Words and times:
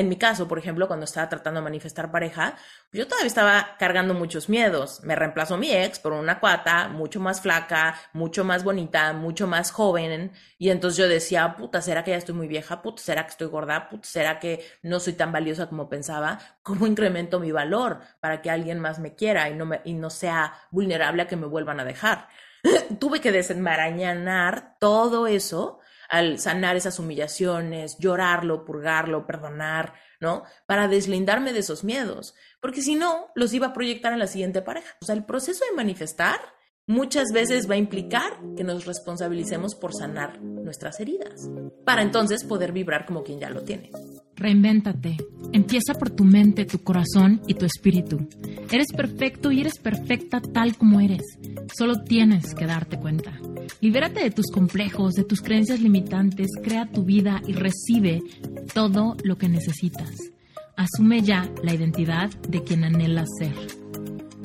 en 0.00 0.08
mi 0.08 0.16
caso, 0.16 0.48
por 0.48 0.58
ejemplo, 0.58 0.88
cuando 0.88 1.04
estaba 1.04 1.28
tratando 1.28 1.60
de 1.60 1.64
manifestar 1.64 2.10
pareja, 2.10 2.56
yo 2.90 3.06
todavía 3.06 3.26
estaba 3.26 3.76
cargando 3.78 4.14
muchos 4.14 4.48
miedos. 4.48 5.02
Me 5.02 5.14
reemplazó 5.14 5.58
mi 5.58 5.70
ex 5.72 5.98
por 5.98 6.14
una 6.14 6.40
cuata 6.40 6.88
mucho 6.88 7.20
más 7.20 7.42
flaca, 7.42 8.00
mucho 8.14 8.42
más 8.42 8.64
bonita, 8.64 9.12
mucho 9.12 9.46
más 9.46 9.70
joven. 9.70 10.32
Y 10.58 10.70
entonces 10.70 10.96
yo 10.96 11.06
decía, 11.06 11.54
puta, 11.54 11.82
¿será 11.82 12.02
que 12.02 12.12
ya 12.12 12.16
estoy 12.16 12.34
muy 12.34 12.48
vieja? 12.48 12.80
Puta, 12.80 13.02
¿será 13.02 13.24
que 13.24 13.32
estoy 13.32 13.48
gorda? 13.48 13.90
Puta, 13.90 14.08
¿será 14.08 14.38
que 14.40 14.64
no 14.82 15.00
soy 15.00 15.12
tan 15.12 15.32
valiosa 15.32 15.68
como 15.68 15.90
pensaba? 15.90 16.38
¿Cómo 16.62 16.86
incremento 16.86 17.38
mi 17.38 17.52
valor 17.52 18.00
para 18.20 18.40
que 18.40 18.50
alguien 18.50 18.80
más 18.80 18.98
me 19.00 19.14
quiera 19.14 19.50
y 19.50 19.54
no, 19.54 19.68
y 19.84 19.92
no 19.92 20.08
sea 20.08 20.54
vulnerable 20.70 21.22
a 21.22 21.26
que 21.26 21.36
me 21.36 21.46
vuelvan 21.46 21.78
a 21.78 21.84
dejar? 21.84 22.28
Tuve 22.98 23.20
que 23.20 23.32
desenmarañar 23.32 24.76
todo 24.78 25.26
eso 25.26 25.79
al 26.10 26.40
sanar 26.40 26.76
esas 26.76 26.98
humillaciones, 26.98 27.96
llorarlo, 27.98 28.64
purgarlo, 28.64 29.26
perdonar, 29.26 29.94
¿no? 30.18 30.42
Para 30.66 30.88
deslindarme 30.88 31.52
de 31.52 31.60
esos 31.60 31.84
miedos, 31.84 32.34
porque 32.60 32.82
si 32.82 32.96
no, 32.96 33.28
los 33.36 33.54
iba 33.54 33.68
a 33.68 33.72
proyectar 33.72 34.12
en 34.12 34.18
la 34.18 34.26
siguiente 34.26 34.60
pareja. 34.60 34.96
O 35.00 35.06
sea, 35.06 35.14
el 35.14 35.24
proceso 35.24 35.64
de 35.64 35.76
manifestar 35.76 36.40
muchas 36.90 37.28
veces 37.32 37.70
va 37.70 37.74
a 37.74 37.78
implicar 37.78 38.32
que 38.56 38.64
nos 38.64 38.84
responsabilicemos 38.84 39.74
por 39.76 39.94
sanar 39.94 40.42
nuestras 40.42 40.98
heridas, 40.98 41.48
para 41.84 42.02
entonces 42.02 42.44
poder 42.44 42.72
vibrar 42.72 43.06
como 43.06 43.22
quien 43.22 43.38
ya 43.38 43.48
lo 43.48 43.62
tiene. 43.62 43.90
Reinvéntate. 44.34 45.16
Empieza 45.52 45.94
por 45.94 46.10
tu 46.10 46.24
mente, 46.24 46.64
tu 46.64 46.82
corazón 46.82 47.42
y 47.46 47.54
tu 47.54 47.64
espíritu. 47.64 48.26
Eres 48.70 48.88
perfecto 48.96 49.52
y 49.52 49.60
eres 49.60 49.78
perfecta 49.78 50.40
tal 50.40 50.76
como 50.76 51.00
eres. 51.00 51.22
Solo 51.76 52.02
tienes 52.02 52.54
que 52.54 52.66
darte 52.66 52.98
cuenta. 52.98 53.38
Libérate 53.80 54.22
de 54.22 54.30
tus 54.30 54.46
complejos, 54.52 55.14
de 55.14 55.24
tus 55.24 55.42
creencias 55.42 55.80
limitantes, 55.80 56.48
crea 56.62 56.90
tu 56.90 57.04
vida 57.04 57.40
y 57.46 57.52
recibe 57.52 58.22
todo 58.74 59.16
lo 59.22 59.36
que 59.38 59.48
necesitas. 59.48 60.10
Asume 60.76 61.22
ya 61.22 61.48
la 61.62 61.74
identidad 61.74 62.30
de 62.48 62.64
quien 62.64 62.84
anhelas 62.84 63.28
ser. 63.38 63.54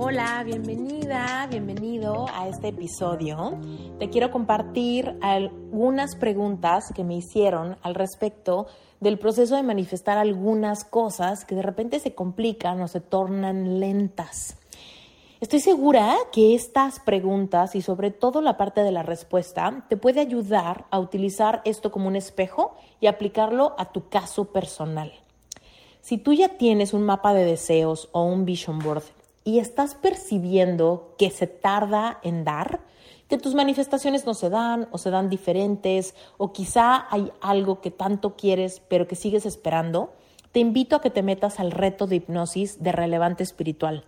Hola, 0.00 0.44
bienvenida, 0.44 1.48
bienvenido 1.50 2.26
a 2.32 2.46
este 2.46 2.68
episodio. 2.68 3.58
Te 3.98 4.08
quiero 4.08 4.30
compartir 4.30 5.18
algunas 5.20 6.14
preguntas 6.14 6.92
que 6.94 7.02
me 7.02 7.16
hicieron 7.16 7.76
al 7.82 7.96
respecto 7.96 8.68
del 9.00 9.18
proceso 9.18 9.56
de 9.56 9.64
manifestar 9.64 10.16
algunas 10.16 10.84
cosas 10.84 11.44
que 11.44 11.56
de 11.56 11.62
repente 11.62 11.98
se 11.98 12.14
complican 12.14 12.80
o 12.80 12.86
se 12.86 13.00
tornan 13.00 13.80
lentas. 13.80 14.56
Estoy 15.40 15.58
segura 15.58 16.14
que 16.30 16.54
estas 16.54 17.00
preguntas 17.00 17.74
y 17.74 17.82
sobre 17.82 18.12
todo 18.12 18.40
la 18.40 18.56
parte 18.56 18.84
de 18.84 18.92
la 18.92 19.02
respuesta 19.02 19.84
te 19.88 19.96
puede 19.96 20.20
ayudar 20.20 20.86
a 20.92 21.00
utilizar 21.00 21.60
esto 21.64 21.90
como 21.90 22.06
un 22.06 22.14
espejo 22.14 22.76
y 23.00 23.08
aplicarlo 23.08 23.74
a 23.78 23.90
tu 23.90 24.08
caso 24.08 24.52
personal. 24.52 25.12
Si 26.02 26.18
tú 26.18 26.34
ya 26.34 26.50
tienes 26.50 26.94
un 26.94 27.02
mapa 27.02 27.34
de 27.34 27.44
deseos 27.44 28.08
o 28.12 28.22
un 28.22 28.44
vision 28.44 28.78
board 28.78 29.02
y 29.48 29.60
estás 29.60 29.94
percibiendo 29.94 31.14
que 31.16 31.30
se 31.30 31.46
tarda 31.46 32.20
en 32.22 32.44
dar, 32.44 32.80
que 33.28 33.38
tus 33.38 33.54
manifestaciones 33.54 34.26
no 34.26 34.34
se 34.34 34.50
dan 34.50 34.88
o 34.90 34.98
se 34.98 35.08
dan 35.08 35.30
diferentes 35.30 36.14
o 36.36 36.52
quizá 36.52 37.06
hay 37.08 37.32
algo 37.40 37.80
que 37.80 37.90
tanto 37.90 38.36
quieres 38.36 38.82
pero 38.90 39.08
que 39.08 39.16
sigues 39.16 39.46
esperando, 39.46 40.12
te 40.52 40.60
invito 40.60 40.96
a 40.96 41.00
que 41.00 41.08
te 41.08 41.22
metas 41.22 41.60
al 41.60 41.70
reto 41.70 42.06
de 42.06 42.16
hipnosis 42.16 42.82
de 42.82 42.92
relevante 42.92 43.42
espiritual. 43.42 44.04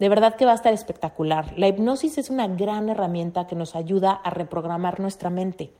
De 0.00 0.08
verdad 0.08 0.34
que 0.34 0.46
va 0.46 0.50
a 0.50 0.56
estar 0.56 0.74
espectacular. 0.74 1.56
La 1.56 1.68
hipnosis 1.68 2.18
es 2.18 2.28
una 2.28 2.48
gran 2.48 2.88
herramienta 2.88 3.46
que 3.46 3.54
nos 3.54 3.76
ayuda 3.76 4.10
a 4.10 4.30
reprogramar 4.30 4.98
nuestra 4.98 5.30
mente. 5.30 5.72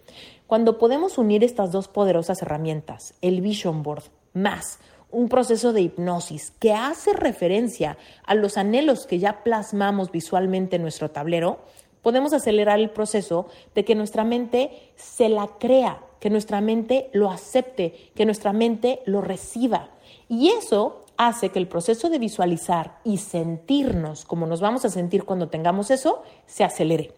Cuando 0.47 0.79
podemos 0.79 1.19
unir 1.19 1.43
estas 1.43 1.73
dos 1.73 1.89
poderosas 1.89 2.41
herramientas, 2.41 3.15
el 3.21 3.41
Vision 3.41 3.83
Board 3.83 4.05
más 4.33 4.79
un 5.13 5.29
proceso 5.29 5.73
de 5.73 5.83
hipnosis 5.83 6.53
que 6.59 6.73
hace 6.73 7.13
referencia 7.13 7.97
a 8.25 8.35
los 8.35 8.57
anhelos 8.57 9.07
que 9.07 9.19
ya 9.19 9.45
plasmamos 9.45 10.11
visualmente 10.11 10.77
en 10.77 10.83
nuestro 10.83 11.11
tablero, 11.11 11.61
podemos 12.03 12.33
acelerar 12.33 12.81
el 12.81 12.91
proceso 12.91 13.47
de 13.75 13.85
que 13.85 13.95
nuestra 13.95 14.25
mente 14.25 14.93
se 14.97 15.29
la 15.29 15.47
crea, 15.59 16.03
que 16.19 16.31
nuestra 16.31 16.61
mente 16.61 17.11
lo 17.13 17.31
acepte, 17.31 18.11
que 18.15 18.25
nuestra 18.25 18.53
mente 18.53 19.01
lo 19.07 19.21
reciba. 19.21 19.91
Y 20.29 20.49
eso 20.49 21.05
hace 21.17 21.51
que 21.51 21.59
el 21.59 21.69
proceso 21.69 22.09
de 22.11 22.19
visualizar 22.19 22.99
y 23.05 23.19
sentirnos 23.19 24.25
como 24.25 24.47
nos 24.47 24.61
vamos 24.61 24.85
a 24.85 24.91
sentir 24.91 25.25
cuando 25.25 25.49
tengamos 25.49 25.91
eso 25.91 26.23
se 26.47 26.65
acelere. 26.65 27.13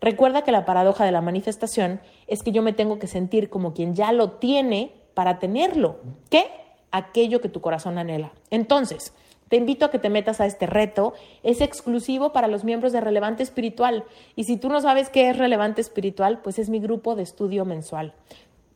Recuerda 0.00 0.42
que 0.42 0.52
la 0.52 0.64
paradoja 0.64 1.04
de 1.04 1.12
la 1.12 1.20
manifestación 1.20 2.00
es 2.26 2.42
que 2.42 2.52
yo 2.52 2.62
me 2.62 2.72
tengo 2.72 2.98
que 2.98 3.06
sentir 3.06 3.48
como 3.48 3.74
quien 3.74 3.94
ya 3.94 4.12
lo 4.12 4.32
tiene 4.32 4.92
para 5.14 5.38
tenerlo. 5.38 5.98
¿Qué? 6.30 6.44
Aquello 6.90 7.40
que 7.40 7.48
tu 7.48 7.60
corazón 7.60 7.98
anhela. 7.98 8.32
Entonces, 8.50 9.12
te 9.48 9.56
invito 9.56 9.86
a 9.86 9.90
que 9.90 9.98
te 9.98 10.10
metas 10.10 10.40
a 10.40 10.46
este 10.46 10.66
reto. 10.66 11.14
Es 11.42 11.60
exclusivo 11.60 12.32
para 12.32 12.48
los 12.48 12.64
miembros 12.64 12.92
de 12.92 13.00
Relevante 13.00 13.42
Espiritual. 13.42 14.04
Y 14.36 14.44
si 14.44 14.56
tú 14.56 14.68
no 14.68 14.80
sabes 14.80 15.08
qué 15.08 15.30
es 15.30 15.38
Relevante 15.38 15.80
Espiritual, 15.80 16.40
pues 16.42 16.58
es 16.58 16.68
mi 16.68 16.80
grupo 16.80 17.14
de 17.14 17.22
estudio 17.22 17.64
mensual. 17.64 18.14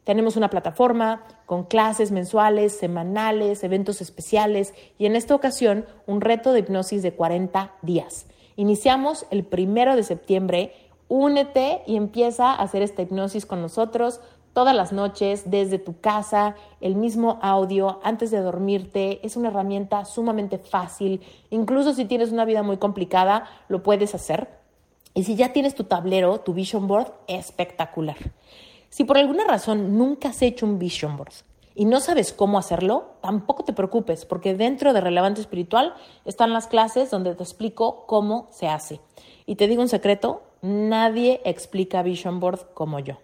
Tenemos 0.04 0.36
una 0.36 0.50
plataforma 0.50 1.24
con 1.46 1.64
clases 1.64 2.10
mensuales, 2.10 2.76
semanales, 2.76 3.62
eventos 3.62 4.00
especiales 4.00 4.74
y 4.98 5.06
en 5.06 5.14
esta 5.14 5.34
ocasión 5.34 5.86
un 6.06 6.20
reto 6.20 6.52
de 6.52 6.60
hipnosis 6.60 7.02
de 7.02 7.12
40 7.12 7.74
días. 7.82 8.26
Iniciamos 8.56 9.26
el 9.30 9.44
primero 9.44 9.94
de 9.94 10.02
septiembre. 10.02 10.74
Únete 11.06 11.82
y 11.86 11.96
empieza 11.96 12.50
a 12.50 12.62
hacer 12.62 12.82
esta 12.82 13.02
hipnosis 13.02 13.46
con 13.46 13.62
nosotros 13.62 14.20
todas 14.52 14.74
las 14.74 14.92
noches 14.92 15.50
desde 15.50 15.78
tu 15.78 16.00
casa, 16.00 16.56
el 16.80 16.94
mismo 16.94 17.38
audio 17.42 18.00
antes 18.02 18.30
de 18.30 18.40
dormirte. 18.40 19.24
Es 19.24 19.36
una 19.36 19.48
herramienta 19.48 20.04
sumamente 20.04 20.58
fácil. 20.58 21.20
Incluso 21.50 21.94
si 21.94 22.04
tienes 22.04 22.32
una 22.32 22.44
vida 22.44 22.62
muy 22.62 22.76
complicada, 22.76 23.46
lo 23.68 23.82
puedes 23.82 24.14
hacer. 24.14 24.48
Y 25.14 25.24
si 25.24 25.36
ya 25.36 25.52
tienes 25.52 25.74
tu 25.74 25.84
tablero, 25.84 26.40
tu 26.40 26.54
vision 26.54 26.86
board, 26.86 27.12
espectacular. 27.26 28.16
Si 28.88 29.04
por 29.04 29.18
alguna 29.18 29.44
razón 29.44 29.96
nunca 29.96 30.28
has 30.28 30.42
hecho 30.42 30.66
un 30.66 30.78
vision 30.78 31.16
board 31.16 31.32
y 31.74 31.86
no 31.86 32.00
sabes 32.00 32.32
cómo 32.32 32.58
hacerlo, 32.58 33.16
tampoco 33.22 33.64
te 33.64 33.72
preocupes, 33.72 34.26
porque 34.26 34.54
dentro 34.54 34.92
de 34.92 35.00
Relevante 35.00 35.40
Espiritual 35.40 35.94
están 36.26 36.52
las 36.52 36.66
clases 36.66 37.10
donde 37.10 37.34
te 37.34 37.42
explico 37.42 38.04
cómo 38.06 38.48
se 38.50 38.68
hace. 38.68 39.00
Y 39.46 39.56
te 39.56 39.66
digo 39.66 39.82
un 39.82 39.88
secreto, 39.88 40.42
nadie 40.60 41.40
explica 41.44 42.02
vision 42.02 42.40
board 42.40 42.74
como 42.74 42.98
yo. 42.98 43.16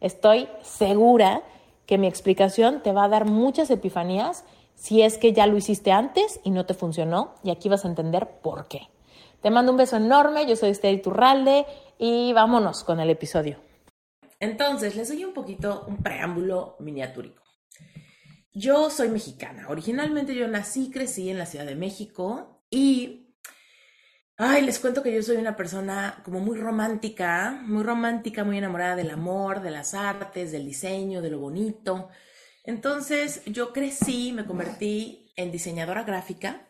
Estoy 0.00 0.48
segura 0.62 1.42
que 1.86 1.98
mi 1.98 2.06
explicación 2.06 2.82
te 2.82 2.92
va 2.92 3.04
a 3.04 3.08
dar 3.08 3.24
muchas 3.24 3.70
epifanías 3.70 4.44
si 4.74 5.02
es 5.02 5.18
que 5.18 5.32
ya 5.32 5.46
lo 5.46 5.56
hiciste 5.56 5.90
antes 5.90 6.40
y 6.44 6.50
no 6.50 6.66
te 6.66 6.74
funcionó 6.74 7.34
y 7.42 7.50
aquí 7.50 7.68
vas 7.68 7.84
a 7.84 7.88
entender 7.88 8.28
por 8.42 8.68
qué. 8.68 8.88
Te 9.42 9.50
mando 9.50 9.72
un 9.72 9.78
beso 9.78 9.96
enorme, 9.96 10.46
yo 10.46 10.56
soy 10.56 10.70
Esther 10.70 11.00
Turralde 11.00 11.64
y 11.98 12.32
vámonos 12.32 12.84
con 12.84 13.00
el 13.00 13.10
episodio. 13.10 13.58
Entonces, 14.40 14.94
les 14.94 15.08
doy 15.08 15.24
un 15.24 15.32
poquito 15.32 15.84
un 15.88 15.96
preámbulo 15.98 16.76
miniatúrico. 16.78 17.42
Yo 18.52 18.90
soy 18.90 19.08
mexicana. 19.08 19.66
Originalmente 19.68 20.34
yo 20.34 20.48
nací 20.48 20.86
y 20.86 20.90
crecí 20.90 21.30
en 21.30 21.38
la 21.38 21.46
Ciudad 21.46 21.66
de 21.66 21.76
México 21.76 22.62
y 22.70 23.27
Ay, 24.40 24.62
les 24.62 24.78
cuento 24.78 25.02
que 25.02 25.12
yo 25.12 25.20
soy 25.20 25.36
una 25.36 25.56
persona 25.56 26.20
como 26.24 26.38
muy 26.38 26.56
romántica, 26.56 27.60
muy 27.64 27.82
romántica, 27.82 28.44
muy 28.44 28.56
enamorada 28.56 28.94
del 28.94 29.10
amor, 29.10 29.60
de 29.60 29.72
las 29.72 29.94
artes, 29.94 30.52
del 30.52 30.64
diseño, 30.64 31.20
de 31.20 31.30
lo 31.30 31.40
bonito. 31.40 32.08
Entonces 32.62 33.42
yo 33.46 33.72
crecí, 33.72 34.32
me 34.32 34.46
convertí 34.46 35.32
en 35.34 35.50
diseñadora 35.50 36.04
gráfica. 36.04 36.68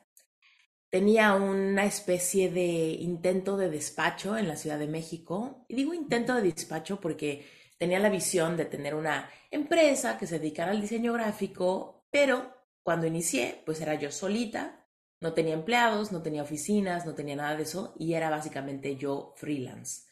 Tenía 0.88 1.34
una 1.34 1.84
especie 1.84 2.50
de 2.50 2.96
intento 3.00 3.58
de 3.58 3.68
despacho 3.68 4.38
en 4.38 4.48
la 4.48 4.56
Ciudad 4.56 4.78
de 4.78 4.88
México. 4.88 5.66
Y 5.68 5.74
digo 5.74 5.92
intento 5.92 6.34
de 6.34 6.40
despacho 6.40 6.98
porque 7.00 7.44
tenía 7.76 7.98
la 7.98 8.08
visión 8.08 8.56
de 8.56 8.64
tener 8.64 8.94
una 8.94 9.28
empresa 9.50 10.16
que 10.16 10.26
se 10.26 10.38
dedicara 10.38 10.70
al 10.70 10.80
diseño 10.80 11.12
gráfico, 11.12 12.06
pero 12.10 12.50
cuando 12.82 13.06
inicié, 13.06 13.62
pues 13.66 13.78
era 13.82 13.94
yo 13.94 14.10
solita, 14.10 14.87
no 15.20 15.32
tenía 15.34 15.54
empleados, 15.54 16.12
no 16.12 16.22
tenía 16.22 16.42
oficinas, 16.42 17.06
no 17.06 17.14
tenía 17.14 17.36
nada 17.36 17.56
de 17.56 17.64
eso 17.64 17.94
y 17.98 18.14
era 18.14 18.30
básicamente 18.30 18.96
yo 18.96 19.34
freelance. 19.36 20.02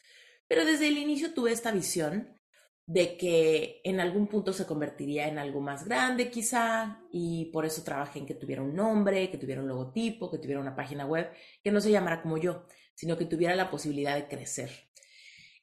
Pero 0.47 0.65
desde 0.65 0.87
el 0.87 0.97
inicio 0.97 1.33
tuve 1.33 1.51
esta 1.51 1.71
visión 1.71 2.37
de 2.85 3.17
que 3.17 3.81
en 3.83 3.99
algún 3.99 4.27
punto 4.27 4.53
se 4.53 4.65
convertiría 4.65 5.27
en 5.27 5.37
algo 5.39 5.59
más 5.59 5.85
grande 5.85 6.31
quizá 6.31 7.01
y 7.11 7.45
por 7.51 7.65
eso 7.65 7.83
trabajé 7.83 8.19
en 8.19 8.25
que 8.25 8.33
tuviera 8.35 8.61
un 8.61 8.75
nombre, 8.75 9.29
que 9.29 9.37
tuviera 9.37 9.61
un 9.61 9.67
logotipo, 9.67 10.31
que 10.31 10.37
tuviera 10.37 10.61
una 10.61 10.75
página 10.75 11.05
web, 11.05 11.29
que 11.63 11.71
no 11.71 11.81
se 11.81 11.91
llamara 11.91 12.21
como 12.21 12.37
yo. 12.37 12.65
sino 12.95 13.17
que 13.17 13.25
tuviera 13.25 13.55
la 13.55 13.69
posibilidad 13.69 14.15
de 14.15 14.27
crecer. 14.27 14.71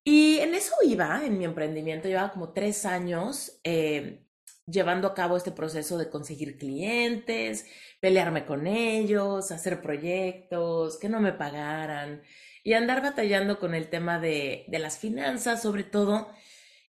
Y 0.04 0.38
en 0.38 0.54
eso 0.54 0.74
iba, 0.84 1.24
en 1.24 1.38
mi 1.38 1.44
emprendimiento, 1.44 2.08
llevaba 2.08 2.32
como 2.32 2.52
tres 2.52 2.84
años 2.84 3.58
eh, 3.64 4.23
llevando 4.66 5.08
a 5.08 5.14
cabo 5.14 5.36
este 5.36 5.52
proceso 5.52 5.98
de 5.98 6.10
conseguir 6.10 6.58
clientes, 6.58 7.66
pelearme 8.00 8.46
con 8.46 8.66
ellos, 8.66 9.50
hacer 9.52 9.82
proyectos, 9.82 10.98
que 10.98 11.08
no 11.08 11.20
me 11.20 11.32
pagaran 11.32 12.22
y 12.62 12.72
andar 12.72 13.02
batallando 13.02 13.58
con 13.58 13.74
el 13.74 13.88
tema 13.88 14.18
de, 14.18 14.64
de 14.68 14.78
las 14.78 14.98
finanzas, 14.98 15.62
sobre 15.62 15.84
todo, 15.84 16.32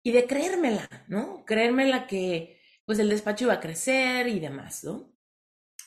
y 0.03 0.13
de 0.13 0.27
creérmela, 0.27 0.89
¿no? 1.09 1.45
Creérmela 1.47 2.07
que 2.07 2.61
pues 2.85 2.99
el 2.99 3.09
despacho 3.09 3.45
iba 3.47 3.55
a 3.55 3.61
crecer 3.61 4.29
y 4.29 4.41
demás, 4.41 4.85
¿no? 4.85 5.13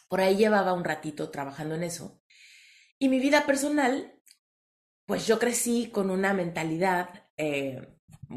Por 0.07 0.21
ahí 0.21 0.37
llevaba 0.37 0.73
un 0.73 0.83
ratito 0.83 1.29
trabajando 1.29 1.75
en 1.75 1.83
eso. 1.83 2.21
Y 2.97 3.09
mi 3.09 3.19
vida 3.19 3.45
personal 3.45 4.15
pues 5.05 5.27
yo 5.27 5.39
crecí 5.39 5.89
con 5.91 6.09
una 6.09 6.33
mentalidad 6.33 7.25
eh, 7.37 7.87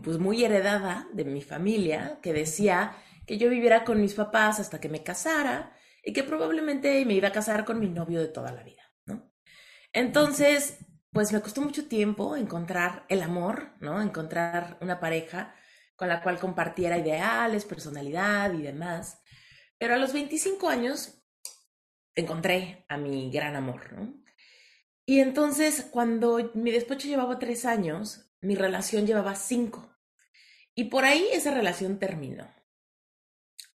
pues 0.02 0.18
muy 0.18 0.44
heredada 0.44 1.08
de 1.12 1.24
mi 1.24 1.40
familia 1.40 2.18
que 2.22 2.32
decía 2.32 2.96
que 3.28 3.36
yo 3.36 3.50
viviera 3.50 3.84
con 3.84 4.00
mis 4.00 4.14
papás 4.14 4.58
hasta 4.58 4.80
que 4.80 4.88
me 4.88 5.02
casara 5.02 5.76
y 6.02 6.14
que 6.14 6.24
probablemente 6.24 7.04
me 7.04 7.12
iba 7.12 7.28
a 7.28 7.32
casar 7.32 7.66
con 7.66 7.78
mi 7.78 7.90
novio 7.90 8.20
de 8.20 8.28
toda 8.28 8.52
la 8.52 8.62
vida, 8.62 8.82
¿no? 9.04 9.30
Entonces, 9.92 10.78
pues 11.12 11.30
me 11.30 11.42
costó 11.42 11.60
mucho 11.60 11.86
tiempo 11.86 12.36
encontrar 12.36 13.04
el 13.10 13.20
amor, 13.20 13.74
¿no? 13.80 14.00
Encontrar 14.00 14.78
una 14.80 14.98
pareja 14.98 15.54
con 15.94 16.08
la 16.08 16.22
cual 16.22 16.38
compartiera 16.38 16.96
ideales, 16.96 17.66
personalidad 17.66 18.54
y 18.54 18.62
demás. 18.62 19.20
Pero 19.76 19.94
a 19.94 19.98
los 19.98 20.14
25 20.14 20.66
años 20.70 21.22
encontré 22.14 22.86
a 22.88 22.96
mi 22.96 23.30
gran 23.30 23.56
amor, 23.56 23.92
¿no? 23.92 24.24
Y 25.04 25.20
entonces, 25.20 25.86
cuando 25.90 26.50
mi 26.54 26.70
despacho 26.70 27.08
llevaba 27.08 27.38
tres 27.38 27.66
años, 27.66 28.32
mi 28.40 28.54
relación 28.54 29.06
llevaba 29.06 29.34
cinco. 29.34 29.94
Y 30.74 30.84
por 30.84 31.04
ahí 31.04 31.28
esa 31.32 31.52
relación 31.52 31.98
terminó. 31.98 32.57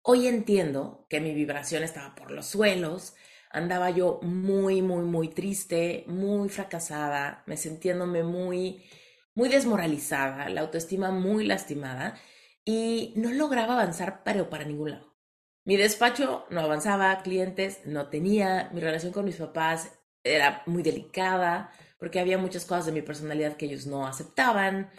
Hoy 0.02 0.26
entiendo 0.28 1.06
que 1.10 1.20
mi 1.20 1.34
vibración 1.34 1.82
estaba 1.82 2.14
por 2.14 2.30
los 2.30 2.46
suelos, 2.46 3.14
andaba 3.50 3.90
yo 3.90 4.18
muy, 4.22 4.82
muy, 4.82 5.04
muy 5.04 5.28
triste, 5.28 6.04
muy 6.06 6.48
fracasada, 6.48 7.42
me 7.46 7.56
sintiéndome 7.56 8.22
muy, 8.22 8.84
muy 9.34 9.48
desmoralizada, 9.48 10.48
la 10.48 10.62
autoestima 10.62 11.10
muy 11.10 11.44
lastimada 11.46 12.18
y 12.64 13.12
no 13.16 13.30
lograba 13.30 13.74
avanzar 13.74 14.22
para, 14.24 14.48
para 14.48 14.64
ningún 14.64 14.92
lado. 14.92 15.16
Mi 15.64 15.76
despacho 15.76 16.46
no 16.50 16.60
avanzaba, 16.60 17.18
clientes 17.22 17.80
no 17.84 18.08
tenía, 18.08 18.70
mi 18.72 18.80
relación 18.80 19.12
con 19.12 19.26
mis 19.26 19.36
papás 19.36 19.92
era 20.24 20.62
muy 20.66 20.82
delicada 20.82 21.72
porque 21.98 22.20
había 22.20 22.38
muchas 22.38 22.64
cosas 22.64 22.86
de 22.86 22.92
mi 22.92 23.02
personalidad 23.02 23.56
que 23.56 23.66
ellos 23.66 23.86
no 23.86 24.06
aceptaban 24.06 24.90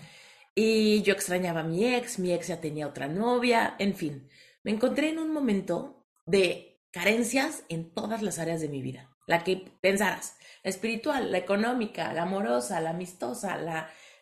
y 0.56 1.02
yo 1.04 1.14
extrañaba 1.14 1.62
a 1.62 1.64
mi 1.64 1.86
ex, 1.96 2.20
mi 2.20 2.34
ex 2.34 2.48
ya 2.48 2.62
tenía 2.62 2.88
otra 2.88 3.08
novia, 3.08 3.76
en 3.80 3.96
fin, 3.96 4.30
me 4.64 4.72
encontré 4.72 5.10
en 5.10 5.20
un 5.20 5.34
momento 5.34 6.08
de 6.26 6.82
carencias 6.92 7.64
en 7.70 7.94
todas 7.94 8.22
las 8.22 8.40
áreas 8.40 8.62
de 8.62 8.70
mi 8.70 8.82
vida, 8.82 9.10
la 9.28 9.44
que 9.44 9.72
pensaras, 9.82 10.38
la 10.64 10.70
espiritual, 10.70 11.32
la 11.32 11.38
económica, 11.38 12.14
la 12.14 12.24
amorosa, 12.24 12.82
la 12.82 12.92
amistosa, 12.92 13.58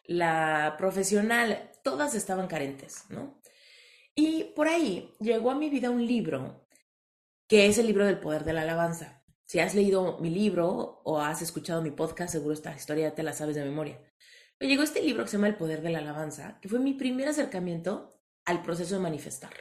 la, 0.07 0.75
profesional, 0.77 1.71
todas 1.83 2.15
estaban 2.15 2.47
carentes, 2.47 3.05
¿no? 3.09 3.41
Y 4.15 4.45
por 4.55 4.67
ahí 4.67 5.13
llegó 5.19 5.51
a 5.51 5.55
mi 5.55 5.69
vida 5.69 5.89
un 5.89 6.05
libro 6.05 6.67
que 7.47 7.67
es 7.67 7.77
el 7.77 7.87
libro 7.87 8.05
del 8.05 8.19
poder 8.19 8.43
de 8.43 8.53
la 8.53 8.61
alabanza. 8.61 9.23
Si 9.45 9.59
has 9.59 9.73
leído 9.73 10.19
mi 10.19 10.29
libro 10.29 11.01
o 11.03 11.19
has 11.19 11.41
escuchado 11.41 11.81
mi 11.81 11.91
podcast, 11.91 12.31
seguro 12.31 12.53
esta 12.53 12.75
historia 12.75 13.15
te 13.15 13.23
la 13.23 13.33
sabes 13.33 13.55
de 13.55 13.63
memoria. 13.63 13.99
Me 14.59 14.67
llegó 14.67 14.83
este 14.83 15.01
libro 15.01 15.23
que 15.23 15.29
se 15.29 15.37
llama 15.37 15.47
El 15.47 15.55
Poder 15.55 15.81
de 15.81 15.89
la 15.89 15.99
Alabanza, 15.99 16.59
que 16.59 16.67
fue 16.67 16.79
mi 16.79 16.93
primer 16.93 17.29
acercamiento 17.29 18.21
al 18.45 18.61
proceso 18.61 18.95
de 18.95 19.01
manifestar. 19.01 19.51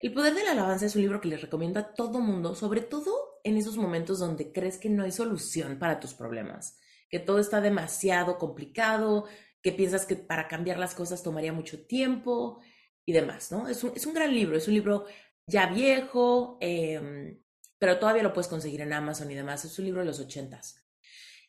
El 0.00 0.12
Poder 0.12 0.34
de 0.34 0.44
la 0.44 0.52
Alabanza 0.52 0.86
es 0.86 0.94
un 0.94 1.02
libro 1.02 1.20
que 1.20 1.28
les 1.28 1.42
recomiendo 1.42 1.80
a 1.80 1.92
todo 1.92 2.20
mundo, 2.20 2.54
sobre 2.54 2.82
todo 2.82 3.40
en 3.42 3.56
esos 3.56 3.76
momentos 3.76 4.20
donde 4.20 4.52
crees 4.52 4.78
que 4.78 4.88
no 4.88 5.02
hay 5.02 5.10
solución 5.10 5.78
para 5.78 5.98
tus 5.98 6.14
problemas, 6.14 6.78
que 7.10 7.18
todo 7.18 7.40
está 7.40 7.60
demasiado 7.60 8.38
complicado, 8.38 9.26
que 9.60 9.72
piensas 9.72 10.06
que 10.06 10.14
para 10.14 10.46
cambiar 10.46 10.78
las 10.78 10.94
cosas 10.94 11.24
tomaría 11.24 11.52
mucho 11.52 11.84
tiempo 11.84 12.60
y 13.04 13.12
demás, 13.12 13.50
¿no? 13.50 13.66
Es 13.66 13.82
un, 13.82 13.92
es 13.96 14.06
un 14.06 14.14
gran 14.14 14.32
libro, 14.32 14.56
es 14.56 14.68
un 14.68 14.74
libro 14.74 15.06
ya 15.48 15.66
viejo, 15.66 16.58
eh, 16.60 17.40
pero 17.78 17.98
todavía 17.98 18.22
lo 18.22 18.32
puedes 18.32 18.48
conseguir 18.48 18.82
en 18.82 18.92
Amazon 18.92 19.30
y 19.30 19.34
demás. 19.34 19.64
Es 19.64 19.78
un 19.78 19.86
libro 19.86 20.00
de 20.00 20.06
los 20.06 20.20
ochentas. 20.20 20.84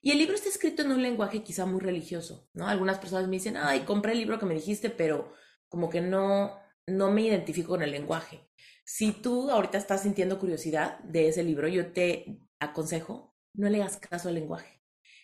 Y 0.01 0.12
el 0.12 0.18
libro 0.18 0.36
está 0.36 0.50
escrito 0.50 0.81
en 0.81 0.92
un 0.92 1.01
lenguaje 1.04 1.44
quizá 1.44 1.66
muy 1.66 1.81
religioso, 1.81 2.50
¿no? 2.54 2.68
Algunas 2.68 2.98
personas 3.00 3.28
me 3.28 3.36
dicen, 3.36 3.57
ay, 3.57 3.81
compré 3.81 4.13
el 4.13 4.19
libro 4.19 4.40
que 4.40 4.46
me 4.46 4.56
dijiste, 4.56 4.90
pero 4.90 5.34
como 5.68 5.90
que 5.90 6.01
no, 6.01 6.57
no 6.89 7.12
me 7.12 7.21
identifico 7.24 7.69
con 7.69 7.81
el 7.81 7.91
lenguaje. 7.91 8.47
Si 8.83 9.12
tú 9.12 9.50
ahorita 9.51 9.77
estás 9.77 10.03
sintiendo 10.03 10.39
curiosidad 10.39 11.00
de 11.00 11.27
ese 11.27 11.44
libro, 11.44 11.68
yo 11.68 11.91
te 11.94 12.39
aconsejo, 12.59 13.36
no 13.53 13.69
le 13.69 13.81
hagas 13.81 13.97
caso 13.97 14.30
al 14.30 14.36
lenguaje, 14.36 14.81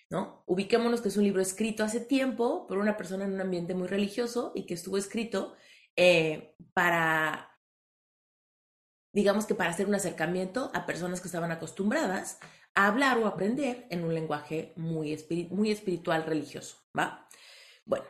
¿no? 0.09 0.43
Ubiquémonos 0.45 1.01
que 1.01 1.09
es 1.09 1.17
un 1.17 1.23
libro 1.23 1.41
escrito 1.41 1.83
hace 1.83 1.99
tiempo 1.99 2.67
por 2.67 2.77
una 2.77 2.97
persona 2.97 3.25
en 3.25 3.33
un 3.33 3.41
ambiente 3.41 3.73
muy 3.73 3.87
religioso 3.87 4.51
y 4.55 4.65
que 4.65 4.75
estuvo 4.75 4.97
escrito 4.97 5.55
eh, 5.95 6.55
para 6.73 7.55
digamos 9.15 9.45
que 9.45 9.55
para 9.55 9.69
hacer 9.69 9.87
un 9.87 9.95
acercamiento 9.95 10.69
a 10.73 10.85
personas 10.85 11.21
que 11.21 11.29
estaban 11.29 11.49
acostumbradas 11.49 12.37
a 12.75 12.87
hablar 12.87 13.17
o 13.17 13.27
aprender 13.27 13.87
en 13.89 14.03
un 14.03 14.13
lenguaje 14.13 14.73
muy, 14.75 15.17
muy 15.51 15.71
espiritual 15.71 16.25
religioso, 16.25 16.77
¿va? 16.97 17.25
Bueno, 17.85 18.05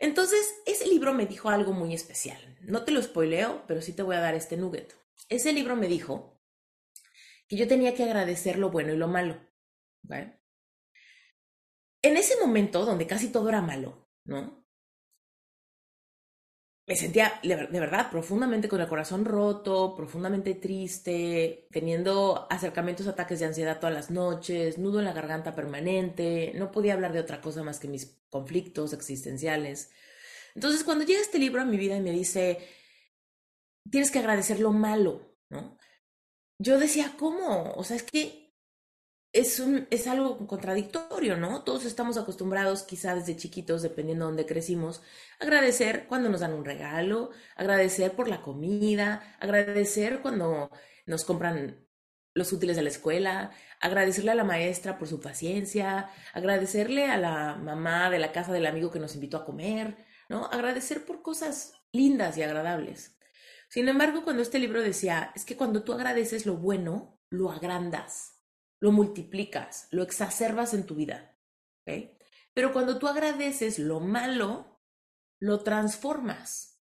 entonces 0.00 0.60
ese 0.66 0.88
libro 0.88 1.14
me 1.14 1.26
dijo 1.26 1.48
algo 1.50 1.72
muy 1.72 1.94
especial. 1.94 2.58
No 2.62 2.84
te 2.84 2.90
lo 2.90 3.00
spoileo, 3.00 3.64
pero 3.68 3.80
sí 3.80 3.92
te 3.92 4.02
voy 4.02 4.16
a 4.16 4.20
dar 4.20 4.34
este 4.34 4.56
nugget. 4.56 4.96
Ese 5.28 5.52
libro 5.52 5.76
me 5.76 5.86
dijo 5.86 6.40
que 7.46 7.56
yo 7.56 7.68
tenía 7.68 7.94
que 7.94 8.02
agradecer 8.02 8.58
lo 8.58 8.70
bueno 8.70 8.92
y 8.92 8.96
lo 8.96 9.06
malo. 9.06 9.40
¿vale? 10.02 10.40
En 12.02 12.16
ese 12.16 12.38
momento 12.40 12.84
donde 12.84 13.06
casi 13.06 13.30
todo 13.30 13.48
era 13.48 13.60
malo, 13.60 14.08
¿no? 14.24 14.59
Me 16.90 16.96
sentía 16.96 17.38
de 17.44 17.78
verdad 17.78 18.10
profundamente 18.10 18.68
con 18.68 18.80
el 18.80 18.88
corazón 18.88 19.24
roto, 19.24 19.94
profundamente 19.94 20.56
triste, 20.56 21.68
teniendo 21.70 22.48
acercamientos, 22.50 23.06
ataques 23.06 23.38
de 23.38 23.46
ansiedad 23.46 23.78
todas 23.78 23.94
las 23.94 24.10
noches, 24.10 24.76
nudo 24.76 24.98
en 24.98 25.04
la 25.04 25.12
garganta 25.12 25.54
permanente, 25.54 26.50
no 26.56 26.72
podía 26.72 26.94
hablar 26.94 27.12
de 27.12 27.20
otra 27.20 27.40
cosa 27.40 27.62
más 27.62 27.78
que 27.78 27.86
mis 27.86 28.20
conflictos 28.28 28.92
existenciales. 28.92 29.92
Entonces, 30.56 30.82
cuando 30.82 31.04
llega 31.04 31.20
este 31.20 31.38
libro 31.38 31.62
a 31.62 31.64
mi 31.64 31.76
vida 31.76 31.96
y 31.96 32.00
me 32.00 32.10
dice, 32.10 32.58
tienes 33.88 34.10
que 34.10 34.18
agradecer 34.18 34.58
lo 34.58 34.72
malo, 34.72 35.36
¿no? 35.48 35.78
Yo 36.58 36.76
decía, 36.80 37.14
¿cómo? 37.16 37.72
O 37.74 37.84
sea, 37.84 37.98
es 37.98 38.02
que 38.02 38.39
es, 39.32 39.60
un, 39.60 39.86
es 39.90 40.06
algo 40.06 40.46
contradictorio, 40.46 41.36
¿no? 41.36 41.62
Todos 41.62 41.84
estamos 41.84 42.16
acostumbrados, 42.16 42.82
quizá 42.82 43.14
desde 43.14 43.36
chiquitos, 43.36 43.82
dependiendo 43.82 44.24
de 44.24 44.30
dónde 44.30 44.46
crecimos, 44.46 45.02
agradecer 45.38 46.06
cuando 46.08 46.28
nos 46.28 46.40
dan 46.40 46.52
un 46.52 46.64
regalo, 46.64 47.30
agradecer 47.56 48.12
por 48.12 48.28
la 48.28 48.42
comida, 48.42 49.36
agradecer 49.40 50.20
cuando 50.20 50.70
nos 51.06 51.24
compran 51.24 51.86
los 52.34 52.52
útiles 52.52 52.76
de 52.76 52.82
la 52.82 52.90
escuela, 52.90 53.52
agradecerle 53.80 54.32
a 54.32 54.36
la 54.36 54.44
maestra 54.44 54.98
por 54.98 55.08
su 55.08 55.20
paciencia, 55.20 56.10
agradecerle 56.32 57.06
a 57.06 57.16
la 57.16 57.56
mamá 57.56 58.10
de 58.10 58.18
la 58.18 58.32
casa 58.32 58.52
del 58.52 58.66
amigo 58.66 58.90
que 58.90 59.00
nos 59.00 59.14
invitó 59.14 59.36
a 59.38 59.44
comer, 59.44 59.96
¿no? 60.28 60.46
Agradecer 60.46 61.04
por 61.04 61.22
cosas 61.22 61.74
lindas 61.92 62.36
y 62.36 62.42
agradables. 62.42 63.16
Sin 63.68 63.88
embargo, 63.88 64.24
cuando 64.24 64.42
este 64.42 64.58
libro 64.58 64.82
decía, 64.82 65.32
es 65.36 65.44
que 65.44 65.56
cuando 65.56 65.84
tú 65.84 65.92
agradeces 65.92 66.46
lo 66.46 66.56
bueno, 66.56 67.20
lo 67.30 67.50
agrandas 67.52 68.39
lo 68.80 68.92
multiplicas, 68.92 69.88
lo 69.90 70.02
exacerbas 70.02 70.74
en 70.74 70.86
tu 70.86 70.94
vida. 70.94 71.38
Pero 72.54 72.72
cuando 72.72 72.98
tú 72.98 73.08
agradeces 73.08 73.78
lo 73.78 74.00
malo, 74.00 74.80
lo 75.40 75.60
transformas, 75.62 76.82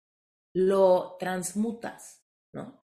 lo 0.54 1.16
transmutas, 1.18 2.24
¿no? 2.52 2.86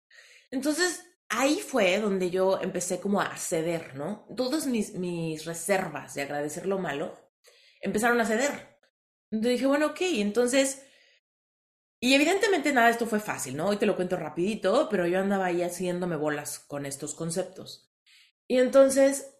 Entonces, 0.50 1.04
ahí 1.28 1.56
fue 1.56 1.98
donde 1.98 2.30
yo 2.30 2.60
empecé 2.60 3.00
como 3.00 3.20
a 3.20 3.36
ceder, 3.36 3.96
¿no? 3.96 4.26
Todas 4.36 4.66
mis, 4.66 5.44
reservas 5.44 6.14
de 6.14 6.22
agradecer 6.22 6.66
lo 6.66 6.78
malo 6.78 7.16
empezaron 7.80 8.20
a 8.20 8.26
ceder. 8.26 8.78
Entonces 9.30 9.52
dije, 9.52 9.66
bueno, 9.66 9.86
ok, 9.86 10.00
entonces... 10.00 10.82
Y 12.00 12.14
evidentemente 12.14 12.72
nada 12.72 12.90
esto 12.90 13.06
fue 13.06 13.18
fácil, 13.18 13.56
¿no? 13.56 13.68
Hoy 13.68 13.78
te 13.78 13.86
lo 13.86 13.96
cuento 13.96 14.16
rapidito, 14.16 14.88
pero 14.90 15.06
yo 15.06 15.20
andaba 15.20 15.46
ahí 15.46 15.62
haciéndome 15.62 16.16
bolas 16.16 16.58
con 16.58 16.84
estos 16.84 17.14
conceptos. 17.14 17.93
Y 18.48 18.58
entonces 18.58 19.36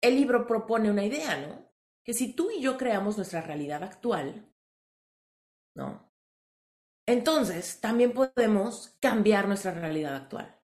el 0.00 0.16
libro 0.16 0.46
propone 0.46 0.90
una 0.90 1.04
idea, 1.04 1.36
¿no? 1.40 1.72
Que 2.04 2.14
si 2.14 2.34
tú 2.34 2.50
y 2.50 2.60
yo 2.60 2.76
creamos 2.76 3.16
nuestra 3.16 3.40
realidad 3.40 3.82
actual, 3.82 4.52
¿no? 5.74 6.12
Entonces 7.06 7.80
también 7.80 8.12
podemos 8.12 8.96
cambiar 9.00 9.46
nuestra 9.46 9.72
realidad 9.72 10.16
actual. 10.16 10.56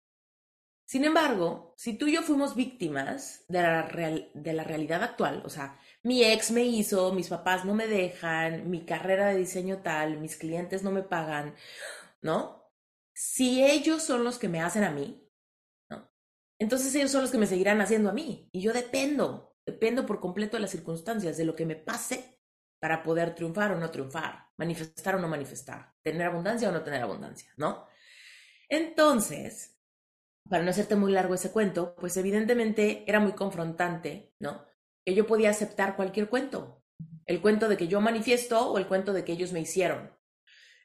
Sin 0.87 1.05
embargo, 1.05 1.75
si 1.77 1.97
tú 1.97 2.09
y 2.09 2.15
yo 2.15 2.23
fuimos 2.23 2.57
víctimas 2.57 3.45
de 3.49 3.63
la, 3.63 3.89
de 4.35 4.53
la 4.53 4.65
realidad 4.65 5.05
actual, 5.05 5.43
o 5.45 5.49
sea, 5.49 5.79
mi 6.03 6.25
ex 6.25 6.51
me 6.51 6.65
hizo, 6.65 7.13
mis 7.13 7.29
papás 7.29 7.65
no 7.65 7.75
me 7.75 7.87
dejan, 7.87 8.69
mi 8.69 8.85
carrera 8.85 9.29
de 9.29 9.37
diseño 9.37 9.83
tal, 9.83 10.19
mis 10.19 10.37
clientes 10.37 10.83
no 10.83 10.91
me 10.91 11.03
pagan, 11.05 11.55
¿no? 12.23 12.73
Si 13.15 13.63
ellos 13.63 14.03
son 14.03 14.25
los 14.25 14.39
que 14.39 14.49
me 14.49 14.63
hacen 14.63 14.83
a 14.83 14.91
mí. 14.91 15.30
Entonces 16.61 16.95
ellos 16.95 17.11
son 17.11 17.23
los 17.23 17.31
que 17.31 17.39
me 17.39 17.47
seguirán 17.47 17.81
haciendo 17.81 18.11
a 18.11 18.13
mí. 18.13 18.49
Y 18.53 18.61
yo 18.61 18.73
dependo, 18.73 19.57
dependo 19.67 20.05
por 20.07 20.21
completo 20.21 20.57
de 20.57 20.61
las 20.61 20.71
circunstancias, 20.71 21.37
de 21.37 21.47
lo 21.47 21.57
que 21.57 21.65
me 21.65 21.75
pase 21.75 22.39
para 22.79 23.03
poder 23.03 23.35
triunfar 23.35 23.73
o 23.73 23.81
no 23.81 23.91
triunfar, 23.91 24.47
manifestar 24.59 25.17
o 25.17 25.19
no 25.19 25.27
manifestar, 25.27 25.95
tener 26.03 26.27
abundancia 26.27 26.69
o 26.69 26.73
no 26.73 26.83
tener 26.83 27.03
abundancia, 27.03 27.51
¿no? 27.57 27.87
Entonces, 28.69 29.79
para 30.49 30.63
no 30.63 30.71
hacerte 30.71 30.97
muy 30.97 31.13
largo 31.13 31.35
ese 31.35 31.51
cuento, 31.51 31.95
pues 31.97 32.17
evidentemente 32.17 33.05
era 33.07 33.21
muy 33.21 33.33
confrontante, 33.33 34.35
¿no? 34.39 34.65
Que 35.05 35.15
yo 35.15 35.27
podía 35.27 35.51
aceptar 35.51 35.97
cualquier 35.97 36.29
cuento, 36.29 36.83
el 37.27 37.41
cuento 37.41 37.69
de 37.69 37.77
que 37.77 37.89
yo 37.89 38.01
manifiesto 38.01 38.71
o 38.71 38.79
el 38.79 38.87
cuento 38.87 39.13
de 39.13 39.25
que 39.25 39.33
ellos 39.33 39.53
me 39.53 39.61
hicieron. 39.61 40.11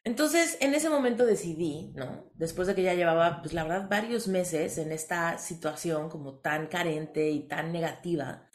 Entonces, 0.05 0.57
en 0.62 0.74
ese 0.74 0.89
momento 0.89 1.25
decidí, 1.25 1.91
¿no? 1.95 2.31
Después 2.35 2.67
de 2.67 2.75
que 2.75 2.83
ya 2.83 2.93
llevaba, 2.93 3.41
pues 3.41 3.53
la 3.53 3.63
verdad, 3.63 3.89
varios 3.89 4.29
meses 4.29 4.77
en 4.77 4.93
esta 4.93 5.38
situación 5.38 6.09
como 6.09 6.39
tan 6.39 6.67
carente 6.67 7.29
y 7.29 7.47
tan 7.47 7.74
negativa, 7.74 8.47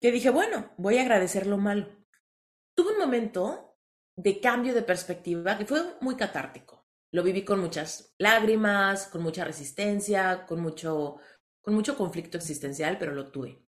que 0.00 0.10
dije, 0.10 0.30
bueno, 0.30 0.72
voy 0.78 0.98
a 0.98 1.02
agradecer 1.02 1.46
lo 1.46 1.58
malo. 1.58 1.86
Tuve 2.74 2.94
un 2.94 2.98
momento 2.98 3.76
de 4.16 4.40
cambio 4.40 4.74
de 4.74 4.82
perspectiva 4.82 5.56
que 5.56 5.66
fue 5.66 5.80
muy 6.00 6.16
catártico 6.16 6.82
lo 7.12 7.22
viví 7.22 7.44
con 7.44 7.60
muchas 7.60 8.14
lágrimas, 8.18 9.06
con 9.06 9.22
mucha 9.22 9.44
resistencia, 9.44 10.46
con 10.46 10.60
mucho, 10.60 11.18
con 11.60 11.74
mucho 11.74 11.96
conflicto 11.96 12.38
existencial, 12.38 12.98
pero 12.98 13.14
lo 13.14 13.30
tuve. 13.30 13.66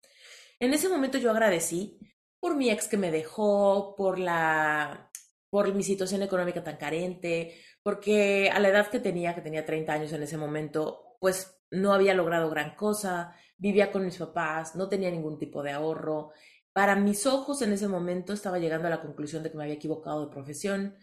En 0.58 0.72
ese 0.72 0.88
momento 0.88 1.18
yo 1.18 1.30
agradecí 1.30 2.00
por 2.40 2.56
mi 2.56 2.70
ex 2.70 2.88
que 2.88 2.96
me 2.96 3.10
dejó, 3.10 3.94
por 3.96 4.18
la 4.18 5.10
por 5.54 5.72
mi 5.72 5.84
situación 5.84 6.20
económica 6.20 6.64
tan 6.64 6.78
carente, 6.78 7.54
porque 7.80 8.50
a 8.50 8.58
la 8.58 8.70
edad 8.70 8.88
que 8.88 8.98
tenía, 8.98 9.36
que 9.36 9.40
tenía 9.40 9.64
30 9.64 9.92
años 9.92 10.12
en 10.12 10.24
ese 10.24 10.36
momento, 10.36 11.16
pues 11.20 11.60
no 11.70 11.92
había 11.92 12.12
logrado 12.12 12.50
gran 12.50 12.74
cosa, 12.74 13.36
vivía 13.56 13.92
con 13.92 14.04
mis 14.04 14.16
papás, 14.16 14.74
no 14.74 14.88
tenía 14.88 15.12
ningún 15.12 15.38
tipo 15.38 15.62
de 15.62 15.70
ahorro. 15.70 16.32
Para 16.72 16.96
mis 16.96 17.24
ojos 17.24 17.62
en 17.62 17.72
ese 17.72 17.86
momento 17.86 18.32
estaba 18.32 18.58
llegando 18.58 18.88
a 18.88 18.90
la 18.90 19.00
conclusión 19.00 19.44
de 19.44 19.52
que 19.52 19.56
me 19.56 19.62
había 19.62 19.76
equivocado 19.76 20.26
de 20.26 20.32
profesión, 20.32 20.96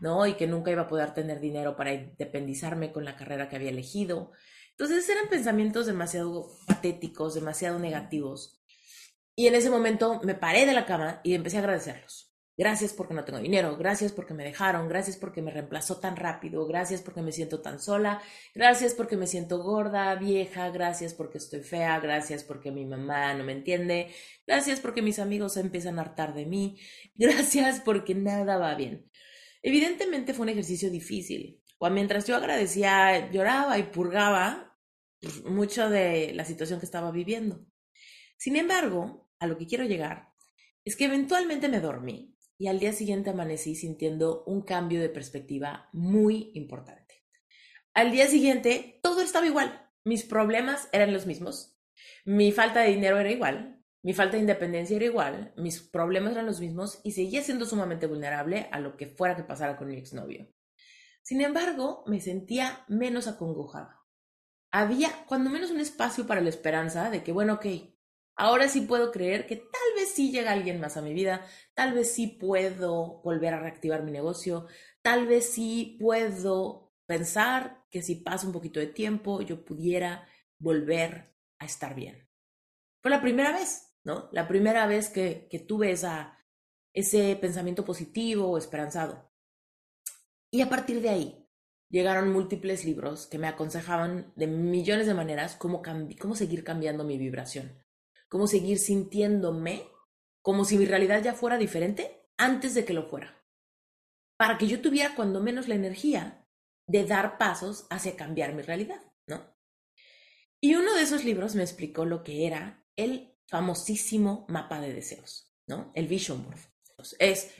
¿no? 0.00 0.26
Y 0.26 0.36
que 0.36 0.46
nunca 0.46 0.70
iba 0.70 0.84
a 0.84 0.88
poder 0.88 1.12
tener 1.12 1.38
dinero 1.38 1.76
para 1.76 1.92
independizarme 1.92 2.92
con 2.92 3.04
la 3.04 3.14
carrera 3.14 3.50
que 3.50 3.56
había 3.56 3.68
elegido. 3.68 4.32
Entonces 4.70 5.06
eran 5.10 5.28
pensamientos 5.28 5.84
demasiado 5.84 6.48
patéticos, 6.66 7.34
demasiado 7.34 7.78
negativos. 7.78 8.58
Y 9.36 9.48
en 9.48 9.54
ese 9.54 9.68
momento 9.68 10.18
me 10.24 10.34
paré 10.34 10.64
de 10.64 10.72
la 10.72 10.86
cama 10.86 11.20
y 11.22 11.34
empecé 11.34 11.58
a 11.58 11.60
agradecerlos. 11.60 12.27
Gracias 12.58 12.92
porque 12.92 13.14
no 13.14 13.24
tengo 13.24 13.38
dinero, 13.38 13.76
gracias 13.76 14.10
porque 14.10 14.34
me 14.34 14.42
dejaron, 14.42 14.88
gracias 14.88 15.16
porque 15.16 15.42
me 15.42 15.52
reemplazó 15.52 16.00
tan 16.00 16.16
rápido, 16.16 16.66
gracias 16.66 17.02
porque 17.02 17.22
me 17.22 17.30
siento 17.30 17.60
tan 17.60 17.78
sola, 17.78 18.20
gracias 18.52 18.94
porque 18.94 19.16
me 19.16 19.28
siento 19.28 19.62
gorda, 19.62 20.16
vieja, 20.16 20.68
gracias 20.70 21.14
porque 21.14 21.38
estoy 21.38 21.60
fea, 21.60 22.00
gracias 22.00 22.42
porque 22.42 22.72
mi 22.72 22.84
mamá 22.84 23.32
no 23.34 23.44
me 23.44 23.52
entiende, 23.52 24.12
gracias 24.44 24.80
porque 24.80 25.02
mis 25.02 25.20
amigos 25.20 25.52
se 25.52 25.60
empiezan 25.60 26.00
a 26.00 26.02
hartar 26.02 26.34
de 26.34 26.46
mí, 26.46 26.80
gracias 27.14 27.80
porque 27.80 28.16
nada 28.16 28.58
va 28.58 28.74
bien. 28.74 29.08
Evidentemente 29.62 30.34
fue 30.34 30.42
un 30.42 30.48
ejercicio 30.50 30.90
difícil. 30.90 31.62
O 31.78 31.88
mientras 31.90 32.26
yo 32.26 32.34
agradecía, 32.34 33.30
lloraba 33.30 33.78
y 33.78 33.84
purgaba 33.84 34.76
pues, 35.20 35.44
mucho 35.44 35.88
de 35.88 36.32
la 36.34 36.44
situación 36.44 36.80
que 36.80 36.86
estaba 36.86 37.12
viviendo. 37.12 37.64
Sin 38.36 38.56
embargo, 38.56 39.30
a 39.38 39.46
lo 39.46 39.56
que 39.56 39.66
quiero 39.68 39.84
llegar 39.84 40.30
es 40.84 40.96
que 40.96 41.04
eventualmente 41.04 41.68
me 41.68 41.80
dormí 41.80 42.34
y 42.58 42.66
al 42.66 42.80
día 42.80 42.92
siguiente 42.92 43.30
amanecí 43.30 43.76
sintiendo 43.76 44.42
un 44.44 44.62
cambio 44.62 45.00
de 45.00 45.08
perspectiva 45.08 45.88
muy 45.92 46.50
importante. 46.54 47.24
Al 47.94 48.10
día 48.10 48.26
siguiente 48.26 48.98
todo 49.02 49.22
estaba 49.22 49.46
igual, 49.46 49.88
mis 50.04 50.24
problemas 50.24 50.88
eran 50.92 51.12
los 51.12 51.26
mismos, 51.26 51.78
mi 52.24 52.52
falta 52.52 52.80
de 52.80 52.90
dinero 52.90 53.18
era 53.18 53.30
igual, 53.30 53.84
mi 54.02 54.12
falta 54.12 54.36
de 54.36 54.40
independencia 54.40 54.96
era 54.96 55.06
igual, 55.06 55.52
mis 55.56 55.80
problemas 55.80 56.32
eran 56.32 56.46
los 56.46 56.60
mismos 56.60 57.00
y 57.04 57.12
seguía 57.12 57.42
siendo 57.42 57.66
sumamente 57.66 58.06
vulnerable 58.06 58.68
a 58.72 58.80
lo 58.80 58.96
que 58.96 59.06
fuera 59.06 59.36
que 59.36 59.42
pasara 59.42 59.76
con 59.76 59.88
mi 59.88 59.96
exnovio. 59.96 60.48
Sin 61.22 61.40
embargo, 61.40 62.04
me 62.06 62.20
sentía 62.20 62.84
menos 62.88 63.28
acongojada. 63.28 64.00
Había 64.70 65.10
cuando 65.26 65.50
menos 65.50 65.70
un 65.70 65.80
espacio 65.80 66.26
para 66.26 66.40
la 66.40 66.48
esperanza 66.48 67.10
de 67.10 67.22
que, 67.22 67.32
bueno, 67.32 67.54
ok, 67.54 67.66
ahora 68.38 68.68
sí 68.68 68.80
puedo 68.80 69.12
creer 69.12 69.46
que 69.46 69.56
tal 69.56 69.94
vez 69.96 70.10
sí 70.14 70.32
llega 70.32 70.52
alguien 70.52 70.80
más 70.80 70.96
a 70.96 71.02
mi 71.02 71.12
vida, 71.12 71.46
tal 71.74 71.92
vez 71.92 72.10
sí 72.10 72.26
puedo 72.26 73.20
volver 73.22 73.52
a 73.52 73.60
reactivar 73.60 74.02
mi 74.02 74.10
negocio, 74.10 74.66
tal 75.02 75.26
vez 75.26 75.50
sí 75.50 75.98
puedo 76.00 76.94
pensar 77.04 77.84
que 77.90 78.00
si 78.00 78.14
pasa 78.14 78.46
un 78.46 78.54
poquito 78.54 78.80
de 78.80 78.86
tiempo 78.86 79.42
yo 79.42 79.64
pudiera 79.64 80.26
volver 80.58 81.34
a 81.58 81.66
estar 81.66 81.94
bien. 81.94 82.26
Fue 83.02 83.10
la 83.10 83.20
primera 83.20 83.52
vez 83.52 83.88
¿no? 84.08 84.28
La 84.32 84.48
primera 84.48 84.86
vez 84.86 85.10
que, 85.10 85.48
tuve 85.68 85.92
ese 85.92 87.36
pensamiento 87.36 87.84
positivo 87.84 88.50
o 88.50 88.56
esperanzado. 88.56 89.30
Y 90.50 90.62
a 90.62 90.70
partir 90.70 91.02
de 91.02 91.10
ahí 91.10 91.46
llegaron 91.90 92.32
múltiples 92.32 92.86
libros 92.86 93.26
que 93.26 93.38
me 93.38 93.48
aconsejaban 93.48 94.32
de 94.34 94.46
millones 94.46 95.06
de 95.06 95.12
maneras 95.14 95.56
cómo 95.56 95.82
seguir 96.34 96.64
cambiando 96.64 97.04
mi 97.04 97.18
vibración, 97.18 97.84
cómo 98.28 98.46
seguir 98.46 98.78
sintiéndome 98.78 99.88
como 100.42 100.64
si 100.64 100.78
mi 100.78 100.86
realidad 100.86 101.22
ya 101.22 101.34
fuera 101.34 101.58
diferente 101.58 102.26
antes 102.36 102.74
de 102.74 102.84
que 102.84 102.94
lo 102.94 103.08
fuera, 103.08 103.44
para 104.36 104.56
que 104.56 104.66
yo 104.66 104.80
tuviera 104.80 105.14
cuando 105.14 105.42
menos 105.42 105.68
la 105.68 105.74
energía 105.74 106.46
de 106.86 107.04
dar 107.04 107.36
pasos 107.36 107.86
hacia 107.90 108.16
cambiar 108.16 108.54
mi 108.54 108.62
realidad, 108.62 109.02
¿no? 109.26 109.54
Y 110.60 110.74
uno 110.74 110.94
de 110.94 111.02
esos 111.02 111.24
libros 111.24 111.54
me 111.54 111.62
explicó 111.62 112.04
lo 112.04 112.22
que 112.22 112.46
era 112.46 112.84
el 112.96 113.36
famosísimo 113.46 114.46
mapa 114.48 114.80
de 114.80 114.92
deseos, 114.92 115.52
¿no? 115.66 115.92
El 115.94 116.06
Vision 116.06 116.44
Board. 116.44 116.58
Es 117.18 117.54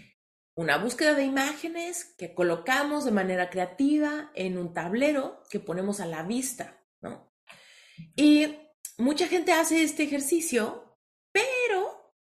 una 0.55 0.79
búsqueda 0.79 1.15
de 1.15 1.25
imágenes 1.25 2.05
que 2.17 2.35
colocamos 2.35 3.05
de 3.05 3.13
manera 3.13 3.51
creativa 3.51 4.33
en 4.35 4.59
un 4.59 4.73
tablero 4.73 5.43
que 5.51 5.61
ponemos 5.61 6.01
a 6.01 6.07
la 6.07 6.23
vista, 6.25 6.85
¿no? 7.01 7.33
Y 8.17 8.57
mucha 8.99 9.29
gente 9.29 9.53
hace 9.53 9.83
este 9.83 10.03
ejercicio, 10.03 10.99
pero 11.33 12.15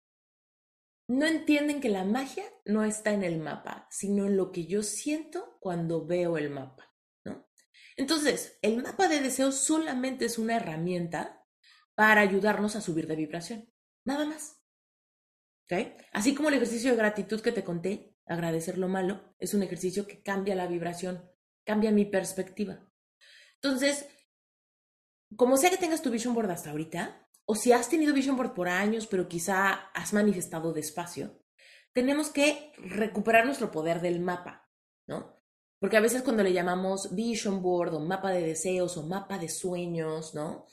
no 1.08 1.26
entienden 1.26 1.80
que 1.80 1.88
la 1.88 2.04
magia 2.04 2.44
no 2.64 2.84
está 2.84 3.12
en 3.12 3.24
el 3.24 3.38
mapa, 3.38 3.86
sino 3.90 4.26
en 4.26 4.36
lo 4.36 4.52
que 4.52 4.66
yo 4.66 4.82
siento 4.82 5.58
cuando 5.60 6.06
veo 6.06 6.38
el 6.38 6.50
mapa, 6.50 6.94
¿no? 7.24 7.48
Entonces, 7.96 8.58
el 8.62 8.82
mapa 8.82 9.08
de 9.08 9.20
deseos 9.20 9.56
solamente 9.56 10.26
es 10.26 10.38
una 10.38 10.56
herramienta 10.56 11.44
para 11.94 12.20
ayudarnos 12.20 12.76
a 12.76 12.80
subir 12.80 13.06
de 13.06 13.16
vibración. 13.16 13.72
Nada 14.04 14.24
más. 14.24 14.62
¿Okay? 15.64 15.96
Así 16.12 16.34
como 16.34 16.48
el 16.48 16.54
ejercicio 16.54 16.92
de 16.92 16.96
gratitud 16.96 17.40
que 17.40 17.52
te 17.52 17.64
conté, 17.64 18.16
agradecer 18.24 18.78
lo 18.78 18.88
malo, 18.88 19.34
es 19.38 19.52
un 19.52 19.62
ejercicio 19.62 20.06
que 20.06 20.22
cambia 20.22 20.54
la 20.54 20.66
vibración, 20.66 21.28
cambia 21.64 21.90
mi 21.90 22.04
perspectiva. 22.04 22.88
Entonces, 23.54 24.06
como 25.36 25.56
sea 25.56 25.70
que 25.70 25.76
tengas 25.76 26.02
tu 26.02 26.10
vision 26.10 26.34
board 26.34 26.50
hasta 26.50 26.70
ahorita, 26.70 27.28
o 27.44 27.54
si 27.54 27.72
has 27.72 27.88
tenido 27.88 28.14
vision 28.14 28.36
board 28.36 28.54
por 28.54 28.68
años, 28.68 29.06
pero 29.06 29.28
quizá 29.28 29.90
has 29.94 30.12
manifestado 30.12 30.72
despacio, 30.72 31.42
tenemos 31.92 32.30
que 32.30 32.72
recuperar 32.78 33.46
nuestro 33.46 33.70
poder 33.70 34.00
del 34.00 34.20
mapa, 34.20 34.70
¿no? 35.06 35.38
Porque 35.80 35.96
a 35.96 36.00
veces 36.00 36.22
cuando 36.22 36.42
le 36.42 36.52
llamamos 36.52 37.14
vision 37.14 37.62
board 37.62 37.94
o 37.94 38.00
mapa 38.00 38.30
de 38.30 38.42
deseos 38.42 38.96
o 38.96 39.06
mapa 39.06 39.38
de 39.38 39.48
sueños, 39.48 40.34
¿no? 40.34 40.66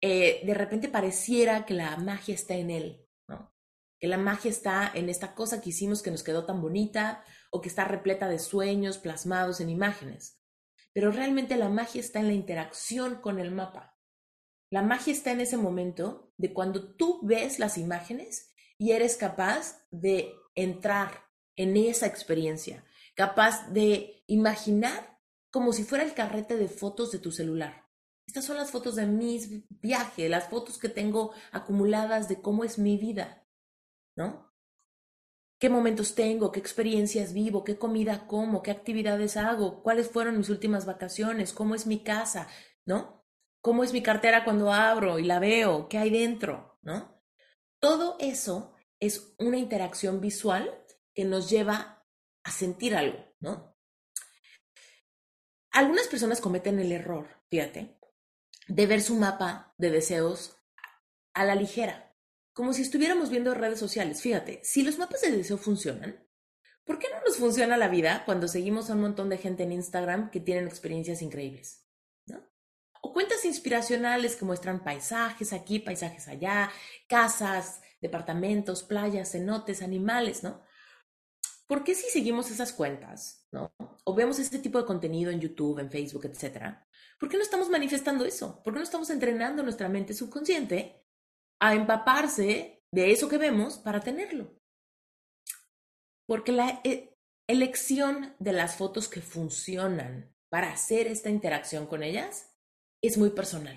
Eh, 0.00 0.40
de 0.44 0.54
repente 0.54 0.88
pareciera 0.88 1.64
que 1.64 1.74
la 1.74 1.96
magia 1.96 2.34
está 2.34 2.54
en 2.54 2.70
él, 2.70 3.06
¿no? 3.26 3.52
Que 3.98 4.08
la 4.08 4.18
magia 4.18 4.50
está 4.50 4.90
en 4.94 5.08
esta 5.08 5.34
cosa 5.34 5.60
que 5.60 5.70
hicimos 5.70 6.02
que 6.02 6.10
nos 6.10 6.22
quedó 6.22 6.44
tan 6.44 6.60
bonita 6.60 7.24
o 7.50 7.60
que 7.60 7.68
está 7.68 7.84
repleta 7.84 8.28
de 8.28 8.38
sueños 8.38 8.98
plasmados 8.98 9.60
en 9.60 9.70
imágenes. 9.70 10.40
Pero 10.92 11.10
realmente 11.10 11.56
la 11.56 11.68
magia 11.68 12.00
está 12.00 12.20
en 12.20 12.28
la 12.28 12.34
interacción 12.34 13.16
con 13.16 13.38
el 13.38 13.50
mapa. 13.50 13.97
La 14.70 14.82
magia 14.82 15.12
está 15.12 15.30
en 15.30 15.40
ese 15.40 15.56
momento 15.56 16.32
de 16.36 16.52
cuando 16.52 16.94
tú 16.94 17.20
ves 17.22 17.58
las 17.58 17.78
imágenes 17.78 18.54
y 18.76 18.92
eres 18.92 19.16
capaz 19.16 19.86
de 19.90 20.34
entrar 20.54 21.24
en 21.56 21.76
esa 21.76 22.06
experiencia, 22.06 22.84
capaz 23.14 23.70
de 23.72 24.22
imaginar 24.26 25.18
como 25.50 25.72
si 25.72 25.84
fuera 25.84 26.04
el 26.04 26.14
carrete 26.14 26.56
de 26.56 26.68
fotos 26.68 27.10
de 27.10 27.18
tu 27.18 27.32
celular. 27.32 27.88
Estas 28.26 28.44
son 28.44 28.58
las 28.58 28.70
fotos 28.70 28.96
de 28.96 29.06
mis 29.06 29.66
viajes, 29.80 30.28
las 30.28 30.48
fotos 30.48 30.78
que 30.78 30.90
tengo 30.90 31.32
acumuladas 31.50 32.28
de 32.28 32.42
cómo 32.42 32.62
es 32.62 32.78
mi 32.78 32.98
vida, 32.98 33.46
¿no? 34.16 34.52
¿Qué 35.58 35.70
momentos 35.70 36.14
tengo? 36.14 36.52
¿Qué 36.52 36.60
experiencias 36.60 37.32
vivo? 37.32 37.64
¿Qué 37.64 37.78
comida 37.78 38.26
como? 38.28 38.62
¿Qué 38.62 38.70
actividades 38.70 39.36
hago? 39.36 39.82
¿Cuáles 39.82 40.08
fueron 40.08 40.38
mis 40.38 40.50
últimas 40.50 40.86
vacaciones? 40.86 41.52
¿Cómo 41.52 41.74
es 41.74 41.86
mi 41.86 42.04
casa? 42.04 42.48
¿No? 42.84 43.17
¿Cómo 43.60 43.84
es 43.84 43.92
mi 43.92 44.02
cartera 44.02 44.44
cuando 44.44 44.72
abro 44.72 45.18
y 45.18 45.24
la 45.24 45.38
veo? 45.38 45.88
¿Qué 45.88 45.98
hay 45.98 46.10
dentro? 46.10 46.78
¿No? 46.82 47.22
Todo 47.80 48.16
eso 48.20 48.74
es 49.00 49.34
una 49.38 49.58
interacción 49.58 50.20
visual 50.20 50.84
que 51.14 51.24
nos 51.24 51.50
lleva 51.50 52.06
a 52.42 52.50
sentir 52.50 52.94
algo, 52.94 53.24
¿no? 53.40 53.76
Algunas 55.70 56.08
personas 56.08 56.40
cometen 56.40 56.78
el 56.78 56.92
error, 56.92 57.28
fíjate, 57.50 57.98
de 58.68 58.86
ver 58.86 59.02
su 59.02 59.14
mapa 59.14 59.74
de 59.78 59.90
deseos 59.90 60.56
a 61.34 61.44
la 61.44 61.54
ligera, 61.54 62.16
como 62.52 62.72
si 62.72 62.82
estuviéramos 62.82 63.30
viendo 63.30 63.54
redes 63.54 63.78
sociales. 63.78 64.20
Fíjate, 64.20 64.60
si 64.64 64.82
los 64.82 64.98
mapas 64.98 65.20
de 65.20 65.30
deseo 65.30 65.58
funcionan, 65.58 66.26
¿por 66.84 66.98
qué 66.98 67.06
no 67.12 67.20
nos 67.24 67.36
funciona 67.36 67.76
la 67.76 67.88
vida 67.88 68.24
cuando 68.24 68.48
seguimos 68.48 68.90
a 68.90 68.94
un 68.94 69.02
montón 69.02 69.28
de 69.28 69.38
gente 69.38 69.62
en 69.62 69.72
Instagram 69.72 70.30
que 70.30 70.40
tienen 70.40 70.66
experiencias 70.66 71.22
increíbles? 71.22 71.87
O 73.02 73.12
cuentas 73.12 73.44
inspiracionales 73.44 74.36
que 74.36 74.44
muestran 74.44 74.82
paisajes 74.82 75.52
aquí, 75.52 75.78
paisajes 75.78 76.28
allá, 76.28 76.70
casas, 77.08 77.80
departamentos, 78.00 78.82
playas, 78.82 79.32
cenotes, 79.32 79.82
animales, 79.82 80.42
¿no? 80.42 80.62
¿Por 81.66 81.84
qué 81.84 81.94
si 81.94 82.08
seguimos 82.08 82.50
esas 82.50 82.72
cuentas, 82.72 83.46
¿no? 83.52 83.72
O 84.04 84.14
vemos 84.14 84.38
este 84.38 84.58
tipo 84.58 84.78
de 84.78 84.86
contenido 84.86 85.30
en 85.30 85.40
YouTube, 85.40 85.78
en 85.78 85.90
Facebook, 85.90 86.24
etcétera, 86.24 86.86
¿por 87.20 87.28
qué 87.28 87.36
no 87.36 87.42
estamos 87.42 87.68
manifestando 87.68 88.24
eso? 88.24 88.62
¿Por 88.62 88.72
qué 88.72 88.78
no 88.78 88.84
estamos 88.84 89.10
entrenando 89.10 89.62
nuestra 89.62 89.88
mente 89.88 90.14
subconsciente 90.14 91.04
a 91.60 91.74
empaparse 91.74 92.82
de 92.90 93.10
eso 93.10 93.28
que 93.28 93.36
vemos 93.36 93.78
para 93.78 94.00
tenerlo? 94.00 94.58
Porque 96.26 96.52
la 96.52 96.80
e, 96.84 97.18
elección 97.46 98.34
de 98.38 98.52
las 98.52 98.76
fotos 98.76 99.08
que 99.08 99.20
funcionan 99.20 100.34
para 100.48 100.72
hacer 100.72 101.06
esta 101.06 101.28
interacción 101.28 101.86
con 101.86 102.02
ellas 102.02 102.47
es 103.02 103.18
muy 103.18 103.30
personal. 103.30 103.76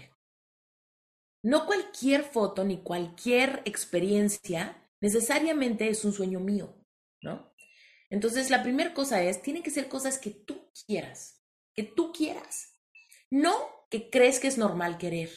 No 1.43 1.65
cualquier 1.65 2.23
foto 2.23 2.63
ni 2.63 2.83
cualquier 2.83 3.61
experiencia 3.65 4.89
necesariamente 5.01 5.89
es 5.89 6.05
un 6.05 6.13
sueño 6.13 6.39
mío, 6.39 6.75
¿no? 7.21 7.51
Entonces, 8.09 8.49
la 8.49 8.61
primera 8.61 8.93
cosa 8.93 9.23
es, 9.23 9.41
tienen 9.41 9.63
que 9.63 9.71
ser 9.71 9.87
cosas 9.87 10.19
que 10.19 10.31
tú 10.31 10.69
quieras, 10.85 11.41
que 11.73 11.83
tú 11.83 12.11
quieras. 12.11 12.77
No 13.31 13.53
que 13.89 14.09
crees 14.09 14.39
que 14.39 14.47
es 14.47 14.57
normal 14.57 14.97
querer. 14.97 15.29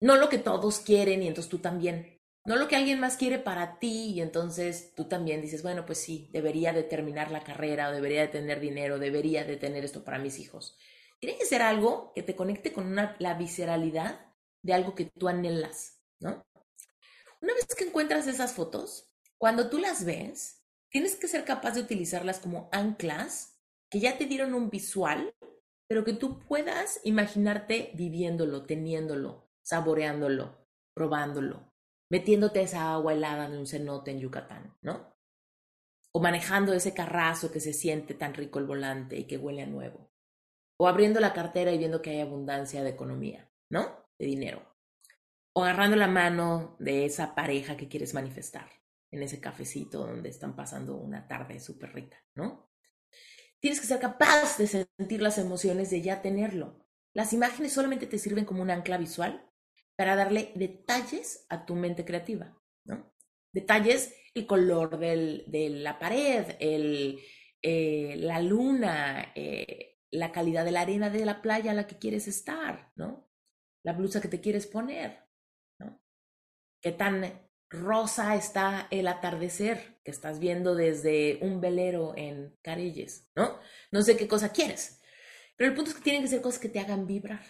No 0.00 0.16
lo 0.16 0.28
que 0.28 0.38
todos 0.38 0.78
quieren 0.78 1.22
y 1.22 1.28
entonces 1.28 1.50
tú 1.50 1.58
también. 1.58 2.20
No 2.44 2.56
lo 2.56 2.68
que 2.68 2.76
alguien 2.76 3.00
más 3.00 3.16
quiere 3.16 3.38
para 3.38 3.78
ti 3.78 4.12
y 4.12 4.20
entonces 4.22 4.94
tú 4.94 5.04
también 5.08 5.42
dices, 5.42 5.62
bueno, 5.62 5.84
pues 5.84 5.98
sí, 5.98 6.30
debería 6.32 6.72
de 6.72 6.84
terminar 6.84 7.30
la 7.30 7.44
carrera 7.44 7.88
o 7.88 7.92
debería 7.92 8.22
de 8.22 8.28
tener 8.28 8.60
dinero, 8.60 8.98
debería 8.98 9.44
de 9.44 9.56
tener 9.56 9.84
esto 9.84 10.04
para 10.04 10.18
mis 10.18 10.38
hijos. 10.38 10.78
Tiene 11.20 11.36
que 11.36 11.46
ser 11.46 11.62
algo 11.62 12.12
que 12.14 12.22
te 12.22 12.36
conecte 12.36 12.72
con 12.72 12.94
la 12.94 13.34
visceralidad 13.34 14.34
de 14.62 14.74
algo 14.74 14.94
que 14.94 15.06
tú 15.06 15.28
anhelas, 15.28 16.00
¿no? 16.20 16.44
Una 17.40 17.54
vez 17.54 17.66
que 17.76 17.84
encuentras 17.84 18.26
esas 18.26 18.52
fotos, 18.52 19.10
cuando 19.36 19.70
tú 19.70 19.78
las 19.78 20.04
ves, 20.04 20.64
tienes 20.90 21.16
que 21.16 21.28
ser 21.28 21.44
capaz 21.44 21.72
de 21.72 21.80
utilizarlas 21.80 22.40
como 22.40 22.68
anclas 22.72 23.60
que 23.90 24.00
ya 24.00 24.18
te 24.18 24.26
dieron 24.26 24.54
un 24.54 24.70
visual, 24.70 25.34
pero 25.88 26.04
que 26.04 26.12
tú 26.12 26.40
puedas 26.40 27.00
imaginarte 27.04 27.92
viviéndolo, 27.94 28.66
teniéndolo, 28.66 29.48
saboreándolo, 29.62 30.66
probándolo, 30.94 31.72
metiéndote 32.10 32.60
esa 32.60 32.92
agua 32.92 33.12
helada 33.12 33.48
de 33.48 33.58
un 33.58 33.66
cenote 33.66 34.10
en 34.10 34.20
Yucatán, 34.20 34.76
¿no? 34.82 35.16
O 36.12 36.20
manejando 36.20 36.72
ese 36.72 36.94
carrazo 36.94 37.52
que 37.52 37.60
se 37.60 37.72
siente 37.72 38.14
tan 38.14 38.34
rico 38.34 38.58
el 38.58 38.66
volante 38.66 39.16
y 39.16 39.24
que 39.24 39.38
huele 39.38 39.62
a 39.62 39.66
nuevo. 39.66 40.07
O 40.78 40.88
abriendo 40.88 41.20
la 41.20 41.34
cartera 41.34 41.72
y 41.72 41.78
viendo 41.78 42.00
que 42.00 42.10
hay 42.10 42.20
abundancia 42.20 42.82
de 42.82 42.90
economía, 42.90 43.50
¿no? 43.68 44.06
De 44.18 44.26
dinero. 44.26 44.62
O 45.52 45.64
agarrando 45.64 45.96
la 45.96 46.08
mano 46.08 46.76
de 46.78 47.04
esa 47.04 47.34
pareja 47.34 47.76
que 47.76 47.88
quieres 47.88 48.14
manifestar 48.14 48.70
en 49.10 49.22
ese 49.22 49.40
cafecito 49.40 50.06
donde 50.06 50.28
están 50.28 50.54
pasando 50.54 50.96
una 50.96 51.26
tarde 51.26 51.60
súper 51.60 51.92
rica, 51.92 52.24
¿no? 52.34 52.70
Tienes 53.60 53.80
que 53.80 53.86
ser 53.86 53.98
capaz 53.98 54.56
de 54.58 54.66
sentir 54.66 55.20
las 55.20 55.38
emociones 55.38 55.90
de 55.90 56.00
ya 56.00 56.22
tenerlo. 56.22 56.86
Las 57.12 57.32
imágenes 57.32 57.72
solamente 57.72 58.06
te 58.06 58.18
sirven 58.18 58.44
como 58.44 58.62
un 58.62 58.70
ancla 58.70 58.98
visual 58.98 59.50
para 59.96 60.14
darle 60.14 60.52
detalles 60.54 61.44
a 61.48 61.66
tu 61.66 61.74
mente 61.74 62.04
creativa, 62.04 62.56
¿no? 62.84 63.12
Detalles, 63.52 64.14
el 64.34 64.46
color 64.46 64.98
de 64.98 65.70
la 65.70 65.98
pared, 65.98 66.54
el, 66.60 67.18
eh, 67.62 68.14
la 68.18 68.40
luna, 68.40 69.32
eh, 69.34 69.97
la 70.10 70.32
calidad 70.32 70.64
de 70.64 70.72
la 70.72 70.82
arena 70.82 71.10
de 71.10 71.24
la 71.24 71.42
playa 71.42 71.72
a 71.72 71.74
la 71.74 71.86
que 71.86 71.98
quieres 71.98 72.28
estar, 72.28 72.92
¿no? 72.96 73.30
La 73.82 73.92
blusa 73.92 74.20
que 74.20 74.28
te 74.28 74.40
quieres 74.40 74.66
poner, 74.66 75.24
¿no? 75.78 76.00
Qué 76.80 76.92
tan 76.92 77.48
rosa 77.70 78.34
está 78.34 78.88
el 78.90 79.08
atardecer 79.08 80.00
que 80.02 80.10
estás 80.10 80.38
viendo 80.38 80.74
desde 80.74 81.38
un 81.42 81.60
velero 81.60 82.14
en 82.16 82.56
Carilles, 82.62 83.28
¿no? 83.36 83.58
No 83.92 84.02
sé 84.02 84.16
qué 84.16 84.26
cosa 84.26 84.52
quieres, 84.52 85.00
pero 85.56 85.70
el 85.70 85.76
punto 85.76 85.90
es 85.90 85.96
que 85.96 86.02
tienen 86.02 86.22
que 86.22 86.28
ser 86.28 86.40
cosas 86.40 86.60
que 86.60 86.68
te 86.68 86.80
hagan 86.80 87.06
vibrar, 87.06 87.44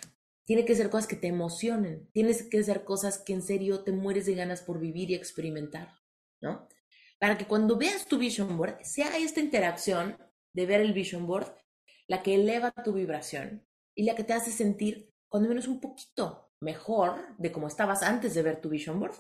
tienen 0.45 0.67
que 0.67 0.75
ser 0.75 0.91
cosas 0.91 1.07
que 1.07 1.17
te 1.17 1.29
emocionen, 1.29 2.09
tienes 2.13 2.43
que 2.43 2.63
ser 2.65 2.85
cosas 2.85 3.19
que 3.19 3.35
en 3.35 3.43
serio 3.43 3.85
te 3.85 3.93
mueres 3.93 4.27
de 4.27 4.35
ganas 4.35 4.63
por 4.63 4.81
vivir 4.81 5.11
y 5.11 5.15
experimentar, 5.15 5.93
¿no? 6.41 6.69
Para 7.21 7.37
que 7.37 7.47
cuando 7.47 7.77
veas 7.77 8.07
tu 8.07 8.19
vision 8.19 8.57
board 8.57 8.83
sea 8.83 9.17
esta 9.19 9.41
interacción 9.41 10.17
de 10.53 10.67
ver 10.67 10.81
el 10.81 10.93
vision 10.93 11.27
board 11.27 11.55
la 12.09 12.23
que 12.23 12.35
eleva 12.35 12.73
tu 12.73 12.93
vibración 12.93 13.67
y 13.95 14.05
la 14.05 14.17
que 14.17 14.25
te 14.25 14.33
hace 14.33 14.51
sentir 14.51 15.15
cuando 15.29 15.49
menos 15.49 15.69
un 15.69 15.81
poquito 15.81 16.51
mejor 16.61 17.37
de 17.39 17.53
como 17.53 17.69
estabas 17.69 18.03
antes 18.03 18.35
de 18.35 18.43
ver 18.43 18.61
tu 18.61 18.71
vision 18.71 18.99
board 18.99 19.15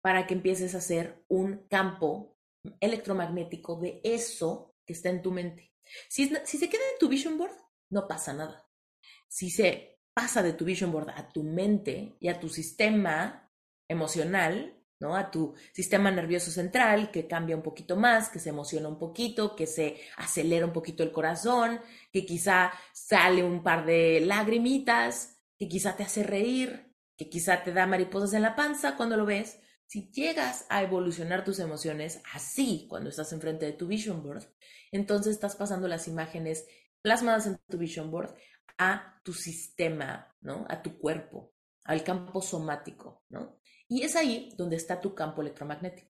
para 0.00 0.26
que 0.26 0.34
empieces 0.34 0.74
a 0.74 0.78
hacer 0.78 1.24
un 1.28 1.66
campo 1.68 2.36
electromagnético 2.80 3.76
de 3.76 4.00
eso 4.02 4.74
que 4.84 4.94
está 4.94 5.10
en 5.10 5.22
tu 5.22 5.30
mente. 5.30 5.72
Si, 6.08 6.32
si 6.44 6.58
se 6.58 6.68
queda 6.68 6.82
en 6.92 6.98
tu 6.98 7.08
vision 7.08 7.38
board, 7.38 7.54
no 7.90 8.08
pasa 8.08 8.32
nada. 8.32 8.68
Si 9.28 9.50
se 9.50 10.00
pasa 10.14 10.42
de 10.42 10.54
tu 10.54 10.64
vision 10.64 10.90
board 10.90 11.10
a 11.10 11.28
tu 11.28 11.42
mente 11.42 12.16
y 12.20 12.28
a 12.28 12.40
tu 12.40 12.48
sistema 12.48 13.52
emocional, 13.88 14.75
¿no? 15.00 15.16
A 15.16 15.30
tu 15.30 15.54
sistema 15.72 16.10
nervioso 16.10 16.50
central, 16.50 17.10
que 17.10 17.26
cambia 17.26 17.56
un 17.56 17.62
poquito 17.62 17.96
más, 17.96 18.28
que 18.28 18.38
se 18.38 18.50
emociona 18.50 18.88
un 18.88 18.98
poquito, 18.98 19.54
que 19.54 19.66
se 19.66 20.00
acelera 20.16 20.66
un 20.66 20.72
poquito 20.72 21.02
el 21.02 21.12
corazón, 21.12 21.80
que 22.12 22.24
quizá 22.24 22.72
sale 22.92 23.42
un 23.42 23.62
par 23.62 23.84
de 23.86 24.20
lagrimitas, 24.20 25.38
que 25.58 25.68
quizá 25.68 25.96
te 25.96 26.02
hace 26.04 26.22
reír, 26.22 26.94
que 27.16 27.28
quizá 27.28 27.62
te 27.62 27.72
da 27.72 27.86
mariposas 27.86 28.34
en 28.34 28.42
la 28.42 28.56
panza 28.56 28.96
cuando 28.96 29.16
lo 29.16 29.26
ves, 29.26 29.58
si 29.86 30.10
llegas 30.10 30.66
a 30.68 30.82
evolucionar 30.82 31.44
tus 31.44 31.60
emociones 31.60 32.20
así 32.32 32.86
cuando 32.88 33.08
estás 33.08 33.32
enfrente 33.32 33.66
de 33.66 33.72
tu 33.72 33.86
vision 33.86 34.22
board, 34.22 34.44
entonces 34.90 35.34
estás 35.34 35.54
pasando 35.56 35.86
las 35.88 36.08
imágenes 36.08 36.66
plasmadas 37.02 37.46
en 37.46 37.58
tu 37.68 37.78
vision 37.78 38.10
board 38.10 38.34
a 38.78 39.20
tu 39.22 39.32
sistema, 39.32 40.34
¿no? 40.40 40.66
A 40.68 40.82
tu 40.82 40.98
cuerpo, 40.98 41.54
al 41.84 42.02
campo 42.02 42.42
somático, 42.42 43.24
¿no? 43.28 43.58
Y 43.88 44.02
es 44.02 44.16
ahí 44.16 44.52
donde 44.56 44.76
está 44.76 45.00
tu 45.00 45.14
campo 45.14 45.42
electromagnético. 45.42 46.10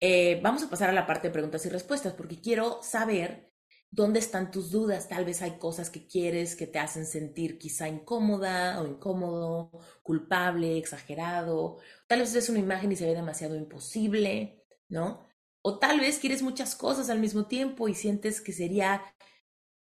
Eh, 0.00 0.40
vamos 0.42 0.62
a 0.62 0.70
pasar 0.70 0.88
a 0.88 0.94
la 0.94 1.06
parte 1.06 1.28
de 1.28 1.32
preguntas 1.32 1.64
y 1.66 1.68
respuestas 1.68 2.14
porque 2.14 2.40
quiero 2.40 2.82
saber 2.82 3.50
¿Dónde 3.92 4.20
están 4.20 4.52
tus 4.52 4.70
dudas? 4.70 5.08
Tal 5.08 5.24
vez 5.24 5.42
hay 5.42 5.58
cosas 5.58 5.90
que 5.90 6.06
quieres 6.06 6.54
que 6.54 6.68
te 6.68 6.78
hacen 6.78 7.04
sentir 7.06 7.58
quizá 7.58 7.88
incómoda 7.88 8.80
o 8.80 8.86
incómodo, 8.86 9.72
culpable, 10.04 10.78
exagerado. 10.78 11.78
Tal 12.06 12.20
vez 12.20 12.32
es 12.36 12.48
una 12.48 12.60
imagen 12.60 12.92
y 12.92 12.96
se 12.96 13.06
ve 13.06 13.14
demasiado 13.14 13.56
imposible, 13.56 14.64
¿no? 14.88 15.26
O 15.62 15.80
tal 15.80 15.98
vez 15.98 16.20
quieres 16.20 16.42
muchas 16.42 16.76
cosas 16.76 17.10
al 17.10 17.18
mismo 17.18 17.46
tiempo 17.46 17.88
y 17.88 17.94
sientes 17.94 18.40
que 18.40 18.52
sería 18.52 19.02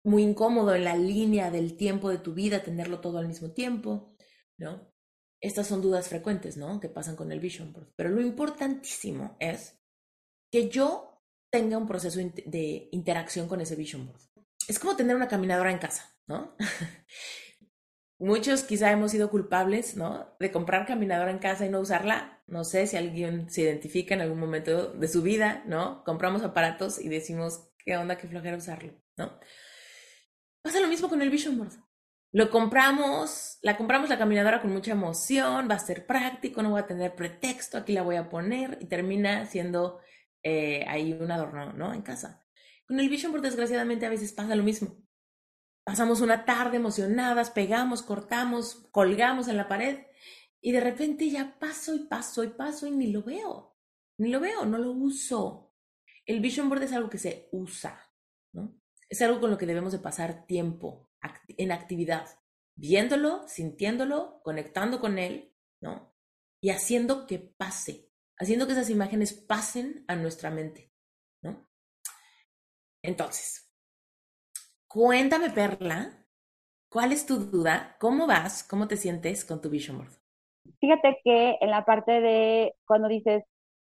muy 0.04 0.24
incómodo 0.24 0.74
en 0.76 0.86
la 0.86 0.96
línea 0.96 1.52
del 1.52 1.76
tiempo 1.76 2.10
de 2.10 2.20
tu 2.20 2.34
vida 2.34 2.64
tenerlo 2.64 3.02
todo 3.02 3.18
al 3.18 3.28
mismo 3.28 3.52
tiempo, 3.52 4.16
¿no? 4.58 4.94
Estas 5.42 5.68
son 5.68 5.82
dudas 5.82 6.10
frecuentes, 6.10 6.58
¿no? 6.58 6.80
Que 6.80 6.90
pasan 6.90 7.16
con 7.16 7.32
el 7.32 7.40
Vision 7.40 7.72
Board. 7.72 7.94
Pero 7.96 8.10
lo 8.10 8.22
importantísimo 8.22 9.38
es 9.40 9.80
que 10.52 10.70
yo 10.70 11.10
tenga 11.50 11.78
un 11.78 11.88
proceso 11.88 12.20
de 12.20 12.90
interacción 12.92 13.48
con 13.48 13.62
ese 13.62 13.76
vision 13.76 14.08
board. 14.08 14.22
Es 14.68 14.80
como 14.80 14.96
tener 14.96 15.16
una 15.16 15.28
caminadora 15.28 15.72
en 15.72 15.80
casa, 15.80 16.16
¿no? 16.28 16.56
Muchos 18.20 18.64
quizá 18.64 18.92
hemos 18.92 19.12
sido 19.12 19.30
culpables, 19.30 19.96
¿no? 19.96 20.36
De 20.40 20.52
comprar 20.52 20.86
caminadora 20.86 21.32
en 21.32 21.40
casa 21.40 21.66
y 21.66 21.70
no 21.70 21.80
usarla. 21.80 22.44
No 22.48 22.66
sé 22.66 22.86
si 22.86 22.98
alguien 22.98 23.50
se 23.50 23.62
identifica 23.62 24.14
en 24.14 24.22
algún 24.22 24.40
momento 24.40 24.92
de 24.92 25.08
su 25.08 25.22
vida, 25.22 25.64
¿no? 25.66 26.04
Compramos 26.04 26.44
aparatos 26.44 27.00
y 27.00 27.08
decimos, 27.08 27.70
¿qué 27.78 27.96
onda, 27.96 28.18
qué 28.18 28.28
flojera 28.28 28.58
usarlo, 28.58 28.94
¿no? 29.18 29.40
Pasa 30.62 30.82
lo 30.82 30.90
mismo 30.90 31.08
con 31.08 31.22
el 31.22 31.30
Vision 31.30 31.58
Board. 31.58 31.72
Lo 32.32 32.52
compramos, 32.52 33.58
la 33.64 33.76
compramos 33.76 34.08
la 34.08 34.20
caminadora 34.20 34.62
con 34.62 34.72
mucha 34.72 34.92
emoción, 34.92 35.68
va 35.70 35.76
a 35.76 35.80
ser 35.80 36.06
práctico, 36.06 36.62
no 36.62 36.70
voy 36.70 36.82
a 36.82 36.86
tener 36.86 37.16
pretexto, 37.16 37.78
aquí 37.80 37.94
la 37.94 38.04
voy 38.04 38.18
a 38.18 38.30
poner 38.30 38.78
y 38.80 38.86
termina 38.86 39.48
siendo 39.48 40.00
eh, 40.44 40.86
hay 40.88 41.14
un 41.14 41.32
adorno, 41.32 41.74
¿no? 41.74 41.92
En 41.92 42.04
casa. 42.04 42.46
Con 42.88 43.00
el 43.00 43.10
Vision, 43.10 43.32
por 43.32 43.42
desgraciadamente, 43.42 44.06
a 44.06 44.10
veces 44.10 44.32
pasa 44.34 44.56
lo 44.56 44.62
mismo. 44.62 44.98
Pasamos 45.84 46.22
una 46.22 46.46
tarde 46.46 46.78
emocionadas, 46.78 47.50
pegamos, 47.50 48.04
cortamos, 48.04 48.88
colgamos 48.92 49.48
en 49.48 49.58
la 49.58 49.68
pared 49.68 50.06
Y 50.62 50.72
de 50.72 50.82
repente 50.82 51.30
ya 51.32 51.58
paso 51.58 51.96
y 51.96 52.00
paso 52.00 52.44
y 52.44 52.50
paso 52.50 52.86
y 52.86 52.92
ni 52.92 53.12
lo 53.12 53.24
veo. 53.24 53.76
Ni 54.20 54.30
lo 54.30 54.40
veo, 54.40 54.66
no 54.66 54.78
lo 54.78 54.92
uso. 54.92 55.74
El 56.28 56.42
vision 56.42 56.70
board 56.70 56.84
es 56.84 56.94
algo 56.94 57.10
que 57.10 57.18
se 57.18 57.50
usa, 57.52 58.12
¿no? 58.54 58.80
Es 59.10 59.22
algo 59.24 59.40
con 59.40 59.50
lo 59.50 59.58
que 59.58 59.66
debemos 59.66 59.94
de 59.94 60.00
pasar 60.00 60.46
tiempo 60.46 61.09
en 61.48 61.72
actividad, 61.72 62.28
viéndolo, 62.76 63.48
sintiéndolo, 63.48 64.42
conectando 64.44 65.00
con 65.00 65.18
él, 65.18 65.54
¿no? 65.82 66.14
Y 66.62 66.70
haciendo 66.70 67.26
que 67.28 67.40
pase, 67.40 68.12
haciendo 68.38 68.66
que 68.66 68.74
esas 68.74 68.90
imágenes 68.90 69.34
pasen 69.34 70.06
a 70.08 70.16
nuestra 70.16 70.50
mente, 70.50 70.92
¿no? 71.42 71.70
Entonces, 73.04 73.72
cuéntame, 74.88 75.50
Perla, 75.50 76.26
¿cuál 76.90 77.12
es 77.12 77.26
tu 77.26 77.38
duda? 77.38 77.96
¿Cómo 78.00 78.28
vas? 78.28 78.64
¿Cómo 78.64 78.88
te 78.88 78.98
sientes 78.98 79.46
con 79.46 79.62
tu 79.62 79.70
vision 79.70 79.98
board? 79.98 80.12
Fíjate 80.80 81.20
que 81.24 81.58
en 81.62 81.70
la 81.72 81.86
parte 81.86 82.12
de 82.12 82.76
cuando 82.86 83.08
dices, 83.08 83.44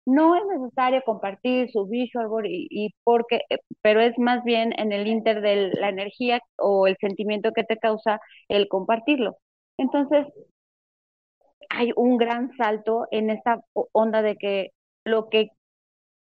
no 0.07 0.37
es 0.37 0.43
necesario 0.47 1.03
compartir 1.05 1.71
su 1.71 1.87
visual 1.87 2.29
board 2.29 2.47
y, 2.49 2.95
porque, 3.05 3.43
eh, 3.51 3.59
pero 3.83 4.01
es 4.01 4.19
más 4.19 4.43
bien 4.45 4.73
en 4.79 4.93
el 4.93 5.07
inter 5.07 5.41
de 5.41 5.71
la 5.75 5.89
energía 5.91 6.41
o 6.59 6.87
el 6.87 6.97
sentimiento 7.01 7.53
que 7.53 7.65
te 7.65 7.79
causa 7.79 8.21
el 8.49 8.69
compartirlo. 8.69 9.37
Entonces, 9.79 10.27
hay 11.71 11.93
un 11.97 12.17
gran 12.19 12.51
salto 12.57 13.07
en 13.11 13.31
esta 13.31 13.61
onda 13.93 14.23
de 14.23 14.37
que 14.37 14.71
lo 15.05 15.29
que 15.29 15.49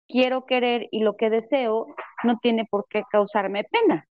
quiero 0.08 0.46
querer 0.46 0.88
y 0.92 1.02
lo 1.02 1.16
que 1.18 1.30
deseo 1.30 1.88
no 2.24 2.40
tiene 2.42 2.66
por 2.70 2.86
qué 2.90 3.04
causarme 3.12 3.64
pena. 3.66 4.06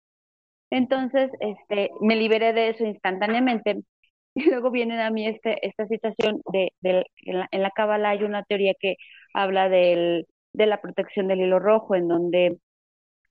Entonces, 0.72 1.32
este, 1.40 1.92
me 2.02 2.16
liberé 2.16 2.54
de 2.54 2.70
eso 2.70 2.86
instantáneamente 2.86 3.82
y 4.36 4.44
luego 4.50 4.72
viene 4.72 5.02
a 5.02 5.12
mí 5.12 5.28
este, 5.28 5.66
esta 5.68 5.88
situación 5.88 6.42
de, 6.52 6.72
en 6.84 7.62
la 7.64 7.72
cábala 7.72 8.10
hay 8.12 8.24
una 8.24 8.44
teoría 8.44 8.74
que 8.80 8.96
habla 9.36 9.70
del, 9.70 10.28
de 10.54 10.66
la 10.66 10.82
protección 10.82 11.28
del 11.28 11.42
hilo 11.42 11.60
rojo, 11.60 11.96
en 11.96 12.08
donde 12.08 12.58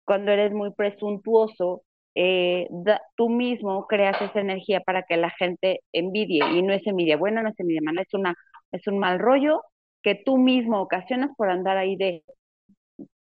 cuando 0.05 0.33
eres 0.33 0.53
muy 0.53 0.73
presuntuoso, 0.73 1.83
eh, 2.14 2.69
tú 3.17 3.29
mismo 3.31 3.87
creas 3.87 4.21
esa 4.23 4.40
energía 4.40 4.81
para 4.81 5.03
que 5.05 5.17
la 5.17 5.31
gente 5.31 5.81
envidie, 5.93 6.45
y 6.53 6.62
no 6.62 6.73
es 6.73 6.87
envidia 6.87 7.17
buena, 7.17 7.43
no 7.43 7.51
es 7.51 7.59
envidia 7.59 7.81
mala, 7.83 8.03
es, 8.03 8.14
una, 8.14 8.35
es 8.73 8.87
un 8.87 8.99
mal 8.99 9.19
rollo 9.19 9.62
que 10.03 10.14
tú 10.14 10.38
mismo 10.38 10.81
ocasionas 10.83 11.31
por 11.37 11.51
andar 11.51 11.77
ahí 11.79 11.97
de, 11.97 12.23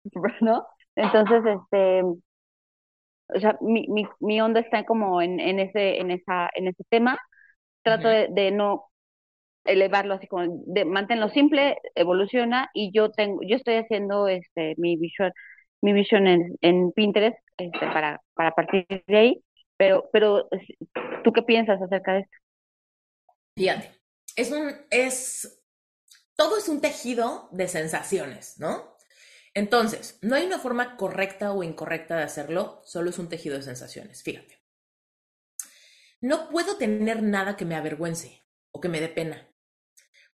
¿no? 0.42 0.66
Entonces, 0.96 1.44
este, 1.46 2.04
o 2.04 3.40
sea, 3.40 3.58
mi, 3.62 3.88
mi, 3.88 4.08
mi 4.20 4.42
onda 4.42 4.60
está 4.60 4.86
como 4.86 5.22
en, 5.22 5.40
en, 5.40 5.60
ese, 5.60 6.00
en, 6.00 6.12
esa, 6.12 6.50
en 6.56 6.68
ese 6.68 6.84
tema, 6.90 7.18
trato 7.84 8.08
de, 8.08 8.52
no 8.52 8.86
elevarlo 9.70 10.16
así 10.16 10.28
como 10.28 10.64
de 10.68 10.86
mantenerlo 10.86 11.30
simple, 11.32 11.78
evoluciona 11.96 12.70
y 12.74 12.92
yo 12.94 13.12
tengo, 13.12 13.42
yo 13.48 13.56
estoy 13.58 13.76
haciendo 13.76 14.28
este 14.28 14.76
mi 14.78 14.98
visión, 14.98 15.32
mi 15.82 15.94
visión 15.94 16.28
en, 16.28 16.56
en 16.62 16.92
Pinterest 16.94 17.38
este, 17.58 17.80
para, 17.88 18.22
para 18.36 18.52
partir 18.54 18.86
de 19.08 19.18
ahí, 19.18 19.44
pero, 19.78 20.10
pero 20.14 20.48
¿tú 21.24 21.34
qué 21.34 21.44
piensas 21.44 21.82
acerca 21.82 22.14
de 22.14 22.20
esto? 22.22 22.38
Fíjate, 23.56 23.92
es 24.36 24.52
un, 24.52 24.76
es, 24.90 25.62
todo 26.36 26.58
es 26.58 26.70
un 26.70 26.82
tejido 26.82 27.50
de 27.52 27.68
sensaciones, 27.68 28.60
¿no? 28.60 28.96
Entonces, 29.54 30.20
no 30.22 30.36
hay 30.36 30.46
una 30.46 30.60
forma 30.60 30.98
correcta 30.98 31.54
o 31.54 31.64
incorrecta 31.64 32.18
de 32.18 32.24
hacerlo, 32.24 32.82
solo 32.86 33.10
es 33.12 33.20
un 33.20 33.30
tejido 33.30 33.58
de 33.58 33.64
sensaciones, 33.64 34.24
fíjate. 34.24 34.60
No 36.22 36.50
puedo 36.50 36.78
tener 36.78 37.22
nada 37.24 37.58
que 37.58 37.66
me 37.66 37.76
avergüence 37.76 38.46
o 38.72 38.80
que 38.80 38.88
me 38.90 39.02
dé 39.02 39.10
pena. 39.10 39.49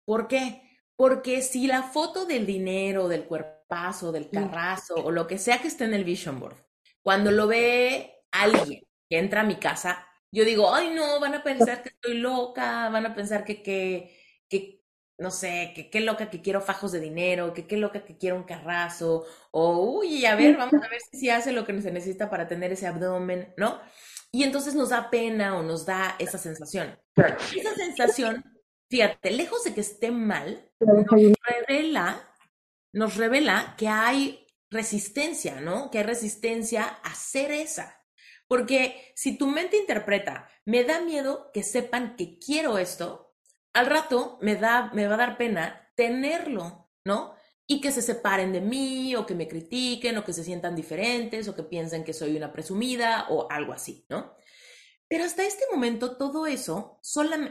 ¿Por 0.05 0.27
qué? 0.27 0.61
Porque 0.95 1.41
si 1.41 1.67
la 1.67 1.83
foto 1.83 2.25
del 2.25 2.45
dinero, 2.45 3.07
del 3.07 3.25
cuerpazo, 3.25 4.11
del 4.11 4.29
carrazo 4.29 4.95
o 4.95 5.11
lo 5.11 5.27
que 5.27 5.37
sea 5.37 5.59
que 5.59 5.67
esté 5.67 5.83
en 5.83 5.93
el 5.93 6.03
vision 6.03 6.39
board, 6.39 6.55
cuando 7.01 7.31
lo 7.31 7.47
ve 7.47 8.23
alguien 8.31 8.83
que 9.09 9.17
entra 9.17 9.41
a 9.41 9.45
mi 9.45 9.55
casa, 9.55 10.07
yo 10.31 10.45
digo, 10.45 10.73
ay 10.73 10.91
no, 10.93 11.19
van 11.19 11.33
a 11.33 11.43
pensar 11.43 11.81
que 11.81 11.89
estoy 11.89 12.15
loca, 12.15 12.89
van 12.89 13.05
a 13.05 13.15
pensar 13.15 13.43
que, 13.43 13.61
que, 13.61 14.15
que 14.49 14.83
no 15.17 15.31
sé, 15.31 15.71
que 15.75 15.89
qué 15.89 16.01
loca 16.01 16.29
que 16.29 16.41
quiero 16.41 16.61
fajos 16.61 16.91
de 16.91 16.99
dinero, 16.99 17.53
que 17.53 17.67
qué 17.67 17.77
loca 17.77 18.03
que 18.03 18.17
quiero 18.17 18.35
un 18.35 18.43
carrazo, 18.43 19.25
o 19.51 19.99
uy, 19.99 20.25
a 20.25 20.35
ver, 20.35 20.57
vamos 20.57 20.81
a 20.81 20.89
ver 20.89 20.99
si 21.11 21.29
hace 21.29 21.51
lo 21.51 21.65
que 21.65 21.81
se 21.81 21.91
necesita 21.91 22.29
para 22.29 22.47
tener 22.47 22.71
ese 22.71 22.87
abdomen, 22.87 23.53
¿no? 23.57 23.79
Y 24.31 24.43
entonces 24.43 24.75
nos 24.75 24.89
da 24.89 25.09
pena 25.09 25.57
o 25.57 25.63
nos 25.63 25.85
da 25.85 26.15
esa 26.19 26.37
sensación. 26.37 26.99
Esa 27.55 27.73
sensación, 27.75 28.43
fíjate, 28.89 29.32
lejos 29.32 29.63
de 29.63 29.74
que 29.74 29.82
esté 29.82 30.12
mal, 30.12 30.71
nos 30.80 31.06
revela, 31.48 32.34
nos 32.93 33.15
revela 33.15 33.76
que 33.78 33.88
hay 33.88 34.48
resistencia, 34.69 35.62
¿no? 35.62 35.91
Que 35.91 36.00
hay 36.00 36.04
resistencia 36.04 36.84
a 36.86 37.13
ser 37.15 37.52
esa. 37.52 38.04
Porque 38.48 39.12
si 39.15 39.38
tu 39.38 39.48
mente 39.48 39.78
interpreta, 39.78 40.50
me 40.65 40.84
da 40.84 41.02
miedo 41.02 41.52
que 41.54 41.63
sepan 41.63 42.15
que 42.15 42.38
quiero 42.39 42.78
esto, 42.78 43.36
al 43.74 43.88
rato 43.88 44.38
me, 44.41 44.56
da, 44.56 44.91
me 44.93 45.08
va 45.08 45.15
a 45.15 45.17
dar 45.17 45.38
pena 45.38 45.91
tenerlo, 45.95 46.89
¿no? 47.04 47.36
y 47.67 47.82
que 47.82 47.91
se 47.91 48.02
separen 48.02 48.54
de 48.54 48.62
mí 48.62 49.15
o 49.15 49.26
que 49.26 49.36
me 49.36 49.48
critiquen 49.48 50.17
o 50.17 50.24
que 50.24 50.34
se 50.34 50.43
sientan 50.43 50.76
diferentes 50.76 51.48
o 51.48 51.56
que 51.56 51.63
piensen 51.63 52.04
que 52.04 52.13
soy 52.13 52.38
una 52.38 52.52
presumida 52.52 53.28
o 53.30 53.48
algo 53.50 53.74
así, 53.74 54.06
¿no? 54.10 54.36
Pero 55.15 55.28
hasta 55.28 55.45
este 55.45 55.63
momento 55.71 56.17
todo 56.17 56.45
eso 56.45 56.99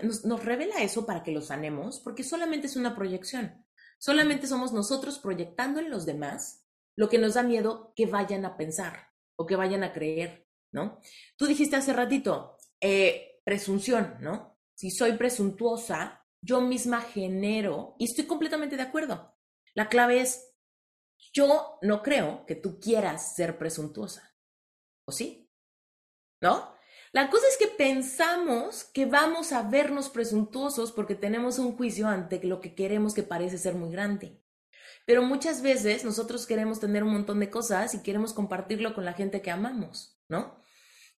nos, 0.02 0.26
nos, 0.26 0.44
revela 0.44 0.82
eso 0.82 1.06
para 1.06 1.22
que 1.22 1.32
lo 1.32 1.40
sanemos 1.40 1.98
porque 1.98 2.22
solamente 2.22 2.66
es 2.66 2.76
una 2.76 2.94
proyección. 2.94 3.64
Solamente 3.96 4.46
somos 4.46 4.74
nosotros 4.74 5.18
proyectando 5.18 5.80
en 5.80 5.88
los 5.88 6.04
demás 6.04 6.66
lo 6.94 7.08
que 7.08 7.16
nos 7.16 7.32
da 7.32 7.42
miedo 7.42 7.94
que 7.96 8.04
vayan 8.04 8.44
a 8.44 8.58
pensar 8.58 9.08
o 9.36 9.46
que 9.46 9.56
vayan 9.56 9.82
a 9.82 9.94
creer, 9.94 10.46
¿no? 10.72 11.00
Tú 11.38 11.46
dijiste 11.46 11.76
hace 11.76 11.94
ratito, 11.94 12.58
eh, 12.82 13.40
presunción, 13.46 14.18
¿no? 14.20 14.58
Si 14.74 14.90
soy 14.90 15.12
presuntuosa, 15.14 16.22
yo 16.42 16.60
misma 16.60 17.00
genero, 17.00 17.96
y 17.98 18.04
estoy 18.04 18.26
completamente 18.26 18.76
de 18.76 18.82
acuerdo, 18.82 19.38
la 19.72 19.88
clave 19.88 20.20
es, 20.20 20.54
yo 21.32 21.78
no 21.80 22.02
creo 22.02 22.44
que 22.44 22.56
tú 22.56 22.78
quieras 22.78 23.34
ser 23.34 23.56
presuntuosa. 23.56 24.36
¿O 25.06 25.12
sí? 25.12 25.50
¿No? 26.42 26.73
La 27.14 27.30
cosa 27.30 27.46
es 27.48 27.56
que 27.56 27.68
pensamos 27.68 28.82
que 28.82 29.06
vamos 29.06 29.52
a 29.52 29.62
vernos 29.62 30.08
presuntuosos 30.08 30.90
porque 30.90 31.14
tenemos 31.14 31.60
un 31.60 31.76
juicio 31.76 32.08
ante 32.08 32.42
lo 32.42 32.60
que 32.60 32.74
queremos 32.74 33.14
que 33.14 33.22
parece 33.22 33.56
ser 33.56 33.76
muy 33.76 33.92
grande. 33.92 34.42
Pero 35.06 35.22
muchas 35.22 35.62
veces 35.62 36.04
nosotros 36.04 36.44
queremos 36.44 36.80
tener 36.80 37.04
un 37.04 37.12
montón 37.12 37.38
de 37.38 37.50
cosas 37.50 37.94
y 37.94 38.02
queremos 38.02 38.32
compartirlo 38.32 38.94
con 38.94 39.04
la 39.04 39.12
gente 39.12 39.42
que 39.42 39.52
amamos, 39.52 40.18
¿no? 40.28 40.60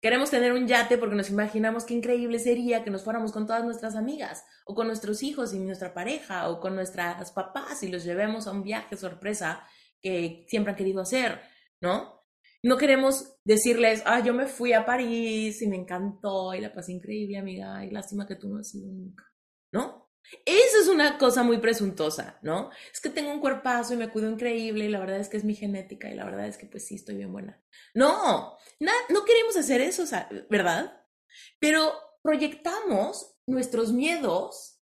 Queremos 0.03 0.29
tener 0.29 0.53
un 0.53 0.67
yate 0.67 0.99
porque 0.99 1.17
nos 1.17 1.31
imaginamos 1.31 1.85
qué 1.85 1.95
increíble 1.95 2.41
sería 2.41 2.85
que 2.85 2.91
nos 2.91 3.03
fuéramos 3.03 3.33
con 3.33 3.47
todas 3.47 3.65
nuestras 3.65 3.97
amigas, 3.97 4.45
o 4.67 4.75
con 4.75 4.89
nuestros 4.89 5.23
hijos 5.23 5.55
y 5.55 5.61
nuestra 5.61 5.95
pareja, 5.95 6.51
o 6.51 6.61
con 6.61 6.75
nuestras 6.75 7.33
papás 7.33 7.83
y 7.83 7.89
los 7.89 8.05
llevemos 8.05 8.47
a 8.47 8.53
un 8.53 8.63
viaje 8.63 8.99
sorpresa 8.99 9.67
que 10.03 10.45
siempre 10.47 10.73
han 10.73 10.77
querido 10.77 11.01
hacer, 11.01 11.41
¿no? 11.81 12.16
No 12.63 12.77
queremos 12.77 13.37
decirles, 13.45 14.03
ah, 14.07 14.21
yo 14.21 14.35
me 14.35 14.47
fui 14.47 14.73
a 14.73 14.85
París 14.85 15.61
y 15.63 15.69
me 15.69 15.77
encantó 15.77 16.55
y 16.55 16.61
la 16.61 16.73
pasé 16.73 16.93
increíble, 16.93 17.39
amiga, 17.39 17.85
y 17.85 17.91
lástima 17.91 18.27
que 18.27 18.37
tú 18.37 18.49
no 18.49 18.59
has 18.59 18.75
ido 18.75 18.91
nunca, 18.91 19.25
¿no? 19.73 20.07
Eso 20.45 20.79
es 20.81 20.89
una 20.89 21.19
cosa 21.19 21.45
muy 21.45 21.59
presuntuosa, 21.59 22.39
¿no? 22.43 22.71
Es 22.93 23.01
que 23.01 23.11
tengo 23.11 23.31
un 23.31 23.41
cuerpazo 23.41 23.95
y 23.95 23.97
me 23.97 24.11
cuido 24.11 24.29
increíble 24.29 24.87
y 24.87 24.89
la 24.89 24.99
verdad 24.99 25.21
es 25.21 25.29
que 25.29 25.37
es 25.37 25.45
mi 25.45 25.55
genética 25.55 26.11
y 26.11 26.17
la 26.17 26.25
verdad 26.25 26.49
es 26.49 26.59
que 26.59 26.67
pues 26.67 26.85
sí 26.85 26.97
estoy 26.97 27.17
bien 27.17 27.31
buena. 27.31 27.63
No, 27.95 28.57
no 28.81 29.25
queremos 29.25 29.57
hacer 29.57 29.81
eso, 29.81 30.05
¿verdad? 30.51 31.05
Pero 31.61 31.93
proyectamos 32.23 33.39
nuestros 33.47 33.93
miedos 33.93 34.83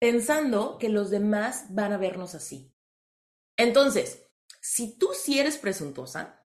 pensando 0.00 0.78
que 0.78 0.88
los 0.88 1.10
demás 1.10 1.66
van 1.70 1.92
a 1.92 1.98
vernos 1.98 2.34
así. 2.34 2.74
Entonces, 3.56 4.28
si 4.60 4.98
tú 4.98 5.10
sí 5.14 5.38
eres 5.38 5.58
presuntuosa, 5.58 6.41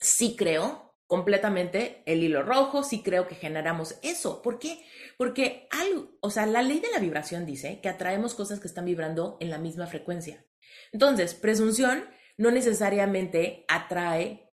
sí 0.00 0.36
creo 0.36 0.94
completamente 1.06 2.04
el 2.06 2.22
hilo 2.22 2.42
rojo, 2.42 2.84
sí 2.84 3.02
creo 3.02 3.26
que 3.26 3.34
generamos 3.34 3.98
eso. 4.02 4.42
¿Por 4.42 4.60
qué? 4.60 4.84
Porque 5.18 5.66
algo, 5.70 6.16
o 6.20 6.30
sea, 6.30 6.46
la 6.46 6.62
ley 6.62 6.78
de 6.78 6.90
la 6.90 7.00
vibración 7.00 7.46
dice 7.46 7.80
que 7.80 7.88
atraemos 7.88 8.34
cosas 8.34 8.60
que 8.60 8.68
están 8.68 8.84
vibrando 8.84 9.36
en 9.40 9.50
la 9.50 9.58
misma 9.58 9.88
frecuencia. 9.88 10.46
Entonces, 10.92 11.34
presunción 11.34 12.08
no 12.36 12.50
necesariamente 12.52 13.64
atrae 13.68 14.52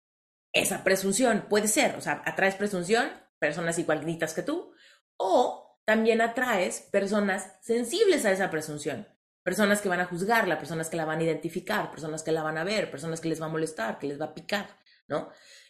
esa 0.53 0.83
presunción. 0.83 1.45
Puede 1.49 1.69
ser, 1.69 1.95
o 1.95 2.01
sea, 2.01 2.21
atraes 2.25 2.55
presunción, 2.55 3.09
personas 3.39 3.79
igualitas 3.79 4.33
que 4.33 4.43
tú, 4.43 4.73
o 5.17 5.79
también 5.85 6.21
atraes 6.21 6.81
personas 6.91 7.53
sensibles 7.61 8.25
a 8.25 8.31
esa 8.31 8.49
presunción. 8.49 9.07
Personas 9.43 9.81
que 9.81 9.89
van 9.89 10.01
a 10.01 10.05
juzgarla, 10.05 10.59
personas 10.59 10.89
que 10.89 10.97
la 10.97 11.05
van 11.05 11.19
a 11.19 11.23
identificar, 11.23 11.89
personas 11.89 12.23
que 12.23 12.31
la 12.31 12.43
van 12.43 12.57
a 12.57 12.63
ver, 12.63 12.91
personas 12.91 13.21
que 13.21 13.29
les 13.29 13.41
va 13.41 13.45
a 13.45 13.49
molestar, 13.49 13.97
que 13.97 14.07
les 14.07 14.19
va 14.19 14.25
a 14.25 14.33
picar, 14.33 14.80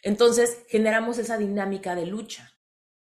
Entonces, 0.02 0.64
generamos 0.68 1.18
esa 1.18 1.38
dinámica 1.38 1.94
de 1.94 2.06
lucha. 2.06 2.58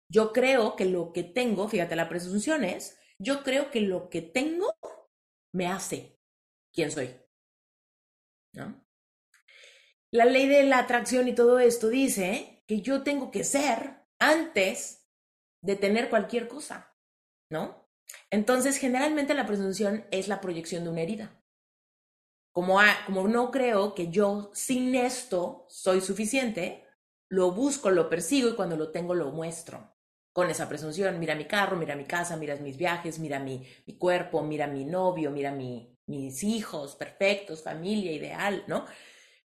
Yo 0.09 0.33
creo 0.33 0.77
que 0.77 0.87
lo 0.87 1.12
que 1.12 1.23
tengo, 1.23 1.69
fíjate, 1.69 1.97
la 1.97 2.09
presunción 2.09 2.64
es, 2.64 2.99
yo 3.19 3.43
creo 3.43 3.71
que 3.71 3.81
lo 3.81 4.11
que 4.11 4.23
tengo 4.23 4.75
me 5.53 5.69
hace 5.69 6.19
quien 6.73 6.90
soy. 6.90 7.14
La 10.12 10.25
ley 10.25 10.49
de 10.49 10.64
la 10.64 10.79
atracción 10.79 11.29
y 11.29 11.35
todo 11.35 11.61
esto 11.61 11.88
dice 11.88 12.64
que 12.66 12.81
yo 12.81 13.03
tengo 13.03 13.31
que 13.31 13.45
ser 13.45 14.07
antes 14.19 15.07
de 15.62 15.77
tener 15.77 16.11
cualquier 16.11 16.49
cosa, 16.49 16.97
¿no? 17.51 17.88
Entonces, 18.31 18.79
generalmente 18.79 19.35
la 19.35 19.47
presunción 19.47 20.07
es 20.11 20.27
la 20.27 20.40
proyección 20.40 20.83
de 20.85 20.90
una 20.90 21.03
herida. 21.03 21.39
Como, 22.53 22.81
no 23.29 23.51
creo 23.51 23.95
que 23.95 24.09
yo 24.09 24.51
sin 24.55 24.95
esto 24.95 25.67
soy 25.69 26.01
suficiente, 26.01 26.85
lo 27.29 27.53
busco, 27.53 27.91
lo 27.91 28.09
persigo 28.09 28.49
y 28.49 28.57
cuando 28.57 28.77
lo 28.77 28.91
tengo 28.91 29.15
lo 29.15 29.31
muestro 29.31 29.95
con 30.33 30.51
esa 30.51 30.69
presunción. 30.69 31.19
Mira 31.21 31.35
mi 31.35 31.47
carro, 31.47 31.77
mira 31.77 31.95
mi 31.95 32.05
casa, 32.05 32.37
mira 32.37 32.57
mis 32.57 32.77
viajes, 32.77 33.19
mira 33.19 33.39
mi, 33.39 33.67
mi 33.87 33.97
cuerpo, 33.97 34.43
mira 34.43 34.67
mi 34.67 34.85
novio, 34.85 35.31
mira 35.31 35.53
mi, 35.53 35.97
mis 36.07 36.43
hijos 36.43 36.97
perfectos, 36.97 37.63
familia 37.63 38.13
ideal, 38.13 38.65
¿no? 38.67 38.85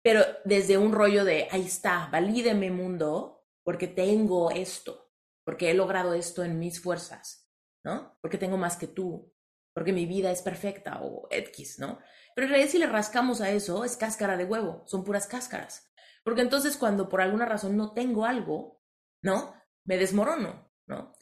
Pero 0.04 0.24
desde 0.46 0.78
un 0.78 0.92
rollo 0.92 1.26
de, 1.26 1.48
ahí 1.52 1.66
está, 1.66 2.08
valídeme 2.12 2.72
mundo, 2.72 3.46
porque 3.64 3.88
tengo 3.88 4.52
esto, 4.52 5.12
porque 5.44 5.70
he 5.70 5.74
logrado 5.74 6.14
esto 6.14 6.44
en 6.44 6.60
mis 6.60 6.82
fuerzas, 6.82 7.48
¿no? 7.84 8.18
Porque 8.22 8.38
tengo 8.38 8.58
más 8.58 8.78
que 8.78 8.88
tú, 8.88 9.32
porque 9.74 9.94
mi 9.94 10.06
vida 10.06 10.32
es 10.32 10.42
perfecta 10.42 11.02
o 11.02 11.28
X, 11.30 11.80
¿no? 11.80 12.00
Pero 12.36 12.46
en 12.46 12.52
realidad 12.52 12.72
si 12.72 12.78
le 12.78 12.88
rascamos 12.88 13.42
a 13.42 13.52
eso, 13.52 13.84
es 13.84 13.98
cáscara 13.98 14.38
de 14.38 14.46
huevo, 14.46 14.84
son 14.86 15.04
puras 15.04 15.28
cáscaras. 15.28 15.92
Porque 16.24 16.42
entonces 16.42 16.78
cuando 16.78 17.10
por 17.10 17.22
alguna 17.22 17.46
razón 17.46 17.78
no 17.78 17.94
tengo 17.94 18.26
algo, 18.26 18.82
¿no? 19.22 19.54
Me 19.86 19.98
desmorono, 19.98 20.72
¿no? 20.86 21.14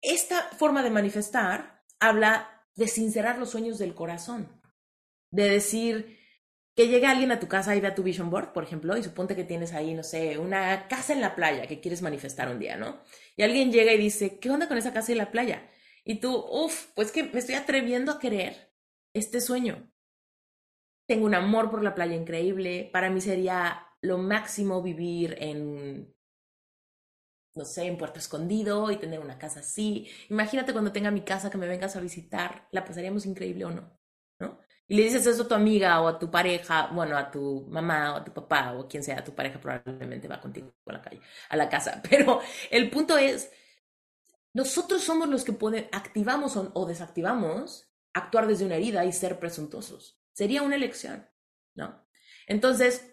Esta 0.00 0.42
forma 0.56 0.82
de 0.82 0.90
manifestar 0.90 1.84
habla 2.00 2.66
de 2.74 2.88
sincerar 2.88 3.38
los 3.38 3.50
sueños 3.50 3.78
del 3.78 3.94
corazón, 3.94 4.60
de 5.30 5.48
decir, 5.48 6.18
que 6.78 6.86
llegue 6.86 7.06
alguien 7.06 7.32
a 7.32 7.40
tu 7.40 7.48
casa 7.48 7.74
y 7.74 7.80
vea 7.80 7.96
tu 7.96 8.04
vision 8.04 8.30
board, 8.30 8.52
por 8.52 8.62
ejemplo, 8.62 8.96
y 8.96 9.02
suponte 9.02 9.34
que 9.34 9.42
tienes 9.42 9.72
ahí, 9.72 9.94
no 9.94 10.04
sé, 10.04 10.38
una 10.38 10.86
casa 10.86 11.12
en 11.12 11.20
la 11.20 11.34
playa 11.34 11.66
que 11.66 11.80
quieres 11.80 12.02
manifestar 12.02 12.48
un 12.48 12.60
día, 12.60 12.76
¿no? 12.76 13.02
Y 13.36 13.42
alguien 13.42 13.72
llega 13.72 13.92
y 13.92 13.98
dice, 13.98 14.38
¿qué 14.38 14.48
onda 14.48 14.68
con 14.68 14.78
esa 14.78 14.92
casa 14.92 15.10
en 15.10 15.18
la 15.18 15.32
playa? 15.32 15.68
Y 16.04 16.20
tú, 16.20 16.36
uff, 16.36 16.86
pues 16.94 17.10
que 17.10 17.24
me 17.24 17.40
estoy 17.40 17.56
atreviendo 17.56 18.12
a 18.12 18.20
querer 18.20 18.72
este 19.12 19.40
sueño. 19.40 19.92
Tengo 21.08 21.26
un 21.26 21.34
amor 21.34 21.70
por 21.70 21.82
la 21.82 21.94
playa 21.94 22.14
increíble. 22.14 22.88
Para 22.92 23.10
mí 23.10 23.20
sería 23.20 23.86
lo 24.00 24.18
máximo 24.18 24.82
vivir 24.82 25.36
en, 25.40 26.14
no 27.56 27.64
sé, 27.64 27.86
en 27.86 27.98
Puerto 27.98 28.20
Escondido 28.20 28.90
y 28.92 28.96
tener 28.98 29.18
una 29.18 29.38
casa 29.38 29.60
así. 29.60 30.08
Imagínate 30.30 30.72
cuando 30.72 30.92
tenga 30.92 31.10
mi 31.10 31.22
casa 31.22 31.50
que 31.50 31.58
me 31.58 31.66
vengas 31.66 31.96
a 31.96 32.00
visitar, 32.00 32.68
la 32.70 32.84
pasaríamos 32.84 33.26
increíble 33.26 33.64
o 33.64 33.70
no, 33.70 33.98
y 34.88 34.96
le 34.96 35.02
dices 35.02 35.26
eso 35.26 35.42
a 35.42 35.48
tu 35.48 35.54
amiga 35.54 36.00
o 36.00 36.08
a 36.08 36.18
tu 36.18 36.30
pareja, 36.30 36.88
bueno, 36.92 37.16
a 37.16 37.30
tu 37.30 37.66
mamá 37.68 38.14
o 38.14 38.16
a 38.16 38.24
tu 38.24 38.32
papá 38.32 38.72
o 38.72 38.88
quien 38.88 39.02
sea, 39.02 39.22
tu 39.22 39.34
pareja 39.34 39.60
probablemente 39.60 40.28
va 40.28 40.40
contigo 40.40 40.72
a 40.86 40.92
la 40.94 41.02
calle, 41.02 41.20
a 41.50 41.56
la 41.56 41.68
casa. 41.68 42.02
Pero 42.08 42.40
el 42.70 42.90
punto 42.90 43.18
es, 43.18 43.50
nosotros 44.54 45.04
somos 45.04 45.28
los 45.28 45.44
que 45.44 45.54
activamos 45.92 46.56
o, 46.56 46.86
desactivamos 46.86 47.90
actuar 48.14 48.46
desde 48.46 48.64
una 48.64 48.76
herida 48.76 49.04
y 49.04 49.12
ser 49.12 49.38
presuntuosos. 49.38 50.17
Sería 50.38 50.62
una 50.62 50.76
elección, 50.76 51.28
¿no? 51.74 52.06
Entonces, 52.46 53.12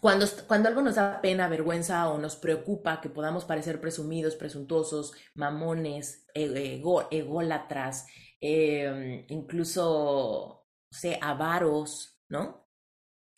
cuando, 0.00 0.26
cuando 0.46 0.68
algo 0.68 0.80
nos 0.80 0.94
da 0.94 1.20
pena, 1.20 1.48
vergüenza 1.48 2.08
o 2.08 2.18
nos 2.18 2.36
preocupa 2.36 3.00
que 3.00 3.08
podamos 3.08 3.44
parecer 3.44 3.80
presumidos, 3.80 4.36
presuntuosos, 4.36 5.12
mamones, 5.34 6.24
ego, 6.34 7.08
ególatras, 7.10 8.06
eh, 8.40 9.26
incluso 9.28 10.68
sé, 10.88 11.18
avaros, 11.20 12.22
¿no? 12.28 12.68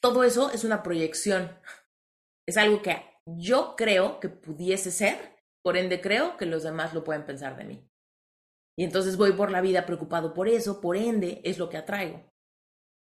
Todo 0.03 0.23
eso 0.23 0.51
es 0.51 0.63
una 0.63 0.83
proyección. 0.83 1.51
Es 2.47 2.59
algo 2.59 2.83
que 2.83 3.07
yo 3.25 3.75
creo 3.75 4.21
que 4.21 4.29
pudiese 4.29 4.91
ser, 4.91 5.17
por 5.63 5.79
ende 5.79 6.03
creo 6.03 6.37
que 6.37 6.45
los 6.45 6.63
demás 6.63 6.93
lo 6.93 7.05
pueden 7.05 7.25
pensar 7.25 7.57
de 7.57 7.65
mí. 7.65 7.91
Y 8.77 8.85
entonces 8.85 9.17
voy 9.17 9.33
por 9.33 9.51
la 9.51 9.63
vida 9.63 9.87
preocupado 9.87 10.35
por 10.35 10.47
eso, 10.47 10.83
por 10.83 10.99
ende 10.99 11.41
es 11.43 11.57
lo 11.57 11.71
que 11.71 11.79
atraigo, 11.79 12.34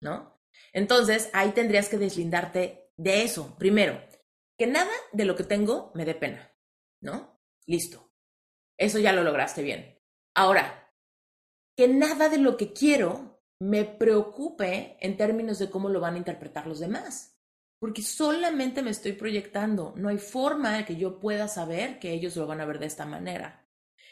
¿no? 0.03 0.39
Entonces 0.71 1.29
ahí 1.33 1.51
tendrías 1.51 1.89
que 1.89 1.97
deslindarte 1.97 2.91
de 2.97 3.23
eso. 3.23 3.55
Primero, 3.57 4.01
que 4.57 4.67
nada 4.67 4.91
de 5.11 5.25
lo 5.25 5.35
que 5.35 5.43
tengo 5.43 5.91
me 5.95 6.05
dé 6.05 6.15
pena, 6.15 6.51
¿no? 7.01 7.39
Listo. 7.65 8.11
Eso 8.77 8.99
ya 8.99 9.13
lo 9.13 9.23
lograste 9.23 9.61
bien. 9.61 9.99
Ahora, 10.35 10.91
que 11.75 11.87
nada 11.87 12.29
de 12.29 12.37
lo 12.37 12.57
que 12.57 12.73
quiero 12.73 13.41
me 13.59 13.85
preocupe 13.85 14.97
en 14.99 15.15
términos 15.15 15.59
de 15.59 15.69
cómo 15.69 15.89
lo 15.89 15.99
van 15.99 16.15
a 16.15 16.17
interpretar 16.17 16.67
los 16.67 16.79
demás. 16.79 17.39
Porque 17.79 18.01
solamente 18.01 18.81
me 18.81 18.91
estoy 18.91 19.13
proyectando. 19.13 19.93
No 19.97 20.09
hay 20.09 20.17
forma 20.17 20.77
de 20.77 20.85
que 20.85 20.95
yo 20.95 21.19
pueda 21.19 21.47
saber 21.47 21.99
que 21.99 22.13
ellos 22.13 22.35
lo 22.35 22.47
van 22.47 22.61
a 22.61 22.65
ver 22.65 22.79
de 22.79 22.85
esta 22.85 23.05
manera. 23.05 23.67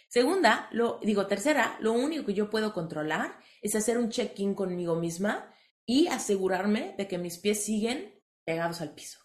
Segunda, 0.07 0.67
lo, 0.71 0.99
digo, 1.01 1.25
tercera, 1.27 1.77
lo 1.79 1.93
único 1.93 2.25
que 2.25 2.33
yo 2.33 2.49
puedo 2.49 2.73
controlar 2.73 3.39
es 3.61 3.75
hacer 3.75 3.97
un 3.97 4.09
check-in 4.09 4.55
conmigo 4.55 4.95
misma 4.95 5.50
y 5.85 6.07
asegurarme 6.07 6.95
de 6.97 7.07
que 7.07 7.17
mis 7.17 7.37
pies 7.37 7.63
siguen 7.63 8.21
pegados 8.45 8.81
al 8.81 8.93
piso. 8.93 9.19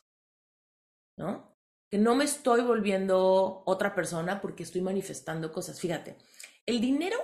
¿No? 1.16 1.56
Que 1.90 1.98
no 1.98 2.14
me 2.14 2.24
estoy 2.24 2.62
volviendo 2.62 3.62
otra 3.66 3.94
persona 3.94 4.40
porque 4.40 4.64
estoy 4.64 4.80
manifestando 4.80 5.52
cosas. 5.52 5.80
Fíjate, 5.80 6.16
el 6.66 6.80
dinero 6.80 7.18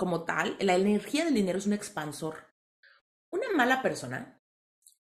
como 0.00 0.24
tal, 0.24 0.56
la 0.60 0.76
energía 0.76 1.24
del 1.24 1.34
dinero 1.34 1.58
es 1.58 1.66
un 1.66 1.74
expansor. 1.74 2.36
Una 3.30 3.50
mala 3.54 3.82
persona, 3.82 4.42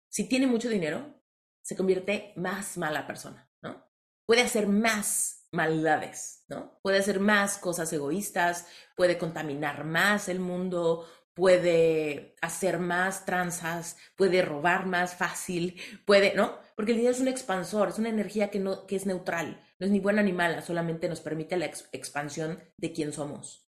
si 0.07 0.29
tiene 0.29 0.45
mucho 0.45 0.69
dinero, 0.69 1.19
se 1.63 1.75
convierte 1.75 2.33
más 2.35 2.77
mala 2.77 3.07
persona, 3.07 3.49
¿no? 3.61 3.89
Puede 4.25 4.41
hacer 4.41 4.67
más 4.67 5.47
maldades, 5.51 6.45
¿no? 6.47 6.79
Puede 6.83 6.99
hacer 6.99 7.19
más 7.19 7.57
cosas 7.57 7.91
egoístas, 7.91 8.67
puede 8.95 9.17
contaminar 9.17 9.83
más 9.83 10.29
el 10.29 10.39
mundo, 10.39 11.07
puede 11.33 12.35
hacer 12.41 12.79
más 12.79 13.25
tranzas, 13.25 13.97
puede 14.15 14.41
robar 14.41 14.85
más 14.85 15.15
fácil, 15.15 15.79
puede, 16.05 16.35
¿no? 16.35 16.57
Porque 16.75 16.91
el 16.91 16.97
dinero 16.97 17.15
es 17.15 17.21
un 17.21 17.27
expansor, 17.27 17.89
es 17.89 17.99
una 17.99 18.09
energía 18.09 18.49
que, 18.49 18.59
no, 18.59 18.85
que 18.85 18.95
es 18.95 19.05
neutral, 19.05 19.61
no 19.79 19.85
es 19.85 19.91
ni 19.91 19.99
buena 19.99 20.21
ni 20.21 20.33
mala, 20.33 20.61
solamente 20.61 21.09
nos 21.09 21.21
permite 21.21 21.57
la 21.57 21.65
expansión 21.65 22.59
de 22.77 22.93
quién 22.93 23.13
somos. 23.13 23.69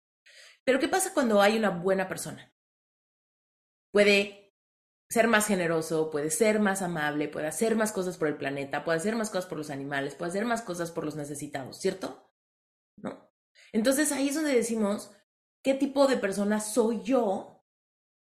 Pero 0.65 0.79
¿qué 0.79 0.87
pasa 0.87 1.13
cuando 1.13 1.41
hay 1.41 1.57
una 1.57 1.69
buena 1.69 2.07
persona? 2.07 2.53
Puede 3.91 4.43
ser 5.09 5.27
más 5.27 5.45
generoso, 5.45 6.09
puede 6.09 6.31
ser 6.31 6.59
más 6.59 6.81
amable, 6.81 7.27
puede 7.27 7.47
hacer 7.47 7.75
más 7.75 7.91
cosas 7.91 8.17
por 8.17 8.27
el 8.27 8.37
planeta, 8.37 8.83
puede 8.83 8.97
hacer 8.97 9.15
más 9.15 9.29
cosas 9.29 9.45
por 9.45 9.57
los 9.57 9.69
animales, 9.69 10.15
puede 10.15 10.29
hacer 10.29 10.45
más 10.45 10.61
cosas 10.61 10.91
por 10.91 11.05
los 11.05 11.15
necesitados, 11.15 11.77
¿cierto? 11.77 12.31
¿No? 12.97 13.31
Entonces 13.73 14.11
ahí 14.11 14.29
es 14.29 14.35
donde 14.35 14.55
decimos, 14.55 15.11
¿qué 15.63 15.75
tipo 15.75 16.07
de 16.07 16.17
persona 16.17 16.59
soy 16.59 17.03
yo? 17.03 17.52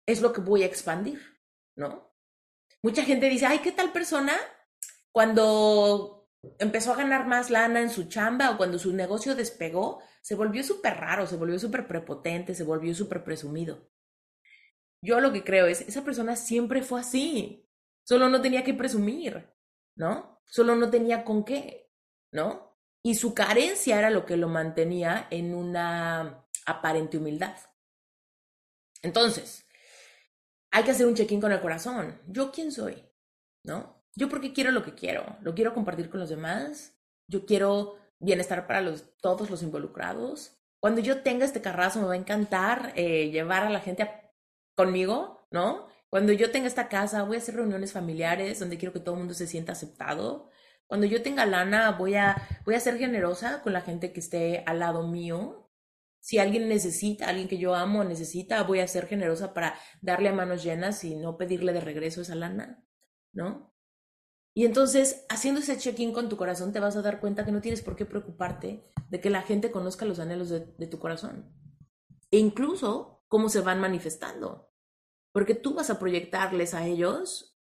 Es 0.10 0.22
lo 0.22 0.34
que 0.34 0.41
voy 0.41 0.63
a 0.63 0.65
expandir, 0.65 1.22
¿no? 1.76 2.12
Mucha 2.82 3.04
gente 3.04 3.30
dice, 3.30 3.45
ay, 3.45 3.60
¿qué 3.60 3.72
tal 3.72 3.91
persona? 3.91 4.36
Cuando 5.12 6.32
empezó 6.58 6.93
a 6.93 6.95
ganar 6.95 7.28
más 7.28 7.52
lana 7.52 7.80
en 7.80 7.91
su 7.91 8.06
chamba 8.06 8.50
o 8.50 8.58
cuando 8.58 8.80
su 8.80 8.91
negocio 8.91 9.36
despegó, 9.36 10.02
se 10.24 10.34
volvió 10.34 10.63
súper 10.63 10.98
raro, 10.98 11.28
se 11.28 11.36
volvió 11.36 11.60
súper 11.60 11.86
prepotente, 11.86 12.56
se 12.56 12.63
volvió 12.63 12.95
súper 12.95 13.24
presumido. 13.24 13.88
Yo 15.04 15.19
lo 15.19 15.32
que 15.32 15.43
creo 15.43 15.67
es, 15.67 15.82
esa 15.82 16.04
persona 16.04 16.36
siempre 16.36 16.82
fue 16.82 17.02
así, 17.02 17.69
solo 18.04 18.30
no 18.30 18.41
tenía 18.41 18.63
que 18.63 18.74
presumir, 18.74 19.48
¿no? 19.95 20.41
Solo 20.48 20.76
no 20.76 20.89
tenía 20.89 21.24
con 21.24 21.45
qué, 21.45 21.91
¿no? 22.34 22.80
Y 23.04 23.13
su 23.13 23.36
carencia 23.36 24.00
era 24.00 24.10
lo 24.10 24.26
que 24.26 24.38
lo 24.38 24.48
mantenía 24.48 25.28
en 25.30 25.54
una 25.54 26.48
aparente 26.65 27.19
humildad. 27.19 27.56
Entonces, 29.04 29.69
hay 30.72 30.84
que 30.84 30.92
hacer 30.92 31.08
un 31.08 31.16
check-in 31.16 31.42
con 31.42 31.52
el 31.52 31.62
corazón. 31.62 32.20
¿Yo 32.28 32.52
quién 32.52 32.72
soy? 32.72 33.04
¿No? 33.64 34.04
¿Yo 34.16 34.30
por 34.30 34.42
qué 34.42 34.54
quiero 34.54 34.72
lo 34.72 34.84
que 34.84 34.96
quiero? 34.96 35.38
¿Lo 35.42 35.54
quiero 35.54 35.74
compartir 35.74 36.10
con 36.10 36.20
los 36.20 36.30
demás? 36.30 36.98
¿Yo 37.28 37.46
quiero 37.46 38.00
bienestar 38.20 38.68
para 38.68 38.82
los, 38.82 39.06
todos 39.22 39.50
los 39.50 39.64
involucrados. 39.64 40.58
Cuando 40.80 41.02
yo 41.02 41.24
tenga 41.24 41.46
este 41.46 41.62
carrazo 41.62 42.02
me 42.02 42.08
va 42.08 42.14
a 42.14 42.18
encantar 42.18 42.94
eh, 42.96 43.30
llevar 43.32 43.64
a 43.64 43.70
la 43.70 43.80
gente 43.80 44.10
conmigo, 44.76 45.48
¿no? 45.52 45.88
Cuando 46.10 46.34
yo 46.34 46.52
tenga 46.52 46.68
esta 46.68 46.90
casa 46.90 47.24
voy 47.24 47.36
a 47.38 47.40
hacer 47.40 47.56
reuniones 47.56 47.94
familiares 47.94 48.60
donde 48.60 48.78
quiero 48.78 48.94
que 48.94 49.00
todo 49.00 49.16
el 49.16 49.20
mundo 49.20 49.34
se 49.34 49.48
sienta 49.48 49.74
aceptado. 49.74 50.50
Cuando 50.88 51.06
yo 51.06 51.22
tenga 51.22 51.46
lana 51.46 51.92
voy 51.92 52.16
a, 52.16 52.36
voy 52.66 52.76
a 52.76 52.80
ser 52.80 52.98
generosa 52.98 53.62
con 53.62 53.74
la 53.74 53.82
gente 53.82 54.12
que 54.12 54.20
esté 54.20 54.64
al 54.66 54.80
lado 54.80 55.08
mío. 55.08 55.59
Si 56.30 56.38
alguien 56.38 56.70
necesita, 56.70 57.28
alguien 57.28 57.48
que 57.48 57.58
yo 57.58 57.74
amo 57.74 58.04
necesita, 58.04 58.62
voy 58.62 58.82
a 58.82 58.88
ser 58.88 59.08
generosa 59.08 59.52
para 59.52 59.80
darle 60.00 60.30
a 60.30 60.32
manos 60.32 60.62
llenas 60.62 61.04
y 61.04 61.15
no 61.15 61.38
pedirle 61.38 61.74
de 61.74 61.82
regreso 61.82 62.22
esa 62.22 62.36
lana, 62.36 62.86
¿no? 63.34 63.74
Y 64.54 64.65
entonces, 64.65 65.26
haciendo 65.28 65.60
ese 65.60 65.80
check-in 65.80 66.13
con 66.13 66.30
tu 66.30 66.38
corazón, 66.38 66.72
te 66.72 66.80
vas 66.80 66.96
a 66.96 67.02
dar 67.02 67.20
cuenta 67.20 67.46
que 67.46 67.52
no 67.52 67.62
tienes 67.62 67.82
por 67.82 67.96
qué 67.96 68.06
preocuparte 68.06 68.88
de 69.10 69.20
que 69.20 69.32
la 69.32 69.42
gente 69.42 69.72
conozca 69.72 70.06
los 70.06 70.20
anhelos 70.20 70.50
de, 70.50 70.60
tu 70.86 71.00
corazón. 71.00 71.52
e 72.30 72.38
incluso 72.38 73.24
cómo 73.28 73.50
se 73.50 73.62
van 73.62 73.82
manifestando. 73.82 74.72
Porque 75.32 75.56
tú 75.56 75.74
vas 75.74 75.89
a 75.89 75.98
proyectarles 75.98 76.76
a 76.76 76.86
ellos 76.86 77.60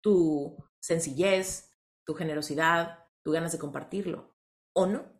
tu 0.00 0.56
sencillez, 0.78 1.76
tu 2.04 2.14
generosidad, 2.14 3.08
tu 3.24 3.32
ganas 3.32 3.50
de 3.50 3.58
compartirlo, 3.58 4.36
o 4.74 4.86
no, 4.86 4.92
¿no? 4.92 5.19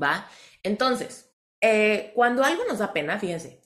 ¿Va? 0.00 0.28
Entonces, 0.62 1.32
eh, 1.60 2.12
cuando 2.14 2.44
algo 2.44 2.64
nos 2.68 2.78
da 2.78 2.92
pena, 2.92 3.18
fíjense, 3.18 3.62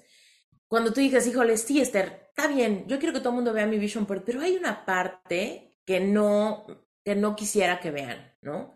cuando 0.69 0.93
tú 0.93 1.01
dices, 1.01 1.27
híjole, 1.27 1.57
sí, 1.57 1.81
Esther, 1.81 2.29
está 2.29 2.49
bien, 2.49 2.87
yo 2.89 2.99
quiero 2.99 3.13
que 3.13 3.21
todo 3.21 3.31
el 3.31 3.37
mundo 3.37 3.53
vea 3.53 3.67
mi 3.67 3.79
vision 3.79 4.07
board, 4.07 4.25
pero 4.25 4.41
hay 4.41 4.57
una 4.57 4.85
parte 4.85 5.77
que 5.85 6.01
no, 6.01 6.67
que 7.05 7.15
no 7.15 7.37
quisiera 7.37 7.79
que 7.79 7.91
vean, 7.91 8.35
¿no? 8.43 8.75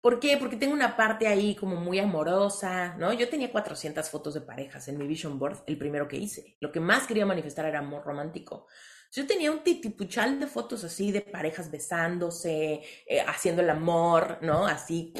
¿Por 0.00 0.18
qué? 0.18 0.36
Porque 0.36 0.56
tengo 0.56 0.74
una 0.74 0.96
parte 0.96 1.28
ahí 1.28 1.54
como 1.54 1.76
muy 1.76 2.00
amorosa, 2.00 2.96
¿no? 2.96 3.12
Yo 3.12 3.28
tenía 3.28 3.52
400 3.52 4.08
fotos 4.10 4.34
de 4.34 4.40
parejas 4.40 4.88
en 4.88 4.98
mi 4.98 5.06
vision 5.06 5.38
board, 5.38 5.62
el 5.66 5.78
primero 5.78 6.08
que 6.08 6.16
hice. 6.16 6.56
Lo 6.60 6.72
que 6.72 6.80
más 6.80 7.06
quería 7.06 7.24
manifestar 7.24 7.66
era 7.66 7.78
amor 7.78 8.04
romántico. 8.04 8.66
Yo 9.12 9.26
tenía 9.26 9.52
un 9.52 9.62
titipuchal 9.62 10.40
de 10.40 10.48
fotos 10.48 10.82
así 10.82 11.12
de 11.12 11.20
parejas 11.20 11.70
besándose, 11.70 12.82
eh, 13.06 13.20
haciendo 13.20 13.62
el 13.62 13.70
amor, 13.70 14.38
¿no? 14.42 14.66
Así. 14.66 15.12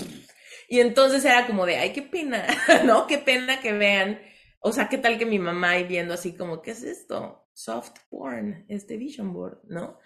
Y 0.69 0.81
entonces 0.81 1.25
era 1.25 1.47
como 1.47 1.67
de, 1.67 1.77
ay, 1.77 1.93
qué 1.93 2.03
pena, 2.03 2.47
¿no? 2.85 3.07
Qué 3.07 3.19
pena 3.19 3.61
que 3.61 3.73
vean. 3.73 4.21
O 4.61 4.73
sea, 4.73 4.89
qué 4.89 4.99
tal 4.99 5.19
que 5.19 5.27
mi 5.27 5.39
mamá 5.39 5.71
ahí 5.71 5.85
viendo 5.85 6.15
así 6.15 6.37
como, 6.37 6.63
¿qué 6.63 6.73
es 6.73 6.83
esto? 6.83 7.49
Soft 7.53 7.93
porn, 8.09 8.65
este 8.69 8.97
vision 8.97 9.33
board, 9.33 9.61
¿no? 9.65 9.99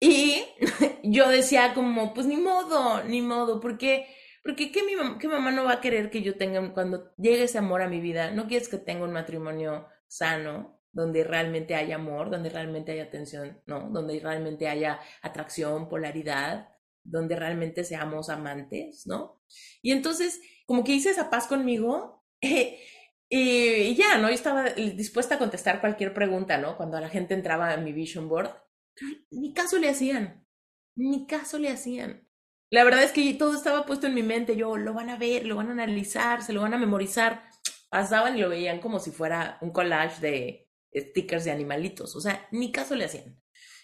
Y 0.00 0.44
yo 1.02 1.28
decía 1.28 1.72
como, 1.74 2.12
pues 2.12 2.26
ni 2.26 2.36
modo, 2.36 3.02
ni 3.04 3.22
modo, 3.22 3.60
porque, 3.60 4.06
porque 4.42 4.70
¿qué, 4.70 4.82
mi 4.82 4.92
¿qué 5.18 5.28
mamá 5.28 5.50
no 5.50 5.64
va 5.64 5.74
a 5.74 5.80
querer 5.80 6.10
que 6.10 6.22
yo 6.22 6.36
tenga, 6.36 6.72
cuando 6.74 7.14
llegue 7.16 7.44
ese 7.44 7.58
amor 7.58 7.82
a 7.82 7.88
mi 7.88 8.00
vida, 8.00 8.30
no 8.30 8.46
quieres 8.46 8.68
que 8.68 8.76
tenga 8.76 9.04
un 9.04 9.12
matrimonio 9.12 9.88
sano, 10.06 10.80
donde 10.92 11.24
realmente 11.24 11.74
haya 11.74 11.96
amor, 11.96 12.30
donde 12.30 12.50
realmente 12.50 12.92
haya 12.92 13.04
atención, 13.04 13.60
¿no? 13.66 13.88
Donde 13.90 14.20
realmente 14.20 14.68
haya 14.68 15.00
atracción, 15.22 15.88
polaridad, 15.88 16.68
donde 17.04 17.36
realmente 17.36 17.84
seamos 17.84 18.30
amantes, 18.30 19.06
¿no? 19.06 19.42
Y 19.82 19.92
entonces, 19.92 20.40
como 20.66 20.82
que 20.82 20.92
hice 20.92 21.10
esa 21.10 21.30
paz 21.30 21.46
conmigo, 21.46 22.24
y 23.28 23.94
ya, 23.94 24.18
¿no? 24.18 24.28
Yo 24.28 24.34
estaba 24.34 24.70
dispuesta 24.70 25.36
a 25.36 25.38
contestar 25.38 25.80
cualquier 25.80 26.14
pregunta, 26.14 26.58
¿no? 26.58 26.76
Cuando 26.76 27.00
la 27.00 27.08
gente 27.08 27.34
entraba 27.34 27.72
a 27.72 27.76
mi 27.76 27.92
vision 27.92 28.28
board, 28.28 28.50
ni 29.30 29.52
caso 29.52 29.78
le 29.78 29.88
hacían, 29.88 30.46
ni 30.96 31.26
caso 31.26 31.58
le 31.58 31.70
hacían. 31.70 32.28
La 32.70 32.84
verdad 32.84 33.02
es 33.02 33.12
que 33.12 33.34
todo 33.34 33.54
estaba 33.54 33.86
puesto 33.86 34.06
en 34.06 34.14
mi 34.14 34.22
mente, 34.22 34.56
yo 34.56 34.76
lo 34.76 34.94
van 34.94 35.10
a 35.10 35.16
ver, 35.16 35.46
lo 35.46 35.56
van 35.56 35.68
a 35.68 35.72
analizar, 35.72 36.42
se 36.42 36.52
lo 36.52 36.62
van 36.62 36.74
a 36.74 36.78
memorizar. 36.78 37.42
Pasaban 37.88 38.36
y 38.36 38.40
lo 38.40 38.48
veían 38.48 38.80
como 38.80 38.98
si 38.98 39.12
fuera 39.12 39.58
un 39.60 39.70
collage 39.70 40.20
de 40.20 40.68
stickers 40.92 41.44
de 41.44 41.52
animalitos, 41.52 42.16
o 42.16 42.20
sea, 42.20 42.48
ni 42.50 42.72
caso 42.72 42.96
le 42.96 43.04
hacían. 43.04 43.40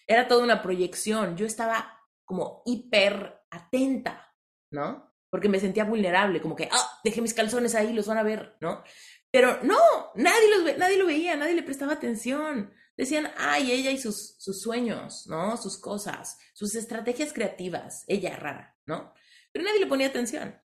Era 0.06 0.26
toda 0.26 0.42
una 0.42 0.62
proyección, 0.62 1.36
yo 1.36 1.46
estaba 1.46 1.99
como 2.30 2.62
hiper 2.64 3.42
atenta, 3.50 4.32
¿no? 4.70 5.12
Porque 5.28 5.48
me 5.48 5.58
sentía 5.58 5.84
vulnerable, 5.84 6.40
como 6.40 6.54
que, 6.54 6.68
ah, 6.70 7.00
dejé 7.02 7.20
mis 7.20 7.34
calzones 7.34 7.74
ahí, 7.74 7.92
los 7.92 8.06
van 8.06 8.18
a 8.18 8.22
ver, 8.22 8.56
¿no? 8.60 8.84
Pero 9.32 9.58
no, 9.64 9.78
nadie, 10.14 10.48
los 10.48 10.78
nadie 10.78 10.96
lo 10.96 11.06
veía, 11.06 11.34
nadie 11.34 11.54
le 11.54 11.64
prestaba 11.64 11.94
atención 11.94 12.72
decían, 13.00 13.32
ay, 13.38 13.72
ella 13.72 13.90
y 13.90 13.98
sus, 13.98 14.36
sus 14.38 14.60
sueños, 14.60 15.26
¿no? 15.26 15.56
Sus 15.56 15.78
cosas, 15.78 16.38
sus 16.52 16.74
estrategias 16.74 17.32
creativas, 17.32 18.04
ella 18.06 18.36
rara, 18.36 18.76
¿no? 18.86 19.14
Pero 19.52 19.64
nadie 19.64 19.80
le 19.80 19.86
ponía 19.86 20.08
atención. 20.08 20.60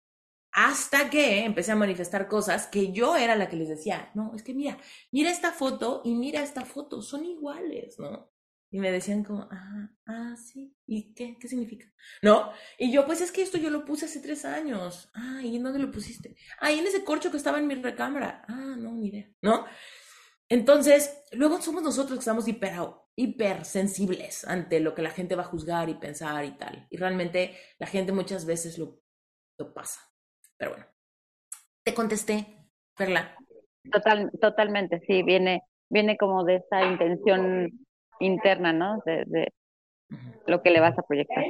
Hasta 0.50 1.08
que 1.10 1.44
empecé 1.44 1.72
a 1.72 1.76
manifestar 1.76 2.28
cosas 2.28 2.66
que 2.66 2.92
yo 2.92 3.16
era 3.16 3.36
la 3.36 3.48
que 3.48 3.56
les 3.56 3.68
decía, 3.68 4.10
no, 4.14 4.32
es 4.34 4.42
que 4.42 4.54
mira, 4.54 4.78
mira 5.10 5.30
esta 5.30 5.52
foto 5.52 6.02
y 6.04 6.14
mira 6.14 6.42
esta 6.42 6.64
foto, 6.64 7.02
son 7.02 7.24
iguales, 7.24 7.98
¿no? 7.98 8.31
Y 8.74 8.80
me 8.80 8.90
decían 8.90 9.22
como, 9.22 9.46
ah, 9.50 9.90
ah, 10.06 10.34
sí, 10.34 10.74
¿y 10.86 11.12
qué? 11.12 11.36
¿Qué 11.38 11.46
significa? 11.46 11.86
¿No? 12.22 12.52
Y 12.78 12.90
yo, 12.90 13.04
pues 13.04 13.20
es 13.20 13.30
que 13.30 13.42
esto 13.42 13.58
yo 13.58 13.68
lo 13.68 13.84
puse 13.84 14.06
hace 14.06 14.20
tres 14.20 14.46
años. 14.46 15.10
Ah, 15.12 15.42
¿y 15.44 15.56
en 15.56 15.62
dónde 15.62 15.78
lo 15.78 15.90
pusiste? 15.90 16.36
Ah, 16.58 16.72
en 16.72 16.86
ese 16.86 17.04
corcho 17.04 17.30
que 17.30 17.36
estaba 17.36 17.58
en 17.58 17.66
mi 17.66 17.74
recámara. 17.74 18.42
Ah, 18.48 18.74
no, 18.78 18.92
ni 18.92 19.08
idea, 19.08 19.30
¿no? 19.42 19.66
Entonces, 20.48 21.22
luego 21.32 21.60
somos 21.60 21.82
nosotros 21.82 22.14
que 22.14 22.20
estamos 22.20 22.48
hiper, 22.48 22.72
hipersensibles 23.14 24.46
ante 24.46 24.80
lo 24.80 24.94
que 24.94 25.02
la 25.02 25.10
gente 25.10 25.36
va 25.36 25.42
a 25.42 25.46
juzgar 25.46 25.90
y 25.90 25.94
pensar 25.94 26.42
y 26.46 26.52
tal. 26.52 26.86
Y 26.88 26.96
realmente 26.96 27.54
la 27.78 27.86
gente 27.86 28.10
muchas 28.12 28.46
veces 28.46 28.78
lo, 28.78 29.02
lo 29.58 29.74
pasa. 29.74 30.00
Pero 30.56 30.70
bueno, 30.70 30.86
te 31.84 31.92
contesté, 31.92 32.68
Perla. 32.96 33.36
Total, 33.90 34.30
totalmente, 34.40 35.02
sí, 35.06 35.22
viene, 35.22 35.62
viene 35.90 36.16
como 36.16 36.42
de 36.44 36.56
esa 36.56 36.86
intención 36.86 37.70
interna, 38.24 38.72
¿no? 38.72 39.02
De, 39.04 39.48
lo 40.46 40.62
que 40.62 40.70
le 40.70 40.80
vas 40.80 40.98
a 40.98 41.02
proyectar. 41.02 41.44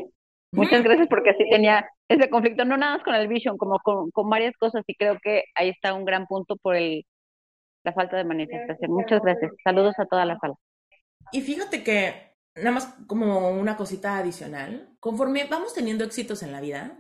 Muchas 0.53 0.83
gracias 0.83 1.09
porque 1.09 1.31
así 1.31 1.49
tenía 1.51 1.89
ese 2.09 2.29
conflicto, 2.29 2.65
no 2.65 2.77
nada 2.77 2.97
más 2.97 3.05
con 3.05 3.15
el 3.15 3.27
vision, 3.27 3.57
como 3.57 3.79
con, 3.81 4.11
con 4.11 4.29
varias 4.29 4.55
cosas 4.57 4.85
y 4.87 4.95
creo 4.95 5.19
que 5.23 5.45
ahí 5.55 5.71
está 5.71 5.95
un 5.95 6.05
gran 6.05 6.27
punto 6.27 6.57
por 6.57 6.77
el 6.77 7.05
la 7.85 7.93
falta 7.93 8.17
de 8.17 8.25
manifestación. 8.25 8.93
Muchas 8.93 9.23
gracias. 9.23 9.53
Saludos 9.65 9.95
a 9.99 10.07
toda 10.07 10.25
la 10.25 10.39
sala. 10.39 10.55
Y 11.33 11.41
fíjate 11.41 11.83
que, 11.83 12.35
nada 12.57 12.73
más 12.73 12.95
como 13.07 13.51
una 13.51 13.77
cosita 13.77 14.19
adicional, 14.19 14.97
conforme 15.01 15.45
vamos 15.51 15.75
teniendo 15.75 16.05
éxitos 16.05 16.43
en 16.43 16.53
la 16.53 16.61
vida, 16.61 16.99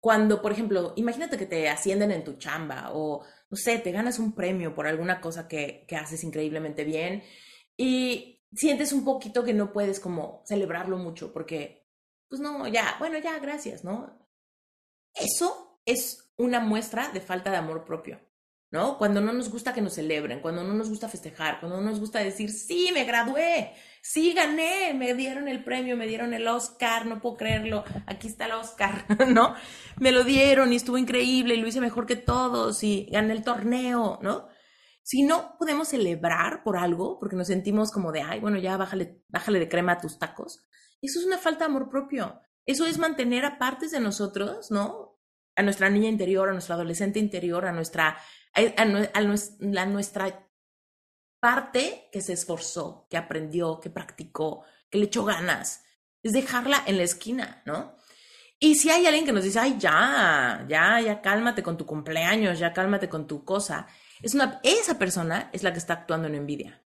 cuando, 0.00 0.42
por 0.42 0.52
ejemplo, 0.52 0.92
imagínate 0.96 1.38
que 1.38 1.46
te 1.46 1.68
ascienden 1.68 2.10
en 2.10 2.24
tu 2.24 2.34
chamba 2.34 2.90
o, 2.92 3.24
no 3.50 3.56
sé, 3.56 3.78
te 3.78 3.92
ganas 3.92 4.18
un 4.18 4.34
premio 4.34 4.74
por 4.74 4.86
alguna 4.86 5.20
cosa 5.20 5.46
que, 5.46 5.84
que 5.86 5.96
haces 5.96 6.24
increíblemente 6.24 6.84
bien 6.84 7.22
y 7.76 8.41
sientes 8.54 8.92
un 8.92 9.04
poquito 9.04 9.44
que 9.44 9.54
no 9.54 9.72
puedes 9.72 10.00
como 10.00 10.42
celebrarlo 10.46 10.98
mucho 10.98 11.32
porque, 11.32 11.86
pues 12.28 12.40
no, 12.40 12.66
ya, 12.68 12.96
bueno, 12.98 13.18
ya, 13.18 13.38
gracias, 13.38 13.84
¿no? 13.84 14.18
Eso 15.14 15.80
es 15.84 16.32
una 16.36 16.60
muestra 16.60 17.08
de 17.08 17.20
falta 17.20 17.50
de 17.50 17.58
amor 17.58 17.84
propio. 17.84 18.20
¿no? 18.72 18.96
Cuando 18.96 19.20
no 19.20 19.34
nos 19.34 19.50
gusta 19.50 19.74
que 19.74 19.82
nos 19.82 19.92
celebren, 19.92 20.40
cuando 20.40 20.64
no 20.64 20.72
nos 20.72 20.88
gusta 20.88 21.06
festejar, 21.06 21.60
cuando 21.60 21.78
no 21.78 21.90
nos 21.90 22.00
gusta 22.00 22.20
decir, 22.20 22.50
sí, 22.50 22.88
me 22.94 23.04
gradué, 23.04 23.74
sí, 24.00 24.32
gané, 24.32 24.94
me 24.94 25.12
dieron 25.12 25.46
el 25.46 25.62
premio, 25.62 25.94
me 25.94 26.06
dieron 26.06 26.32
el 26.32 26.48
Oscar, 26.48 27.04
no 27.04 27.20
puedo 27.20 27.36
creerlo, 27.36 27.84
aquí 28.06 28.28
está 28.28 28.46
el 28.46 28.52
Oscar, 28.52 29.04
¿no? 29.28 29.54
Me 29.98 30.10
lo 30.10 30.24
dieron 30.24 30.72
y 30.72 30.76
estuvo 30.76 30.96
increíble 30.96 31.54
y 31.54 31.60
lo 31.60 31.68
hice 31.68 31.82
mejor 31.82 32.06
que 32.06 32.16
todos 32.16 32.82
y 32.82 33.08
gané 33.12 33.34
el 33.34 33.44
torneo, 33.44 34.18
¿no? 34.22 34.48
Si 35.02 35.22
no 35.22 35.56
podemos 35.58 35.88
celebrar 35.88 36.62
por 36.62 36.76
algo, 36.76 37.18
porque 37.18 37.36
nos 37.36 37.48
sentimos 37.48 37.90
como 37.90 38.12
de, 38.12 38.22
ay, 38.22 38.40
bueno, 38.40 38.58
ya 38.58 38.76
bájale, 38.76 39.22
bájale 39.28 39.58
de 39.58 39.68
crema 39.68 39.92
a 39.92 40.00
tus 40.00 40.18
tacos, 40.18 40.64
eso 41.00 41.18
es 41.18 41.26
una 41.26 41.38
falta 41.38 41.60
de 41.60 41.70
amor 41.70 41.88
propio. 41.88 42.40
Eso 42.64 42.86
es 42.86 42.98
mantener 42.98 43.44
a 43.44 43.58
partes 43.58 43.90
de 43.90 43.98
nosotros, 43.98 44.70
¿no? 44.70 45.18
A 45.56 45.62
nuestra 45.62 45.90
niña 45.90 46.08
interior, 46.08 46.48
a 46.48 46.52
nuestra 46.52 46.76
adolescente 46.76 47.18
interior, 47.18 47.66
a 47.66 47.72
nuestra 47.72 48.16
a, 48.54 49.86
nuestra 49.86 50.48
parte 51.40 52.08
que 52.12 52.20
se 52.20 52.34
esforzó, 52.34 53.06
que 53.10 53.16
aprendió, 53.16 53.80
que 53.80 53.90
practicó, 53.90 54.64
que 54.90 54.98
le 54.98 55.06
echó 55.06 55.24
ganas. 55.24 55.84
Es 56.22 56.32
dejarla 56.32 56.82
en 56.86 56.98
la 56.98 57.02
esquina, 57.02 57.62
¿no? 57.66 57.96
Y 58.60 58.76
si 58.76 58.90
hay 58.90 59.06
alguien 59.06 59.24
que 59.24 59.32
nos 59.32 59.42
dice, 59.42 59.58
ay, 59.58 59.76
ya, 59.78 60.64
ya, 60.68 61.00
ya 61.00 61.20
cálmate 61.20 61.64
con 61.64 61.76
tu 61.76 61.84
cumpleaños, 61.84 62.60
ya 62.60 62.72
cálmate 62.72 63.08
con 63.08 63.26
tu 63.26 63.44
cosa, 63.44 63.88
es 64.22 64.34
una, 64.34 64.60
esa 64.62 64.98
persona 64.98 65.50
es 65.52 65.62
la 65.62 65.72
que 65.72 65.78
está 65.78 65.94
actuando 65.94 66.28
en 66.28 66.36
envidia. 66.36 66.84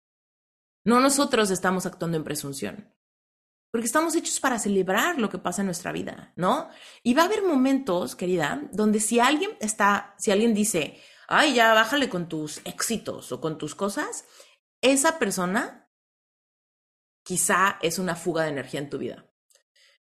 No 0.84 1.00
nosotros 1.00 1.52
estamos 1.52 1.86
actuando 1.86 2.18
en 2.18 2.24
presunción. 2.24 2.94
Porque 3.72 3.86
estamos 3.86 4.16
hechos 4.16 4.40
para 4.40 4.58
celebrar 4.58 5.20
lo 5.20 5.30
que 5.30 5.38
pasa 5.38 5.62
en 5.62 5.68
nuestra 5.68 5.92
vida, 5.92 6.34
¿no? 6.36 6.70
Y 7.04 7.14
va 7.14 7.24
a 7.24 7.26
haber 7.26 7.44
momentos, 7.44 8.16
querida, 8.16 8.64
donde 8.72 9.00
si 9.00 9.20
alguien 9.20 9.52
está, 9.60 10.16
si 10.18 10.32
alguien 10.32 10.56
dice, 10.56 11.00
ay, 11.28 11.54
ya 11.54 11.74
bájale 11.76 12.10
con 12.10 12.28
tus 12.28 12.62
éxitos 12.66 13.32
o 13.32 13.40
con 13.40 13.60
tus 13.60 13.76
cosas, 13.76 14.26
esa 14.82 15.20
persona 15.20 15.88
quizá 17.24 17.78
es 17.84 18.00
una 18.00 18.16
fuga 18.16 18.44
de 18.44 18.50
energía 18.50 18.80
en 18.80 18.90
tu 18.90 18.98
vida, 18.98 19.30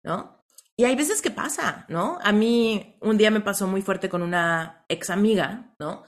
¿no? 0.02 0.46
Y 0.78 0.86
hay 0.86 0.96
veces 0.96 1.22
que 1.22 1.32
pasa, 1.32 1.86
¿no? 1.90 2.20
A 2.22 2.32
mí 2.32 2.98
un 3.02 3.18
día 3.18 3.32
me 3.32 3.42
pasó 3.42 3.68
muy 3.68 3.82
fuerte 3.82 4.08
con 4.08 4.22
una 4.22 4.86
ex 4.88 5.10
amiga, 5.10 5.76
¿no? 5.80 6.04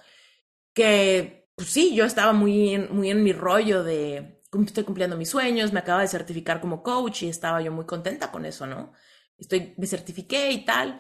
Que, 0.73 1.49
pues 1.55 1.69
sí, 1.69 1.95
yo 1.95 2.05
estaba 2.05 2.33
muy 2.33 2.77
muy 2.89 3.09
en 3.09 3.23
mi 3.23 3.33
rollo 3.33 3.83
de 3.83 4.39
estoy 4.65 4.83
cumpliendo 4.83 5.17
mis 5.17 5.29
sueños, 5.29 5.73
me 5.73 5.79
acaba 5.79 6.01
de 6.01 6.07
certificar 6.07 6.59
como 6.59 6.81
coach 6.83 7.23
y 7.23 7.29
estaba 7.29 7.61
yo 7.61 7.71
muy 7.71 7.85
contenta 7.85 8.31
con 8.31 8.45
eso, 8.45 8.65
¿no? 8.65 8.93
Estoy, 9.37 9.73
me 9.77 9.87
certifiqué 9.87 10.51
y 10.51 10.65
tal. 10.65 10.99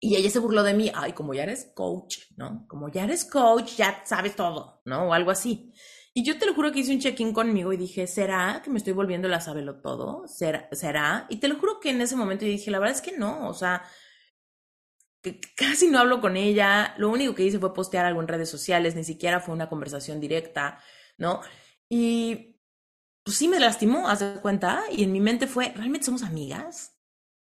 Y 0.00 0.16
ella 0.16 0.30
se 0.30 0.38
burló 0.38 0.62
de 0.62 0.74
mí, 0.74 0.90
ay, 0.94 1.12
como 1.12 1.34
ya 1.34 1.44
eres 1.44 1.72
coach, 1.74 2.18
¿no? 2.36 2.66
Como 2.68 2.90
ya 2.90 3.04
eres 3.04 3.24
coach, 3.24 3.76
ya 3.76 4.02
sabes 4.04 4.36
todo, 4.36 4.82
¿no? 4.84 5.08
O 5.08 5.14
algo 5.14 5.30
así. 5.30 5.72
Y 6.12 6.24
yo 6.24 6.38
te 6.38 6.46
lo 6.46 6.54
juro 6.54 6.72
que 6.72 6.80
hice 6.80 6.92
un 6.92 7.00
check-in 7.00 7.32
conmigo 7.32 7.72
y 7.72 7.76
dije, 7.76 8.06
¿será 8.06 8.60
que 8.62 8.70
me 8.70 8.78
estoy 8.78 8.92
volviendo 8.92 9.28
la 9.28 9.40
sabelo 9.40 9.80
todo? 9.80 10.26
¿Será? 10.28 10.68
¿Será? 10.72 11.26
Y 11.28 11.36
te 11.36 11.48
lo 11.48 11.58
juro 11.58 11.80
que 11.80 11.90
en 11.90 12.00
ese 12.00 12.16
momento 12.16 12.44
yo 12.44 12.52
dije, 12.52 12.70
la 12.70 12.78
verdad 12.78 12.96
es 12.96 13.02
que 13.02 13.16
no, 13.16 13.48
o 13.48 13.54
sea, 13.54 13.82
casi 15.56 15.88
no 15.88 15.98
hablo 15.98 16.20
con 16.20 16.36
ella, 16.36 16.94
lo 16.98 17.08
único 17.10 17.34
que 17.34 17.44
hice 17.44 17.58
fue 17.58 17.74
postear 17.74 18.04
algo 18.04 18.20
en 18.20 18.28
redes 18.28 18.50
sociales, 18.50 18.94
ni 18.94 19.04
siquiera 19.04 19.40
fue 19.40 19.54
una 19.54 19.68
conversación 19.68 20.20
directa, 20.20 20.80
¿no? 21.18 21.40
Y 21.88 22.60
pues 23.22 23.36
sí 23.36 23.48
me 23.48 23.58
lastimó, 23.58 24.08
haz 24.08 24.20
de 24.20 24.40
cuenta, 24.40 24.82
y 24.90 25.02
en 25.02 25.12
mi 25.12 25.20
mente 25.20 25.46
fue, 25.46 25.72
¿realmente 25.74 26.06
somos 26.06 26.22
amigas? 26.22 26.98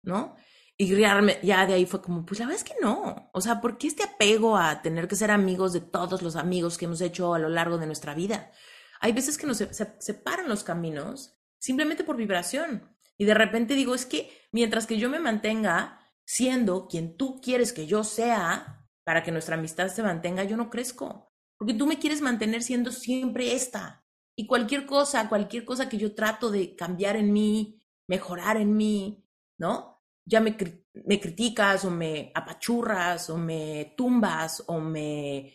¿No? 0.01 0.35
Y 0.77 0.93
ya 0.95 1.65
de 1.65 1.73
ahí 1.73 1.85
fue 1.85 2.01
como, 2.01 2.25
pues 2.25 2.39
la 2.39 2.47
verdad 2.47 2.61
es 2.61 2.69
que 2.69 2.79
no. 2.81 3.29
O 3.33 3.41
sea, 3.41 3.61
¿por 3.61 3.77
qué 3.77 3.87
este 3.87 4.03
apego 4.03 4.57
a 4.57 4.81
tener 4.81 5.07
que 5.07 5.15
ser 5.15 5.31
amigos 5.31 5.71
de 5.71 5.79
todos 5.79 6.21
los 6.21 6.35
amigos 6.35 6.77
que 6.77 6.85
hemos 6.85 6.99
hecho 7.01 7.33
a 7.33 7.39
lo 7.39 7.47
largo 7.49 7.77
de 7.77 7.85
nuestra 7.85 8.13
vida? 8.13 8.51
Hay 8.99 9.13
veces 9.13 9.37
que 9.37 9.47
nos 9.47 9.57
separan 9.99 10.49
los 10.49 10.63
caminos 10.63 11.37
simplemente 11.59 12.03
por 12.03 12.17
vibración. 12.17 12.95
Y 13.17 13.25
de 13.25 13.33
repente 13.33 13.73
digo, 13.73 13.95
es 13.95 14.05
que 14.05 14.29
mientras 14.51 14.85
que 14.85 14.97
yo 14.97 15.09
me 15.09 15.19
mantenga 15.19 15.99
siendo 16.25 16.87
quien 16.87 17.17
tú 17.17 17.39
quieres 17.41 17.73
que 17.73 17.87
yo 17.87 18.03
sea 18.03 18.87
para 19.03 19.23
que 19.23 19.31
nuestra 19.31 19.55
amistad 19.55 19.87
se 19.89 20.03
mantenga, 20.03 20.43
yo 20.43 20.57
no 20.57 20.69
crezco. 20.69 21.31
Porque 21.57 21.73
tú 21.73 21.85
me 21.87 21.99
quieres 21.99 22.21
mantener 22.21 22.63
siendo 22.63 22.91
siempre 22.91 23.53
esta. 23.53 24.03
Y 24.35 24.47
cualquier 24.47 24.85
cosa, 24.85 25.29
cualquier 25.29 25.63
cosa 25.63 25.87
que 25.87 25.97
yo 25.97 26.13
trato 26.13 26.51
de 26.51 26.75
cambiar 26.75 27.15
en 27.15 27.31
mí, 27.31 27.79
mejorar 28.07 28.57
en 28.57 28.75
mí, 28.75 29.25
¿no? 29.57 29.95
ya 30.25 30.41
me, 30.41 30.57
me 31.05 31.19
criticas 31.19 31.85
o 31.85 31.91
me 31.91 32.31
apachurras 32.33 33.29
o 33.29 33.37
me 33.37 33.93
tumbas 33.95 34.63
o 34.67 34.79
me, 34.79 35.53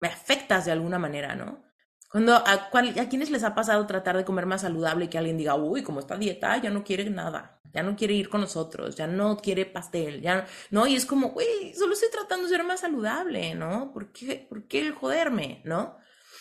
me 0.00 0.08
afectas 0.08 0.64
de 0.64 0.72
alguna 0.72 0.98
manera, 0.98 1.34
¿no? 1.34 1.64
Cuando 2.10 2.34
a, 2.34 2.70
a 2.72 3.08
quienes 3.08 3.30
les 3.30 3.44
ha 3.44 3.54
pasado 3.54 3.86
tratar 3.86 4.16
de 4.16 4.24
comer 4.24 4.44
más 4.44 4.62
saludable 4.62 5.04
y 5.04 5.08
que 5.08 5.18
alguien 5.18 5.38
diga, 5.38 5.54
uy, 5.54 5.82
como 5.82 6.00
está 6.00 6.16
dieta, 6.16 6.56
ya 6.56 6.70
no 6.70 6.82
quiere 6.82 7.08
nada, 7.08 7.60
ya 7.72 7.82
no 7.84 7.94
quiere 7.94 8.14
ir 8.14 8.28
con 8.28 8.40
nosotros, 8.40 8.96
ya 8.96 9.06
no 9.06 9.36
quiere 9.36 9.64
pastel, 9.64 10.20
ya 10.20 10.46
no, 10.70 10.86
y 10.86 10.96
es 10.96 11.06
como, 11.06 11.32
uy, 11.36 11.72
solo 11.74 11.92
estoy 11.92 12.10
tratando 12.10 12.44
de 12.44 12.56
ser 12.56 12.64
más 12.64 12.80
saludable, 12.80 13.54
¿no? 13.54 13.92
¿Por 13.92 14.12
qué, 14.12 14.44
¿Por 14.48 14.66
qué 14.66 14.80
el 14.80 14.92
joderme, 14.92 15.62
no? 15.64 15.96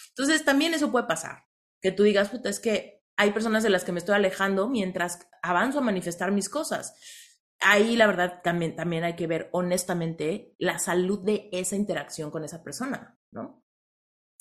Entonces 0.10 0.44
también 0.44 0.74
eso 0.74 0.92
puede 0.92 1.06
pasar, 1.06 1.46
que 1.82 1.92
tú 1.92 2.04
digas, 2.04 2.30
puta, 2.30 2.50
es 2.50 2.60
que 2.60 3.04
hay 3.16 3.32
personas 3.32 3.62
de 3.62 3.70
las 3.70 3.84
que 3.84 3.92
me 3.92 4.00
estoy 4.00 4.16
alejando 4.16 4.70
mientras 4.70 5.28
avanzo 5.44 5.80
a 5.80 5.84
manifestar 5.84 6.32
mis 6.32 6.50
cosas 6.50 6.96
ahí 7.60 7.96
la 7.96 8.08
verdad 8.08 8.42
también, 8.42 8.76
también 8.76 9.04
hay 9.04 9.16
que 9.16 9.28
ver 9.28 9.50
honestamente 9.52 10.56
la 10.58 10.80
salud 10.80 11.24
de 11.24 11.50
esa 11.52 11.76
interacción 11.76 12.32
con 12.32 12.44
esa 12.44 12.64
persona, 12.64 13.18
¿no? 13.32 13.64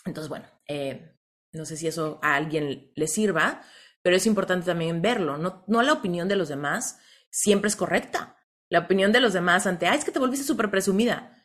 Entonces, 0.05 0.29
bueno, 0.29 0.47
eh, 0.67 1.18
no 1.53 1.65
sé 1.65 1.77
si 1.77 1.87
eso 1.87 2.19
a 2.23 2.35
alguien 2.35 2.93
le 2.95 3.07
sirva, 3.09 3.63
pero 4.03 4.17
es 4.17 4.27
importante 4.27 4.67
también 4.67 5.03
verlo, 5.03 5.39
no, 5.39 5.65
no 5.67 5.83
la 5.83 5.93
opinión 5.93 6.29
de 6.29 6.37
los 6.37 6.49
demás 6.49 6.99
siempre 7.31 7.69
es 7.69 7.77
correcta. 7.77 8.37
La 8.71 8.81
opinión 8.81 9.13
de 9.13 9.21
los 9.21 9.33
demás 9.33 9.67
ante, 9.67 9.87
ay, 9.87 9.99
es 9.99 10.05
que 10.05 10.13
te 10.13 10.19
volviste 10.19 10.45
súper 10.45 10.71
presumida. 10.71 11.45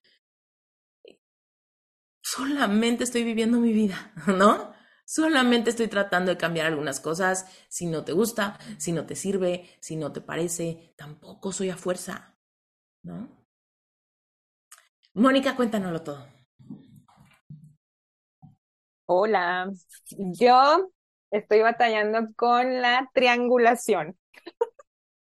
Solamente 2.21 3.03
estoy 3.03 3.23
viviendo 3.23 3.59
mi 3.59 3.73
vida, 3.73 4.13
¿no? 4.27 4.73
Solamente 5.05 5.69
estoy 5.69 5.87
tratando 5.87 6.31
de 6.31 6.37
cambiar 6.37 6.67
algunas 6.67 6.99
cosas. 6.99 7.45
Si 7.69 7.85
no 7.85 8.03
te 8.03 8.13
gusta, 8.13 8.57
si 8.77 8.91
no 8.91 9.05
te 9.05 9.15
sirve, 9.15 9.69
si 9.81 9.95
no 9.95 10.11
te 10.11 10.21
parece, 10.21 10.93
tampoco 10.97 11.51
soy 11.51 11.69
a 11.69 11.77
fuerza, 11.77 12.37
¿no? 13.03 13.45
Mónica, 15.13 15.55
cuéntanoslo 15.55 16.01
todo. 16.01 16.32
Hola, 19.15 19.71
yo 20.17 20.89
estoy 21.29 21.61
batallando 21.61 22.29
con 22.35 22.81
la 22.81 23.09
triangulación. 23.13 24.17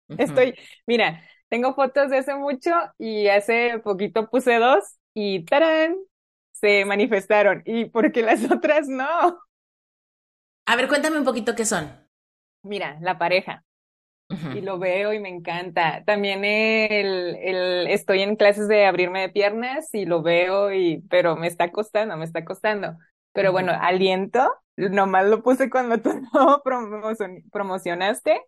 Estoy, 0.17 0.55
mira, 0.85 1.23
tengo 1.49 1.73
fotos 1.75 2.09
de 2.09 2.17
hace 2.17 2.35
mucho 2.35 2.71
y 2.97 3.27
hace 3.27 3.79
poquito 3.79 4.29
puse 4.29 4.55
dos 4.57 4.83
y 5.13 5.45
¡tarán! 5.45 5.95
Se 6.51 6.85
manifestaron. 6.85 7.61
¿Y 7.65 7.85
por 7.85 8.11
qué 8.11 8.23
las 8.23 8.43
otras 8.51 8.87
no? 8.87 9.39
A 10.65 10.75
ver, 10.75 10.87
cuéntame 10.87 11.17
un 11.17 11.25
poquito 11.25 11.55
qué 11.55 11.65
son. 11.65 11.85
Mira, 12.63 12.97
la 13.01 13.17
pareja. 13.17 13.63
Y 14.51 14.61
lo 14.61 14.79
veo 14.79 15.13
y 15.13 15.19
me 15.19 15.29
encanta. 15.29 16.03
También 16.05 16.45
el, 16.45 17.35
el, 17.37 17.87
estoy 17.87 18.21
en 18.21 18.35
clases 18.37 18.67
de 18.67 18.85
abrirme 18.85 19.21
de 19.21 19.29
piernas 19.29 19.93
y 19.93 20.05
lo 20.05 20.21
veo 20.23 20.73
y, 20.73 21.03
pero 21.09 21.35
me 21.37 21.47
está 21.47 21.71
costando, 21.71 22.17
me 22.17 22.25
está 22.25 22.45
costando. 22.45 22.97
Pero 23.37 23.51
bueno, 23.51 23.71
aliento, 23.71 24.51
nomás 24.77 25.27
lo 25.27 25.43
puse 25.43 25.69
cuando 25.69 25.99
tú 25.99 26.09
no 26.33 26.63
promocionaste 27.51 28.41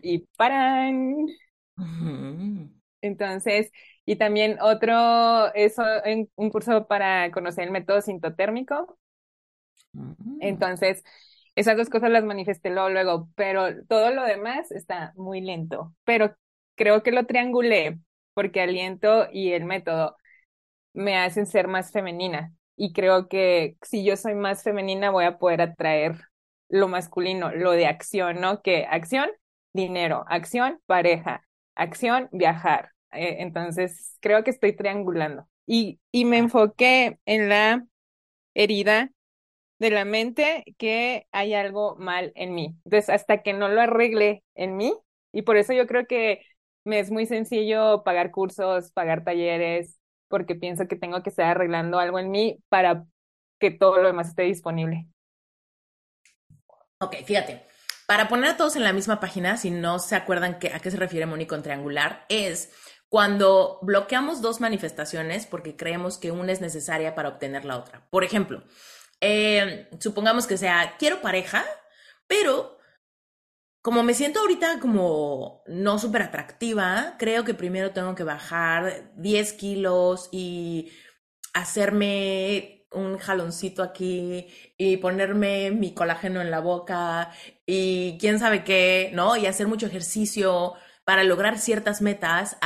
y 0.00 0.20
paran. 0.38 1.26
Entonces, 3.02 3.70
y 4.06 4.16
también 4.16 4.56
otro, 4.62 5.52
eso, 5.52 5.82
en 6.06 6.30
un 6.36 6.48
curso 6.48 6.86
para 6.86 7.30
conocer 7.32 7.64
el 7.64 7.70
método 7.70 8.00
sintotérmico. 8.00 8.98
Mm. 9.92 10.38
Entonces, 10.40 11.04
esas 11.54 11.76
dos 11.76 11.90
cosas 11.90 12.10
las 12.10 12.24
manifesté 12.24 12.70
luego, 12.70 13.28
pero 13.34 13.84
todo 13.86 14.10
lo 14.10 14.24
demás 14.24 14.72
está 14.72 15.12
muy 15.16 15.42
lento. 15.42 15.94
Pero 16.04 16.34
creo 16.76 17.02
que 17.02 17.12
lo 17.12 17.26
triangulé 17.26 17.98
porque 18.32 18.62
aliento 18.62 19.28
y 19.30 19.52
el 19.52 19.66
método 19.66 20.16
me 20.94 21.18
hacen 21.18 21.44
ser 21.44 21.68
más 21.68 21.92
femenina. 21.92 22.54
Y 22.76 22.92
creo 22.92 23.28
que 23.28 23.76
si 23.82 24.04
yo 24.04 24.16
soy 24.16 24.34
más 24.34 24.62
femenina 24.62 25.10
voy 25.10 25.24
a 25.24 25.38
poder 25.38 25.60
atraer 25.62 26.16
lo 26.68 26.88
masculino, 26.88 27.52
lo 27.54 27.72
de 27.72 27.86
acción, 27.86 28.40
¿no? 28.40 28.62
Que 28.62 28.86
acción, 28.86 29.30
dinero, 29.72 30.24
acción, 30.28 30.80
pareja, 30.86 31.46
acción, 31.74 32.28
viajar. 32.32 32.90
Eh, 33.12 33.36
entonces, 33.40 34.16
creo 34.20 34.42
que 34.44 34.50
estoy 34.50 34.74
triangulando. 34.74 35.48
Y, 35.66 36.00
y 36.10 36.24
me 36.24 36.38
enfoqué 36.38 37.18
en 37.26 37.48
la 37.48 37.86
herida 38.54 39.10
de 39.78 39.90
la 39.90 40.04
mente 40.04 40.64
que 40.78 41.26
hay 41.32 41.54
algo 41.54 41.96
mal 41.96 42.32
en 42.36 42.54
mí. 42.54 42.76
Entonces, 42.84 43.10
hasta 43.10 43.42
que 43.42 43.52
no 43.52 43.68
lo 43.68 43.80
arregle 43.82 44.44
en 44.54 44.76
mí, 44.76 44.94
y 45.32 45.42
por 45.42 45.56
eso 45.56 45.72
yo 45.72 45.86
creo 45.86 46.06
que 46.06 46.42
me 46.84 47.00
es 47.00 47.10
muy 47.10 47.26
sencillo 47.26 48.02
pagar 48.04 48.30
cursos, 48.30 48.92
pagar 48.92 49.24
talleres, 49.24 49.98
porque 50.34 50.56
pienso 50.56 50.88
que 50.88 50.96
tengo 50.96 51.22
que 51.22 51.30
estar 51.30 51.46
arreglando 51.46 52.00
algo 52.00 52.18
en 52.18 52.28
mí 52.32 52.58
para 52.68 53.04
que 53.60 53.70
todo 53.70 53.98
lo 53.98 54.08
demás 54.08 54.30
esté 54.30 54.42
disponible. 54.42 55.06
Ok, 56.98 57.18
fíjate. 57.24 57.64
Para 58.08 58.26
poner 58.26 58.50
a 58.50 58.56
todos 58.56 58.74
en 58.74 58.82
la 58.82 58.92
misma 58.92 59.20
página, 59.20 59.56
si 59.56 59.70
no 59.70 60.00
se 60.00 60.16
acuerdan 60.16 60.58
que, 60.58 60.72
a 60.72 60.80
qué 60.80 60.90
se 60.90 60.96
refiere 60.96 61.26
Moni 61.26 61.46
con 61.46 61.62
triangular, 61.62 62.26
es 62.28 62.72
cuando 63.08 63.78
bloqueamos 63.82 64.42
dos 64.42 64.60
manifestaciones 64.60 65.46
porque 65.46 65.76
creemos 65.76 66.18
que 66.18 66.32
una 66.32 66.50
es 66.50 66.60
necesaria 66.60 67.14
para 67.14 67.28
obtener 67.28 67.64
la 67.64 67.78
otra. 67.78 68.04
Por 68.10 68.24
ejemplo, 68.24 68.64
eh, 69.20 69.88
supongamos 70.00 70.48
que 70.48 70.56
sea, 70.56 70.96
quiero 70.98 71.22
pareja, 71.22 71.64
pero 72.26 72.73
como 73.84 74.02
me 74.02 74.14
siento 74.14 74.40
ahorita 74.40 74.80
como 74.80 75.62
no 75.66 75.98
súper 75.98 76.22
atractiva, 76.22 77.16
creo 77.18 77.44
que 77.44 77.52
primero 77.52 77.90
tengo 77.90 78.14
que 78.14 78.24
bajar 78.24 79.12
10 79.16 79.52
kilos 79.52 80.30
y 80.32 80.90
hacerme 81.52 82.86
un 82.92 83.18
jaloncito 83.18 83.82
aquí 83.82 84.48
y 84.78 84.96
ponerme 84.96 85.70
mi 85.70 85.92
colágeno 85.92 86.40
en 86.40 86.50
la 86.50 86.60
boca 86.60 87.30
y 87.66 88.16
quién 88.18 88.38
sabe 88.38 88.64
qué, 88.64 89.10
¿no? 89.12 89.36
Y 89.36 89.44
hacer 89.44 89.66
mucho 89.66 89.84
ejercicio 89.84 90.72
para 91.04 91.22
lograr 91.22 91.58
ciertas 91.58 92.00
metas, 92.00 92.56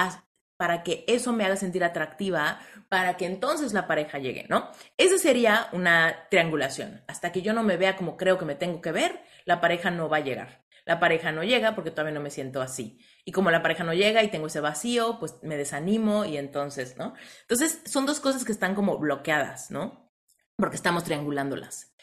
para 0.56 0.84
que 0.84 1.04
eso 1.08 1.32
me 1.32 1.44
haga 1.44 1.56
sentir 1.56 1.82
atractiva, 1.82 2.60
para 2.88 3.16
que 3.16 3.26
entonces 3.26 3.72
la 3.72 3.88
pareja 3.88 4.18
llegue, 4.20 4.46
¿no? 4.48 4.70
Esa 4.96 5.18
sería 5.18 5.68
una 5.72 6.28
triangulación. 6.30 7.02
Hasta 7.08 7.32
que 7.32 7.42
yo 7.42 7.52
no 7.54 7.64
me 7.64 7.76
vea 7.76 7.96
como 7.96 8.16
creo 8.16 8.38
que 8.38 8.44
me 8.44 8.54
tengo 8.54 8.80
que 8.80 8.92
ver, 8.92 9.20
la 9.46 9.60
pareja 9.60 9.90
no 9.90 10.08
va 10.08 10.18
a 10.18 10.20
llegar. 10.20 10.67
La 10.88 11.00
pareja 11.00 11.32
no 11.32 11.44
llega 11.44 11.74
porque 11.74 11.90
todavía 11.90 12.14
no 12.14 12.22
me 12.22 12.30
siento 12.30 12.62
así. 12.62 12.98
Y 13.26 13.32
como 13.32 13.50
la 13.50 13.60
pareja 13.60 13.84
no 13.84 13.92
llega 13.92 14.22
y 14.22 14.30
tengo 14.30 14.46
ese 14.46 14.60
vacío, 14.60 15.18
pues 15.20 15.34
me 15.42 15.58
desanimo 15.58 16.24
y 16.24 16.38
entonces, 16.38 16.96
¿no? 16.96 17.12
Entonces 17.42 17.82
son 17.84 18.06
dos 18.06 18.20
cosas 18.20 18.42
que 18.42 18.52
están 18.52 18.74
como 18.74 18.96
bloqueadas, 18.96 19.70
¿no? 19.70 20.10
Porque 20.56 20.76
estamos 20.76 21.04
triangulándolas. 21.04 21.94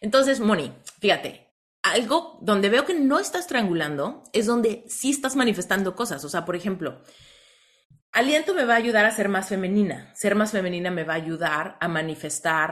Entonces, 0.00 0.38
Moni, 0.38 0.72
fíjate, 1.00 1.52
algo 1.82 2.38
donde 2.40 2.68
veo 2.68 2.84
que 2.84 2.94
no 2.94 3.18
estás 3.18 3.48
triangulando 3.48 4.22
es 4.32 4.46
donde 4.46 4.84
sí 4.86 5.10
estás 5.10 5.34
manifestando 5.34 5.96
cosas. 5.96 6.24
O 6.24 6.28
sea, 6.28 6.44
por 6.44 6.54
ejemplo, 6.54 7.02
Aliento 8.12 8.54
me 8.54 8.64
va 8.64 8.74
a 8.74 8.76
ayudar 8.76 9.04
a 9.04 9.10
ser 9.10 9.28
más 9.28 9.48
femenina. 9.48 10.14
Ser 10.14 10.36
más 10.36 10.52
femenina 10.52 10.92
me 10.92 11.02
va 11.02 11.14
a 11.14 11.16
ayudar 11.16 11.76
a 11.80 11.88
manifestar 11.88 12.70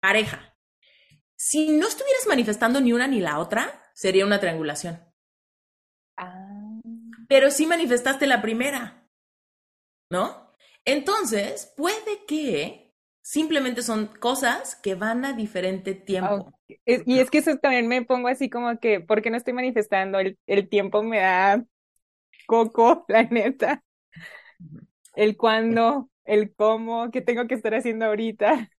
pareja. 0.00 0.54
Si 1.34 1.70
no 1.70 1.88
estuvieras 1.88 2.26
manifestando 2.28 2.78
ni 2.78 2.92
una 2.92 3.06
ni 3.06 3.20
la 3.20 3.38
otra, 3.38 3.81
sería 3.94 4.26
una 4.26 4.40
triangulación. 4.40 5.00
Ah. 6.16 6.80
Pero 7.28 7.50
sí 7.50 7.66
manifestaste 7.66 8.26
la 8.26 8.42
primera, 8.42 9.08
¿no? 10.10 10.52
Entonces, 10.84 11.72
puede 11.76 12.24
que 12.26 12.92
simplemente 13.22 13.82
son 13.82 14.06
cosas 14.06 14.76
que 14.76 14.94
van 14.94 15.24
a 15.24 15.32
diferente 15.32 15.94
tiempo. 15.94 16.58
Y 16.68 17.18
es 17.18 17.30
que 17.30 17.38
eso 17.38 17.56
también 17.56 17.86
me 17.86 18.04
pongo 18.04 18.28
así 18.28 18.50
como 18.50 18.78
que, 18.78 19.00
¿por 19.00 19.22
qué 19.22 19.30
no 19.30 19.36
estoy 19.36 19.52
manifestando? 19.52 20.18
El, 20.18 20.38
el 20.46 20.68
tiempo 20.68 21.02
me 21.02 21.20
da 21.20 21.64
coco, 22.46 23.04
la 23.08 23.22
neta. 23.24 23.82
el 25.14 25.36
cuándo, 25.36 26.10
el 26.24 26.54
cómo, 26.54 27.10
qué 27.10 27.20
tengo 27.20 27.46
que 27.46 27.54
estar 27.54 27.74
haciendo 27.74 28.06
ahorita. 28.06 28.70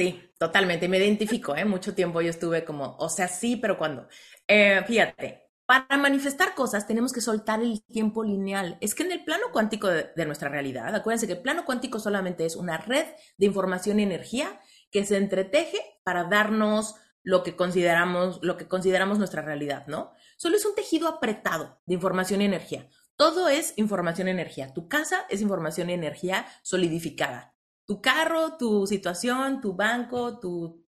Sí, 0.00 0.32
totalmente. 0.38 0.88
Me 0.88 0.96
identifico, 0.96 1.54
¿eh? 1.54 1.66
Mucho 1.66 1.94
tiempo 1.94 2.22
yo 2.22 2.30
estuve 2.30 2.64
como, 2.64 2.96
o 2.98 3.10
sea, 3.10 3.28
sí, 3.28 3.56
pero 3.56 3.76
cuando. 3.76 4.08
Eh, 4.48 4.82
fíjate, 4.86 5.50
para 5.66 5.98
manifestar 5.98 6.54
cosas 6.54 6.86
tenemos 6.86 7.12
que 7.12 7.20
soltar 7.20 7.60
el 7.60 7.84
tiempo 7.84 8.24
lineal. 8.24 8.78
Es 8.80 8.94
que 8.94 9.02
en 9.02 9.12
el 9.12 9.22
plano 9.24 9.48
cuántico 9.52 9.88
de, 9.88 10.24
nuestra 10.24 10.48
realidad, 10.48 10.94
acuérdense 10.94 11.26
que 11.26 11.34
el 11.34 11.42
plano 11.42 11.66
cuántico 11.66 12.00
solamente 12.00 12.46
es 12.46 12.56
una 12.56 12.78
red 12.78 13.04
de 13.36 13.44
información 13.44 14.00
y 14.00 14.04
energía 14.04 14.58
que 14.90 15.04
se 15.04 15.18
entreteje 15.18 15.78
para 16.02 16.24
darnos 16.24 16.94
lo 17.22 17.42
que 17.42 17.54
consideramos, 17.54 18.38
lo 18.42 18.56
que 18.56 18.68
consideramos 18.68 19.18
nuestra 19.18 19.42
realidad, 19.42 19.86
¿no? 19.86 20.14
Solo 20.38 20.56
es 20.56 20.64
un 20.64 20.74
tejido 20.74 21.08
apretado 21.08 21.82
de 21.84 21.92
información 21.92 22.40
y 22.40 22.46
energía. 22.46 22.88
Todo 23.16 23.50
es 23.50 23.74
información 23.76 24.28
y 24.28 24.30
energía. 24.30 24.72
Tu 24.72 24.88
casa 24.88 25.26
es 25.28 25.42
información 25.42 25.90
y 25.90 25.92
energía 25.92 26.46
solidificada 26.62 27.54
tu 27.90 28.00
carro, 28.00 28.56
tu 28.56 28.86
situación, 28.86 29.60
tu 29.60 29.74
banco, 29.74 30.38
tu 30.38 30.86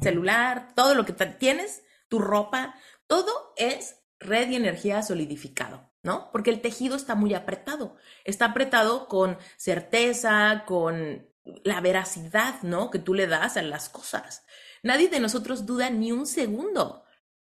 celular, 0.00 0.72
todo 0.74 0.94
lo 0.94 1.04
que 1.04 1.12
tienes, 1.12 1.84
tu 2.08 2.18
ropa, 2.18 2.74
todo 3.06 3.52
es 3.58 3.96
red 4.18 4.48
y 4.48 4.56
energía 4.56 5.02
solidificado, 5.02 5.92
¿no? 6.02 6.30
Porque 6.32 6.48
el 6.48 6.62
tejido 6.62 6.96
está 6.96 7.16
muy 7.16 7.34
apretado, 7.34 7.96
está 8.24 8.46
apretado 8.46 9.08
con 9.08 9.36
certeza, 9.58 10.64
con 10.66 11.28
la 11.64 11.82
veracidad, 11.82 12.62
¿no? 12.62 12.90
Que 12.90 12.98
tú 12.98 13.12
le 13.12 13.26
das 13.26 13.58
a 13.58 13.62
las 13.62 13.90
cosas. 13.90 14.46
Nadie 14.82 15.10
de 15.10 15.20
nosotros 15.20 15.66
duda 15.66 15.90
ni 15.90 16.12
un 16.12 16.26
segundo 16.26 17.04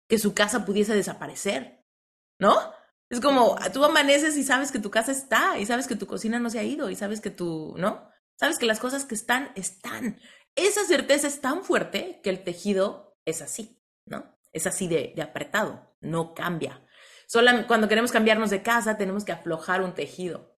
que 0.07 0.19
su 0.19 0.33
casa 0.33 0.63
pudiese 0.63 0.95
desaparecer, 0.95 1.83
¿no? 2.39 2.55
Es 3.09 3.19
como 3.19 3.57
tú 3.73 3.83
amaneces 3.83 4.37
y 4.37 4.45
sabes 4.45 4.71
que 4.71 4.79
tu 4.79 4.89
casa 4.89 5.11
está, 5.11 5.59
y 5.59 5.65
sabes 5.65 5.85
que 5.85 5.97
tu 5.97 6.07
cocina 6.07 6.39
no 6.39 6.49
se 6.49 6.59
ha 6.59 6.63
ido, 6.63 6.89
y 6.89 6.95
sabes 6.95 7.19
que 7.19 7.29
tú, 7.29 7.75
¿no? 7.77 8.09
Sabes 8.37 8.59
que 8.59 8.65
las 8.65 8.79
cosas 8.79 9.05
que 9.05 9.15
están, 9.15 9.51
están. 9.55 10.19
Esa 10.55 10.85
certeza 10.85 11.27
es 11.27 11.41
tan 11.41 11.63
fuerte 11.63 12.21
que 12.23 12.29
el 12.29 12.43
tejido 12.43 13.17
es 13.25 13.41
así, 13.41 13.83
¿no? 14.05 14.37
Es 14.53 14.67
así 14.67 14.87
de, 14.87 15.13
apretado, 15.21 15.95
no 16.01 16.33
cambia. 16.33 16.85
Solo 17.27 17.51
cuando 17.67 17.87
queremos 17.87 18.11
cambiarnos 18.11 18.49
de 18.49 18.63
casa 18.63 18.97
tenemos 18.97 19.25
que 19.25 19.33
aflojar 19.33 19.81
un 19.81 19.93
tejido. 19.93 20.57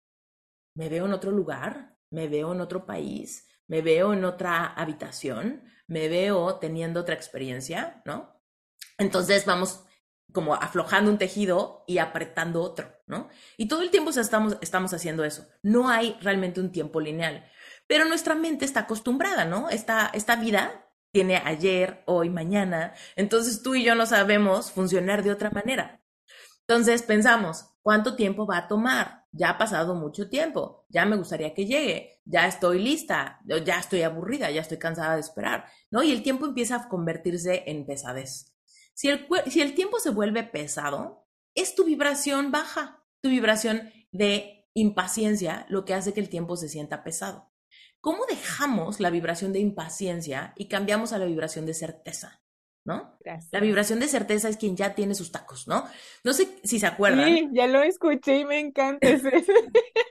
Me 0.75 0.89
veo 0.89 1.05
en 1.05 1.13
otro 1.13 1.31
lugar, 1.31 1.97
me 2.11 2.27
veo 2.27 2.53
en 2.53 2.61
otro 2.61 2.85
país, 2.85 3.47
me 3.67 3.81
veo 3.81 4.13
en 4.13 4.23
otra 4.25 4.65
habitación, 4.65 5.63
me 5.87 6.07
veo 6.07 6.59
teniendo 6.59 6.99
otra 6.99 7.15
experiencia, 7.15 8.01
¿no? 8.05 8.41
Entonces 8.97 9.45
vamos 9.45 9.83
como 10.31 10.53
aflojando 10.53 11.09
un 11.09 11.17
tejido 11.17 11.83
y 11.87 11.97
apretando 11.97 12.61
otro, 12.61 12.93
¿no? 13.07 13.29
Y 13.57 13.67
todo 13.67 13.81
el 13.81 13.89
tiempo 13.89 14.11
estamos, 14.11 14.57
estamos 14.61 14.93
haciendo 14.93 15.23
eso. 15.23 15.47
No 15.63 15.89
hay 15.89 16.17
realmente 16.21 16.59
un 16.59 16.71
tiempo 16.71 16.99
lineal. 16.99 17.49
Pero 17.89 18.05
nuestra 18.05 18.35
mente 18.35 18.65
está 18.65 18.81
acostumbrada, 18.81 19.45
¿no? 19.45 19.67
Esta, 19.67 20.11
esta 20.13 20.35
vida 20.35 20.87
tiene 21.11 21.37
ayer, 21.37 22.03
hoy, 22.05 22.29
mañana. 22.29 22.93
Entonces 23.15 23.63
tú 23.63 23.73
y 23.73 23.83
yo 23.83 23.95
no 23.95 24.05
sabemos 24.05 24.71
funcionar 24.71 25.23
de 25.23 25.31
otra 25.31 25.49
manera. 25.49 25.99
Entonces 26.67 27.01
pensamos, 27.01 27.65
¿cuánto 27.81 28.15
tiempo 28.15 28.45
va 28.45 28.57
a 28.57 28.67
tomar? 28.67 29.25
Ya 29.31 29.49
ha 29.49 29.57
pasado 29.57 29.95
mucho 29.95 30.29
tiempo, 30.29 30.85
ya 30.89 31.03
me 31.07 31.15
gustaría 31.15 31.55
que 31.55 31.65
llegue, 31.65 32.21
ya 32.25 32.45
estoy 32.45 32.77
lista, 32.77 33.39
ya 33.65 33.79
estoy 33.79 34.03
aburrida, 34.03 34.51
ya 34.51 34.61
estoy 34.61 34.77
cansada 34.77 35.15
de 35.15 35.21
esperar, 35.21 35.65
¿no? 35.89 36.03
Y 36.03 36.11
el 36.11 36.21
tiempo 36.21 36.45
empieza 36.45 36.75
a 36.75 36.89
convertirse 36.89 37.63
en 37.65 37.87
pesadez. 37.87 38.53
Si 38.93 39.09
el, 39.09 39.27
si 39.47 39.61
el 39.61 39.73
tiempo 39.73 39.99
se 39.99 40.11
vuelve 40.11 40.43
pesado, 40.43 41.27
es 41.55 41.73
tu 41.73 41.85
vibración 41.85 42.51
baja, 42.51 43.03
tu 43.21 43.29
vibración 43.29 43.91
de 44.11 44.69
impaciencia, 44.75 45.65
lo 45.69 45.85
que 45.85 45.95
hace 45.95 46.13
que 46.13 46.19
el 46.19 46.29
tiempo 46.29 46.55
se 46.55 46.69
sienta 46.69 47.03
pesado. 47.03 47.48
¿Cómo 48.01 48.25
dejamos 48.25 48.99
la 48.99 49.09
vibración 49.09 49.51
de 49.51 49.59
impaciencia 49.59 50.53
y 50.55 50.67
cambiamos 50.67 51.11
a 51.11 51.17
la 51.17 51.25
vibración 51.25 51.65
de 51.65 51.73
certeza? 51.73 52.41
¿No? 52.85 53.19
La 53.51 53.59
vibración 53.59 53.99
de 53.99 54.07
certeza 54.07 54.47
es 54.49 54.57
quien 54.57 54.75
ya 54.75 54.95
tiene 54.95 55.13
sus 55.13 55.31
tacos, 55.31 55.67
¿no? 55.67 55.85
No 56.23 56.33
sé 56.33 56.47
si 56.63 56.79
se 56.79 56.87
acuerdan. 56.87 57.25
Sí, 57.25 57.49
ya 57.51 57.67
lo 57.67 57.83
escuché 57.83 58.39
y 58.39 58.45
me 58.45 58.59
encanta 58.59 59.07
ese. 59.07 59.29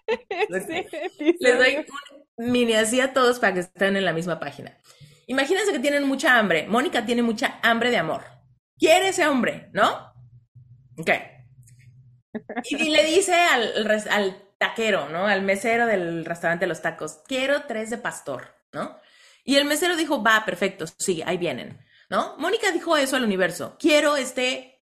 Les 1.40 1.58
doy 1.58 1.86
un 2.36 2.52
mini 2.52 2.74
así 2.74 3.00
a 3.00 3.12
todos 3.12 3.38
para 3.38 3.54
que 3.54 3.60
estén 3.60 3.96
en 3.96 4.04
la 4.04 4.12
misma 4.12 4.38
página. 4.38 4.76
Imagínense 5.26 5.72
que 5.72 5.80
tienen 5.80 6.04
mucha 6.04 6.38
hambre. 6.38 6.66
Mónica 6.68 7.04
tiene 7.04 7.22
mucha 7.22 7.58
hambre 7.62 7.90
de 7.90 7.96
amor. 7.96 8.22
Quiere 8.78 9.08
ese 9.08 9.26
hombre, 9.26 9.70
¿no? 9.72 10.12
Ok. 10.98 11.10
Y, 12.64 12.90
le 12.90 13.04
dice 13.04 13.34
al, 13.34 13.90
al 14.10 14.47
taquero, 14.58 15.08
¿no? 15.08 15.26
Al 15.26 15.42
mesero 15.42 15.86
del 15.86 16.24
restaurante 16.24 16.66
Los 16.66 16.82
Tacos, 16.82 17.20
quiero 17.26 17.62
tres 17.62 17.90
de 17.90 17.98
pastor, 17.98 18.54
¿no? 18.72 18.98
Y 19.44 19.56
el 19.56 19.64
mesero 19.64 19.96
dijo, 19.96 20.22
va, 20.22 20.44
perfecto, 20.44 20.84
sí, 20.98 21.22
ahí 21.24 21.38
vienen, 21.38 21.78
¿no? 22.10 22.36
Mónica 22.38 22.70
dijo 22.70 22.96
eso 22.96 23.16
al 23.16 23.24
universo, 23.24 23.76
quiero 23.78 24.16
este, 24.16 24.82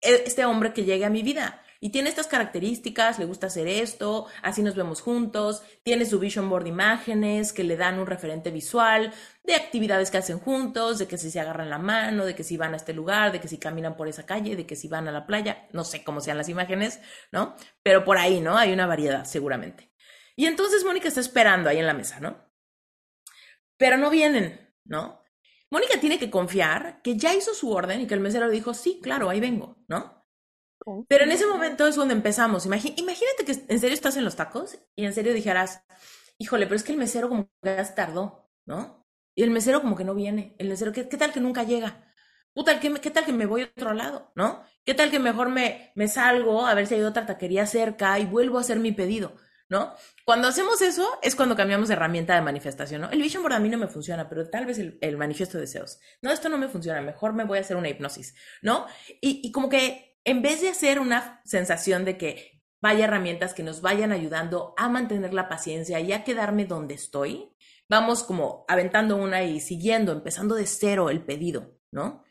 e, 0.00 0.22
este 0.26 0.44
hombre 0.44 0.72
que 0.72 0.84
llegue 0.84 1.04
a 1.04 1.10
mi 1.10 1.22
vida 1.22 1.62
y 1.80 1.90
tiene 1.90 2.08
estas 2.08 2.26
características, 2.26 3.18
le 3.18 3.24
gusta 3.24 3.48
hacer 3.48 3.68
esto, 3.68 4.26
así 4.42 4.62
nos 4.62 4.74
vemos 4.74 5.00
juntos, 5.00 5.62
tiene 5.82 6.06
su 6.06 6.18
vision 6.18 6.48
board 6.48 6.66
imágenes 6.66 7.52
que 7.52 7.64
le 7.64 7.76
dan 7.76 7.98
un 7.98 8.06
referente 8.06 8.50
visual 8.50 9.12
de 9.44 9.54
actividades 9.54 10.10
que 10.10 10.18
hacen 10.18 10.38
juntos, 10.38 10.98
de 10.98 11.06
que 11.06 11.18
si 11.18 11.30
se 11.30 11.40
agarran 11.40 11.70
la 11.70 11.78
mano, 11.78 12.24
de 12.24 12.34
que 12.34 12.44
si 12.44 12.56
van 12.56 12.74
a 12.74 12.76
este 12.76 12.92
lugar, 12.92 13.32
de 13.32 13.40
que 13.40 13.48
si 13.48 13.58
caminan 13.58 13.96
por 13.96 14.08
esa 14.08 14.26
calle, 14.26 14.56
de 14.56 14.66
que 14.66 14.76
si 14.76 14.88
van 14.88 15.08
a 15.08 15.12
la 15.12 15.26
playa, 15.26 15.68
no 15.72 15.84
sé 15.84 16.02
cómo 16.02 16.20
sean 16.20 16.38
las 16.38 16.48
imágenes, 16.48 17.00
¿no? 17.30 17.56
Pero 17.82 18.04
por 18.04 18.18
ahí, 18.18 18.40
¿no? 18.40 18.56
Hay 18.56 18.72
una 18.72 18.86
variedad, 18.86 19.24
seguramente. 19.24 19.92
Y 20.34 20.46
entonces 20.46 20.84
Mónica 20.84 21.08
está 21.08 21.20
esperando 21.20 21.68
ahí 21.70 21.78
en 21.78 21.86
la 21.86 21.94
mesa, 21.94 22.20
¿no? 22.20 22.44
Pero 23.76 23.96
no 23.96 24.10
vienen, 24.10 24.74
¿no? 24.84 25.22
Mónica 25.70 25.98
tiene 26.00 26.18
que 26.18 26.30
confiar 26.30 27.02
que 27.02 27.16
ya 27.16 27.34
hizo 27.34 27.52
su 27.54 27.72
orden 27.72 28.00
y 28.00 28.06
que 28.06 28.14
el 28.14 28.20
mesero 28.20 28.48
dijo, 28.48 28.72
sí, 28.74 29.00
claro, 29.02 29.28
ahí 29.28 29.40
vengo, 29.40 29.76
¿no? 29.88 30.15
Pero 31.08 31.24
en 31.24 31.32
ese 31.32 31.46
momento 31.46 31.86
es 31.86 31.96
donde 31.96 32.14
empezamos. 32.14 32.66
imagínate 32.66 33.44
que 33.44 33.52
en 33.68 33.80
serio 33.80 33.94
estás 33.94 34.16
en 34.16 34.24
los 34.24 34.36
tacos 34.36 34.78
y 34.94 35.04
en 35.04 35.12
serio 35.12 35.34
dijeras, 35.34 35.82
híjole, 36.38 36.66
pero 36.66 36.76
es 36.76 36.84
que 36.84 36.92
el 36.92 36.98
mesero 36.98 37.28
como 37.28 37.50
que 37.62 37.76
ya 37.76 37.94
tardó, 37.94 38.50
¿no? 38.66 39.06
Y 39.34 39.42
el 39.42 39.50
mesero 39.50 39.80
como 39.80 39.96
que 39.96 40.04
no 40.04 40.14
viene. 40.14 40.54
El 40.58 40.68
mesero, 40.68 40.92
¿qué, 40.92 41.04
tal 41.04 41.32
que 41.32 41.40
nunca 41.40 41.64
llega? 41.64 42.04
Puta, 42.54 42.80
¿qué, 42.80 42.92
¿qué, 42.94 43.10
tal 43.10 43.24
que 43.26 43.32
me 43.32 43.46
voy 43.46 43.62
a 43.62 43.64
otro 43.66 43.92
lado, 43.92 44.32
¿no? 44.34 44.64
¿Qué 44.84 44.94
tal 44.94 45.10
que 45.10 45.18
mejor 45.18 45.50
me, 45.50 45.92
me 45.94 46.08
salgo 46.08 46.66
a 46.66 46.74
ver 46.74 46.86
si 46.86 46.94
hay 46.94 47.02
otra 47.02 47.26
taquería 47.26 47.66
cerca 47.66 48.18
y 48.18 48.24
vuelvo 48.24 48.56
a 48.56 48.62
hacer 48.62 48.78
mi 48.78 48.92
pedido, 48.92 49.34
¿no? 49.68 49.94
Cuando 50.24 50.48
hacemos 50.48 50.80
eso 50.80 51.18
es 51.20 51.36
cuando 51.36 51.54
cambiamos 51.54 51.88
de 51.88 51.94
herramienta 51.94 52.34
de 52.34 52.40
manifestación, 52.40 53.02
¿no? 53.02 53.10
El 53.10 53.20
vision 53.20 53.42
board 53.42 53.54
a 53.54 53.58
mí 53.58 53.68
no 53.68 53.76
me 53.76 53.88
funciona, 53.88 54.28
pero 54.28 54.48
tal 54.48 54.64
vez 54.64 54.78
el, 54.78 54.96
el 55.02 55.18
manifiesto 55.18 55.58
de 55.58 55.62
deseos. 55.62 55.98
No, 56.22 56.30
esto 56.30 56.48
no 56.48 56.56
me 56.56 56.68
funciona, 56.68 57.02
mejor 57.02 57.34
me 57.34 57.44
voy 57.44 57.58
a 57.58 57.60
hacer 57.60 57.76
una 57.76 57.90
hipnosis, 57.90 58.34
¿no? 58.62 58.86
Y, 59.20 59.42
y 59.44 59.52
como 59.52 59.68
que 59.68 60.05
en 60.26 60.42
vez 60.42 60.60
de 60.60 60.68
hacer 60.68 60.98
una 60.98 61.40
sensación 61.44 62.04
de 62.04 62.18
que 62.18 62.60
vaya 62.82 63.04
herramientas 63.04 63.54
que 63.54 63.62
nos 63.62 63.80
vayan 63.80 64.10
ayudando 64.10 64.74
a 64.76 64.88
mantener 64.88 65.32
la 65.32 65.48
paciencia 65.48 66.00
y 66.00 66.12
a 66.12 66.24
quedarme 66.24 66.66
donde 66.66 66.94
estoy, 66.94 67.52
vamos 67.88 68.24
como 68.24 68.64
aventando 68.68 69.16
una 69.16 69.44
y 69.44 69.60
siguiendo, 69.60 70.12
empezando 70.12 70.56
de 70.56 70.66
cero 70.66 71.10
el 71.10 71.24
pedido, 71.24 71.78
¿no? 71.92 72.24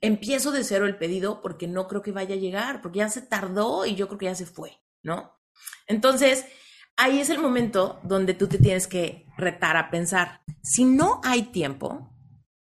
Empiezo 0.00 0.50
de 0.50 0.64
cero 0.64 0.86
el 0.86 0.96
pedido 0.96 1.42
porque 1.42 1.68
no 1.68 1.88
creo 1.88 2.00
que 2.00 2.10
vaya 2.10 2.34
a 2.34 2.38
llegar, 2.38 2.80
porque 2.80 3.00
ya 3.00 3.10
se 3.10 3.20
tardó 3.20 3.84
y 3.84 3.94
yo 3.96 4.08
creo 4.08 4.18
que 4.18 4.26
ya 4.26 4.34
se 4.34 4.46
fue, 4.46 4.80
¿no? 5.02 5.38
Entonces, 5.86 6.46
ahí 6.96 7.20
es 7.20 7.28
el 7.28 7.38
momento 7.38 8.00
donde 8.02 8.32
tú 8.32 8.48
te 8.48 8.56
tienes 8.56 8.86
que 8.86 9.26
retar 9.36 9.76
a 9.76 9.90
pensar, 9.90 10.40
si 10.62 10.86
no 10.86 11.20
hay 11.22 11.42
tiempo, 11.42 12.16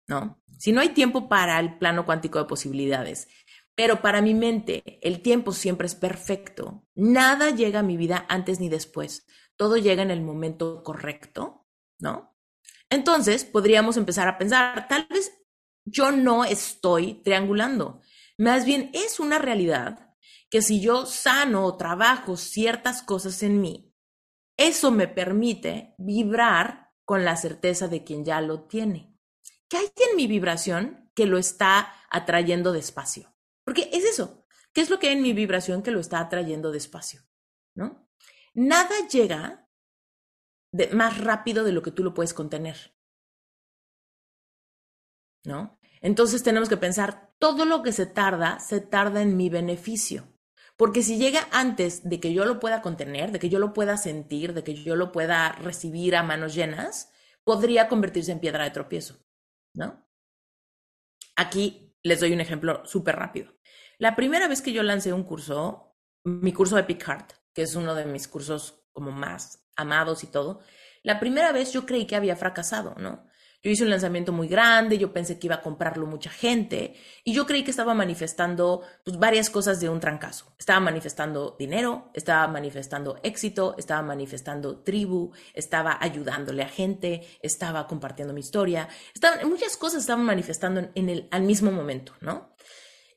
¿no? 0.07 0.41
Si 0.57 0.71
no 0.71 0.81
hay 0.81 0.89
tiempo 0.89 1.29
para 1.29 1.59
el 1.59 1.77
plano 1.77 2.05
cuántico 2.05 2.39
de 2.39 2.45
posibilidades, 2.45 3.27
pero 3.81 3.99
para 3.99 4.21
mi 4.21 4.35
mente, 4.35 4.99
el 5.01 5.23
tiempo 5.23 5.53
siempre 5.53 5.87
es 5.87 5.95
perfecto. 5.95 6.85
Nada 6.93 7.49
llega 7.49 7.79
a 7.79 7.81
mi 7.81 7.97
vida 7.97 8.27
antes 8.29 8.59
ni 8.59 8.69
después. 8.69 9.25
Todo 9.55 9.75
llega 9.75 10.03
en 10.03 10.11
el 10.11 10.21
momento 10.21 10.83
correcto, 10.83 11.65
¿no? 11.97 12.37
Entonces, 12.91 13.43
podríamos 13.43 13.97
empezar 13.97 14.27
a 14.27 14.37
pensar, 14.37 14.87
tal 14.87 15.07
vez 15.09 15.35
yo 15.83 16.11
no 16.11 16.45
estoy 16.45 17.23
triangulando. 17.23 18.01
Más 18.37 18.65
bien 18.65 18.91
es 18.93 19.19
una 19.19 19.39
realidad 19.39 20.13
que 20.51 20.61
si 20.61 20.79
yo 20.79 21.07
sano 21.07 21.65
o 21.65 21.75
trabajo 21.75 22.37
ciertas 22.37 23.01
cosas 23.01 23.41
en 23.41 23.61
mí, 23.61 23.95
eso 24.57 24.91
me 24.91 25.07
permite 25.07 25.95
vibrar 25.97 26.91
con 27.03 27.25
la 27.25 27.35
certeza 27.35 27.87
de 27.87 28.03
quien 28.03 28.25
ya 28.25 28.41
lo 28.41 28.61
tiene. 28.67 29.17
¿Qué 29.67 29.77
hay 29.77 29.87
en 30.11 30.15
mi 30.17 30.27
vibración 30.27 31.09
que 31.15 31.25
lo 31.25 31.39
está 31.39 31.95
atrayendo 32.11 32.73
despacio? 32.73 33.31
Porque 33.63 33.89
es 33.91 34.03
eso. 34.03 34.45
¿Qué 34.73 34.81
es 34.81 34.89
lo 34.89 34.99
que 34.99 35.07
hay 35.07 35.13
en 35.13 35.21
mi 35.21 35.33
vibración 35.33 35.83
que 35.83 35.91
lo 35.91 35.99
está 35.99 36.19
atrayendo 36.19 36.71
despacio? 36.71 37.21
¿No? 37.75 38.07
Nada 38.53 39.07
llega 39.07 39.69
más 40.93 41.17
rápido 41.17 41.63
de 41.63 41.73
lo 41.73 41.81
que 41.81 41.91
tú 41.91 42.03
lo 42.03 42.13
puedes 42.13 42.33
contener. 42.33 42.95
¿No? 45.43 45.79
Entonces 46.01 46.43
tenemos 46.43 46.69
que 46.69 46.77
pensar, 46.77 47.33
todo 47.37 47.65
lo 47.65 47.83
que 47.83 47.91
se 47.91 48.05
tarda, 48.05 48.59
se 48.59 48.79
tarda 48.79 49.21
en 49.21 49.37
mi 49.37 49.49
beneficio. 49.49 50.27
Porque 50.77 51.03
si 51.03 51.17
llega 51.17 51.47
antes 51.51 52.07
de 52.09 52.19
que 52.19 52.33
yo 52.33 52.45
lo 52.45 52.59
pueda 52.59 52.81
contener, 52.81 53.31
de 53.31 53.39
que 53.39 53.49
yo 53.49 53.59
lo 53.59 53.73
pueda 53.73 53.97
sentir, 53.97 54.53
de 54.53 54.63
que 54.63 54.73
yo 54.73 54.95
lo 54.95 55.11
pueda 55.11 55.51
recibir 55.51 56.15
a 56.15 56.23
manos 56.23 56.55
llenas, 56.55 57.11
podría 57.43 57.87
convertirse 57.87 58.31
en 58.31 58.39
piedra 58.39 58.63
de 58.63 58.71
tropiezo, 58.71 59.19
¿no? 59.75 60.07
Aquí 61.35 61.90
les 62.03 62.19
doy 62.19 62.33
un 62.33 62.41
ejemplo 62.41 62.85
súper 62.85 63.15
rápido. 63.15 63.53
La 63.97 64.15
primera 64.15 64.47
vez 64.47 64.61
que 64.61 64.73
yo 64.73 64.83
lancé 64.83 65.13
un 65.13 65.23
curso, 65.23 65.95
mi 66.23 66.53
curso 66.53 66.77
Epic 66.77 67.03
Heart, 67.03 67.33
que 67.53 67.61
es 67.61 67.75
uno 67.75 67.95
de 67.95 68.05
mis 68.05 68.27
cursos 68.27 68.83
como 68.91 69.11
más 69.11 69.67
amados 69.75 70.23
y 70.23 70.27
todo, 70.27 70.61
la 71.03 71.19
primera 71.19 71.51
vez 71.51 71.73
yo 71.73 71.85
creí 71.85 72.05
que 72.05 72.15
había 72.15 72.35
fracasado, 72.35 72.95
¿no? 72.95 73.25
Yo 73.63 73.69
hice 73.69 73.83
un 73.83 73.91
lanzamiento 73.91 74.31
muy 74.31 74.47
grande, 74.47 74.97
yo 74.97 75.13
pensé 75.13 75.37
que 75.37 75.45
iba 75.45 75.57
a 75.57 75.61
comprarlo 75.61 76.07
mucha 76.07 76.31
gente 76.31 76.95
y 77.23 77.33
yo 77.33 77.45
creí 77.45 77.63
que 77.63 77.69
estaba 77.69 77.93
manifestando 77.93 78.81
pues, 79.05 79.19
varias 79.19 79.51
cosas 79.51 79.79
de 79.79 79.87
un 79.87 79.99
trancazo. 79.99 80.55
Estaba 80.57 80.79
manifestando 80.79 81.55
dinero, 81.59 82.09
estaba 82.15 82.47
manifestando 82.47 83.19
éxito, 83.21 83.75
estaba 83.77 84.01
manifestando 84.01 84.81
tribu, 84.81 85.31
estaba 85.53 85.95
ayudándole 86.01 86.63
a 86.63 86.69
gente, 86.69 87.27
estaba 87.43 87.85
compartiendo 87.85 88.33
mi 88.33 88.39
historia, 88.39 88.89
estaban, 89.13 89.47
muchas 89.47 89.77
cosas 89.77 90.01
estaban 90.01 90.25
manifestando 90.25 90.89
en 90.95 91.09
el, 91.09 91.27
al 91.29 91.43
mismo 91.43 91.71
momento, 91.71 92.13
¿no? 92.19 92.55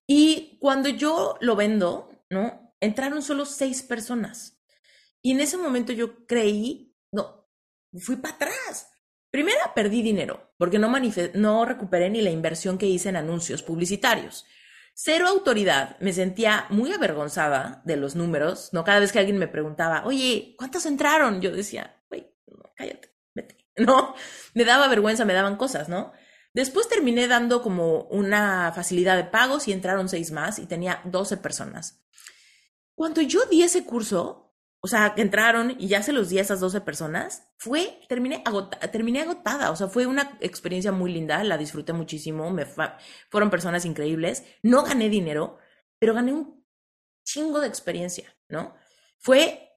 Y 0.07 0.59
cuando 0.61 0.91
yo 0.91 1.39
lo 1.41 1.57
vendo, 1.57 2.11
¿no? 2.29 2.75
Entraron 2.81 3.23
solo 3.23 3.47
seis 3.47 3.83
personas. 3.83 4.61
Y 5.23 5.31
en 5.31 5.41
ese 5.41 5.57
momento 5.57 5.95
yo 5.95 6.27
creí, 6.27 6.95
no, 7.13 7.49
fui 7.99 8.17
para 8.17 8.35
atrás 8.35 8.91
Primera, 9.35 9.75
perdí 9.75 10.01
dinero, 10.01 10.55
porque 10.59 10.79
no, 10.79 10.93
no 11.35 11.65
recuperé 11.65 12.09
ni 12.09 12.21
la 12.21 12.31
inversión 12.31 12.79
que 12.79 12.87
hice 12.87 13.09
en 13.09 13.17
anuncios 13.17 13.65
publicitarios. 13.65 14.47
Cero 14.95 15.27
autoridad, 15.27 15.99
me 15.99 16.13
sentía 16.13 16.67
muy 16.71 16.93
avergonzada 16.93 17.83
de 17.85 17.97
los 17.97 18.15
números, 18.15 18.69
¿no? 18.71 18.85
Cada 18.85 19.01
vez 19.01 19.11
que 19.11 19.19
alguien 19.19 19.39
me 19.39 19.49
preguntaba, 19.49 20.05
oye, 20.07 20.55
¿cuántos 20.57 20.87
entraron? 20.87 21.41
Yo 21.41 21.51
decía, 21.51 22.01
güey, 22.09 22.33
cállate, 22.77 23.13
vete, 23.35 23.57
¿no? 23.77 24.15
Me 24.55 24.65
daba 24.65 24.87
vergüenza, 24.87 25.25
me 25.25 25.35
daban 25.35 25.57
cosas, 25.57 25.89
¿no? 25.89 26.13
Después 26.53 26.89
terminé 26.89 27.27
dando 27.27 27.61
como 27.61 28.03
una 28.03 28.71
facilidad 28.73 29.17
de 29.17 29.25
pagos 29.25 29.67
y 29.67 29.73
entraron 29.73 30.09
seis 30.09 30.31
más 30.31 30.61
y 30.61 30.67
tenía 30.67 31.01
12 31.07 31.39
personas. 31.39 32.05
Cuando 32.95 33.21
yo 33.21 33.47
di 33.47 33.65
ese 33.65 33.85
curso, 33.85 34.44
o 34.85 34.87
sea, 34.87 35.15
que 35.15 35.23
entraron 35.23 35.75
y 35.79 35.89
ya 35.89 36.03
se 36.03 36.13
los 36.13 36.29
di 36.29 36.37
a 36.39 36.43
esas 36.43 36.61
12 36.61 36.83
personas, 36.83 37.49
fue, 37.57 38.01
terminé, 38.07 38.43
agotada, 38.45 38.91
terminé 38.91 39.23
agotada, 39.23 39.71
o 39.71 39.77
sea, 39.77 39.89
fue 39.89 40.05
una 40.05 40.37
experiencia 40.41 40.93
muy 40.93 41.11
linda, 41.11 41.43
la 41.43 41.57
disfruté 41.57 41.95
muchísimo, 41.95 42.51
me 42.51 42.67
fueron 42.67 43.49
personas 43.49 43.87
increíbles, 43.87 44.45
no 44.63 44.83
gané 44.83 45.09
dinero, 45.09 45.57
pero 45.99 46.13
gané 46.13 46.35
un 46.35 46.67
chingo 47.25 47.61
de 47.61 47.69
experiencia, 47.69 48.37
¿no? 48.51 48.75
Fue 49.21 49.71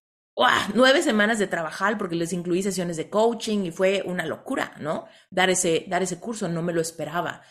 nueve 0.73 1.01
semanas 1.01 1.39
de 1.39 1.47
trabajar 1.47 1.97
porque 1.97 2.15
les 2.15 2.33
incluí 2.33 2.61
sesiones 2.61 2.97
de 2.97 3.09
coaching 3.09 3.59
y 3.59 3.71
fue 3.71 4.03
una 4.05 4.25
locura, 4.25 4.75
¿no? 4.81 5.05
Dar 5.29 5.49
ese, 5.49 5.85
dar 5.87 6.03
ese 6.03 6.19
curso, 6.19 6.49
no 6.49 6.63
me 6.63 6.73
lo 6.73 6.81
esperaba. 6.81 7.43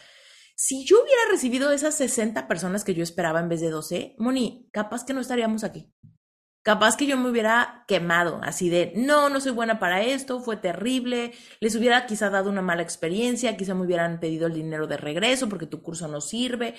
Si 0.57 0.85
yo 0.85 1.03
hubiera 1.03 1.23
recibido 1.31 1.73
esas 1.73 1.95
60 1.95 2.49
personas 2.49 2.85
que 2.85 2.95
yo 2.95 3.03
esperaba 3.03 3.41
en 3.41 3.49
vez 3.49 3.63
de 3.63 3.71
12, 3.71 4.15
Moni, 4.19 4.69
capaz 4.75 5.07
que 5.07 5.15
no 5.15 5.23
estaríamos 5.23 5.65
aquí 5.65 5.91
capaz 6.67 6.97
que 6.97 7.07
yo 7.07 7.17
me 7.17 7.31
hubiera 7.31 7.85
quemado, 7.87 8.41
así 8.43 8.69
de, 8.69 8.93
no, 8.97 9.29
no 9.29 9.41
soy 9.41 9.53
buena 9.53 9.79
para 9.79 10.03
esto, 10.03 10.41
fue 10.41 10.57
terrible, 10.57 11.33
les 11.61 11.77
hubiera 11.77 12.07
quizá 12.07 12.29
dado 12.29 12.51
una 12.51 12.61
mala 12.61 12.83
experiencia, 12.83 13.57
quizá 13.57 13.73
me 13.77 13.85
hubieran 13.85 14.19
pedido 14.19 14.49
el 14.49 14.55
dinero 14.55 14.89
de 14.89 14.97
regreso 14.97 15.49
porque 15.49 15.69
tu 15.69 15.81
curso 15.81 16.09
no 16.09 16.21
sirve. 16.21 16.75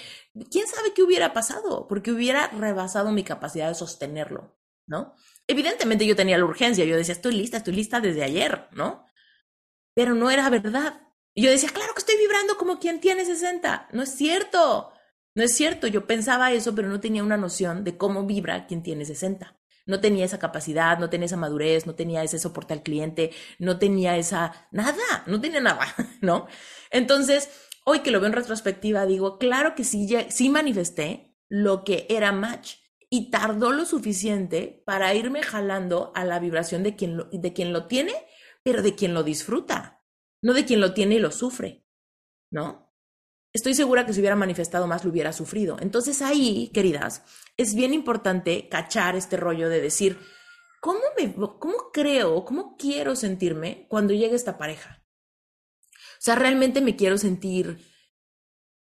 ¿Quién 0.52 0.68
sabe 0.68 0.94
qué 0.94 1.04
hubiera 1.04 1.32
pasado? 1.32 1.88
Porque 1.88 2.12
hubiera 2.12 2.50
rebasado 2.50 3.14
mi 3.14 3.24
capacidad 3.24 3.70
de 3.70 3.76
sostenerlo, 3.76 4.60
¿no? 4.88 5.16
Evidentemente 5.48 6.06
yo 6.06 6.18
tenía 6.18 6.38
la 6.38 6.44
urgencia, 6.44 6.84
yo 6.84 6.98
decía, 6.98 7.14
estoy 7.14 7.36
lista, 7.36 7.56
estoy 7.56 7.76
lista 7.76 8.02
desde 8.02 8.26
ayer, 8.26 8.68
¿no? 8.74 9.06
Pero 9.94 10.16
no 10.16 10.30
era 10.30 10.50
verdad. 10.50 11.00
Y 11.34 11.44
yo 11.44 11.50
decía, 11.50 11.70
claro 11.70 11.94
que 11.94 12.00
estoy 12.00 12.18
vibrando 12.18 12.58
como 12.58 12.80
quien 12.80 13.00
tiene 13.00 13.24
60. 13.24 13.88
No 13.94 14.04
es 14.04 14.14
cierto. 14.14 14.92
No 15.34 15.44
es 15.44 15.56
cierto, 15.56 15.88
yo 15.88 16.06
pensaba 16.06 16.52
eso, 16.52 16.76
pero 16.76 16.90
no 16.90 17.00
tenía 17.00 17.24
una 17.24 17.38
noción 17.38 17.86
de 17.86 17.96
cómo 17.96 18.26
vibra 18.26 18.68
quien 18.68 18.84
tiene 18.84 19.06
60 19.06 19.58
no 19.88 20.00
tenía 20.00 20.26
esa 20.26 20.38
capacidad, 20.38 21.00
no 21.00 21.10
tenía 21.10 21.26
esa 21.26 21.38
madurez, 21.38 21.88
no 21.88 21.96
tenía 21.96 22.24
ese 22.24 22.38
soporte 22.38 22.74
al 22.74 22.84
cliente, 22.84 23.32
no 23.58 23.80
tenía 23.80 24.18
esa, 24.18 24.68
nada, 24.72 25.24
no 25.26 25.42
tenía 25.42 25.62
nada, 25.62 25.88
¿no? 26.22 26.48
Entonces, 26.92 27.50
hoy 27.86 28.02
que 28.02 28.12
lo 28.12 28.20
veo 28.20 28.28
en 28.28 28.36
retrospectiva, 28.36 29.06
digo, 29.06 29.40
claro 29.40 29.74
que 29.74 29.84
sí, 29.84 30.08
sí 30.30 30.50
manifesté 30.50 31.36
lo 31.50 31.84
que 31.84 32.06
era 32.10 32.32
match 32.32 32.76
y 33.10 33.32
tardó 33.32 33.72
lo 33.72 33.86
suficiente 33.86 34.84
para 34.86 35.14
irme 35.16 35.42
jalando 35.42 36.12
a 36.14 36.26
la 36.26 36.40
vibración 36.40 36.84
de 36.84 36.96
quien 36.96 37.18
lo, 37.18 37.30
de 37.32 37.54
quien 37.54 37.72
lo 37.72 37.88
tiene, 37.88 38.14
pero 38.64 38.82
de 38.82 38.96
quien 38.96 39.14
lo 39.14 39.24
disfruta, 39.24 40.04
no 40.42 40.54
de 40.54 40.66
quien 40.66 40.82
lo 40.82 40.94
tiene 40.94 41.16
y 41.16 41.20
lo 41.20 41.32
sufre, 41.32 41.86
¿no? 42.52 42.87
Estoy 43.58 43.74
segura 43.74 44.06
que 44.06 44.14
si 44.14 44.20
hubiera 44.20 44.36
manifestado 44.36 44.86
más 44.86 45.04
lo 45.04 45.10
hubiera 45.10 45.34
sufrido. 45.34 45.78
Entonces 45.82 46.22
ahí, 46.22 46.70
queridas, 46.74 47.24
es 47.58 47.74
bien 47.74 47.92
importante 47.94 48.70
cachar 48.70 49.16
este 49.16 49.36
rollo 49.36 49.68
de 49.68 49.82
decir, 49.82 50.20
¿cómo, 50.80 51.00
me, 51.18 51.34
cómo 51.34 51.92
creo, 51.92 52.46
cómo 52.46 52.78
quiero 52.78 53.16
sentirme 53.16 53.88
cuando 53.90 54.14
llegue 54.14 54.36
esta 54.36 54.60
pareja? 54.60 55.04
O 55.92 56.20
sea, 56.20 56.36
realmente 56.36 56.82
me 56.82 56.96
quiero 56.96 57.18
sentir 57.18 57.84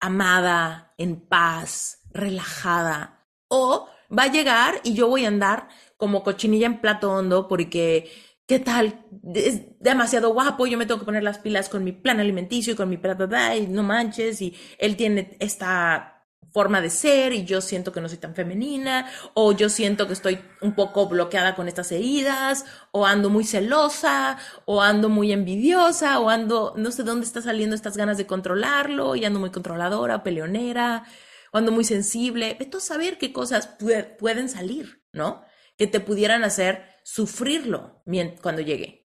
amada, 0.00 0.92
en 0.98 1.20
paz, 1.20 2.02
relajada. 2.10 3.28
O 3.46 3.88
va 4.16 4.24
a 4.24 4.32
llegar 4.32 4.80
y 4.82 4.94
yo 4.94 5.08
voy 5.08 5.24
a 5.24 5.28
andar 5.28 5.68
como 5.96 6.24
cochinilla 6.24 6.66
en 6.66 6.80
plato 6.80 7.12
hondo 7.12 7.46
porque 7.46 8.10
¿qué 8.48 8.58
tal? 8.58 9.04
Es 9.34 9.78
demasiado 9.78 10.32
guapo, 10.32 10.66
yo 10.66 10.78
me 10.78 10.86
tengo 10.86 10.98
que 10.98 11.06
poner 11.06 11.22
las 11.22 11.38
pilas 11.38 11.68
con 11.68 11.84
mi 11.84 11.92
plan 11.92 12.18
alimenticio 12.18 12.72
y 12.72 12.76
con 12.76 12.88
mi 12.88 12.96
plata, 12.96 13.54
y 13.54 13.66
no 13.66 13.82
manches, 13.82 14.40
y 14.40 14.56
él 14.78 14.96
tiene 14.96 15.36
esta 15.38 16.24
forma 16.50 16.80
de 16.80 16.88
ser 16.88 17.34
y 17.34 17.44
yo 17.44 17.60
siento 17.60 17.92
que 17.92 18.00
no 18.00 18.08
soy 18.08 18.16
tan 18.16 18.34
femenina, 18.34 19.06
o 19.34 19.52
yo 19.52 19.68
siento 19.68 20.06
que 20.06 20.14
estoy 20.14 20.40
un 20.62 20.74
poco 20.74 21.06
bloqueada 21.08 21.54
con 21.54 21.68
estas 21.68 21.92
heridas, 21.92 22.64
o 22.90 23.04
ando 23.04 23.28
muy 23.28 23.44
celosa, 23.44 24.38
o 24.64 24.80
ando 24.80 25.10
muy 25.10 25.30
envidiosa, 25.30 26.18
o 26.18 26.30
ando, 26.30 26.72
no 26.74 26.90
sé 26.90 27.02
dónde 27.02 27.26
está 27.26 27.42
saliendo 27.42 27.76
estas 27.76 27.98
ganas 27.98 28.16
de 28.16 28.26
controlarlo, 28.26 29.14
y 29.14 29.26
ando 29.26 29.40
muy 29.40 29.50
controladora, 29.50 30.22
peleonera, 30.22 31.04
o 31.52 31.58
ando 31.58 31.70
muy 31.70 31.84
sensible. 31.84 32.56
A 32.58 32.80
saber 32.80 33.18
qué 33.18 33.30
cosas 33.30 33.76
pueden 34.18 34.48
salir, 34.48 35.02
¿no? 35.12 35.42
Que 35.76 35.86
te 35.86 36.00
pudieran 36.00 36.44
hacer 36.44 36.97
sufrirlo 37.10 38.02
cuando 38.42 38.60
llegue. 38.60 39.08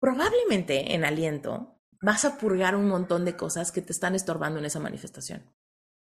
Probablemente 0.00 0.92
en 0.92 1.04
aliento 1.04 1.80
vas 2.02 2.24
a 2.24 2.36
purgar 2.36 2.74
un 2.74 2.88
montón 2.88 3.24
de 3.24 3.36
cosas 3.36 3.70
que 3.70 3.80
te 3.80 3.92
están 3.92 4.16
estorbando 4.16 4.58
en 4.58 4.64
esa 4.64 4.80
manifestación. 4.80 5.54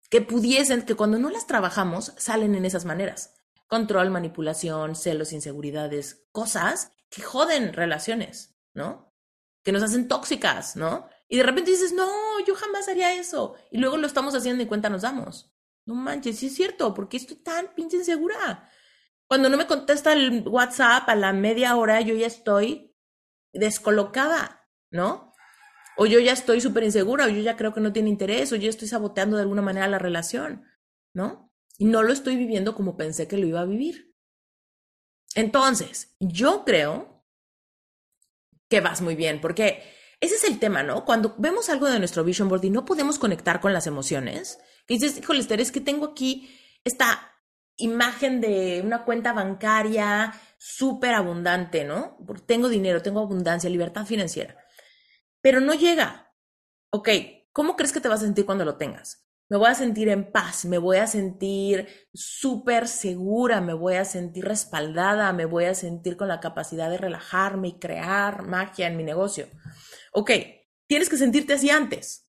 Que 0.09 0.19
pudiesen, 0.19 0.81
que 0.81 0.95
cuando 0.95 1.17
no 1.17 1.29
las 1.29 1.47
trabajamos, 1.47 2.13
salen 2.17 2.55
en 2.55 2.65
esas 2.65 2.83
maneras. 2.83 3.35
Control, 3.67 4.09
manipulación, 4.09 4.95
celos, 4.95 5.31
inseguridades, 5.31 6.27
cosas 6.33 6.91
que 7.09 7.21
joden 7.21 7.71
relaciones, 7.71 8.57
¿no? 8.73 9.15
Que 9.63 9.71
nos 9.71 9.81
hacen 9.81 10.09
tóxicas, 10.09 10.75
¿no? 10.75 11.07
Y 11.29 11.37
de 11.37 11.43
repente 11.43 11.71
dices, 11.71 11.93
no, 11.93 12.11
yo 12.45 12.53
jamás 12.53 12.89
haría 12.89 13.13
eso. 13.13 13.55
Y 13.71 13.77
luego 13.77 13.95
lo 13.95 14.07
estamos 14.07 14.35
haciendo 14.35 14.61
y 14.61 14.67
cuenta 14.67 14.89
nos 14.89 15.03
damos. 15.03 15.55
No 15.85 15.95
manches, 15.95 16.37
sí 16.37 16.47
es 16.47 16.55
cierto, 16.55 16.93
porque 16.93 17.15
estoy 17.15 17.37
tan 17.37 17.73
pinche 17.75 17.95
insegura. 17.95 18.69
Cuando 19.35 19.49
no 19.49 19.57
me 19.57 19.67
contesta 19.67 20.13
el 20.13 20.47
WhatsApp 20.47 21.09
a 21.09 21.15
la 21.15 21.33
media 21.33 21.75
hora, 21.75 21.99
yo 21.99 22.15
ya 22.15 22.25
estoy 22.25 22.95
descolocada, 23.51 24.65
¿no? 24.91 25.33
O 25.97 26.05
yo 26.05 26.21
ya 26.21 26.31
estoy 26.31 26.61
súper 26.61 26.85
insegura, 26.85 27.25
o 27.25 27.27
yo 27.27 27.41
ya 27.41 27.57
creo 27.57 27.73
que 27.73 27.81
no 27.81 27.91
tiene 27.91 28.07
interés, 28.07 28.53
o 28.53 28.55
yo 28.55 28.69
estoy 28.69 28.87
saboteando 28.87 29.35
de 29.35 29.41
alguna 29.41 29.61
manera 29.61 29.89
la 29.89 29.99
relación, 29.99 30.63
¿no? 31.13 31.51
Y 31.77 31.83
no 31.83 32.01
lo 32.01 32.13
estoy 32.13 32.37
viviendo 32.37 32.75
como 32.75 32.95
pensé 32.95 33.27
que 33.27 33.35
lo 33.35 33.45
iba 33.45 33.59
a 33.59 33.65
vivir. 33.65 34.15
Entonces, 35.33 36.15
yo 36.21 36.63
creo 36.63 37.27
que 38.69 38.79
vas 38.79 39.01
muy 39.01 39.15
bien, 39.15 39.41
porque 39.41 39.83
ese 40.21 40.35
es 40.35 40.45
el 40.45 40.59
tema, 40.59 40.81
¿no? 40.81 41.03
Cuando 41.03 41.35
vemos 41.37 41.67
algo 41.67 41.87
de 41.87 41.99
nuestro 41.99 42.23
vision 42.23 42.47
board 42.47 42.63
y 42.63 42.69
no 42.69 42.85
podemos 42.85 43.19
conectar 43.19 43.59
con 43.59 43.73
las 43.73 43.85
emociones, 43.85 44.59
que 44.87 44.93
dices, 44.93 45.17
híjole, 45.17 45.41
Esther, 45.41 45.59
es 45.59 45.73
que 45.73 45.81
tengo 45.81 46.05
aquí 46.05 46.57
esta 46.85 47.34
imagen 47.77 48.41
de 48.41 48.81
una 48.83 49.03
cuenta 49.03 49.33
bancaria 49.33 50.33
súper 50.57 51.13
abundante, 51.13 51.83
¿no? 51.83 52.17
Tengo 52.45 52.69
dinero, 52.69 53.01
tengo 53.01 53.19
abundancia, 53.19 53.69
libertad 53.69 54.05
financiera. 54.05 54.57
Pero 55.41 55.59
no 55.59 55.73
llega. 55.73 56.33
Ok, 56.89 57.09
¿cómo 57.51 57.75
crees 57.75 57.91
que 57.93 58.01
te 58.01 58.07
vas 58.07 58.21
a 58.21 58.25
sentir 58.25 58.45
cuando 58.45 58.65
lo 58.65 58.77
tengas? 58.77 59.25
Me 59.47 59.57
voy 59.57 59.69
a 59.69 59.75
sentir 59.75 60.09
en 60.09 60.31
paz, 60.31 60.65
me 60.65 60.79
voy 60.79 60.97
a 60.97 61.05
sentir 61.05 61.87
súper 62.13 62.87
segura, 62.87 63.61
me 63.61 63.73
voy 63.73 63.95
a 63.95 64.05
sentir 64.05 64.43
respaldada, 64.43 65.31
me 65.33 65.45
voy 65.45 65.65
a 65.65 65.75
sentir 65.75 66.17
con 66.17 66.27
la 66.27 66.39
capacidad 66.39 66.89
de 66.89 66.97
relajarme 66.97 67.67
y 67.67 67.79
crear 67.79 68.47
magia 68.47 68.87
en 68.87 68.97
mi 68.97 69.03
negocio. 69.03 69.47
Ok, 70.13 70.31
tienes 70.87 71.09
que 71.09 71.17
sentirte 71.17 71.53
así 71.53 71.69
antes. 71.69 72.27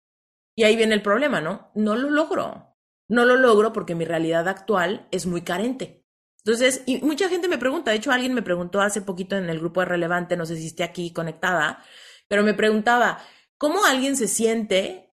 Y 0.55 0.63
ahí 0.63 0.75
viene 0.75 0.95
el 0.95 1.03
problema, 1.03 1.39
¿no? 1.39 1.71
No 1.75 1.95
lo 1.95 2.09
logro. 2.09 2.72
No 3.07 3.25
lo 3.25 3.35
logro 3.35 3.73
porque 3.73 3.95
mi 3.95 4.05
realidad 4.05 4.47
actual 4.47 5.07
es 5.11 5.25
muy 5.25 5.41
carente. 5.41 6.05
Entonces, 6.45 6.83
y 6.85 6.99
mucha 6.99 7.29
gente 7.29 7.47
me 7.47 7.57
pregunta, 7.57 7.91
de 7.91 7.97
hecho 7.97 8.11
alguien 8.11 8.33
me 8.33 8.41
preguntó 8.41 8.81
hace 8.81 9.01
poquito 9.01 9.37
en 9.37 9.49
el 9.49 9.59
grupo 9.59 9.79
de 9.79 9.85
Relevante, 9.85 10.35
no 10.35 10.45
sé 10.45 10.57
si 10.57 10.67
esté 10.67 10.83
aquí 10.83 11.13
conectada, 11.13 11.83
pero 12.27 12.43
me 12.43 12.53
preguntaba, 12.53 13.19
¿cómo 13.57 13.85
alguien 13.85 14.17
se 14.17 14.27
siente 14.27 15.13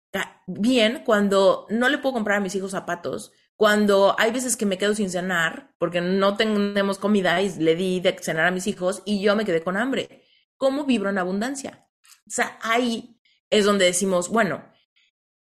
bien 0.47 1.03
cuando 1.05 1.67
no 1.69 1.89
le 1.89 1.99
puedo 1.99 2.15
comprar 2.15 2.39
a 2.39 2.41
mis 2.41 2.55
hijos 2.55 2.71
zapatos? 2.71 3.33
Cuando 3.57 4.15
hay 4.19 4.31
veces 4.31 4.57
que 4.57 4.67
me 4.67 4.79
quedo 4.79 4.95
sin 4.95 5.11
cenar 5.11 5.75
porque 5.79 6.01
no 6.01 6.37
tenemos 6.37 6.99
comida 6.99 7.41
y 7.43 7.53
le 7.59 7.75
di 7.75 8.01
de 8.01 8.17
cenar 8.21 8.47
a 8.47 8.51
mis 8.51 8.67
hijos 8.67 9.03
y 9.05 9.21
yo 9.21 9.35
me 9.35 9.45
quedé 9.45 9.63
con 9.63 9.77
hambre. 9.77 10.25
¿Cómo 10.57 10.85
vibro 10.85 11.11
en 11.11 11.19
abundancia? 11.19 11.89
O 12.27 12.31
sea, 12.31 12.59
ahí 12.63 13.19
es 13.51 13.65
donde 13.65 13.87
decimos, 13.87 14.29
bueno, 14.29 14.65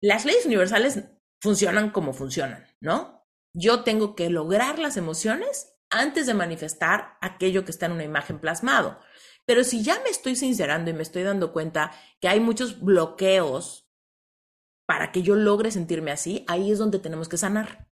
las 0.00 0.24
leyes 0.24 0.46
universales 0.46 1.00
funcionan 1.44 1.90
como 1.90 2.14
funcionan, 2.14 2.66
¿no? 2.80 3.22
Yo 3.52 3.84
tengo 3.84 4.16
que 4.16 4.30
lograr 4.30 4.78
las 4.78 4.96
emociones 4.96 5.76
antes 5.90 6.26
de 6.26 6.32
manifestar 6.32 7.18
aquello 7.20 7.66
que 7.66 7.70
está 7.70 7.84
en 7.84 7.92
una 7.92 8.04
imagen 8.04 8.38
plasmado. 8.38 8.98
Pero 9.44 9.62
si 9.62 9.84
ya 9.84 10.00
me 10.02 10.08
estoy 10.08 10.36
sincerando 10.36 10.90
y 10.90 10.94
me 10.94 11.02
estoy 11.02 11.22
dando 11.22 11.52
cuenta 11.52 11.92
que 12.18 12.28
hay 12.28 12.40
muchos 12.40 12.80
bloqueos 12.80 13.90
para 14.86 15.12
que 15.12 15.20
yo 15.20 15.36
logre 15.36 15.70
sentirme 15.70 16.12
así, 16.12 16.46
ahí 16.48 16.72
es 16.72 16.78
donde 16.78 16.98
tenemos 16.98 17.28
que 17.28 17.36
sanar. 17.36 17.90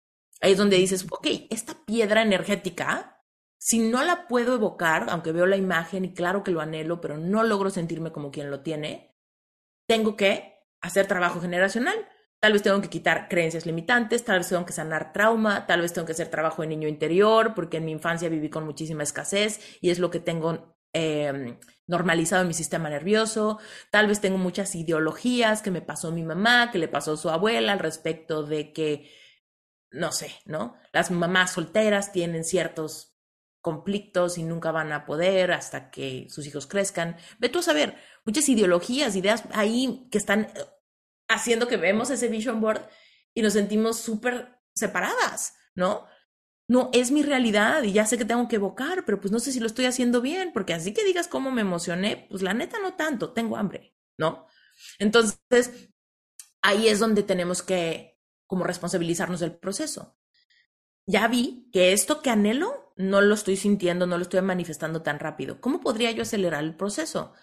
Ahí 0.41 0.53
es 0.53 0.57
donde 0.57 0.77
dices, 0.77 1.05
ok, 1.09 1.27
esta 1.51 1.85
piedra 1.85 2.23
energética, 2.23 3.23
si 3.59 3.77
no 3.77 4.03
la 4.03 4.27
puedo 4.27 4.55
evocar, 4.55 5.05
aunque 5.09 5.31
veo 5.31 5.45
la 5.45 5.55
imagen 5.55 6.03
y 6.03 6.15
claro 6.15 6.43
que 6.43 6.51
lo 6.51 6.61
anhelo, 6.61 6.99
pero 6.99 7.17
no 7.17 7.43
logro 7.43 7.69
sentirme 7.69 8.11
como 8.11 8.31
quien 8.31 8.49
lo 8.49 8.61
tiene, 8.61 9.15
tengo 9.87 10.17
que 10.17 10.65
hacer 10.81 11.05
trabajo 11.05 11.39
generacional. 11.39 12.09
Tal 12.45 12.53
vez 12.53 12.61
tengo 12.61 12.79
que 12.79 12.89
quitar 12.89 13.27
creencias 13.27 13.65
limitantes, 13.65 14.23
tal 14.23 14.37
vez 14.37 14.49
tengo 14.49 14.67
que 14.67 14.71
sanar 14.71 15.11
trauma, 15.11 15.65
tal 15.65 15.81
vez 15.81 15.93
tengo 15.93 16.05
que 16.05 16.11
hacer 16.11 16.29
trabajo 16.29 16.61
de 16.61 16.67
niño 16.67 16.87
interior, 16.87 17.55
porque 17.55 17.77
en 17.77 17.85
mi 17.85 17.91
infancia 17.91 18.29
viví 18.29 18.51
con 18.51 18.65
muchísima 18.65 19.01
escasez 19.01 19.79
y 19.81 19.89
es 19.89 19.97
lo 19.97 20.11
que 20.11 20.19
tengo 20.19 20.77
em, 20.93 21.57
normalizado 21.87 22.43
en 22.43 22.49
mi 22.49 22.53
sistema 22.53 22.87
nervioso. 22.87 23.57
Tal 23.89 24.05
vez 24.05 24.21
tengo 24.21 24.37
muchas 24.37 24.75
ideologías 24.75 25.63
que 25.63 25.71
me 25.71 25.81
pasó 25.81 26.11
mi 26.11 26.21
mamá, 26.21 26.69
que 26.71 26.77
le 26.77 26.87
pasó 26.87 27.17
su 27.17 27.31
abuela 27.31 27.73
al 27.73 27.79
respecto 27.79 28.43
de 28.43 28.73
que, 28.73 29.09
no 29.89 30.11
sé, 30.11 30.29
¿no? 30.45 30.75
Las 30.93 31.09
mamás 31.09 31.53
solteras 31.53 32.11
tienen 32.11 32.43
ciertos 32.43 33.17
conflictos 33.59 34.37
y 34.37 34.43
nunca 34.43 34.71
van 34.71 34.93
a 34.93 35.07
poder 35.07 35.51
hasta 35.51 35.89
que 35.89 36.27
sus 36.29 36.45
hijos 36.45 36.67
crezcan. 36.67 37.17
Ve 37.39 37.49
tú 37.49 37.57
a 37.57 37.63
saber, 37.63 37.95
muchas 38.23 38.47
ideologías, 38.47 39.15
ideas 39.15 39.45
ahí 39.51 40.07
que 40.11 40.19
están 40.19 40.49
haciendo 41.27 41.67
que 41.67 41.77
vemos 41.77 42.09
ese 42.09 42.27
vision 42.27 42.61
board 42.61 42.87
y 43.33 43.41
nos 43.41 43.53
sentimos 43.53 43.99
súper 43.99 44.59
separadas, 44.73 45.55
¿no? 45.75 46.05
No 46.67 46.89
es 46.93 47.11
mi 47.11 47.23
realidad 47.23 47.83
y 47.83 47.93
ya 47.93 48.05
sé 48.05 48.17
que 48.17 48.25
tengo 48.25 48.47
que 48.47 48.55
evocar, 48.55 49.05
pero 49.05 49.19
pues 49.19 49.31
no 49.31 49.39
sé 49.39 49.51
si 49.51 49.59
lo 49.59 49.67
estoy 49.67 49.85
haciendo 49.85 50.21
bien, 50.21 50.51
porque 50.53 50.73
así 50.73 50.93
que 50.93 51.03
digas 51.03 51.27
cómo 51.27 51.51
me 51.51 51.61
emocioné, 51.61 52.27
pues 52.29 52.41
la 52.41 52.53
neta 52.53 52.77
no 52.79 52.95
tanto, 52.95 53.33
tengo 53.33 53.57
hambre, 53.57 53.95
¿no? 54.17 54.47
Entonces, 54.99 55.89
ahí 56.61 56.87
es 56.87 56.99
donde 56.99 57.23
tenemos 57.23 57.61
que 57.61 58.19
como 58.47 58.63
responsabilizarnos 58.63 59.39
del 59.39 59.55
proceso 59.55 60.17
ya 61.07 61.27
vi 61.27 61.69
que 61.71 61.93
esto 61.93 62.21
que 62.21 62.29
anhelo 62.29 62.93
no 62.97 63.21
lo 63.21 63.35
estoy 63.35 63.57
sintiendo, 63.57 64.07
no 64.07 64.17
lo 64.17 64.23
estoy 64.23 64.41
manifestando 64.41 65.01
tan 65.01 65.19
rápido. 65.19 65.59
¿Cómo 65.61 65.81
podría 65.81 66.11
yo 66.11 66.23
acelerar 66.23 66.63
el 66.63 66.75
proceso? 66.75 67.33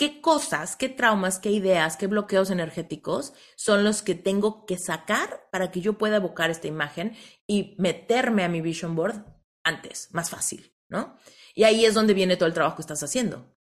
¿Qué 0.00 0.22
cosas, 0.22 0.76
qué 0.76 0.88
traumas, 0.88 1.38
qué 1.38 1.50
ideas, 1.50 1.98
qué 1.98 2.06
bloqueos 2.06 2.48
energéticos 2.48 3.34
son 3.54 3.84
los 3.84 4.00
que 4.00 4.14
tengo 4.14 4.64
que 4.64 4.78
sacar 4.78 5.46
para 5.52 5.70
que 5.70 5.82
yo 5.82 5.98
pueda 5.98 6.16
evocar 6.16 6.50
esta 6.50 6.68
imagen 6.68 7.14
y 7.46 7.76
meterme 7.76 8.42
a 8.42 8.48
mi 8.48 8.62
vision 8.62 8.96
board 8.96 9.26
antes, 9.62 10.08
más 10.14 10.30
fácil, 10.30 10.74
¿no? 10.88 11.18
Y 11.54 11.64
ahí 11.64 11.84
es 11.84 11.92
donde 11.92 12.14
viene 12.14 12.38
todo 12.38 12.46
el 12.46 12.54
trabajo 12.54 12.76
que 12.76 12.80
estás 12.80 13.02
haciendo. 13.02 13.54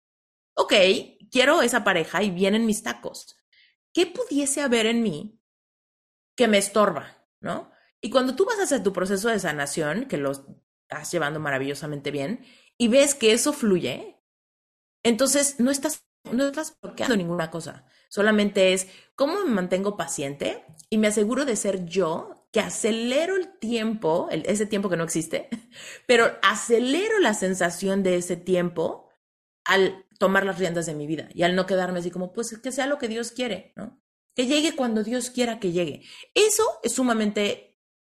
Ok, 0.54 0.74
quiero 1.30 1.62
esa 1.62 1.84
pareja 1.84 2.22
y 2.22 2.30
vienen 2.30 2.66
mis 2.66 2.82
tacos. 2.82 3.38
¿Qué 3.94 4.04
pudiese 4.04 4.60
haber 4.60 4.84
en 4.84 5.02
mí 5.02 5.40
que 6.36 6.48
me 6.48 6.58
estorba, 6.58 7.26
¿no? 7.40 7.70
Y 8.02 8.10
cuando 8.10 8.36
tú 8.36 8.44
vas 8.44 8.58
a 8.58 8.64
hacer 8.64 8.82
tu 8.82 8.92
proceso 8.92 9.30
de 9.30 9.40
sanación, 9.40 10.04
que 10.04 10.18
lo 10.18 10.32
estás 10.32 11.10
llevando 11.10 11.40
maravillosamente 11.40 12.10
bien, 12.10 12.44
y 12.76 12.88
ves 12.88 13.14
que 13.14 13.32
eso 13.32 13.54
fluye, 13.54 14.22
entonces 15.02 15.60
no 15.60 15.70
estás, 15.70 16.05
no 16.32 16.46
estás 16.46 16.76
bloqueando 16.80 17.16
ninguna 17.16 17.50
cosa. 17.50 17.84
Solamente 18.08 18.72
es 18.72 18.88
cómo 19.14 19.44
me 19.44 19.50
mantengo 19.50 19.96
paciente 19.96 20.64
y 20.90 20.98
me 20.98 21.08
aseguro 21.08 21.44
de 21.44 21.56
ser 21.56 21.84
yo, 21.86 22.46
que 22.52 22.60
acelero 22.60 23.36
el 23.36 23.58
tiempo, 23.58 24.28
ese 24.30 24.66
tiempo 24.66 24.88
que 24.88 24.96
no 24.96 25.04
existe, 25.04 25.48
pero 26.06 26.38
acelero 26.42 27.18
la 27.18 27.34
sensación 27.34 28.02
de 28.02 28.16
ese 28.16 28.36
tiempo 28.36 29.08
al 29.64 30.06
tomar 30.18 30.44
las 30.44 30.58
riendas 30.58 30.86
de 30.86 30.94
mi 30.94 31.06
vida 31.06 31.28
y 31.34 31.42
al 31.42 31.54
no 31.54 31.66
quedarme 31.66 31.98
así 31.98 32.10
como, 32.10 32.32
pues 32.32 32.58
que 32.58 32.72
sea 32.72 32.86
lo 32.86 32.98
que 32.98 33.08
Dios 33.08 33.32
quiere. 33.32 33.74
Que 34.34 34.46
llegue 34.46 34.76
cuando 34.76 35.02
Dios 35.02 35.30
quiera 35.30 35.58
que 35.58 35.72
llegue. 35.72 36.02
Eso 36.34 36.62
es 36.82 36.92
sumamente 36.92 37.66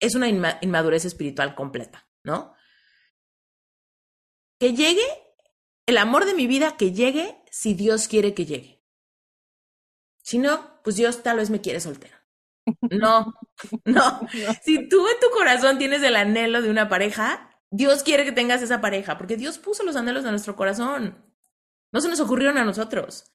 es 0.01 0.15
una 0.15 0.27
inmadurez 0.27 1.05
espiritual 1.05 1.55
completa, 1.55 2.09
¿no? 2.23 2.55
Que 4.59 4.73
llegue 4.73 5.05
el 5.85 5.97
amor 5.97 6.25
de 6.25 6.33
mi 6.33 6.47
vida, 6.47 6.75
que 6.75 6.91
llegue 6.91 7.40
si 7.51 7.73
Dios 7.73 8.07
quiere 8.07 8.33
que 8.33 8.45
llegue. 8.45 8.81
Si 10.23 10.39
no, 10.39 10.81
pues 10.83 10.95
Dios 10.95 11.21
tal 11.21 11.37
vez 11.37 11.49
me 11.49 11.61
quiere 11.61 11.79
soltera. 11.79 12.25
No, 12.89 13.33
no. 13.85 14.27
Si 14.63 14.87
tú 14.87 15.07
en 15.07 15.19
tu 15.19 15.29
corazón 15.31 15.77
tienes 15.77 16.01
el 16.01 16.15
anhelo 16.15 16.61
de 16.61 16.69
una 16.69 16.89
pareja, 16.89 17.59
Dios 17.69 18.03
quiere 18.03 18.23
que 18.23 18.31
tengas 18.31 18.61
esa 18.61 18.81
pareja, 18.81 19.17
porque 19.17 19.37
Dios 19.37 19.57
puso 19.57 19.83
los 19.83 19.95
anhelos 19.95 20.23
de 20.23 20.31
nuestro 20.31 20.55
corazón. 20.55 21.25
No 21.91 21.99
se 21.99 22.07
nos 22.07 22.21
ocurrieron 22.21 22.57
a 22.57 22.63
nosotros. 22.65 23.33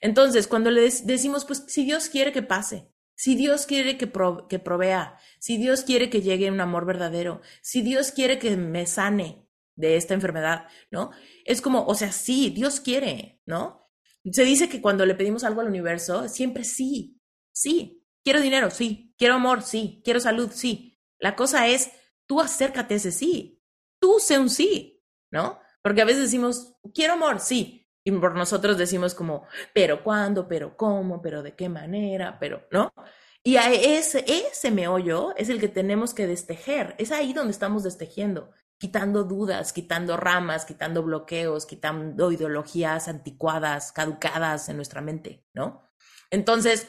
Entonces, 0.00 0.46
cuando 0.46 0.70
le 0.70 0.82
decimos, 0.82 1.44
pues 1.44 1.64
si 1.66 1.84
Dios 1.84 2.08
quiere 2.08 2.32
que 2.32 2.42
pase, 2.42 2.88
si 3.16 3.34
Dios 3.34 3.66
quiere 3.66 3.98
que, 3.98 4.12
que 4.48 4.58
provea, 4.58 5.18
si 5.40 5.56
Dios 5.56 5.82
quiere 5.82 6.08
que 6.10 6.22
llegue 6.22 6.50
un 6.50 6.60
amor 6.60 6.84
verdadero, 6.84 7.40
si 7.62 7.82
Dios 7.82 8.12
quiere 8.12 8.38
que 8.38 8.56
me 8.56 8.86
sane 8.86 9.45
de 9.76 9.96
esta 9.96 10.14
enfermedad, 10.14 10.66
¿no? 10.90 11.10
Es 11.44 11.60
como, 11.60 11.86
o 11.86 11.94
sea, 11.94 12.10
sí, 12.12 12.50
Dios 12.50 12.80
quiere, 12.80 13.40
¿no? 13.46 13.88
Se 14.32 14.44
dice 14.44 14.68
que 14.68 14.82
cuando 14.82 15.06
le 15.06 15.14
pedimos 15.14 15.44
algo 15.44 15.60
al 15.60 15.68
universo, 15.68 16.28
siempre 16.28 16.64
sí, 16.64 17.20
sí, 17.52 18.04
quiero 18.24 18.40
dinero, 18.40 18.70
sí, 18.70 19.14
quiero 19.16 19.34
amor, 19.34 19.62
sí, 19.62 20.02
quiero 20.04 20.18
salud, 20.18 20.50
sí. 20.52 20.98
La 21.18 21.36
cosa 21.36 21.68
es, 21.68 21.92
tú 22.26 22.40
acércate 22.40 22.94
a 22.94 22.96
ese 22.96 23.12
sí, 23.12 23.62
tú 24.00 24.18
sé 24.18 24.38
un 24.38 24.50
sí, 24.50 25.04
¿no? 25.30 25.60
Porque 25.82 26.02
a 26.02 26.06
veces 26.06 26.22
decimos, 26.22 26.74
quiero 26.92 27.12
amor, 27.12 27.38
sí, 27.38 27.86
y 28.02 28.12
por 28.12 28.34
nosotros 28.36 28.78
decimos 28.78 29.14
como, 29.14 29.46
pero 29.74 30.02
cuándo, 30.02 30.46
pero 30.48 30.76
cómo, 30.76 31.20
pero 31.20 31.42
de 31.42 31.54
qué 31.54 31.68
manera, 31.68 32.38
pero, 32.38 32.66
¿no? 32.70 32.92
Y 33.42 33.56
a 33.56 33.72
ese, 33.72 34.24
ese 34.26 34.70
meollo 34.72 35.34
es 35.36 35.48
el 35.48 35.60
que 35.60 35.68
tenemos 35.68 36.14
que 36.14 36.26
destejer. 36.26 36.96
Es 36.98 37.12
ahí 37.12 37.32
donde 37.32 37.52
estamos 37.52 37.84
destejiendo, 37.84 38.50
quitando 38.78 39.24
dudas, 39.24 39.72
quitando 39.72 40.16
ramas, 40.16 40.64
quitando 40.64 41.02
bloqueos, 41.02 41.66
quitando 41.66 42.30
ideologías 42.30 43.08
anticuadas, 43.08 43.92
caducadas 43.92 44.68
en 44.68 44.76
nuestra 44.76 45.00
mente, 45.00 45.44
¿no? 45.54 45.82
Entonces, 46.30 46.88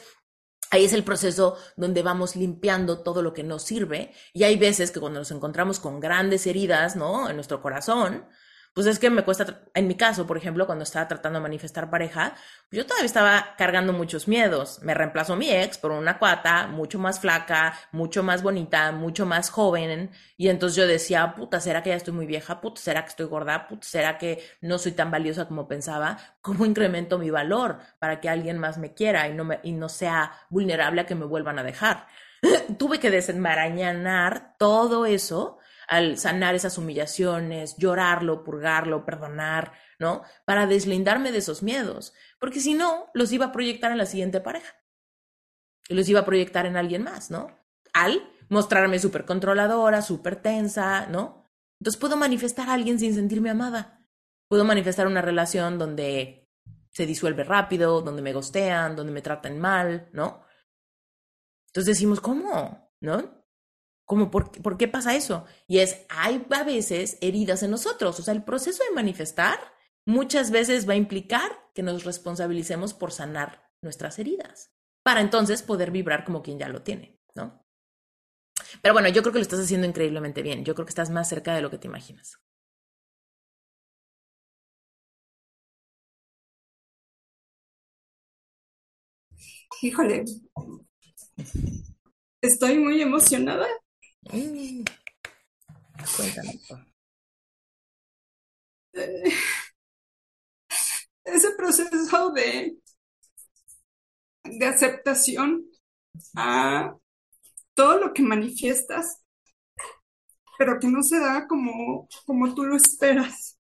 ahí 0.70 0.84
es 0.84 0.92
el 0.92 1.04
proceso 1.04 1.56
donde 1.76 2.02
vamos 2.02 2.36
limpiando 2.36 3.02
todo 3.02 3.22
lo 3.22 3.32
que 3.32 3.42
nos 3.42 3.62
sirve. 3.62 4.12
Y 4.32 4.44
hay 4.44 4.56
veces 4.56 4.90
que 4.90 5.00
cuando 5.00 5.20
nos 5.20 5.30
encontramos 5.30 5.80
con 5.80 6.00
grandes 6.00 6.46
heridas, 6.46 6.96
¿no? 6.96 7.28
En 7.28 7.36
nuestro 7.36 7.62
corazón, 7.62 8.26
pues 8.74 8.86
es 8.86 8.98
que 8.98 9.10
me 9.10 9.22
cuesta, 9.22 9.62
en 9.74 9.88
mi 9.88 9.96
caso, 9.96 10.26
por 10.26 10.36
ejemplo, 10.36 10.66
cuando 10.66 10.84
estaba 10.84 11.08
tratando 11.08 11.38
de 11.38 11.42
manifestar 11.42 11.90
pareja, 11.90 12.34
yo 12.70 12.86
todavía 12.86 13.06
estaba 13.06 13.54
cargando 13.56 13.92
muchos 13.92 14.28
miedos. 14.28 14.80
Me 14.82 14.94
reemplazó 14.94 15.36
mi 15.36 15.50
ex 15.50 15.78
por 15.78 15.90
una 15.90 16.18
cuata 16.18 16.66
mucho 16.68 16.98
más 16.98 17.20
flaca, 17.20 17.74
mucho 17.92 18.22
más 18.22 18.42
bonita, 18.42 18.92
mucho 18.92 19.26
más 19.26 19.50
joven. 19.50 20.10
Y 20.36 20.48
entonces 20.48 20.76
yo 20.76 20.86
decía, 20.86 21.34
puta, 21.34 21.60
¿será 21.60 21.82
que 21.82 21.90
ya 21.90 21.96
estoy 21.96 22.14
muy 22.14 22.26
vieja? 22.26 22.60
Puta, 22.60 22.80
¿será 22.80 23.02
que 23.02 23.08
estoy 23.08 23.26
gorda? 23.26 23.66
Puta, 23.68 23.86
¿será 23.86 24.18
que 24.18 24.44
no 24.60 24.78
soy 24.78 24.92
tan 24.92 25.10
valiosa 25.10 25.46
como 25.48 25.66
pensaba? 25.66 26.18
¿Cómo 26.40 26.64
incremento 26.64 27.18
mi 27.18 27.30
valor 27.30 27.78
para 27.98 28.20
que 28.20 28.28
alguien 28.28 28.58
más 28.58 28.78
me 28.78 28.94
quiera 28.94 29.28
y 29.28 29.34
no, 29.34 29.44
me, 29.44 29.60
y 29.62 29.72
no 29.72 29.88
sea 29.88 30.32
vulnerable 30.50 31.00
a 31.00 31.06
que 31.06 31.14
me 31.14 31.24
vuelvan 31.24 31.58
a 31.58 31.64
dejar? 31.64 32.06
Tuve 32.78 33.00
que 33.00 33.10
desenmarañar 33.10 34.54
todo 34.58 35.06
eso 35.06 35.58
al 35.88 36.18
sanar 36.18 36.54
esas 36.54 36.76
humillaciones, 36.76 37.76
llorarlo, 37.78 38.44
purgarlo, 38.44 39.06
perdonar, 39.06 39.72
¿no? 39.98 40.22
Para 40.44 40.66
deslindarme 40.66 41.32
de 41.32 41.38
esos 41.38 41.62
miedos, 41.62 42.12
porque 42.38 42.60
si 42.60 42.74
no, 42.74 43.10
los 43.14 43.32
iba 43.32 43.46
a 43.46 43.52
proyectar 43.52 43.90
en 43.90 43.98
la 43.98 44.06
siguiente 44.06 44.40
pareja. 44.40 44.76
Y 45.88 45.94
los 45.94 46.06
iba 46.08 46.20
a 46.20 46.26
proyectar 46.26 46.66
en 46.66 46.76
alguien 46.76 47.02
más, 47.02 47.30
¿no? 47.30 47.58
Al 47.94 48.22
mostrarme 48.50 48.98
súper 48.98 49.24
controladora, 49.24 50.02
súper 50.02 50.36
tensa, 50.36 51.06
¿no? 51.06 51.50
Entonces 51.80 51.98
puedo 51.98 52.16
manifestar 52.16 52.68
a 52.68 52.74
alguien 52.74 52.98
sin 52.98 53.14
sentirme 53.14 53.48
amada. 53.48 54.06
Puedo 54.48 54.64
manifestar 54.64 55.06
una 55.06 55.22
relación 55.22 55.78
donde 55.78 56.48
se 56.90 57.06
disuelve 57.06 57.44
rápido, 57.44 58.02
donde 58.02 58.20
me 58.22 58.34
gostean, 58.34 58.94
donde 58.94 59.12
me 59.12 59.22
tratan 59.22 59.58
mal, 59.58 60.10
¿no? 60.12 60.44
Entonces 61.68 61.94
decimos, 61.94 62.20
¿cómo? 62.20 62.92
¿No? 63.00 63.37
Como 64.08 64.30
por, 64.30 64.50
por, 64.62 64.78
qué 64.78 64.88
pasa 64.88 65.14
eso? 65.14 65.44
Y 65.66 65.80
es, 65.80 66.06
hay 66.08 66.46
a 66.50 66.64
veces 66.64 67.18
heridas 67.20 67.62
en 67.62 67.70
nosotros. 67.70 68.18
O 68.18 68.22
sea, 68.22 68.32
el 68.32 68.42
proceso 68.42 68.82
de 68.82 68.94
manifestar 68.94 69.58
muchas 70.06 70.50
veces 70.50 70.88
va 70.88 70.94
a 70.94 70.96
implicar 70.96 71.52
que 71.74 71.82
nos 71.82 72.04
responsabilicemos 72.04 72.94
por 72.94 73.12
sanar 73.12 73.70
nuestras 73.82 74.18
heridas, 74.18 74.72
para 75.04 75.20
entonces 75.20 75.62
poder 75.62 75.90
vibrar 75.90 76.24
como 76.24 76.42
quien 76.42 76.58
ya 76.58 76.70
lo 76.70 76.82
tiene, 76.82 77.20
¿no? 77.34 77.62
Pero 78.80 78.94
bueno, 78.94 79.10
yo 79.10 79.20
creo 79.20 79.32
que 79.34 79.40
lo 79.40 79.42
estás 79.42 79.60
haciendo 79.60 79.86
increíblemente 79.86 80.40
bien. 80.42 80.64
Yo 80.64 80.74
creo 80.74 80.86
que 80.86 80.90
estás 80.90 81.10
más 81.10 81.28
cerca 81.28 81.54
de 81.54 81.60
lo 81.60 81.70
que 81.70 81.78
te 81.78 81.86
imaginas. 81.88 82.38
Híjole, 89.82 90.24
estoy 92.40 92.78
muy 92.78 93.02
emocionada. 93.02 93.66
Mm. 94.32 94.84
Cuéntame. 96.16 96.60
Eh, 98.92 99.32
ese 101.24 101.50
proceso 101.56 102.30
de, 102.30 102.76
de 104.44 104.66
aceptación 104.66 105.64
a 106.34 106.94
todo 107.74 107.98
lo 107.98 108.12
que 108.12 108.22
manifiestas, 108.22 109.22
pero 110.58 110.78
que 110.80 110.88
no 110.88 111.02
se 111.02 111.20
da 111.20 111.46
como, 111.46 112.08
como 112.26 112.54
tú 112.54 112.64
lo 112.64 112.76
esperas. 112.76 113.58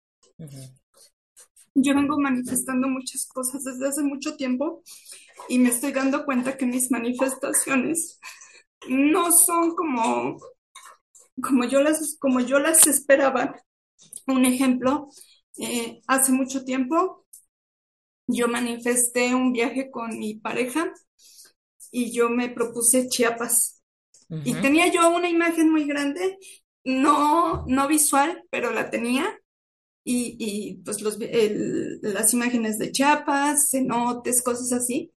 Yo 1.75 1.95
vengo 1.95 2.19
manifestando 2.19 2.87
muchas 2.87 3.25
cosas 3.27 3.63
desde 3.63 3.87
hace 3.87 4.03
mucho 4.03 4.35
tiempo 4.35 4.83
y 5.49 5.57
me 5.57 5.69
estoy 5.69 5.91
dando 5.91 6.25
cuenta 6.25 6.55
que 6.55 6.67
mis 6.67 6.91
manifestaciones 6.91 8.19
no 8.87 9.31
son 9.31 9.75
como, 9.75 10.37
como, 11.41 11.65
yo, 11.65 11.81
las, 11.81 12.17
como 12.19 12.39
yo 12.39 12.59
las 12.59 12.87
esperaba. 12.87 13.55
Un 14.27 14.45
ejemplo, 14.45 15.09
eh, 15.57 16.01
hace 16.07 16.31
mucho 16.31 16.65
tiempo 16.65 17.25
yo 18.27 18.47
manifesté 18.47 19.35
un 19.35 19.53
viaje 19.53 19.91
con 19.91 20.17
mi 20.19 20.35
pareja 20.35 20.93
y 21.91 22.11
yo 22.11 22.29
me 22.29 22.49
propuse 22.49 23.07
Chiapas. 23.09 23.81
Y 24.43 24.55
tenía 24.55 24.91
yo 24.91 25.09
una 25.11 25.29
imagen 25.29 25.71
muy 25.71 25.85
grande, 25.85 26.37
no, 26.83 27.65
no 27.67 27.87
visual, 27.87 28.43
pero 28.49 28.71
la 28.71 28.89
tenía. 28.89 29.25
Y, 30.05 30.37
y 30.39 30.75
pues 30.83 31.01
los, 31.01 31.19
las 32.01 32.33
imágenes 32.33 32.79
de 32.79 32.91
Chiapas, 32.91 33.69
cenotes, 33.71 34.43
cosas 34.43 34.73
así. 34.73 35.13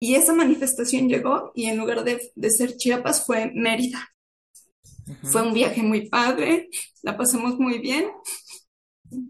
Y 0.00 0.16
esa 0.16 0.34
manifestación 0.34 1.08
llegó 1.08 1.52
y 1.54 1.66
en 1.66 1.78
lugar 1.78 2.04
de, 2.04 2.32
de 2.34 2.50
ser 2.50 2.76
Chiapas 2.76 3.26
fue 3.26 3.52
Mérida. 3.54 4.13
Fue 5.22 5.42
un 5.42 5.52
viaje 5.52 5.82
muy 5.82 6.08
padre, 6.08 6.68
la 7.02 7.16
pasamos 7.16 7.58
muy 7.58 7.78
bien, 7.78 8.06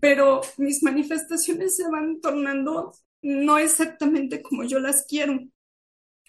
pero 0.01 0.41
mis 0.59 0.83
manifestaciones 0.83 1.77
se 1.77 1.89
van 1.91 2.21
tornando 2.21 2.93
no 3.23 3.59
exactamente 3.59 4.43
como 4.43 4.65
yo 4.65 4.79
las 4.79 5.07
quiero. 5.09 5.39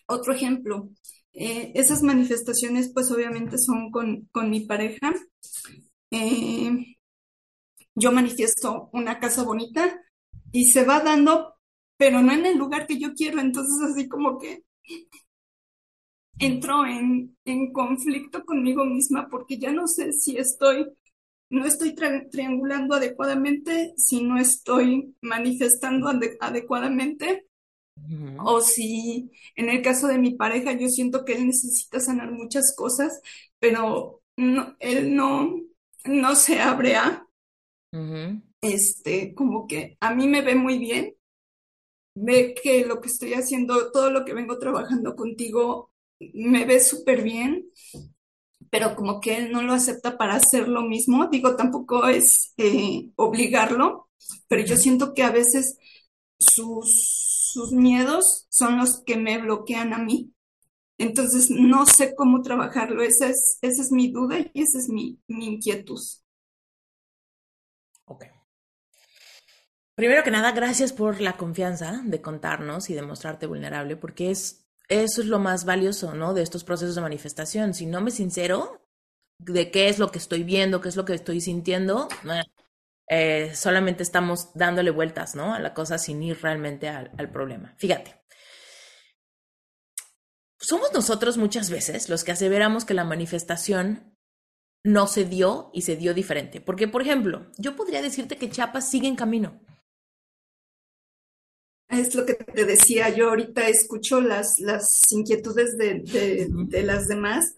Otro 0.08 0.34
ejemplo, 0.34 0.90
eh, 1.34 1.72
esas 1.76 2.02
manifestaciones 2.04 2.92
pues 2.94 3.12
obviamente 3.12 3.58
son 3.58 3.92
con, 3.92 4.28
con 4.32 4.50
mi 4.50 4.62
pareja. 4.62 5.14
Eh, 6.12 6.98
yo 7.96 8.12
manifiesto 8.12 8.90
una 8.94 9.20
casa 9.20 9.44
bonita 9.44 10.02
y 10.52 10.72
se 10.72 10.86
va 10.86 11.00
dando, 11.00 11.56
pero 11.98 12.22
no 12.22 12.32
en 12.34 12.46
el 12.46 12.58
lugar 12.58 12.88
que 12.88 13.00
yo 13.00 13.14
quiero, 13.14 13.40
entonces 13.40 13.76
así 13.90 14.08
como 14.08 14.38
que 14.40 14.64
entro 16.40 16.86
en, 16.86 17.38
en 17.46 17.72
conflicto 17.72 18.46
conmigo 18.46 18.86
misma 18.86 19.28
porque 19.30 19.58
ya 19.58 19.72
no 19.72 19.88
sé 19.88 20.14
si 20.14 20.38
estoy 20.38 20.86
no 21.50 21.66
estoy 21.66 21.96
triangulando 21.96 22.96
adecuadamente, 22.96 23.94
si 23.98 24.24
no 24.24 24.38
estoy 24.38 25.16
manifestando 25.22 26.12
adecuadamente, 26.40 27.46
o 28.44 28.62
si 28.62 29.32
en 29.56 29.70
el 29.70 29.82
caso 29.82 30.08
de 30.08 30.18
mi 30.18 30.36
pareja 30.36 30.74
yo 30.74 30.90
siento 30.90 31.24
que 31.24 31.34
él 31.34 31.48
necesita 31.48 32.00
sanar 32.00 32.32
muchas 32.32 32.76
cosas, 32.76 33.22
pero 33.60 34.22
no, 34.38 34.76
él 34.80 35.16
no, 35.16 35.56
no 36.06 36.36
se 36.36 36.60
abre 36.62 36.96
a, 36.96 37.26
este, 38.62 39.34
como 39.34 39.68
que 39.68 39.98
a 40.02 40.14
mí 40.14 40.28
me 40.28 40.42
ve 40.42 40.56
muy 40.56 40.78
bien, 40.78 41.16
ve 42.16 42.56
que 42.62 42.86
lo 42.86 43.02
que 43.02 43.08
estoy 43.10 43.34
haciendo, 43.34 43.92
todo 43.92 44.10
lo 44.12 44.26
que 44.26 44.34
vengo 44.34 44.58
trabajando 44.60 45.16
contigo, 45.16 45.92
me 46.20 46.66
ve 46.66 46.80
súper 46.80 47.22
bien, 47.24 47.66
pero 48.70 48.96
como 48.96 49.22
que 49.22 49.38
él 49.38 49.52
no 49.52 49.62
lo 49.62 49.74
acepta 49.74 50.18
para 50.18 50.36
hacer 50.36 50.68
lo 50.68 50.82
mismo. 50.82 51.28
Digo, 51.28 51.56
tampoco 51.56 52.08
es 52.08 52.54
eh, 52.58 53.12
obligarlo, 53.16 54.10
pero 54.48 54.64
yo 54.66 54.78
siento 54.78 55.14
que 55.14 55.24
a 55.24 55.32
veces 55.32 55.78
sus, 56.40 57.52
sus 57.54 57.72
miedos 57.72 58.48
son 58.50 58.78
los 58.78 59.04
que 59.04 59.18
me 59.18 59.38
bloquean 59.38 59.94
a 59.94 59.98
mí. 60.00 60.34
Entonces, 60.98 61.50
no 61.50 61.86
sé 61.86 62.16
cómo 62.16 62.42
trabajarlo. 62.42 63.02
Esa 63.02 63.28
es, 63.28 63.58
esa 63.62 63.82
es 63.82 63.92
mi 63.92 64.12
duda 64.12 64.40
y 64.54 64.62
esa 64.62 64.80
es 64.80 64.90
mi, 64.90 65.20
mi 65.28 65.48
inquietud. 65.48 66.00
Ok. 68.06 68.26
Primero 69.96 70.24
que 70.24 70.32
nada, 70.32 70.52
gracias 70.52 70.92
por 70.92 71.22
la 71.22 71.38
confianza 71.38 72.02
de 72.04 72.22
contarnos 72.22 72.90
y 72.90 72.94
de 72.94 73.02
mostrarte 73.02 73.48
vulnerable, 73.48 73.96
porque 73.96 74.32
es 74.32 74.65
eso 74.88 75.22
es 75.22 75.28
lo 75.28 75.40
más 75.40 75.66
valioso, 75.66 76.14
¿no? 76.14 76.34
De 76.34 76.42
estos 76.42 76.64
procesos 76.64 76.96
de 76.96 77.02
manifestación. 77.02 77.74
Si 77.74 77.86
no 77.86 78.02
me 78.02 78.12
sincero 78.12 78.82
de 79.40 79.72
qué 79.72 79.90
es 79.90 80.00
lo 80.00 80.12
que 80.12 80.20
estoy 80.20 80.44
viendo, 80.44 80.82
qué 80.82 80.90
es 80.90 80.96
lo 80.96 81.06
que 81.06 81.14
estoy 81.14 81.42
sintiendo, 81.42 82.08
eh, 83.10 83.54
solamente 83.56 84.04
estamos 84.04 84.54
dándole 84.54 84.92
vueltas, 84.92 85.36
¿no? 85.36 85.54
A 85.54 85.60
la 85.60 85.74
cosa 85.74 85.98
sin 85.98 86.22
ir 86.24 86.42
realmente 86.42 86.88
al, 86.90 87.12
al 87.18 87.32
problema. 87.32 87.74
Fíjate. 87.78 88.22
Somos 90.60 90.94
nosotros 90.94 91.38
muchas 91.38 91.70
veces 91.70 92.10
los 92.10 92.24
que 92.24 92.32
aseveramos 92.32 92.86
que 92.86 92.94
la 92.94 93.04
manifestación 93.04 94.16
no 94.84 95.08
se 95.08 95.26
dio 95.26 95.72
y 95.74 95.82
se 95.82 95.96
dio 95.96 96.14
diferente. 96.14 96.62
Porque, 96.62 96.88
por 96.88 97.02
ejemplo, 97.02 97.52
yo 97.58 97.76
podría 97.76 98.02
decirte 98.02 98.38
que 98.38 98.50
Chiapas 98.50 98.90
sigue 98.90 99.08
en 99.08 99.16
camino. 99.16 99.60
Es 102.00 102.14
lo 102.16 102.26
que 102.26 102.34
te 102.34 102.66
decía, 102.66 103.10
yo 103.10 103.30
ahorita 103.30 103.68
escucho 103.68 104.22
las, 104.22 104.60
las 104.60 105.02
inquietudes 105.12 105.78
de, 105.78 106.02
de, 106.04 106.84
las 106.84 107.08
demás 107.08 107.56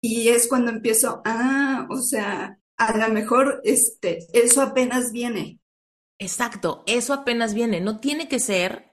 y 0.00 0.28
es 0.28 0.48
cuando 0.48 0.70
empiezo, 0.70 1.20
ah, 1.24 1.86
o 1.90 2.00
sea, 2.00 2.58
a 2.76 2.96
lo 2.96 3.08
mejor 3.12 3.60
este, 3.64 4.26
eso 4.32 4.62
apenas 4.62 5.12
viene. 5.12 5.58
Exacto, 6.18 6.82
eso 6.86 7.12
apenas 7.12 7.54
viene, 7.54 7.80
no 7.80 8.00
tiene 8.00 8.28
que 8.28 8.38
ser, 8.38 8.92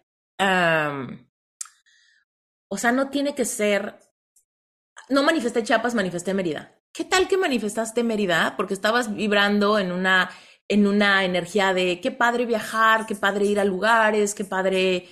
o 2.68 2.78
sea, 2.78 2.92
no 2.92 3.10
tiene 3.10 3.36
que 3.36 3.46
ser, 3.46 4.00
no 5.10 5.24
manifesté 5.24 5.64
Chiapas, 5.64 5.96
manifesté 5.96 6.34
Mérida. 6.34 6.80
¿Qué 6.92 7.06
tal 7.06 7.28
que 7.28 7.38
manifestaste 7.38 8.04
Mérida? 8.04 8.56
Porque 8.56 8.74
estabas 8.74 9.16
vibrando 9.16 9.80
en 9.80 9.92
una 9.92 10.30
en 10.68 10.88
una 10.88 11.26
energía 11.26 11.74
de 11.74 12.00
qué 12.02 12.12
padre 12.12 12.46
viajar, 12.46 13.06
qué 13.06 13.16
padre 13.16 13.46
ir 13.46 13.60
a 13.60 13.66
lugares, 13.66 14.34
qué 14.34 14.46
padre, 14.46 15.08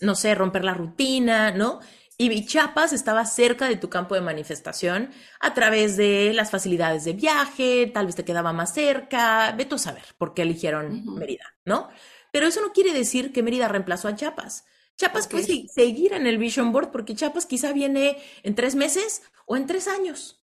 no 0.00 0.14
sé, 0.14 0.34
romper 0.34 0.64
la 0.64 0.74
rutina, 0.74 1.50
¿no? 1.50 1.80
Y 2.16 2.46
Chiapas 2.46 2.92
estaba 2.92 3.24
cerca 3.26 3.68
de 3.68 3.76
tu 3.76 3.90
campo 3.90 4.14
de 4.14 4.20
manifestación 4.20 5.10
a 5.40 5.52
través 5.52 5.96
de 5.96 6.32
las 6.32 6.50
facilidades 6.50 7.04
de 7.04 7.12
viaje, 7.12 7.90
tal 7.92 8.06
vez 8.06 8.14
te 8.14 8.24
quedaba 8.24 8.52
más 8.52 8.72
cerca, 8.72 9.52
vete 9.52 9.74
a 9.74 9.78
saber 9.78 10.04
por 10.16 10.32
qué 10.32 10.42
eligieron 10.42 11.04
Mérida, 11.16 11.56
¿no? 11.64 11.88
Pero 12.30 12.46
eso 12.46 12.60
no 12.60 12.72
quiere 12.72 12.92
decir 12.92 13.32
que 13.32 13.42
Mérida 13.42 13.66
reemplazó 13.68 14.08
a 14.08 14.14
Chiapas. 14.14 14.64
Chiapas 14.96 15.26
puede 15.26 15.66
seguir 15.68 16.12
en 16.12 16.26
el 16.28 16.38
Vision 16.38 16.70
Board 16.70 16.92
porque 16.92 17.16
Chiapas 17.16 17.46
quizá 17.46 17.72
viene 17.72 18.16
en 18.44 18.54
tres 18.54 18.76
meses 18.76 19.22
o 19.46 19.56
en 19.56 19.66
tres 19.66 19.88
años. 19.88 20.44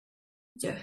Ya. 0.55 0.75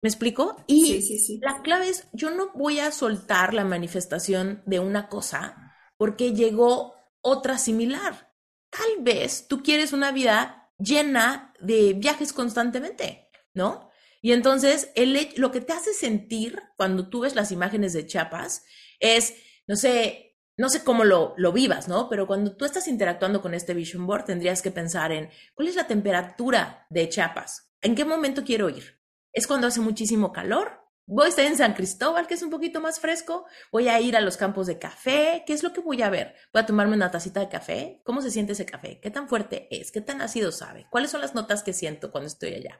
¿Me 0.00 0.08
explico? 0.08 0.56
Y 0.68 1.38
la 1.40 1.60
clave 1.62 1.88
es, 1.88 2.06
yo 2.12 2.30
no 2.30 2.52
voy 2.54 2.78
a 2.78 2.92
soltar 2.92 3.52
la 3.52 3.64
manifestación 3.64 4.62
de 4.64 4.78
una 4.78 5.08
cosa 5.08 5.74
porque 5.96 6.32
llegó 6.32 6.94
otra 7.20 7.58
similar. 7.58 8.32
Tal 8.70 9.02
vez 9.02 9.48
tú 9.48 9.62
quieres 9.62 9.92
una 9.92 10.12
vida 10.12 10.70
llena 10.78 11.52
de 11.60 11.94
viajes 11.94 12.32
constantemente, 12.32 13.28
¿no? 13.54 13.90
Y 14.22 14.32
entonces 14.32 14.90
el, 14.94 15.30
lo 15.36 15.50
que 15.50 15.60
te 15.60 15.72
hace 15.72 15.92
sentir 15.92 16.62
cuando 16.76 17.08
tú 17.08 17.20
ves 17.20 17.34
las 17.34 17.50
imágenes 17.50 17.92
de 17.92 18.06
Chiapas 18.06 18.64
es, 19.00 19.34
no 19.66 19.74
sé, 19.74 20.38
no 20.56 20.68
sé 20.68 20.84
cómo 20.84 21.04
lo, 21.04 21.34
lo 21.36 21.52
vivas, 21.52 21.88
¿no? 21.88 22.08
Pero 22.08 22.26
cuando 22.26 22.56
tú 22.56 22.64
estás 22.64 22.86
interactuando 22.86 23.40
con 23.40 23.54
este 23.54 23.74
vision 23.74 24.06
board, 24.06 24.26
tendrías 24.26 24.62
que 24.62 24.70
pensar 24.70 25.10
en 25.10 25.30
cuál 25.54 25.68
es 25.68 25.76
la 25.76 25.86
temperatura 25.86 26.86
de 26.90 27.08
Chiapas, 27.08 27.72
en 27.80 27.94
qué 27.94 28.04
momento 28.04 28.44
quiero 28.44 28.68
ir, 28.68 28.97
es 29.32 29.46
cuando 29.46 29.66
hace 29.66 29.80
muchísimo 29.80 30.32
calor. 30.32 30.88
Voy 31.10 31.24
a 31.24 31.28
estar 31.30 31.46
en 31.46 31.56
San 31.56 31.72
Cristóbal, 31.72 32.26
que 32.26 32.34
es 32.34 32.42
un 32.42 32.50
poquito 32.50 32.82
más 32.82 33.00
fresco. 33.00 33.46
Voy 33.72 33.88
a 33.88 33.98
ir 33.98 34.14
a 34.14 34.20
los 34.20 34.36
campos 34.36 34.66
de 34.66 34.78
café. 34.78 35.42
¿Qué 35.46 35.54
es 35.54 35.62
lo 35.62 35.72
que 35.72 35.80
voy 35.80 36.02
a 36.02 36.10
ver? 36.10 36.34
Voy 36.52 36.60
a 36.60 36.66
tomarme 36.66 36.96
una 36.96 37.10
tacita 37.10 37.40
de 37.40 37.48
café. 37.48 38.02
¿Cómo 38.04 38.20
se 38.20 38.30
siente 38.30 38.52
ese 38.52 38.66
café? 38.66 39.00
¿Qué 39.00 39.10
tan 39.10 39.26
fuerte 39.26 39.68
es? 39.70 39.90
¿Qué 39.90 40.02
tan 40.02 40.20
ácido 40.20 40.52
sabe? 40.52 40.86
¿Cuáles 40.90 41.10
son 41.10 41.22
las 41.22 41.34
notas 41.34 41.62
que 41.62 41.72
siento 41.72 42.12
cuando 42.12 42.28
estoy 42.28 42.52
allá? 42.52 42.78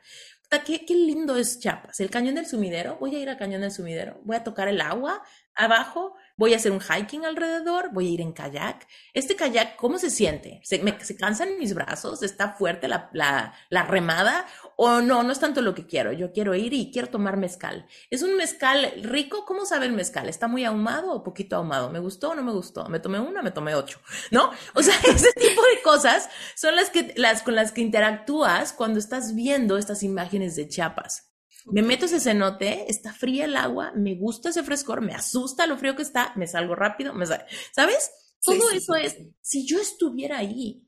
qué, 0.64 0.84
qué 0.84 0.94
lindo 0.94 1.36
es 1.36 1.59
Chiapas. 1.59 2.01
El 2.01 2.11
cañón 2.11 2.34
del 2.34 2.46
sumidero, 2.46 2.99
voy 3.01 3.16
a 3.16 3.18
ir 3.18 3.30
al 3.30 3.38
cañón 3.38 3.62
del 3.62 3.72
sumidero, 3.72 4.20
voy 4.24 4.36
a 4.36 4.44
tocar 4.44 4.68
el 4.68 4.82
agua 4.82 5.22
abajo, 5.55 6.14
voy 6.39 6.55
a 6.55 6.57
hacer 6.57 6.72
un 6.72 6.80
hiking 6.80 7.26
alrededor, 7.26 7.91
voy 7.93 8.07
a 8.07 8.11
ir 8.11 8.20
en 8.22 8.32
kayak. 8.32 8.86
Este 9.12 9.36
kayak, 9.36 9.76
¿cómo 9.76 9.99
se 9.99 10.09
siente? 10.09 10.61
¿Se, 10.62 10.78
me, 10.78 10.99
se 11.05 11.16
cansan 11.16 11.59
mis 11.59 11.74
brazos? 11.74 12.22
¿Está 12.22 12.53
fuerte 12.53 12.89
la, 12.89 13.11
la, 13.12 13.55
la, 13.68 13.82
remada? 13.82 14.47
¿O 14.76 15.01
no? 15.01 15.22
No 15.24 15.32
es 15.32 15.41
tanto 15.41 15.61
lo 15.61 15.74
que 15.74 15.86
quiero. 15.86 16.12
Yo 16.12 16.32
quiero 16.32 16.55
ir 16.55 16.72
y 16.72 16.91
quiero 16.93 17.09
tomar 17.09 17.36
mezcal. 17.36 17.86
¿Es 18.09 18.22
un 18.22 18.36
mezcal 18.36 18.93
rico? 19.03 19.45
¿Cómo 19.45 19.66
sabe 19.66 19.86
el 19.86 19.93
mezcal? 19.93 20.28
¿Está 20.28 20.47
muy 20.47 20.64
ahumado 20.64 21.12
o 21.12 21.24
poquito 21.24 21.57
ahumado? 21.57 21.91
¿Me 21.91 21.99
gustó 21.99 22.30
o 22.30 22.34
no 22.34 22.43
me 22.43 22.53
gustó? 22.53 22.89
¿Me 22.89 23.01
tomé 23.01 23.18
una? 23.18 23.43
¿Me 23.43 23.51
tomé 23.51 23.74
ocho? 23.74 24.01
¿No? 24.30 24.53
O 24.74 24.82
sea, 24.82 24.95
ese 25.09 25.32
tipo 25.32 25.61
de 25.61 25.82
cosas 25.82 26.30
son 26.55 26.76
las, 26.76 26.91
que, 26.91 27.12
las 27.16 27.43
con 27.43 27.57
las 27.57 27.72
que 27.72 27.80
interactúas 27.80 28.72
cuando 28.72 29.01
estás 29.01 29.34
viendo 29.34 29.76
estas 29.76 30.05
imágenes 30.05 30.55
de 30.55 30.68
Chiapas. 30.68 31.28
Me 31.70 31.82
meto 31.82 32.06
ese 32.06 32.20
cenote, 32.20 32.90
está 32.90 33.12
fría 33.12 33.44
el 33.44 33.56
agua, 33.56 33.92
me 33.94 34.14
gusta 34.14 34.48
ese 34.48 34.62
frescor, 34.62 35.00
me 35.00 35.14
asusta 35.14 35.66
lo 35.66 35.76
frío 35.76 35.96
que 35.96 36.02
está, 36.02 36.32
me 36.36 36.46
salgo 36.46 36.74
rápido, 36.74 37.12
me 37.14 37.26
¿sabes? 37.26 38.10
Todo 38.42 38.70
eso 38.70 38.94
es, 38.94 39.16
si 39.42 39.66
yo 39.66 39.80
estuviera 39.80 40.38
ahí, 40.38 40.86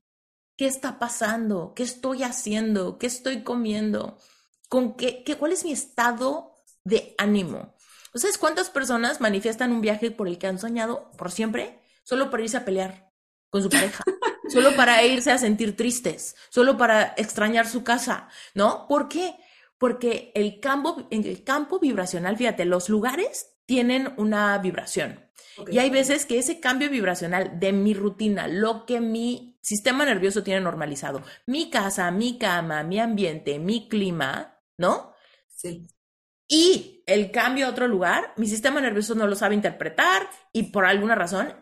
¿qué 0.57 0.67
está 0.67 0.99
pasando? 0.99 1.73
¿Qué 1.75 1.83
estoy 1.83 2.23
haciendo? 2.23 2.99
¿Qué 2.99 3.07
estoy 3.07 3.43
comiendo? 3.43 4.19
¿Con 4.69 4.97
qué, 4.97 5.25
qué 5.25 5.37
cuál 5.37 5.53
es 5.53 5.65
mi 5.65 5.73
estado 5.73 6.55
de 6.85 7.15
ánimo? 7.19 7.75
¿Sabes 8.15 8.39
cuántas 8.39 8.71
personas 8.71 9.21
manifiestan 9.21 9.73
un 9.73 9.81
viaje 9.81 10.11
por 10.11 10.29
el 10.29 10.39
que 10.39 10.47
han 10.47 10.59
soñado 10.59 11.11
por 11.13 11.31
siempre? 11.31 11.81
Solo 12.03 12.31
para 12.31 12.43
irse 12.43 12.57
a 12.57 12.65
pelear 12.65 13.13
con 13.51 13.63
su 13.63 13.69
pareja, 13.69 14.05
solo 14.49 14.75
para 14.77 15.05
irse 15.05 15.31
a 15.31 15.39
sentir 15.39 15.77
tristes, 15.77 16.37
solo 16.49 16.77
para 16.77 17.15
extrañar 17.17 17.69
su 17.69 17.85
casa, 17.85 18.29
¿no? 18.55 18.87
¿Por 18.89 19.09
qué? 19.09 19.37
Porque 19.81 20.31
el 20.35 20.61
campo, 20.61 21.09
en 21.11 21.25
el 21.25 21.43
campo 21.43 21.81
vibracional, 21.81 22.37
fíjate, 22.37 22.67
los 22.67 22.91
lugares 22.91 23.57
tienen 23.65 24.13
una 24.19 24.59
vibración. 24.59 25.25
Y 25.71 25.79
hay 25.79 25.89
veces 25.89 26.27
que 26.27 26.39
ese 26.39 26.61
cambio 26.61 26.91
vibracional 26.91 27.59
de 27.59 27.73
mi 27.73 27.95
rutina, 27.95 28.47
lo 28.47 28.85
que 28.85 29.01
mi 29.01 29.59
sistema 29.63 30.05
nervioso 30.05 30.43
tiene 30.43 30.61
normalizado, 30.61 31.23
mi 31.47 31.71
casa, 31.71 32.11
mi 32.11 32.39
cama, 32.39 32.83
mi 32.83 33.01
ambiente, 33.01 33.59
mi 33.59 33.89
clima, 33.89 34.61
¿no? 34.77 35.15
Sí. 35.49 35.89
Y 36.47 37.03
el 37.07 37.31
cambio 37.31 37.67
a 37.67 37.71
otro 37.71 37.89
lugar, 37.89 38.35
mi 38.37 38.49
sistema 38.49 38.83
nervioso 38.83 39.15
no 39.15 39.27
lo 39.27 39.35
sabe 39.35 39.55
interpretar 39.55 40.29
y 40.53 40.65
por 40.65 40.85
alguna 40.85 41.15
razón 41.15 41.55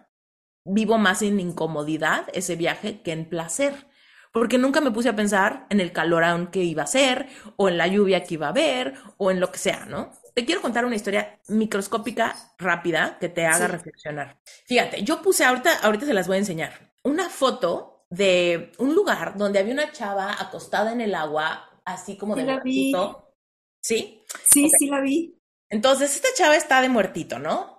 vivo 0.65 0.99
más 0.99 1.23
en 1.23 1.39
incomodidad 1.39 2.27
ese 2.33 2.57
viaje 2.57 3.01
que 3.03 3.13
en 3.13 3.29
placer 3.29 3.88
porque 4.33 4.59
nunca 4.59 4.81
me 4.81 4.91
puse 4.91 5.09
a 5.09 5.17
pensar 5.17 5.67
en 5.71 5.81
el 5.81 5.93
calorón 5.93 6.49
que 6.49 6.63
iba 6.63 6.83
a 6.83 6.87
ser, 6.87 7.29
o 7.57 7.69
en 7.69 7.79
la 7.79 7.87
lluvia 7.87 8.25
que 8.25 8.35
iba 8.35 8.47
a 8.47 8.51
haber, 8.51 8.95
o 9.17 9.31
en 9.31 9.41
lo 9.41 9.51
que 9.51 9.59
sea, 9.59 9.87
¿no? 9.87 10.13
Te 10.35 10.45
quiero 10.45 10.63
contar 10.63 10.85
una 10.85 10.97
historia 10.97 11.41
microscópica 11.49 12.37
rápida 12.59 13.19
que 13.19 13.29
te 13.29 13.47
haga 13.47 13.67
reflexionar. 13.67 14.39
Fíjate, 14.67 15.03
yo 15.03 15.21
puse 15.21 15.45
ahorita, 15.45 15.81
ahorita 15.83 16.07
se 16.07 16.15
las 16.15 16.29
voy 16.29 16.37
a 16.37 16.41
enseñar, 16.41 16.93
una 17.03 17.29
foto 17.29 18.07
de 18.11 18.73
un 18.79 18.95
lugar 18.95 19.37
donde 19.37 19.59
había 19.59 19.75
una 19.75 19.93
chava 19.93 20.41
acostada 20.41 20.93
en 20.93 21.01
el 21.01 21.15
agua, 21.15 21.81
así 21.85 22.17
como 22.17 22.35
de 22.35 22.45
muertito. 22.45 23.35
¿Sí? 23.81 24.25
Sí, 24.51 24.69
sí 24.79 24.89
la 24.89 25.01
vi. 25.01 25.39
Entonces, 25.71 26.15
esta 26.15 26.29
chava 26.37 26.57
está 26.57 26.81
de 26.81 26.89
muertito, 26.89 27.39
¿no? 27.39 27.78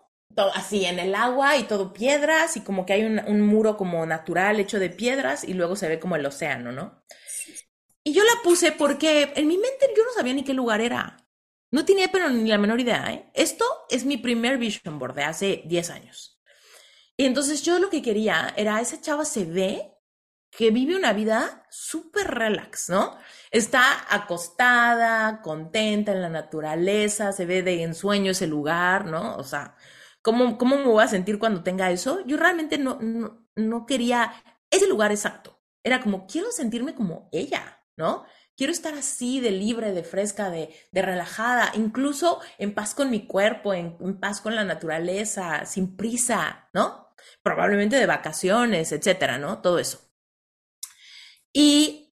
Así 0.54 0.86
en 0.86 1.00
el 1.00 1.16
agua 1.16 1.58
y 1.58 1.64
todo 1.64 1.94
piedras 1.94 2.56
y 2.58 2.62
como 2.62 2.86
que 2.86 2.94
hay 2.94 3.04
un, 3.04 3.42
muro 3.42 3.78
como 3.78 4.06
natural 4.06 4.60
hecho 4.60 4.80
de 4.80 4.90
piedras 4.90 5.44
y 5.44 5.54
luego 5.54 5.76
se 5.76 5.88
ve 5.88 6.00
como 6.00 6.16
el 6.16 6.26
océano, 6.26 6.72
¿no? 6.72 7.04
Y 8.04 8.14
yo 8.14 8.24
la 8.24 8.42
puse 8.44 8.72
porque 8.72 9.34
en 9.36 9.48
mi 9.48 9.58
mente 9.58 9.88
yo 9.96 10.04
no 10.04 10.12
sabía 10.14 10.34
ni 10.34 10.44
qué 10.44 10.54
lugar 10.54 10.82
era. 10.82 11.18
No 11.72 11.86
tenía 11.86 12.12
pero 12.12 12.30
ni 12.30 12.50
la 12.50 12.58
menor 12.58 12.80
idea, 12.80 13.12
¿eh? 13.12 13.30
Esto 13.34 13.66
es 13.90 14.06
mi 14.06 14.18
primer 14.18 14.58
vision 14.58 14.98
board 14.98 15.16
de 15.16 15.24
hace 15.24 15.62
10 15.66 15.90
años. 15.92 16.42
Y 17.18 17.26
entonces 17.26 17.62
yo 17.64 17.78
lo 17.80 17.90
que 17.90 18.02
quería 18.02 18.54
era, 18.56 18.80
esa 18.80 19.02
chava 19.02 19.26
se 19.26 19.46
ve 19.46 19.94
que 20.50 20.72
vive 20.72 20.96
una 20.96 21.14
vida 21.14 21.66
súper 21.70 22.28
relax, 22.28 22.90
¿no? 22.90 23.18
Está 23.52 23.84
acostada, 24.10 25.42
contenta 25.42 26.12
en 26.12 26.22
la 26.22 26.30
naturaleza, 26.30 27.32
se 27.34 27.46
ve 27.46 27.62
de 27.62 27.84
ensueño 27.84 28.32
ese 28.32 28.48
lugar, 28.48 29.06
¿no? 29.06 29.36
O 29.36 29.44
sea, 29.44 29.76
¿Cómo, 30.22 30.58
¿Cómo 30.58 30.78
me 30.78 30.86
voy 30.86 31.04
a 31.04 31.08
sentir 31.08 31.40
cuando 31.40 31.64
tenga 31.64 31.92
eso? 31.92 32.26
Yo 32.26 32.38
realmente 32.38 32.78
no, 32.78 33.00
no, 33.56 33.86
quería 33.86 34.34
ese 34.70 34.88
lugar 34.88 35.12
exacto. 35.12 35.62
Era 35.84 36.02
como, 36.02 36.28
quiero 36.28 36.52
sentirme 36.52 36.94
como 36.94 37.30
ella, 37.32 37.84
¿no? 37.96 38.26
Quiero 38.58 38.74
estar 38.74 38.94
así 38.94 39.40
de 39.40 39.52
libre, 39.52 39.94
de 39.94 40.04
fresca, 40.04 40.50
de, 40.50 40.76
relajada, 40.92 41.72
incluso 41.76 42.42
en 42.58 42.74
paz 42.74 42.94
con 42.94 43.10
mi 43.10 43.26
cuerpo, 43.26 43.74
en, 43.74 43.96
en, 44.02 44.20
paz 44.20 44.42
con 44.42 44.56
la 44.56 44.66
naturaleza, 44.66 45.66
sin 45.66 45.96
prisa, 45.96 46.70
¿no? 46.74 47.16
Probablemente 47.42 47.96
de 47.96 48.06
vacaciones, 48.06 48.92
etcétera, 48.92 49.38
¿no? 49.38 49.62
Todo 49.62 49.80
eso. 49.80 50.12
Y 51.54 52.14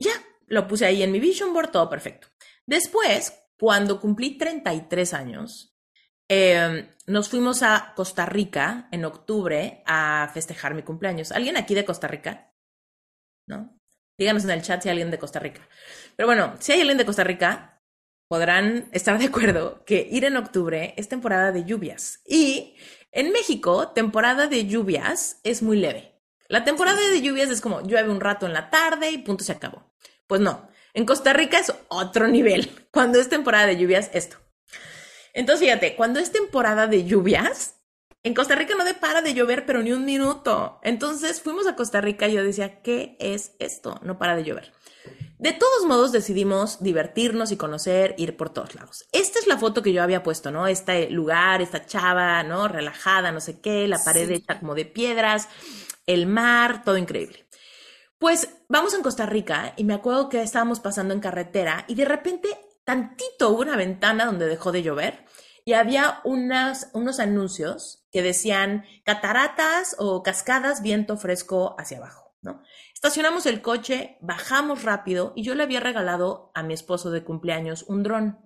ya, 0.00 0.12
lo 0.46 0.66
puse 0.66 0.86
ahí 0.86 1.02
en 1.02 1.12
mi 1.12 1.20
vision 1.20 1.52
board, 1.52 1.70
todo 1.70 1.88
perfecto. 1.88 2.28
Después, 2.66 3.32
cuando 3.58 4.00
cumplí 4.00 4.36
33 4.36 5.14
años, 5.14 5.73
Em, 6.28 6.88
nos 7.06 7.28
fuimos 7.28 7.62
a 7.62 7.92
Costa 7.94 8.24
Rica 8.26 8.88
en 8.90 9.04
octubre 9.04 9.82
a 9.86 10.30
festejar 10.32 10.74
mi 10.74 10.82
cumpleaños. 10.82 11.32
¿Alguien 11.32 11.56
aquí 11.56 11.74
de 11.74 11.84
Costa 11.84 12.08
Rica? 12.08 12.52
¿No? 13.46 13.78
Díganos 14.16 14.44
en 14.44 14.50
el 14.50 14.62
chat 14.62 14.82
si 14.82 14.88
hay 14.88 14.92
alguien 14.92 15.10
de 15.10 15.18
Costa 15.18 15.38
Rica. 15.38 15.68
Pero 16.16 16.26
bueno, 16.26 16.54
si 16.60 16.72
hay 16.72 16.80
alguien 16.80 16.98
de 16.98 17.04
Costa 17.04 17.24
Rica, 17.24 17.82
podrán 18.28 18.88
estar 18.92 19.18
de 19.18 19.26
acuerdo 19.26 19.84
que 19.84 20.08
ir 20.10 20.24
en 20.24 20.36
octubre 20.36 20.94
es 20.96 21.08
temporada 21.08 21.52
de 21.52 21.64
lluvias. 21.64 22.20
Y 22.26 22.76
en 23.12 23.32
México, 23.32 23.88
temporada 23.88 24.46
de 24.46 24.66
lluvias 24.66 25.40
es 25.42 25.62
muy 25.62 25.76
leve. 25.76 26.22
La 26.48 26.64
temporada 26.64 27.00
de 27.00 27.22
lluvias 27.22 27.50
es 27.50 27.60
como 27.60 27.82
llueve 27.82 28.10
un 28.10 28.20
rato 28.20 28.46
en 28.46 28.52
la 28.52 28.70
tarde 28.70 29.10
y 29.10 29.18
punto 29.18 29.44
se 29.44 29.52
acabó. 29.52 29.92
Pues 30.26 30.40
no, 30.40 30.68
en 30.94 31.06
Costa 31.06 31.32
Rica 31.32 31.58
es 31.58 31.72
otro 31.88 32.28
nivel. 32.28 32.70
Cuando 32.90 33.18
es 33.18 33.28
temporada 33.28 33.66
de 33.66 33.76
lluvias, 33.76 34.10
esto. 34.14 34.43
Entonces, 35.34 35.66
fíjate, 35.66 35.96
cuando 35.96 36.20
es 36.20 36.32
temporada 36.32 36.86
de 36.86 37.04
lluvias, 37.04 37.74
en 38.22 38.32
Costa 38.32 38.54
Rica 38.54 38.74
no 38.74 38.84
de 38.84 38.94
para 38.94 39.20
de 39.20 39.34
llover, 39.34 39.66
pero 39.66 39.82
ni 39.82 39.92
un 39.92 40.06
minuto. 40.06 40.80
Entonces 40.82 41.42
fuimos 41.42 41.66
a 41.66 41.76
Costa 41.76 42.00
Rica 42.00 42.26
y 42.26 42.32
yo 42.32 42.42
decía, 42.42 42.80
¿qué 42.80 43.16
es 43.20 43.52
esto? 43.58 44.00
No 44.02 44.16
para 44.16 44.34
de 44.34 44.44
llover. 44.44 44.72
De 45.38 45.52
todos 45.52 45.84
modos 45.84 46.10
decidimos 46.10 46.82
divertirnos 46.82 47.52
y 47.52 47.58
conocer, 47.58 48.14
ir 48.16 48.34
por 48.34 48.48
todos 48.48 48.74
lados. 48.74 49.04
Esta 49.12 49.38
es 49.40 49.46
la 49.46 49.58
foto 49.58 49.82
que 49.82 49.92
yo 49.92 50.02
había 50.02 50.22
puesto, 50.22 50.50
¿no? 50.50 50.66
Este 50.66 51.10
lugar, 51.10 51.60
esta 51.60 51.84
chava, 51.84 52.42
¿no? 52.44 52.66
Relajada, 52.66 53.30
no 53.30 53.40
sé 53.40 53.60
qué, 53.60 53.86
la 53.86 54.02
pared 54.02 54.30
hecha 54.30 54.58
como 54.58 54.74
de 54.74 54.86
piedras, 54.86 55.48
el 56.06 56.26
mar, 56.26 56.82
todo 56.82 56.96
increíble. 56.96 57.44
Pues 58.18 58.48
vamos 58.68 58.94
a 58.94 59.02
Costa 59.02 59.26
Rica 59.26 59.74
y 59.76 59.84
me 59.84 59.92
acuerdo 59.92 60.30
que 60.30 60.40
estábamos 60.40 60.80
pasando 60.80 61.12
en 61.12 61.20
carretera 61.20 61.84
y 61.88 61.94
de 61.94 62.06
repente 62.06 62.48
tantito 62.84 63.50
hubo 63.50 63.62
una 63.62 63.76
ventana 63.76 64.26
donde 64.26 64.46
dejó 64.46 64.72
de 64.72 64.82
llover 64.82 65.24
y 65.64 65.72
había 65.72 66.20
unas, 66.24 66.90
unos 66.92 67.20
anuncios 67.20 68.06
que 68.12 68.22
decían 68.22 68.84
cataratas 69.04 69.96
o 69.98 70.22
cascadas, 70.22 70.82
viento 70.82 71.16
fresco 71.16 71.74
hacia 71.78 71.98
abajo, 71.98 72.36
¿no? 72.42 72.62
Estacionamos 72.92 73.46
el 73.46 73.62
coche, 73.62 74.18
bajamos 74.20 74.82
rápido 74.82 75.32
y 75.34 75.42
yo 75.42 75.54
le 75.54 75.62
había 75.62 75.80
regalado 75.80 76.50
a 76.54 76.62
mi 76.62 76.74
esposo 76.74 77.10
de 77.10 77.24
cumpleaños 77.24 77.84
un 77.88 78.02
dron. 78.02 78.38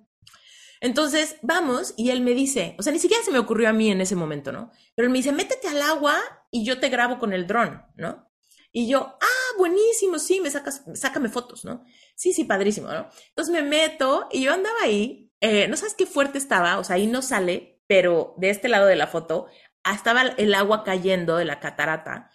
Entonces, 0.81 1.37
vamos 1.43 1.95
y 1.97 2.11
él 2.11 2.21
me 2.21 2.33
dice, 2.33 2.77
o 2.79 2.83
sea, 2.83 2.93
ni 2.93 3.01
siquiera 3.01 3.23
se 3.25 3.33
me 3.33 3.41
ocurrió 3.41 3.69
a 3.69 3.73
mí 3.73 3.91
en 3.91 4.01
ese 4.01 4.15
momento, 4.15 4.53
¿no? 4.53 4.71
Pero 4.95 5.07
él 5.07 5.13
me 5.13 5.19
dice, 5.19 5.33
métete 5.33 5.69
al 5.69 5.83
agua 5.83 6.17
y 6.51 6.65
yo 6.65 6.79
te 6.79 6.89
grabo 6.89 7.19
con 7.19 7.33
el 7.33 7.47
dron, 7.47 7.83
¿no? 7.97 8.31
Y 8.71 8.89
yo, 8.89 9.17
ah, 9.21 9.57
buenísimo, 9.57 10.19
sí, 10.19 10.41
me 10.41 10.51
sacas, 10.51 10.85
sácame 10.95 11.29
fotos, 11.29 11.65
¿no? 11.65 11.85
Sí, 12.19 12.33
sí, 12.33 12.43
padrísimo, 12.43 12.89
¿no? 12.89 13.09
Entonces 13.29 13.53
me 13.55 13.63
meto 13.63 14.29
y 14.33 14.43
yo 14.43 14.53
andaba 14.53 14.77
ahí, 14.83 15.31
eh, 15.41 15.69
no 15.69 15.77
sabes 15.77 15.95
qué 15.95 16.05
fuerte 16.05 16.37
estaba, 16.37 16.79
o 16.81 16.85
sea, 16.85 16.97
ahí 16.97 17.07
no 17.07 17.23
sale, 17.23 17.81
pero 17.87 18.35
de 18.39 18.51
este 18.51 18.67
lado 18.69 18.87
de 18.87 18.97
la 18.97 19.07
foto 19.07 19.47
estaba 19.95 20.23
el 20.23 20.53
agua 20.55 20.83
cayendo 20.83 21.37
de 21.37 21.45
la 21.45 21.61
catarata 21.61 22.29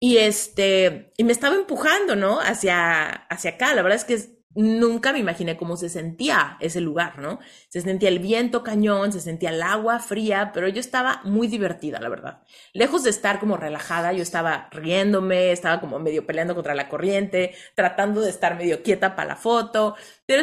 y 0.00 0.16
este, 0.16 1.12
y 1.18 1.24
me 1.24 1.32
estaba 1.32 1.56
empujando, 1.56 2.16
¿no? 2.16 2.40
Hacia, 2.40 3.10
hacia 3.10 3.50
acá, 3.52 3.74
la 3.74 3.82
verdad 3.82 3.96
es 3.98 4.04
que 4.06 4.37
nunca 4.54 5.12
me 5.12 5.18
imaginé 5.18 5.56
cómo 5.56 5.76
se 5.76 5.88
sentía 5.88 6.56
ese 6.60 6.80
lugar, 6.80 7.18
¿no? 7.18 7.38
Se 7.68 7.80
sentía 7.80 8.08
el 8.08 8.18
viento 8.18 8.62
cañón, 8.62 9.12
se 9.12 9.20
sentía 9.20 9.50
el 9.50 9.62
agua 9.62 9.98
fría, 10.00 10.50
pero 10.52 10.68
yo 10.68 10.80
estaba 10.80 11.20
muy 11.24 11.46
divertida, 11.48 12.00
la 12.00 12.08
verdad. 12.08 12.42
Lejos 12.72 13.04
de 13.04 13.10
estar 13.10 13.40
como 13.40 13.56
relajada, 13.56 14.12
yo 14.12 14.22
estaba 14.22 14.68
riéndome, 14.70 15.52
estaba 15.52 15.80
como 15.80 15.98
medio 15.98 16.26
peleando 16.26 16.54
contra 16.54 16.74
la 16.74 16.88
corriente, 16.88 17.54
tratando 17.74 18.20
de 18.20 18.30
estar 18.30 18.56
medio 18.56 18.82
quieta 18.82 19.14
para 19.14 19.28
la 19.28 19.36
foto, 19.36 19.96
pero 20.26 20.42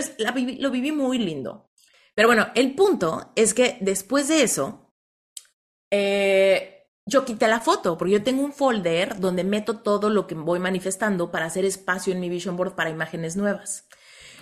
lo 0.59 0.71
viví 0.71 0.91
muy 0.91 1.17
lindo. 1.17 1.69
Pero 2.15 2.29
bueno, 2.29 2.47
el 2.55 2.73
punto 2.75 3.33
es 3.35 3.53
que 3.53 3.77
después 3.81 4.29
de 4.29 4.43
eso, 4.43 4.93
eh, 5.91 6.75
yo 7.05 7.23
quité 7.23 7.47
la 7.47 7.59
foto, 7.59 7.97
porque 7.97 8.13
yo 8.13 8.23
tengo 8.23 8.43
un 8.43 8.53
folder 8.53 9.19
donde 9.19 9.43
meto 9.43 9.79
todo 9.81 10.09
lo 10.09 10.25
que 10.25 10.33
voy 10.33 10.59
manifestando 10.59 11.29
para 11.29 11.45
hacer 11.45 11.65
espacio 11.65 12.13
en 12.13 12.19
mi 12.19 12.29
vision 12.29 12.57
board 12.57 12.73
para 12.75 12.89
imágenes 12.89 13.35
nuevas. 13.35 13.84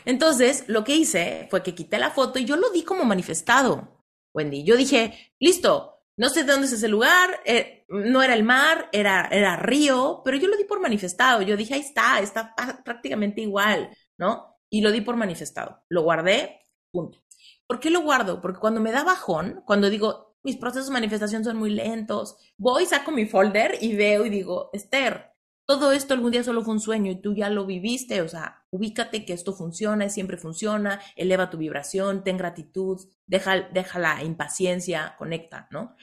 Entonces, 0.06 0.66
lo 0.68 0.84
que 0.84 0.96
hice 0.96 1.48
fue 1.50 1.64
que 1.64 1.76
quité 1.76 1.98
la 1.98 2.12
foto 2.12 2.40
y 2.40 2.46
yo 2.46 2.56
lo 2.56 2.70
di 2.70 2.84
como 2.84 3.06
manifestado, 3.06 4.06
Wendy. 4.34 4.64
Yo 4.64 4.76
dije, 4.76 5.32
listo, 5.40 5.94
no 6.18 6.30
sé 6.30 6.44
de 6.44 6.52
dónde 6.52 6.68
es 6.68 6.74
ese 6.74 6.88
lugar, 6.88 7.42
eh, 7.46 7.86
no 7.90 8.22
era 8.22 8.34
el 8.34 8.44
mar, 8.44 8.90
era, 8.92 9.28
era 9.32 9.56
río, 9.58 10.22
pero 10.24 10.38
yo 10.38 10.48
lo 10.48 10.58
di 10.58 10.64
por 10.64 10.80
manifestado. 10.80 11.42
Yo 11.42 11.58
dije, 11.58 11.74
ahí 11.74 11.82
está, 11.82 12.20
está 12.20 12.56
prácticamente 12.84 13.42
igual, 13.42 13.90
¿no? 14.18 14.58
Y 14.70 14.82
lo 14.82 14.92
di 14.92 15.02
por 15.02 15.16
manifestado. 15.16 15.84
Lo 15.90 16.04
guardé, 16.04 16.68
punto. 16.92 17.24
¿Por 17.68 17.80
qué 17.80 17.90
lo 17.90 18.02
guardo? 18.02 18.42
Porque 18.42 18.60
cuando 18.60 18.82
me 18.82 18.92
da 18.92 19.04
bajón, 19.04 19.64
cuando 19.66 19.90
digo, 19.90 20.38
mis 20.44 20.58
procesos 20.58 20.88
de 20.88 20.94
manifestación 20.94 21.44
son 21.44 21.58
muy 21.58 21.72
lentos, 21.72 22.38
voy, 22.58 22.86
saco 22.86 23.12
mi 23.12 23.26
folder 23.26 23.78
y 23.82 23.96
veo 23.96 24.26
y 24.26 24.30
digo, 24.30 24.70
Esther, 24.74 25.32
todo 25.66 25.92
esto 25.92 26.14
algún 26.14 26.32
día 26.32 26.44
solo 26.44 26.64
fue 26.64 26.74
un 26.74 26.80
sueño 26.80 27.12
y 27.12 27.22
tú 27.22 27.34
ya 27.34 27.50
lo 27.50 27.66
viviste, 27.66 28.22
o 28.22 28.28
sea, 28.28 28.63
ubícate 28.74 29.24
que 29.24 29.34
esto 29.34 29.54
funciona, 29.54 30.10
siempre 30.10 30.36
funciona, 30.36 31.00
eleva 31.16 31.52
tu 31.52 31.60
vibración, 31.60 32.24
ten 32.24 32.38
gratitud, 32.38 33.00
deja, 33.28 33.70
deja 33.72 34.00
la 34.00 34.24
impaciencia, 34.24 35.16
conecta, 35.16 35.68
¿no? 35.70 35.96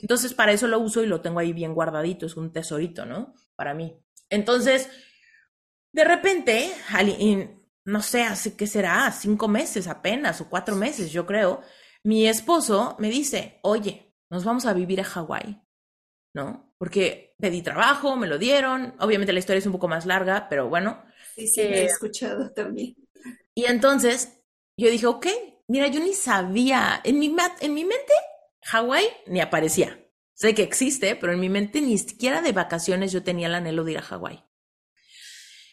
Entonces, 0.00 0.32
para 0.32 0.52
eso 0.52 0.66
lo 0.66 0.78
uso 0.78 1.02
y 1.02 1.06
lo 1.06 1.20
tengo 1.20 1.40
ahí 1.40 1.52
bien 1.52 1.74
guardadito, 1.74 2.24
es 2.24 2.38
un 2.38 2.52
tesorito, 2.52 3.04
¿no? 3.04 3.34
Para 3.54 3.74
mí. 3.74 4.00
Entonces, 4.30 4.88
de 5.92 6.04
repente, 6.04 6.72
no 7.84 8.00
sé, 8.00 8.22
hace 8.22 8.56
qué 8.56 8.66
será, 8.66 9.12
cinco 9.12 9.46
meses 9.46 9.86
apenas 9.86 10.40
o 10.40 10.48
cuatro 10.48 10.74
meses, 10.74 11.12
yo 11.12 11.26
creo, 11.26 11.60
mi 12.02 12.26
esposo 12.26 12.96
me 12.98 13.10
dice, 13.10 13.60
oye, 13.62 14.14
nos 14.30 14.42
vamos 14.42 14.64
a 14.64 14.72
vivir 14.72 15.02
a 15.02 15.04
Hawái, 15.04 15.60
¿no? 16.32 16.72
Porque 16.78 17.36
pedí 17.38 17.60
trabajo, 17.60 18.16
me 18.16 18.26
lo 18.26 18.38
dieron, 18.38 18.94
obviamente 19.00 19.34
la 19.34 19.38
historia 19.38 19.58
es 19.58 19.66
un 19.66 19.72
poco 19.72 19.86
más 19.86 20.06
larga, 20.06 20.48
pero 20.48 20.70
bueno. 20.70 21.04
Sí, 21.36 21.46
sí, 21.48 21.60
he 21.60 21.82
eh, 21.82 21.84
escuchado 21.84 22.50
también. 22.52 22.96
Y 23.54 23.66
entonces 23.66 24.40
yo 24.76 24.90
dije, 24.90 25.06
ok, 25.06 25.26
mira, 25.68 25.86
yo 25.88 26.00
ni 26.00 26.14
sabía, 26.14 27.00
en 27.04 27.18
mi, 27.18 27.34
en 27.60 27.74
mi 27.74 27.84
mente, 27.84 28.12
Hawái 28.62 29.06
ni 29.26 29.40
aparecía. 29.40 30.02
Sé 30.34 30.54
que 30.54 30.62
existe, 30.62 31.14
pero 31.16 31.32
en 31.32 31.40
mi 31.40 31.48
mente 31.48 31.80
ni 31.80 31.96
siquiera 31.98 32.42
de 32.42 32.52
vacaciones 32.52 33.12
yo 33.12 33.22
tenía 33.22 33.46
el 33.46 33.54
anhelo 33.54 33.84
de 33.84 33.92
ir 33.92 33.98
a 33.98 34.02
Hawái. 34.02 34.44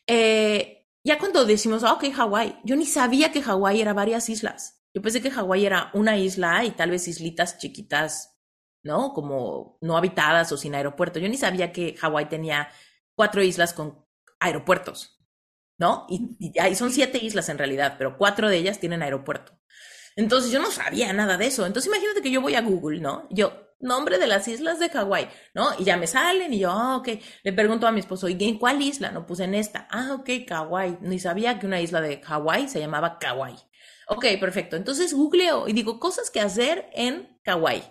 Eh, 0.07 0.88
ya 1.03 1.18
cuando 1.18 1.45
decimos, 1.45 1.84
ah, 1.84 1.93
ok, 1.93 2.11
Hawái, 2.14 2.59
yo 2.64 2.76
ni 2.76 2.86
sabía 2.86 3.32
que 3.32 3.41
Hawái 3.41 3.82
era 3.82 3.93
varias 3.93 4.30
islas. 4.30 4.84
Yo 4.93 5.01
pensé 5.01 5.22
que 5.22 5.32
Hawái 5.32 5.66
era 5.66 5.91
una 5.93 6.18
isla 6.18 6.64
y 6.66 6.72
tal 6.72 6.91
vez 6.91 7.07
islitas 7.07 7.57
chiquitas, 7.57 8.38
¿no? 8.84 9.14
Como 9.14 9.78
no 9.82 9.97
habitadas 9.97 10.51
o 10.51 10.57
sin 10.57 10.76
aeropuerto. 10.76 11.20
Yo 11.20 11.28
ni 11.30 11.38
sabía 11.38 11.72
que 11.72 11.95
Hawái 11.97 12.30
tenía 12.30 12.70
cuatro 13.16 13.41
islas 13.41 13.74
con 13.74 14.05
aeropuertos, 14.39 15.12
¿no? 15.78 16.05
Y, 16.09 16.38
y, 16.39 16.53
y, 16.59 16.76
son 16.76 16.91
siete 16.91 17.17
islas 17.17 17.49
en 17.49 17.57
realidad, 17.57 17.95
pero 17.97 18.17
cuatro 18.17 18.49
de 18.49 18.57
ellas 18.57 18.80
tienen 18.80 19.01
aeropuerto. 19.03 19.59
Entonces 20.15 20.51
yo 20.51 20.61
no 20.61 20.71
sabía 20.71 21.11
nada 21.13 21.38
de 21.38 21.47
eso. 21.47 21.65
Entonces 21.65 21.91
imagínate 21.91 22.21
que 22.21 22.32
yo 22.32 22.41
voy 22.41 22.55
a 22.55 22.61
Google, 22.61 22.99
¿no? 22.99 23.28
Yo, 23.32 23.63
nombre 23.80 24.17
de 24.17 24.28
las 24.28 24.47
islas 24.47 24.80
de 24.80 24.89
Hawái, 24.89 25.30
¿no? 25.53 25.69
Y 25.78 25.84
ya 25.84 25.97
me 25.97 26.07
salen 26.07 26.53
y 26.53 26.59
yo, 26.59 26.71
ah, 26.71 26.97
ok. 26.97 27.09
Le 27.43 27.53
pregunto 27.53 27.88
a 27.88 27.91
mi 27.91 27.99
esposo, 27.99 28.30
¿y 28.30 28.38
en 28.39 28.57
cuál 28.57 28.82
isla? 28.82 29.11
No 29.11 29.26
puse 29.26 29.43
en 29.43 29.55
esta. 29.55 29.88
Ah, 29.91 30.13
ok, 30.19 30.30
Kauai. 30.47 30.97
Ni 31.01 31.19
sabía 31.19 31.59
que 31.59 31.65
una 31.65 31.82
isla 31.82 32.01
de 32.01 32.21
Hawái 32.21 32.67
se 32.69 32.80
llamaba 32.80 33.19
Kauai. 33.19 33.55
Ok, 34.07 34.26
perfecto. 34.39 34.76
Entonces 34.76 35.13
googleo 35.13 35.67
y 35.67 35.74
digo, 35.74 35.99
cosas 35.99 36.30
que 36.30 36.41
hacer 36.41 36.89
en 36.93 37.39
Kauai. 37.43 37.84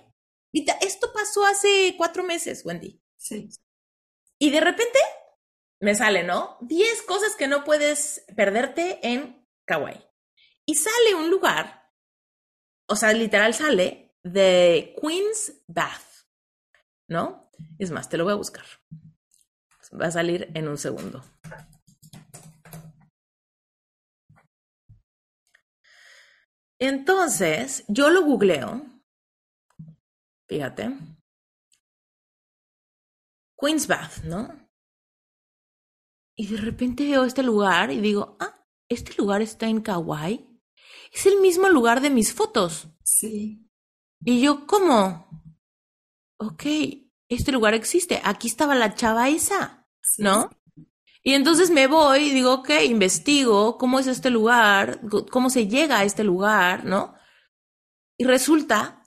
Y 0.53 0.67
esto 0.83 1.13
pasó 1.13 1.45
hace 1.47 1.95
cuatro 1.97 2.23
meses, 2.23 2.65
Wendy. 2.65 3.01
Sí. 3.17 3.49
Y 4.39 4.51
de 4.51 4.61
repente 4.61 4.99
me 5.83 5.97
sale, 5.97 6.23
¿no? 6.23 6.59
Diez 6.61 7.03
cosas 7.03 7.35
que 7.35 7.49
no 7.49 7.65
puedes 7.65 8.25
perderte 8.37 9.01
en 9.03 9.45
Kauai. 9.67 10.01
Y 10.65 10.77
sale 10.77 11.17
un 11.17 11.29
lugar, 11.29 11.91
o 12.89 12.95
sea, 12.95 13.13
literal 13.13 13.53
sale 13.53 14.15
de 14.23 14.95
Queen's 15.03 15.65
Bath, 15.67 16.25
¿no? 17.09 17.51
Es 17.81 17.91
más, 17.91 18.09
te 18.09 18.17
lo 18.17 18.23
voy 18.23 18.33
a 18.33 18.37
buscar. 18.37 18.65
Va 20.01 20.07
a 20.07 20.13
salir 20.13 20.53
en 20.55 20.69
un 20.69 20.79
segundo. 20.79 21.25
Entonces, 26.79 27.85
yo 27.89 28.09
lo 28.09 28.23
googleo. 28.23 28.87
Fíjate. 30.49 30.97
Queen's 33.59 33.89
Bath, 33.89 34.19
¿no? 34.25 34.62
Y 36.37 36.47
de 36.47 36.57
repente 36.57 37.05
veo 37.05 37.25
este 37.25 37.43
lugar 37.43 37.91
y 37.91 38.01
digo, 38.01 38.37
ah, 38.41 38.65
este 38.89 39.15
lugar 39.17 39.43
está 39.43 39.69
en 39.69 39.81
Kauai. 39.81 40.49
Es 41.13 41.27
el 41.27 41.41
mismo 41.41 41.69
lugar 41.69 42.01
de 42.01 42.11
mis 42.11 42.33
fotos. 42.33 42.89
Sí. 43.05 43.69
Y 44.25 44.41
yo, 44.41 44.67
¿cómo? 44.67 45.29
Ok, 46.39 46.65
este 47.29 47.53
lugar 47.53 47.75
existe. 47.75 48.21
Aquí 48.25 48.49
estaba 48.49 48.75
la 48.75 48.95
chava 48.95 49.29
esa, 49.29 49.87
¿no? 50.19 50.51
Y 51.23 51.35
entonces 51.35 51.71
me 51.71 51.87
voy 51.87 52.25
y 52.25 52.35
digo, 52.35 52.53
ok, 52.55 52.71
investigo 52.85 53.79
cómo 53.79 54.01
es 54.01 54.07
este 54.07 54.31
lugar, 54.31 55.01
cómo 55.31 55.51
se 55.51 55.69
llega 55.69 55.99
a 55.99 56.05
este 56.05 56.25
lugar, 56.25 56.85
¿no? 56.85 57.15
Y 58.19 58.25
resulta 58.25 59.02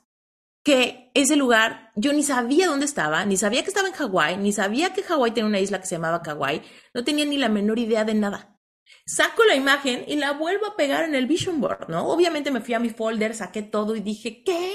que 0.65 1.11
ese 1.13 1.35
lugar, 1.35 1.91
yo 1.95 2.11
ni 2.11 2.23
sabía 2.23 2.65
dónde 2.65 2.87
estaba, 2.87 3.23
ni 3.23 3.37
sabía 3.37 3.61
que 3.61 3.67
estaba 3.67 3.87
en 3.87 3.93
Hawái, 3.93 4.37
ni 4.37 4.51
sabía 4.51 4.93
que 4.93 5.03
Hawái 5.03 5.31
tenía 5.31 5.47
una 5.47 5.59
isla 5.59 5.79
que 5.79 5.85
se 5.85 5.93
llamaba 5.93 6.23
Kauai, 6.23 6.63
no 6.91 7.03
tenía 7.03 7.23
ni 7.23 7.37
la 7.37 7.49
menor 7.49 7.77
idea 7.77 8.03
de 8.03 8.15
nada. 8.15 8.57
Saco 9.05 9.43
la 9.43 9.53
imagen 9.53 10.03
y 10.07 10.15
la 10.15 10.31
vuelvo 10.31 10.65
a 10.65 10.75
pegar 10.75 11.03
en 11.03 11.13
el 11.13 11.27
vision 11.27 11.61
board, 11.61 11.87
¿no? 11.87 12.07
Obviamente 12.07 12.49
me 12.49 12.61
fui 12.61 12.73
a 12.73 12.79
mi 12.79 12.89
folder, 12.89 13.35
saqué 13.35 13.61
todo 13.61 13.95
y 13.95 13.99
dije, 13.99 14.41
¿qué? 14.43 14.73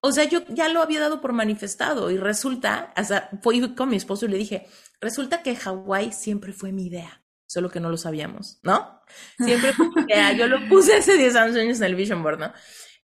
O 0.00 0.10
sea, 0.10 0.24
yo 0.24 0.42
ya 0.48 0.68
lo 0.68 0.82
había 0.82 0.98
dado 0.98 1.20
por 1.20 1.32
manifestado 1.32 2.10
y 2.10 2.18
resulta, 2.18 2.92
hasta 2.96 3.30
fui 3.40 3.72
con 3.76 3.88
mi 3.88 3.96
esposo 3.98 4.26
y 4.26 4.30
le 4.30 4.36
dije, 4.36 4.66
resulta 5.00 5.44
que 5.44 5.54
Hawái 5.54 6.10
siempre 6.12 6.52
fue 6.52 6.72
mi 6.72 6.86
idea, 6.86 7.22
solo 7.46 7.70
que 7.70 7.78
no 7.78 7.88
lo 7.88 7.98
sabíamos, 7.98 8.58
¿no? 8.64 9.00
Siempre 9.38 9.74
fue 9.74 9.86
mi 9.94 10.02
idea, 10.02 10.32
yo 10.32 10.48
lo 10.48 10.68
puse 10.68 10.96
hace 10.96 11.16
10 11.16 11.36
años 11.36 11.56
en 11.56 11.84
el 11.84 11.94
Vision 11.94 12.20
Board, 12.20 12.40
¿no? 12.40 12.52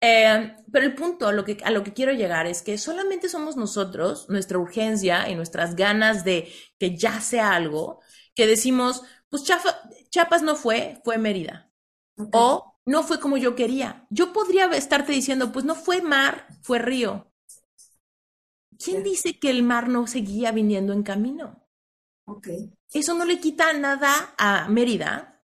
Eh, 0.01 0.57
pero 0.71 0.85
el 0.85 0.95
punto 0.95 1.27
a 1.29 1.33
lo, 1.33 1.45
que, 1.45 1.59
a 1.65 1.71
lo 1.71 1.83
que 1.83 1.95
quiero 1.95 2.13
llegar 2.13 2.47
es 2.47 2.63
que 2.63 2.77
solamente 2.77 3.29
somos 3.29 3.57
nosotros, 3.57 4.29
nuestra 4.29 4.59
urgencia 4.59 5.29
y 5.29 5.35
nuestras 5.35 5.77
ganas 5.77 6.25
de 6.25 6.53
que 6.79 6.97
ya 6.97 7.21
sea 7.21 7.55
algo, 7.55 8.01
que 8.35 8.47
decimos, 8.47 9.03
pues 9.29 9.45
Chiapas 10.11 10.43
no 10.43 10.57
fue, 10.57 11.01
fue 11.05 11.19
Mérida. 11.19 11.71
O 12.33 12.75
no 12.87 13.03
fue 13.03 13.19
como 13.19 13.37
yo 13.37 13.55
quería. 13.55 14.07
Yo 14.11 14.33
podría 14.33 14.67
estarte 14.67 15.13
diciendo, 15.13 15.53
pues 15.53 15.65
no 15.65 15.75
fue 15.75 16.03
mar, 16.03 16.47
fue 16.63 16.79
río. 16.79 17.33
¿Quién 18.79 19.03
dice 19.03 19.39
que 19.39 19.51
el 19.51 19.62
mar 19.62 19.89
no 19.89 20.07
seguía 20.07 20.53
viniendo 20.53 20.93
en 20.93 21.03
camino? 21.03 21.66
Okay. 22.27 22.73
Eso 22.93 23.15
no 23.15 23.25
le 23.25 23.39
quita 23.39 23.73
nada 23.73 24.35
a 24.39 24.69
Mérida 24.69 25.43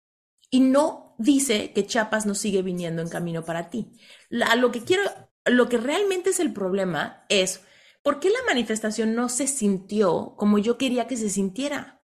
y 0.51 0.61
no 0.61 1.07
dice 1.19 1.73
que 1.73 1.86
Chiapas 1.86 2.27
no 2.27 2.35
sigue 2.35 2.62
viniendo 2.62 3.03
en 3.03 3.09
camino 3.09 3.45
para 3.45 3.70
ti. 3.70 3.93
La, 4.31 4.55
lo 4.57 4.70
que 4.73 4.82
quiero, 4.82 5.03
lo 5.45 5.69
que 5.69 5.78
realmente 5.78 6.31
es 6.31 6.40
el 6.40 6.53
problema 6.53 7.24
es 7.28 7.61
por 8.03 8.20
qué 8.20 8.31
la 8.31 8.39
manifestación 8.47 9.15
no 9.15 9.28
se 9.28 9.47
sintió 9.47 10.35
como 10.36 10.59
yo 10.59 10.78
quería 10.78 11.07
que 11.07 11.16
se 11.16 11.28
sintiera, 11.28 12.03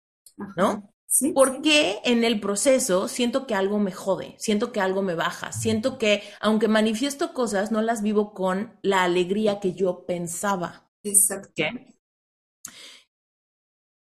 ¿no? 0.57 0.93
porque 1.35 2.01
en 2.05 2.25
el 2.25 2.41
proceso 2.41 3.09
siento 3.09 3.47
que 3.47 3.55
algo 3.55 3.79
me 3.79 3.93
jode, 3.93 4.35
siento 4.39 4.73
que 4.73 4.81
algo 4.81 5.03
me 5.03 5.15
baja, 5.15 5.53
siento 5.53 5.99
que 5.99 6.23
aunque 6.41 6.69
manifiesto 6.69 7.33
cosas, 7.33 7.73
no 7.73 7.81
las 7.81 8.03
vivo 8.03 8.35
con 8.35 8.79
la 8.83 9.05
alegría 9.05 9.61
que 9.61 9.73
yo 9.73 10.05
pensaba. 10.05 10.91
Exacto. 11.03 11.63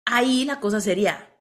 Ahí 0.05 0.45
la 0.45 0.59
cosa 0.59 0.81
sería, 0.81 1.34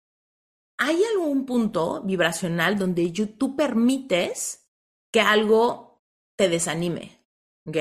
¿hay 0.78 1.02
algún 1.14 1.46
punto 1.46 2.02
vibracional 2.02 2.78
donde 2.78 3.10
tú 3.38 3.56
permites 3.56 4.66
que 5.10 5.20
algo 5.20 6.02
te 6.36 6.48
desanime? 6.48 7.20
¿Ok? 7.66 7.76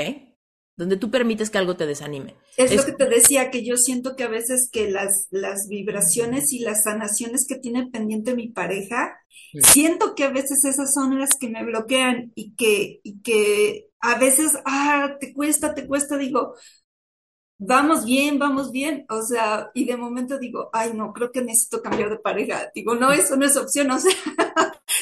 Donde 0.76 0.98
tú 0.98 1.12
permites 1.12 1.50
que 1.50 1.58
algo 1.58 1.76
te 1.76 1.86
desanime. 1.86 2.36
Es, 2.58 2.76
lo 2.76 2.86
que 2.86 2.94
te 2.94 3.08
decía, 3.08 3.52
que 3.52 3.64
yo 3.64 3.78
siento 3.78 4.16
que 4.16 4.24
a 4.24 4.28
veces 4.30 4.70
que 4.72 4.90
las, 4.90 5.28
las 5.30 5.68
vibraciones 5.68 6.52
y 6.52 6.60
las 6.60 6.84
sanaciones 6.84 7.46
que 7.48 7.56
tiene 7.56 7.90
pendiente 7.92 8.36
mi 8.36 8.50
pareja, 8.50 9.18
siento 9.62 10.16
que 10.16 10.24
a 10.24 10.30
veces 10.30 10.66
esas 10.66 10.94
son 10.94 11.20
las 11.20 11.36
que 11.40 11.50
me 11.50 11.64
bloquean 11.64 12.32
y 12.36 12.56
que, 12.56 13.02
y 13.04 13.22
que 13.22 13.90
a 14.00 14.18
veces, 14.18 14.58
ah, 14.66 15.18
te 15.20 15.34
cuesta, 15.34 15.74
te 15.74 15.88
cuesta, 15.88 16.18
digo, 16.18 16.56
vamos 17.58 18.06
bien, 18.06 18.40
vamos 18.40 18.72
bien, 18.72 19.06
o 19.10 19.22
sea, 19.22 19.70
y 19.74 19.86
de 19.86 19.98
momento 19.98 20.38
digo, 20.40 20.70
ay, 20.74 20.94
no, 20.94 21.14
creo 21.14 21.32
que 21.32 21.42
necesito 21.42 21.82
cambiar 21.82 22.10
de 22.10 22.20
pareja. 22.20 22.72
Digo, 22.76 22.96
no, 22.96 23.12
eso 23.12 23.36
no 23.38 23.46
es 23.46 23.56
opción, 23.58 23.92
o 23.92 24.00
sea, 24.00 24.12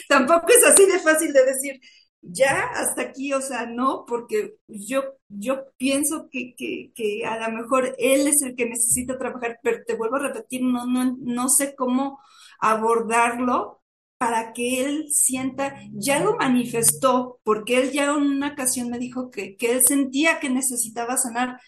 tampoco 0.10 0.48
es 0.50 0.64
así 0.66 0.86
de 0.86 1.00
fácil 1.00 1.34
de 1.34 1.46
decir, 1.46 1.80
ya 2.22 2.68
hasta 2.76 3.02
aquí, 3.02 3.34
o 3.34 3.42
sea, 3.42 3.66
no, 3.66 4.06
porque 4.08 4.56
yo, 4.68 5.04
yo 5.28 5.66
pienso 5.78 6.30
que, 6.30 6.54
que, 6.56 6.92
que, 6.96 7.26
a 7.26 7.50
lo 7.50 7.58
mejor 7.58 7.96
él 7.98 8.28
es 8.28 8.42
el 8.44 8.56
que 8.56 8.68
necesita 8.68 9.18
trabajar, 9.18 9.60
pero 9.64 9.80
te 9.86 9.96
vuelvo 9.96 10.18
a 10.18 10.28
repetir, 10.28 10.62
no, 10.64 10.86
no, 10.86 11.18
no 11.20 11.50
sé 11.50 11.76
cómo 11.76 12.20
abordarlo 12.60 13.82
para 14.18 14.54
que 14.54 14.84
él 14.86 15.08
sienta, 15.10 15.76
ya 15.94 16.20
lo 16.20 16.36
manifestó, 16.38 17.40
porque 17.44 17.80
él 17.80 17.92
ya 17.92 18.06
en 18.06 18.22
una 18.22 18.50
ocasión 18.50 18.90
me 18.90 19.00
dijo 19.00 19.32
que, 19.32 19.56
que 19.58 19.72
él 19.72 19.82
sentía 19.84 20.40
que 20.40 20.50
necesitaba 20.52 21.18
sanar, 21.18 21.60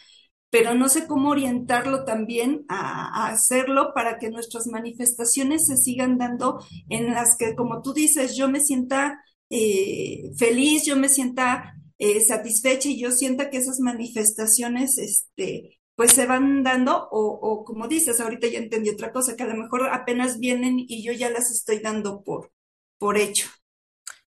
pero 0.54 0.76
no 0.76 0.88
sé 0.88 1.08
cómo 1.08 1.32
orientarlo 1.32 2.06
también 2.06 2.64
a, 2.70 3.26
hacerlo 3.26 3.92
para 3.96 4.20
que 4.20 4.30
nuestras 4.30 4.68
manifestaciones 4.68 5.66
se 5.66 5.78
sigan 5.78 6.20
dando 6.20 6.64
en 6.90 7.12
las 7.12 7.36
que, 7.40 7.56
como 7.56 7.82
tú 7.82 7.92
dices, 7.92 8.36
yo 8.36 8.48
me 8.48 8.60
sienta 8.60 9.20
eh, 9.50 10.30
feliz, 10.38 10.86
yo 10.86 10.96
me 10.96 11.10
sienta 11.10 11.74
eh, 11.98 12.22
satisfecha 12.22 12.88
y 12.88 13.02
yo 13.02 13.10
sienta 13.10 13.50
que 13.50 13.58
esas 13.58 13.80
manifestaciones, 13.80 15.00
este, 15.00 15.80
pues 15.96 16.12
se 16.12 16.28
van 16.28 16.62
dando 16.62 17.10
o, 17.10 17.32
o, 17.32 17.66
como 17.66 17.88
dices, 17.88 18.20
ahorita 18.20 18.46
ya 18.46 18.60
entendí 18.60 18.92
otra 18.92 19.12
cosa, 19.12 19.36
que 19.36 19.42
a 19.42 19.48
lo 19.48 19.56
mejor 19.56 19.90
apenas 19.92 20.38
vienen 20.38 20.76
y 20.78 21.04
yo 21.04 21.14
ya 21.14 21.32
las 21.32 21.50
estoy 21.50 21.80
dando 21.80 22.22
por, 22.22 22.52
por 23.00 23.18
hecho. 23.18 23.48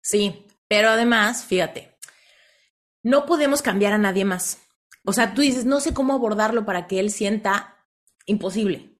Sí, 0.00 0.46
pero 0.68 0.88
además, 0.88 1.44
fíjate, 1.44 1.98
no 3.02 3.26
podemos 3.26 3.60
cambiar 3.60 3.92
a 3.92 3.98
nadie 3.98 4.24
más. 4.24 4.63
O 5.04 5.12
sea, 5.12 5.34
tú 5.34 5.42
dices, 5.42 5.64
no 5.64 5.80
sé 5.80 5.92
cómo 5.92 6.14
abordarlo 6.14 6.64
para 6.64 6.86
que 6.86 6.98
él 7.00 7.10
sienta 7.10 7.76
imposible. 8.26 8.94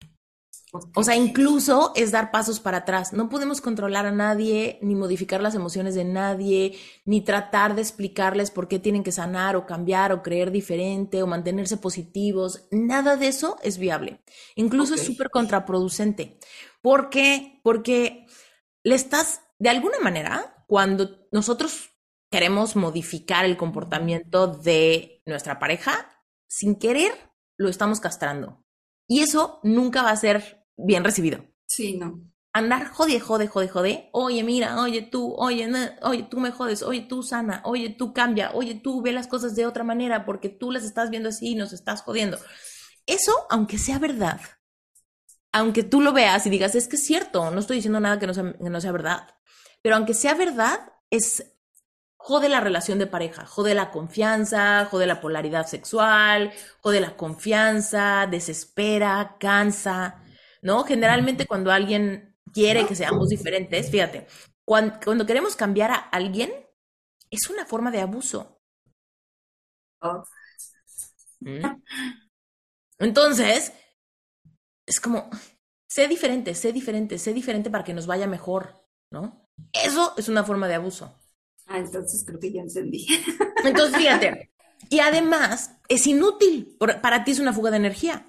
O 0.97 1.05
sea, 1.05 1.15
incluso 1.15 1.93
es 1.95 2.11
dar 2.11 2.33
pasos 2.33 2.59
para 2.59 2.79
atrás. 2.79 3.13
No 3.13 3.29
podemos 3.29 3.61
controlar 3.61 4.07
a 4.07 4.11
nadie, 4.11 4.81
ni 4.83 4.97
modificar 4.97 5.41
las 5.41 5.55
emociones 5.55 5.95
de 5.95 6.05
nadie, 6.05 6.77
ni 7.05 7.21
tratar 7.21 7.77
de 7.77 7.83
explicarles 7.83 8.51
por 8.51 8.67
qué 8.67 8.81
tienen 8.81 9.05
que 9.05 9.13
sanar 9.13 9.55
o 9.55 9.67
cambiar 9.67 10.13
o 10.13 10.23
creer 10.23 10.51
diferente 10.51 11.23
o 11.23 11.29
mantenerse 11.29 11.77
positivos. 11.77 12.67
Nada 12.73 13.17
de 13.17 13.29
eso 13.29 13.57
es 13.63 13.79
viable. 13.79 14.21
Incluso 14.57 14.95
es 14.95 15.03
súper 15.03 15.31
contraproducente. 15.31 16.41
¿Por 16.83 17.09
qué? 17.09 17.61
Porque 17.63 18.27
le 18.83 18.97
estás, 18.97 19.43
de 19.61 19.71
alguna 19.71 20.01
manera, 20.01 20.65
cuando 20.67 21.29
nosotros 21.31 21.91
queremos 22.35 22.75
modificar 22.75 23.45
el 23.45 23.57
comportamiento 23.57 24.49
de 24.49 25.23
nuestra 25.25 25.61
pareja, 25.61 26.21
sin 26.49 26.75
querer 26.75 27.13
lo 27.57 27.69
estamos 27.69 28.01
castrando. 28.01 28.65
Y 29.07 29.21
eso 29.21 29.61
nunca 29.63 30.03
va 30.03 30.11
a 30.11 30.17
ser 30.17 30.67
bien 30.77 31.05
recibido. 31.05 31.47
Sí, 31.69 31.97
no. 31.97 32.21
Andar 32.53 32.89
jode, 32.89 33.21
jode, 33.21 33.47
jode, 33.47 33.69
jode. 33.69 34.11
Oye, 34.13 34.43
mira, 34.43 34.81
oye 34.81 35.03
tú, 35.03 35.33
oye, 35.37 35.71
oye, 36.03 36.25
tú 36.25 36.41
me 36.41 36.51
jodes, 36.51 36.83
oye, 36.83 37.03
tú 37.03 37.23
sana, 37.23 37.63
oye, 37.65 37.91
tú 37.91 38.13
cambia, 38.13 38.51
oye, 38.53 38.75
tú 38.75 39.01
ve 39.01 39.13
las 39.13 39.29
cosas 39.29 39.55
de 39.55 39.67
otra 39.67 39.85
manera 39.85 40.25
porque 40.25 40.49
tú 40.49 40.73
las 40.73 40.83
estás 40.83 41.11
viendo 41.11 41.29
así 41.29 41.51
y 41.51 41.55
nos 41.55 41.73
estás 41.73 42.03
jodiendo. 42.03 42.41
Eso, 43.07 43.47
aunque 43.49 43.79
sea 43.79 44.01
verdad, 44.01 44.41
aunque 45.53 45.85
tú 45.85 46.01
lo 46.01 46.13
veas 46.13 46.45
y 46.47 46.51
digas, 46.51 46.75
es 46.75 46.89
que 46.89 46.97
es 46.97 47.07
cierto, 47.07 47.53
no 47.53 47.61
estoy 47.61 47.77
diciendo 47.77 48.01
nada 48.01 48.19
que 48.19 48.27
no 48.27 48.35
sea, 48.35 48.55
que 48.61 48.71
no 48.71 48.81
sea 48.81 48.91
verdad, 48.91 49.37
pero 49.83 49.95
aunque 49.95 50.15
sea 50.15 50.35
verdad, 50.35 50.81
es 51.11 51.54
jode 52.25 52.49
la 52.49 52.61
relación 52.61 52.99
de 52.99 53.07
pareja, 53.07 53.45
jode 53.45 53.75
la 53.75 53.91
confianza, 53.91 54.87
jode 54.87 55.07
la 55.07 55.21
polaridad 55.21 55.67
sexual, 55.67 56.55
jode 56.81 57.03
la 57.03 57.19
confianza, 57.19 58.27
desespera, 58.27 59.37
cansa, 59.39 60.25
¿no? 60.63 60.85
Generalmente 60.85 61.47
cuando 61.47 61.71
alguien 61.71 62.35
quiere 62.51 62.87
que 62.87 62.97
seamos 62.97 63.29
diferentes, 63.29 63.91
fíjate, 63.91 64.27
cuando, 64.65 65.27
queremos 65.27 65.55
cambiar 65.55 65.91
a 65.91 65.97
alguien, 65.97 66.51
es 67.31 67.51
una 67.51 67.67
forma 67.67 67.91
de 67.91 68.01
abuso. 68.01 68.59
Oh. 70.01 70.25
¿Mm? 71.41 71.63
Entonces, 73.01 73.75
es 74.87 74.99
como, 74.99 75.29
sé 75.87 76.09
diferente, 76.09 76.55
sé 76.55 76.73
diferente, 76.73 77.19
sé 77.19 77.35
diferente 77.35 77.69
para 77.69 77.85
que 77.85 77.93
nos 77.93 78.07
vaya 78.07 78.27
mejor, 78.27 78.83
¿no? 79.11 79.47
Eso 79.75 80.15
es 80.17 80.31
una 80.31 80.43
forma 80.43 80.69
de 80.69 80.77
abuso. 80.77 81.21
Ah, 81.67 81.79
entonces 81.79 82.25
creo 82.27 82.39
que 82.39 82.53
ya 82.53 82.61
entendí. 82.61 83.07
Entonces, 83.65 83.97
fíjate. 83.97 84.51
Y 84.91 85.01
además, 85.01 85.73
es 85.89 86.07
inútil. 86.07 86.77
Para 87.03 87.25
ti 87.25 87.31
es 87.31 87.39
una 87.39 87.53
fuga 87.53 87.71
de 87.71 87.79
energía. 87.79 88.27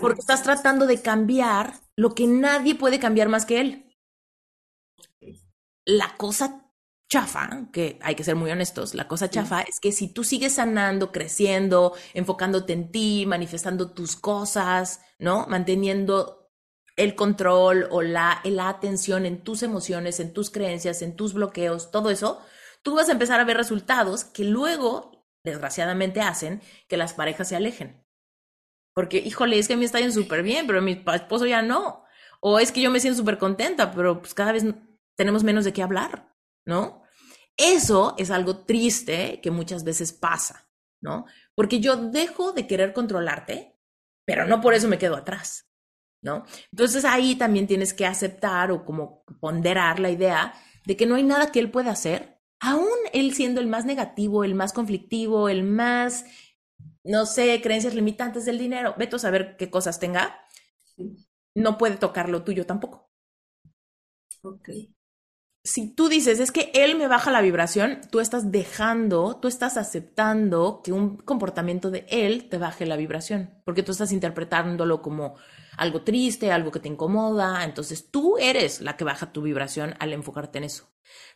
Porque 0.00 0.20
estás 0.20 0.42
tratando 0.42 0.86
de 0.86 1.02
cambiar 1.02 1.74
lo 1.96 2.14
que 2.14 2.26
nadie 2.26 2.74
puede 2.74 2.98
cambiar 2.98 3.28
más 3.28 3.44
que 3.44 3.60
él. 3.60 3.96
La 5.84 6.16
cosa 6.16 6.66
chafa, 7.08 7.68
que 7.72 7.98
hay 8.02 8.14
que 8.14 8.24
ser 8.24 8.34
muy 8.34 8.50
honestos, 8.50 8.94
la 8.94 9.06
cosa 9.06 9.30
chafa 9.30 9.62
es 9.62 9.78
que 9.78 9.92
si 9.92 10.08
tú 10.08 10.24
sigues 10.24 10.54
sanando, 10.54 11.12
creciendo, 11.12 11.94
enfocándote 12.14 12.72
en 12.72 12.90
ti, 12.90 13.24
manifestando 13.26 13.92
tus 13.92 14.16
cosas, 14.16 15.00
¿no? 15.18 15.46
Manteniendo 15.46 16.35
el 16.96 17.14
control 17.14 17.86
o 17.90 18.02
la, 18.02 18.40
la 18.44 18.68
atención 18.68 19.26
en 19.26 19.44
tus 19.44 19.62
emociones, 19.62 20.18
en 20.18 20.32
tus 20.32 20.50
creencias, 20.50 21.02
en 21.02 21.14
tus 21.14 21.34
bloqueos, 21.34 21.90
todo 21.90 22.10
eso, 22.10 22.42
tú 22.82 22.94
vas 22.94 23.08
a 23.08 23.12
empezar 23.12 23.38
a 23.38 23.44
ver 23.44 23.56
resultados 23.56 24.24
que 24.24 24.44
luego, 24.44 25.26
desgraciadamente, 25.44 26.20
hacen 26.20 26.62
que 26.88 26.96
las 26.96 27.12
parejas 27.12 27.48
se 27.48 27.56
alejen. 27.56 28.02
Porque, 28.94 29.18
híjole, 29.18 29.58
es 29.58 29.68
que 29.68 29.74
a 29.74 29.76
mí 29.76 29.84
está 29.84 29.98
yendo 29.98 30.14
súper 30.14 30.42
bien, 30.42 30.66
pero 30.66 30.80
mi 30.80 31.04
esposo 31.12 31.44
ya 31.44 31.60
no. 31.60 32.04
O 32.40 32.58
es 32.58 32.72
que 32.72 32.80
yo 32.80 32.90
me 32.90 33.00
siento 33.00 33.18
súper 33.18 33.36
contenta, 33.36 33.92
pero 33.92 34.20
pues 34.20 34.32
cada 34.32 34.52
vez 34.52 34.64
tenemos 35.16 35.44
menos 35.44 35.64
de 35.64 35.74
qué 35.74 35.82
hablar, 35.82 36.34
¿no? 36.64 37.02
Eso 37.58 38.14
es 38.18 38.30
algo 38.30 38.64
triste 38.64 39.40
que 39.42 39.50
muchas 39.50 39.84
veces 39.84 40.12
pasa, 40.12 40.70
¿no? 41.02 41.26
Porque 41.54 41.80
yo 41.80 41.96
dejo 41.96 42.52
de 42.52 42.66
querer 42.66 42.92
controlarte, 42.94 43.78
pero 44.24 44.46
no 44.46 44.60
por 44.60 44.74
eso 44.74 44.88
me 44.88 44.98
quedo 44.98 45.16
atrás. 45.16 45.66
¿No? 46.22 46.44
Entonces 46.72 47.04
ahí 47.04 47.36
también 47.36 47.66
tienes 47.66 47.94
que 47.94 48.06
aceptar 48.06 48.70
o 48.70 48.84
como 48.84 49.24
ponderar 49.40 50.00
la 50.00 50.10
idea 50.10 50.54
de 50.84 50.96
que 50.96 51.06
no 51.06 51.16
hay 51.16 51.22
nada 51.22 51.52
que 51.52 51.58
él 51.58 51.70
pueda 51.70 51.90
hacer, 51.90 52.40
aún 52.60 52.96
él 53.12 53.34
siendo 53.34 53.60
el 53.60 53.66
más 53.66 53.84
negativo, 53.84 54.44
el 54.44 54.54
más 54.54 54.72
conflictivo, 54.72 55.48
el 55.48 55.62
más, 55.64 56.24
no 57.04 57.26
sé, 57.26 57.60
creencias 57.60 57.94
limitantes 57.94 58.44
del 58.44 58.58
dinero, 58.58 58.94
vete 58.96 59.16
a 59.16 59.18
saber 59.18 59.56
qué 59.56 59.70
cosas 59.70 59.98
tenga, 59.98 60.40
no 61.54 61.78
puede 61.78 61.96
tocar 61.96 62.28
lo 62.28 62.44
tuyo 62.44 62.66
tampoco. 62.66 63.10
Ok. 64.42 64.70
Si 65.64 65.92
tú 65.92 66.08
dices, 66.08 66.38
es 66.38 66.52
que 66.52 66.70
él 66.74 66.96
me 66.96 67.08
baja 67.08 67.32
la 67.32 67.40
vibración, 67.40 68.00
tú 68.12 68.20
estás 68.20 68.52
dejando, 68.52 69.40
tú 69.40 69.48
estás 69.48 69.76
aceptando 69.76 70.80
que 70.84 70.92
un 70.92 71.16
comportamiento 71.16 71.90
de 71.90 72.06
él 72.08 72.48
te 72.48 72.56
baje 72.56 72.86
la 72.86 72.96
vibración, 72.96 73.60
porque 73.64 73.82
tú 73.82 73.90
estás 73.90 74.12
interpretándolo 74.12 75.02
como 75.02 75.34
algo 75.76 76.02
triste, 76.02 76.52
algo 76.52 76.70
que 76.70 76.80
te 76.80 76.88
incomoda, 76.88 77.64
entonces 77.64 78.10
tú 78.10 78.38
eres 78.38 78.80
la 78.80 78.96
que 78.96 79.04
baja 79.04 79.32
tu 79.32 79.42
vibración 79.42 79.94
al 79.98 80.12
enfocarte 80.12 80.58
en 80.58 80.64
eso. 80.64 80.88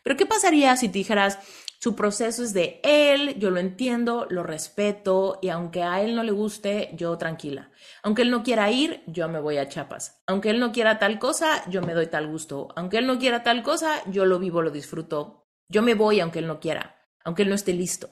Pero 0.03 0.17
¿qué 0.17 0.25
pasaría 0.25 0.75
si 0.75 0.89
te 0.89 0.99
dijeras, 0.99 1.39
su 1.79 1.95
proceso 1.95 2.43
es 2.43 2.53
de 2.53 2.79
él, 2.83 3.39
yo 3.39 3.49
lo 3.49 3.59
entiendo, 3.59 4.27
lo 4.29 4.43
respeto 4.43 5.39
y 5.41 5.49
aunque 5.49 5.81
a 5.81 6.01
él 6.01 6.15
no 6.15 6.23
le 6.23 6.31
guste, 6.31 6.91
yo 6.93 7.17
tranquila. 7.17 7.71
Aunque 8.03 8.21
él 8.21 8.29
no 8.29 8.43
quiera 8.43 8.69
ir, 8.69 9.03
yo 9.07 9.27
me 9.27 9.39
voy 9.39 9.57
a 9.57 9.67
Chiapas. 9.67 10.21
Aunque 10.27 10.51
él 10.51 10.59
no 10.59 10.71
quiera 10.71 10.99
tal 10.99 11.17
cosa, 11.17 11.67
yo 11.69 11.81
me 11.81 11.93
doy 11.93 12.05
tal 12.05 12.27
gusto. 12.27 12.67
Aunque 12.75 12.99
él 12.99 13.07
no 13.07 13.17
quiera 13.17 13.41
tal 13.41 13.63
cosa, 13.63 14.03
yo 14.11 14.25
lo 14.25 14.37
vivo, 14.37 14.61
lo 14.61 14.69
disfruto. 14.69 15.47
Yo 15.69 15.81
me 15.81 15.95
voy 15.95 16.19
aunque 16.19 16.39
él 16.39 16.47
no 16.47 16.59
quiera, 16.59 16.97
aunque 17.23 17.41
él 17.43 17.49
no 17.49 17.55
esté 17.55 17.73
listo. 17.73 18.09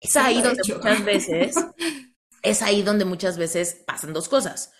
Es 0.00 0.16
ahí 0.16 0.42
donde 0.42 0.62
muchas 0.74 1.04
veces, 1.04 1.56
es 2.50 2.62
ahí 2.62 2.82
donde 2.82 3.04
muchas 3.04 3.38
veces 3.38 3.82
pasan 3.86 4.12
dos 4.12 4.28
cosas 4.28 4.72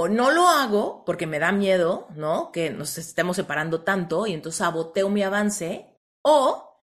o 0.00 0.08
no 0.08 0.30
lo 0.30 0.48
hago 0.48 1.04
porque 1.04 1.26
me 1.26 1.38
da 1.38 1.52
miedo, 1.52 2.08
¿no? 2.16 2.52
Que 2.52 2.70
nos 2.70 2.96
estemos 2.96 3.36
separando 3.36 3.82
tanto 3.82 4.26
y 4.26 4.32
entonces 4.32 4.58
saboteo 4.58 5.10
mi 5.10 5.22
avance, 5.22 5.98
o 6.22 6.84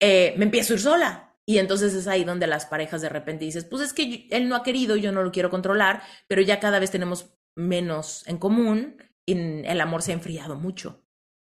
eh, 0.00 0.34
me 0.36 0.46
empiezo 0.46 0.72
a 0.72 0.76
ir 0.76 0.82
sola. 0.82 1.36
Y 1.46 1.58
entonces 1.58 1.94
es 1.94 2.08
ahí 2.08 2.24
donde 2.24 2.48
las 2.48 2.66
parejas 2.66 3.00
de 3.00 3.08
repente 3.08 3.44
dices, 3.44 3.64
pues 3.64 3.82
es 3.82 3.92
que 3.92 4.26
él 4.30 4.48
no 4.48 4.56
ha 4.56 4.64
querido, 4.64 4.96
yo 4.96 5.12
no 5.12 5.22
lo 5.22 5.30
quiero 5.30 5.50
controlar, 5.50 6.02
pero 6.26 6.42
ya 6.42 6.58
cada 6.58 6.80
vez 6.80 6.90
tenemos 6.90 7.32
menos 7.56 8.26
en 8.26 8.38
común 8.38 8.96
y 9.24 9.64
el 9.64 9.80
amor 9.80 10.02
se 10.02 10.10
ha 10.10 10.14
enfriado 10.14 10.56
mucho, 10.56 11.04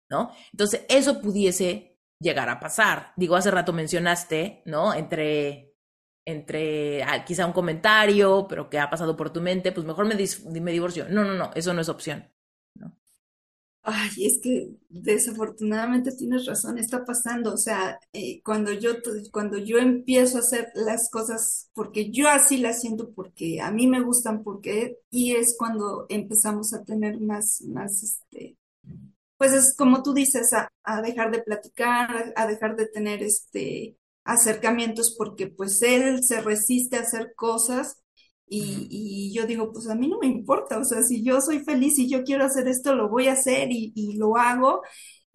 ¿no? 0.09 0.33
Entonces 0.51 0.85
eso 0.89 1.21
pudiese 1.21 2.01
llegar 2.19 2.49
a 2.49 2.59
pasar. 2.59 3.13
Digo, 3.15 3.37
hace 3.37 3.51
rato 3.51 3.71
mencionaste, 3.71 4.61
¿no? 4.65 4.93
Entre 4.93 5.70
entre 6.25 7.03
ah, 7.03 7.25
quizá 7.25 7.45
un 7.45 7.53
comentario, 7.53 8.45
pero 8.47 8.69
que 8.69 8.79
ha 8.79 8.89
pasado 8.89 9.15
por 9.17 9.31
tu 9.31 9.41
mente, 9.41 9.71
pues 9.71 9.85
mejor 9.85 10.05
me, 10.05 10.15
me 10.61 10.71
divorcio. 10.71 11.07
No, 11.09 11.23
no, 11.23 11.35
no, 11.35 11.51
eso 11.55 11.73
no 11.73 11.81
es 11.81 11.89
opción. 11.89 12.29
¿no? 12.75 12.95
Ay, 13.83 14.09
es 14.25 14.39
que 14.41 14.75
desafortunadamente 14.89 16.11
tienes 16.11 16.45
razón, 16.45 16.77
está 16.77 17.03
pasando. 17.03 17.53
O 17.53 17.57
sea, 17.57 17.99
eh, 18.13 18.41
cuando 18.43 18.71
yo 18.73 18.91
cuando 19.31 19.57
yo 19.57 19.77
empiezo 19.79 20.37
a 20.37 20.41
hacer 20.41 20.69
las 20.75 21.09
cosas 21.09 21.69
porque 21.73 22.11
yo 22.11 22.29
así 22.29 22.57
las 22.57 22.81
siento, 22.81 23.11
porque 23.13 23.59
a 23.59 23.71
mí 23.71 23.87
me 23.87 24.01
gustan, 24.01 24.43
porque 24.43 24.99
y 25.09 25.33
es 25.35 25.55
cuando 25.57 26.05
empezamos 26.09 26.73
a 26.73 26.83
tener 26.83 27.19
más, 27.19 27.61
más, 27.63 28.03
este, 28.03 28.57
pues 29.37 29.53
es 29.53 29.75
como 29.75 30.03
tú 30.03 30.13
dices, 30.13 30.53
a, 30.53 30.69
a 30.83 31.01
dejar 31.01 31.31
de 31.31 31.41
platicar, 31.41 32.33
a 32.35 32.47
dejar 32.47 32.75
de 32.75 32.87
tener 32.87 33.23
este 33.23 33.97
acercamientos 34.23 35.15
porque 35.17 35.47
pues 35.47 35.81
él 35.81 36.23
se 36.23 36.41
resiste 36.41 36.97
a 36.97 37.01
hacer 37.01 37.33
cosas 37.35 37.97
Y, 38.47 38.87
y, 38.91 39.33
yo 39.33 39.45
digo, 39.45 39.71
pues 39.71 39.87
a 39.89 39.95
mí 39.95 40.07
no 40.09 40.19
me 40.19 40.27
importa, 40.27 40.77
o 40.77 40.83
sea, 40.83 41.03
si 41.03 41.23
yo 41.23 41.39
soy 41.41 41.59
feliz 41.61 41.97
y 41.99 42.09
yo 42.09 42.23
quiero 42.23 42.43
hacer 42.45 42.67
esto, 42.67 42.93
lo 42.95 43.09
voy 43.09 43.27
a 43.29 43.33
hacer 43.33 43.71
y, 43.71 43.93
y 43.95 44.17
lo 44.17 44.35
hago 44.37 44.81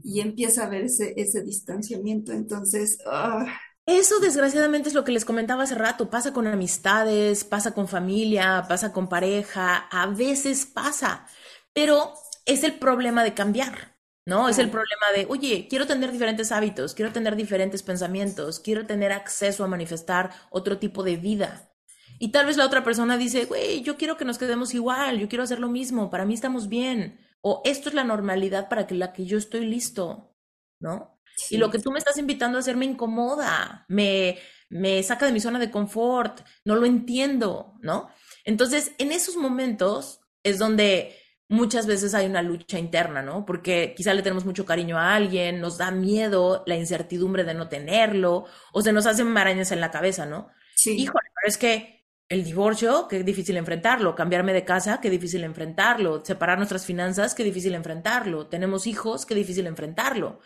y 0.02 0.20
empieza 0.20 0.62
a 0.62 0.66
haber 0.66 0.84
ese, 0.84 1.14
ese 1.16 1.42
distanciamiento. 1.42 2.32
Entonces, 2.32 2.98
uh... 3.06 3.46
eso 3.86 4.20
desgraciadamente 4.20 4.88
es 4.90 4.94
lo 4.94 5.04
que 5.04 5.12
les 5.12 5.24
comentaba 5.24 5.62
hace 5.64 5.74
rato, 5.74 6.10
pasa 6.10 6.32
con 6.32 6.46
amistades, 6.46 7.44
pasa 7.44 7.72
con 7.72 7.88
familia, 7.88 8.66
pasa 8.68 8.92
con 8.92 9.08
pareja, 9.08 9.88
a 9.90 10.06
veces 10.08 10.66
pasa, 10.66 11.26
pero 11.72 12.12
es 12.44 12.64
el 12.64 12.78
problema 12.78 13.24
de 13.24 13.34
cambiar. 13.34 13.95
¿No? 14.26 14.48
Es 14.48 14.58
el 14.58 14.70
problema 14.70 15.06
de, 15.14 15.26
oye, 15.30 15.68
quiero 15.70 15.86
tener 15.86 16.10
diferentes 16.10 16.50
hábitos, 16.50 16.94
quiero 16.94 17.12
tener 17.12 17.36
diferentes 17.36 17.82
pensamientos, 17.82 18.58
quiero 18.58 18.84
tener 18.84 19.12
acceso 19.12 19.62
a 19.64 19.68
manifestar 19.68 20.32
otro 20.50 20.78
tipo 20.78 21.04
de 21.04 21.16
vida. 21.16 21.70
Y 22.18 22.32
tal 22.32 22.46
vez 22.46 22.56
la 22.56 22.66
otra 22.66 22.82
persona 22.82 23.16
dice, 23.16 23.44
güey, 23.44 23.82
yo 23.82 23.96
quiero 23.96 24.16
que 24.16 24.24
nos 24.24 24.38
quedemos 24.38 24.74
igual, 24.74 25.18
yo 25.18 25.28
quiero 25.28 25.44
hacer 25.44 25.60
lo 25.60 25.68
mismo, 25.68 26.10
para 26.10 26.24
mí 26.24 26.34
estamos 26.34 26.68
bien. 26.68 27.20
O 27.40 27.62
esto 27.64 27.88
es 27.88 27.94
la 27.94 28.02
normalidad 28.02 28.68
para 28.68 28.86
que 28.86 28.96
la 28.96 29.12
que 29.12 29.26
yo 29.26 29.38
estoy 29.38 29.66
listo, 29.66 30.34
¿no? 30.80 31.20
Y 31.50 31.58
lo 31.58 31.70
que 31.70 31.78
tú 31.78 31.92
me 31.92 31.98
estás 31.98 32.18
invitando 32.18 32.58
a 32.58 32.60
hacer 32.60 32.76
me 32.76 32.86
incomoda, 32.86 33.84
me, 33.88 34.38
me 34.70 35.02
saca 35.02 35.26
de 35.26 35.32
mi 35.32 35.40
zona 35.40 35.58
de 35.58 35.70
confort, 35.70 36.40
no 36.64 36.74
lo 36.74 36.86
entiendo, 36.86 37.74
¿no? 37.82 38.08
Entonces, 38.44 38.92
en 38.98 39.12
esos 39.12 39.36
momentos 39.36 40.20
es 40.42 40.58
donde 40.58 41.14
muchas 41.48 41.86
veces 41.86 42.14
hay 42.14 42.27
una 42.27 42.43
lucha 42.43 42.78
interna, 42.78 43.23
¿no? 43.23 43.44
Porque 43.47 43.94
quizá 43.97 44.14
le 44.14 44.23
tenemos 44.23 44.44
mucho 44.44 44.64
cariño 44.64 44.98
a 44.98 45.14
alguien, 45.14 45.60
nos 45.60 45.78
da 45.78 45.90
miedo 45.90 46.64
la 46.66 46.77
incertidumbre 46.77 47.44
de 47.44 47.55
no 47.55 47.68
tenerlo, 47.68 48.47
o 48.73 48.82
se 48.82 48.93
nos 48.93 49.06
hacen 49.06 49.28
marañas 49.28 49.73
en 49.73 49.81
la 49.81 49.90
cabeza, 49.90 50.27
¿no? 50.27 50.48
Sí. 50.74 50.97
Híjole, 50.97 51.28
pero 51.35 51.48
es 51.48 51.59
que 51.59 52.05
el 52.28 52.44
divorcio, 52.44 53.06
qué 53.09 53.23
difícil 53.23 53.56
enfrentarlo, 53.56 54.14
cambiarme 54.14 54.52
de 54.52 54.64
casa, 54.64 55.01
qué 55.01 55.10
difícil 55.10 55.44
enfrentarlo, 55.44 56.24
separar 56.24 56.59
nuestras 56.59 56.85
finanzas, 56.85 57.35
qué 57.35 57.44
difícil 57.44 57.74
enfrentarlo, 57.74 58.48
tenemos 58.48 58.86
hijos, 58.86 59.27
qué 59.27 59.35
difícil 59.35 59.66
enfrentarlo. 59.66 60.40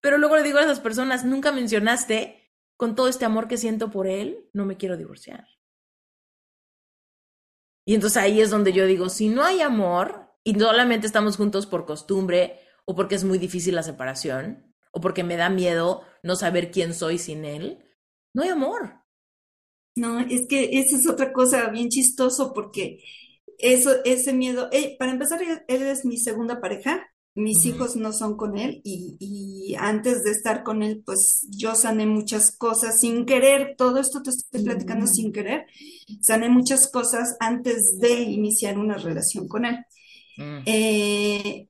Pero 0.00 0.18
luego 0.18 0.36
le 0.36 0.44
digo 0.44 0.58
a 0.58 0.62
esas 0.62 0.80
personas, 0.80 1.24
nunca 1.24 1.50
mencionaste, 1.50 2.52
con 2.76 2.94
todo 2.94 3.08
este 3.08 3.24
amor 3.24 3.48
que 3.48 3.56
siento 3.56 3.90
por 3.90 4.06
él, 4.06 4.48
no 4.52 4.66
me 4.66 4.76
quiero 4.76 4.96
divorciar. 4.96 5.46
Y 7.86 7.94
entonces 7.94 8.16
ahí 8.18 8.40
es 8.40 8.50
donde 8.50 8.72
yo 8.72 8.84
digo, 8.86 9.08
si 9.08 9.28
no 9.28 9.42
hay 9.44 9.62
amor, 9.62 10.25
y 10.46 10.54
solamente 10.56 11.08
estamos 11.08 11.36
juntos 11.36 11.66
por 11.66 11.86
costumbre 11.86 12.60
o 12.84 12.94
porque 12.94 13.16
es 13.16 13.24
muy 13.24 13.36
difícil 13.36 13.74
la 13.74 13.82
separación 13.82 14.72
o 14.92 15.00
porque 15.00 15.24
me 15.24 15.36
da 15.36 15.50
miedo 15.50 16.02
no 16.22 16.36
saber 16.36 16.70
quién 16.70 16.94
soy 16.94 17.18
sin 17.18 17.44
él, 17.44 17.84
no 18.32 18.44
hay 18.44 18.50
amor. 18.50 19.02
No, 19.96 20.20
es 20.20 20.46
que 20.48 20.78
esa 20.78 20.98
es 20.98 21.08
otra 21.08 21.32
cosa 21.32 21.68
bien 21.70 21.88
chistoso 21.88 22.52
porque 22.54 23.02
eso, 23.58 23.90
ese 24.04 24.32
miedo, 24.32 24.68
eh, 24.70 24.94
para 25.00 25.10
empezar, 25.10 25.40
él 25.42 25.82
es 25.82 26.04
mi 26.04 26.16
segunda 26.16 26.60
pareja, 26.60 27.04
mis 27.34 27.66
hijos 27.66 27.96
no 27.96 28.12
son 28.12 28.36
con 28.36 28.56
él 28.56 28.80
y, 28.84 29.16
y, 29.18 29.74
antes 29.74 30.22
de 30.22 30.30
estar 30.30 30.62
con 30.62 30.84
él, 30.84 31.02
pues 31.04 31.44
yo 31.50 31.74
sané 31.74 32.06
muchas 32.06 32.56
cosas 32.56 33.00
sin 33.00 33.26
querer, 33.26 33.74
todo 33.76 33.98
esto 33.98 34.22
te 34.22 34.30
estoy 34.30 34.62
platicando 34.62 35.08
sin 35.08 35.32
querer, 35.32 35.66
sané 36.20 36.48
muchas 36.50 36.88
cosas 36.88 37.36
antes 37.40 37.98
de 37.98 38.20
iniciar 38.20 38.78
una 38.78 38.96
relación 38.96 39.48
con 39.48 39.64
él. 39.64 39.84
Mm. 40.36 40.62
Eh, 40.66 41.68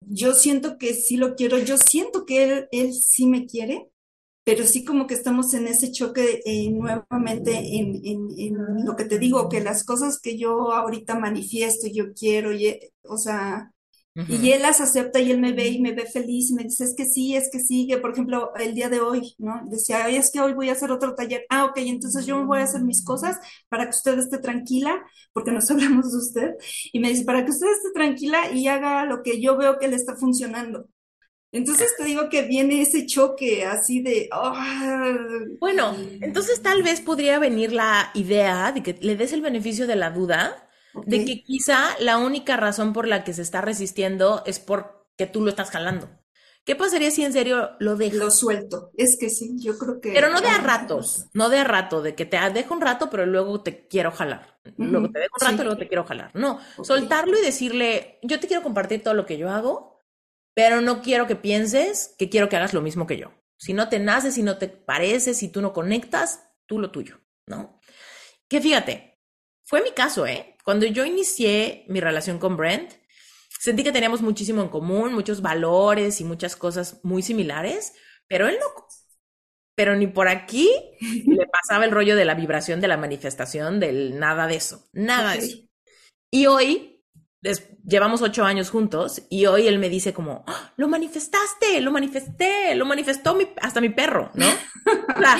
yo 0.00 0.32
siento 0.34 0.78
que 0.78 0.94
sí 0.94 1.16
lo 1.16 1.34
quiero, 1.34 1.58
yo 1.58 1.76
siento 1.78 2.24
que 2.24 2.44
él, 2.44 2.68
él 2.72 2.92
sí 2.92 3.26
me 3.26 3.46
quiere, 3.46 3.90
pero 4.44 4.64
sí 4.64 4.84
como 4.84 5.06
que 5.06 5.14
estamos 5.14 5.54
en 5.54 5.66
ese 5.66 5.90
choque 5.90 6.42
eh, 6.44 6.70
nuevamente 6.70 7.56
en, 7.56 8.00
en, 8.04 8.84
lo 8.84 8.94
que 8.96 9.06
te 9.06 9.18
digo, 9.18 9.48
que 9.48 9.60
las 9.60 9.84
cosas 9.84 10.20
que 10.20 10.38
yo 10.38 10.72
ahorita 10.72 11.18
manifiesto, 11.18 11.88
yo 11.92 12.12
quiero, 12.12 12.52
y, 12.52 12.78
o 13.02 13.16
sea, 13.16 13.73
y 14.14 14.52
él 14.52 14.62
las 14.62 14.80
acepta 14.80 15.18
y 15.18 15.32
él 15.32 15.40
me 15.40 15.52
ve 15.52 15.66
y 15.66 15.80
me 15.80 15.92
ve 15.92 16.06
feliz 16.06 16.50
y 16.50 16.54
me 16.54 16.62
dice, 16.62 16.84
es 16.84 16.94
que 16.96 17.04
sí, 17.04 17.34
es 17.34 17.50
que 17.50 17.58
sí, 17.58 17.88
que 17.88 17.98
por 17.98 18.12
ejemplo, 18.12 18.52
el 18.56 18.72
día 18.74 18.88
de 18.88 19.00
hoy, 19.00 19.34
¿no? 19.38 19.62
Decía, 19.66 20.08
es 20.08 20.30
que 20.30 20.40
hoy 20.40 20.52
voy 20.52 20.68
a 20.68 20.72
hacer 20.72 20.92
otro 20.92 21.16
taller. 21.16 21.44
Ah, 21.50 21.64
ok, 21.64 21.78
entonces 21.78 22.24
yo 22.24 22.46
voy 22.46 22.60
a 22.60 22.64
hacer 22.64 22.82
mis 22.82 23.04
cosas 23.04 23.36
para 23.68 23.84
que 23.84 23.96
usted 23.96 24.16
esté 24.18 24.38
tranquila, 24.38 25.02
porque 25.32 25.50
nos 25.50 25.68
hablamos 25.70 26.12
de 26.12 26.18
usted. 26.18 26.50
Y 26.92 27.00
me 27.00 27.08
dice, 27.08 27.24
para 27.24 27.44
que 27.44 27.50
usted 27.50 27.66
esté 27.66 27.90
tranquila 27.92 28.52
y 28.52 28.68
haga 28.68 29.04
lo 29.04 29.22
que 29.22 29.40
yo 29.40 29.56
veo 29.56 29.78
que 29.78 29.88
le 29.88 29.96
está 29.96 30.14
funcionando. 30.16 30.88
Entonces 31.50 31.94
te 31.96 32.04
digo 32.04 32.28
que 32.28 32.42
viene 32.42 32.82
ese 32.82 33.06
choque 33.06 33.64
así 33.64 34.00
de... 34.02 34.28
Ah". 34.32 35.16
Bueno, 35.60 35.96
entonces 36.20 36.60
tal 36.62 36.82
vez 36.82 37.00
podría 37.00 37.38
venir 37.38 37.72
la 37.72 38.10
idea 38.14 38.72
de 38.72 38.82
que 38.82 38.96
le 39.00 39.14
des 39.16 39.32
el 39.32 39.40
beneficio 39.40 39.86
de 39.86 39.94
la 39.94 40.10
duda 40.10 40.63
de 41.06 41.24
que 41.24 41.42
quizá 41.42 41.96
la 41.98 42.18
única 42.18 42.56
razón 42.56 42.92
por 42.92 43.06
la 43.06 43.24
que 43.24 43.34
se 43.34 43.42
está 43.42 43.60
resistiendo 43.60 44.42
es 44.46 44.58
porque 44.58 45.26
tú 45.30 45.40
lo 45.42 45.50
estás 45.50 45.70
jalando. 45.70 46.08
¿Qué 46.64 46.76
pasaría 46.76 47.10
si 47.10 47.22
en 47.22 47.34
serio 47.34 47.72
lo 47.78 47.96
dejo? 47.96 48.16
Lo 48.16 48.30
suelto. 48.30 48.90
Es 48.96 49.18
que 49.20 49.28
sí, 49.28 49.56
yo 49.58 49.76
creo 49.76 50.00
que. 50.00 50.12
Pero 50.12 50.30
no 50.30 50.40
de 50.40 50.48
a 50.48 50.58
ratos, 50.58 51.26
no 51.34 51.50
de 51.50 51.58
a 51.58 51.64
rato, 51.64 52.00
de 52.00 52.14
que 52.14 52.24
te 52.24 52.38
dejo 52.50 52.72
un 52.72 52.80
rato, 52.80 53.10
pero 53.10 53.26
luego 53.26 53.62
te 53.62 53.86
quiero 53.86 54.10
jalar. 54.10 54.58
Luego 54.78 55.10
te 55.10 55.20
dejo 55.20 55.34
un 55.38 55.46
rato, 55.46 55.62
luego 55.62 55.78
te 55.78 55.88
quiero 55.88 56.04
jalar. 56.04 56.30
No, 56.34 56.58
soltarlo 56.82 57.38
y 57.38 57.42
decirle, 57.42 58.18
yo 58.22 58.40
te 58.40 58.46
quiero 58.46 58.62
compartir 58.62 59.02
todo 59.02 59.12
lo 59.12 59.26
que 59.26 59.36
yo 59.36 59.50
hago, 59.50 60.00
pero 60.54 60.80
no 60.80 61.02
quiero 61.02 61.26
que 61.26 61.36
pienses 61.36 62.14
que 62.18 62.30
quiero 62.30 62.48
que 62.48 62.56
hagas 62.56 62.72
lo 62.72 62.80
mismo 62.80 63.06
que 63.06 63.18
yo. 63.18 63.32
Si 63.58 63.74
no 63.74 63.90
te 63.90 63.98
nace, 63.98 64.32
si 64.32 64.42
no 64.42 64.56
te 64.56 64.68
parece, 64.68 65.34
si 65.34 65.48
tú 65.48 65.60
no 65.60 65.74
conectas, 65.74 66.48
tú 66.66 66.78
lo 66.78 66.90
tuyo, 66.90 67.20
¿no? 67.46 67.78
Que 68.48 68.62
fíjate, 68.62 69.13
fue 69.64 69.82
mi 69.82 69.92
caso, 69.92 70.26
¿eh? 70.26 70.56
Cuando 70.64 70.86
yo 70.86 71.04
inicié 71.04 71.84
mi 71.88 72.00
relación 72.00 72.38
con 72.38 72.56
Brent, 72.56 72.92
sentí 73.60 73.82
que 73.82 73.92
teníamos 73.92 74.22
muchísimo 74.22 74.62
en 74.62 74.68
común, 74.68 75.14
muchos 75.14 75.40
valores 75.40 76.20
y 76.20 76.24
muchas 76.24 76.56
cosas 76.56 77.00
muy 77.02 77.22
similares, 77.22 77.94
pero 78.28 78.46
él 78.48 78.56
no, 78.60 78.66
pero 79.74 79.96
ni 79.96 80.06
por 80.06 80.28
aquí 80.28 80.68
le 81.26 81.46
pasaba 81.46 81.84
el 81.84 81.90
rollo 81.90 82.16
de 82.16 82.24
la 82.24 82.34
vibración, 82.34 82.80
de 82.80 82.88
la 82.88 82.96
manifestación, 82.96 83.80
del 83.80 84.18
nada 84.18 84.46
de 84.46 84.56
eso, 84.56 84.88
nada 84.92 85.32
de 85.32 85.38
eso. 85.38 85.58
Y 86.30 86.46
hoy, 86.46 87.02
llevamos 87.84 88.22
ocho 88.22 88.44
años 88.44 88.70
juntos, 88.70 89.22
y 89.30 89.46
hoy 89.46 89.66
él 89.66 89.78
me 89.78 89.88
dice 89.88 90.12
como, 90.12 90.44
¡Ah, 90.46 90.72
lo 90.76 90.88
manifestaste, 90.88 91.80
lo 91.80 91.90
manifesté, 91.90 92.74
lo 92.74 92.84
manifestó 92.84 93.38
hasta 93.60 93.80
mi 93.80 93.90
perro, 93.90 94.30
¿no? 94.34 94.46
o 95.16 95.18
sea, 95.18 95.38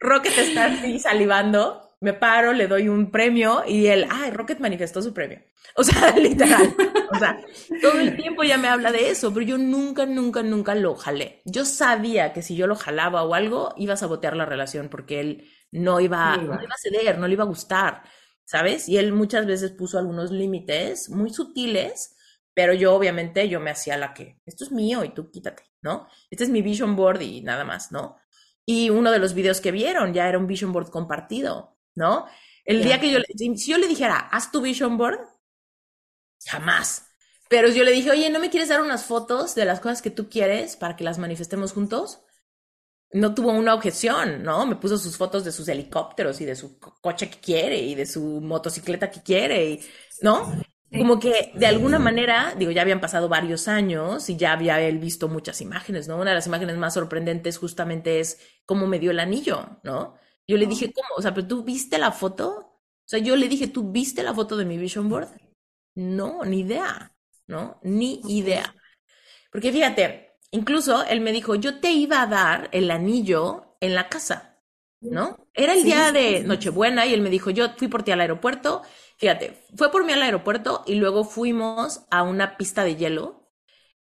Rocket 0.00 0.36
está 0.36 0.66
así 0.66 0.98
salivando 0.98 1.81
me 2.02 2.12
paro, 2.12 2.52
le 2.52 2.66
doy 2.66 2.88
un 2.88 3.12
premio 3.12 3.62
y 3.66 3.86
él, 3.86 4.08
ay, 4.10 4.32
Rocket 4.32 4.58
manifestó 4.58 5.00
su 5.00 5.14
premio. 5.14 5.40
O 5.74 5.84
sea, 5.84 6.14
literal. 6.18 6.74
O 7.10 7.18
sea, 7.18 7.40
todo 7.80 7.98
el 7.98 8.14
tiempo 8.14 8.42
ya 8.42 8.58
me 8.58 8.68
habla 8.68 8.92
de 8.92 9.08
eso, 9.08 9.32
pero 9.32 9.46
yo 9.46 9.56
nunca, 9.56 10.04
nunca, 10.04 10.42
nunca 10.42 10.74
lo 10.74 10.94
jalé. 10.96 11.40
Yo 11.46 11.64
sabía 11.64 12.34
que 12.34 12.42
si 12.42 12.56
yo 12.56 12.66
lo 12.66 12.76
jalaba 12.76 13.22
o 13.22 13.32
algo, 13.32 13.72
iba 13.78 13.94
a 13.94 13.96
sabotear 13.96 14.36
la 14.36 14.44
relación 14.44 14.90
porque 14.90 15.20
él 15.20 15.50
no 15.70 15.98
iba, 16.00 16.36
no 16.36 16.62
iba 16.62 16.74
a 16.74 16.78
ceder, 16.78 17.18
no 17.18 17.26
le 17.26 17.32
iba 17.34 17.44
a 17.44 17.46
gustar, 17.46 18.02
¿sabes? 18.44 18.86
Y 18.86 18.98
él 18.98 19.12
muchas 19.12 19.46
veces 19.46 19.70
puso 19.70 19.98
algunos 19.98 20.30
límites 20.30 21.08
muy 21.08 21.30
sutiles, 21.30 22.16
pero 22.52 22.74
yo 22.74 22.94
obviamente 22.94 23.48
yo 23.48 23.60
me 23.60 23.70
hacía 23.70 23.96
la 23.96 24.12
que, 24.12 24.42
esto 24.44 24.64
es 24.64 24.72
mío 24.72 25.04
y 25.04 25.14
tú 25.14 25.30
quítate, 25.30 25.62
¿no? 25.80 26.06
Este 26.30 26.44
es 26.44 26.50
mi 26.50 26.60
vision 26.60 26.96
board 26.96 27.22
y 27.22 27.40
nada 27.40 27.64
más, 27.64 27.92
¿no? 27.92 28.18
Y 28.66 28.90
uno 28.90 29.10
de 29.10 29.18
los 29.18 29.32
videos 29.32 29.62
que 29.62 29.72
vieron 29.72 30.12
ya 30.12 30.28
era 30.28 30.38
un 30.38 30.46
vision 30.46 30.72
board 30.72 30.90
compartido. 30.90 31.78
¿No? 31.94 32.26
El 32.64 32.82
día 32.82 33.00
que 33.00 33.10
yo, 33.10 33.18
si 33.36 33.70
yo 33.70 33.78
le 33.78 33.88
dijera, 33.88 34.18
haz 34.18 34.52
tu 34.52 34.60
vision 34.60 34.96
board, 34.98 35.18
jamás. 36.46 37.06
Pero 37.48 37.68
yo 37.68 37.84
le 37.84 37.92
dije, 37.92 38.10
oye, 38.10 38.30
¿no 38.30 38.38
me 38.40 38.50
quieres 38.50 38.68
dar 38.70 38.80
unas 38.80 39.04
fotos 39.04 39.54
de 39.54 39.64
las 39.64 39.80
cosas 39.80 40.00
que 40.02 40.10
tú 40.10 40.28
quieres 40.30 40.76
para 40.76 40.96
que 40.96 41.04
las 41.04 41.18
manifestemos 41.18 41.72
juntos? 41.72 42.20
No 43.12 43.34
tuvo 43.34 43.52
una 43.52 43.74
objeción, 43.74 44.42
¿no? 44.42 44.66
Me 44.66 44.76
puso 44.76 44.98
sus 44.98 45.16
fotos 45.16 45.44
de 45.44 45.52
sus 45.52 45.68
helicópteros 45.68 46.40
y 46.40 46.46
de 46.46 46.56
su 46.56 46.78
coche 46.78 47.30
que 47.30 47.40
quiere 47.40 47.78
y 47.78 47.94
de 47.94 48.06
su 48.06 48.22
motocicleta 48.42 49.10
que 49.10 49.22
quiere, 49.22 49.70
y, 49.70 49.80
¿no? 50.22 50.52
Como 50.96 51.20
que 51.20 51.52
de 51.54 51.66
alguna 51.66 51.98
manera, 51.98 52.54
digo, 52.58 52.70
ya 52.70 52.82
habían 52.82 53.00
pasado 53.00 53.28
varios 53.28 53.68
años 53.68 54.30
y 54.30 54.36
ya 54.36 54.52
había 54.52 54.80
él 54.80 54.98
visto 54.98 55.28
muchas 55.28 55.60
imágenes, 55.62 56.08
¿no? 56.08 56.16
Una 56.16 56.30
de 56.30 56.36
las 56.36 56.46
imágenes 56.46 56.76
más 56.78 56.94
sorprendentes 56.94 57.58
justamente 57.58 58.20
es 58.20 58.40
cómo 58.66 58.86
me 58.86 58.98
dio 58.98 59.10
el 59.10 59.20
anillo, 59.20 59.80
¿no? 59.84 60.16
Yo 60.46 60.56
le 60.56 60.66
dije, 60.66 60.92
¿cómo? 60.92 61.08
O 61.16 61.22
sea, 61.22 61.34
pero 61.34 61.46
tú 61.46 61.62
viste 61.64 61.98
la 61.98 62.12
foto? 62.12 62.50
O 62.58 62.80
sea, 63.06 63.18
yo 63.20 63.36
le 63.36 63.48
dije, 63.48 63.68
¿tú 63.68 63.90
viste 63.92 64.22
la 64.22 64.34
foto 64.34 64.56
de 64.56 64.64
mi 64.64 64.78
vision 64.78 65.08
board? 65.08 65.28
No, 65.94 66.44
ni 66.44 66.60
idea, 66.60 67.12
¿no? 67.46 67.78
Ni 67.82 68.20
idea. 68.28 68.74
Porque 69.50 69.72
fíjate, 69.72 70.32
incluso 70.50 71.04
él 71.04 71.20
me 71.20 71.32
dijo, 71.32 71.54
yo 71.54 71.80
te 71.80 71.92
iba 71.92 72.22
a 72.22 72.26
dar 72.26 72.68
el 72.72 72.90
anillo 72.90 73.76
en 73.80 73.94
la 73.94 74.08
casa, 74.08 74.60
¿no? 75.08 75.36
Era 75.54 75.74
el 75.74 75.84
día 75.84 76.12
de 76.12 76.42
Nochebuena 76.44 77.06
y 77.06 77.14
él 77.14 77.20
me 77.20 77.30
dijo, 77.30 77.50
yo 77.50 77.70
fui 77.76 77.88
por 77.88 78.02
ti 78.02 78.12
al 78.12 78.20
aeropuerto. 78.20 78.82
Fíjate, 79.18 79.62
fue 79.76 79.90
por 79.90 80.04
mí 80.04 80.12
al 80.12 80.22
aeropuerto 80.22 80.82
y 80.86 80.94
luego 80.96 81.24
fuimos 81.24 82.02
a 82.10 82.22
una 82.22 82.56
pista 82.56 82.84
de 82.84 82.96
hielo 82.96 83.50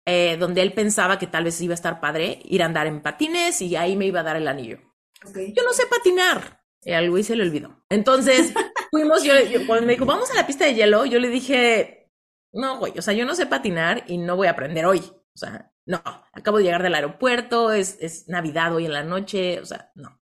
eh, 0.06 0.38
donde 0.38 0.62
él 0.62 0.74
pensaba 0.74 1.20
que 1.20 1.28
tal 1.28 1.44
vez 1.46 1.62
iba 1.62 1.74
a 1.74 1.76
estar 1.76 2.00
padre 2.02 2.40
ir 2.46 2.64
a 2.64 2.66
andar 2.68 2.88
en 2.88 3.02
patines 3.02 3.62
y 3.62 3.76
ahí 3.76 3.96
me 3.96 4.08
iba 4.08 4.22
a 4.22 4.24
dar 4.24 4.38
el 4.38 4.48
anillo. 4.48 4.80
Yo 5.24 5.64
no 5.64 5.74
sé 5.74 5.84
patinar. 5.88 6.62
Y 6.82 6.94
al 6.94 7.10
güey 7.10 7.24
se 7.24 7.36
le 7.36 7.44
olvidó. 7.44 7.84
Entonces, 7.90 8.54
fuimos, 8.92 9.24
yo, 9.24 9.34
cuando 9.66 9.86
me 9.86 9.94
dijo, 9.94 10.06
vamos 10.06 10.32
a 10.32 10.36
la 10.36 10.48
pista 10.48 10.66
de 10.66 10.76
hielo, 10.76 11.06
yo 11.06 11.20
le 11.20 11.30
dije, 11.30 12.12
no, 12.54 12.78
güey, 12.80 12.94
o 12.98 13.02
sea, 13.02 13.14
yo 13.14 13.26
no 13.26 13.36
sé 13.36 13.46
patinar 13.46 14.04
y 14.08 14.18
no 14.18 14.36
voy 14.36 14.48
a 14.48 14.52
aprender 14.52 14.86
hoy. 14.86 15.00
O 15.00 15.38
sea, 15.38 15.72
no, 15.86 16.02
acabo 16.32 16.58
de 16.58 16.64
llegar 16.64 16.84
del 16.84 16.96
aeropuerto, 16.96 17.72
es, 17.72 17.98
es 18.00 18.28
Navidad 18.28 18.74
hoy 18.74 18.86
en 18.86 18.94
la 18.94 19.04
noche, 19.04 19.60
o 19.60 19.66
sea, 19.66 19.92
no. 19.96 20.22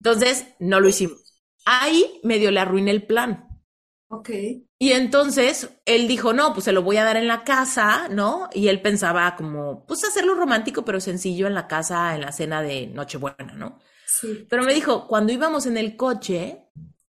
Entonces, 0.00 0.46
no 0.58 0.80
lo 0.80 0.88
hicimos. 0.88 1.42
Ahí 1.64 2.20
medio 2.22 2.50
le 2.50 2.60
arruiné 2.60 2.90
el 2.92 3.06
plan. 3.06 3.48
Ok. 4.08 4.30
Y 4.78 4.92
entonces 4.92 5.70
él 5.84 6.06
dijo, 6.06 6.32
no, 6.32 6.52
pues 6.52 6.64
se 6.64 6.72
lo 6.72 6.82
voy 6.82 6.96
a 6.98 7.04
dar 7.04 7.16
en 7.16 7.26
la 7.26 7.44
casa, 7.44 8.08
¿no? 8.08 8.48
Y 8.52 8.68
él 8.68 8.82
pensaba 8.82 9.34
como, 9.36 9.84
pues 9.86 10.04
hacerlo 10.04 10.34
romántico, 10.34 10.84
pero 10.84 11.00
sencillo 11.00 11.46
en 11.46 11.54
la 11.54 11.66
casa, 11.66 12.14
en 12.14 12.20
la 12.20 12.32
cena 12.32 12.62
de 12.62 12.86
Nochebuena, 12.86 13.54
¿no? 13.56 13.78
Sí. 14.20 14.46
Pero 14.48 14.62
me 14.64 14.74
dijo, 14.74 15.06
cuando 15.06 15.32
íbamos 15.32 15.66
en 15.66 15.76
el 15.76 15.96
coche, 15.96 16.62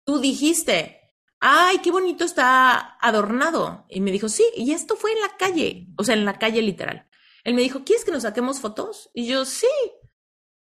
tú 0.04 0.18
dijiste, 0.18 0.98
ay, 1.40 1.78
qué 1.78 1.90
bonito 1.90 2.24
está 2.24 2.96
adornado. 3.00 3.86
Y 3.88 4.00
me 4.00 4.10
dijo, 4.10 4.28
sí, 4.28 4.44
y 4.56 4.72
esto 4.72 4.96
fue 4.96 5.12
en 5.12 5.20
la 5.20 5.36
calle, 5.36 5.88
o 5.96 6.04
sea, 6.04 6.14
en 6.14 6.24
la 6.24 6.38
calle 6.38 6.62
literal. 6.62 7.06
Él 7.44 7.54
me 7.54 7.62
dijo, 7.62 7.84
¿quieres 7.84 8.04
que 8.04 8.10
nos 8.10 8.22
saquemos 8.22 8.60
fotos? 8.60 9.10
Y 9.14 9.26
yo, 9.26 9.44
sí. 9.44 9.66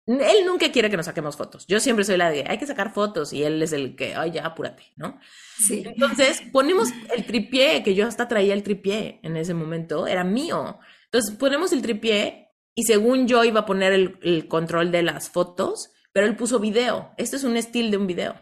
Él 0.06 0.46
nunca 0.46 0.72
quiere 0.72 0.90
que 0.90 0.96
nos 0.96 1.08
saquemos 1.08 1.36
fotos. 1.36 1.66
Yo 1.68 1.82
siempre 1.82 2.06
soy 2.06 2.16
la 2.16 2.30
de, 2.30 2.46
hay 2.48 2.58
que 2.58 2.68
sacar 2.68 2.94
fotos, 2.94 3.34
y 3.34 3.44
él 3.44 3.62
es 3.62 3.74
el 3.74 3.96
que, 3.98 4.16
ay, 4.16 4.32
ya, 4.32 4.46
apúrate, 4.46 4.84
¿no? 4.96 5.20
Sí. 5.58 5.84
Entonces 5.86 6.42
ponemos 6.54 6.90
el 7.14 7.26
tripié, 7.26 7.84
que 7.84 7.94
yo 7.94 8.08
hasta 8.08 8.28
traía 8.28 8.54
el 8.54 8.64
tripié 8.64 9.20
en 9.24 9.36
ese 9.36 9.54
momento, 9.54 10.08
era 10.08 10.24
mío. 10.24 10.80
Entonces 11.06 11.36
ponemos 11.36 11.74
el 11.74 11.82
tripié 11.82 12.54
y 12.74 12.84
según 12.84 13.28
yo 13.28 13.44
iba 13.44 13.62
a 13.62 13.66
poner 13.66 13.92
el, 13.92 14.20
el 14.22 14.48
control 14.48 14.92
de 14.92 15.04
las 15.04 15.30
fotos, 15.30 15.90
pero 16.14 16.28
él 16.28 16.36
puso 16.36 16.60
video. 16.60 17.12
Este 17.18 17.36
es 17.36 17.44
un 17.44 17.58
estilo 17.58 17.92
de 17.92 17.98
un 17.98 18.08
video. 18.08 18.36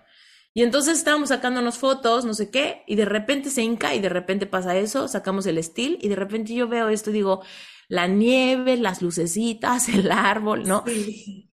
Y 0.53 0.63
entonces 0.63 0.97
estábamos 0.97 1.29
sacándonos 1.29 1.77
fotos, 1.77 2.23
no 2.25 2.33
sé 2.33 2.49
qué, 2.49 2.83
y 2.87 2.95
de 2.95 3.05
repente 3.05 3.49
se 3.49 3.61
hinca 3.61 3.93
y 3.93 3.99
de 3.99 4.09
repente 4.09 4.45
pasa 4.45 4.77
eso, 4.77 5.07
sacamos 5.09 5.45
el 5.47 5.57
estilo 5.57 5.97
y 6.01 6.07
de 6.07 6.15
repente 6.15 6.53
yo 6.53 6.67
veo 6.69 6.87
esto 6.89 7.09
y 7.09 7.13
digo, 7.13 7.41
la 7.89 8.07
nieve, 8.07 8.77
las 8.77 9.01
lucecitas, 9.01 9.89
el 9.93 10.11
árbol, 10.11 10.63
¿no? 10.67 10.83
Sí. 10.85 11.51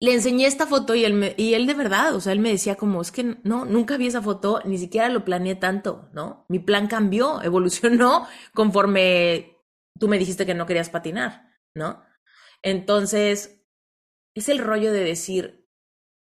Le 0.00 0.14
enseñé 0.14 0.46
esta 0.46 0.66
foto 0.66 0.94
y 0.94 1.04
él, 1.04 1.14
me- 1.14 1.34
y 1.36 1.54
él 1.54 1.66
de 1.66 1.74
verdad, 1.74 2.14
o 2.14 2.20
sea, 2.20 2.32
él 2.32 2.38
me 2.38 2.50
decía 2.50 2.76
como, 2.76 3.02
es 3.02 3.10
que 3.10 3.38
no, 3.42 3.64
nunca 3.64 3.96
vi 3.96 4.06
esa 4.06 4.22
foto, 4.22 4.60
ni 4.64 4.78
siquiera 4.78 5.08
lo 5.08 5.24
planeé 5.24 5.56
tanto, 5.56 6.08
¿no? 6.12 6.46
Mi 6.48 6.60
plan 6.60 6.86
cambió, 6.86 7.42
evolucionó 7.42 8.26
conforme 8.54 9.56
tú 9.98 10.06
me 10.08 10.18
dijiste 10.18 10.46
que 10.46 10.54
no 10.54 10.66
querías 10.66 10.90
patinar, 10.90 11.50
¿no? 11.74 12.02
Entonces, 12.62 13.57
es 14.38 14.48
el 14.48 14.58
rollo 14.58 14.92
de 14.92 15.04
decir, 15.04 15.66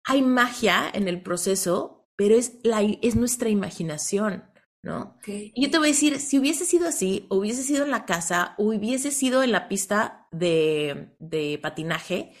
hay 0.04 0.22
magia 0.22 0.90
en 0.92 1.08
el 1.08 1.22
proceso, 1.22 2.08
pero 2.16 2.36
es, 2.36 2.58
la, 2.64 2.82
es 2.82 3.16
nuestra 3.16 3.48
imaginación, 3.50 4.44
¿no? 4.82 5.18
Y 5.54 5.64
yo 5.64 5.70
te 5.70 5.78
voy 5.78 5.88
a 5.88 5.92
decir, 5.92 6.20
si 6.20 6.38
hubiese 6.38 6.64
sido 6.64 6.88
así, 6.88 7.26
o 7.30 7.36
hubiese 7.38 7.62
sido 7.62 7.84
en 7.84 7.90
la 7.90 8.06
casa, 8.06 8.54
o 8.58 8.66
hubiese 8.74 9.10
sido 9.12 9.42
en 9.42 9.52
la 9.52 9.68
pista 9.68 10.28
de, 10.32 11.14
de 11.20 11.58
patinaje, 11.62 12.34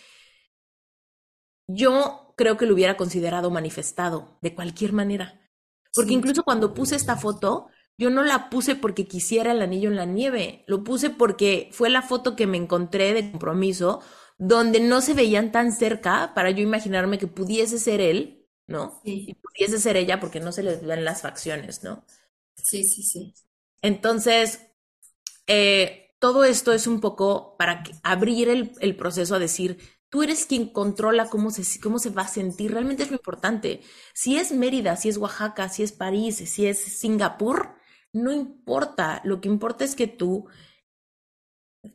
yo 1.66 2.34
creo 2.36 2.56
que 2.56 2.66
lo 2.66 2.74
hubiera 2.74 2.96
considerado 2.96 3.50
manifestado 3.50 4.38
de 4.42 4.54
cualquier 4.54 4.92
manera. 4.92 5.40
Porque 5.94 6.14
Sí. 6.14 6.14
incluso 6.14 6.42
cuando 6.44 6.74
puse 6.74 6.96
esta 6.96 7.16
foto, 7.16 7.68
yo 7.98 8.10
no 8.10 8.22
la 8.24 8.50
puse 8.50 8.74
porque 8.74 9.06
quisiera 9.06 9.52
el 9.52 9.62
anillo 9.62 9.90
en 9.90 9.96
la 9.96 10.06
nieve, 10.06 10.64
lo 10.66 10.82
puse 10.84 11.10
porque 11.10 11.68
fue 11.72 11.90
la 11.90 12.02
foto 12.02 12.34
que 12.36 12.46
me 12.46 12.56
encontré 12.56 13.12
de 13.14 13.30
compromiso, 13.30 14.00
donde 14.46 14.80
no 14.80 15.00
se 15.00 15.14
veían 15.14 15.52
tan 15.52 15.72
cerca 15.72 16.32
para 16.34 16.50
yo 16.50 16.62
imaginarme 16.62 17.18
que 17.18 17.26
pudiese 17.28 17.78
ser 17.78 18.00
él, 18.00 18.46
¿no? 18.66 19.00
Sí. 19.04 19.24
Y 19.28 19.34
pudiese 19.34 19.78
ser 19.80 19.96
ella 19.96 20.20
porque 20.20 20.40
no 20.40 20.52
se 20.52 20.62
les 20.62 20.84
ven 20.84 21.04
las 21.04 21.22
facciones, 21.22 21.84
¿no? 21.84 22.04
Sí, 22.56 22.84
sí, 22.84 23.02
sí. 23.02 23.34
Entonces, 23.82 24.60
eh, 25.46 26.14
todo 26.18 26.44
esto 26.44 26.72
es 26.72 26.86
un 26.86 27.00
poco 27.00 27.56
para 27.58 27.82
que- 27.82 27.92
abrir 28.02 28.48
el, 28.48 28.72
el 28.80 28.96
proceso 28.96 29.34
a 29.34 29.38
decir, 29.38 29.78
tú 30.10 30.22
eres 30.22 30.46
quien 30.46 30.68
controla 30.68 31.28
cómo 31.30 31.50
se, 31.50 31.80
cómo 31.80 31.98
se 31.98 32.10
va 32.10 32.22
a 32.22 32.28
sentir, 32.28 32.72
realmente 32.72 33.02
es 33.04 33.10
lo 33.10 33.16
importante. 33.16 33.80
Si 34.14 34.36
es 34.38 34.52
Mérida, 34.52 34.96
si 34.96 35.08
es 35.08 35.18
Oaxaca, 35.18 35.68
si 35.68 35.82
es 35.82 35.92
París, 35.92 36.36
si 36.36 36.66
es 36.66 36.78
Singapur, 36.78 37.74
no 38.12 38.32
importa, 38.32 39.20
lo 39.24 39.40
que 39.40 39.48
importa 39.48 39.84
es 39.84 39.96
que 39.96 40.06
tú 40.06 40.46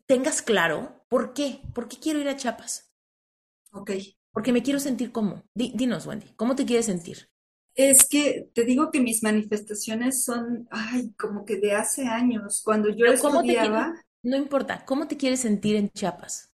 tengas 0.05 0.41
claro 0.41 0.96
por 1.09 1.33
qué, 1.33 1.61
por 1.73 1.87
qué 1.89 1.97
quiero 1.97 2.19
ir 2.19 2.29
a 2.29 2.37
Chiapas, 2.37 2.91
Ok. 3.71 3.91
porque 4.31 4.53
me 4.53 4.63
quiero 4.63 4.79
sentir 4.79 5.11
cómo. 5.11 5.43
Di- 5.53 5.73
dinos, 5.75 6.05
Wendy, 6.05 6.27
¿cómo 6.37 6.55
te 6.55 6.65
quieres 6.65 6.85
sentir? 6.85 7.29
Es 7.75 8.05
que 8.09 8.49
te 8.53 8.65
digo 8.65 8.91
que 8.91 8.99
mis 8.99 9.23
manifestaciones 9.23 10.25
son, 10.25 10.67
ay, 10.69 11.13
como 11.17 11.45
que 11.45 11.55
de 11.57 11.71
hace 11.73 12.05
años, 12.05 12.61
cuando 12.61 12.89
yo 12.89 13.05
¿cómo 13.19 13.43
te 13.45 13.53
estudiaba, 13.53 13.93
No 14.23 14.37
importa, 14.37 14.85
¿cómo 14.85 15.07
te 15.07 15.17
quieres 15.17 15.41
sentir 15.41 15.75
en 15.75 15.89
Chiapas? 15.91 16.53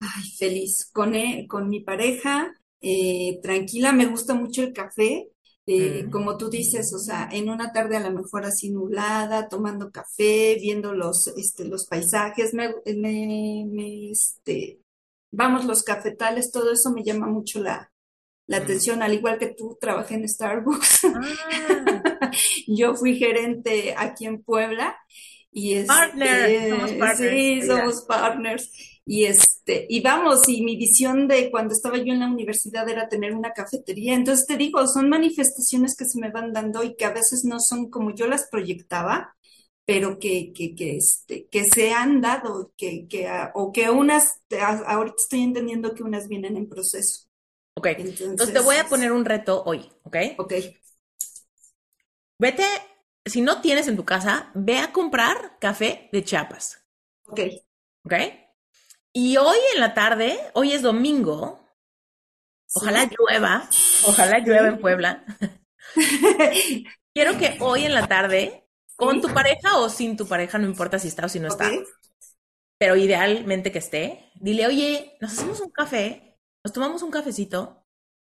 ay, 0.00 0.30
feliz, 0.38 0.90
con, 0.92 1.14
e- 1.14 1.46
con 1.48 1.68
mi 1.68 1.80
pareja, 1.80 2.52
eh, 2.80 3.38
tranquila, 3.42 3.92
me 3.92 4.06
gusta 4.06 4.34
mucho 4.34 4.62
el 4.62 4.72
café, 4.72 5.28
eh, 5.66 6.04
Mm. 6.06 6.10
como 6.10 6.36
tú 6.38 6.48
dices, 6.50 6.92
o 6.94 6.98
sea, 6.98 7.28
en 7.32 7.48
una 7.50 7.72
tarde 7.72 7.96
a 7.96 8.00
lo 8.00 8.12
mejor 8.12 8.44
así 8.44 8.70
nublada, 8.70 9.48
tomando 9.48 9.90
café, 9.90 10.56
viendo 10.60 10.92
los, 10.94 11.26
este, 11.36 11.64
los 11.64 11.86
paisajes, 11.86 12.54
me, 12.54 12.68
me, 12.96 13.64
me, 13.68 14.10
este, 14.10 14.80
vamos, 15.32 15.64
los 15.64 15.82
cafetales, 15.82 16.50
todo 16.52 16.72
eso 16.72 16.92
me 16.92 17.02
llama 17.04 17.26
mucho 17.26 17.60
la, 17.60 17.90
la 18.46 18.60
Mm. 18.60 18.62
atención, 18.62 19.02
al 19.02 19.14
igual 19.14 19.38
que 19.38 19.48
tú, 19.48 19.76
trabajé 19.80 20.14
en 20.14 20.28
Starbucks. 20.28 21.04
Ah, 21.04 22.30
Yo 22.66 22.94
fui 22.94 23.16
gerente 23.16 23.94
aquí 23.96 24.26
en 24.26 24.42
Puebla 24.42 24.96
y 25.50 25.74
este, 25.74 26.70
somos 26.70 26.92
partners, 26.92 27.18
sí, 27.18 27.62
somos 27.62 28.04
partners. 28.06 28.70
Y 29.08 29.24
este, 29.26 29.86
y 29.88 30.00
vamos, 30.02 30.48
y 30.48 30.62
mi 30.64 30.76
visión 30.76 31.28
de 31.28 31.50
cuando 31.50 31.74
estaba 31.74 31.96
yo 31.98 32.12
en 32.12 32.20
la 32.20 32.28
universidad 32.28 32.88
era 32.88 33.08
tener 33.08 33.34
una 33.34 33.52
cafetería. 33.52 34.14
Entonces 34.14 34.46
te 34.46 34.56
digo, 34.56 34.86
son 34.88 35.08
manifestaciones 35.08 35.96
que 35.96 36.06
se 36.06 36.20
me 36.20 36.30
van 36.30 36.52
dando 36.52 36.82
y 36.84 36.96
que 36.96 37.04
a 37.06 37.12
veces 37.12 37.44
no 37.44 37.60
son 37.60 37.90
como 37.90 38.14
yo 38.14 38.26
las 38.26 38.48
proyectaba, 38.50 39.36
pero 39.84 40.18
que, 40.18 40.52
que, 40.52 40.74
que, 40.74 40.96
este, 40.96 41.46
que 41.48 41.64
se 41.64 41.92
han 41.92 42.20
dado, 42.20 42.72
que, 42.76 43.06
que, 43.08 43.28
o 43.54 43.72
que 43.72 43.90
unas, 43.90 44.40
ahorita 44.86 45.16
estoy 45.18 45.42
entendiendo 45.42 45.94
que 45.94 46.02
unas 46.02 46.28
vienen 46.28 46.56
en 46.56 46.68
proceso. 46.68 47.28
ok, 47.74 47.86
Entonces, 47.96 48.28
entonces 48.30 48.52
te 48.54 48.60
voy 48.60 48.76
a 48.76 48.88
poner 48.88 49.12
un 49.12 49.24
reto 49.24 49.62
hoy, 49.64 49.90
¿ok? 50.02 50.16
ok, 50.36 50.52
Vete, 52.38 52.64
si 53.26 53.42
no 53.42 53.60
tienes 53.60 53.88
en 53.88 53.96
tu 53.96 54.04
casa, 54.06 54.50
ve 54.54 54.78
a 54.78 54.90
comprar 54.92 55.58
café 55.60 56.08
de 56.12 56.24
Chiapas, 56.24 56.82
ok, 57.28 57.40
¿ok? 58.04 58.14
Y 59.18 59.38
hoy 59.38 59.56
en 59.72 59.80
la 59.80 59.94
tarde, 59.94 60.38
hoy 60.52 60.74
es 60.74 60.82
domingo, 60.82 61.58
ojalá 62.74 63.06
llueva, 63.06 63.66
ojalá 64.04 64.40
llueva 64.40 64.68
en 64.68 64.78
Puebla. 64.78 65.24
Quiero 67.14 67.38
que 67.38 67.56
hoy 67.60 67.86
en 67.86 67.94
la 67.94 68.08
tarde, 68.08 68.68
con 68.94 69.22
tu 69.22 69.32
pareja 69.32 69.78
o 69.78 69.88
sin 69.88 70.18
tu 70.18 70.28
pareja, 70.28 70.58
no 70.58 70.66
importa 70.66 70.98
si 70.98 71.08
está 71.08 71.24
o 71.24 71.30
si 71.30 71.40
no 71.40 71.48
está, 71.48 71.70
pero 72.76 72.94
idealmente 72.94 73.72
que 73.72 73.78
esté, 73.78 74.32
dile, 74.34 74.66
oye, 74.66 75.16
nos 75.22 75.32
hacemos 75.32 75.62
un 75.62 75.70
café, 75.70 76.38
nos 76.62 76.74
tomamos 76.74 77.02
un 77.02 77.10
cafecito, 77.10 77.86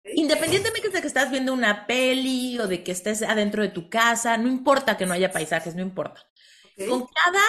independientemente 0.02 0.88
de 0.88 1.02
que 1.02 1.08
estás 1.08 1.30
viendo 1.30 1.52
una 1.52 1.86
peli 1.86 2.58
o 2.58 2.66
de 2.66 2.82
que 2.82 2.92
estés 2.92 3.20
adentro 3.20 3.62
de 3.62 3.68
tu 3.68 3.90
casa, 3.90 4.38
no 4.38 4.48
importa 4.48 4.96
que 4.96 5.04
no 5.04 5.12
haya 5.12 5.30
paisajes, 5.30 5.74
no 5.74 5.82
importa. 5.82 6.26
Con 6.88 7.06
cada 7.06 7.42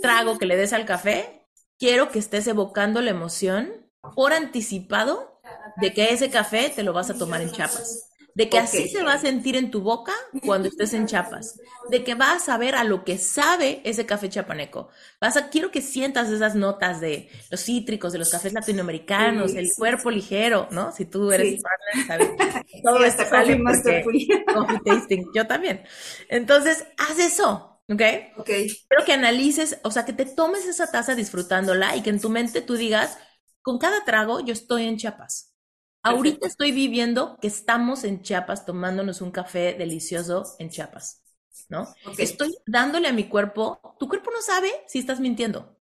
trago 0.00 0.38
que 0.38 0.46
le 0.46 0.56
des 0.56 0.72
al 0.72 0.86
café, 0.86 1.38
quiero 1.78 2.10
que 2.10 2.18
estés 2.18 2.46
evocando 2.46 3.00
la 3.02 3.10
emoción 3.10 3.70
por 4.14 4.32
anticipado 4.32 5.40
de 5.76 5.92
que 5.92 6.12
ese 6.12 6.30
café 6.30 6.70
te 6.74 6.82
lo 6.82 6.92
vas 6.92 7.10
a 7.10 7.14
tomar 7.14 7.40
en 7.40 7.50
Chiapas. 7.52 8.04
De 8.34 8.48
que 8.48 8.58
así 8.58 8.84
Ok. 8.84 8.90
se 8.90 9.02
va 9.02 9.14
a 9.14 9.18
sentir 9.18 9.56
en 9.56 9.72
tu 9.72 9.80
boca 9.80 10.12
cuando 10.46 10.68
estés 10.68 10.92
en 10.94 11.06
Chiapas. 11.06 11.58
De 11.90 12.04
que 12.04 12.14
vas 12.14 12.36
a 12.42 12.44
saber 12.44 12.76
a 12.76 12.84
lo 12.84 13.02
que 13.04 13.18
sabe 13.18 13.80
ese 13.84 14.06
café 14.06 14.28
chapaneco. 14.28 14.90
Vas 15.20 15.36
a, 15.36 15.48
quiero 15.48 15.72
que 15.72 15.80
sientas 15.82 16.28
esas 16.28 16.54
notas 16.54 17.00
de 17.00 17.28
los 17.50 17.60
cítricos, 17.60 18.12
de 18.12 18.20
los 18.20 18.30
cafés 18.30 18.52
latinoamericanos, 18.52 19.50
Sí, 19.52 19.58
el 19.58 19.66
sí, 19.68 19.74
cuerpo 19.76 20.10
ligero, 20.12 20.68
¿no? 20.70 20.92
Si 20.92 21.04
tú 21.04 21.32
eres 21.32 21.48
Sí. 21.56 21.60
partner, 22.06 22.06
sabes. 22.06 22.64
Todo 22.84 22.98
Sí, 22.98 23.04
esto 23.06 23.24
sale 23.28 23.56
porque- 23.56 24.84
tasting. 24.84 25.30
Yo 25.34 25.46
también. 25.48 25.82
Entonces, 26.28 26.86
haz 26.96 27.18
eso, 27.18 27.77
¿ok? 27.88 28.02
Ok, 28.36 28.50
Quiero 28.88 29.04
que 29.04 29.12
analices, 29.12 29.80
o 29.84 29.90
sea, 29.90 30.04
que 30.06 30.12
te 30.14 30.24
tomes 30.26 30.66
esa 30.66 30.90
taza 30.90 31.14
disfrutándola 31.14 31.96
y 31.96 32.02
que 32.02 32.10
en 32.10 32.20
tu 32.20 32.30
mente 32.30 32.62
tú 32.62 32.74
digas, 32.76 33.18
con 33.62 33.78
cada 33.78 34.04
trago 34.04 34.40
yo 34.40 34.52
estoy 34.52 34.84
en 34.86 34.96
Chiapas. 34.96 35.54
Ahorita 36.02 36.38
Perfecto. 36.40 36.46
estoy 36.46 36.72
viviendo 36.72 37.38
que 37.40 37.48
estamos 37.48 38.04
en 38.04 38.22
Chiapas 38.22 38.64
tomándonos 38.66 39.20
un 39.20 39.30
café 39.30 39.74
delicioso 39.74 40.44
en 40.58 40.70
Chiapas, 40.70 41.22
¿no? 41.68 41.94
ok, 42.04 42.18
Estoy 42.18 42.56
dándole 42.66 43.08
a 43.08 43.12
mi 43.12 43.28
cuerpo, 43.28 43.96
tu 43.98 44.08
cuerpo 44.08 44.30
no 44.30 44.40
sabe 44.42 44.70
si 44.86 44.98
estás 45.00 45.20
mintiendo, 45.20 45.76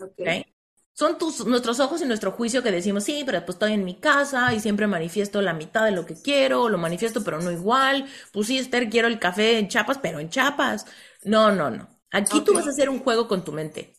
ok. 0.00 0.20
¿ok? 0.20 0.46
Son 0.98 1.16
tus, 1.16 1.46
nuestros 1.46 1.78
ojos 1.78 2.02
y 2.02 2.06
nuestro 2.06 2.32
juicio 2.32 2.60
que 2.60 2.72
decimos, 2.72 3.04
sí, 3.04 3.22
pero 3.24 3.38
pues 3.46 3.54
estoy 3.54 3.72
en 3.72 3.84
mi 3.84 4.00
casa 4.00 4.52
y 4.52 4.58
siempre 4.58 4.88
manifiesto 4.88 5.40
la 5.40 5.54
mitad 5.54 5.84
de 5.84 5.92
lo 5.92 6.04
que 6.04 6.20
quiero, 6.20 6.68
lo 6.68 6.76
manifiesto 6.76 7.22
pero 7.22 7.40
no 7.40 7.52
igual. 7.52 8.08
Pues 8.32 8.48
sí, 8.48 8.58
Esther, 8.58 8.90
quiero 8.90 9.06
el 9.06 9.20
café 9.20 9.60
en 9.60 9.68
chapas, 9.68 9.98
pero 9.98 10.18
en 10.18 10.28
chapas. 10.28 10.86
No, 11.22 11.52
no, 11.52 11.70
no. 11.70 11.88
Aquí 12.10 12.40
tú 12.40 12.52
vas 12.52 12.66
a 12.66 12.70
hacer 12.70 12.88
un 12.90 12.98
juego 12.98 13.28
con 13.28 13.44
tu 13.44 13.52
mente. 13.52 13.94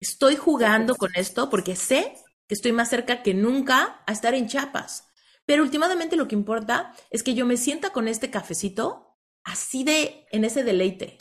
Estoy 0.00 0.36
jugando 0.36 0.94
con 0.94 1.10
esto 1.16 1.50
porque 1.50 1.76
sé 1.76 2.14
que 2.48 2.54
estoy 2.54 2.72
más 2.72 2.88
cerca 2.88 3.22
que 3.22 3.34
nunca 3.34 4.02
a 4.06 4.12
estar 4.12 4.32
en 4.32 4.48
chapas. 4.48 5.12
Pero 5.44 5.64
últimamente 5.64 6.16
lo 6.16 6.28
que 6.28 6.34
importa 6.34 6.94
es 7.10 7.22
que 7.22 7.34
yo 7.34 7.44
me 7.44 7.58
sienta 7.58 7.90
con 7.90 8.08
este 8.08 8.30
cafecito 8.30 9.18
así 9.44 9.84
de, 9.84 10.24
en 10.32 10.46
ese 10.46 10.64
deleite. 10.64 11.18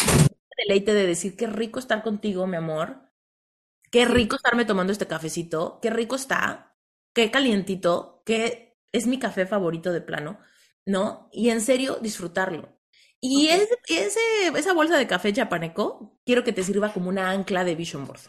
Deleite 0.65 0.93
de 0.93 1.05
decir, 1.05 1.35
qué 1.35 1.47
rico 1.47 1.79
estar 1.79 2.01
contigo, 2.01 2.47
mi 2.47 2.55
amor 2.55 3.04
Qué 3.95 4.03
rico 4.03 4.35
estarme 4.35 4.65
tomando 4.65 4.91
este 4.91 5.07
cafecito, 5.07 5.79
qué 5.81 5.89
rico 5.89 6.17
está, 6.17 6.75
qué 7.13 7.31
calientito, 7.31 8.23
qué 8.25 8.77
es 8.91 9.07
mi 9.07 9.19
café 9.19 9.45
favorito 9.45 9.93
de 9.93 10.01
plano, 10.01 10.37
¿no? 10.85 11.29
Y 11.31 11.47
en 11.47 11.61
serio, 11.61 11.99
disfrutarlo. 12.01 12.77
Y 13.21 13.47
ese, 13.47 13.69
esa 14.53 14.73
bolsa 14.73 14.97
de 14.97 15.07
café 15.07 15.31
chapaneco, 15.31 16.19
quiero 16.25 16.43
que 16.43 16.51
te 16.51 16.63
sirva 16.63 16.91
como 16.91 17.07
una 17.07 17.31
ancla 17.31 17.63
de 17.63 17.75
Vision 17.75 18.05
Board. 18.05 18.19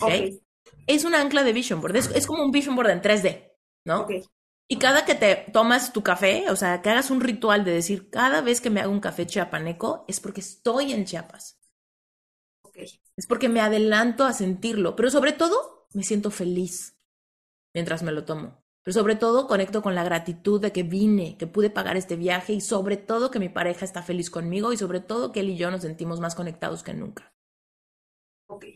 ¿okay? 0.00 0.42
Es 0.86 1.06
una 1.06 1.22
ancla 1.22 1.44
de 1.44 1.54
Vision 1.54 1.80
Board, 1.80 1.96
es, 1.96 2.26
como 2.26 2.44
un 2.44 2.50
Vision 2.50 2.76
Board 2.76 2.90
en 2.90 3.00
3D, 3.00 3.54
¿no? 3.86 4.06
Y 4.68 4.76
cada 4.76 5.06
que 5.06 5.14
te 5.14 5.46
tomas 5.50 5.94
tu 5.94 6.02
café, 6.02 6.50
o 6.50 6.56
sea, 6.56 6.82
que 6.82 6.90
hagas 6.90 7.10
un 7.10 7.22
ritual 7.22 7.64
de 7.64 7.72
decir, 7.72 8.10
cada 8.10 8.42
vez 8.42 8.60
que 8.60 8.68
me 8.68 8.82
hago 8.82 8.92
un 8.92 9.00
café 9.00 9.26
chiapaneco 9.26 10.04
es 10.08 10.20
porque 10.20 10.42
estoy 10.42 10.92
en 10.92 11.06
Chiapas. 11.06 11.58
Es 13.16 13.26
porque 13.26 13.48
me 13.48 13.60
adelanto 13.60 14.24
a 14.24 14.32
sentirlo, 14.32 14.94
pero 14.94 15.10
sobre 15.10 15.32
todo 15.32 15.88
me 15.94 16.02
siento 16.02 16.30
feliz 16.30 16.98
mientras 17.74 18.02
me 18.02 18.12
lo 18.12 18.24
tomo. 18.24 18.62
Pero 18.82 18.94
sobre 18.94 19.16
todo 19.16 19.48
conecto 19.48 19.82
con 19.82 19.94
la 19.94 20.04
gratitud 20.04 20.60
de 20.60 20.72
que 20.72 20.82
vine, 20.82 21.36
que 21.38 21.46
pude 21.46 21.70
pagar 21.70 21.96
este 21.96 22.16
viaje 22.16 22.52
y 22.52 22.60
sobre 22.60 22.96
todo 22.96 23.30
que 23.30 23.40
mi 23.40 23.48
pareja 23.48 23.84
está 23.84 24.02
feliz 24.02 24.30
conmigo 24.30 24.72
y 24.72 24.76
sobre 24.76 25.00
todo 25.00 25.32
que 25.32 25.40
él 25.40 25.50
y 25.50 25.56
yo 25.56 25.70
nos 25.70 25.82
sentimos 25.82 26.20
más 26.20 26.34
conectados 26.34 26.82
que 26.82 26.94
nunca. 26.94 27.34
Ok. 28.46 28.66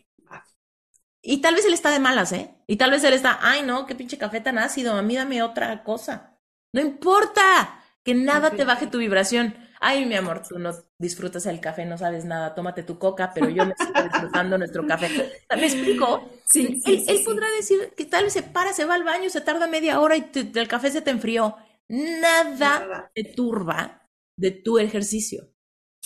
Y 1.23 1.43
tal 1.43 1.55
vez 1.55 1.67
él 1.67 1.75
está 1.75 1.91
de 1.91 2.01
malas, 2.01 2.33
¿eh? 2.33 2.55
Y 2.67 2.77
tal 2.77 2.91
vez 2.91 3.05
él 3.05 3.13
está, 3.13 3.39
ay 3.43 3.63
no, 3.63 3.87
qué 3.87 3.95
pinche 3.95 4.19
café 4.19 4.41
tan 4.41 4.59
ácido, 4.59 4.95
a 4.95 5.03
mí 5.03 5.17
dame 5.17 5.43
otra 5.43 5.85
cosa. 5.85 6.39
No 6.73 6.81
importa 6.81 7.80
que 8.11 8.15
nada 8.17 8.51
te 8.51 8.65
baje 8.65 8.89
tu 8.89 8.99
vibración. 8.99 9.55
Ay, 9.81 10.05
mi 10.05 10.17
amor, 10.17 10.43
tú 10.47 10.59
no 10.59 10.73
disfrutas 10.99 11.47
el 11.47 11.61
café, 11.61 11.87
no 11.87 11.97
sabes 11.97 12.25
nada, 12.25 12.57
tómate 12.57 12.83
tu 12.83 12.99
coca, 12.99 13.31
pero 13.33 13.49
yo 13.49 13.65
me 13.65 13.73
estoy 13.79 14.03
disfrutando 14.03 14.59
nuestro 14.59 14.85
café. 14.85 15.09
¿Me 15.57 15.67
explico? 15.67 16.29
Sí, 16.45 16.81
él, 16.85 17.23
podrá 17.25 17.49
decir 17.53 17.93
que 17.97 18.05
tal 18.05 18.25
vez 18.25 18.33
se 18.33 18.43
para, 18.43 18.73
se 18.73 18.85
va 18.85 18.95
al 18.95 19.05
baño, 19.05 19.31
se 19.31 19.41
tarda 19.41 19.69
media 19.69 20.01
hora 20.01 20.17
y 20.17 20.29
el 20.35 20.69
café 20.69 20.91
se 20.91 21.03
te 21.03 21.11
enfrió. 21.11 21.57
Nada, 21.89 23.11
te 23.15 23.23
turba 23.23 24.09
de 24.37 24.51
tu 24.51 24.79
ejercicio. 24.79 25.49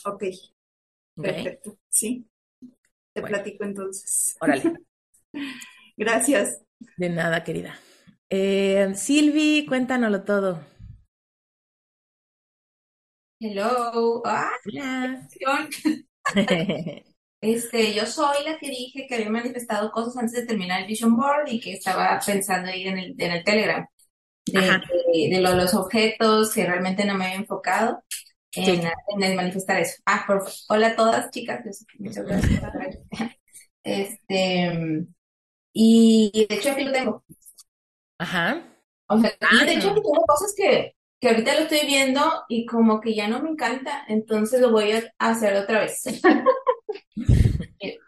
Ok. 0.05 0.25
Perfecto. 1.17 1.79
Sí. 1.89 2.29
Te 3.15 3.23
platico 3.23 3.65
entonces. 3.65 4.37
Órale. 4.41 4.75
Gracias. 5.97 6.61
De 6.99 7.09
nada, 7.09 7.43
querida. 7.45 7.75
Eh, 8.29 8.93
Silvi, 8.95 9.65
cuéntanoslo 9.67 10.23
todo. 10.23 10.74
Hello. 13.41 14.23
Ah, 14.25 14.51
este, 17.41 17.95
yo 17.95 18.07
soy 18.07 18.45
la 18.45 18.59
que 18.59 18.71
dije 18.71 19.07
que 19.09 19.17
había 19.17 19.31
manifestado 19.31 19.91
cosas 19.91 20.17
antes 20.17 20.33
de 20.33 20.47
terminar 20.47 20.81
el 20.81 20.87
Vision 20.87 21.17
Board 21.17 21.49
y 21.49 21.61
que 21.61 21.73
estaba 21.73 22.21
pensando 22.25 22.71
ir 22.71 22.87
en 22.87 22.99
el, 22.99 23.15
en 23.19 23.33
el 23.33 23.45
Telegram. 23.45 23.87
De, 24.47 25.41
los 25.41 25.75
objetos 25.75 26.53
que 26.53 26.67
realmente 26.67 27.05
no 27.05 27.15
me 27.15 27.27
había 27.27 27.37
enfocado 27.37 28.03
en, 28.53 28.83
el 29.23 29.37
manifestar 29.37 29.81
eso. 29.81 30.01
Ah, 30.07 30.25
por, 30.27 30.45
hola 30.69 30.89
a 30.89 30.97
todas, 30.97 31.31
chicas. 31.31 31.85
Muchas 31.99 32.25
gracias. 32.25 32.63
Este, 33.87 35.05
y 35.75 36.47
de 36.49 36.55
hecho 36.55 36.71
aquí 36.71 36.85
lo 36.85 36.93
tengo. 36.93 37.23
Ajá. 38.17 38.65
O 39.09 39.21
sea, 39.21 39.31
de 39.67 39.75
hecho 39.75 39.91
aquí 39.91 40.01
tengo 40.01 40.25
cosas 40.27 40.55
que, 40.57 40.97
que 41.25 41.31
ahorita 41.31 41.55
lo 41.55 41.61
estoy 41.63 41.87
viendo 41.87 42.21
y 42.51 42.67
como 42.67 43.01
que 43.01 43.15
ya 43.15 43.29
no 43.29 43.41
me 43.43 43.49
encanta, 43.51 44.05
entonces 44.09 44.61
lo 44.61 44.71
voy 44.71 44.93
a 44.93 45.03
hacer 45.19 45.57
otra 45.57 45.81
vez. 45.81 46.03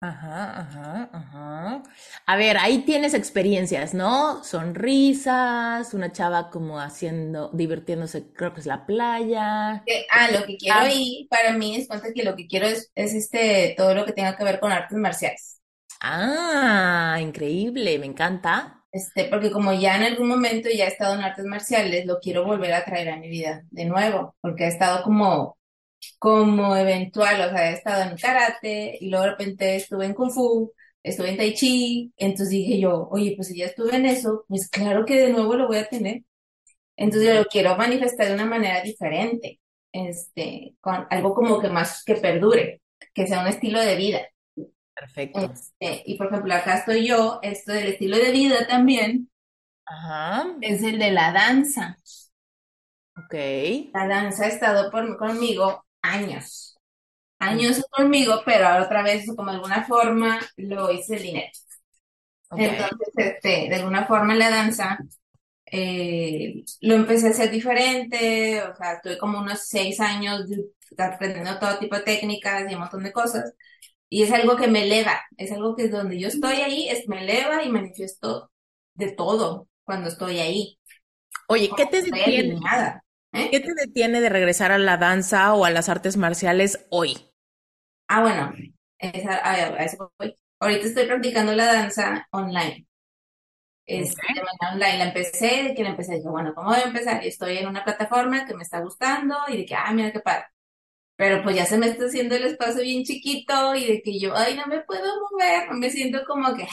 Ajá, 0.00 0.58
ajá, 0.60 1.10
ajá. 1.12 1.82
A 2.26 2.36
ver, 2.36 2.56
ahí 2.58 2.82
tienes 2.84 3.14
experiencias, 3.14 3.94
¿no? 3.94 4.42
Sonrisas, 4.42 5.94
una 5.94 6.10
chava 6.10 6.50
como 6.50 6.80
haciendo, 6.80 7.50
divirtiéndose, 7.52 8.32
creo 8.32 8.52
que 8.52 8.60
es 8.60 8.66
la 8.66 8.84
playa. 8.84 9.88
ah, 10.10 10.30
lo 10.32 10.44
que 10.44 10.56
quiero 10.56 10.80
ahí 10.80 11.26
para 11.30 11.52
mí 11.52 11.76
es 11.76 11.86
cuenta 11.88 12.12
que 12.12 12.24
lo 12.24 12.34
que 12.34 12.46
quiero 12.48 12.66
es, 12.66 12.90
es 12.96 13.14
este, 13.14 13.74
todo 13.76 13.94
lo 13.94 14.04
que 14.04 14.12
tenga 14.12 14.36
que 14.36 14.44
ver 14.44 14.58
con 14.60 14.72
artes 14.72 14.98
marciales. 14.98 15.60
Ah, 16.00 17.18
increíble, 17.20 17.98
me 17.98 18.06
encanta. 18.06 18.81
Este, 18.92 19.24
porque 19.26 19.50
como 19.50 19.72
ya 19.72 19.96
en 19.96 20.02
algún 20.04 20.28
momento 20.28 20.68
ya 20.70 20.84
he 20.84 20.88
estado 20.88 21.14
en 21.14 21.22
artes 21.22 21.46
marciales, 21.46 22.04
lo 22.06 22.18
quiero 22.20 22.44
volver 22.44 22.74
a 22.74 22.84
traer 22.84 23.08
a 23.10 23.16
mi 23.16 23.28
vida 23.30 23.64
de 23.70 23.86
nuevo, 23.86 24.36
porque 24.42 24.64
ha 24.64 24.68
estado 24.68 25.02
como, 25.02 25.58
como 26.18 26.76
eventual, 26.76 27.40
o 27.42 27.50
sea, 27.50 27.70
he 27.70 27.74
estado 27.74 28.10
en 28.10 28.16
karate 28.18 28.98
y 29.00 29.10
luego 29.10 29.24
de 29.26 29.30
repente 29.32 29.76
estuve 29.76 30.06
en 30.06 30.14
kung 30.14 30.30
fu, 30.32 30.72
estuve 31.02 31.30
en 31.30 31.36
tai 31.38 31.54
chi, 31.54 32.12
entonces 32.18 32.50
dije 32.50 32.80
yo, 32.80 33.08
oye, 33.10 33.34
pues 33.36 33.48
si 33.48 33.58
ya 33.58 33.66
estuve 33.66 33.96
en 33.96 34.06
eso, 34.06 34.44
pues 34.48 34.68
claro 34.70 35.04
que 35.06 35.16
de 35.20 35.32
nuevo 35.32 35.54
lo 35.56 35.68
voy 35.68 35.78
a 35.78 35.88
tener. 35.88 36.22
Entonces 36.96 37.28
yo 37.30 37.34
lo 37.42 37.46
quiero 37.46 37.76
manifestar 37.76 38.28
de 38.28 38.34
una 38.34 38.46
manera 38.46 38.82
diferente, 38.82 39.60
este, 39.92 40.76
con 40.80 41.06
algo 41.10 41.34
como 41.34 41.60
que 41.60 41.68
más 41.70 42.04
que 42.04 42.16
perdure, 42.16 42.82
que 43.14 43.26
sea 43.26 43.40
un 43.42 43.48
estilo 43.48 43.80
de 43.80 43.96
vida. 43.96 44.20
Perfecto. 45.02 45.40
Este, 45.52 46.02
y 46.06 46.16
por 46.16 46.28
ejemplo, 46.28 46.54
acá 46.54 46.76
estoy 46.76 47.08
yo, 47.08 47.40
esto 47.42 47.72
del 47.72 47.88
estilo 47.88 48.16
de 48.18 48.30
vida 48.30 48.68
también. 48.68 49.28
Ajá. 49.84 50.46
Es 50.60 50.80
el 50.84 51.00
de 51.00 51.10
la 51.10 51.32
danza. 51.32 51.96
Ok. 53.16 53.34
La 53.92 54.06
danza 54.06 54.44
ha 54.44 54.48
estado 54.48 54.92
por, 54.92 55.16
conmigo 55.18 55.84
años. 56.02 56.78
Años 57.40 57.84
conmigo, 57.90 58.42
pero 58.44 58.68
ahora 58.68 58.84
otra 58.84 59.02
vez, 59.02 59.26
como 59.34 59.50
de 59.50 59.56
alguna 59.56 59.84
forma, 59.84 60.38
lo 60.56 60.92
hice 60.92 61.16
el 61.16 61.22
dinero. 61.22 61.50
Entonces, 62.52 63.12
este, 63.16 63.48
de 63.68 63.74
alguna 63.74 64.06
forma 64.06 64.36
la 64.36 64.50
danza 64.50 65.00
eh, 65.66 66.62
lo 66.80 66.94
empecé 66.94 67.26
a 67.26 67.30
hacer 67.30 67.50
diferente, 67.50 68.62
o 68.62 68.76
sea, 68.76 69.00
tuve 69.02 69.18
como 69.18 69.40
unos 69.40 69.66
seis 69.66 69.98
años 69.98 70.42
aprendiendo 70.96 71.58
todo 71.58 71.78
tipo 71.78 71.96
de 71.96 72.02
técnicas 72.02 72.70
y 72.70 72.74
un 72.74 72.80
montón 72.80 73.02
de 73.02 73.12
cosas. 73.12 73.52
Y 74.12 74.24
es 74.24 74.30
algo 74.30 74.58
que 74.58 74.68
me 74.68 74.82
eleva, 74.82 75.22
es 75.38 75.50
algo 75.52 75.74
que 75.74 75.84
es 75.84 75.90
donde 75.90 76.20
yo 76.20 76.28
estoy 76.28 76.56
ahí, 76.56 76.86
es, 76.86 77.08
me 77.08 77.22
eleva 77.22 77.62
y 77.62 77.70
manifiesto 77.70 78.50
de 78.92 79.10
todo 79.12 79.68
cuando 79.84 80.10
estoy 80.10 80.38
ahí. 80.38 80.78
Oye, 81.48 81.70
¿qué 81.74 81.86
te 81.86 82.02
detiene? 82.02 82.60
¿eh? 83.32 83.48
¿Qué 83.50 83.60
te 83.60 83.72
detiene 83.72 84.20
de 84.20 84.28
regresar 84.28 84.70
a 84.70 84.76
la 84.76 84.98
danza 84.98 85.54
o 85.54 85.64
a 85.64 85.70
las 85.70 85.88
artes 85.88 86.18
marciales 86.18 86.86
hoy? 86.90 87.16
Ah, 88.06 88.20
bueno, 88.20 88.52
a, 89.00 89.82
eso 89.82 90.12
voy. 90.18 90.36
Ahorita 90.60 90.88
estoy 90.88 91.06
practicando 91.06 91.54
la 91.54 91.72
danza 91.72 92.28
online. 92.32 92.86
Es 93.86 94.14
de 94.14 94.42
manera 94.42 94.74
online. 94.74 94.98
La 94.98 95.04
empecé, 95.04 95.62
de 95.62 95.74
que 95.74 95.84
la 95.84 95.88
empecé, 95.88 96.16
dije, 96.16 96.28
bueno, 96.28 96.52
¿cómo 96.54 96.68
voy 96.68 96.80
a 96.80 96.84
empezar? 96.84 97.24
Y 97.24 97.28
estoy 97.28 97.56
en 97.56 97.66
una 97.66 97.82
plataforma 97.82 98.44
que 98.44 98.52
me 98.52 98.62
está 98.62 98.80
gustando 98.80 99.38
y 99.48 99.56
de 99.56 99.64
que, 99.64 99.74
ah, 99.74 99.90
mira 99.94 100.12
qué 100.12 100.20
padre. 100.20 100.51
Pero 101.16 101.42
pues 101.42 101.56
ya 101.56 101.66
se 101.66 101.78
me 101.78 101.88
está 101.88 102.06
haciendo 102.06 102.34
el 102.34 102.44
espacio 102.44 102.82
bien 102.82 103.04
chiquito 103.04 103.74
y 103.74 103.86
de 103.86 104.02
que 104.02 104.18
yo, 104.18 104.36
ay, 104.36 104.56
no 104.56 104.66
me 104.66 104.80
puedo 104.80 105.08
mover, 105.30 105.70
me 105.72 105.90
siento 105.90 106.24
como 106.26 106.54
que... 106.54 106.66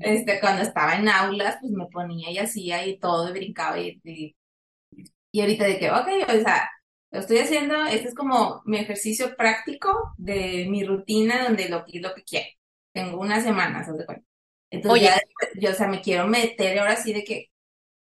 este, 0.00 0.40
cuando 0.40 0.62
estaba 0.62 0.96
en 0.96 1.08
aulas, 1.08 1.56
pues 1.60 1.72
me 1.72 1.86
ponía 1.86 2.30
y 2.30 2.38
hacía 2.38 2.86
y 2.86 2.98
todo 2.98 3.28
y 3.28 3.32
brincaba 3.32 3.78
y, 3.78 4.00
y, 5.32 5.40
ahorita 5.40 5.64
de 5.64 5.78
que, 5.78 5.90
ok, 5.90 6.08
o 6.28 6.42
sea, 6.42 6.68
lo 7.10 7.20
estoy 7.20 7.38
haciendo, 7.38 7.84
este 7.86 8.08
es 8.08 8.14
como 8.14 8.62
mi 8.66 8.78
ejercicio 8.78 9.34
práctico 9.36 10.12
de 10.16 10.66
mi 10.68 10.84
rutina 10.84 11.44
donde 11.44 11.68
lo, 11.68 11.84
lo 12.00 12.14
que 12.14 12.24
quiero. 12.24 12.48
Tengo 12.92 13.20
unas 13.20 13.44
semanas, 13.44 13.86
¿sabes? 13.86 14.06
Entonces 14.70 15.02
ya, 15.02 15.20
yo, 15.60 15.70
o 15.70 15.74
sea, 15.74 15.88
me 15.88 16.00
quiero 16.02 16.26
meter 16.26 16.78
ahora 16.78 16.96
sí 16.96 17.12
de 17.12 17.24
que, 17.24 17.50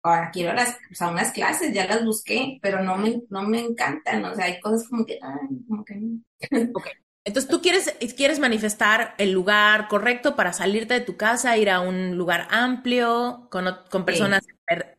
ahora 0.05 0.31
quiero 0.31 0.53
las, 0.53 0.77
o 0.91 0.95
sea, 0.95 1.09
unas 1.09 1.33
clases, 1.33 1.73
ya 1.73 1.87
las 1.87 2.05
busqué, 2.05 2.59
pero 2.63 2.83
no 2.83 2.97
me, 2.97 3.23
no 3.31 3.43
me 3.43 3.61
encantan, 3.61 4.25
o 4.25 4.35
sea, 4.35 4.45
hay 4.45 4.61
cosas 4.61 4.89
como 4.89 5.05
que, 5.05 5.19
ay, 5.21 5.65
como 5.67 5.85
que 5.85 5.95
no. 5.97 6.21
Entonces 7.27 7.51
tú 7.51 7.63
quieres, 7.63 7.97
quieres 8.17 8.39
manifestar 8.39 9.15
el 9.17 9.33
lugar 9.33 9.89
correcto 9.89 10.37
para 10.37 10.53
salirte 10.53 10.93
de 10.93 11.01
tu 11.01 11.17
casa, 11.17 11.57
ir 11.57 11.71
a 11.71 11.81
un 11.81 12.19
lugar 12.19 12.47
amplio, 12.51 13.49
con, 13.51 13.65
con 13.91 14.05
personas, 14.05 14.43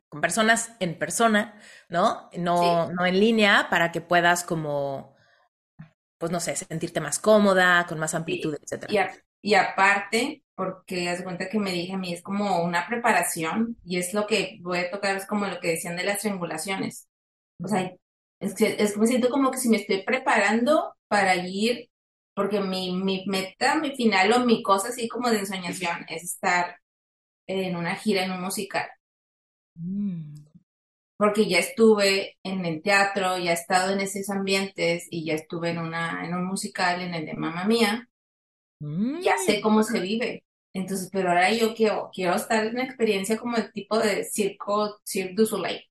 con 0.09 0.21
personas 0.21 0.71
en 0.79 0.97
persona, 0.97 1.59
¿no? 1.87 2.31
No, 2.35 2.89
no 2.91 3.05
en 3.05 3.19
línea, 3.19 3.67
para 3.69 3.91
que 3.91 4.01
puedas 4.01 4.43
como, 4.43 5.15
pues 6.17 6.31
no 6.31 6.39
sé, 6.39 6.55
sentirte 6.55 6.99
más 6.99 7.19
cómoda, 7.19 7.85
con 7.87 7.99
más 7.99 8.15
amplitud, 8.15 8.55
etcétera. 8.59 8.93
Y 9.45 9.53
aparte, 9.53 10.41
porque 10.55 11.07
haz 11.07 11.21
cuenta 11.21 11.49
que 11.49 11.59
me 11.59 11.71
dije 11.71 11.93
a 11.93 11.99
mí, 11.99 12.11
es 12.11 12.23
como 12.23 12.63
una 12.63 12.87
preparación 12.87 13.77
y 13.85 13.99
es 13.99 14.11
lo 14.11 14.25
que 14.25 14.57
voy 14.63 14.79
a 14.79 14.89
tocar, 14.89 15.15
es 15.15 15.27
como 15.27 15.45
lo 15.45 15.59
que 15.59 15.67
decían 15.67 15.95
de 15.95 16.03
las 16.03 16.17
triangulaciones. 16.17 17.07
O 17.63 17.67
sea, 17.67 17.93
es 18.39 18.55
que 18.55 18.75
es, 18.79 18.97
me 18.97 19.05
siento 19.05 19.29
como 19.29 19.51
que 19.51 19.59
si 19.59 19.69
me 19.69 19.77
estoy 19.77 20.01
preparando 20.01 20.95
para 21.07 21.35
ir, 21.35 21.91
porque 22.33 22.59
mi, 22.59 22.97
mi 22.97 23.23
meta, 23.27 23.75
mi 23.75 23.95
final 23.95 24.33
o 24.33 24.45
mi 24.47 24.63
cosa 24.63 24.89
así 24.89 25.07
como 25.07 25.29
de 25.29 25.41
ensoñación 25.41 26.07
es 26.09 26.23
estar 26.23 26.79
en 27.45 27.75
una 27.75 27.95
gira 27.97 28.25
en 28.25 28.31
un 28.31 28.41
musical. 28.41 28.87
Mm. 29.75 30.37
Porque 31.17 31.47
ya 31.47 31.59
estuve 31.59 32.39
en 32.41 32.65
el 32.65 32.81
teatro, 32.81 33.37
ya 33.37 33.51
he 33.51 33.53
estado 33.53 33.93
en 33.93 33.99
esos 33.99 34.27
ambientes 34.31 35.07
y 35.11 35.23
ya 35.23 35.35
estuve 35.35 35.69
en, 35.69 35.77
una, 35.77 36.25
en 36.25 36.33
un 36.33 36.45
musical, 36.45 37.03
en 37.03 37.13
el 37.13 37.27
de 37.27 37.35
Mamma 37.35 37.65
Mía. 37.65 38.09
Ya 39.21 39.37
sé 39.37 39.59
mm. 39.59 39.61
cómo 39.61 39.83
se 39.83 39.99
vive. 39.99 40.43
Entonces, 40.73 41.09
pero 41.11 41.29
ahora 41.29 41.51
yo 41.51 41.73
quiero, 41.73 42.09
quiero 42.13 42.35
estar 42.35 42.65
en 42.65 42.73
una 42.73 42.83
experiencia 42.83 43.37
como 43.37 43.55
el 43.55 43.71
tipo 43.71 43.97
de 43.97 44.25
circo, 44.25 44.99
Cirque 45.05 45.33
du 45.33 45.45
Soleil. 45.45 45.81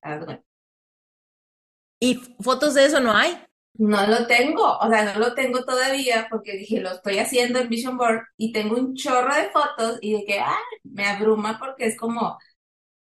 ¿Y 1.99 2.15
fotos 2.39 2.75
de 2.75 2.85
eso 2.85 2.99
no 2.99 3.11
hay? 3.11 3.35
No 3.77 4.05
lo 4.07 4.27
tengo, 4.27 4.77
o 4.77 4.89
sea, 4.89 5.13
no 5.13 5.19
lo 5.19 5.33
tengo 5.33 5.65
todavía 5.65 6.27
porque 6.29 6.55
dije, 6.55 6.79
lo 6.79 6.91
estoy 6.91 7.17
haciendo 7.17 7.59
en 7.59 7.67
Vision 7.67 7.97
Board 7.97 8.21
y 8.37 8.53
tengo 8.53 8.77
un 8.77 8.95
chorro 8.95 9.35
de 9.35 9.49
fotos 9.49 9.97
y 10.01 10.13
de 10.13 10.25
que, 10.25 10.39
ah, 10.39 10.61
me 10.83 11.05
abruma 11.05 11.57
porque 11.59 11.87
es 11.87 11.97
como, 11.97 12.37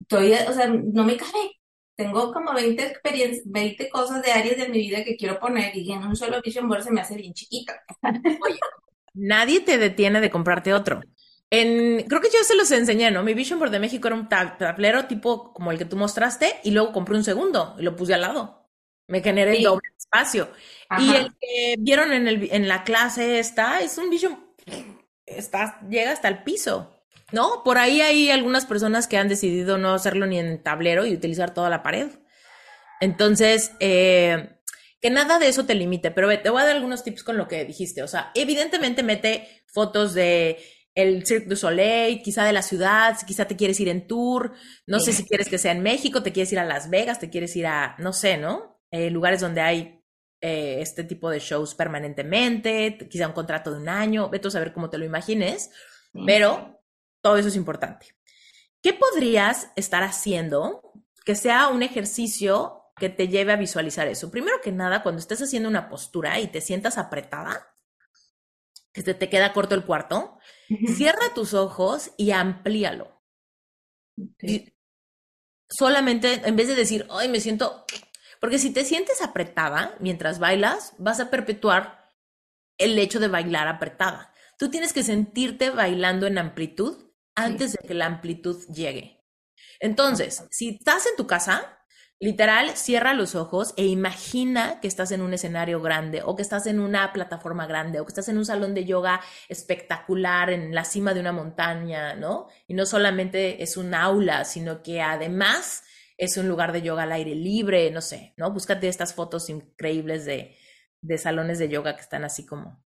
estoy, 0.02 0.34
o 0.34 0.54
sea, 0.54 0.68
no 0.68 1.04
me 1.04 1.16
cabe. 1.16 1.32
Tengo 1.96 2.32
como 2.34 2.54
20 2.54 2.84
experiencias, 2.84 3.44
20 3.46 3.90
cosas 3.90 4.22
de 4.24 4.32
áreas 4.32 4.58
de 4.58 4.70
mi 4.70 4.80
vida 4.80 5.04
que 5.04 5.16
quiero 5.16 5.40
poner 5.40 5.76
y 5.76 5.92
en 5.92 6.06
un 6.06 6.16
solo 6.16 6.42
Vision 6.44 6.68
Board 6.68 6.84
se 6.84 6.92
me 6.92 7.02
hace 7.02 7.16
bien 7.16 7.34
chiquita. 7.34 7.82
Oye, 8.04 8.60
nadie 9.18 9.62
te 9.62 9.78
detiene 9.78 10.22
de 10.22 10.30
comprarte 10.30 10.74
otro. 10.74 11.02
En, 11.50 12.04
creo 12.08 12.22
que 12.22 12.30
yo 12.34 12.44
se 12.44 12.56
los 12.56 12.72
enseñé, 12.72 13.10
¿no? 13.10 13.24
Mi 13.24 13.34
Vision 13.34 13.60
Board 13.60 13.72
de 13.72 13.80
México 13.80 14.08
era 14.08 14.16
un 14.16 14.28
tablero 14.28 15.06
tipo 15.06 15.54
como 15.54 15.72
el 15.72 15.78
que 15.78 15.86
tú 15.86 15.96
mostraste 15.96 16.60
y 16.64 16.72
luego 16.72 16.92
compré 16.92 17.16
un 17.16 17.24
segundo 17.24 17.76
y 17.80 17.84
lo 17.84 17.96
puse 17.96 18.14
al 18.14 18.22
lado. 18.22 18.70
Me 19.08 19.22
generé 19.22 19.58
el 19.58 19.64
doble 19.64 19.90
espacio. 19.98 20.50
Y 21.00 21.16
el 21.16 21.34
que 21.40 21.76
vieron 21.80 22.12
en, 22.12 22.28
el, 22.28 22.50
en 22.52 22.68
la 22.68 22.84
clase 22.84 23.40
esta 23.40 23.80
es 23.80 23.98
un 23.98 24.10
Vision, 24.10 24.38
está, 25.26 25.80
llega 25.90 26.12
hasta 26.12 26.28
el 26.28 26.44
piso. 26.44 26.94
¿No? 27.34 27.62
Por 27.66 27.78
ahí 27.78 28.00
hay 28.00 28.32
algunas 28.32 28.66
personas 28.66 29.06
que 29.06 29.18
han 29.18 29.28
decidido 29.28 29.78
no 29.78 29.94
hacerlo 29.94 30.28
ni 30.28 30.40
en 30.40 30.64
tablero 30.64 31.06
y 31.06 31.14
utilizar 31.14 31.54
toda 31.54 31.70
la 31.70 31.84
pared. 31.84 32.08
Entonces, 33.02 33.74
eh, 33.82 34.57
que 35.02 35.10
nada 35.10 35.40
de 35.40 35.48
eso 35.48 35.66
te 35.66 35.76
limite, 35.76 36.12
pero 36.12 36.28
te 36.42 36.50
voy 36.50 36.62
a 36.62 36.66
dar 36.66 36.76
algunos 36.76 37.04
tips 37.04 37.24
con 37.24 37.38
lo 37.38 37.48
que 37.48 37.66
dijiste. 37.66 38.04
O 38.04 38.08
sea, 38.08 38.32
evidentemente 38.36 39.04
mete 39.04 39.64
fotos 39.68 40.14
de 40.14 40.58
el 40.96 41.28
Cirque 41.28 41.48
du 41.48 41.56
Soleil, 41.56 42.24
quizá 42.24 42.44
de 42.44 42.54
la 42.54 42.64
ciudad, 42.64 43.16
quizá 43.28 43.46
te 43.46 43.56
quieres 43.56 43.80
ir 43.80 43.88
en 43.88 44.08
tour, 44.08 44.54
no 44.88 45.00
sé 45.00 45.14
si 45.14 45.24
quieres 45.26 45.48
que 45.48 45.60
sea 45.60 45.72
en 45.72 45.84
México, 45.84 46.24
te 46.24 46.32
quieres 46.32 46.52
ir 46.52 46.58
a 46.58 46.66
Las 46.66 46.90
Vegas, 46.90 47.20
te 47.20 47.30
quieres 47.30 47.56
ir 47.56 47.68
a, 47.68 47.96
no 48.00 48.14
sé, 48.14 48.38
¿no? 48.38 48.82
Eh, 48.90 49.12
lugares 49.12 49.42
donde 49.42 49.62
hay 49.62 50.04
eh, 50.42 50.78
este 50.82 51.04
tipo 51.04 51.30
de 51.30 51.38
shows 51.38 51.76
permanentemente, 51.76 52.98
quizá 53.12 53.28
un 53.28 53.34
contrato 53.34 53.72
de 53.72 53.78
un 53.78 53.90
año, 53.90 54.30
vete 54.30 54.48
a 54.48 54.52
saber 54.52 54.74
cómo 54.74 54.90
te 54.90 54.98
lo 54.98 55.06
imagines, 55.06 55.70
pero 56.26 56.82
todo 57.22 57.38
eso 57.38 57.50
es 57.50 57.56
importante. 57.56 58.08
¿Qué 58.82 58.94
podrías 58.94 59.70
estar 59.76 60.02
haciendo 60.02 60.82
que 61.26 61.36
sea 61.36 61.68
un 61.68 61.84
ejercicio 61.84 62.87
que 63.00 63.10
te 63.10 63.28
lleve 63.28 63.54
a 63.54 63.58
visualizar 63.58 64.08
eso? 64.08 64.32
Primero 64.32 64.62
que 64.62 64.72
nada, 64.72 65.04
cuando 65.04 65.20
estés 65.20 65.42
haciendo 65.42 65.70
una 65.70 65.90
postura 65.90 66.40
y 66.40 66.48
te 66.48 66.62
sientas 66.62 66.98
apretada, 66.98 67.76
que 68.92 69.02
se 69.02 69.14
te 69.14 69.30
queda 69.30 69.54
corto 69.54 69.76
el 69.76 69.86
cuarto, 69.86 70.40
cierra 70.96 71.34
tus 71.36 71.54
ojos 71.54 72.12
y 72.18 72.32
amplíalo. 72.32 73.22
solamente, 75.70 76.42
en 76.46 76.56
vez 76.56 76.68
de 76.68 76.76
decir, 76.76 77.06
ay, 77.10 77.30
me 77.30 77.40
siento 77.40 77.86
porque 78.40 78.60
si 78.60 78.72
te 78.72 78.86
sientes 78.86 79.22
apretada 79.22 79.96
mientras 80.00 80.40
bailas, 80.40 80.94
vas 80.98 81.20
a 81.20 81.30
perpetuar 81.30 82.12
el 82.78 82.98
hecho 83.00 83.20
de 83.20 83.28
bailar 83.28 83.68
apretada. 83.68 84.34
Tú 84.58 84.70
tienes 84.70 84.94
que 84.94 85.04
sentirte 85.04 85.70
bailando 85.70 86.28
en 86.28 86.38
amplitud 86.38 87.12
antes 87.36 87.74
de 87.74 87.88
que 87.88 87.94
la 87.94 88.06
amplitud 88.06 88.64
llegue. 88.68 89.24
Entonces, 89.80 90.44
si 90.52 90.70
estás 90.70 91.06
en 91.08 91.16
tu 91.16 91.28
casa, 91.28 91.80
literal, 92.20 92.76
cierra 92.76 93.14
los 93.14 93.36
ojos 93.36 93.74
e 93.78 93.86
imagina 93.86 94.80
que 94.80 94.88
estás 94.88 95.12
en 95.12 95.22
un 95.22 95.34
escenario 95.34 95.82
grande 95.82 96.22
o 96.24 96.36
que 96.36 96.42
estás 96.42 96.66
en 96.66 96.80
una 96.80 97.14
plataforma 97.14 97.68
grande 97.68 98.00
o 98.00 98.06
que 98.06 98.12
estás 98.12 98.30
en 98.30 98.38
un 98.38 98.46
salón 98.46 98.74
de 98.74 98.86
yoga 98.86 99.22
espectacular 99.50 100.50
en 100.50 100.74
la 100.74 100.84
cima 100.84 101.14
de 101.14 101.20
una 101.20 101.32
montaña, 101.32 102.16
¿no? 102.16 102.48
Y 102.68 102.74
no 102.74 102.86
solamente 102.86 103.62
es 103.62 103.78
un 103.78 103.94
aula, 103.94 104.46
sino 104.46 104.82
que 104.82 105.02
además 105.02 105.84
es 106.18 106.38
un 106.38 106.48
lugar 106.48 106.72
de 106.72 106.82
yoga 106.82 107.04
al 107.04 107.12
aire 107.12 107.36
libre, 107.36 107.92
no 107.92 108.02
sé, 108.02 108.34
¿no? 108.38 108.52
Búscate 108.52 108.88
estas 108.88 109.14
fotos 109.14 109.50
increíbles 109.50 110.26
de, 110.26 110.58
de 111.02 111.18
salones 111.18 111.60
de 111.60 111.70
yoga 111.70 111.96
que 111.96 112.02
están 112.02 112.24
así 112.26 112.46
como 112.46 112.84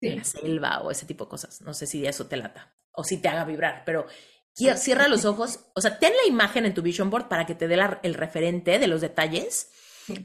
en 0.00 0.16
la 0.16 0.24
selva 0.24 0.80
o 0.82 0.90
ese 0.90 1.06
tipo 1.06 1.24
de 1.24 1.30
cosas. 1.30 1.60
No 1.62 1.74
sé 1.74 1.86
si 1.86 2.06
eso 2.06 2.26
te 2.26 2.36
lata 2.36 2.76
o 2.92 3.02
si 3.02 3.20
te 3.20 3.28
haga 3.28 3.44
vibrar, 3.44 3.82
pero 3.84 4.06
cierra 4.54 5.08
los 5.08 5.24
ojos, 5.24 5.60
o 5.74 5.80
sea, 5.80 5.98
ten 5.98 6.12
la 6.12 6.28
imagen 6.28 6.64
en 6.64 6.74
tu 6.74 6.82
vision 6.82 7.10
board 7.10 7.28
para 7.28 7.46
que 7.46 7.54
te 7.54 7.68
dé 7.68 7.78
el 8.02 8.14
referente 8.14 8.78
de 8.78 8.86
los 8.86 9.00
detalles. 9.00 9.70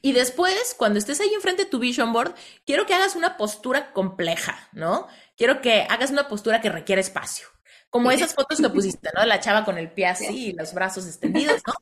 Y 0.02 0.12
después, 0.12 0.76
cuando 0.78 1.00
estés 1.00 1.22
ahí 1.22 1.34
enfrente 1.34 1.64
de 1.64 1.70
tu 1.70 1.80
vision 1.80 2.12
board, 2.12 2.36
quiero 2.66 2.86
que 2.86 2.94
hagas 2.94 3.16
una 3.16 3.38
postura 3.38 3.94
compleja, 3.94 4.70
¿no? 4.74 5.08
Quiero 5.38 5.62
que 5.62 5.84
hagas 5.90 6.12
una 6.12 6.28
postura 6.28 6.62
que 6.62 6.70
requiere 6.70 7.02
espacio. 7.02 7.48
Como 7.90 8.12
esas 8.12 8.36
fotos 8.36 8.60
que 8.60 8.70
pusiste, 8.70 9.10
¿no? 9.16 9.26
La 9.26 9.40
chava 9.40 9.66
con 9.66 9.78
el 9.78 9.92
pie 9.92 10.08
así 10.08 10.50
y 10.50 10.54
los 10.54 10.74
brazos 10.74 11.08
extendidos, 11.08 11.62
¿no? 11.66 11.74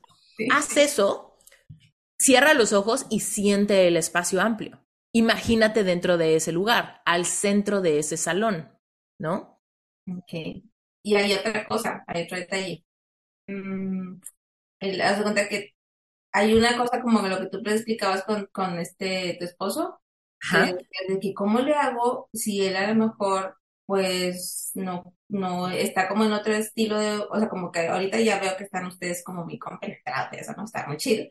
Haz 0.55 0.77
eso, 0.77 1.37
cierra 2.17 2.53
los 2.53 2.71
ojos 2.71 3.07
y 3.09 3.21
siente 3.21 3.87
el 3.87 3.97
espacio 3.97 4.41
amplio. 4.41 4.85
Imagínate 5.11 5.83
dentro 5.83 6.17
de 6.17 6.35
ese 6.35 6.51
lugar, 6.51 7.01
al 7.05 7.25
centro 7.25 7.81
de 7.81 7.99
ese 7.99 8.17
salón, 8.17 8.71
¿no? 9.17 9.59
Ok. 10.07 10.63
Y 11.07 11.15
hay 11.15 11.33
otra 11.33 11.65
cosa, 11.65 12.03
hay 12.05 12.23
otro 12.23 12.37
detalle. 12.37 12.83
Mm, 13.47 14.19
haz 15.03 15.17
de 15.17 15.23
cuenta 15.23 15.49
que 15.49 15.75
hay 16.33 16.53
una 16.55 16.77
cosa 16.77 17.01
como 17.01 17.21
lo 17.21 17.39
que 17.39 17.47
tú 17.47 17.63
te 17.63 17.73
explicabas 17.73 18.23
con, 18.25 18.47
con 18.47 18.79
este 18.79 19.37
tu 19.39 19.45
esposo, 19.45 20.01
de, 20.51 21.19
que 21.21 21.33
cómo 21.33 21.59
le 21.59 21.73
hago 21.75 22.29
si 22.33 22.65
él 22.65 22.75
a 22.75 22.93
lo 22.93 23.07
mejor 23.07 23.57
pues 23.85 24.71
no, 24.75 25.15
no, 25.29 25.69
está 25.69 26.09
como 26.09 26.25
en 26.25 26.33
otro 26.33 26.53
estilo 26.53 26.99
de, 26.99 27.19
o 27.19 27.39
sea, 27.39 27.49
como 27.49 27.71
que 27.71 27.87
ahorita 27.87 28.19
ya 28.19 28.39
veo 28.41 28.57
que 28.57 28.65
están 28.65 28.85
ustedes 28.87 29.23
como 29.23 29.45
muy 29.45 29.59
compenetrados, 29.59 30.33
eso 30.33 30.53
no 30.57 30.65
está 30.65 30.87
muy 30.87 30.97
chido. 30.97 31.25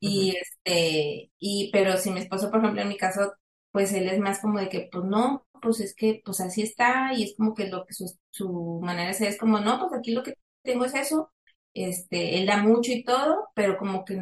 Y 0.00 0.36
este, 0.36 1.32
y, 1.38 1.70
pero 1.72 1.96
si 1.98 2.10
mi 2.10 2.20
esposo, 2.20 2.50
por 2.50 2.60
ejemplo, 2.60 2.82
en 2.82 2.88
mi 2.88 2.98
caso, 2.98 3.34
pues 3.72 3.92
él 3.94 4.08
es 4.08 4.20
más 4.20 4.40
como 4.40 4.58
de 4.60 4.68
que, 4.68 4.88
pues 4.92 5.04
no, 5.04 5.47
pues 5.60 5.80
es 5.80 5.94
que, 5.94 6.22
pues 6.24 6.40
así 6.40 6.62
está, 6.62 7.12
y 7.14 7.24
es 7.24 7.34
como 7.36 7.54
que 7.54 7.68
lo 7.68 7.86
que 7.86 7.94
su, 7.94 8.80
manera 8.82 9.10
es 9.10 9.38
como, 9.38 9.60
no, 9.60 9.78
pues 9.80 9.92
aquí 9.98 10.12
lo 10.12 10.22
que 10.22 10.34
tengo 10.62 10.84
es 10.84 10.94
eso, 10.94 11.32
este, 11.74 12.38
él 12.38 12.46
da 12.46 12.62
mucho 12.62 12.92
y 12.92 13.04
todo, 13.04 13.48
pero 13.54 13.78
como 13.78 14.04
que 14.04 14.16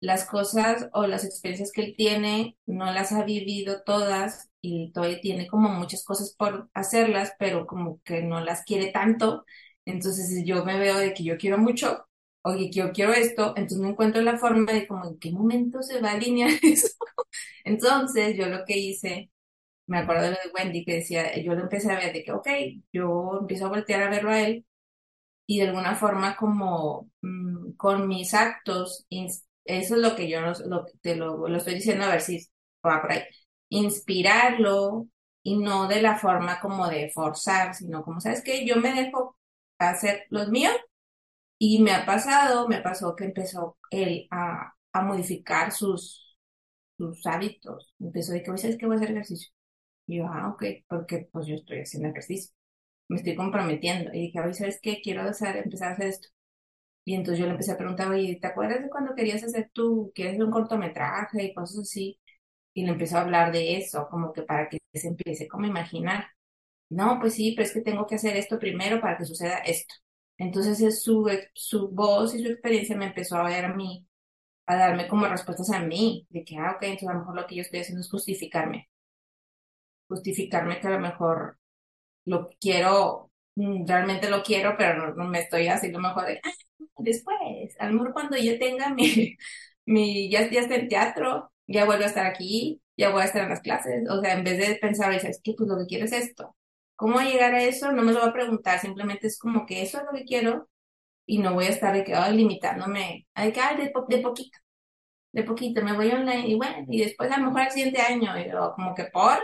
las 0.00 0.24
cosas 0.24 0.88
o 0.92 1.06
las 1.06 1.24
experiencias 1.24 1.72
que 1.72 1.82
él 1.82 1.94
tiene 1.96 2.56
no 2.66 2.92
las 2.92 3.12
ha 3.12 3.24
vivido 3.24 3.82
todas 3.84 4.50
y 4.62 4.92
todavía 4.92 5.20
tiene 5.20 5.46
como 5.46 5.68
muchas 5.68 6.04
cosas 6.04 6.34
por 6.36 6.70
hacerlas, 6.74 7.32
pero 7.38 7.66
como 7.66 8.00
que 8.02 8.22
no 8.22 8.40
las 8.40 8.64
quiere 8.64 8.92
tanto. 8.92 9.44
Entonces 9.84 10.42
yo 10.44 10.64
me 10.64 10.78
veo 10.78 10.98
de 10.98 11.14
que 11.14 11.24
yo 11.24 11.36
quiero 11.38 11.58
mucho, 11.58 12.06
oye, 12.42 12.70
yo 12.70 12.92
quiero 12.92 13.12
esto, 13.12 13.48
entonces 13.56 13.78
no 13.78 13.88
encuentro 13.88 14.22
la 14.22 14.38
forma 14.38 14.72
de 14.72 14.86
como 14.86 15.06
en 15.06 15.18
qué 15.18 15.32
momento 15.32 15.82
se 15.82 16.00
va 16.00 16.10
a 16.10 16.12
alinear 16.14 16.50
eso. 16.62 16.88
entonces 17.64 18.36
yo 18.36 18.46
lo 18.48 18.64
que 18.64 18.78
hice, 18.78 19.30
me 19.90 19.98
acuerdo 20.00 20.24
de 20.24 20.30
lo 20.32 20.36
de 20.44 20.50
Wendy 20.54 20.84
que 20.84 20.96
decía, 20.96 21.36
yo 21.42 21.54
lo 21.54 21.62
empecé 21.62 21.92
a 21.92 21.96
ver 21.98 22.12
de 22.12 22.24
que, 22.24 22.32
ok, 22.32 22.48
yo 22.92 23.38
empiezo 23.40 23.66
a 23.66 23.70
voltear 23.70 24.02
a 24.04 24.10
verlo 24.10 24.30
a 24.30 24.40
él 24.40 24.66
y 25.46 25.60
de 25.60 25.68
alguna 25.68 25.96
forma 25.96 26.36
como 26.36 27.10
mm, 27.22 27.72
con 27.76 28.08
mis 28.08 28.34
actos 28.34 29.06
eso 29.64 29.94
es 29.96 30.00
lo 30.02 30.16
que 30.16 30.28
yo 30.28 30.40
lo, 30.42 30.54
te 31.02 31.16
lo, 31.16 31.46
estoy 31.56 31.74
diciendo 31.74 32.04
a 32.04 32.10
ver 32.10 32.20
si 32.20 32.46
va 32.86 33.00
por 33.02 33.12
ahí. 33.12 33.22
Inspirarlo 33.68 35.08
y 35.42 35.58
no 35.58 35.88
de 35.88 36.02
la 36.02 36.18
forma 36.18 36.60
como 36.60 36.88
de 36.88 37.10
forzar, 37.10 37.74
sino 37.74 38.02
como, 38.04 38.20
¿sabes 38.20 38.42
qué? 38.44 38.66
Yo 38.66 38.76
me 38.76 38.94
dejo 38.94 39.36
hacer 39.78 40.24
los 40.30 40.48
míos 40.50 40.74
y 41.58 41.82
me 41.82 41.92
ha 41.92 42.06
pasado, 42.06 42.68
me 42.68 42.80
pasó 42.82 43.14
que 43.16 43.24
empezó 43.24 43.78
él 43.90 44.26
a, 44.30 44.74
a 44.92 45.02
modificar 45.02 45.72
sus, 45.72 46.36
sus 46.98 47.26
hábitos. 47.26 47.94
Empezó 48.00 48.32
de 48.32 48.42
que, 48.42 48.58
¿sabes 48.58 48.78
qué? 48.78 48.86
Voy 48.86 48.96
a 48.96 48.98
hacer 49.00 49.12
ejercicio. 49.12 49.50
Y 50.10 50.18
yo, 50.18 50.26
ah, 50.28 50.48
ok, 50.54 50.64
porque 50.88 51.28
pues 51.32 51.46
yo 51.46 51.54
estoy 51.56 51.80
haciendo 51.80 52.08
ejercicio. 52.10 52.52
Me 53.08 53.16
estoy 53.18 53.36
comprometiendo. 53.36 54.12
Y 54.14 54.22
dije, 54.32 54.54
¿sabes 54.54 54.80
qué? 54.82 55.00
Quiero 55.02 55.22
empezar 55.22 55.58
a 55.58 55.92
hacer 55.92 56.06
esto. 56.08 56.28
Y 57.04 57.14
entonces 57.14 57.40
yo 57.40 57.46
le 57.46 57.52
empecé 57.52 57.72
a 57.72 57.76
preguntar, 57.78 58.08
oye, 58.10 58.38
¿te 58.40 58.46
acuerdas 58.48 58.82
de 58.82 58.90
cuando 58.90 59.14
querías 59.14 59.42
hacer 59.44 59.70
tu, 59.72 60.12
quieres 60.14 60.34
hacer 60.34 60.44
un 60.46 60.52
cortometraje 60.52 61.44
y 61.44 61.54
cosas 61.54 61.80
así? 61.80 62.18
Y 62.74 62.84
le 62.86 62.92
empezó 62.92 63.18
a 63.18 63.22
hablar 63.22 63.52
de 63.52 63.78
eso, 63.78 64.08
como 64.10 64.32
que 64.34 64.42
para 64.44 64.68
que 64.70 64.78
se 64.94 65.08
empiece 65.08 65.48
como 65.48 65.66
a 65.66 65.68
imaginar. 65.68 66.26
no, 66.90 67.18
pues 67.20 67.34
sí, 67.36 67.54
pero 67.56 67.66
es 67.68 67.74
que 67.74 67.82
tengo 67.82 68.06
que 68.06 68.16
hacer 68.16 68.36
esto 68.36 68.58
primero 68.60 69.00
para 69.00 69.18
que 69.18 69.26
suceda 69.26 69.58
esto. 69.60 69.94
Entonces 70.38 70.80
es 70.82 71.02
su, 71.04 71.28
su 71.54 71.90
voz 71.90 72.34
y 72.36 72.42
su 72.44 72.48
experiencia 72.50 72.96
me 72.96 73.06
empezó 73.08 73.36
a 73.38 73.44
ver 73.44 73.64
a 73.66 73.74
mí, 73.74 74.06
a 74.66 74.76
darme 74.76 75.08
como 75.08 75.28
respuestas 75.28 75.70
a 75.72 75.80
mí, 75.82 76.26
de 76.30 76.44
que, 76.44 76.58
ah, 76.58 76.74
ok, 76.76 76.84
entonces 76.84 77.10
a 77.10 77.14
lo 77.14 77.20
mejor 77.20 77.36
lo 77.36 77.48
que 77.48 77.56
yo 77.56 77.62
estoy 77.62 77.80
haciendo 77.82 78.02
es 78.02 78.10
justificarme. 78.12 78.89
Justificarme 80.10 80.80
que 80.80 80.88
a 80.88 80.92
lo 80.92 81.00
mejor 81.00 81.58
lo 82.26 82.48
quiero, 82.60 83.30
mm, 83.56 83.86
realmente 83.86 84.30
lo 84.30 84.42
quiero, 84.42 84.76
pero 84.78 85.14
no, 85.14 85.26
me 85.28 85.40
estoy 85.40 85.68
haciendo 85.68 86.00
mejor 86.00 86.26
de, 86.26 86.40
ah, 86.44 86.50
después, 86.98 87.38
a 87.78 87.86
lo 87.88 87.94
mejor 87.94 88.12
cuando 88.12 88.36
yo 88.36 88.58
tenga 88.58 88.90
mi, 88.94 89.36
mi 89.86 90.30
ya, 90.30 90.50
ya 90.50 90.60
esté 90.62 90.80
en 90.80 90.88
teatro, 90.88 91.52
ya 91.66 91.84
vuelvo 91.86 92.04
a 92.04 92.08
estar 92.08 92.26
aquí, 92.26 92.82
ya 92.96 93.10
voy 93.10 93.22
a 93.22 93.26
estar 93.26 93.42
en 93.44 93.50
las 93.50 93.60
clases. 93.60 94.08
O 94.10 94.20
sea, 94.20 94.34
en 94.34 94.44
vez 94.44 94.58
de 94.58 94.76
pensar, 94.76 95.12
es 95.14 95.40
que 95.42 95.54
pues 95.56 95.68
lo 95.68 95.78
que 95.78 95.86
quiero 95.86 96.04
es 96.06 96.12
esto. 96.12 96.56
¿Cómo 96.96 97.20
llegar 97.20 97.54
a 97.54 97.64
eso? 97.64 97.92
No 97.92 98.02
me 98.02 98.12
lo 98.12 98.20
voy 98.20 98.28
a 98.30 98.32
preguntar, 98.32 98.78
simplemente 98.80 99.26
es 99.28 99.38
como 99.38 99.66
que 99.66 99.82
eso 99.82 99.98
es 99.98 100.04
lo 100.04 100.12
que 100.12 100.24
quiero 100.24 100.68
y 101.26 101.38
no 101.38 101.54
voy 101.54 101.66
a 101.66 101.70
estar 101.70 101.94
de 101.94 102.04
que, 102.04 102.14
limitándome, 102.32 103.26
ay, 103.34 103.52
que, 103.52 103.60
de, 103.78 103.92
de 104.08 104.22
poquito, 104.22 104.58
de 105.32 105.44
poquito, 105.44 105.82
me 105.82 105.94
voy 105.94 106.10
online 106.10 106.48
y 106.48 106.54
bueno, 106.56 106.86
y 106.88 107.00
después 107.02 107.30
a 107.30 107.38
lo 107.38 107.46
mejor 107.46 107.62
el 107.62 107.70
siguiente 107.70 108.00
año, 108.00 108.38
y 108.38 108.50
como 108.50 108.94
que 108.94 109.04
por, 109.06 109.38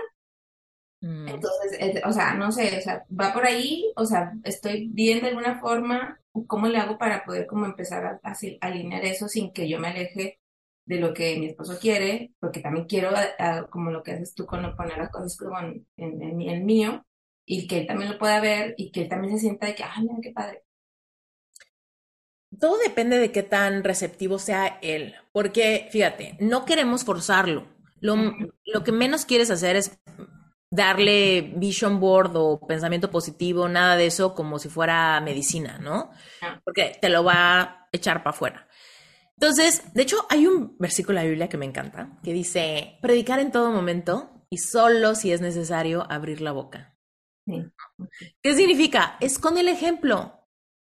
mm. 1.00 1.28
entonces, 1.28 2.02
o 2.04 2.12
sea, 2.12 2.34
no 2.34 2.52
sé, 2.52 2.78
o 2.78 2.80
sea, 2.80 3.04
va 3.08 3.32
por 3.32 3.46
ahí, 3.46 3.92
o 3.96 4.04
sea, 4.04 4.32
estoy 4.44 4.88
viendo 4.92 5.24
de 5.24 5.30
alguna 5.30 5.60
forma 5.60 6.20
cómo 6.46 6.68
le 6.68 6.78
hago 6.78 6.98
para 6.98 7.24
poder 7.24 7.46
como 7.46 7.66
empezar 7.66 8.04
a, 8.04 8.20
a, 8.22 8.36
alinear 8.60 9.04
eso 9.04 9.28
sin 9.28 9.52
que 9.52 9.68
yo 9.68 9.78
me 9.78 9.88
aleje 9.88 10.38
de 10.86 11.00
lo 11.00 11.12
que 11.12 11.36
mi 11.38 11.46
esposo 11.46 11.78
quiere, 11.80 12.32
porque 12.38 12.60
también 12.60 12.86
quiero, 12.86 13.10
como 13.70 13.90
lo 13.90 14.02
que 14.02 14.12
haces 14.12 14.34
tú 14.34 14.46
con 14.46 14.76
poner 14.76 14.98
las 14.98 15.10
cosas 15.10 15.36
como 15.36 15.58
en, 15.58 15.86
en, 15.96 16.40
el 16.42 16.62
mío, 16.62 17.04
y 17.44 17.66
que 17.66 17.78
él 17.78 17.86
también 17.86 18.12
lo 18.12 18.18
pueda 18.18 18.40
ver 18.40 18.74
y 18.76 18.90
que 18.92 19.02
él 19.02 19.08
también 19.08 19.34
se 19.34 19.40
sienta 19.40 19.66
de 19.66 19.74
que, 19.74 19.82
ay, 19.82 20.02
mira 20.02 20.18
qué 20.22 20.32
padre. 20.32 20.62
Todo 22.58 22.78
depende 22.78 23.18
de 23.18 23.32
qué 23.32 23.42
tan 23.42 23.82
receptivo 23.84 24.38
sea 24.38 24.78
él, 24.80 25.14
porque 25.32 25.88
fíjate, 25.90 26.36
no 26.40 26.64
queremos 26.64 27.04
forzarlo. 27.04 27.66
Lo, 27.98 28.16
lo 28.64 28.84
que 28.84 28.92
menos 28.92 29.26
quieres 29.26 29.50
hacer 29.50 29.74
es 29.74 29.98
darle 30.70 31.52
vision 31.56 32.00
board 32.00 32.32
o 32.36 32.60
pensamiento 32.66 33.10
positivo, 33.10 33.68
nada 33.68 33.96
de 33.96 34.06
eso 34.06 34.34
como 34.34 34.58
si 34.58 34.68
fuera 34.68 35.20
medicina, 35.20 35.78
¿no? 35.78 36.10
Ah. 36.42 36.60
Porque 36.64 36.96
te 37.00 37.08
lo 37.08 37.24
va 37.24 37.60
a 37.60 37.88
echar 37.92 38.22
para 38.22 38.30
afuera. 38.30 38.68
Entonces, 39.38 39.82
de 39.92 40.02
hecho, 40.02 40.26
hay 40.30 40.46
un 40.46 40.76
versículo 40.78 41.18
de 41.18 41.24
la 41.24 41.28
Biblia 41.28 41.48
que 41.48 41.58
me 41.58 41.66
encanta, 41.66 42.18
que 42.22 42.32
dice, 42.32 42.98
predicar 43.02 43.38
en 43.38 43.52
todo 43.52 43.70
momento 43.70 44.44
y 44.48 44.58
solo 44.58 45.14
si 45.14 45.32
es 45.32 45.40
necesario 45.40 46.06
abrir 46.10 46.40
la 46.40 46.52
boca. 46.52 46.96
¿Qué 47.46 48.54
significa? 48.54 49.16
Es 49.20 49.38
con 49.38 49.58
el 49.58 49.68
ejemplo. 49.68 50.32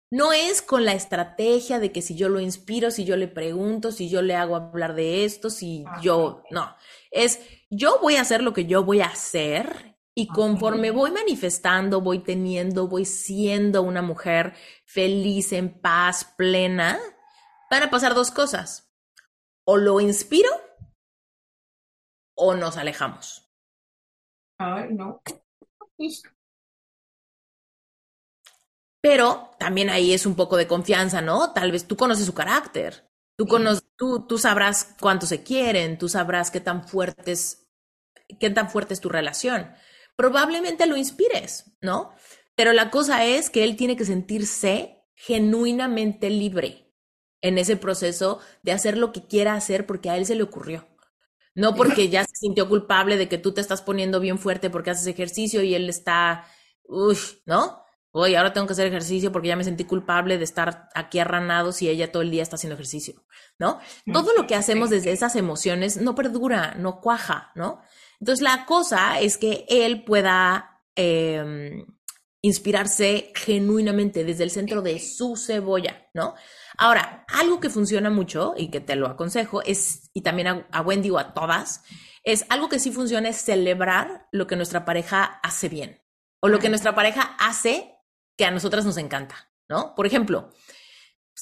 No 0.09 0.31
es 0.31 0.61
con 0.61 0.85
la 0.85 0.93
estrategia 0.93 1.79
de 1.79 1.91
que 1.91 2.01
si 2.01 2.15
yo 2.15 2.29
lo 2.29 2.39
inspiro, 2.39 2.91
si 2.91 3.03
yo 3.03 3.17
le 3.17 3.27
pregunto, 3.27 3.91
si 3.91 4.09
yo 4.09 4.21
le 4.21 4.35
hago 4.35 4.55
hablar 4.55 4.95
de 4.95 5.25
esto, 5.25 5.49
si 5.49 5.83
ah, 5.85 5.99
yo... 6.01 6.43
No, 6.49 6.73
es 7.11 7.41
yo 7.69 7.99
voy 7.99 8.15
a 8.15 8.21
hacer 8.21 8.41
lo 8.41 8.53
que 8.53 8.65
yo 8.65 8.83
voy 8.83 9.01
a 9.01 9.07
hacer 9.07 9.97
y 10.15 10.27
conforme 10.27 10.89
voy 10.91 11.11
manifestando, 11.11 12.01
voy 12.01 12.19
teniendo, 12.19 12.87
voy 12.87 13.05
siendo 13.05 13.83
una 13.83 14.01
mujer 14.01 14.55
feliz, 14.85 15.53
en 15.53 15.79
paz, 15.79 16.33
plena, 16.37 16.97
van 17.69 17.83
a 17.83 17.89
pasar 17.89 18.15
dos 18.15 18.31
cosas. 18.31 18.91
O 19.63 19.77
lo 19.77 19.99
inspiro 19.99 20.49
o 22.35 22.55
nos 22.55 22.77
alejamos. 22.77 23.47
Ay, 24.59 24.87
no. 24.91 25.21
Pero 29.01 29.51
también 29.59 29.89
ahí 29.89 30.13
es 30.13 30.25
un 30.25 30.35
poco 30.35 30.57
de 30.57 30.67
confianza, 30.67 31.21
¿no? 31.21 31.53
Tal 31.53 31.71
vez 31.71 31.87
tú 31.87 31.95
conoces 31.95 32.25
su 32.25 32.33
carácter. 32.33 33.06
Tú, 33.37 33.47
tú, 33.97 34.27
tú 34.27 34.39
sabrás 34.39 34.95
cuánto 34.99 35.27
se 35.27 35.43
quieren, 35.43 35.97
tú 35.99 36.09
sabrás 36.09 36.51
qué 36.51 36.59
tan 36.59 36.87
fuertes, 36.87 37.67
qué 38.39 38.49
tan 38.49 38.69
fuerte 38.69 38.93
es 38.95 39.01
tu 39.01 39.09
relación. 39.09 39.71
Probablemente 40.15 40.87
lo 40.87 40.97
inspires, 40.97 41.65
¿no? 41.81 42.13
Pero 42.55 42.73
la 42.73 42.91
cosa 42.91 43.25
es 43.25 43.49
que 43.51 43.63
él 43.63 43.77
tiene 43.77 43.97
que 43.97 44.05
sentirse 44.05 45.03
genuinamente 45.15 46.29
libre 46.29 46.93
en 47.41 47.57
ese 47.59 47.77
proceso 47.77 48.39
de 48.63 48.71
hacer 48.73 48.97
lo 48.97 49.11
que 49.13 49.27
quiera 49.27 49.55
hacer 49.55 49.85
porque 49.85 50.09
a 50.09 50.17
él 50.17 50.25
se 50.25 50.35
le 50.35 50.43
ocurrió. 50.43 50.87
No 51.55 51.75
porque 51.75 52.09
ya 52.09 52.25
se 52.25 52.35
sintió 52.35 52.69
culpable 52.69 53.17
de 53.17 53.29
que 53.29 53.39
tú 53.39 53.53
te 53.53 53.61
estás 53.61 53.81
poniendo 53.81 54.19
bien 54.19 54.39
fuerte 54.39 54.69
porque 54.69 54.91
haces 54.91 55.07
ejercicio 55.07 55.63
y 55.63 55.75
él 55.75 55.89
está, 55.89 56.47
uy, 56.85 57.17
¿no? 57.45 57.83
Oye, 58.19 58.37
ahora 58.37 58.53
tengo 58.53 58.65
que 58.65 58.73
hacer 58.73 58.87
ejercicio 58.87 59.31
porque 59.31 59.49
ya 59.49 59.55
me 59.55 59.63
sentí 59.63 59.83
culpable 59.83 60.37
de 60.37 60.43
estar 60.43 60.89
aquí 60.95 61.19
arranado 61.19 61.71
si 61.71 61.87
ella 61.87 62.11
todo 62.11 62.23
el 62.23 62.31
día 62.31 62.43
está 62.43 62.55
haciendo 62.55 62.73
ejercicio, 62.73 63.23
¿no? 63.59 63.79
Todo 64.11 64.31
lo 64.35 64.47
que 64.47 64.55
hacemos 64.55 64.89
desde 64.89 65.11
esas 65.11 65.35
emociones 65.35 65.97
no 65.97 66.15
perdura, 66.15 66.73
no 66.75 66.99
cuaja, 66.99 67.51
¿no? 67.55 67.81
Entonces 68.19 68.41
la 68.41 68.65
cosa 68.65 69.19
es 69.19 69.37
que 69.37 69.65
él 69.69 70.03
pueda 70.03 70.81
em, 70.95 71.85
inspirarse 72.41 73.31
genuinamente 73.35 74.23
desde 74.23 74.43
el 74.45 74.51
centro 74.51 74.81
de 74.81 74.99
su 74.99 75.35
cebolla, 75.35 76.07
¿no? 76.13 76.33
Ahora, 76.77 77.25
algo 77.27 77.59
que 77.59 77.69
funciona 77.69 78.09
mucho 78.09 78.53
y 78.57 78.69
que 78.69 78.79
te 78.79 78.95
lo 78.95 79.07
aconsejo 79.07 79.61
es, 79.63 80.09
y 80.13 80.21
también 80.21 80.65
a, 80.71 80.81
Wendy 80.81 81.09
o 81.09 81.19
a 81.19 81.33
todas, 81.33 81.83
es 82.23 82.45
algo 82.49 82.69
que 82.69 82.79
sí 82.79 82.91
funciona 82.91 83.29
es 83.29 83.37
celebrar 83.37 84.27
lo 84.31 84.47
que 84.47 84.55
nuestra 84.55 84.85
pareja 84.85 85.39
hace 85.43 85.69
bien 85.69 86.01
o 86.39 86.47
lo 86.47 86.59
que 86.59 86.69
nuestra 86.69 86.95
pareja 86.95 87.35
hace 87.39 87.96
que 88.37 88.45
a 88.45 88.51
nosotras 88.51 88.85
nos 88.85 88.97
encanta, 88.97 89.51
¿no? 89.67 89.95
Por 89.95 90.05
ejemplo, 90.05 90.51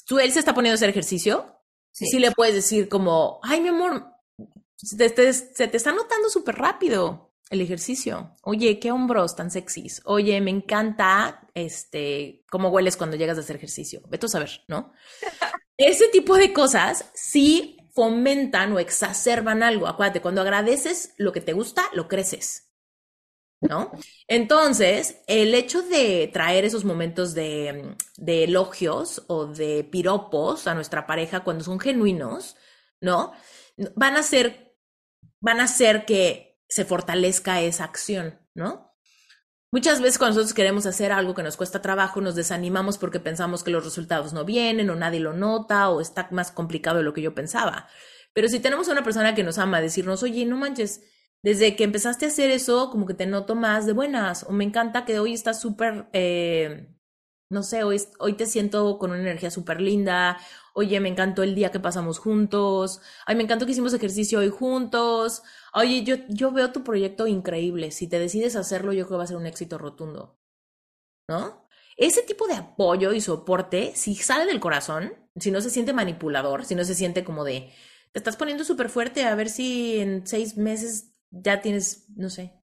tú 0.06 0.20
él 0.20 0.32
se 0.32 0.40
está 0.40 0.54
poniendo 0.54 0.74
a 0.74 0.78
hacer 0.80 0.90
ejercicio, 0.90 1.62
sí, 1.92 2.20
le 2.20 2.32
puedes 2.32 2.56
decir 2.56 2.90
como, 2.90 3.40
ay, 3.44 3.62
mi 3.62 3.70
amor, 3.70 4.06
se 4.78 5.10
te, 5.10 5.34
se 5.34 5.68
te 5.68 5.78
está 5.78 5.92
notando 5.92 6.30
súper 6.30 6.56
rápido 6.56 7.34
el 7.50 7.62
ejercicio. 7.62 8.36
Oye, 8.42 8.80
qué 8.80 8.92
hombros 8.92 9.36
tan 9.36 9.52
sexys. 9.52 10.02
Oye, 10.06 10.40
me 10.42 10.52
encanta 10.52 11.48
este 11.54 12.44
cómo 12.50 12.70
hueles 12.70 12.98
cuando 12.98 13.18
llegas 13.18 13.38
a 13.38 13.42
hacer 13.42 13.56
ejercicio. 13.56 14.02
Vete 14.10 14.26
a 14.26 14.30
saber, 14.30 14.64
¿no? 14.68 14.94
Ese 15.78 16.08
tipo 16.08 16.38
de 16.38 16.54
cosas 16.54 17.12
sí 17.14 17.78
fomentan 17.94 18.74
o 18.74 18.80
exacerban 18.80 19.64
algo. 19.64 19.88
Acuérdate, 19.88 20.22
cuando 20.22 20.42
agradeces 20.42 21.14
lo 21.18 21.32
que 21.32 21.42
te 21.42 21.54
gusta, 21.54 21.84
lo 21.94 22.08
creces. 22.08 22.65
¿No? 23.62 23.92
Entonces, 24.28 25.24
el 25.28 25.56
hecho 25.56 25.82
de 25.82 26.30
traer 26.32 26.66
esos 26.66 26.86
momentos 26.86 27.34
de, 27.34 27.96
elogios 28.26 29.24
o 29.28 29.48
de 29.48 29.84
piropos 29.84 30.68
a 30.68 30.76
nuestra 30.76 31.08
pareja 31.08 31.44
cuando 31.44 31.64
son 31.64 31.80
genuinos, 31.80 32.58
¿no? 33.02 33.34
Van 33.96 34.18
a 34.18 34.24
ser, 34.24 34.76
van 35.40 35.60
a 35.60 35.64
hacer 35.64 36.06
que 36.06 36.60
se 36.68 36.86
fortalezca 36.86 37.62
esa 37.62 37.86
acción, 37.86 38.40
¿no? 38.54 38.96
Muchas 39.72 40.00
veces 40.00 40.18
cuando 40.18 40.36
nosotros 40.36 40.54
queremos 40.54 40.86
hacer 40.86 41.12
algo 41.12 41.34
que 41.34 41.44
nos 41.44 41.58
cuesta 41.58 41.82
trabajo, 41.82 42.22
nos 42.22 42.36
desanimamos 42.36 42.98
porque 42.98 43.20
pensamos 43.20 43.62
que 43.62 43.72
los 43.72 43.84
resultados 43.84 44.32
no 44.32 44.46
vienen 44.46 44.90
o 44.90 44.96
nadie 44.96 45.20
lo 45.20 45.34
nota 45.34 45.90
o 45.90 46.00
está 46.00 46.30
más 46.32 46.52
complicado 46.52 47.00
de 47.00 47.04
lo 47.04 47.14
que 47.14 47.22
yo 47.22 47.36
pensaba. 47.36 47.90
Pero 48.32 48.48
si 48.48 48.60
tenemos 48.60 48.88
a 48.88 48.94
una 48.94 49.04
persona 49.04 49.36
que 49.36 49.44
nos 49.44 49.58
ama, 49.58 49.82
decirnos, 49.82 50.24
oye, 50.24 50.46
no 50.46 50.56
manches, 50.56 51.02
desde 51.46 51.76
que 51.76 51.84
empezaste 51.84 52.26
a 52.26 52.30
hacer 52.30 52.50
eso, 52.50 52.90
como 52.90 53.06
que 53.06 53.14
te 53.14 53.28
noto 53.28 53.54
más 53.56 53.86
de 53.86 53.94
buenas, 53.94 54.46
o 54.46 54.52
me 54.52 54.64
encanta 54.64 55.06
que 55.06 55.20
hoy 55.20 55.34
estás 55.34 55.62
súper, 55.62 56.10
eh, 56.12 56.88
no 57.52 57.62
sé, 57.62 57.84
hoy, 57.84 58.02
hoy 58.18 58.34
te 58.34 58.48
siento 58.48 58.98
con 58.98 59.12
una 59.12 59.20
energía 59.22 59.52
súper 59.52 59.80
linda, 59.80 60.40
oye, 60.74 61.00
me 61.00 61.10
encantó 61.10 61.44
el 61.44 61.54
día 61.54 61.70
que 61.72 61.80
pasamos 61.80 62.18
juntos, 62.18 63.00
ay, 63.28 63.36
me 63.36 63.44
encantó 63.44 63.68
que 63.68 63.74
hicimos 63.74 63.94
ejercicio 63.94 64.40
hoy 64.40 64.50
juntos, 64.50 65.44
oye, 65.76 66.04
yo, 66.04 66.16
yo 66.30 66.52
veo 66.52 66.72
tu 66.72 66.84
proyecto 66.84 67.28
increíble, 67.28 67.92
si 67.92 68.08
te 68.08 68.18
decides 68.18 68.56
hacerlo, 68.56 68.92
yo 68.92 69.06
creo 69.06 69.18
que 69.18 69.18
va 69.20 69.24
a 69.26 69.28
ser 69.28 69.38
un 69.38 69.46
éxito 69.46 69.78
rotundo, 69.78 70.40
¿no? 71.30 71.68
Ese 71.96 72.24
tipo 72.24 72.48
de 72.48 72.56
apoyo 72.56 73.14
y 73.14 73.22
soporte, 73.22 73.94
si 73.96 74.16
sale 74.16 74.48
del 74.48 74.60
corazón, 74.60 75.14
si 75.36 75.52
no 75.52 75.62
se 75.62 75.70
siente 75.70 75.94
manipulador, 75.94 76.66
si 76.66 76.74
no 76.74 76.84
se 76.86 76.96
siente 76.96 77.24
como 77.24 77.44
de, 77.44 77.72
te 78.14 78.20
estás 78.20 78.36
poniendo 78.36 78.64
súper 78.64 78.90
fuerte, 78.90 79.26
a 79.26 79.36
ver 79.36 79.50
si 79.50 80.00
en 80.00 80.26
seis 80.26 80.58
meses 80.58 81.15
ya 81.44 81.62
tienes, 81.62 82.06
no 82.16 82.30
sé, 82.30 82.54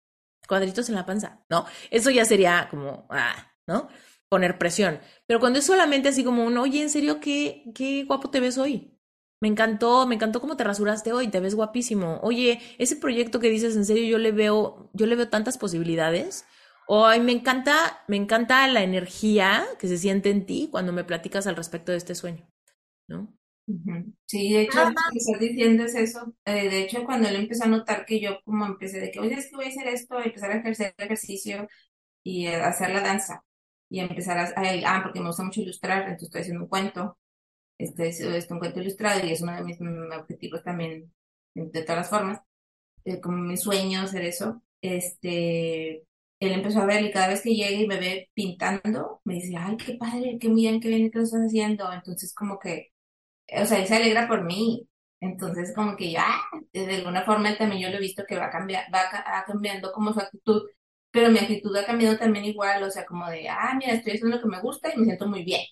cuadritos 0.49 0.89
en 0.89 0.94
la 0.97 1.07
panza, 1.07 1.44
¿no? 1.49 1.66
Eso 1.90 2.11
ya 2.11 2.24
sería 2.24 2.69
como, 2.70 3.07
ah, 3.11 3.53
¿no? 3.66 3.89
poner 4.32 4.57
presión. 4.57 4.99
Pero 5.27 5.40
cuando 5.40 5.59
es 5.59 5.66
solamente 5.66 6.09
así 6.09 6.24
como 6.24 6.47
un, 6.47 6.57
oye, 6.57 6.81
en 6.81 6.89
serio, 6.89 7.20
qué, 7.20 7.65
qué 7.74 8.05
guapo 8.05 8.31
te 8.31 8.40
ves 8.40 8.57
hoy. 8.57 8.99
Me 9.43 9.49
encantó, 9.49 10.07
me 10.07 10.15
encantó 10.15 10.40
cómo 10.40 10.57
te 10.57 10.65
rasuraste 10.65 11.12
hoy, 11.12 11.28
te 11.28 11.39
ves 11.39 11.55
guapísimo. 11.55 12.19
Oye, 12.23 12.59
ese 12.78 12.97
proyecto 12.97 13.40
que 13.40 13.51
dices, 13.51 13.77
en 13.77 13.85
serio, 13.85 14.05
yo 14.05 14.16
le 14.16 14.32
veo, 14.32 14.89
yo 14.94 15.05
le 15.05 15.16
veo 15.16 15.28
tantas 15.28 15.59
posibilidades. 15.59 16.47
O 16.89 17.07
me 17.20 17.32
encanta, 17.32 18.05
me 18.09 18.16
encanta 18.16 18.66
la 18.69 18.82
energía 18.82 19.66
que 19.78 19.86
se 19.86 19.99
siente 19.99 20.31
en 20.31 20.47
ti 20.47 20.69
cuando 20.70 20.94
me 20.94 21.05
platicas 21.05 21.47
al 21.47 21.57
respecto 21.57 21.93
de 21.93 21.99
este 21.99 22.15
sueño, 22.15 22.49
¿no? 23.09 23.36
Sí, 24.27 24.53
de 24.53 24.62
hecho, 24.62 24.85
lo 24.85 24.94
que 25.12 25.19
estás 25.19 25.40
diciendo 25.40 25.85
es 25.85 25.94
eso. 25.94 26.35
Eh, 26.44 26.69
de 26.69 26.82
hecho, 26.82 27.05
cuando 27.05 27.28
él 27.28 27.36
empezó 27.36 27.65
a 27.65 27.69
notar 27.69 28.05
que 28.05 28.20
yo 28.20 28.40
como 28.44 28.66
empecé 28.66 29.01
de 29.01 29.11
que, 29.11 29.20
oye, 29.20 29.35
es 29.35 29.49
que 29.49 29.57
voy 29.57 29.66
a 29.66 29.69
hacer 29.69 29.89
esto, 29.89 30.19
empezar 30.19 30.51
a 30.51 30.57
ejercer 30.57 30.94
ejercicio, 30.99 31.69
y 32.24 32.47
hacer 32.47 32.90
la 32.90 33.01
danza 33.01 33.44
y 33.89 34.01
empezar 34.01 34.39
a, 34.39 34.53
ah, 34.86 35.01
porque 35.03 35.20
me 35.20 35.27
gusta 35.27 35.44
mucho 35.44 35.61
ilustrar, 35.61 36.03
entonces 36.03 36.24
estoy 36.24 36.40
haciendo 36.43 36.65
un 36.65 36.69
cuento, 36.69 37.19
este 37.78 38.09
es, 38.09 38.51
un 38.51 38.59
cuento 38.59 38.81
ilustrado 38.81 39.27
y 39.27 39.32
es 39.32 39.43
uno 39.43 39.55
de 39.55 39.65
mis 39.65 39.78
objetivos 39.81 40.62
también 40.62 41.12
de 41.55 41.82
todas 41.82 41.99
las 41.99 42.11
formas, 42.11 42.40
eh, 43.05 43.20
como 43.20 43.39
mi 43.39 43.57
sueño 43.57 44.03
hacer 44.03 44.24
eso, 44.24 44.62
este, 44.81 46.05
él 46.40 46.53
empezó 46.53 46.81
a 46.81 46.86
ver 46.86 47.05
y 47.05 47.12
cada 47.12 47.28
vez 47.28 47.43
que 47.43 47.55
llega 47.55 47.70
y 47.73 47.86
me 47.86 47.99
ve 48.01 48.31
pintando, 48.35 49.20
me 49.24 49.35
dice, 49.35 49.55
ay, 49.59 49.77
qué 49.77 49.94
padre, 49.94 50.39
qué 50.40 50.49
bien, 50.49 50.81
qué 50.81 50.89
bien 50.89 51.11
que 51.11 51.19
lo 51.19 51.24
estás 51.24 51.43
haciendo, 51.43 51.93
entonces 51.93 52.35
como 52.35 52.59
que, 52.59 52.91
o 53.60 53.66
sea, 53.66 53.78
él 53.78 53.86
se 53.86 53.96
alegra 53.96 54.28
por 54.28 54.44
mí, 54.44 54.88
entonces 55.20 55.72
como 55.74 55.96
que 55.96 56.10
ya, 56.12 56.26
de 56.72 56.94
alguna 56.96 57.24
forma 57.24 57.50
él 57.50 57.58
también 57.58 57.82
yo 57.82 57.90
lo 57.90 57.96
he 57.96 58.00
visto 58.00 58.24
que 58.26 58.36
va, 58.36 58.46
a 58.46 58.50
cambiar, 58.50 58.86
va 58.94 59.44
cambiando 59.46 59.92
como 59.92 60.12
su 60.12 60.20
actitud, 60.20 60.62
pero 61.10 61.30
mi 61.30 61.38
actitud 61.38 61.76
ha 61.76 61.86
cambiado 61.86 62.18
también 62.18 62.44
igual, 62.46 62.82
o 62.82 62.90
sea, 62.90 63.04
como 63.06 63.28
de, 63.30 63.48
ah, 63.48 63.74
mira, 63.78 63.92
estoy 63.92 64.14
haciendo 64.14 64.36
lo 64.36 64.42
que 64.42 64.48
me 64.48 64.60
gusta 64.60 64.92
y 64.92 64.98
me 64.98 65.04
siento 65.04 65.26
muy 65.28 65.44
bien. 65.44 65.62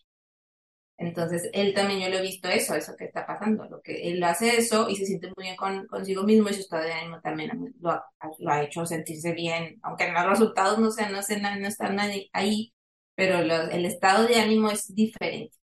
Entonces, 0.99 1.49
él 1.55 1.73
también 1.75 2.01
yo 2.01 2.11
lo 2.11 2.19
he 2.19 2.23
visto 2.23 2.47
eso, 2.49 2.75
eso 2.75 2.95
que 2.95 3.07
está 3.07 3.27
pasando, 3.27 3.65
lo 3.65 3.81
que 3.81 4.11
él 4.11 4.23
hace 4.23 4.59
eso 4.59 4.87
y 4.91 4.97
se 4.97 5.07
siente 5.07 5.29
muy 5.35 5.45
bien 5.45 5.57
con, 5.57 5.87
consigo 5.87 6.25
mismo 6.25 6.51
y 6.51 6.55
su 6.55 6.61
estado 6.61 6.85
de 6.85 6.93
ánimo 6.93 7.21
también 7.23 7.75
lo 7.81 7.91
ha, 7.91 8.05
lo 8.39 8.53
ha 8.53 8.63
hecho 8.63 8.85
sentirse 8.85 9.33
bien, 9.33 9.79
aunque 9.83 10.13
los 10.13 10.27
resultados 10.27 10.79
no 10.79 10.91
sean, 10.91 11.13
no, 11.13 11.23
sean, 11.23 11.61
no 11.63 11.69
están 11.69 11.99
ahí, 12.35 12.75
pero 13.15 13.39
el 13.39 13.87
estado 13.87 14.27
de 14.27 14.41
ánimo 14.41 14.71
es 14.71 14.95
diferente. 14.95 15.57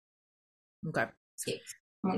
Okay. 0.88 1.08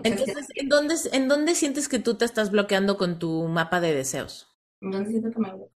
Entonces, 0.03 0.47
¿en 0.55 0.69
dónde, 0.69 0.95
¿en 1.14 1.27
dónde 1.27 1.55
sientes 1.55 1.88
que 1.88 1.99
tú 1.99 2.15
te 2.15 2.26
estás 2.26 2.51
bloqueando 2.51 2.97
con 2.97 3.19
tu 3.19 3.47
mapa 3.47 3.80
de 3.80 3.93
deseos? 3.93 4.55
¿En 4.81 4.91
dónde 4.91 5.09
siento 5.09 5.31
que 5.31 5.39
me 5.39 5.49
bloqueo? 5.49 5.72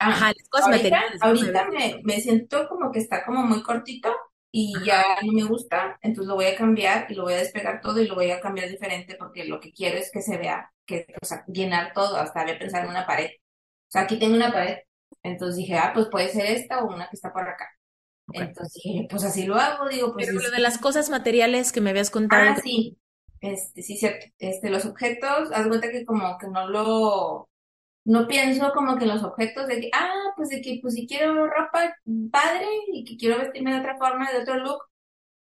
Ajá, 0.00 0.32
las 0.36 0.48
cosas 0.48 0.68
ahorita, 0.68 0.90
materiales. 0.90 1.22
Ahorita 1.22 1.68
me, 1.70 2.00
me, 2.04 2.20
siento 2.20 2.68
como 2.68 2.92
que 2.92 3.00
está 3.00 3.24
como 3.24 3.42
muy 3.42 3.62
cortito 3.62 4.14
y 4.52 4.72
ya 4.84 5.02
no 5.24 5.32
me 5.32 5.42
gusta, 5.42 5.98
entonces 6.02 6.28
lo 6.28 6.36
voy 6.36 6.46
a 6.46 6.56
cambiar 6.56 7.10
y 7.10 7.14
lo 7.14 7.24
voy 7.24 7.34
a 7.34 7.38
despegar 7.38 7.80
todo 7.80 8.00
y 8.00 8.06
lo 8.06 8.14
voy 8.14 8.30
a 8.30 8.40
cambiar 8.40 8.68
diferente 8.68 9.16
porque 9.16 9.44
lo 9.44 9.60
que 9.60 9.72
quiero 9.72 9.98
es 9.98 10.10
que 10.12 10.22
se 10.22 10.38
vea, 10.38 10.72
que, 10.86 11.06
o 11.20 11.26
sea, 11.26 11.44
llenar 11.46 11.92
todo, 11.92 12.16
hasta 12.16 12.44
voy 12.44 12.52
a 12.52 12.58
pensar 12.58 12.84
en 12.84 12.90
una 12.90 13.06
pared. 13.06 13.30
O 13.30 13.90
sea, 13.90 14.02
aquí 14.02 14.18
tengo 14.18 14.36
una 14.36 14.52
pared, 14.52 14.78
entonces 15.22 15.56
dije, 15.56 15.76
ah, 15.76 15.90
pues 15.92 16.06
puede 16.10 16.28
ser 16.28 16.46
esta 16.46 16.82
o 16.82 16.94
una 16.94 17.08
que 17.08 17.16
está 17.16 17.32
por 17.32 17.46
acá. 17.48 17.68
Entonces 18.32 18.82
dije, 18.84 19.06
pues 19.08 19.24
así 19.24 19.46
lo 19.46 19.56
hago, 19.56 19.88
digo, 19.88 20.12
pues. 20.12 20.26
Pero 20.26 20.40
lo 20.40 20.50
de 20.50 20.60
las 20.60 20.78
cosas 20.78 21.10
materiales 21.10 21.72
que 21.72 21.80
me 21.80 21.90
habías 21.90 22.10
contado. 22.10 22.50
Ah, 22.50 22.60
sí. 22.62 22.96
Este, 23.40 23.82
sí, 23.82 23.96
cierto. 23.96 24.26
Este, 24.38 24.70
los 24.70 24.84
objetos, 24.86 25.50
haz 25.52 25.68
cuenta 25.68 25.90
que 25.90 26.04
como 26.04 26.38
que 26.38 26.48
no 26.48 26.68
lo, 26.68 27.48
no 28.04 28.26
pienso 28.26 28.72
como 28.72 28.98
que 28.98 29.06
los 29.06 29.22
objetos 29.22 29.66
de 29.68 29.80
que, 29.80 29.90
ah, 29.94 30.32
pues 30.36 30.48
de 30.50 30.60
que, 30.62 30.78
pues 30.82 30.94
si 30.94 31.06
quiero 31.06 31.46
ropa 31.46 31.94
padre 32.32 32.66
y 32.92 33.04
que 33.04 33.16
quiero 33.16 33.38
vestirme 33.38 33.72
de 33.72 33.80
otra 33.80 33.98
forma, 33.98 34.30
de 34.32 34.40
otro 34.40 34.56
look, 34.56 34.78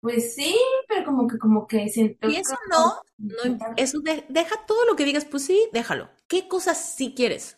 pues 0.01 0.35
sí, 0.35 0.57
pero 0.89 1.05
como 1.05 1.27
que, 1.27 1.39
como 1.39 1.67
que 1.67 1.89
siento. 1.89 2.29
Y 2.31 2.37
eso 2.37 2.57
no, 2.71 3.01
no 3.19 3.75
eso 3.77 3.99
deja 4.29 4.67
todo 4.67 4.85
lo 4.87 4.97
que 4.97 5.05
digas, 5.05 5.25
pues 5.25 5.45
sí, 5.45 5.69
déjalo. 5.73 6.11
¿Qué 6.29 6.49
cosas 6.49 6.95
sí 6.97 7.15
quieres? 7.15 7.57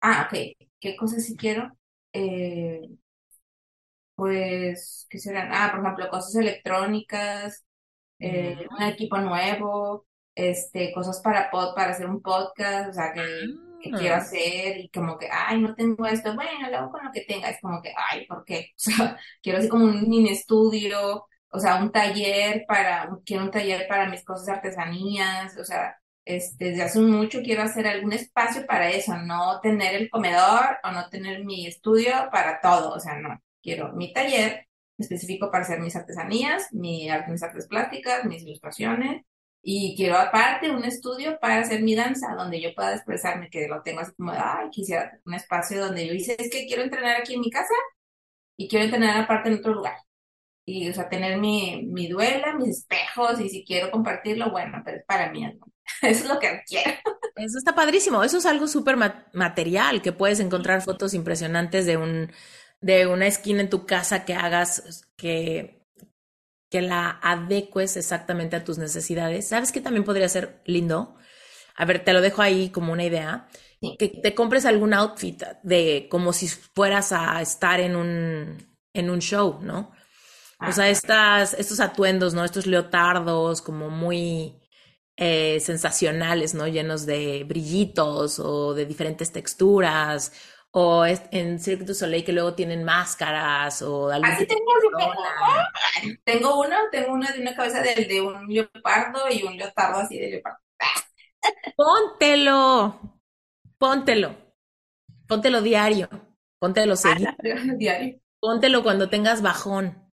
Ah, 0.00 0.28
ok. 0.30 0.68
¿Qué 0.80 0.96
cosas 0.96 1.24
sí 1.24 1.36
quiero? 1.36 1.76
Eh, 2.12 2.80
pues, 4.14 5.06
¿qué 5.10 5.18
serán? 5.18 5.50
Ah, 5.52 5.70
por 5.72 5.80
ejemplo, 5.80 6.08
cosas 6.10 6.34
electrónicas, 6.36 7.65
eh, 8.18 8.66
un 8.70 8.82
equipo 8.82 9.18
nuevo, 9.18 10.06
este, 10.34 10.92
cosas 10.92 11.20
para 11.22 11.50
pod, 11.50 11.74
para 11.74 11.92
hacer 11.92 12.08
un 12.08 12.22
podcast, 12.22 12.90
o 12.90 12.92
sea, 12.92 13.12
que 13.12 13.20
ah 13.20 13.66
que 13.80 13.90
quiero 13.90 14.16
hacer 14.16 14.78
y 14.78 14.88
como 14.90 15.18
que, 15.18 15.28
ay, 15.30 15.60
no 15.60 15.74
tengo 15.74 16.06
esto, 16.06 16.34
bueno, 16.34 16.70
lo 16.70 16.76
hago 16.78 16.90
con 16.90 17.04
lo 17.04 17.12
que 17.12 17.22
tenga, 17.22 17.50
es 17.50 17.60
como 17.60 17.80
que, 17.82 17.92
ay, 18.10 18.26
¿por 18.26 18.44
qué? 18.44 18.72
O 18.76 18.78
sea, 18.78 19.18
quiero 19.42 19.58
así 19.58 19.68
como 19.68 19.84
un 19.84 20.08
mini 20.08 20.30
estudio, 20.30 21.26
o 21.50 21.58
sea, 21.58 21.76
un 21.76 21.92
taller 21.92 22.64
para, 22.66 23.08
quiero 23.24 23.44
un 23.44 23.50
taller 23.50 23.86
para 23.88 24.08
mis 24.08 24.24
cosas 24.24 24.48
artesanías, 24.48 25.56
o 25.58 25.64
sea, 25.64 25.96
este, 26.24 26.70
desde 26.70 26.82
hace 26.82 27.00
mucho 27.00 27.40
quiero 27.42 27.62
hacer 27.62 27.86
algún 27.86 28.12
espacio 28.12 28.66
para 28.66 28.90
eso, 28.90 29.16
no 29.16 29.60
tener 29.60 29.94
el 29.94 30.10
comedor 30.10 30.78
o 30.82 30.90
no 30.90 31.08
tener 31.08 31.44
mi 31.44 31.66
estudio 31.66 32.12
para 32.32 32.60
todo, 32.60 32.92
o 32.92 33.00
sea, 33.00 33.18
no, 33.18 33.40
quiero 33.62 33.92
mi 33.92 34.12
taller 34.12 34.65
específico 34.98 35.50
para 35.50 35.64
hacer 35.64 35.80
mis 35.80 35.96
artesanías, 35.96 36.72
mi, 36.72 37.08
mis 37.28 37.42
artes 37.42 37.66
plásticas, 37.66 38.24
mis 38.24 38.42
ilustraciones, 38.42 39.22
y 39.68 39.96
quiero 39.96 40.16
aparte 40.16 40.70
un 40.70 40.84
estudio 40.84 41.40
para 41.40 41.58
hacer 41.58 41.82
mi 41.82 41.96
danza, 41.96 42.36
donde 42.36 42.60
yo 42.60 42.72
pueda 42.72 42.94
expresarme, 42.94 43.50
que 43.50 43.66
lo 43.66 43.82
tengo 43.82 44.00
así 44.00 44.12
como, 44.16 44.30
ay, 44.30 44.70
quisiera 44.70 45.18
un 45.24 45.34
espacio 45.34 45.84
donde 45.84 46.06
yo 46.06 46.12
dice, 46.12 46.36
es 46.38 46.48
que 46.50 46.66
quiero 46.66 46.82
entrenar 46.84 47.20
aquí 47.20 47.34
en 47.34 47.40
mi 47.40 47.50
casa 47.50 47.74
y 48.56 48.68
quiero 48.68 48.84
entrenar 48.84 49.20
aparte 49.20 49.48
en 49.48 49.56
otro 49.56 49.74
lugar. 49.74 49.96
Y, 50.64 50.88
o 50.88 50.94
sea, 50.94 51.08
tener 51.08 51.38
mi, 51.38 51.84
mi 51.84 52.06
duela, 52.06 52.54
mis 52.54 52.78
espejos, 52.78 53.40
y 53.40 53.48
si 53.48 53.64
quiero 53.64 53.90
compartirlo, 53.90 54.52
bueno, 54.52 54.82
pero 54.84 54.98
es 54.98 55.04
para 55.04 55.32
mí. 55.32 55.44
Eso 56.02 56.24
es 56.24 56.28
lo 56.28 56.38
que 56.38 56.62
quiero. 56.64 56.92
Eso 57.34 57.58
está 57.58 57.74
padrísimo. 57.74 58.22
Eso 58.22 58.38
es 58.38 58.46
algo 58.46 58.68
súper 58.68 58.96
material, 59.32 60.00
que 60.00 60.12
puedes 60.12 60.38
encontrar 60.38 60.82
fotos 60.82 61.12
impresionantes 61.12 61.86
de 61.86 61.96
un 61.96 62.32
de 62.80 63.06
una 63.06 63.26
esquina 63.26 63.60
en 63.60 63.70
tu 63.70 63.86
casa 63.86 64.24
que 64.24 64.34
hagas 64.34 65.06
que 65.16 65.76
que 66.70 66.82
la 66.82 67.20
adecues 67.22 67.96
exactamente 67.96 68.56
a 68.56 68.64
tus 68.64 68.78
necesidades. 68.78 69.48
¿Sabes 69.48 69.72
qué 69.72 69.80
también 69.80 70.04
podría 70.04 70.28
ser 70.28 70.62
lindo? 70.64 71.16
A 71.76 71.84
ver, 71.84 72.04
te 72.04 72.12
lo 72.12 72.20
dejo 72.20 72.42
ahí 72.42 72.70
como 72.70 72.92
una 72.92 73.04
idea. 73.04 73.48
Que 73.98 74.08
te 74.08 74.34
compres 74.34 74.64
algún 74.64 74.94
outfit 74.94 75.42
de 75.62 76.08
como 76.10 76.32
si 76.32 76.48
fueras 76.48 77.12
a 77.12 77.40
estar 77.40 77.78
en 77.78 77.94
un, 77.94 78.76
en 78.92 79.10
un 79.10 79.20
show, 79.20 79.60
¿no? 79.62 79.92
o 80.58 80.72
sea, 80.72 80.84
ah. 80.84 80.88
estas, 80.88 81.54
estos 81.54 81.80
atuendos, 81.80 82.32
¿no? 82.32 82.42
Estos 82.42 82.66
leotardos 82.66 83.60
como 83.60 83.90
muy 83.90 84.58
eh, 85.18 85.60
sensacionales, 85.60 86.54
¿no? 86.54 86.66
Llenos 86.66 87.04
de 87.04 87.44
brillitos 87.44 88.38
o 88.38 88.72
de 88.72 88.86
diferentes 88.86 89.30
texturas 89.32 90.32
o 90.78 91.06
en 91.06 91.58
Cirque 91.58 91.86
du 91.86 91.94
Soleil 91.94 92.22
que 92.22 92.34
luego 92.34 92.52
tienen 92.52 92.84
máscaras 92.84 93.80
o 93.80 94.10
algo 94.10 94.26
Así 94.26 94.46
tengo, 94.46 94.72
tengo 96.22 96.60
uno, 96.60 96.76
tengo 96.92 97.14
uno 97.14 97.26
de 97.32 97.40
una 97.40 97.56
cabeza 97.56 97.80
de, 97.80 98.04
de 98.04 98.20
un 98.20 98.46
leopardo 98.46 99.20
y 99.30 99.42
un 99.42 99.56
leotardo 99.56 100.00
así 100.00 100.18
de 100.18 100.28
leopardo. 100.32 100.58
Póntelo, 101.74 103.00
póntelo, 103.78 104.36
póntelo 105.26 105.62
diario, 105.62 106.10
póntelo 106.58 106.92
ah, 106.92 106.96
seguido. 106.96 107.32
diario. 107.78 108.20
Póntelo 108.38 108.82
cuando 108.82 109.08
tengas 109.08 109.40
bajón. 109.40 110.12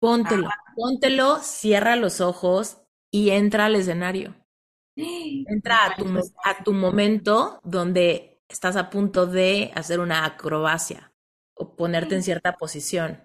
Póntelo, 0.00 0.50
póntelo, 0.74 1.38
cierra 1.38 1.94
los 1.94 2.20
ojos 2.20 2.78
y 3.12 3.30
entra 3.30 3.66
al 3.66 3.76
escenario. 3.76 4.34
Entra 4.96 5.86
a 5.86 5.94
tu, 5.94 6.04
a 6.42 6.64
tu 6.64 6.72
momento 6.72 7.60
donde 7.62 8.27
estás 8.48 8.76
a 8.76 8.90
punto 8.90 9.26
de 9.26 9.70
hacer 9.74 10.00
una 10.00 10.24
acrobacia 10.24 11.12
o 11.54 11.76
ponerte 11.76 12.14
en 12.14 12.22
cierta 12.22 12.56
posición. 12.56 13.22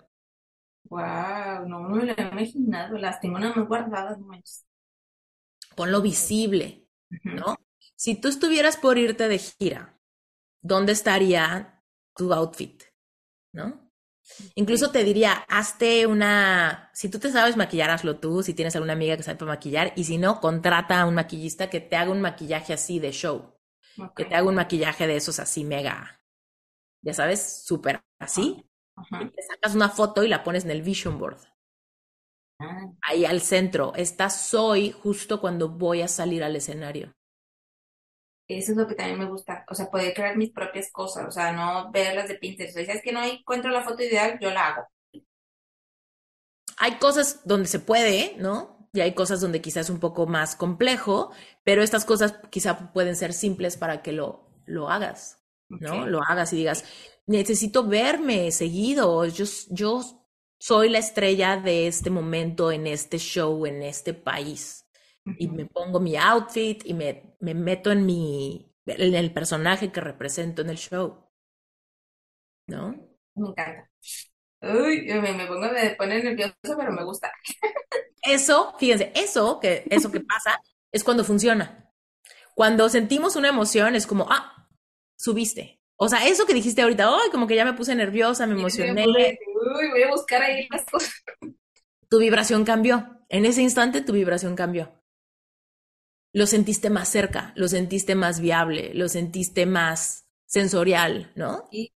Wow, 0.86 1.68
no, 1.68 1.80
me 1.90 2.06
lo 2.06 2.14
he 2.14 2.22
imaginado, 2.22 2.98
las 2.98 3.20
tengo 3.22 3.40
nada 3.40 3.56
más 3.56 3.68
guardadas. 3.68 4.18
Ponlo 5.76 6.02
visible, 6.02 6.88
¿no? 7.24 7.56
Si 7.96 8.20
tú 8.20 8.28
estuvieras 8.28 8.78
por 8.78 8.98
irte 8.98 9.28
de 9.28 9.40
gira, 9.40 10.00
¿dónde 10.62 10.92
estaría 10.92 11.84
tu 12.16 12.34
outfit? 12.34 12.84
¿No? 13.54 13.92
Incluso 14.56 14.92
te 14.92 15.04
diría, 15.04 15.34
hazte 15.50 16.06
una, 16.08 16.90
si 16.94 17.10
tú 17.10 17.20
te 17.20 17.32
sabes 17.32 17.58
maquillar, 17.58 17.90
hazlo 17.90 18.20
tú, 18.20 18.42
si 18.42 18.54
tienes 18.54 18.76
alguna 18.76 18.94
amiga 18.94 19.18
que 19.18 19.24
sabe 19.24 19.46
maquillar, 19.46 19.94
y 19.96 20.06
si 20.06 20.18
no, 20.18 20.40
contrata 20.40 21.02
a 21.02 21.06
un 21.06 21.16
maquillista 21.16 21.70
que 21.70 21.82
te 21.82 21.96
haga 21.96 22.12
un 22.12 22.22
maquillaje 22.22 22.74
así 22.74 23.00
de 23.00 23.12
show 23.12 23.53
que 24.16 24.26
te 24.26 24.36
haga 24.36 24.48
un 24.48 24.56
maquillaje 24.56 25.08
de 25.08 25.16
esos 25.16 25.40
así 25.40 25.64
mega, 25.64 26.20
ya 27.04 27.14
sabes, 27.14 27.66
súper 27.66 28.02
así. 28.20 28.66
te 29.10 29.44
sacas 29.44 29.76
una 29.76 29.90
foto 29.90 30.24
y 30.24 30.30
la 30.30 30.44
pones 30.44 30.64
en 30.64 30.72
el 30.72 30.82
vision 30.82 31.20
board. 31.20 31.40
Ah. 32.60 32.88
Ahí 33.02 33.26
al 33.26 33.42
centro. 33.42 33.94
Esta 33.96 34.30
soy 34.30 34.92
justo 34.92 35.42
cuando 35.42 35.70
voy 35.70 36.02
a 36.02 36.08
salir 36.08 36.44
al 36.44 36.56
escenario. 36.56 37.14
Eso 38.48 38.72
es 38.72 38.78
lo 38.78 38.88
que 38.88 38.96
también 38.96 39.20
me 39.20 39.26
gusta. 39.26 39.66
O 39.70 39.76
sea, 39.76 39.90
poder 39.90 40.14
crear 40.14 40.38
mis 40.38 40.52
propias 40.52 40.92
cosas. 40.92 41.28
O 41.28 41.32
sea, 41.32 41.52
no 41.52 41.92
verlas 41.92 42.28
de 42.28 42.36
Pinterest. 42.36 42.78
O 42.78 42.86
sea, 42.86 42.96
es 42.96 43.02
que 43.02 43.12
no 43.12 43.24
encuentro 43.24 43.70
la 43.72 43.84
foto 43.84 44.04
ideal, 44.04 44.38
yo 44.40 44.52
la 44.52 44.68
hago. 44.68 44.88
Hay 46.78 46.96
cosas 46.96 47.42
donde 47.46 47.68
se 47.68 47.80
puede, 47.80 48.36
¿no? 48.38 48.73
Y 48.94 49.02
hay 49.02 49.14
cosas 49.16 49.42
donde 49.42 49.62
quizás 49.62 49.86
es 49.88 49.90
un 49.90 50.00
poco 50.00 50.28
más 50.28 50.56
complejo, 50.56 51.32
pero 51.64 51.84
estas 51.84 52.06
cosas 52.06 52.36
quizá 52.52 52.94
pueden 52.94 53.16
ser 53.16 53.34
simples 53.34 53.78
para 53.78 54.02
que 54.04 54.12
lo, 54.12 54.50
lo 54.66 54.90
hagas, 54.90 55.44
¿no? 55.80 56.06
Lo 56.08 56.22
hagas 56.24 56.54
y 56.54 56.58
digas, 56.58 56.86
necesito 57.26 57.88
verme 57.88 58.52
seguido, 58.52 59.26
yo, 59.26 59.46
yo 59.72 60.02
soy 60.60 60.90
la 60.90 61.00
estrella 61.00 61.58
de 61.58 61.88
este 61.88 62.10
momento 62.10 62.72
en 62.72 62.88
este 62.88 63.18
show, 63.18 63.66
en 63.66 63.82
este 63.84 64.14
país. 64.14 64.86
Y 65.36 65.48
me 65.50 65.66
pongo 65.66 66.00
mi 66.00 66.16
outfit 66.18 66.86
y 66.86 66.94
me, 66.94 67.36
me 67.40 67.54
meto 67.56 67.92
en 67.92 68.06
mi, 68.06 68.72
en 68.86 69.16
el 69.16 69.34
personaje 69.34 69.92
que 69.92 70.02
represento 70.02 70.62
en 70.62 70.70
el 70.70 70.78
show. 70.78 71.28
¿No? 72.68 72.96
Me 73.36 73.50
encanta. 73.50 73.90
Uy, 74.62 75.04
me, 75.08 75.34
me 75.34 75.48
pongo, 75.48 75.72
me 75.72 75.96
pone 75.98 76.24
nervioso, 76.24 76.56
pero 76.78 76.92
me 76.94 77.04
gusta. 77.06 77.32
Eso, 78.24 78.74
fíjense, 78.80 79.12
eso 79.16 79.60
que, 79.60 79.84
eso 79.90 80.12
que 80.12 80.22
pasa 80.22 80.62
es 80.92 81.04
cuando 81.04 81.24
funciona. 81.24 81.92
Cuando 82.56 82.88
sentimos 82.90 83.36
una 83.36 83.50
emoción 83.50 83.96
es 83.96 84.08
como, 84.08 84.28
ah, 84.30 84.70
subiste. 85.18 85.82
O 85.96 86.10
sea, 86.10 86.28
eso 86.28 86.46
que 86.46 86.54
dijiste 86.54 86.82
ahorita, 86.82 87.08
ay, 87.08 87.30
como 87.32 87.48
que 87.48 87.56
ya 87.56 87.66
me 87.66 87.74
puse 87.74 87.96
nerviosa, 87.96 88.48
me 88.48 88.54
emocioné. 88.54 89.06
Uy, 89.06 89.90
voy 89.92 90.04
a 90.04 90.12
buscar 90.12 90.42
ahí 90.42 90.68
las 90.70 90.86
cosas. 90.86 91.14
Tu 92.10 92.20
vibración 92.20 92.64
cambió. 92.66 93.26
En 93.30 93.46
ese 93.46 93.62
instante 93.62 94.02
tu 94.02 94.14
vibración 94.14 94.56
cambió. 94.56 94.92
Lo 96.34 96.46
sentiste 96.46 96.90
más 96.90 97.10
cerca, 97.10 97.54
lo 97.56 97.68
sentiste 97.68 98.16
más 98.16 98.40
viable, 98.40 98.94
lo 98.94 99.08
sentiste 99.08 99.66
más 99.66 100.28
sensorial, 100.46 101.32
¿no? 101.36 101.68
Sí, 101.72 101.94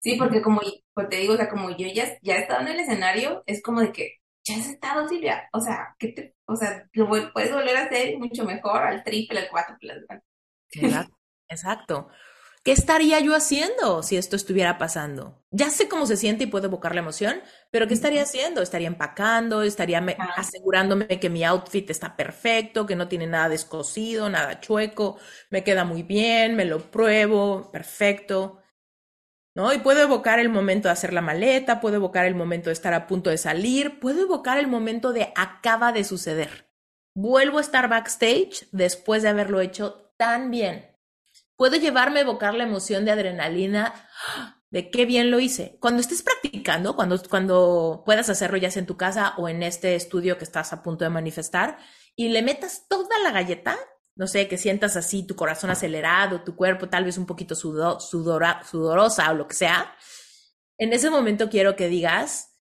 sí 0.00 0.16
porque 0.16 0.42
como 0.42 0.60
pues 0.94 1.08
te 1.08 1.16
digo, 1.16 1.34
o 1.34 1.36
sea, 1.36 1.48
como 1.48 1.70
yo 1.70 1.86
ya, 1.92 2.18
ya 2.22 2.36
he 2.36 2.40
estado 2.40 2.60
en 2.60 2.68
el 2.68 2.80
escenario, 2.80 3.42
es 3.46 3.62
como 3.62 3.80
de 3.80 3.92
que 3.92 4.20
ya 4.44 4.56
has 4.56 4.68
estado, 4.68 5.08
Silvia. 5.08 5.48
O 5.52 5.60
sea, 5.60 5.94
¿qué 5.98 6.08
te, 6.08 6.36
o 6.46 6.56
sea, 6.56 6.88
lo 6.92 7.08
puedes 7.08 7.52
volver 7.52 7.76
a 7.76 7.84
hacer 7.84 8.18
mucho 8.18 8.44
mejor, 8.44 8.82
al 8.82 9.02
triple, 9.02 9.40
al 9.40 9.48
cuatro, 9.50 9.76
Exacto. 10.70 11.16
Exacto. 11.48 12.08
¿Qué 12.64 12.72
estaría 12.72 13.20
yo 13.20 13.34
haciendo 13.36 14.02
si 14.02 14.16
esto 14.16 14.36
estuviera 14.36 14.78
pasando? 14.78 15.44
Ya 15.50 15.68
sé 15.68 15.86
cómo 15.86 16.06
se 16.06 16.16
siente 16.16 16.44
y 16.44 16.46
puedo 16.46 16.66
evocar 16.66 16.94
la 16.94 17.02
emoción, 17.02 17.42
pero 17.70 17.86
¿qué 17.86 17.92
estaría 17.92 18.22
haciendo? 18.22 18.62
Estaría 18.62 18.88
empacando, 18.88 19.62
estaría 19.62 19.98
asegurándome 20.34 21.06
que 21.20 21.28
mi 21.28 21.44
outfit 21.44 21.90
está 21.90 22.16
perfecto, 22.16 22.86
que 22.86 22.96
no 22.96 23.06
tiene 23.06 23.26
nada 23.26 23.50
descosido, 23.50 24.30
nada 24.30 24.60
chueco, 24.60 25.18
me 25.50 25.62
queda 25.62 25.84
muy 25.84 26.02
bien, 26.02 26.56
me 26.56 26.64
lo 26.64 26.90
pruebo, 26.90 27.70
perfecto. 27.70 28.63
¿No? 29.54 29.72
Y 29.72 29.78
puedo 29.78 30.02
evocar 30.02 30.40
el 30.40 30.48
momento 30.48 30.88
de 30.88 30.92
hacer 30.92 31.12
la 31.12 31.20
maleta, 31.20 31.80
puedo 31.80 31.96
evocar 31.96 32.26
el 32.26 32.34
momento 32.34 32.70
de 32.70 32.74
estar 32.74 32.92
a 32.92 33.06
punto 33.06 33.30
de 33.30 33.38
salir, 33.38 34.00
puedo 34.00 34.22
evocar 34.22 34.58
el 34.58 34.66
momento 34.66 35.12
de 35.12 35.32
acaba 35.36 35.92
de 35.92 36.02
suceder. 36.02 36.70
Vuelvo 37.14 37.58
a 37.58 37.60
estar 37.60 37.88
backstage 37.88 38.66
después 38.72 39.22
de 39.22 39.28
haberlo 39.28 39.60
hecho 39.60 40.12
tan 40.16 40.50
bien 40.50 40.94
puedo 41.56 41.76
llevarme 41.76 42.20
a 42.20 42.22
evocar 42.22 42.54
la 42.54 42.64
emoción 42.64 43.04
de 43.04 43.12
adrenalina 43.12 43.94
de 44.70 44.90
qué 44.90 45.06
bien 45.06 45.30
lo 45.30 45.38
hice. 45.38 45.78
Cuando 45.80 46.00
estés 46.00 46.22
practicando, 46.22 46.96
cuando, 46.96 47.20
cuando 47.28 48.02
puedas 48.04 48.28
hacerlo 48.28 48.56
ya 48.56 48.70
sea 48.70 48.80
en 48.80 48.86
tu 48.86 48.96
casa 48.96 49.34
o 49.36 49.48
en 49.48 49.62
este 49.62 49.94
estudio 49.94 50.36
que 50.36 50.44
estás 50.44 50.72
a 50.72 50.82
punto 50.82 51.04
de 51.04 51.10
manifestar, 51.10 51.78
y 52.16 52.28
le 52.28 52.42
metas 52.42 52.86
toda 52.88 53.18
la 53.20 53.30
galleta, 53.30 53.76
no 54.16 54.26
sé, 54.26 54.48
que 54.48 54.58
sientas 54.58 54.96
así 54.96 55.26
tu 55.26 55.36
corazón 55.36 55.70
acelerado, 55.70 56.42
tu 56.42 56.54
cuerpo 56.56 56.88
tal 56.88 57.04
vez 57.04 57.18
un 57.18 57.26
poquito 57.26 57.54
sudorosa 57.54 59.30
o 59.30 59.34
lo 59.34 59.48
que 59.48 59.54
sea, 59.54 59.94
en 60.78 60.92
ese 60.92 61.10
momento 61.10 61.48
quiero 61.48 61.76
que 61.76 61.88
digas, 61.88 62.54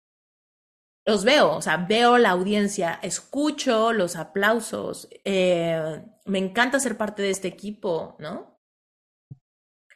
los 1.05 1.25
veo, 1.25 1.55
o 1.55 1.61
sea, 1.61 1.77
veo 1.77 2.17
la 2.17 2.29
audiencia, 2.31 2.99
escucho 3.01 3.91
los 3.91 4.15
aplausos, 4.15 5.09
eh, 5.25 6.01
me 6.25 6.39
encanta 6.39 6.79
ser 6.79 6.97
parte 6.97 7.21
de 7.21 7.29
este 7.29 7.47
equipo, 7.47 8.15
¿no? 8.19 8.53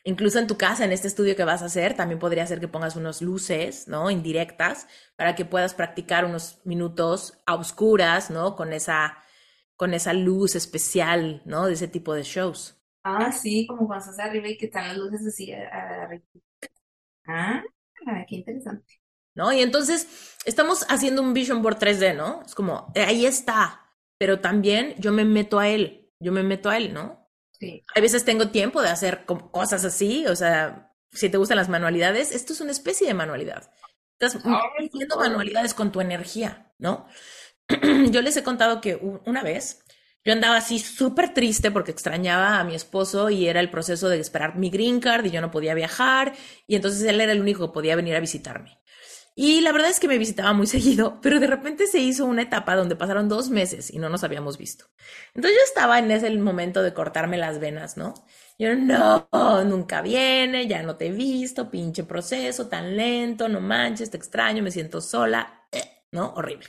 Incluso 0.03 0.39
en 0.39 0.47
tu 0.47 0.57
casa, 0.57 0.85
en 0.85 0.91
este 0.93 1.07
estudio 1.07 1.35
que 1.35 1.43
vas 1.43 1.61
a 1.61 1.65
hacer, 1.65 1.95
también 1.95 2.19
podría 2.19 2.47
ser 2.47 2.59
que 2.59 2.67
pongas 2.67 2.95
unas 2.95 3.21
luces, 3.21 3.87
¿no? 3.87 4.09
Indirectas, 4.09 4.87
para 5.15 5.35
que 5.35 5.45
puedas 5.45 5.73
practicar 5.73 6.25
unos 6.25 6.59
minutos 6.65 7.41
a 7.45 7.55
oscuras, 7.55 8.29
¿no? 8.29 8.55
Con 8.55 8.73
esa, 8.73 9.17
con 9.77 9.93
esa 9.93 10.11
luz 10.11 10.55
especial, 10.55 11.41
¿no? 11.45 11.67
De 11.67 11.73
ese 11.73 11.87
tipo 11.87 12.13
de 12.13 12.23
shows. 12.23 12.83
Ah, 13.03 13.31
sí, 13.31 13.65
como 13.65 13.87
cuando 13.87 14.03
estás 14.03 14.19
arriba 14.19 14.49
y 14.49 14.57
que 14.57 14.65
están 14.65 14.89
las 14.89 14.97
luces 14.97 15.25
así 15.25 15.53
arriba. 15.53 16.25
Ah, 17.25 17.63
qué 18.27 18.35
interesante. 18.35 19.01
¿No? 19.33 19.53
Y 19.53 19.61
entonces 19.61 20.35
estamos 20.45 20.85
haciendo 20.89 21.21
un 21.21 21.33
vision 21.33 21.61
board 21.61 21.77
3D, 21.77 22.15
¿no? 22.15 22.41
Es 22.45 22.55
como, 22.55 22.91
ahí 22.95 23.25
está, 23.25 23.93
pero 24.17 24.39
también 24.39 24.95
yo 24.97 25.13
me 25.13 25.23
meto 25.23 25.59
a 25.59 25.69
él, 25.69 26.11
yo 26.19 26.31
me 26.31 26.43
meto 26.43 26.69
a 26.69 26.77
él, 26.77 26.93
¿no? 26.93 27.29
Sí. 27.51 27.83
A 27.95 28.01
veces 28.01 28.25
tengo 28.25 28.49
tiempo 28.49 28.81
de 28.81 28.89
hacer 28.89 29.25
cosas 29.25 29.85
así, 29.85 30.25
o 30.27 30.35
sea, 30.35 30.91
si 31.11 31.29
te 31.29 31.37
gustan 31.37 31.57
las 31.57 31.69
manualidades, 31.69 32.33
esto 32.33 32.53
es 32.53 32.61
una 32.61 32.71
especie 32.71 33.07
de 33.07 33.13
manualidad. 33.13 33.71
Estás 34.19 34.41
haciendo 34.43 35.17
manualidades 35.17 35.75
con 35.75 35.91
tu 35.91 36.01
energía, 36.01 36.73
¿no? 36.79 37.07
yo 38.11 38.21
les 38.21 38.37
he 38.37 38.43
contado 38.43 38.81
que 38.81 38.95
una 39.25 39.43
vez 39.43 39.83
yo 40.23 40.33
andaba 40.33 40.57
así 40.57 40.79
súper 40.79 41.33
triste 41.33 41.71
porque 41.71 41.91
extrañaba 41.91 42.59
a 42.59 42.63
mi 42.63 42.75
esposo 42.75 43.29
y 43.29 43.47
era 43.47 43.59
el 43.61 43.69
proceso 43.69 44.09
de 44.09 44.19
esperar 44.19 44.57
mi 44.57 44.69
green 44.69 44.99
card 44.99 45.25
y 45.25 45.31
yo 45.31 45.41
no 45.41 45.51
podía 45.51 45.73
viajar 45.73 46.33
y 46.67 46.75
entonces 46.75 47.03
él 47.03 47.21
era 47.21 47.31
el 47.31 47.41
único 47.41 47.67
que 47.67 47.73
podía 47.73 47.95
venir 47.95 48.15
a 48.15 48.19
visitarme. 48.19 48.77
Y 49.39 49.61
la 49.61 49.71
verdad 49.71 49.91
es 49.91 49.99
que 49.99 50.07
me 50.07 50.17
visitaba 50.17 50.51
muy 50.51 50.67
seguido, 50.67 51.21
pero 51.21 51.39
de 51.39 51.47
repente 51.47 51.87
se 51.87 51.99
hizo 51.99 52.25
una 52.25 52.41
etapa 52.41 52.75
donde 52.75 52.95
pasaron 52.95 53.29
dos 53.29 53.49
meses 53.49 53.93
y 53.93 53.99
no 53.99 54.09
nos 54.09 54.23
habíamos 54.23 54.57
visto. 54.57 54.85
Entonces 55.35 55.57
yo 55.59 55.63
estaba 55.63 55.99
en 55.99 56.09
ese 56.11 56.29
momento 56.37 56.81
de 56.81 56.93
cortarme 56.93 57.37
las 57.37 57.59
venas, 57.59 57.97
¿no? 57.97 58.13
Yo, 58.59 58.75
no, 58.75 59.29
nunca 59.63 60.01
viene, 60.01 60.67
ya 60.67 60.81
no 60.81 60.97
te 60.97 61.07
he 61.07 61.11
visto, 61.11 61.69
pinche 61.69 62.03
proceso 62.03 62.67
tan 62.67 62.97
lento, 62.97 63.47
no 63.47 63.61
manches, 63.61 64.09
te 64.09 64.17
extraño, 64.17 64.63
me 64.63 64.71
siento 64.71 64.99
sola, 64.99 65.67
eh, 65.71 66.03
¿no? 66.11 66.33
Horrible. 66.35 66.67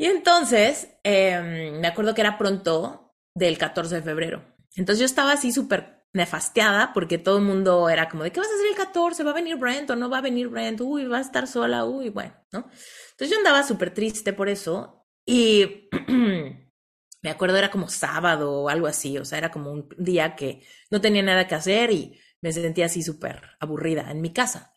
Y 0.00 0.06
entonces, 0.06 0.88
em, 1.02 1.78
me 1.78 1.86
acuerdo 1.86 2.14
que 2.14 2.22
era 2.22 2.38
pronto 2.38 3.12
del 3.34 3.58
14 3.58 3.96
de 3.96 4.00
febrero. 4.02 4.42
Entonces 4.74 4.98
yo 4.98 5.04
estaba 5.04 5.32
así 5.32 5.52
súper 5.52 6.06
nefasteada 6.14 6.94
porque 6.94 7.18
todo 7.18 7.36
el 7.36 7.44
mundo 7.44 7.86
era 7.90 8.08
como 8.08 8.22
de 8.22 8.32
qué 8.32 8.40
vas 8.40 8.48
a 8.48 8.54
hacer 8.54 8.68
el 8.68 8.76
14, 8.76 9.22
va 9.24 9.32
a 9.32 9.34
venir 9.34 9.56
Brent 9.56 9.90
o 9.90 9.96
no 9.96 10.08
va 10.08 10.16
a 10.16 10.22
venir 10.22 10.48
Brent, 10.48 10.80
uy, 10.80 11.04
va 11.04 11.18
a 11.18 11.20
estar 11.20 11.46
sola, 11.46 11.84
uy, 11.84 12.08
bueno, 12.08 12.32
¿no? 12.50 12.60
Entonces 13.10 13.28
yo 13.28 13.36
andaba 13.36 13.62
súper 13.62 13.92
triste 13.92 14.32
por 14.32 14.48
eso 14.48 15.06
y 15.26 15.90
me 17.22 17.30
acuerdo 17.30 17.58
era 17.58 17.70
como 17.70 17.90
sábado 17.90 18.52
o 18.52 18.68
algo 18.70 18.86
así, 18.86 19.18
o 19.18 19.26
sea, 19.26 19.36
era 19.36 19.50
como 19.50 19.70
un 19.70 19.86
día 19.98 20.34
que 20.34 20.62
no 20.90 21.02
tenía 21.02 21.22
nada 21.22 21.46
que 21.46 21.56
hacer 21.56 21.90
y 21.90 22.18
me 22.40 22.52
sentía 22.54 22.86
así 22.86 23.02
súper 23.02 23.42
aburrida 23.60 24.10
en 24.10 24.22
mi 24.22 24.32
casa. 24.32 24.72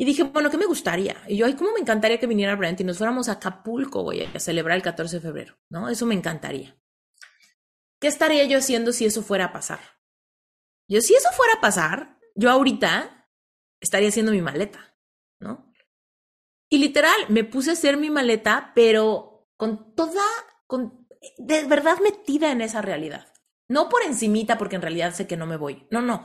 Y 0.00 0.04
dije, 0.04 0.22
bueno, 0.22 0.48
¿qué 0.48 0.56
me 0.56 0.66
gustaría? 0.66 1.20
Y 1.26 1.36
yo, 1.36 1.44
ay, 1.44 1.54
¿cómo 1.54 1.72
me 1.72 1.80
encantaría 1.80 2.20
que 2.20 2.28
viniera 2.28 2.54
Brent 2.54 2.80
y 2.80 2.84
nos 2.84 2.98
fuéramos 2.98 3.28
a 3.28 3.32
Acapulco, 3.32 4.04
voy 4.04 4.22
a 4.22 4.38
celebrar 4.38 4.76
el 4.76 4.82
14 4.82 5.16
de 5.16 5.20
febrero, 5.20 5.58
¿no? 5.70 5.88
Eso 5.88 6.06
me 6.06 6.14
encantaría. 6.14 6.78
¿Qué 8.00 8.06
estaría 8.06 8.44
yo 8.44 8.58
haciendo 8.58 8.92
si 8.92 9.06
eso 9.06 9.24
fuera 9.24 9.46
a 9.46 9.52
pasar? 9.52 9.80
Yo, 10.88 11.00
si 11.00 11.14
eso 11.14 11.28
fuera 11.36 11.54
a 11.54 11.60
pasar, 11.60 12.16
yo 12.36 12.48
ahorita 12.48 13.28
estaría 13.80 14.10
haciendo 14.10 14.30
mi 14.30 14.40
maleta, 14.40 14.96
¿no? 15.40 15.74
Y 16.70 16.78
literal, 16.78 17.18
me 17.28 17.42
puse 17.42 17.70
a 17.70 17.72
hacer 17.72 17.96
mi 17.96 18.08
maleta, 18.08 18.70
pero 18.76 19.48
con 19.56 19.96
toda, 19.96 20.22
con, 20.68 21.08
de 21.38 21.64
verdad 21.64 21.98
metida 22.04 22.52
en 22.52 22.60
esa 22.60 22.82
realidad. 22.82 23.26
No 23.66 23.88
por 23.88 24.04
encimita, 24.04 24.58
porque 24.58 24.76
en 24.76 24.82
realidad 24.82 25.12
sé 25.12 25.26
que 25.26 25.36
no 25.36 25.46
me 25.46 25.56
voy. 25.56 25.88
No, 25.90 26.02
no 26.02 26.24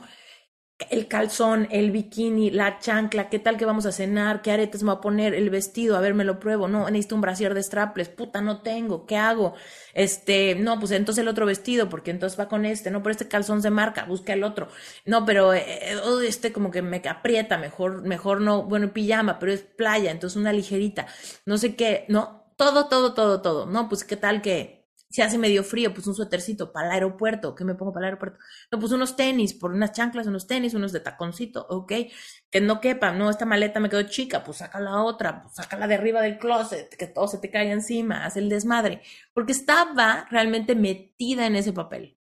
el 0.90 1.06
calzón, 1.06 1.68
el 1.70 1.92
bikini, 1.92 2.50
la 2.50 2.80
chancla, 2.80 3.28
qué 3.28 3.38
tal 3.38 3.56
que 3.56 3.64
vamos 3.64 3.86
a 3.86 3.92
cenar, 3.92 4.42
qué 4.42 4.50
aretes 4.50 4.82
me 4.82 4.90
voy 4.90 4.98
a 4.98 5.00
poner, 5.00 5.32
el 5.34 5.48
vestido, 5.48 5.96
a 5.96 6.00
ver, 6.00 6.14
me 6.14 6.24
lo 6.24 6.40
pruebo, 6.40 6.66
no, 6.66 6.90
necesito 6.90 7.14
un 7.14 7.20
brasier 7.20 7.54
de 7.54 7.62
straples, 7.62 8.08
puta, 8.08 8.40
no 8.40 8.60
tengo, 8.60 9.06
¿qué 9.06 9.16
hago? 9.16 9.54
Este, 9.94 10.56
no, 10.56 10.80
pues 10.80 10.90
entonces 10.90 11.22
el 11.22 11.28
otro 11.28 11.46
vestido, 11.46 11.88
porque 11.88 12.10
entonces 12.10 12.38
va 12.38 12.48
con 12.48 12.64
este, 12.64 12.90
no, 12.90 13.02
pero 13.02 13.12
este 13.12 13.28
calzón 13.28 13.62
se 13.62 13.70
marca, 13.70 14.04
busca 14.04 14.32
el 14.32 14.42
otro, 14.42 14.68
no, 15.06 15.24
pero 15.24 15.54
eh, 15.54 15.64
eh, 15.92 15.96
oh, 16.04 16.20
este 16.20 16.52
como 16.52 16.72
que 16.72 16.82
me 16.82 17.00
aprieta, 17.08 17.56
mejor, 17.56 18.02
mejor 18.02 18.40
no, 18.40 18.64
bueno, 18.64 18.92
pijama, 18.92 19.38
pero 19.38 19.52
es 19.52 19.62
playa, 19.62 20.10
entonces 20.10 20.36
una 20.36 20.52
ligerita, 20.52 21.06
no 21.46 21.56
sé 21.56 21.76
qué, 21.76 22.04
no, 22.08 22.52
todo, 22.56 22.88
todo, 22.88 23.14
todo, 23.14 23.42
todo, 23.42 23.66
no, 23.66 23.88
pues 23.88 24.04
qué 24.04 24.16
tal 24.16 24.42
que 24.42 24.83
si 25.14 25.22
hace 25.22 25.38
medio 25.38 25.62
frío, 25.62 25.94
pues 25.94 26.08
un 26.08 26.14
suétercito 26.16 26.72
para 26.72 26.88
el 26.88 26.94
aeropuerto. 26.94 27.54
¿Qué 27.54 27.64
me 27.64 27.76
pongo 27.76 27.92
para 27.92 28.06
el 28.06 28.14
aeropuerto? 28.14 28.40
No, 28.72 28.80
pues 28.80 28.90
unos 28.90 29.14
tenis, 29.14 29.54
por 29.54 29.70
unas 29.70 29.92
chanclas, 29.92 30.26
unos 30.26 30.48
tenis, 30.48 30.74
unos 30.74 30.90
de 30.90 30.98
taconcito, 30.98 31.64
ok. 31.70 31.92
Que 32.50 32.60
no 32.60 32.80
quepa, 32.80 33.12
no, 33.12 33.30
esta 33.30 33.46
maleta 33.46 33.78
me 33.78 33.88
quedó 33.88 34.02
chica, 34.02 34.42
pues 34.42 34.56
saca 34.58 34.80
la 34.80 35.04
otra, 35.04 35.42
pues 35.44 35.54
sácala 35.54 35.86
de 35.86 35.94
arriba 35.94 36.20
del 36.20 36.36
closet, 36.36 36.96
que 36.96 37.06
todo 37.06 37.28
se 37.28 37.38
te 37.38 37.48
caiga 37.48 37.72
encima, 37.72 38.26
haz 38.26 38.36
el 38.36 38.48
desmadre. 38.48 39.02
Porque 39.32 39.52
estaba 39.52 40.26
realmente 40.32 40.74
metida 40.74 41.46
en 41.46 41.54
ese 41.54 41.72
papel, 41.72 42.18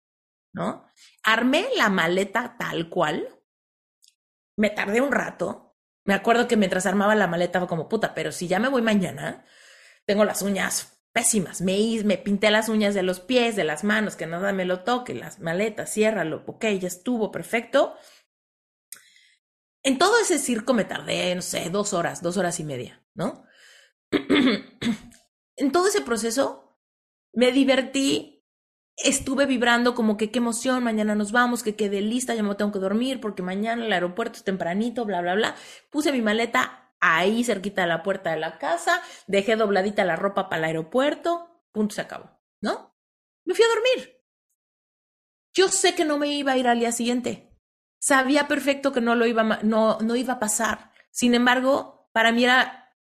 ¿no? 0.51 0.87
Armé 1.21 1.67
la 1.77 1.89
maleta 1.89 2.55
tal 2.57 2.89
cual. 2.89 3.27
Me 4.57 4.71
tardé 4.71 4.99
un 4.99 5.11
rato. 5.11 5.75
Me 6.05 6.15
acuerdo 6.15 6.47
que 6.47 6.57
mientras 6.57 6.87
armaba 6.87 7.13
la 7.13 7.27
maleta 7.27 7.59
fue 7.59 7.67
como 7.67 7.87
puta, 7.87 8.15
pero 8.15 8.31
si 8.31 8.47
ya 8.47 8.57
me 8.57 8.67
voy 8.67 8.81
mañana, 8.81 9.45
tengo 10.07 10.25
las 10.25 10.41
uñas 10.41 10.98
pésimas. 11.19 11.59
Me, 11.59 12.01
me 12.05 12.17
pinté 12.17 12.49
las 12.49 12.69
uñas 12.69 12.93
de 12.95 13.03
los 13.03 13.19
pies, 13.19 13.57
de 13.57 13.65
las 13.65 13.83
manos, 13.83 14.15
que 14.15 14.25
nada 14.25 14.53
me 14.53 14.63
lo 14.63 14.83
toque, 14.83 15.13
las 15.13 15.39
maletas, 15.39 15.93
ciérralo, 15.93 16.43
ok, 16.47 16.65
ya 16.79 16.87
estuvo, 16.87 17.29
perfecto. 17.29 17.95
En 19.83 19.97
todo 19.97 20.17
ese 20.21 20.39
circo 20.39 20.73
me 20.73 20.85
tardé, 20.85 21.35
no 21.35 21.41
sé, 21.41 21.69
dos 21.69 21.93
horas, 21.93 22.21
dos 22.21 22.37
horas 22.37 22.59
y 22.61 22.63
media, 22.63 23.03
¿no? 23.15 23.43
en 24.11 25.71
todo 25.73 25.87
ese 25.87 26.01
proceso 26.01 26.77
me 27.33 27.51
divertí 27.51 28.45
estuve 28.95 29.45
vibrando 29.45 29.95
como 29.95 30.15
que 30.17 30.31
qué 30.31 30.39
emoción, 30.39 30.83
mañana 30.83 31.15
nos 31.15 31.31
vamos, 31.31 31.63
que 31.63 31.75
quede 31.75 32.01
lista, 32.01 32.33
ya 32.33 32.43
me 32.43 32.55
tengo 32.55 32.71
que 32.71 32.79
dormir 32.79 33.19
porque 33.19 33.43
mañana 33.43 33.85
el 33.85 33.93
aeropuerto 33.93 34.37
es 34.37 34.43
tempranito, 34.43 35.05
bla, 35.05 35.21
bla, 35.21 35.35
bla. 35.35 35.55
Puse 35.89 36.11
mi 36.11 36.21
maleta 36.21 36.88
ahí 36.99 37.43
cerquita 37.43 37.81
de 37.81 37.87
la 37.87 38.03
puerta 38.03 38.31
de 38.31 38.37
la 38.37 38.57
casa, 38.57 39.01
dejé 39.27 39.55
dobladita 39.55 40.03
la 40.03 40.15
ropa 40.15 40.49
para 40.49 40.59
el 40.59 40.65
aeropuerto, 40.65 41.63
punto, 41.71 41.95
se 41.95 42.01
acabó, 42.01 42.39
¿no? 42.61 42.95
Me 43.45 43.55
fui 43.55 43.65
a 43.65 43.69
dormir. 43.69 44.23
Yo 45.53 45.67
sé 45.69 45.95
que 45.95 46.05
no 46.05 46.17
me 46.17 46.27
iba 46.27 46.53
a 46.53 46.57
ir 46.57 46.67
al 46.67 46.79
día 46.79 46.91
siguiente. 46.91 47.57
Sabía 47.99 48.47
perfecto 48.47 48.91
que 48.91 49.01
no 49.01 49.15
lo 49.15 49.25
iba, 49.25 49.43
no, 49.43 49.99
no 49.99 50.15
iba 50.15 50.33
a 50.33 50.39
pasar. 50.39 50.91
Sin 51.11 51.33
embargo, 51.33 52.09
para 52.13 52.31
mí 52.31 52.43
era, 52.43 52.95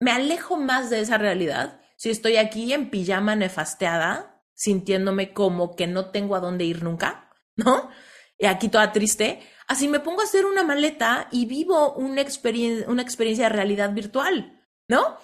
me 0.00 0.12
alejo 0.12 0.56
más 0.56 0.90
de 0.90 1.00
esa 1.00 1.18
realidad 1.18 1.80
si 1.96 2.10
estoy 2.10 2.36
aquí 2.36 2.72
en 2.72 2.90
pijama 2.90 3.36
nefasteada 3.36 4.42
sintiéndome 4.54 5.32
como 5.32 5.76
que 5.76 5.86
no 5.86 6.10
tengo 6.10 6.34
a 6.34 6.40
dónde 6.40 6.64
ir 6.64 6.82
nunca, 6.82 7.30
¿no? 7.56 7.90
Y 8.38 8.46
aquí 8.46 8.68
toda 8.68 8.92
triste. 8.92 9.40
Así 9.72 9.88
me 9.88 10.00
pongo 10.00 10.20
a 10.20 10.24
hacer 10.24 10.44
una 10.44 10.64
maleta 10.64 11.28
y 11.30 11.46
vivo 11.46 11.94
una, 11.94 12.20
experiencia, 12.20 12.84
una 12.90 13.00
experiencia 13.00 13.46
de 13.46 13.54
realidad 13.54 13.90
virtual, 13.94 14.62
¿no? 14.86 15.16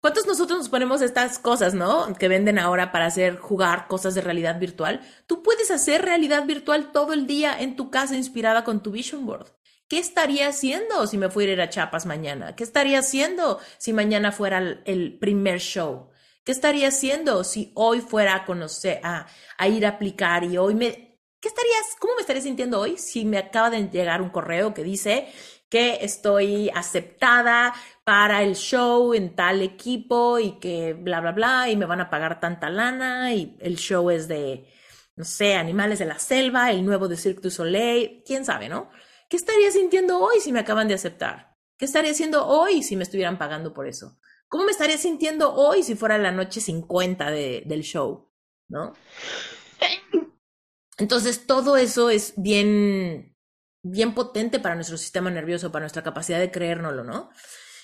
¿Cuántos 0.00 0.28
nosotros 0.28 0.60
nos 0.60 0.68
ponemos 0.68 1.02
estas 1.02 1.40
cosas, 1.40 1.74
no? 1.74 2.14
Que 2.14 2.28
venden 2.28 2.60
ahora 2.60 2.92
para 2.92 3.06
hacer 3.06 3.36
jugar 3.36 3.88
cosas 3.88 4.14
de 4.14 4.20
realidad 4.20 4.60
virtual. 4.60 5.00
Tú 5.26 5.42
puedes 5.42 5.72
hacer 5.72 6.02
realidad 6.02 6.46
virtual 6.46 6.92
todo 6.92 7.14
el 7.14 7.26
día 7.26 7.60
en 7.60 7.74
tu 7.74 7.90
casa 7.90 8.14
inspirada 8.14 8.62
con 8.62 8.80
tu 8.80 8.92
vision 8.92 9.26
board. 9.26 9.48
¿Qué 9.88 9.98
estaría 9.98 10.46
haciendo 10.46 11.08
si 11.08 11.18
me 11.18 11.28
fuera 11.28 11.50
a 11.50 11.54
ir 11.54 11.60
a 11.62 11.68
Chiapas 11.68 12.06
mañana? 12.06 12.54
¿Qué 12.54 12.62
estaría 12.62 13.00
haciendo 13.00 13.58
si 13.76 13.92
mañana 13.92 14.30
fuera 14.30 14.58
el 14.84 15.18
primer 15.18 15.58
show? 15.58 16.10
¿Qué 16.46 16.52
estaría 16.52 16.86
haciendo 16.86 17.42
si 17.42 17.72
hoy 17.74 18.00
fuera 18.00 18.36
a 18.36 18.44
conocer, 18.44 19.00
a, 19.02 19.26
ir 19.66 19.84
a 19.84 19.88
aplicar 19.88 20.44
y 20.44 20.56
hoy 20.56 20.76
me... 20.76 21.05
¿Qué 21.46 21.50
estarías, 21.50 21.94
cómo 22.00 22.16
me 22.16 22.22
estaría 22.22 22.42
sintiendo 22.42 22.80
hoy 22.80 22.98
si 22.98 23.24
me 23.24 23.38
acaba 23.38 23.70
de 23.70 23.88
llegar 23.88 24.20
un 24.20 24.30
correo 24.30 24.74
que 24.74 24.82
dice 24.82 25.28
que 25.68 26.04
estoy 26.04 26.72
aceptada 26.74 27.72
para 28.02 28.42
el 28.42 28.56
show 28.56 29.14
en 29.14 29.36
tal 29.36 29.62
equipo 29.62 30.40
y 30.40 30.58
que 30.58 30.94
bla, 30.94 31.20
bla, 31.20 31.30
bla, 31.30 31.70
y 31.70 31.76
me 31.76 31.86
van 31.86 32.00
a 32.00 32.10
pagar 32.10 32.40
tanta 32.40 32.68
lana 32.68 33.32
y 33.32 33.56
el 33.60 33.76
show 33.76 34.10
es 34.10 34.26
de, 34.26 34.66
no 35.14 35.22
sé, 35.22 35.54
animales 35.54 36.00
de 36.00 36.06
la 36.06 36.18
selva, 36.18 36.72
el 36.72 36.84
nuevo 36.84 37.06
de 37.06 37.16
Cirque 37.16 37.42
du 37.42 37.50
Soleil, 37.52 38.24
quién 38.26 38.44
sabe, 38.44 38.68
¿no? 38.68 38.90
¿Qué 39.30 39.36
estaría 39.36 39.70
sintiendo 39.70 40.18
hoy 40.18 40.40
si 40.40 40.50
me 40.50 40.58
acaban 40.58 40.88
de 40.88 40.94
aceptar? 40.94 41.54
¿Qué 41.78 41.84
estaría 41.84 42.10
haciendo 42.10 42.44
hoy 42.44 42.82
si 42.82 42.96
me 42.96 43.04
estuvieran 43.04 43.38
pagando 43.38 43.72
por 43.72 43.86
eso? 43.86 44.18
¿Cómo 44.48 44.64
me 44.64 44.72
estaría 44.72 44.98
sintiendo 44.98 45.54
hoy 45.54 45.84
si 45.84 45.94
fuera 45.94 46.18
la 46.18 46.32
noche 46.32 46.60
50 46.60 47.30
de, 47.30 47.62
del 47.66 47.82
show? 47.82 48.32
¿No? 48.66 48.94
Entonces, 50.98 51.46
todo 51.46 51.76
eso 51.76 52.10
es 52.10 52.34
bien, 52.36 53.36
bien 53.82 54.14
potente 54.14 54.58
para 54.58 54.74
nuestro 54.74 54.96
sistema 54.96 55.30
nervioso, 55.30 55.70
para 55.70 55.82
nuestra 55.84 56.02
capacidad 56.02 56.38
de 56.38 56.50
creérnoslo, 56.50 57.04
¿no? 57.04 57.30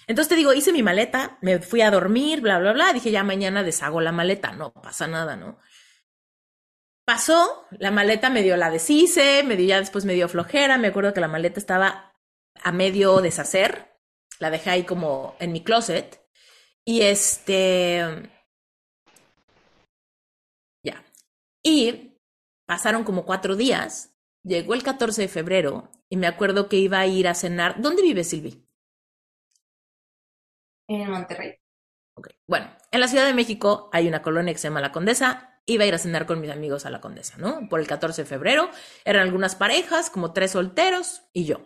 Entonces 0.06 0.28
te 0.30 0.36
digo, 0.36 0.52
hice 0.52 0.72
mi 0.72 0.82
maleta, 0.82 1.38
me 1.42 1.60
fui 1.60 1.80
a 1.80 1.90
dormir, 1.90 2.40
bla, 2.40 2.58
bla, 2.58 2.72
bla. 2.72 2.92
Dije, 2.92 3.10
ya 3.10 3.22
mañana 3.22 3.62
deshago 3.62 4.00
la 4.00 4.12
maleta. 4.12 4.52
No 4.52 4.72
pasa 4.72 5.06
nada, 5.06 5.36
¿no? 5.36 5.58
Pasó, 7.04 7.66
la 7.70 7.90
maleta 7.90 8.30
medio 8.30 8.56
la 8.56 8.70
deshice, 8.70 9.42
medio 9.44 9.66
ya 9.66 9.78
después 9.80 10.04
me 10.04 10.14
dio 10.14 10.28
flojera. 10.28 10.78
Me 10.78 10.88
acuerdo 10.88 11.14
que 11.14 11.20
la 11.20 11.28
maleta 11.28 11.60
estaba 11.60 12.14
a 12.62 12.72
medio 12.72 13.20
deshacer. 13.20 13.92
La 14.38 14.50
dejé 14.50 14.70
ahí 14.70 14.84
como 14.84 15.36
en 15.38 15.52
mi 15.52 15.62
closet. 15.62 16.20
Y 16.84 17.02
este... 17.02 18.30
Ya. 20.84 21.04
Y 21.62 22.11
pasaron 22.72 23.04
como 23.04 23.26
cuatro 23.26 23.54
días, 23.54 24.14
llegó 24.42 24.72
el 24.72 24.82
14 24.82 25.20
de 25.20 25.28
febrero 25.28 25.90
y 26.08 26.16
me 26.16 26.26
acuerdo 26.26 26.70
que 26.70 26.78
iba 26.78 27.00
a 27.00 27.06
ir 27.06 27.28
a 27.28 27.34
cenar. 27.34 27.82
¿Dónde 27.82 28.00
vive 28.00 28.24
Silvi? 28.24 28.64
En 30.88 31.10
Monterrey. 31.10 31.56
Ok, 32.14 32.28
bueno, 32.46 32.74
en 32.90 33.00
la 33.00 33.08
Ciudad 33.08 33.26
de 33.26 33.34
México 33.34 33.90
hay 33.92 34.08
una 34.08 34.22
colonia 34.22 34.54
que 34.54 34.58
se 34.58 34.68
llama 34.68 34.80
La 34.80 34.90
Condesa. 34.90 35.60
Iba 35.66 35.84
a 35.84 35.86
ir 35.86 35.94
a 35.94 35.98
cenar 35.98 36.24
con 36.24 36.40
mis 36.40 36.50
amigos 36.50 36.86
a 36.86 36.90
La 36.90 37.02
Condesa, 37.02 37.36
¿no? 37.36 37.68
Por 37.68 37.78
el 37.78 37.86
14 37.86 38.22
de 38.22 38.26
febrero. 38.26 38.70
Eran 39.04 39.20
algunas 39.20 39.54
parejas, 39.54 40.08
como 40.08 40.32
tres 40.32 40.52
solteros 40.52 41.24
y 41.34 41.44
yo. 41.44 41.60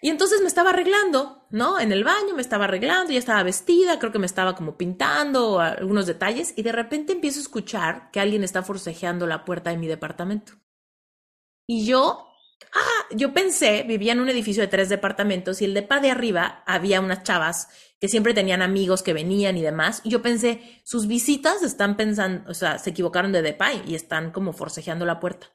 Y 0.00 0.10
entonces 0.10 0.40
me 0.40 0.46
estaba 0.46 0.70
arreglando, 0.70 1.46
¿no? 1.50 1.80
En 1.80 1.92
el 1.92 2.04
baño 2.04 2.34
me 2.34 2.42
estaba 2.42 2.64
arreglando, 2.64 3.12
ya 3.12 3.18
estaba 3.18 3.42
vestida, 3.42 3.98
creo 3.98 4.12
que 4.12 4.18
me 4.18 4.26
estaba 4.26 4.54
como 4.54 4.76
pintando 4.76 5.60
algunos 5.60 6.06
detalles 6.06 6.54
y 6.56 6.62
de 6.62 6.72
repente 6.72 7.12
empiezo 7.12 7.40
a 7.40 7.42
escuchar 7.42 8.10
que 8.12 8.20
alguien 8.20 8.44
está 8.44 8.62
forcejeando 8.62 9.26
la 9.26 9.44
puerta 9.44 9.70
de 9.70 9.76
mi 9.76 9.88
departamento. 9.88 10.52
Y 11.66 11.84
yo, 11.84 12.28
ah, 12.72 13.06
yo 13.10 13.34
pensé, 13.34 13.82
vivía 13.82 14.12
en 14.12 14.20
un 14.20 14.28
edificio 14.28 14.62
de 14.62 14.68
tres 14.68 14.88
departamentos 14.88 15.60
y 15.60 15.64
el 15.64 15.74
depa 15.74 16.00
de 16.00 16.10
arriba 16.10 16.62
había 16.66 17.00
unas 17.00 17.24
chavas 17.24 17.68
que 18.00 18.08
siempre 18.08 18.34
tenían 18.34 18.62
amigos 18.62 19.02
que 19.02 19.12
venían 19.12 19.56
y 19.56 19.62
demás. 19.62 20.00
Y 20.04 20.10
yo 20.10 20.22
pensé, 20.22 20.80
sus 20.84 21.08
visitas 21.08 21.62
están 21.62 21.96
pensando, 21.96 22.48
o 22.48 22.54
sea, 22.54 22.78
se 22.78 22.90
equivocaron 22.90 23.32
de 23.32 23.42
depa 23.42 23.72
y 23.74 23.94
están 23.94 24.30
como 24.30 24.52
forcejeando 24.52 25.04
la 25.04 25.18
puerta. 25.18 25.48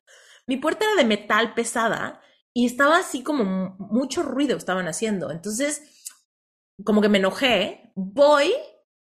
Mi 0.46 0.58
puerta 0.58 0.86
era 0.86 0.96
de 0.96 1.06
metal 1.06 1.54
pesada 1.54 2.22
y 2.54 2.66
estaba 2.66 2.98
así 2.98 3.24
como 3.24 3.76
mucho 3.80 4.24
ruido 4.24 4.56
estaban 4.58 4.88
haciendo. 4.88 5.32
Entonces, 5.32 5.82
como 6.84 7.02
que 7.02 7.10
me 7.10 7.18
enojé, 7.18 7.92
voy, 7.96 8.54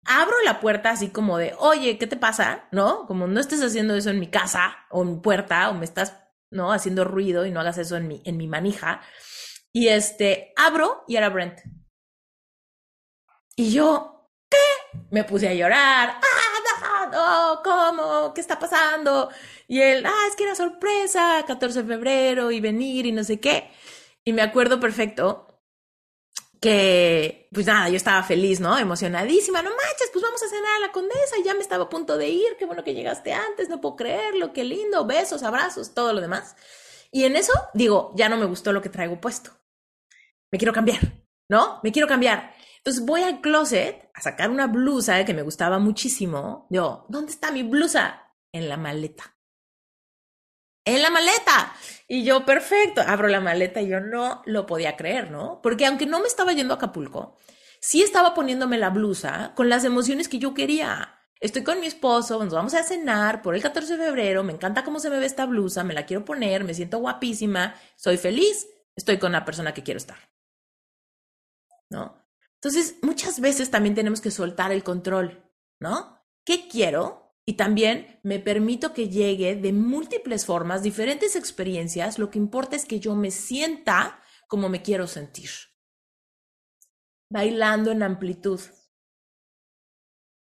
abro 0.05 0.35
la 0.43 0.59
puerta 0.59 0.91
así 0.91 1.09
como 1.09 1.37
de, 1.37 1.53
oye, 1.59 1.97
¿qué 1.97 2.07
te 2.07 2.17
pasa? 2.17 2.67
¿No? 2.71 3.05
Como 3.07 3.27
no 3.27 3.39
estés 3.39 3.61
haciendo 3.61 3.95
eso 3.95 4.09
en 4.09 4.19
mi 4.19 4.29
casa 4.29 4.77
o 4.89 5.03
en 5.03 5.15
mi 5.15 5.19
puerta 5.19 5.69
o 5.69 5.73
me 5.73 5.85
estás, 5.85 6.15
¿no? 6.51 6.71
Haciendo 6.71 7.03
ruido 7.03 7.45
y 7.45 7.51
no 7.51 7.59
hagas 7.59 7.77
eso 7.77 7.97
en 7.97 8.07
mi, 8.07 8.21
en 8.25 8.37
mi 8.37 8.47
manija. 8.47 9.01
Y 9.73 9.89
este, 9.89 10.53
abro 10.55 11.03
y 11.07 11.17
era 11.17 11.29
Brent. 11.29 11.59
Y 13.57 13.71
yo, 13.71 14.29
¿qué? 14.49 14.57
Me 15.11 15.23
puse 15.23 15.49
a 15.49 15.53
llorar. 15.53 16.09
¡Ah, 16.21 16.44
no! 17.11 17.61
¿Cómo? 17.63 18.33
¿Qué 18.33 18.41
está 18.41 18.59
pasando? 18.59 19.29
Y 19.67 19.81
él, 19.81 20.05
ah, 20.05 20.25
es 20.29 20.35
que 20.35 20.43
era 20.43 20.55
sorpresa, 20.55 21.43
14 21.45 21.83
de 21.83 21.87
febrero 21.87 22.51
y 22.51 22.59
venir 22.59 23.05
y 23.05 23.11
no 23.11 23.23
sé 23.23 23.39
qué. 23.39 23.71
Y 24.23 24.33
me 24.33 24.41
acuerdo 24.41 24.79
perfecto 24.79 25.47
que, 26.59 27.47
pues 27.53 27.67
nada, 27.67 27.89
yo 27.89 27.95
estaba 27.95 28.23
feliz, 28.23 28.59
¿no? 28.59 28.77
Emocionadísima, 28.77 29.61
no 29.61 29.69
manches, 29.69 30.09
pues 30.11 30.23
vamos 30.23 30.41
a 30.41 30.49
cenar 30.49 30.77
a 30.77 30.79
la 30.79 30.91
condesa, 30.91 31.35
ya 31.43 31.53
me 31.53 31.59
estaba 31.59 31.83
a 31.83 31.89
punto 31.89 32.17
de 32.17 32.29
ir, 32.29 32.55
qué 32.57 32.65
bueno 32.65 32.83
que 32.83 32.95
llegaste 32.95 33.33
antes, 33.33 33.69
no 33.69 33.81
puedo 33.81 33.95
creerlo, 33.95 34.51
qué 34.51 34.63
lindo, 34.63 35.05
besos, 35.05 35.43
abrazos, 35.43 35.93
todo 35.93 36.11
lo 36.13 36.21
demás. 36.21 36.55
Y 37.11 37.25
en 37.25 37.35
eso 37.35 37.53
digo, 37.75 38.13
ya 38.15 38.29
no 38.29 38.37
me 38.37 38.45
gustó 38.45 38.73
lo 38.73 38.81
que 38.81 38.89
traigo 38.89 39.21
puesto. 39.21 39.51
Me 40.51 40.57
quiero 40.57 40.73
cambiar, 40.73 40.99
¿no? 41.49 41.79
Me 41.83 41.91
quiero 41.91 42.07
cambiar. 42.07 42.54
Entonces 42.85 43.05
voy 43.05 43.23
al 43.23 43.41
closet 43.41 44.09
a 44.13 44.21
sacar 44.21 44.51
una 44.51 44.67
blusa 44.67 45.25
que 45.25 45.33
me 45.33 45.41
gustaba 45.41 45.79
muchísimo. 45.79 46.67
Yo, 46.69 47.05
¿dónde 47.09 47.31
está 47.31 47.51
mi 47.51 47.63
blusa? 47.63 48.21
En 48.51 48.69
la 48.69 48.77
maleta 48.77 49.35
en 50.85 51.01
la 51.01 51.09
maleta. 51.09 51.73
Y 52.07 52.23
yo, 52.23 52.45
perfecto, 52.45 53.01
abro 53.01 53.27
la 53.27 53.41
maleta 53.41 53.81
y 53.81 53.89
yo 53.89 53.99
no 53.99 54.43
lo 54.45 54.65
podía 54.65 54.95
creer, 54.95 55.31
¿no? 55.31 55.59
Porque 55.61 55.85
aunque 55.85 56.05
no 56.05 56.19
me 56.19 56.27
estaba 56.27 56.53
yendo 56.53 56.73
a 56.73 56.77
Acapulco, 56.77 57.37
sí 57.81 58.03
estaba 58.03 58.33
poniéndome 58.33 58.77
la 58.77 58.91
blusa 58.91 59.53
con 59.55 59.67
las 59.67 59.83
emociones 59.83 60.29
que 60.29 60.39
yo 60.39 60.53
quería. 60.53 61.19
Estoy 61.39 61.63
con 61.63 61.79
mi 61.79 61.87
esposo, 61.87 62.41
nos 62.43 62.53
vamos 62.53 62.75
a 62.75 62.83
cenar 62.83 63.41
por 63.41 63.55
el 63.55 63.61
14 63.61 63.97
de 63.97 64.05
febrero, 64.05 64.43
me 64.43 64.53
encanta 64.53 64.83
cómo 64.83 64.99
se 64.99 65.09
me 65.09 65.19
ve 65.19 65.25
esta 65.25 65.45
blusa, 65.45 65.83
me 65.83 65.93
la 65.93 66.05
quiero 66.05 66.23
poner, 66.23 66.63
me 66.63 66.73
siento 66.73 66.99
guapísima, 66.99 67.75
soy 67.97 68.17
feliz, 68.17 68.67
estoy 68.95 69.17
con 69.19 69.31
la 69.33 69.43
persona 69.43 69.73
que 69.73 69.83
quiero 69.83 69.97
estar. 69.97 70.17
¿No? 71.89 72.24
Entonces, 72.65 72.97
muchas 73.03 73.39
veces 73.39 73.69
también 73.69 73.93
tenemos 73.93 74.21
que 74.21 74.31
soltar 74.31 74.71
el 74.71 74.83
control, 74.83 75.47
¿no? 75.79 76.19
¿Qué 76.43 76.67
quiero? 76.67 77.37
Y 77.45 77.57
también 77.57 78.19
me 78.23 78.39
permito 78.39 78.91
que 78.91 79.07
llegue 79.07 79.55
de 79.55 79.71
múltiples 79.71 80.47
formas, 80.47 80.81
diferentes 80.81 81.35
experiencias. 81.35 82.17
Lo 82.17 82.31
que 82.31 82.39
importa 82.39 82.75
es 82.75 82.85
que 82.85 82.99
yo 82.99 83.13
me 83.13 83.29
sienta 83.29 84.19
como 84.47 84.67
me 84.67 84.81
quiero 84.81 85.05
sentir. 85.05 85.51
Bailando 87.29 87.91
en 87.91 88.01
amplitud. 88.01 88.59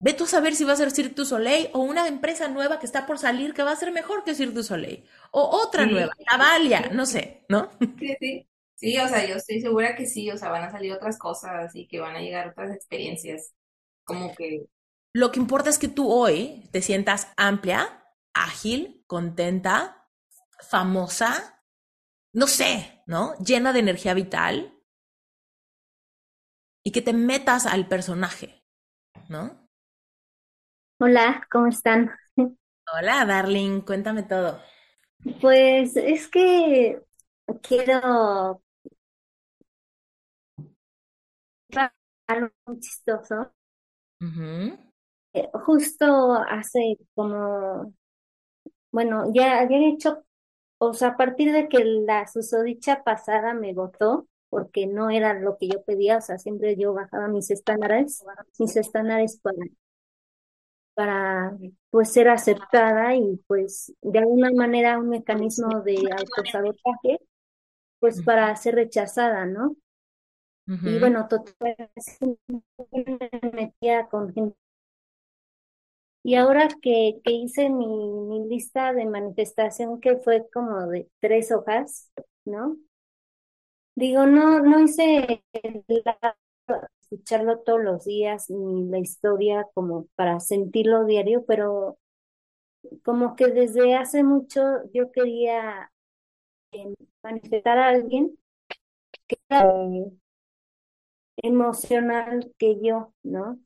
Ve 0.01 0.15
tú 0.15 0.25
a 0.25 0.29
saber 0.29 0.55
si 0.55 0.65
va 0.65 0.73
a 0.73 0.77
ser 0.77 0.93
Cirque 0.93 1.17
du 1.17 1.27
Soleil 1.27 1.69
o 1.75 1.81
una 1.81 2.09
empresa 2.09 2.49
nueva 2.49 2.79
que 2.79 2.87
está 2.87 3.05
por 3.05 3.19
salir 3.19 3.53
que 3.53 3.63
va 3.63 3.73
a 3.73 3.77
ser 3.77 3.93
mejor 3.93 4.25
que 4.25 4.35
Cirque 4.35 4.55
du 4.55 4.63
Soleil. 4.63 5.05
O 5.33 5.43
otra 5.43 5.85
nueva, 5.85 6.15
Cavalia, 6.27 6.89
no 6.95 7.05
sé, 7.05 7.45
¿no? 7.51 7.73
Sí, 7.99 8.17
sí. 8.19 8.49
Sí, 8.77 8.97
o 8.99 9.09
sea, 9.09 9.27
yo 9.27 9.37
estoy 9.37 9.61
segura 9.61 9.97
que 9.97 10.07
sí, 10.07 10.31
o 10.31 10.37
sea, 10.37 10.51
van 10.51 10.65
a 10.65 10.71
salir 10.71 10.93
otras 10.93 11.19
cosas 11.19 11.75
y 11.75 11.89
que 11.89 11.99
van 11.99 12.15
a 12.15 12.21
llegar 12.21 12.49
otras 12.49 12.75
experiencias 12.75 13.53
como 14.05 14.35
que 14.35 14.67
lo 15.17 15.33
que 15.33 15.41
importa 15.41 15.71
es 15.71 15.79
que 15.79 15.89
tú 15.89 16.13
hoy 16.13 16.69
te 16.73 16.83
sientas 16.83 17.33
amplia, 17.39 18.05
ágil, 18.35 19.03
contenta, 19.07 20.07
famosa, 20.69 21.63
no 22.35 22.47
sé, 22.47 23.03
¿no? 23.07 23.35
Llena 23.39 23.73
de 23.73 23.79
energía 23.79 24.13
vital 24.13 24.79
y 26.85 26.93
que 26.93 27.01
te 27.01 27.15
metas 27.15 27.65
al 27.65 27.89
personaje, 27.89 28.63
¿no? 29.31 29.67
Hola, 31.01 31.49
¿cómo 31.51 31.69
están? 31.69 32.11
Hola, 32.37 33.25
darling, 33.25 33.81
cuéntame 33.81 34.23
todo. 34.23 34.61
Pues 35.41 35.97
es 35.97 36.29
que 36.29 37.01
quiero 37.63 38.63
algo 42.27 42.51
muy 42.67 42.81
chistoso. 42.81 43.53
Eh, 45.35 45.51
justo 45.53 46.33
hace 46.49 46.97
como, 47.15 47.93
bueno, 48.93 49.31
ya 49.35 49.61
había 49.61 49.89
hecho, 49.91 50.25
o 50.79 50.95
sea, 50.95 51.09
a 51.11 51.17
partir 51.17 51.53
de 51.53 51.69
que 51.69 51.85
la 51.85 52.27
susodicha 52.27 53.05
pasada 53.05 53.55
me 53.55 53.75
votó, 53.75 54.29
porque 54.51 54.87
no 54.87 55.11
era 55.11 55.35
lo 55.35 55.59
que 55.59 55.69
yo 55.69 55.83
pedía, 55.85 56.19
o 56.19 56.21
sea, 56.23 56.39
siempre 56.39 56.77
yo 56.77 56.95
bajaba 56.95 57.29
mis 57.29 57.51
estándares, 57.51 58.25
mis 58.59 58.77
estándares 58.77 59.39
para 59.41 59.59
para 60.95 61.57
pues 61.91 62.13
ser 62.13 62.29
aceptada 62.29 63.15
y 63.17 63.37
pues 63.47 63.93
de 64.01 64.19
alguna 64.19 64.51
manera 64.53 64.99
un 64.99 65.11
mecanismo 65.11 65.83
de 65.83 65.97
autosabotaje 66.11 67.19
pues 68.01 68.23
para 68.23 68.55
ser 68.57 68.77
rechazada, 68.77 69.47
¿no? 69.47 69.77
Y 70.83 70.99
bueno, 70.99 71.29
total, 71.29 71.77
me 72.93 73.51
metía 73.53 74.09
con 74.09 74.33
gente. 74.33 74.57
Y 76.23 76.35
ahora 76.35 76.69
que, 76.83 77.21
que 77.25 77.33
hice 77.33 77.71
mi, 77.71 77.87
mi 77.87 78.49
lista 78.49 78.93
de 78.93 79.07
manifestación, 79.07 80.01
que 80.01 80.17
fue 80.19 80.47
como 80.53 80.87
de 80.89 81.09
tres 81.21 81.53
hojas, 81.53 82.11
¿no? 82.45 82.77
Digo, 83.95 84.27
no, 84.27 84.61
no 84.61 84.81
hice 84.81 85.43
la 86.05 86.37
escucharlo 87.03 87.61
todos 87.61 87.83
los 87.83 88.05
días, 88.05 88.51
ni 88.51 88.89
la 88.91 88.99
historia 88.99 89.67
como 89.75 90.07
para 90.17 90.41
sentirlo 90.41 91.05
diario, 91.05 91.45
pero 91.47 91.99
como 93.05 93.37
que 93.37 93.49
desde 93.49 93.95
hace 93.97 94.23
mucho 94.25 94.61
yo 94.93 95.11
quería 95.13 95.91
eh, 96.73 96.95
manifestar 97.23 97.79
a 97.79 97.89
alguien 97.91 98.39
que 99.29 99.37
era 99.51 99.75
emocional 101.47 102.53
que 102.59 102.79
yo, 102.83 103.15
¿no? 103.23 103.59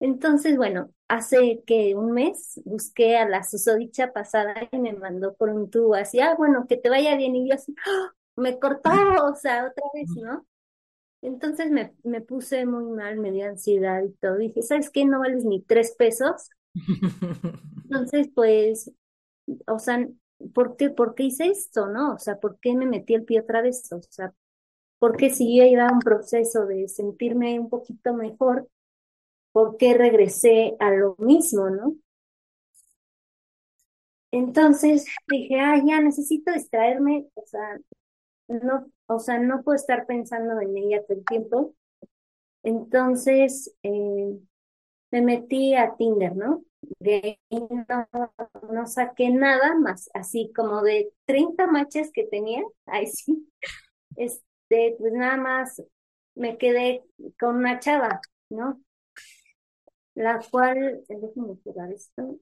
Entonces, 0.00 0.56
bueno, 0.56 0.92
hace 1.08 1.62
que 1.66 1.94
un 1.96 2.12
mes 2.12 2.60
busqué 2.64 3.16
a 3.16 3.28
la 3.28 3.42
susodicha 3.44 4.12
pasada 4.12 4.54
y 4.72 4.78
me 4.78 4.92
mandó 4.94 5.34
por 5.36 5.50
un 5.50 5.70
tubo 5.70 5.94
así, 5.94 6.20
ah, 6.20 6.34
bueno, 6.36 6.66
que 6.68 6.76
te 6.76 6.90
vaya 6.90 7.16
bien, 7.16 7.36
y 7.36 7.48
yo 7.48 7.54
así, 7.54 7.74
¡ah! 7.86 8.12
me 8.36 8.58
cortó, 8.58 8.90
o 9.24 9.34
sea, 9.34 9.66
otra 9.66 9.84
vez, 9.94 10.10
¿no? 10.16 10.46
Entonces 11.22 11.70
me, 11.70 11.94
me 12.04 12.20
puse 12.20 12.66
muy 12.66 12.84
mal, 12.84 13.18
me 13.18 13.32
dio 13.32 13.46
ansiedad 13.46 14.02
y 14.04 14.12
todo. 14.14 14.36
Dije, 14.38 14.62
¿sabes 14.62 14.90
qué? 14.90 15.04
No 15.04 15.20
vales 15.20 15.44
ni 15.44 15.62
tres 15.62 15.94
pesos. 15.98 16.50
Entonces, 17.84 18.28
pues, 18.34 18.92
o 19.66 19.78
sea, 19.78 20.06
¿por 20.54 20.76
qué, 20.76 20.90
¿por 20.90 21.14
qué 21.14 21.24
hice 21.24 21.46
esto, 21.48 21.88
no? 21.88 22.14
O 22.14 22.18
sea, 22.18 22.38
¿por 22.40 22.58
qué 22.60 22.74
me 22.76 22.86
metí 22.86 23.14
el 23.14 23.24
pie 23.24 23.40
otra 23.40 23.62
vez? 23.62 23.90
O 23.92 24.00
sea, 24.02 24.32
¿por 24.98 25.16
qué 25.16 25.30
si 25.30 25.56
yo 25.56 25.64
iba 25.64 25.88
a 25.88 25.92
un 25.92 26.00
proceso 26.00 26.66
de 26.66 26.88
sentirme 26.88 27.58
un 27.60 27.68
poquito 27.70 28.14
mejor, 28.14 28.68
¿por 29.52 29.76
qué 29.78 29.94
regresé 29.94 30.76
a 30.80 30.90
lo 30.92 31.16
mismo, 31.18 31.70
no? 31.70 31.96
Entonces 34.30 35.06
dije, 35.28 35.60
ah, 35.60 35.80
ya 35.84 36.00
necesito 36.00 36.52
distraerme, 36.52 37.26
o 37.34 37.46
sea, 37.46 37.78
no, 38.48 38.86
o 39.06 39.18
sea, 39.18 39.38
no 39.38 39.62
puedo 39.62 39.76
estar 39.76 40.06
pensando 40.06 40.60
en 40.60 40.76
ella 40.76 41.02
todo 41.06 41.18
el 41.18 41.24
tiempo. 41.24 41.74
Entonces, 42.62 43.74
eh, 43.82 44.38
me 45.10 45.22
metí 45.22 45.74
a 45.74 45.96
Tinder, 45.96 46.36
¿no? 46.36 46.64
De 47.00 47.40
ahí 47.50 47.68
no, 48.72 48.86
saqué 48.86 49.30
nada 49.30 49.74
más, 49.76 50.10
así 50.14 50.52
como 50.54 50.82
de 50.82 51.12
30 51.26 51.66
matches 51.66 52.10
que 52.12 52.24
tenía, 52.24 52.62
ahí 52.86 53.06
sí, 53.08 53.48
este, 54.16 54.45
pues 54.68 55.12
nada 55.12 55.36
más 55.36 55.82
me 56.34 56.58
quedé 56.58 57.04
con 57.38 57.56
una 57.56 57.78
chava, 57.80 58.20
¿no? 58.50 58.80
La 60.16 60.40
cual, 60.50 61.04
déjenme 61.08 61.54
pegar 61.62 61.92
esto, 61.92 62.40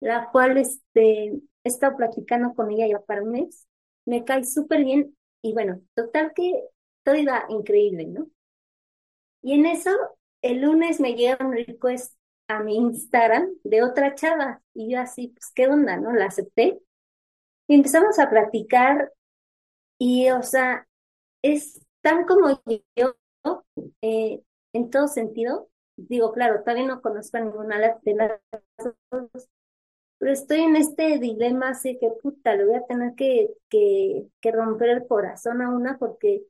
la 0.00 0.30
cual, 0.30 0.56
este, 0.58 1.26
he 1.26 1.40
estado 1.64 1.96
platicando 1.96 2.54
con 2.54 2.70
ella 2.70 2.86
ya 2.86 3.00
para 3.00 3.22
un 3.22 3.32
mes, 3.32 3.66
me 4.06 4.24
cae 4.24 4.44
súper 4.44 4.84
bien 4.84 5.16
y 5.42 5.52
bueno, 5.52 5.80
total 5.94 6.32
que 6.34 6.52
todo 7.02 7.16
iba 7.16 7.44
increíble, 7.48 8.06
¿no? 8.06 8.28
Y 9.42 9.54
en 9.54 9.66
eso, 9.66 9.90
el 10.42 10.60
lunes 10.60 11.00
me 11.00 11.14
llega 11.14 11.44
un 11.44 11.52
request 11.52 12.16
a 12.48 12.60
mi 12.62 12.76
Instagram 12.76 13.48
de 13.64 13.82
otra 13.82 14.14
chava 14.14 14.62
y 14.74 14.92
yo 14.92 15.00
así, 15.00 15.28
pues, 15.28 15.50
¿qué 15.54 15.66
onda, 15.68 15.96
no? 15.96 16.12
La 16.12 16.26
acepté 16.26 16.80
y 17.68 17.74
empezamos 17.74 18.18
a 18.18 18.30
platicar 18.30 19.12
y, 19.98 20.30
o 20.30 20.42
sea, 20.42 20.86
es 21.42 21.80
tan 22.02 22.24
como 22.26 22.60
yo, 22.96 23.16
eh, 24.02 24.42
en 24.72 24.90
todo 24.90 25.08
sentido. 25.08 25.68
Digo, 25.96 26.32
claro, 26.32 26.62
todavía 26.62 26.86
no 26.86 27.00
conozco 27.00 27.38
a 27.38 27.40
ninguna 27.40 27.78
de 27.78 27.86
las 27.86 28.00
pero 30.18 30.32
estoy 30.32 30.60
en 30.60 30.76
este 30.76 31.18
dilema 31.18 31.70
así 31.70 31.98
que 31.98 32.10
puta, 32.22 32.54
le 32.56 32.64
voy 32.66 32.76
a 32.76 32.86
tener 32.86 33.14
que, 33.14 33.50
que, 33.68 34.26
que 34.40 34.52
romper 34.52 34.90
el 34.90 35.06
corazón 35.06 35.60
a 35.62 35.68
una 35.70 35.98
porque, 35.98 36.42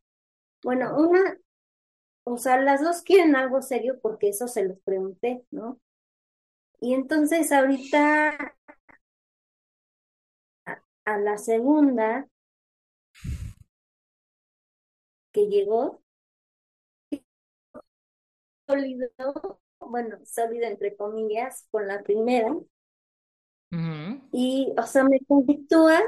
bueno, 0.62 0.96
una, 0.98 1.38
o 2.24 2.38
sea, 2.38 2.60
las 2.60 2.82
dos 2.82 3.02
quieren 3.02 3.36
algo 3.36 3.62
serio 3.62 3.98
porque 4.00 4.28
eso 4.28 4.48
se 4.48 4.64
los 4.64 4.78
pregunté, 4.80 5.44
¿no? 5.50 5.80
Y 6.80 6.94
entonces 6.94 7.52
ahorita 7.52 8.56
a, 11.04 11.18
la 11.18 11.38
segunda 11.38 12.28
que 15.36 15.48
llegó, 15.48 16.02
sólido, 18.66 19.10
bueno, 19.80 20.16
sólido 20.24 20.66
entre 20.66 20.96
comillas, 20.96 21.68
con 21.70 21.86
la 21.86 22.02
primera, 22.02 22.56
y, 24.32 24.72
o 24.78 24.82
sea, 24.84 25.04
me 25.04 25.20
conflictúa 25.28 26.00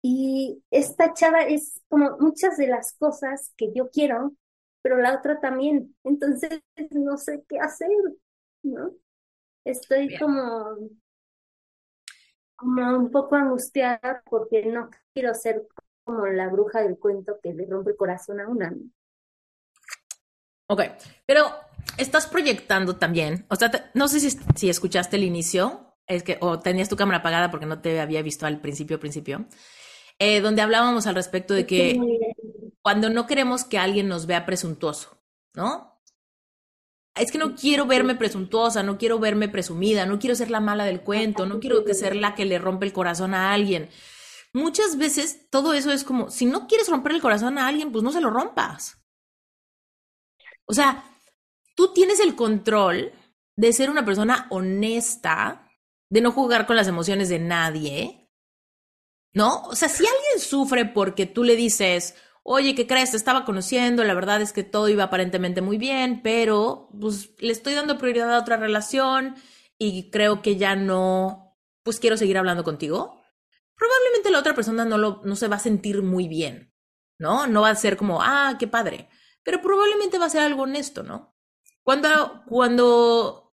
y 0.00 0.62
esta 0.70 1.12
chava 1.12 1.42
es 1.42 1.82
como 1.88 2.16
muchas 2.18 2.56
de 2.56 2.68
las 2.68 2.94
cosas 2.94 3.52
que 3.58 3.74
yo 3.74 3.90
quiero, 3.90 4.32
pero 4.80 4.96
la 4.96 5.14
otra 5.14 5.38
también. 5.38 5.94
Entonces, 6.02 6.62
no 6.92 7.18
sé 7.18 7.44
qué 7.46 7.58
hacer, 7.58 7.90
¿no? 8.62 8.92
Estoy 9.64 10.16
como, 10.16 10.78
como 12.54 12.96
un 12.96 13.10
poco 13.10 13.34
angustiada 13.36 14.22
porque 14.30 14.64
no 14.64 14.88
quiero 15.12 15.34
ser 15.34 15.66
como 16.06 16.24
la 16.26 16.48
bruja 16.48 16.82
del 16.82 16.98
cuento 16.98 17.38
que 17.42 17.52
le 17.52 17.66
rompe 17.66 17.90
el 17.90 17.96
corazón 17.96 18.40
a 18.40 18.48
una. 18.48 18.72
Ok, 20.68 20.82
pero 21.26 21.46
estás 21.98 22.28
proyectando 22.28 22.96
también, 22.96 23.44
o 23.50 23.56
sea, 23.56 23.70
no 23.94 24.06
sé 24.06 24.20
si, 24.20 24.30
si 24.54 24.70
escuchaste 24.70 25.16
el 25.16 25.24
inicio, 25.24 25.96
es 26.06 26.22
que 26.22 26.38
o 26.40 26.60
tenías 26.60 26.88
tu 26.88 26.96
cámara 26.96 27.18
apagada 27.18 27.50
porque 27.50 27.66
no 27.66 27.80
te 27.80 28.00
había 28.00 28.22
visto 28.22 28.46
al 28.46 28.60
principio, 28.60 29.00
principio, 29.00 29.46
eh, 30.20 30.40
donde 30.40 30.62
hablábamos 30.62 31.08
al 31.08 31.16
respecto 31.16 31.54
de 31.54 31.66
que 31.66 32.00
cuando 32.82 33.10
no 33.10 33.26
queremos 33.26 33.64
que 33.64 33.78
alguien 33.78 34.06
nos 34.06 34.26
vea 34.26 34.46
presuntuoso, 34.46 35.20
¿no? 35.54 36.00
Es 37.16 37.32
que 37.32 37.38
no 37.38 37.56
quiero 37.56 37.86
verme 37.86 38.14
presuntuosa, 38.14 38.84
no 38.84 38.96
quiero 38.96 39.18
verme 39.18 39.48
presumida, 39.48 40.06
no 40.06 40.20
quiero 40.20 40.36
ser 40.36 40.50
la 40.50 40.60
mala 40.60 40.84
del 40.84 41.00
cuento, 41.00 41.46
no 41.46 41.58
quiero 41.58 41.84
que 41.84 41.94
ser 41.94 42.14
la 42.14 42.36
que 42.36 42.44
le 42.44 42.58
rompe 42.58 42.86
el 42.86 42.92
corazón 42.92 43.34
a 43.34 43.52
alguien. 43.52 43.88
Muchas 44.56 44.96
veces 44.96 45.50
todo 45.50 45.74
eso 45.74 45.92
es 45.92 46.02
como, 46.02 46.30
si 46.30 46.46
no 46.46 46.66
quieres 46.66 46.88
romper 46.88 47.12
el 47.12 47.20
corazón 47.20 47.58
a 47.58 47.66
alguien, 47.66 47.92
pues 47.92 48.02
no 48.02 48.10
se 48.10 48.22
lo 48.22 48.30
rompas. 48.30 48.98
O 50.64 50.72
sea, 50.72 51.04
tú 51.74 51.92
tienes 51.92 52.20
el 52.20 52.34
control 52.34 53.12
de 53.54 53.72
ser 53.74 53.90
una 53.90 54.06
persona 54.06 54.46
honesta 54.48 55.70
de 56.08 56.22
no 56.22 56.32
jugar 56.32 56.66
con 56.66 56.74
las 56.74 56.88
emociones 56.88 57.28
de 57.28 57.38
nadie, 57.38 58.30
¿no? 59.34 59.60
O 59.64 59.76
sea, 59.76 59.90
si 59.90 60.06
alguien 60.06 60.40
sufre 60.40 60.86
porque 60.86 61.26
tú 61.26 61.44
le 61.44 61.54
dices, 61.54 62.14
oye, 62.42 62.74
¿qué 62.74 62.86
crees? 62.86 63.10
Te 63.10 63.18
estaba 63.18 63.44
conociendo, 63.44 64.04
la 64.04 64.14
verdad 64.14 64.40
es 64.40 64.54
que 64.54 64.64
todo 64.64 64.88
iba 64.88 65.04
aparentemente 65.04 65.60
muy 65.60 65.76
bien, 65.76 66.22
pero 66.22 66.88
pues 66.98 67.34
le 67.40 67.52
estoy 67.52 67.74
dando 67.74 67.98
prioridad 67.98 68.34
a 68.34 68.40
otra 68.40 68.56
relación 68.56 69.36
y 69.76 70.10
creo 70.10 70.40
que 70.40 70.56
ya 70.56 70.76
no, 70.76 71.58
pues 71.82 72.00
quiero 72.00 72.16
seguir 72.16 72.38
hablando 72.38 72.64
contigo. 72.64 73.20
La 74.30 74.38
otra 74.38 74.54
persona 74.54 74.84
no, 74.84 74.98
lo, 74.98 75.20
no 75.24 75.36
se 75.36 75.48
va 75.48 75.56
a 75.56 75.60
sentir 75.60 76.02
muy 76.02 76.28
bien, 76.28 76.72
¿no? 77.18 77.46
No 77.46 77.62
va 77.62 77.70
a 77.70 77.74
ser 77.74 77.96
como, 77.96 78.22
ah, 78.22 78.56
qué 78.58 78.66
padre, 78.66 79.08
pero 79.42 79.60
probablemente 79.62 80.18
va 80.18 80.26
a 80.26 80.30
ser 80.30 80.42
algo 80.42 80.62
honesto, 80.62 81.02
¿no? 81.02 81.36
Cuando, 81.82 82.42
cuando 82.46 83.45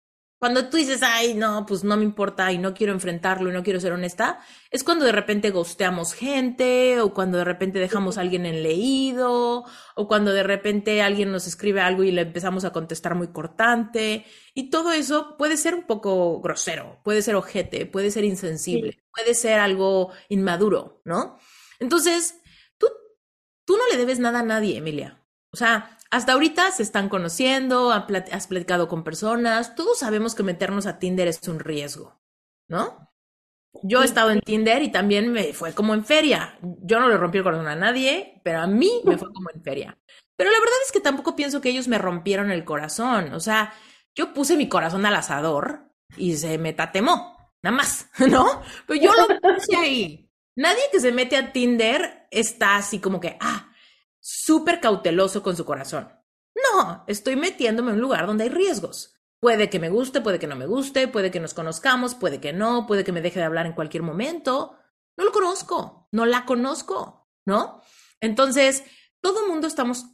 Cuando 0.43 0.69
tú 0.69 0.77
dices, 0.77 1.05
ay, 1.05 1.35
no, 1.35 1.67
pues 1.67 1.85
no 1.85 1.97
me 1.97 2.03
importa 2.03 2.51
y 2.51 2.59
no 2.59 2.75
quiero 2.75 2.93
enfrentarlo 2.93 3.49
y 3.49 3.53
no 3.53 3.63
quiero 3.63 3.79
ser 3.79 3.93
honesta, 3.93 4.41
es 4.73 4.83
cuando 4.83 5.05
de 5.05 5.13
repente 5.13 5.51
gosteamos 5.51 6.15
gente 6.15 7.01
o 7.01 7.15
cuando 7.15 7.39
de 7.39 7.45
repente 7.45 7.79
dejamos 7.79 8.19
a 8.19 8.23
alguien 8.23 8.45
en 8.45 8.65
leído 8.65 9.65
o 9.95 10.09
cuando 10.09 10.33
de 10.33 10.43
repente 10.43 11.01
alguien 11.01 11.31
nos 11.31 11.47
escribe 11.47 11.81
algo 11.81 12.03
y 12.03 12.11
le 12.11 12.23
empezamos 12.23 12.65
a 12.65 12.73
contestar 12.73 13.15
muy 13.15 13.29
cortante. 13.29 14.27
Y 14.53 14.69
todo 14.69 14.91
eso 14.91 15.37
puede 15.39 15.57
ser 15.57 15.77
un 15.77 15.85
poco 15.85 16.41
grosero, 16.41 16.99
puede 17.05 17.23
ser 17.23 17.37
ojete, 17.37 17.87
puede 17.87 18.11
ser 18.11 18.25
insensible, 18.25 19.01
puede 19.15 19.35
ser 19.35 19.61
algo 19.61 20.11
inmaduro, 20.29 21.03
¿no? 21.05 21.39
Entonces, 21.79 22.41
tú, 22.79 22.89
tú 23.65 23.77
no 23.77 23.87
le 23.93 23.97
debes 23.97 24.19
nada 24.19 24.41
a 24.41 24.43
nadie, 24.43 24.79
Emilia. 24.79 25.23
O 25.53 25.57
sea, 25.57 25.97
hasta 26.13 26.35
ahorita 26.35 26.71
se 26.73 26.83
están 26.83 27.09
conociendo, 27.09 27.91
has 27.91 28.47
platicado 28.47 28.87
con 28.87 29.03
personas, 29.03 29.75
todos 29.75 29.99
sabemos 29.99 30.35
que 30.35 30.43
meternos 30.43 30.85
a 30.85 30.99
Tinder 30.99 31.27
es 31.27 31.41
un 31.49 31.59
riesgo, 31.59 32.21
¿no? 32.69 33.11
Yo 33.83 34.03
he 34.03 34.05
estado 34.05 34.31
en 34.31 34.43
Tinder 34.43 34.83
y 34.83 34.93
también 34.93 35.33
me 35.33 35.55
fue 35.55 35.73
como 35.73 35.95
en 35.95 36.05
feria. 36.05 36.59
Yo 36.61 37.01
no 37.01 37.09
le 37.09 37.17
rompí 37.17 37.39
el 37.39 37.45
corazón 37.45 37.67
a 37.67 37.77
nadie, 37.77 38.43
pero 38.45 38.61
a 38.61 38.67
mí 38.67 39.01
me 39.07 39.17
fue 39.17 39.33
como 39.33 39.49
en 39.55 39.63
feria. 39.63 39.99
Pero 40.37 40.51
la 40.51 40.59
verdad 40.59 40.75
es 40.85 40.93
que 40.93 41.01
tampoco 41.01 41.35
pienso 41.35 41.63
que 41.63 41.71
ellos 41.71 41.89
me 41.89 41.97
rompieron 41.97 42.51
el 42.51 42.67
corazón. 42.67 43.33
O 43.33 43.41
sea, 43.41 43.73
yo 44.15 44.35
puse 44.35 44.59
mi 44.59 44.69
corazón 44.69 45.07
al 45.07 45.17
asador 45.17 45.95
y 46.19 46.37
se 46.37 46.59
me 46.59 46.75
tatemó, 46.75 47.39
nada 47.63 47.75
más, 47.75 48.11
¿no? 48.29 48.61
Pero 48.87 49.01
yo 49.01 49.13
lo 49.15 49.41
puse 49.41 49.77
ahí. 49.77 50.31
Nadie 50.57 50.83
que 50.93 51.01
se 51.01 51.11
mete 51.11 51.39
a 51.39 51.53
Tinder 51.53 52.29
está 52.31 52.77
así 52.77 52.99
como 52.99 53.19
que, 53.19 53.39
ah, 53.41 53.72
súper 54.23 54.81
cauteloso 54.81 55.43
con 55.43 55.57
su 55.57 55.65
corazón. 55.65 56.09
No, 56.55 57.05
estoy 57.09 57.37
metiéndome 57.37 57.91
en 57.91 57.97
un 57.97 58.03
lugar 58.03 58.27
donde 58.27 58.45
hay 58.45 58.51
riesgos. 58.51 59.15
Puede 59.41 59.69
que 59.69 59.81
me 59.81 59.91
guste, 59.91 60.21
puede 60.21 60.39
que 60.39 60.47
no 60.47 60.55
me 60.55 60.67
guste, 60.67 61.09
puede 61.09 61.33
que 61.33 61.41
nos 61.41 61.53
conozcamos, 61.53 62.15
puede 62.15 62.41
que 62.41 62.53
no, 62.53 62.87
puede 62.87 63.03
que 63.03 63.13
me 63.13 63.21
deje 63.21 63.41
de 63.41 63.47
hablar 63.47 63.67
en 63.67 63.73
cualquier 63.73 64.05
momento. 64.05 64.79
No 65.17 65.25
lo 65.25 65.33
conozco, 65.33 66.09
no 66.13 66.25
la 66.25 66.47
conozco, 66.47 67.29
¿no? 67.45 67.83
Entonces, 68.21 68.85
todo 69.21 69.43
el 69.43 69.51
mundo 69.51 69.67
estamos 69.67 70.07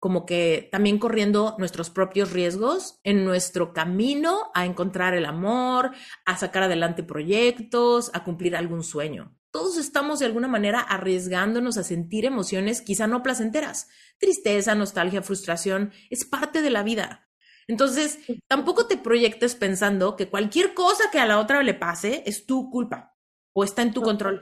como 0.00 0.26
que 0.26 0.68
también 0.72 0.98
corriendo 0.98 1.54
nuestros 1.58 1.90
propios 1.90 2.32
riesgos 2.32 2.98
en 3.04 3.24
nuestro 3.24 3.72
camino 3.72 4.50
a 4.54 4.66
encontrar 4.66 5.14
el 5.14 5.26
amor, 5.26 5.92
a 6.26 6.36
sacar 6.36 6.64
adelante 6.64 7.04
proyectos, 7.04 8.10
a 8.14 8.24
cumplir 8.24 8.56
algún 8.56 8.82
sueño 8.82 9.36
todos 9.54 9.76
estamos 9.76 10.18
de 10.18 10.26
alguna 10.26 10.48
manera 10.48 10.80
arriesgándonos 10.80 11.78
a 11.78 11.84
sentir 11.84 12.24
emociones 12.24 12.82
quizá 12.82 13.06
no 13.06 13.22
placenteras. 13.22 13.86
Tristeza, 14.18 14.74
nostalgia, 14.74 15.22
frustración, 15.22 15.92
es 16.10 16.24
parte 16.24 16.60
de 16.60 16.70
la 16.70 16.82
vida. 16.82 17.30
Entonces, 17.68 18.18
tampoco 18.48 18.88
te 18.88 18.96
proyectes 18.96 19.54
pensando 19.54 20.16
que 20.16 20.28
cualquier 20.28 20.74
cosa 20.74 21.08
que 21.12 21.20
a 21.20 21.26
la 21.26 21.38
otra 21.38 21.62
le 21.62 21.72
pase 21.72 22.24
es 22.26 22.46
tu 22.46 22.68
culpa 22.68 23.16
o 23.52 23.62
está 23.62 23.82
en 23.82 23.94
tu 23.94 24.02
control. 24.02 24.40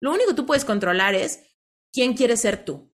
Lo 0.00 0.12
único 0.12 0.30
que 0.30 0.36
tú 0.36 0.46
puedes 0.46 0.64
controlar 0.64 1.14
es 1.14 1.42
quién 1.92 2.14
quieres 2.14 2.40
ser 2.40 2.64
tú. 2.64 2.90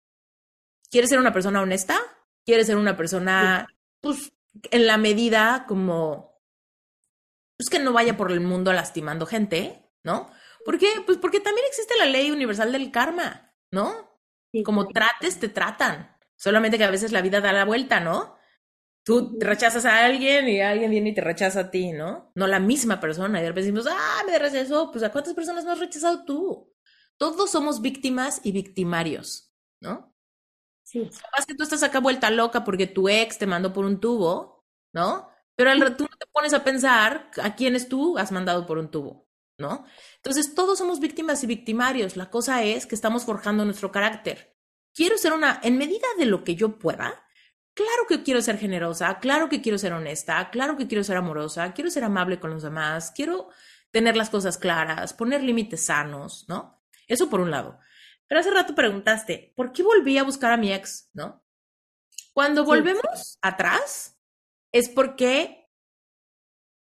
¿Quieres 0.89 1.09
ser 1.09 1.19
una 1.19 1.33
persona 1.33 1.61
honesta? 1.61 1.99
¿Quieres 2.45 2.67
ser 2.67 2.77
una 2.77 2.95
persona, 2.95 3.67
pues, 3.99 4.31
en 4.71 4.87
la 4.87 4.97
medida 4.97 5.65
como, 5.67 6.41
pues 7.57 7.69
que 7.69 7.79
no 7.79 7.91
vaya 7.91 8.15
por 8.15 8.31
el 8.31 8.39
mundo 8.39 8.71
lastimando 8.71 9.25
gente, 9.25 9.91
¿no? 10.01 10.31
¿Por 10.65 10.77
qué? 10.77 10.87
Pues 11.05 11.17
porque 11.17 11.39
también 11.39 11.65
existe 11.67 11.95
la 11.97 12.05
ley 12.05 12.31
universal 12.31 12.71
del 12.71 12.91
karma, 12.91 13.53
¿no? 13.71 14.19
Como 14.65 14.87
trates, 14.87 15.39
te 15.39 15.49
tratan. 15.49 16.15
Solamente 16.35 16.77
que 16.77 16.83
a 16.83 16.91
veces 16.91 17.11
la 17.11 17.21
vida 17.21 17.41
da 17.41 17.53
la 17.53 17.65
vuelta, 17.65 17.99
¿no? 17.99 18.35
Tú 19.03 19.37
rechazas 19.39 19.85
a 19.85 20.05
alguien 20.05 20.47
y 20.47 20.61
alguien 20.61 20.91
viene 20.91 21.09
y 21.09 21.13
te 21.13 21.21
rechaza 21.21 21.61
a 21.61 21.71
ti, 21.71 21.91
¿no? 21.91 22.31
No 22.35 22.47
la 22.47 22.59
misma 22.59 22.99
persona. 22.99 23.39
Y 23.39 23.43
de 23.43 23.49
repente 23.49 23.71
decimos, 23.71 23.87
ah, 23.91 24.23
me 24.27 24.37
rechazó. 24.37 24.91
Pues 24.91 25.03
¿a 25.03 25.11
cuántas 25.11 25.33
personas 25.33 25.65
no 25.65 25.71
has 25.71 25.79
rechazado 25.79 26.25
tú? 26.25 26.73
Todos 27.17 27.51
somos 27.51 27.81
víctimas 27.81 28.41
y 28.43 28.51
victimarios, 28.51 29.53
¿no? 29.79 30.15
Sí. 30.83 31.09
Capaz 31.21 31.45
que 31.45 31.55
tú 31.55 31.63
estás 31.63 31.83
acá 31.83 31.99
vuelta 31.99 32.29
loca 32.29 32.63
porque 32.63 32.87
tu 32.87 33.07
ex 33.07 33.37
te 33.37 33.47
mandó 33.47 33.71
por 33.71 33.85
un 33.85 33.99
tubo, 33.99 34.65
¿no? 34.93 35.31
Pero 35.55 35.71
al 35.71 35.95
tú 35.95 36.03
no 36.03 36.17
te 36.17 36.25
pones 36.31 36.53
a 36.53 36.63
pensar 36.63 37.29
a 37.41 37.55
quiénes 37.55 37.87
tú 37.87 38.17
has 38.17 38.31
mandado 38.31 38.65
por 38.65 38.77
un 38.77 38.89
tubo, 38.89 39.20
¿no? 39.61 39.85
Entonces, 40.17 40.53
todos 40.53 40.77
somos 40.77 40.99
víctimas 40.99 41.41
y 41.43 41.47
victimarios. 41.47 42.17
La 42.17 42.29
cosa 42.29 42.63
es 42.63 42.85
que 42.85 42.95
estamos 42.95 43.23
forjando 43.23 43.63
nuestro 43.63 43.91
carácter. 43.91 44.57
Quiero 44.93 45.17
ser 45.17 45.31
una, 45.31 45.61
en 45.63 45.77
medida 45.77 46.07
de 46.17 46.25
lo 46.25 46.43
que 46.43 46.55
yo 46.55 46.77
pueda, 46.77 47.25
claro 47.73 48.05
que 48.09 48.23
quiero 48.23 48.41
ser 48.41 48.57
generosa, 48.57 49.19
claro 49.19 49.47
que 49.47 49.61
quiero 49.61 49.77
ser 49.77 49.93
honesta, 49.93 50.49
claro 50.49 50.75
que 50.75 50.87
quiero 50.87 51.03
ser 51.03 51.15
amorosa, 51.15 51.73
quiero 51.73 51.89
ser 51.89 52.03
amable 52.03 52.39
con 52.39 52.51
los 52.51 52.63
demás, 52.63 53.11
quiero 53.15 53.49
tener 53.91 54.17
las 54.17 54.29
cosas 54.29 54.57
claras, 54.57 55.13
poner 55.13 55.43
límites 55.43 55.85
sanos, 55.85 56.45
¿no? 56.49 56.83
Eso 57.07 57.29
por 57.29 57.39
un 57.39 57.51
lado. 57.51 57.79
Pero 58.27 58.39
hace 58.39 58.51
rato 58.51 58.75
preguntaste, 58.75 59.53
¿por 59.55 59.71
qué 59.71 59.83
volví 59.83 60.17
a 60.17 60.23
buscar 60.23 60.51
a 60.51 60.57
mi 60.57 60.73
ex, 60.73 61.09
no? 61.13 61.43
Cuando 62.33 62.63
volvemos 62.63 63.37
atrás, 63.41 64.17
es 64.71 64.87
porque 64.87 65.69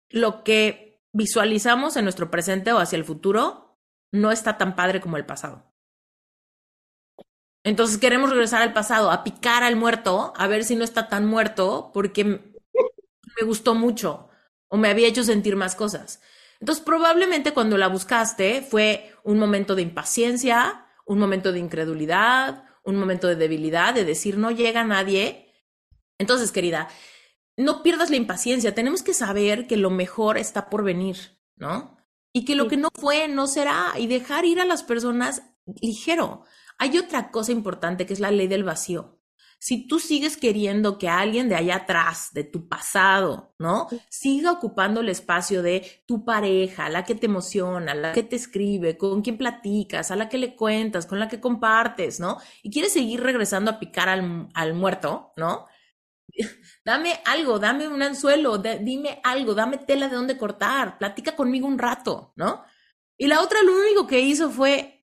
lo 0.10 0.44
que 0.44 0.93
visualizamos 1.14 1.95
en 1.95 2.03
nuestro 2.03 2.30
presente 2.30 2.73
o 2.73 2.80
hacia 2.80 2.98
el 2.98 3.06
futuro 3.06 3.80
no 4.11 4.31
está 4.31 4.57
tan 4.57 4.76
padre 4.76 4.99
como 4.99 5.18
el 5.18 5.26
pasado. 5.26 5.72
Entonces 7.64 7.98
queremos 7.98 8.30
regresar 8.30 8.61
al 8.61 8.73
pasado, 8.73 9.10
a 9.11 9.23
picar 9.23 9.64
al 9.64 9.77
muerto, 9.77 10.34
a 10.35 10.48
ver 10.48 10.65
si 10.65 10.76
no 10.76 10.84
está 10.84 11.07
tan 11.07 11.26
muerto 11.26 11.91
porque 11.94 12.23
me 12.26 13.45
gustó 13.45 13.73
mucho 13.73 14.30
o 14.68 14.77
me 14.77 14.90
había 14.90 15.07
hecho 15.07 15.23
sentir 15.23 15.56
más 15.56 15.76
cosas. 15.76 16.22
Entonces 16.60 16.84
probablemente 16.84 17.53
cuando 17.53 17.77
la 17.77 17.88
buscaste 17.88 18.61
fue 18.61 19.15
un 19.23 19.40
momento 19.40 19.76
de 19.76 19.81
impaciencia, 19.81 20.88
un 21.06 21.19
momento 21.19 21.52
de 21.52 21.60
incredulidad, 21.60 22.65
un 22.84 22.98
momento 22.98 23.27
de 23.27 23.35
debilidad, 23.35 23.94
de 23.94 24.06
decir 24.06 24.38
no 24.38 24.52
llega 24.52 24.84
nadie. 24.84 25.52
Entonces, 26.18 26.52
querida, 26.52 26.90
no 27.58 27.84
pierdas 27.84 28.10
la 28.10 28.16
impaciencia, 28.16 28.76
tenemos 28.76 29.04
que 29.04 29.14
saber 29.14 29.68
que 29.68 29.78
lo 29.78 29.90
mejor 29.90 30.38
está 30.38 30.70
por 30.70 30.84
venir, 30.84 31.40
¿no? 31.56 31.98
Y 32.34 32.46
que 32.46 32.56
lo 32.56 32.68
que 32.68 32.78
no 32.78 32.90
fue 32.94 33.28
no 33.28 33.48
será 33.48 33.94
y 33.98 34.08
dejar 34.08 34.46
ir 34.46 34.60
a 34.60 34.66
las 34.66 34.84
personas 34.84 35.44
ligero. 35.82 36.44
Hay 36.80 36.98
otra 36.98 37.30
cosa 37.32 37.52
importante 37.52 38.06
que 38.06 38.14
es 38.14 38.20
la 38.20 38.32
ley 38.32 38.48
del 38.48 38.64
vacío. 38.64 39.20
Si 39.60 39.88
tú 39.88 40.00
sigues 40.00 40.36
queriendo 40.36 40.98
que 40.98 41.08
alguien 41.08 41.48
de 41.48 41.56
allá 41.56 41.78
atrás, 41.78 42.32
de 42.34 42.44
tu 42.44 42.68
pasado, 42.68 43.56
¿no? 43.60 43.88
Siga 44.10 44.52
ocupando 44.52 45.00
el 45.00 45.08
espacio 45.08 45.62
de 45.62 46.04
tu 46.06 46.26
pareja, 46.26 46.90
la 46.90 47.06
que 47.06 47.16
te 47.16 47.28
emociona, 47.28 47.96
la 47.96 48.12
que 48.12 48.24
te 48.24 48.36
escribe, 48.36 48.98
con 48.98 49.22
quien 49.22 49.38
platicas, 49.38 50.12
a 50.12 50.18
la 50.18 50.28
que 50.28 50.38
le 50.38 50.58
cuentas, 50.58 51.06
con 51.06 51.18
la 51.18 51.30
que 51.30 51.40
compartes, 51.40 52.20
¿no? 52.20 52.40
Y 52.62 52.72
quieres 52.72 52.92
seguir 52.92 53.24
regresando 53.24 53.72
a 53.72 53.80
picar 53.80 54.10
al, 54.10 54.50
al 54.54 54.74
muerto, 54.74 55.32
¿no? 55.38 55.68
Dame 56.86 57.22
algo, 57.26 57.60
dame 57.60 57.88
un 57.88 58.02
anzuelo, 58.02 58.58
dime 58.58 59.22
algo, 59.24 59.54
dame 59.54 59.78
tela 59.78 60.10
de 60.10 60.16
dónde 60.16 60.38
cortar, 60.38 60.98
platica 60.98 61.36
conmigo 61.36 61.68
un 61.68 61.80
rato, 61.80 62.34
¿no? 62.36 62.64
Y 63.18 63.28
la 63.28 63.42
otra 63.42 63.62
lo 63.64 63.74
único 63.74 64.08
que 64.08 64.20
hizo 64.20 64.50
fue 64.50 65.06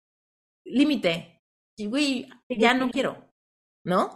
límite. 0.66 1.44
Güey, 1.78 2.30
ya 2.50 2.74
no 2.74 2.90
quiero, 2.90 3.34
¿no? 3.84 4.14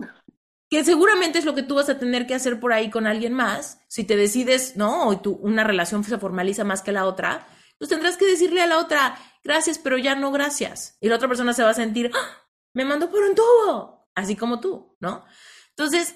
Que 0.69 0.83
seguramente 0.83 1.39
es 1.39 1.45
lo 1.45 1.55
que 1.55 1.63
tú 1.63 1.75
vas 1.75 1.89
a 1.89 1.99
tener 1.99 2.27
que 2.27 2.35
hacer 2.35 2.59
por 2.59 2.73
ahí 2.73 2.89
con 2.89 3.07
alguien 3.07 3.33
más. 3.33 3.79
Si 3.87 4.03
te 4.03 4.17
decides, 4.17 4.75
¿no? 4.75 5.07
O 5.07 5.21
tu, 5.21 5.33
una 5.33 5.63
relación 5.63 6.03
se 6.03 6.17
formaliza 6.17 6.63
más 6.63 6.81
que 6.81 6.91
la 6.91 7.05
otra, 7.05 7.47
pues 7.77 7.89
tendrás 7.89 8.17
que 8.17 8.25
decirle 8.25 8.61
a 8.61 8.67
la 8.67 8.79
otra, 8.79 9.17
gracias, 9.43 9.77
pero 9.77 9.97
ya 9.97 10.15
no 10.15 10.31
gracias. 10.31 10.97
Y 10.99 11.07
la 11.07 11.15
otra 11.15 11.27
persona 11.27 11.53
se 11.53 11.63
va 11.63 11.69
a 11.69 11.75
sentir, 11.75 12.11
¡Ah! 12.13 12.47
me 12.73 12.85
mandó 12.85 13.09
por 13.09 13.23
un 13.23 13.35
tubo, 13.35 14.09
así 14.15 14.35
como 14.35 14.59
tú, 14.59 14.97
¿no? 14.99 15.23
Entonces, 15.69 16.15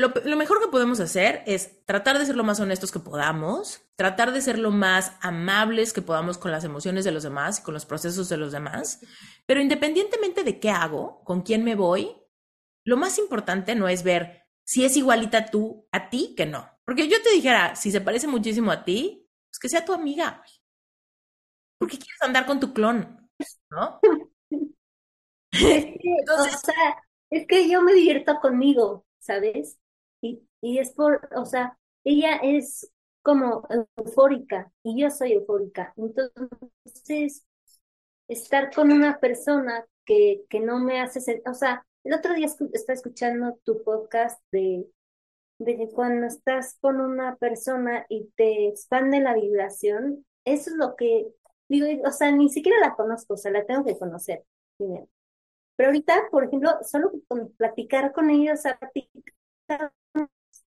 lo, 0.00 0.36
mejor 0.36 0.60
que 0.60 0.68
podemos 0.68 0.98
hacer 1.00 1.42
es 1.46 1.84
tratar 1.84 2.18
de 2.18 2.26
ser 2.26 2.36
lo 2.36 2.44
más 2.44 2.58
honestos 2.60 2.90
que 2.90 2.98
podamos, 2.98 3.82
tratar 3.96 4.32
de 4.32 4.40
ser 4.40 4.58
lo 4.58 4.70
más 4.70 5.12
amables 5.20 5.92
que 5.92 6.02
podamos 6.02 6.38
con 6.38 6.50
las 6.50 6.64
emociones 6.64 7.04
de 7.04 7.12
los 7.12 7.22
demás 7.22 7.58
y 7.58 7.62
con 7.62 7.74
los 7.74 7.86
procesos 7.86 8.28
de 8.28 8.36
los 8.36 8.52
demás, 8.52 9.00
pero 9.46 9.60
independientemente 9.60 10.42
de 10.42 10.58
qué 10.58 10.70
hago, 10.70 11.22
con 11.24 11.42
quién 11.42 11.64
me 11.64 11.74
voy, 11.74 12.16
lo 12.84 12.96
más 12.96 13.18
importante 13.18 13.74
no 13.74 13.88
es 13.88 14.02
ver 14.02 14.46
si 14.64 14.84
es 14.84 14.96
igualita 14.96 15.46
tú 15.46 15.86
a 15.92 16.08
ti 16.08 16.34
que 16.36 16.46
no. 16.46 16.68
Porque 16.84 17.08
yo 17.08 17.22
te 17.22 17.30
dijera, 17.30 17.76
si 17.76 17.90
se 17.90 18.00
parece 18.00 18.26
muchísimo 18.26 18.70
a 18.70 18.84
ti, 18.84 19.28
pues 19.50 19.58
que 19.60 19.68
sea 19.68 19.84
tu 19.84 19.92
amiga. 19.92 20.42
¿Por 21.78 21.88
qué 21.88 21.98
quieres 21.98 22.22
andar 22.22 22.46
con 22.46 22.58
tu 22.58 22.72
clon? 22.72 23.28
¿No? 23.70 24.00
Entonces, 25.52 26.54
o 26.54 26.58
sea, 26.58 27.04
es 27.30 27.46
que 27.46 27.68
yo 27.68 27.82
me 27.82 27.92
divierto 27.92 28.38
conmigo, 28.40 29.06
¿sabes? 29.18 29.78
Y, 30.60 30.78
es 30.78 30.92
por, 30.92 31.28
o 31.36 31.44
sea, 31.44 31.78
ella 32.04 32.36
es 32.42 32.90
como 33.22 33.66
eufórica 33.96 34.72
y 34.82 35.00
yo 35.00 35.10
soy 35.10 35.32
eufórica. 35.32 35.92
Entonces, 35.96 37.46
estar 38.28 38.74
con 38.74 38.92
una 38.92 39.18
persona 39.18 39.84
que, 40.04 40.44
que 40.48 40.60
no 40.60 40.78
me 40.78 41.00
hace, 41.00 41.42
o 41.46 41.54
sea, 41.54 41.86
el 42.04 42.14
otro 42.14 42.34
día 42.34 42.46
estaba 42.46 42.94
escuchando 42.94 43.58
tu 43.64 43.82
podcast 43.82 44.40
de, 44.50 44.86
de 45.58 45.76
que 45.76 45.88
cuando 45.90 46.26
estás 46.26 46.76
con 46.80 47.00
una 47.00 47.36
persona 47.36 48.06
y 48.08 48.30
te 48.36 48.68
expande 48.68 49.20
la 49.20 49.34
vibración, 49.34 50.24
eso 50.44 50.70
es 50.70 50.76
lo 50.76 50.96
que 50.96 51.26
digo, 51.68 51.86
o 52.06 52.10
sea, 52.10 52.32
ni 52.32 52.48
siquiera 52.48 52.78
la 52.80 52.96
conozco, 52.96 53.34
o 53.34 53.36
sea, 53.36 53.52
la 53.52 53.66
tengo 53.66 53.84
que 53.84 53.98
conocer 53.98 54.44
primero. 54.76 55.08
Pero 55.76 55.90
ahorita, 55.90 56.28
por 56.30 56.44
ejemplo, 56.44 56.78
solo 56.82 57.12
con 57.28 57.52
platicar 57.52 58.12
con 58.12 58.30
ellos, 58.30 58.66
a 58.66 58.78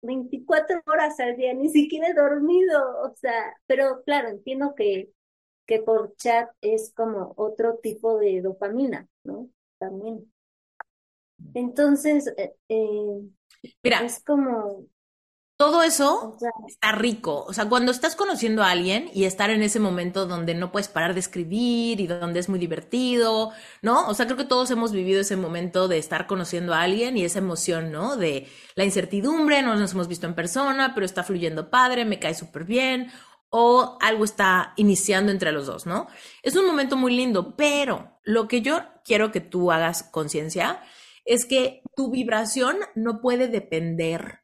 24 0.05 0.81
horas 0.85 1.19
al 1.19 1.35
día, 1.35 1.53
ni 1.53 1.69
siquiera 1.69 2.09
he 2.09 2.13
dormido, 2.13 3.01
o 3.01 3.15
sea, 3.15 3.55
pero 3.65 4.03
claro, 4.03 4.29
entiendo 4.29 4.73
que, 4.75 5.11
que 5.65 5.79
por 5.79 6.15
chat 6.15 6.49
es 6.61 6.93
como 6.95 7.33
otro 7.37 7.77
tipo 7.77 8.17
de 8.17 8.41
dopamina, 8.41 9.07
¿no? 9.23 9.49
También. 9.77 10.31
Entonces, 11.53 12.33
eh, 12.37 12.55
eh 12.69 13.21
Mira, 13.83 14.03
es 14.03 14.23
como 14.23 14.85
todo 15.57 15.83
eso 15.83 16.37
está 16.67 16.91
rico. 16.91 17.45
O 17.47 17.53
sea, 17.53 17.69
cuando 17.69 17.91
estás 17.91 18.15
conociendo 18.15 18.61
a 18.61 18.71
alguien 18.71 19.09
y 19.13 19.23
estar 19.23 19.49
en 19.49 19.63
ese 19.63 19.79
momento 19.79 20.25
donde 20.25 20.53
no 20.53 20.71
puedes 20.71 20.89
parar 20.89 21.13
de 21.13 21.21
escribir 21.21 22.01
y 22.01 22.07
donde 22.07 22.39
es 22.41 22.49
muy 22.49 22.59
divertido, 22.59 23.51
¿no? 23.81 24.07
O 24.09 24.13
sea, 24.13 24.25
creo 24.25 24.37
que 24.37 24.43
todos 24.43 24.69
hemos 24.71 24.91
vivido 24.91 25.21
ese 25.21 25.37
momento 25.37 25.87
de 25.87 25.97
estar 25.97 26.27
conociendo 26.27 26.73
a 26.73 26.81
alguien 26.81 27.17
y 27.17 27.23
esa 27.23 27.39
emoción, 27.39 27.91
¿no? 27.91 28.17
De 28.17 28.47
la 28.75 28.83
incertidumbre, 28.83 29.61
no 29.61 29.75
nos 29.75 29.93
hemos 29.93 30.09
visto 30.09 30.27
en 30.27 30.35
persona, 30.35 30.93
pero 30.93 31.05
está 31.05 31.23
fluyendo 31.23 31.69
padre, 31.69 32.03
me 32.03 32.19
cae 32.19 32.33
súper 32.35 32.65
bien, 32.65 33.11
o 33.49 33.97
algo 34.01 34.25
está 34.25 34.73
iniciando 34.75 35.31
entre 35.31 35.53
los 35.53 35.67
dos, 35.67 35.85
¿no? 35.85 36.07
Es 36.43 36.57
un 36.57 36.65
momento 36.65 36.97
muy 36.97 37.15
lindo, 37.15 37.55
pero 37.55 38.19
lo 38.23 38.49
que 38.49 38.61
yo 38.61 38.81
quiero 39.05 39.31
que 39.31 39.39
tú 39.39 39.71
hagas 39.71 40.03
conciencia 40.03 40.81
es 41.23 41.45
que 41.45 41.81
tu 41.95 42.11
vibración 42.11 42.77
no 42.95 43.21
puede 43.21 43.47
depender 43.47 44.41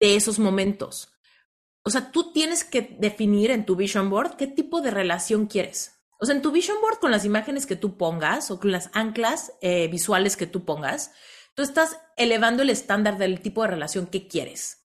de 0.00 0.16
esos 0.16 0.38
momentos. 0.38 1.12
O 1.82 1.90
sea, 1.90 2.10
tú 2.10 2.32
tienes 2.32 2.64
que 2.64 2.96
definir 2.98 3.50
en 3.50 3.66
tu 3.66 3.76
vision 3.76 4.08
board 4.08 4.36
qué 4.36 4.46
tipo 4.46 4.80
de 4.80 4.90
relación 4.90 5.46
quieres. 5.46 6.02
O 6.18 6.26
sea, 6.26 6.34
en 6.34 6.42
tu 6.42 6.50
vision 6.50 6.80
board 6.80 6.98
con 6.98 7.10
las 7.10 7.24
imágenes 7.24 7.66
que 7.66 7.76
tú 7.76 7.98
pongas 7.98 8.50
o 8.50 8.58
con 8.58 8.72
las 8.72 8.90
anclas 8.94 9.52
eh, 9.60 9.88
visuales 9.88 10.36
que 10.36 10.46
tú 10.46 10.64
pongas, 10.64 11.12
tú 11.54 11.62
estás 11.62 11.98
elevando 12.16 12.62
el 12.62 12.70
estándar 12.70 13.18
del 13.18 13.40
tipo 13.40 13.62
de 13.62 13.68
relación 13.68 14.06
que 14.06 14.26
quieres. 14.28 14.86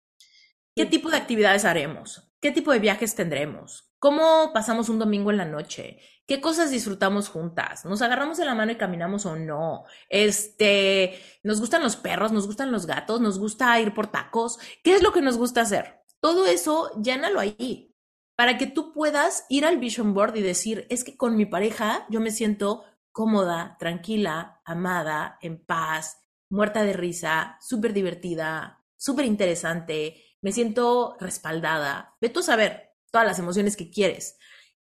¿Qué 0.75 0.85
tipo 0.85 1.09
de 1.09 1.17
actividades 1.17 1.65
haremos? 1.65 2.23
¿Qué 2.41 2.51
tipo 2.51 2.71
de 2.71 2.79
viajes 2.79 3.15
tendremos? 3.15 3.88
¿Cómo 3.99 4.53
pasamos 4.53 4.87
un 4.87 4.97
domingo 4.97 5.29
en 5.29 5.37
la 5.37 5.45
noche? 5.45 5.99
¿Qué 6.25 6.39
cosas 6.39 6.71
disfrutamos 6.71 7.27
juntas? 7.27 7.83
¿Nos 7.83 8.01
agarramos 8.01 8.37
de 8.37 8.45
la 8.45 8.55
mano 8.55 8.71
y 8.71 8.77
caminamos 8.77 9.25
o 9.25 9.35
no? 9.35 9.83
Este, 10.07 11.19
¿nos 11.43 11.59
gustan 11.59 11.83
los 11.83 11.97
perros? 11.97 12.31
¿Nos 12.31 12.47
gustan 12.47 12.71
los 12.71 12.85
gatos? 12.85 13.19
¿Nos 13.19 13.39
gusta 13.39 13.77
ir 13.81 13.93
por 13.93 14.07
tacos? 14.07 14.57
¿Qué 14.83 14.95
es 14.95 15.03
lo 15.03 15.11
que 15.11 15.21
nos 15.21 15.37
gusta 15.37 15.61
hacer? 15.61 15.99
Todo 16.21 16.45
eso, 16.45 16.91
llénalo 17.01 17.41
ahí 17.41 17.93
para 18.37 18.57
que 18.57 18.67
tú 18.67 18.93
puedas 18.93 19.45
ir 19.49 19.65
al 19.65 19.79
vision 19.79 20.13
board 20.13 20.37
y 20.37 20.41
decir, 20.41 20.87
es 20.89 21.03
que 21.03 21.17
con 21.17 21.35
mi 21.35 21.45
pareja 21.45 22.05
yo 22.09 22.21
me 22.21 22.31
siento 22.31 22.85
cómoda, 23.11 23.75
tranquila, 23.79 24.61
amada, 24.63 25.37
en 25.41 25.61
paz, 25.65 26.21
muerta 26.49 26.83
de 26.83 26.93
risa, 26.93 27.57
súper 27.59 27.91
divertida, 27.91 28.85
súper 28.95 29.25
interesante, 29.25 30.23
me 30.41 30.53
siento 30.53 31.17
respaldada. 31.19 32.15
Ve 32.21 32.29
tú 32.29 32.39
a 32.39 32.43
saber 32.43 32.88
todas 33.11 33.27
las 33.27 33.39
emociones 33.39 33.75
que 33.75 33.89
quieres. 33.89 34.37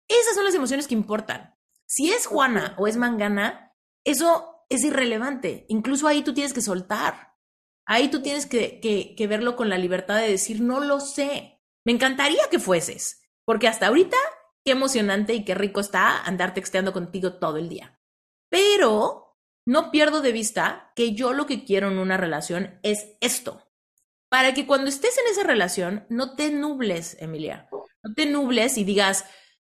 Esas 0.07 0.35
son 0.35 0.45
las 0.45 0.55
emociones 0.55 0.87
que 0.87 0.93
importan. 0.93 1.55
Si 1.85 2.11
es 2.11 2.25
Juana 2.25 2.75
o 2.77 2.87
es 2.87 2.97
Mangana, 2.97 3.73
eso 4.03 4.65
es 4.69 4.83
irrelevante. 4.83 5.65
Incluso 5.69 6.07
ahí 6.07 6.23
tú 6.23 6.33
tienes 6.33 6.53
que 6.53 6.61
soltar. 6.61 7.33
Ahí 7.85 8.09
tú 8.09 8.21
tienes 8.21 8.45
que, 8.45 8.79
que, 8.81 9.27
verlo 9.27 9.55
con 9.55 9.69
la 9.69 9.77
libertad 9.77 10.17
de 10.17 10.29
decir, 10.29 10.61
no 10.61 10.79
lo 10.79 10.99
sé. 10.99 11.61
Me 11.85 11.91
encantaría 11.91 12.49
que 12.49 12.59
fueses, 12.59 13.21
porque 13.45 13.67
hasta 13.67 13.87
ahorita, 13.87 14.17
qué 14.63 14.71
emocionante 14.71 15.33
y 15.33 15.43
qué 15.43 15.53
rico 15.53 15.81
está 15.81 16.23
andar 16.23 16.53
texteando 16.53 16.93
contigo 16.93 17.33
todo 17.39 17.57
el 17.57 17.67
día. 17.67 17.99
Pero 18.49 19.37
no 19.65 19.91
pierdo 19.91 20.21
de 20.21 20.31
vista 20.31 20.93
que 20.95 21.13
yo 21.13 21.33
lo 21.33 21.45
que 21.45 21.65
quiero 21.65 21.89
en 21.89 21.97
una 21.97 22.15
relación 22.15 22.79
es 22.83 23.17
esto 23.19 23.63
para 24.33 24.55
que 24.55 24.65
cuando 24.65 24.89
estés 24.89 25.15
en 25.19 25.31
esa 25.31 25.43
relación 25.43 26.07
no 26.09 26.35
te 26.35 26.49
nubles, 26.49 27.15
Emilia. 27.19 27.69
No 28.03 28.13
te 28.13 28.25
nubles 28.25 28.77
y 28.77 28.83
digas, 28.83 29.25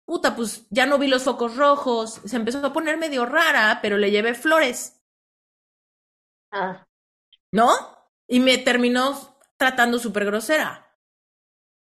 puta, 0.06 0.36
pues 0.36 0.66
ya 0.70 0.86
no 0.86 0.98
vi 0.98 1.08
los 1.08 1.24
focos 1.24 1.56
rojos, 1.56 2.22
se 2.26 2.36
empezó 2.36 2.66
a 2.66 2.74
poner 2.74 2.98
medio 2.98 3.26
rara, 3.26 3.80
pero 3.82 3.98
le 3.98 4.12
llevé 4.12 4.34
flores. 4.34 5.02
Ah. 6.52 6.88
¿No? 7.52 7.70
Y 8.28 8.40
me 8.40 8.58
terminó 8.58 9.38
tratando 9.58 10.00
súper 10.00 10.26
grosera. 10.26 10.98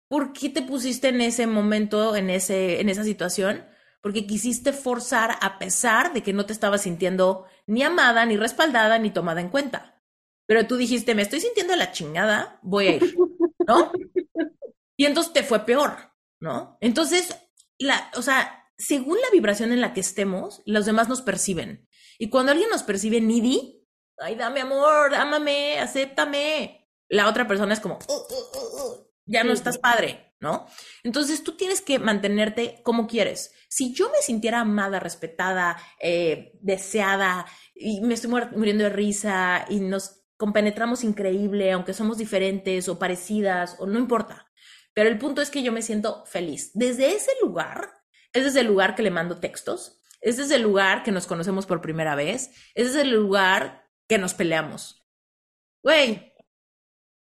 ¿Por 0.09 0.33
qué 0.33 0.49
te 0.49 0.61
pusiste 0.61 1.09
en 1.09 1.21
ese 1.21 1.47
momento, 1.47 2.15
en, 2.15 2.29
ese, 2.29 2.81
en 2.81 2.89
esa 2.89 3.03
situación? 3.03 3.65
Porque 4.01 4.27
quisiste 4.27 4.73
forzar 4.73 5.37
a 5.41 5.59
pesar 5.59 6.11
de 6.11 6.23
que 6.23 6.33
no 6.33 6.45
te 6.45 6.53
estabas 6.53 6.81
sintiendo 6.81 7.45
ni 7.67 7.83
amada, 7.83 8.25
ni 8.25 8.35
respaldada, 8.35 8.97
ni 8.97 9.11
tomada 9.11 9.39
en 9.39 9.49
cuenta 9.49 9.91
pero 10.51 10.67
tú 10.67 10.75
dijiste, 10.75 11.15
me 11.15 11.21
estoy 11.21 11.39
sintiendo 11.39 11.77
la 11.77 11.93
chingada, 11.93 12.59
voy 12.61 12.87
a 12.87 12.95
ir, 12.97 13.15
¿no? 13.65 13.89
Y 14.97 15.05
entonces 15.05 15.31
te 15.31 15.43
fue 15.43 15.65
peor, 15.65 16.10
¿no? 16.41 16.77
Entonces, 16.81 17.37
la, 17.77 18.11
o 18.17 18.21
sea, 18.21 18.67
según 18.77 19.17
la 19.21 19.29
vibración 19.31 19.71
en 19.71 19.79
la 19.79 19.93
que 19.93 20.01
estemos, 20.01 20.61
los 20.65 20.85
demás 20.85 21.07
nos 21.07 21.21
perciben. 21.21 21.87
Y 22.19 22.29
cuando 22.29 22.51
alguien 22.51 22.69
nos 22.69 22.83
percibe 22.83 23.21
needy, 23.21 23.87
ay, 24.17 24.35
dame 24.35 24.61
amor, 24.61 25.15
ámame, 25.15 25.79
acéptame, 25.79 26.89
la 27.07 27.29
otra 27.29 27.47
persona 27.47 27.73
es 27.73 27.79
como, 27.79 27.99
uh, 28.07 28.13
uh, 28.13 28.83
uh, 28.83 29.07
ya 29.25 29.43
no 29.43 29.53
estás 29.53 29.77
padre, 29.77 30.33
¿no? 30.39 30.67
Entonces 31.03 31.43
tú 31.43 31.55
tienes 31.55 31.81
que 31.81 31.99
mantenerte 31.99 32.81
como 32.83 33.07
quieres. 33.07 33.53
Si 33.69 33.93
yo 33.93 34.09
me 34.09 34.21
sintiera 34.21 34.61
amada, 34.61 34.99
respetada, 34.99 35.77
eh, 35.99 36.51
deseada, 36.61 37.45
y 37.75 38.01
me 38.01 38.15
estoy 38.15 38.31
muriendo 38.55 38.83
de 38.83 38.89
risa 38.89 39.65
y 39.69 39.79
nos 39.79 40.23
compenetramos 40.37 41.03
increíble, 41.03 41.71
aunque 41.71 41.93
somos 41.93 42.17
diferentes 42.17 42.89
o 42.89 42.97
parecidas, 42.97 43.75
o 43.79 43.85
no 43.85 43.99
importa. 43.99 44.50
Pero 44.93 45.09
el 45.09 45.17
punto 45.17 45.41
es 45.41 45.49
que 45.49 45.63
yo 45.63 45.71
me 45.71 45.81
siento 45.81 46.25
feliz. 46.25 46.71
Desde 46.73 47.15
ese 47.15 47.31
lugar, 47.41 47.91
es 48.33 48.43
desde 48.43 48.61
el 48.61 48.67
lugar 48.67 48.95
que 48.95 49.03
le 49.03 49.11
mando 49.11 49.39
textos, 49.39 50.01
es 50.21 50.37
desde 50.37 50.55
el 50.55 50.61
lugar 50.61 51.03
que 51.03 51.11
nos 51.11 51.27
conocemos 51.27 51.65
por 51.65 51.81
primera 51.81 52.15
vez, 52.15 52.51
es 52.75 52.87
desde 52.87 53.01
el 53.01 53.11
lugar 53.11 53.89
que 54.07 54.17
nos 54.17 54.33
peleamos. 54.33 55.03
Güey, 55.83 56.33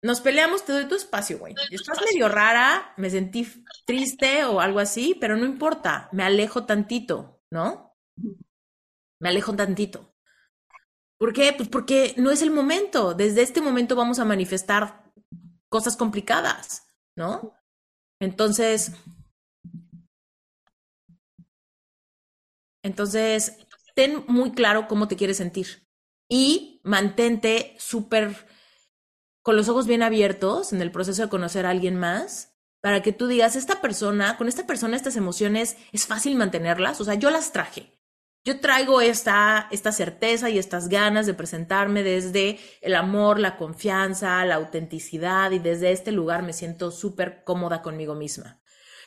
nos 0.02 0.22
peleamos, 0.22 0.66
te 0.66 0.74
doy 0.74 0.86
tu 0.88 0.96
espacio, 0.96 1.40
güey. 1.40 1.56
Estás 1.72 2.00
medio 2.02 2.30
rara, 2.30 2.94
me 2.98 3.10
sentí 3.10 3.48
triste 3.86 4.46
o 4.46 4.60
algo 4.60 4.80
así, 4.80 5.16
pero 5.20 5.38
no 5.38 5.46
importa, 5.46 6.10
me 6.12 6.24
alejo 6.24 6.66
tantito, 6.66 7.42
¿no? 7.52 7.96
Me 9.22 9.30
alejo 9.30 9.56
tantito. 9.56 10.16
¿Por 11.18 11.34
qué? 11.34 11.54
Pues 11.56 11.68
porque 11.68 12.14
no 12.16 12.32
es 12.32 12.42
el 12.42 12.52
momento. 12.52 13.14
Desde 13.14 13.42
este 13.42 13.60
momento 13.62 13.98
vamos 13.98 14.20
a 14.20 14.26
manifestar 14.26 15.04
cosas 15.68 15.98
complicadas, 15.98 16.88
¿no? 17.18 17.59
Entonces, 18.22 18.92
entonces, 22.84 23.58
ten 23.96 24.24
muy 24.28 24.52
claro 24.52 24.88
cómo 24.88 25.08
te 25.08 25.16
quieres 25.16 25.38
sentir 25.38 25.88
y 26.30 26.82
mantente 26.84 27.76
súper 27.80 28.36
con 29.44 29.56
los 29.56 29.70
ojos 29.70 29.88
bien 29.88 30.04
abiertos 30.04 30.74
en 30.74 30.82
el 30.82 30.92
proceso 30.92 31.24
de 31.24 31.30
conocer 31.30 31.66
a 31.66 31.72
alguien 31.72 31.98
más 31.98 32.56
para 32.82 33.02
que 33.02 33.12
tú 33.12 33.28
digas, 33.28 33.56
esta 33.56 33.82
persona, 33.82 34.38
con 34.38 34.48
esta 34.48 34.66
persona 34.66 34.96
estas 34.96 35.18
emociones 35.18 35.78
es 35.92 36.08
fácil 36.08 36.36
mantenerlas, 36.36 37.02
o 37.02 37.04
sea, 37.04 37.16
yo 37.16 37.30
las 37.30 37.52
traje, 37.52 37.99
yo 38.46 38.60
traigo 38.60 39.02
esta, 39.02 39.68
esta 39.72 39.92
certeza 39.92 40.50
y 40.50 40.58
estas 40.58 40.90
ganas 40.90 41.26
de 41.26 41.34
presentarme 41.34 42.04
desde 42.04 42.60
el 42.82 42.96
amor, 42.96 43.40
la 43.40 43.58
confianza, 43.58 44.46
la 44.46 44.56
autenticidad 44.56 45.52
y 45.52 45.60
desde 45.60 45.92
este 45.92 46.12
lugar 46.12 46.44
me 46.44 46.54
siento 46.54 46.92
súper 46.92 47.44
cómoda 47.44 47.82
conmigo 47.82 48.16
misma. 48.16 48.62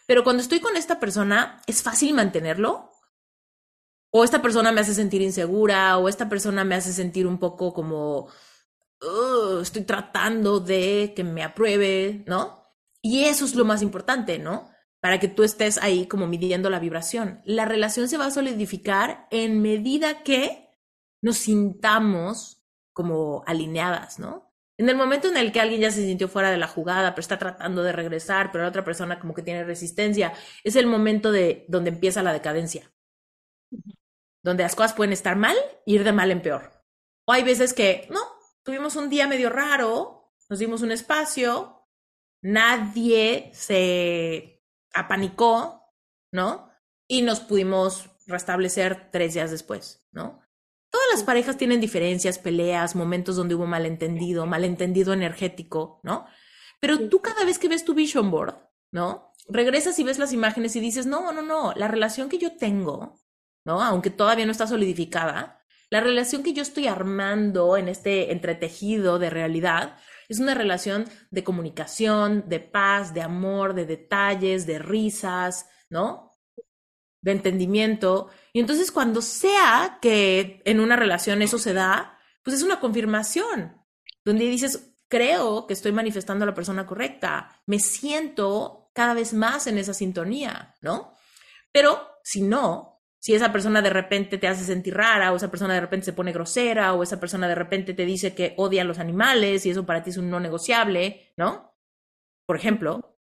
Pero 0.06 0.24
cuando 0.24 0.42
estoy 0.42 0.60
con 0.60 0.76
esta 0.76 1.00
persona, 1.00 1.62
¿es 1.66 1.82
fácil 1.82 2.14
mantenerlo? 2.14 2.90
O 4.10 4.24
esta 4.24 4.42
persona 4.42 4.72
me 4.72 4.82
hace 4.82 4.94
sentir 4.94 5.22
insegura, 5.22 5.96
o 5.96 6.08
esta 6.08 6.28
persona 6.28 6.64
me 6.64 6.74
hace 6.74 6.92
sentir 6.92 7.26
un 7.26 7.38
poco 7.38 7.72
como, 7.72 8.28
estoy 9.62 9.82
tratando 9.84 10.60
de 10.60 11.14
que 11.16 11.24
me 11.24 11.42
apruebe, 11.42 12.22
¿no? 12.26 12.62
Y 13.00 13.24
eso 13.24 13.44
es 13.46 13.54
lo 13.54 13.64
más 13.64 13.80
importante, 13.80 14.38
¿no? 14.38 14.71
Para 15.02 15.18
que 15.18 15.26
tú 15.26 15.42
estés 15.42 15.78
ahí 15.78 16.06
como 16.06 16.28
midiendo 16.28 16.70
la 16.70 16.78
vibración. 16.78 17.42
La 17.44 17.64
relación 17.64 18.08
se 18.08 18.18
va 18.18 18.26
a 18.26 18.30
solidificar 18.30 19.26
en 19.32 19.60
medida 19.60 20.22
que 20.22 20.70
nos 21.20 21.38
sintamos 21.38 22.62
como 22.92 23.42
alineadas, 23.46 24.20
¿no? 24.20 24.54
En 24.78 24.88
el 24.88 24.94
momento 24.94 25.26
en 25.26 25.36
el 25.36 25.50
que 25.50 25.60
alguien 25.60 25.80
ya 25.80 25.90
se 25.90 26.06
sintió 26.06 26.28
fuera 26.28 26.52
de 26.52 26.56
la 26.56 26.68
jugada, 26.68 27.14
pero 27.14 27.20
está 27.20 27.36
tratando 27.36 27.82
de 27.82 27.90
regresar, 27.90 28.52
pero 28.52 28.62
la 28.62 28.70
otra 28.70 28.84
persona 28.84 29.18
como 29.18 29.34
que 29.34 29.42
tiene 29.42 29.64
resistencia, 29.64 30.34
es 30.62 30.76
el 30.76 30.86
momento 30.86 31.32
de 31.32 31.64
donde 31.68 31.90
empieza 31.90 32.22
la 32.22 32.32
decadencia. 32.32 32.92
Donde 34.44 34.62
las 34.62 34.76
cosas 34.76 34.94
pueden 34.94 35.12
estar 35.12 35.34
mal 35.34 35.56
ir 35.84 36.04
de 36.04 36.12
mal 36.12 36.30
en 36.30 36.42
peor. 36.42 36.84
O 37.26 37.32
hay 37.32 37.42
veces 37.42 37.74
que, 37.74 38.06
no, 38.08 38.20
tuvimos 38.62 38.94
un 38.94 39.10
día 39.10 39.26
medio 39.26 39.50
raro, 39.50 40.32
nos 40.48 40.60
dimos 40.60 40.82
un 40.82 40.92
espacio, 40.92 41.88
nadie 42.40 43.50
se 43.52 44.51
apanicó, 44.92 45.94
¿no? 46.32 46.70
Y 47.08 47.22
nos 47.22 47.40
pudimos 47.40 48.10
restablecer 48.26 49.10
tres 49.10 49.34
días 49.34 49.50
después, 49.50 50.06
¿no? 50.12 50.40
Todas 50.90 51.06
las 51.12 51.22
parejas 51.22 51.56
tienen 51.56 51.80
diferencias, 51.80 52.38
peleas, 52.38 52.94
momentos 52.94 53.36
donde 53.36 53.54
hubo 53.54 53.66
malentendido, 53.66 54.46
malentendido 54.46 55.12
energético, 55.12 56.00
¿no? 56.02 56.26
Pero 56.80 57.08
tú 57.08 57.22
cada 57.22 57.44
vez 57.44 57.58
que 57.58 57.68
ves 57.68 57.84
tu 57.84 57.94
vision 57.94 58.30
board, 58.30 58.56
¿no? 58.90 59.32
Regresas 59.48 59.98
y 59.98 60.04
ves 60.04 60.18
las 60.18 60.32
imágenes 60.32 60.76
y 60.76 60.80
dices, 60.80 61.06
no, 61.06 61.32
no, 61.32 61.42
no, 61.42 61.72
la 61.76 61.88
relación 61.88 62.28
que 62.28 62.38
yo 62.38 62.56
tengo, 62.56 63.20
¿no? 63.64 63.82
Aunque 63.82 64.10
todavía 64.10 64.44
no 64.44 64.52
está 64.52 64.66
solidificada, 64.66 65.62
la 65.90 66.00
relación 66.00 66.42
que 66.42 66.52
yo 66.52 66.62
estoy 66.62 66.86
armando 66.86 67.76
en 67.76 67.88
este 67.88 68.32
entretejido 68.32 69.18
de 69.18 69.30
realidad 69.30 69.96
es 70.28 70.40
una 70.40 70.54
relación 70.54 71.08
de 71.30 71.44
comunicación, 71.44 72.44
de 72.48 72.60
paz, 72.60 73.14
de 73.14 73.22
amor, 73.22 73.74
de 73.74 73.86
detalles, 73.86 74.66
de 74.66 74.78
risas, 74.78 75.66
¿no? 75.90 76.32
De 77.20 77.32
entendimiento. 77.32 78.30
Y 78.52 78.60
entonces 78.60 78.90
cuando 78.90 79.22
sea 79.22 79.98
que 80.00 80.62
en 80.64 80.80
una 80.80 80.96
relación 80.96 81.42
eso 81.42 81.58
se 81.58 81.72
da, 81.72 82.18
pues 82.42 82.56
es 82.56 82.62
una 82.62 82.80
confirmación, 82.80 83.80
donde 84.24 84.44
dices, 84.44 84.94
creo 85.08 85.66
que 85.66 85.74
estoy 85.74 85.92
manifestando 85.92 86.44
a 86.44 86.46
la 86.46 86.54
persona 86.54 86.86
correcta, 86.86 87.62
me 87.66 87.78
siento 87.78 88.90
cada 88.94 89.14
vez 89.14 89.34
más 89.34 89.66
en 89.66 89.78
esa 89.78 89.94
sintonía, 89.94 90.74
¿no? 90.80 91.12
Pero 91.72 92.08
si 92.22 92.42
no, 92.42 92.91
si 93.22 93.34
esa 93.36 93.52
persona 93.52 93.82
de 93.82 93.90
repente 93.90 94.36
te 94.36 94.48
hace 94.48 94.64
sentir 94.64 94.96
rara, 94.96 95.32
o 95.32 95.36
esa 95.36 95.48
persona 95.48 95.74
de 95.74 95.80
repente 95.80 96.06
se 96.06 96.12
pone 96.12 96.32
grosera, 96.32 96.92
o 96.92 97.04
esa 97.04 97.20
persona 97.20 97.46
de 97.46 97.54
repente 97.54 97.94
te 97.94 98.04
dice 98.04 98.34
que 98.34 98.54
odia 98.56 98.82
a 98.82 98.84
los 98.84 98.98
animales 98.98 99.64
y 99.64 99.70
eso 99.70 99.86
para 99.86 100.02
ti 100.02 100.10
es 100.10 100.16
un 100.16 100.28
no 100.28 100.40
negociable, 100.40 101.32
¿no? 101.36 101.72
Por 102.46 102.56
ejemplo, 102.56 103.16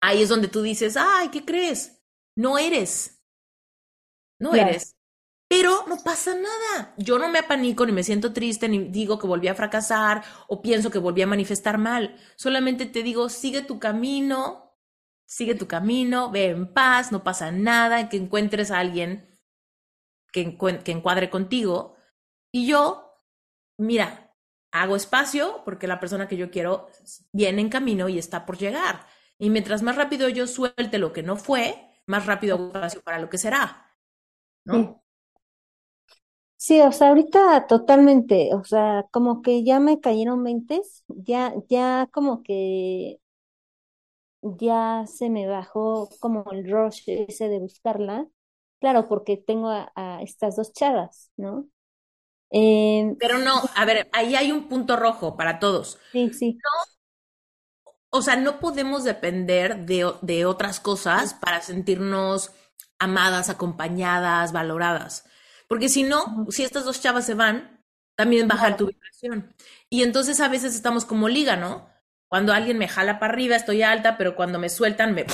ahí 0.00 0.22
es 0.22 0.30
donde 0.30 0.48
tú 0.48 0.62
dices, 0.62 0.96
ay, 0.96 1.28
¿qué 1.28 1.44
crees? 1.44 2.02
No 2.34 2.56
eres. 2.56 3.22
No 4.38 4.54
eres. 4.54 4.96
Pero 5.48 5.84
no 5.86 5.98
pasa 6.02 6.34
nada. 6.34 6.94
Yo 6.96 7.18
no 7.18 7.28
me 7.28 7.40
apanico 7.40 7.84
ni 7.84 7.92
me 7.92 8.02
siento 8.02 8.32
triste 8.32 8.70
ni 8.70 8.84
digo 8.84 9.18
que 9.18 9.26
volví 9.26 9.48
a 9.48 9.54
fracasar 9.54 10.24
o 10.46 10.62
pienso 10.62 10.90
que 10.90 10.98
volví 10.98 11.20
a 11.20 11.26
manifestar 11.26 11.76
mal. 11.76 12.16
Solamente 12.36 12.86
te 12.86 13.02
digo, 13.02 13.28
sigue 13.28 13.60
tu 13.60 13.78
camino, 13.78 14.67
sigue 15.28 15.54
tu 15.54 15.68
camino, 15.68 16.30
ve 16.30 16.46
en 16.46 16.72
paz, 16.72 17.12
no 17.12 17.22
pasa 17.22 17.52
nada, 17.52 18.08
que 18.08 18.16
encuentres 18.16 18.70
a 18.70 18.78
alguien 18.78 19.38
que, 20.32 20.56
encuadre 20.86 21.28
contigo. 21.28 21.96
Y 22.50 22.66
yo, 22.66 23.12
mira, 23.76 24.34
hago 24.72 24.96
espacio 24.96 25.60
porque 25.66 25.86
la 25.86 26.00
persona 26.00 26.28
que 26.28 26.38
yo 26.38 26.50
quiero 26.50 26.88
viene 27.30 27.60
en 27.60 27.68
camino 27.68 28.08
y 28.08 28.18
está 28.18 28.46
por 28.46 28.56
llegar. 28.56 29.06
Y 29.38 29.50
mientras 29.50 29.82
más 29.82 29.96
rápido 29.96 30.30
yo 30.30 30.46
suelte 30.46 30.96
lo 30.96 31.12
que 31.12 31.22
no 31.22 31.36
fue, 31.36 31.76
más 32.06 32.24
rápido 32.24 32.56
hago 32.56 32.68
espacio 32.68 33.02
para 33.02 33.18
lo 33.18 33.28
que 33.28 33.36
será. 33.36 33.94
¿no? 34.64 35.02
Sí. 36.56 36.80
o 36.80 36.90
sea, 36.90 37.08
ahorita 37.08 37.66
totalmente, 37.66 38.54
o 38.54 38.64
sea, 38.64 39.06
como 39.10 39.42
que 39.42 39.62
ya 39.62 39.78
me 39.78 40.00
cayeron 40.00 40.42
mentes, 40.42 41.04
ya, 41.06 41.54
ya 41.68 42.08
como 42.12 42.42
que 42.42 43.20
ya 44.42 45.04
se 45.06 45.30
me 45.30 45.46
bajó 45.46 46.08
como 46.20 46.44
el 46.52 46.70
rush 46.70 47.02
ese 47.06 47.48
de 47.48 47.58
buscarla. 47.58 48.26
Claro, 48.80 49.08
porque 49.08 49.36
tengo 49.36 49.68
a, 49.70 50.20
estas 50.22 50.56
dos 50.56 50.72
chavas, 50.72 51.32
¿no? 51.36 51.68
Em, 52.50 53.16
Pero 53.16 53.38
no, 53.38 53.60
a 53.74 53.84
ver, 53.84 54.08
ahí 54.12 54.34
hay 54.34 54.52
un 54.52 54.68
punto 54.68 54.96
rojo 54.96 55.36
para 55.36 55.58
todos. 55.58 55.98
Sí, 56.12 56.32
sí. 56.32 56.52
No, 56.54 57.90
o 58.10 58.22
sea, 58.22 58.36
no 58.36 58.58
podemos 58.58 59.04
depender 59.04 59.84
de, 59.84 60.12
de 60.22 60.46
otras 60.46 60.80
cosas 60.80 61.34
para 61.34 61.60
sentirnos 61.60 62.52
amadas, 62.98 63.50
acompañadas, 63.50 64.52
valoradas. 64.52 65.24
Porque 65.68 65.88
si 65.88 66.02
no, 66.02 66.46
si 66.48 66.64
estas 66.64 66.84
dos 66.84 67.00
chavas 67.00 67.26
se 67.26 67.34
van, 67.34 67.84
también 68.16 68.48
baja 68.48 68.76
tu 68.76 68.86
vibración. 68.86 69.54
Y 69.90 70.02
entonces 70.02 70.40
a 70.40 70.48
veces 70.48 70.74
estamos 70.74 71.04
como 71.04 71.28
liga, 71.28 71.56
¿no? 71.56 71.88
Cuando 72.28 72.52
alguien 72.52 72.78
me 72.78 72.88
jala 72.88 73.18
para 73.18 73.32
arriba, 73.32 73.56
estoy 73.56 73.82
alta, 73.82 74.18
pero 74.18 74.36
cuando 74.36 74.58
me 74.58 74.68
sueltan, 74.68 75.14
me... 75.14 75.26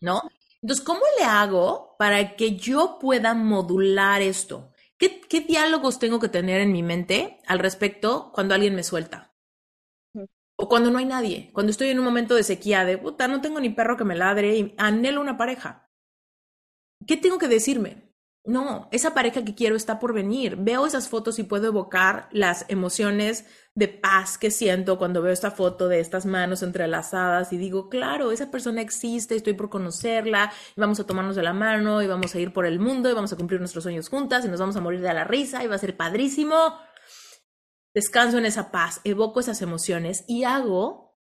¿No? 0.00 0.22
Entonces, 0.60 0.84
¿cómo 0.84 1.02
le 1.18 1.24
hago 1.24 1.94
para 1.98 2.36
que 2.36 2.56
yo 2.56 2.98
pueda 2.98 3.34
modular 3.34 4.22
esto? 4.22 4.72
¿Qué, 4.96 5.20
¿Qué, 5.20 5.40
diálogos 5.40 5.98
tengo 5.98 6.18
que 6.20 6.28
tener 6.28 6.60
en 6.60 6.72
mi 6.72 6.82
mente 6.82 7.38
al 7.46 7.58
respecto 7.58 8.32
cuando 8.32 8.54
alguien 8.54 8.74
me 8.74 8.82
suelta? 8.82 9.34
O 10.56 10.68
cuando 10.68 10.90
no 10.90 10.98
hay 10.98 11.04
nadie, 11.04 11.50
cuando 11.52 11.70
estoy 11.70 11.88
en 11.88 11.98
un 11.98 12.04
momento 12.04 12.34
de 12.34 12.44
sequía, 12.44 12.84
de 12.84 12.96
puta, 12.96 13.28
no 13.28 13.40
tengo 13.40 13.60
ni 13.60 13.70
perro 13.70 13.96
que 13.96 14.04
me 14.04 14.14
ladre 14.14 14.56
y 14.56 14.74
anhelo 14.78 15.20
una 15.20 15.36
pareja. 15.36 15.90
¿Qué 17.06 17.16
tengo 17.16 17.38
que 17.38 17.48
decirme? 17.48 18.03
No, 18.46 18.90
esa 18.92 19.14
pareja 19.14 19.42
que 19.42 19.54
quiero 19.54 19.74
está 19.74 19.98
por 19.98 20.12
venir. 20.12 20.56
Veo 20.56 20.84
esas 20.84 21.08
fotos 21.08 21.38
y 21.38 21.44
puedo 21.44 21.68
evocar 21.68 22.28
las 22.30 22.66
emociones 22.68 23.46
de 23.74 23.88
paz 23.88 24.36
que 24.36 24.50
siento 24.50 24.98
cuando 24.98 25.22
veo 25.22 25.32
esta 25.32 25.50
foto 25.50 25.88
de 25.88 25.98
estas 25.98 26.26
manos 26.26 26.62
entrelazadas 26.62 27.54
y 27.54 27.56
digo, 27.56 27.88
claro, 27.88 28.32
esa 28.32 28.50
persona 28.50 28.82
existe, 28.82 29.34
estoy 29.34 29.54
por 29.54 29.70
conocerla, 29.70 30.52
y 30.76 30.80
vamos 30.80 31.00
a 31.00 31.06
tomarnos 31.06 31.36
de 31.36 31.42
la 31.42 31.54
mano 31.54 32.02
y 32.02 32.06
vamos 32.06 32.34
a 32.34 32.38
ir 32.38 32.52
por 32.52 32.66
el 32.66 32.78
mundo 32.78 33.10
y 33.10 33.14
vamos 33.14 33.32
a 33.32 33.36
cumplir 33.36 33.60
nuestros 33.60 33.84
sueños 33.84 34.10
juntas 34.10 34.44
y 34.44 34.48
nos 34.48 34.60
vamos 34.60 34.76
a 34.76 34.82
morir 34.82 35.00
de 35.00 35.14
la 35.14 35.24
risa 35.24 35.64
y 35.64 35.66
va 35.66 35.76
a 35.76 35.78
ser 35.78 35.96
padrísimo. 35.96 36.78
Descanso 37.94 38.36
en 38.36 38.44
esa 38.44 38.70
paz, 38.70 39.00
evoco 39.04 39.40
esas 39.40 39.62
emociones 39.62 40.22
y 40.28 40.44
hago, 40.44 41.16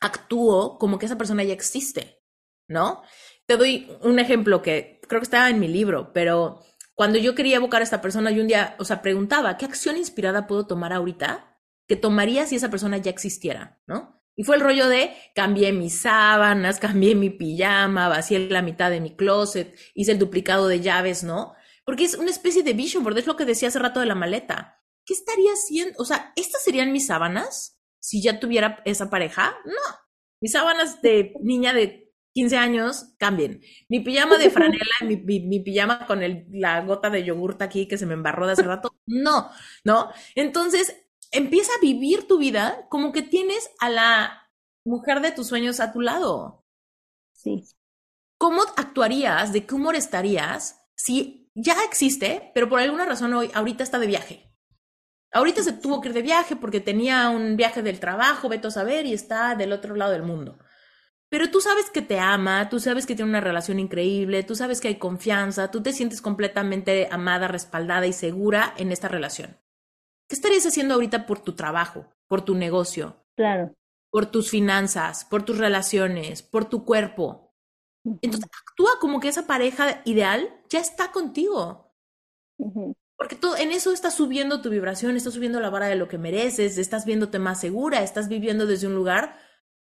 actúo 0.00 0.76
como 0.78 0.98
que 0.98 1.06
esa 1.06 1.16
persona 1.16 1.44
ya 1.44 1.54
existe, 1.54 2.22
¿no? 2.68 3.02
Te 3.46 3.56
doy 3.56 3.90
un 4.02 4.18
ejemplo 4.18 4.62
que 4.62 5.00
creo 5.12 5.20
que 5.20 5.24
estaba 5.24 5.50
en 5.50 5.60
mi 5.60 5.68
libro, 5.68 6.10
pero 6.14 6.62
cuando 6.94 7.18
yo 7.18 7.34
quería 7.34 7.56
evocar 7.56 7.82
a 7.82 7.84
esta 7.84 8.00
persona, 8.00 8.30
yo 8.30 8.40
un 8.40 8.48
día, 8.48 8.76
o 8.78 8.84
sea, 8.86 9.02
preguntaba, 9.02 9.58
¿qué 9.58 9.66
acción 9.66 9.98
inspirada 9.98 10.46
puedo 10.46 10.66
tomar 10.66 10.94
ahorita 10.94 11.60
que 11.86 11.96
tomaría 11.96 12.46
si 12.46 12.56
esa 12.56 12.70
persona 12.70 12.96
ya 12.96 13.10
existiera, 13.10 13.78
¿no? 13.86 14.24
Y 14.34 14.44
fue 14.44 14.56
el 14.56 14.62
rollo 14.62 14.88
de 14.88 15.14
cambié 15.34 15.70
mis 15.74 16.00
sábanas, 16.00 16.80
cambié 16.80 17.14
mi 17.14 17.28
pijama, 17.28 18.08
vacié 18.08 18.38
la 18.48 18.62
mitad 18.62 18.90
de 18.90 19.02
mi 19.02 19.14
closet, 19.14 19.76
hice 19.92 20.12
el 20.12 20.18
duplicado 20.18 20.66
de 20.66 20.80
llaves, 20.80 21.24
¿no? 21.24 21.52
Porque 21.84 22.04
es 22.04 22.14
una 22.14 22.30
especie 22.30 22.62
de 22.62 22.72
vision 22.72 23.04
board, 23.04 23.18
es 23.18 23.26
lo 23.26 23.36
que 23.36 23.44
decía 23.44 23.68
hace 23.68 23.80
rato 23.80 24.00
de 24.00 24.06
la 24.06 24.14
maleta. 24.14 24.82
¿Qué 25.04 25.12
estaría 25.12 25.50
haciendo? 25.52 25.94
O 25.98 26.06
sea, 26.06 26.32
¿estas 26.36 26.62
serían 26.62 26.90
mis 26.90 27.08
sábanas 27.08 27.78
si 27.98 28.22
ya 28.22 28.40
tuviera 28.40 28.80
esa 28.86 29.10
pareja? 29.10 29.58
No. 29.66 29.98
Mis 30.40 30.52
sábanas 30.52 31.02
de 31.02 31.34
niña 31.42 31.74
de 31.74 32.11
15 32.34 32.56
años, 32.56 33.14
cambien. 33.18 33.60
Mi 33.88 34.00
pijama 34.00 34.38
de 34.38 34.50
franela, 34.50 34.84
mi, 35.02 35.16
mi, 35.16 35.60
pijama 35.60 36.06
con 36.06 36.22
el, 36.22 36.46
la 36.50 36.80
gota 36.80 37.10
de 37.10 37.24
yogurta 37.24 37.66
aquí 37.66 37.86
que 37.86 37.98
se 37.98 38.06
me 38.06 38.14
embarró 38.14 38.46
de 38.46 38.52
hace 38.52 38.62
rato, 38.62 38.94
no, 39.06 39.50
¿no? 39.84 40.10
Entonces, 40.34 40.96
empieza 41.30 41.72
a 41.72 41.80
vivir 41.80 42.26
tu 42.26 42.38
vida 42.38 42.86
como 42.88 43.12
que 43.12 43.22
tienes 43.22 43.70
a 43.80 43.90
la 43.90 44.50
mujer 44.84 45.20
de 45.20 45.32
tus 45.32 45.48
sueños 45.48 45.80
a 45.80 45.92
tu 45.92 46.00
lado. 46.00 46.64
Sí. 47.32 47.64
¿Cómo 48.38 48.62
actuarías, 48.76 49.52
de 49.52 49.66
qué 49.66 49.74
humor 49.74 49.94
estarías 49.94 50.84
si 50.94 51.50
ya 51.54 51.84
existe, 51.84 52.50
pero 52.54 52.68
por 52.68 52.80
alguna 52.80 53.04
razón 53.04 53.32
hoy, 53.34 53.50
ahorita 53.54 53.82
está 53.82 53.98
de 53.98 54.06
viaje? 54.06 54.52
Ahorita 55.32 55.62
se 55.62 55.72
tuvo 55.72 56.00
que 56.00 56.08
ir 56.08 56.14
de 56.14 56.22
viaje 56.22 56.56
porque 56.56 56.80
tenía 56.80 57.30
un 57.30 57.56
viaje 57.56 57.82
del 57.82 58.00
trabajo, 58.00 58.48
veto 58.48 58.68
a 58.68 58.72
saber, 58.72 59.06
y 59.06 59.14
está 59.14 59.54
del 59.54 59.72
otro 59.72 59.96
lado 59.96 60.12
del 60.12 60.22
mundo. 60.22 60.58
Pero 61.32 61.50
tú 61.50 61.62
sabes 61.62 61.88
que 61.88 62.02
te 62.02 62.18
ama, 62.18 62.68
tú 62.68 62.78
sabes 62.78 63.06
que 63.06 63.14
tiene 63.14 63.30
una 63.30 63.40
relación 63.40 63.78
increíble, 63.78 64.42
tú 64.42 64.54
sabes 64.54 64.82
que 64.82 64.88
hay 64.88 64.96
confianza, 64.96 65.70
tú 65.70 65.82
te 65.82 65.94
sientes 65.94 66.20
completamente 66.20 67.08
amada, 67.10 67.48
respaldada 67.48 68.06
y 68.06 68.12
segura 68.12 68.74
en 68.76 68.92
esta 68.92 69.08
relación. 69.08 69.56
¿Qué 70.28 70.34
estarías 70.34 70.66
haciendo 70.66 70.92
ahorita 70.92 71.24
por 71.24 71.40
tu 71.40 71.54
trabajo, 71.54 72.04
por 72.28 72.42
tu 72.42 72.54
negocio? 72.54 73.24
Claro. 73.34 73.74
Por 74.10 74.26
tus 74.26 74.50
finanzas, 74.50 75.24
por 75.24 75.42
tus 75.42 75.56
relaciones, 75.56 76.42
por 76.42 76.66
tu 76.66 76.84
cuerpo. 76.84 77.56
Entonces 78.20 78.50
actúa 78.68 78.90
como 79.00 79.18
que 79.18 79.28
esa 79.28 79.46
pareja 79.46 80.02
ideal 80.04 80.60
ya 80.68 80.80
está 80.80 81.12
contigo. 81.12 81.96
Porque 83.16 83.36
todo, 83.36 83.56
en 83.56 83.72
eso 83.72 83.94
estás 83.94 84.16
subiendo 84.16 84.60
tu 84.60 84.68
vibración, 84.68 85.16
estás 85.16 85.32
subiendo 85.32 85.60
la 85.60 85.70
vara 85.70 85.86
de 85.86 85.96
lo 85.96 86.08
que 86.08 86.18
mereces, 86.18 86.76
estás 86.76 87.06
viéndote 87.06 87.38
más 87.38 87.58
segura, 87.58 88.02
estás 88.02 88.28
viviendo 88.28 88.66
desde 88.66 88.86
un 88.86 88.94
lugar 88.94 89.38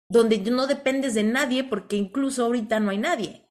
donde 0.08 0.38
no 0.38 0.66
dependes 0.66 1.14
de 1.14 1.22
nadie 1.22 1.64
porque 1.64 1.96
incluso 1.96 2.44
ahorita 2.44 2.80
no 2.80 2.90
hay 2.90 2.98
nadie. 2.98 3.50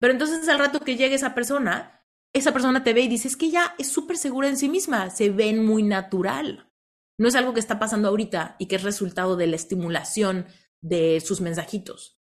Pero 0.00 0.12
entonces 0.12 0.48
al 0.48 0.58
rato 0.58 0.80
que 0.80 0.96
llegue 0.96 1.14
esa 1.14 1.34
persona, 1.34 2.04
esa 2.32 2.52
persona 2.52 2.82
te 2.82 2.92
ve 2.92 3.02
y 3.02 3.08
dice, 3.08 3.28
es 3.28 3.36
que 3.36 3.50
ya 3.50 3.74
es 3.78 3.88
súper 3.88 4.16
segura 4.16 4.48
en 4.48 4.56
sí 4.56 4.68
misma, 4.68 5.10
se 5.10 5.30
ven 5.30 5.64
muy 5.64 5.82
natural. 5.82 6.72
No 7.18 7.28
es 7.28 7.36
algo 7.36 7.54
que 7.54 7.60
está 7.60 7.78
pasando 7.78 8.08
ahorita 8.08 8.56
y 8.58 8.66
que 8.66 8.76
es 8.76 8.82
resultado 8.82 9.36
de 9.36 9.46
la 9.46 9.56
estimulación 9.56 10.46
de 10.80 11.20
sus 11.20 11.40
mensajitos 11.40 12.20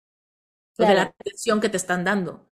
o 0.78 0.84
de 0.84 0.94
la 0.94 1.02
atención 1.02 1.60
que 1.60 1.68
te 1.68 1.76
están 1.76 2.04
dando. 2.04 2.52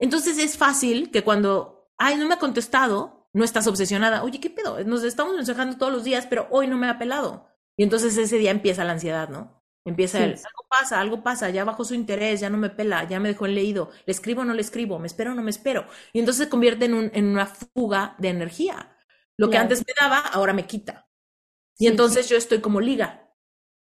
Entonces 0.00 0.38
es 0.38 0.56
fácil 0.56 1.10
que 1.10 1.22
cuando, 1.22 1.92
ay, 1.96 2.16
no 2.16 2.26
me 2.26 2.34
ha 2.34 2.38
contestado, 2.38 3.28
no 3.32 3.44
estás 3.44 3.66
obsesionada. 3.66 4.24
Oye, 4.24 4.40
¿qué 4.40 4.50
pedo? 4.50 4.82
Nos 4.84 5.04
estamos 5.04 5.36
mensajando 5.36 5.76
todos 5.76 5.92
los 5.92 6.04
días, 6.04 6.26
pero 6.26 6.48
hoy 6.50 6.66
no 6.66 6.76
me 6.76 6.88
ha 6.88 6.98
pelado. 6.98 7.46
Y 7.76 7.82
entonces 7.84 8.16
ese 8.16 8.38
día 8.38 8.50
empieza 8.50 8.84
la 8.84 8.92
ansiedad, 8.92 9.28
¿no? 9.28 9.55
Empieza 9.86 10.24
el, 10.24 10.32
algo 10.32 10.66
pasa, 10.68 11.00
algo 11.00 11.22
pasa, 11.22 11.48
ya 11.50 11.64
bajó 11.64 11.84
su 11.84 11.94
interés, 11.94 12.40
ya 12.40 12.50
no 12.50 12.58
me 12.58 12.70
pela, 12.70 13.08
ya 13.08 13.20
me 13.20 13.28
dejó 13.28 13.46
en 13.46 13.54
leído, 13.54 13.90
le 14.04 14.10
escribo 14.10 14.42
o 14.42 14.44
no 14.44 14.52
le 14.52 14.60
escribo, 14.60 14.98
me 14.98 15.06
espero 15.06 15.30
o 15.30 15.34
no 15.34 15.42
me 15.42 15.50
espero. 15.50 15.86
Y 16.12 16.18
entonces 16.18 16.44
se 16.44 16.50
convierte 16.50 16.86
en, 16.86 16.94
un, 16.94 17.10
en 17.14 17.26
una 17.28 17.46
fuga 17.46 18.16
de 18.18 18.28
energía. 18.28 18.96
Lo 19.36 19.48
que 19.48 19.58
antes 19.58 19.84
me 19.86 19.94
daba, 19.98 20.18
ahora 20.18 20.52
me 20.52 20.66
quita. 20.66 21.08
Y 21.78 21.86
entonces 21.86 22.28
yo 22.28 22.36
estoy 22.36 22.60
como 22.60 22.80
liga. 22.80 23.32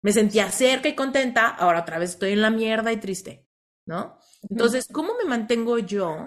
Me 0.02 0.12
sentía 0.12 0.50
cerca 0.50 0.90
y 0.90 0.96
contenta, 0.96 1.48
ahora 1.48 1.82
otra 1.82 2.00
vez 2.00 2.12
estoy 2.12 2.32
en 2.32 2.42
la 2.42 2.50
mierda 2.50 2.92
y 2.92 2.98
triste, 2.98 3.48
¿no? 3.86 4.18
Entonces, 4.50 4.88
¿cómo 4.92 5.14
me 5.16 5.30
mantengo 5.30 5.78
yo 5.78 6.26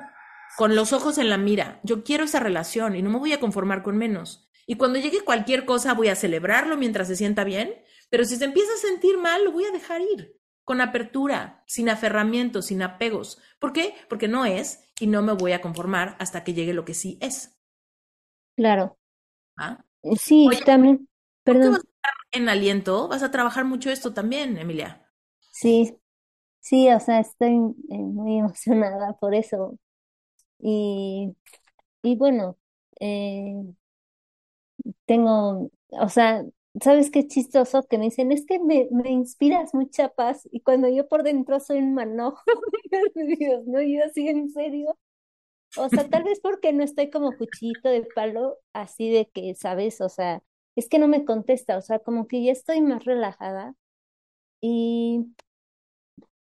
con 0.56 0.76
los 0.76 0.92
ojos 0.92 1.18
en 1.18 1.30
la 1.30 1.36
mira? 1.36 1.80
Yo 1.82 2.04
quiero 2.04 2.24
esa 2.24 2.38
relación 2.38 2.94
y 2.94 3.02
no 3.02 3.10
me 3.10 3.18
voy 3.18 3.32
a 3.32 3.40
conformar 3.40 3.82
con 3.82 3.96
menos. 3.96 4.48
Y 4.66 4.76
cuando 4.76 4.98
llegue 4.98 5.24
cualquier 5.24 5.64
cosa 5.64 5.94
voy 5.94 6.08
a 6.08 6.16
celebrarlo 6.16 6.76
mientras 6.76 7.08
se 7.08 7.16
sienta 7.16 7.42
bien, 7.42 7.74
pero 8.10 8.24
si 8.24 8.36
se 8.36 8.44
empieza 8.44 8.72
a 8.72 8.88
sentir 8.88 9.18
mal, 9.18 9.44
lo 9.44 9.52
voy 9.52 9.64
a 9.64 9.70
dejar 9.70 10.00
ir, 10.00 10.36
con 10.64 10.80
apertura, 10.80 11.62
sin 11.66 11.88
aferramiento, 11.88 12.62
sin 12.62 12.82
apegos. 12.82 13.40
¿Por 13.58 13.72
qué? 13.72 13.94
Porque 14.08 14.28
no 14.28 14.44
es 14.44 14.90
y 15.00 15.06
no 15.06 15.22
me 15.22 15.32
voy 15.32 15.52
a 15.52 15.60
conformar 15.60 16.16
hasta 16.18 16.44
que 16.44 16.54
llegue 16.54 16.74
lo 16.74 16.84
que 16.84 16.94
sí 16.94 17.18
es. 17.20 17.58
Claro. 18.56 18.98
¿Ah? 19.56 19.84
Sí, 20.18 20.48
también. 20.64 21.08
Perdón. 21.42 21.72
Vas 21.72 21.80
a 21.80 21.88
estar 21.88 22.12
en 22.32 22.48
aliento, 22.48 23.08
vas 23.08 23.22
a 23.22 23.30
trabajar 23.30 23.64
mucho 23.64 23.90
esto 23.90 24.12
también, 24.14 24.56
Emilia. 24.58 25.08
Sí, 25.50 25.96
sí, 26.60 26.90
o 26.90 27.00
sea, 27.00 27.20
estoy 27.20 27.52
eh, 27.52 27.98
muy 27.98 28.38
emocionada 28.38 29.14
por 29.14 29.34
eso. 29.34 29.78
Y, 30.58 31.36
y 32.02 32.16
bueno, 32.16 32.56
eh, 33.00 33.74
tengo, 35.06 35.70
o 35.90 36.08
sea, 36.08 36.44
¿sabes 36.82 37.10
qué 37.10 37.26
chistoso? 37.26 37.84
Que 37.84 37.98
me 37.98 38.06
dicen, 38.06 38.32
es 38.32 38.46
que 38.46 38.58
me, 38.58 38.88
me 38.90 39.10
inspiras 39.10 39.74
mucha 39.74 40.08
paz 40.10 40.48
y 40.52 40.60
cuando 40.60 40.88
yo 40.88 41.08
por 41.08 41.22
dentro 41.22 41.60
soy 41.60 41.78
un 41.78 41.94
manojo, 41.94 42.42
Dios, 43.38 43.66
¿no? 43.66 43.82
Yo 43.82 44.04
así 44.04 44.28
en 44.28 44.50
serio. 44.50 44.96
O 45.76 45.88
sea, 45.88 46.08
tal 46.08 46.24
vez 46.24 46.40
porque 46.40 46.72
no 46.72 46.84
estoy 46.84 47.10
como 47.10 47.36
cuchillito 47.36 47.88
de 47.88 48.04
palo, 48.14 48.58
así 48.72 49.10
de 49.10 49.28
que, 49.30 49.54
¿sabes? 49.56 50.00
O 50.00 50.08
sea, 50.08 50.42
es 50.76 50.88
que 50.88 50.98
no 50.98 51.08
me 51.08 51.24
contesta, 51.24 51.76
o 51.78 51.82
sea, 51.82 51.98
como 52.00 52.28
que 52.28 52.44
ya 52.44 52.52
estoy 52.52 52.80
más 52.80 53.04
relajada. 53.04 53.74
Y, 54.60 55.26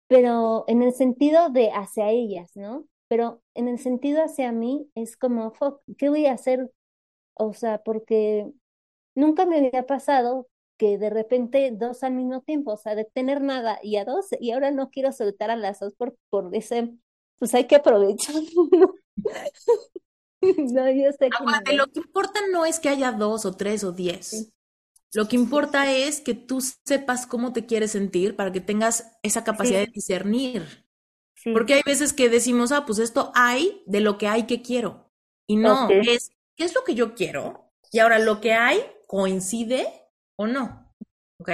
pero 0.09 0.65
en 0.69 0.83
el 0.83 0.93
sentido 0.93 1.51
de 1.51 1.71
hacia 1.71 2.11
ellas, 2.11 2.53
¿no? 2.57 2.87
Pero 3.09 3.43
en 3.55 3.69
el 3.69 3.79
sentido 3.79 4.23
hacia 4.23 4.53
mí 4.53 4.91
es 4.95 5.17
como, 5.17 5.53
¿qué 5.99 6.09
voy 6.09 6.27
a 6.27 6.33
hacer 6.33 6.71
o 7.39 7.55
sea, 7.55 7.79
porque 7.83 8.51
nunca 9.19 9.45
me 9.47 9.59
había 9.59 9.87
pasado 9.87 10.49
que 10.79 10.97
de 10.97 11.11
repente 11.11 11.71
dos 11.73 12.03
al 12.05 12.15
mismo 12.15 12.41
tiempo, 12.43 12.73
o 12.73 12.77
sea, 12.77 12.95
de 12.95 13.05
tener 13.05 13.41
nada 13.41 13.81
y 13.83 13.97
a 13.97 14.05
dos, 14.05 14.27
y 14.41 14.53
ahora 14.53 14.71
no 14.71 14.91
quiero 14.91 15.13
soltar 15.13 15.51
a 15.51 15.57
las 15.57 15.81
dos 15.81 15.95
por, 15.95 16.17
por 16.31 16.55
ese, 16.55 16.95
pues 17.39 17.53
hay 17.55 17.67
que 17.67 17.77
aprovechar. 17.77 18.37
no, 20.41 20.91
yo 20.91 21.11
sé 21.19 21.31
que 21.31 21.75
Lo 21.75 21.89
que 21.89 22.01
importa 22.01 22.41
no 22.53 22.65
es 22.65 22.79
que 22.79 22.89
haya 22.89 23.11
dos 23.11 23.45
o 23.45 23.57
tres 23.57 23.83
o 23.83 23.93
diez. 23.93 24.53
Lo 25.15 25.27
que 25.27 25.37
importa 25.37 25.91
es 25.91 26.21
que 26.21 26.35
tú 26.35 26.61
sepas 26.61 27.27
cómo 27.27 27.53
te 27.53 27.67
quieres 27.67 27.93
sentir 27.93 28.37
para 28.37 28.53
que 28.53 28.61
tengas 28.61 29.19
esa 29.23 29.43
capacidad 29.43 29.81
de 29.81 29.91
discernir. 29.93 30.87
Porque 31.53 31.75
hay 31.75 31.83
veces 31.85 32.13
que 32.13 32.29
decimos, 32.29 32.73
ah, 32.73 32.85
pues 32.85 32.99
esto 32.99 33.33
hay 33.35 33.83
de 33.87 34.01
lo 34.01 34.19
que 34.19 34.29
hay 34.29 34.47
que 34.47 34.61
quiero. 34.61 35.11
Y 35.47 35.57
no, 35.57 35.89
es 35.89 36.31
qué 36.57 36.65
es 36.65 36.75
lo 36.75 36.85
que 36.85 36.95
yo 36.95 37.15
quiero 37.15 37.69
y 37.91 38.01
ahora 38.01 38.19
lo 38.19 38.41
que 38.41 38.53
hay 38.53 38.81
coincide 39.09 39.89
o 40.37 40.47
no. 40.47 40.65
¿Ok? 41.41 41.51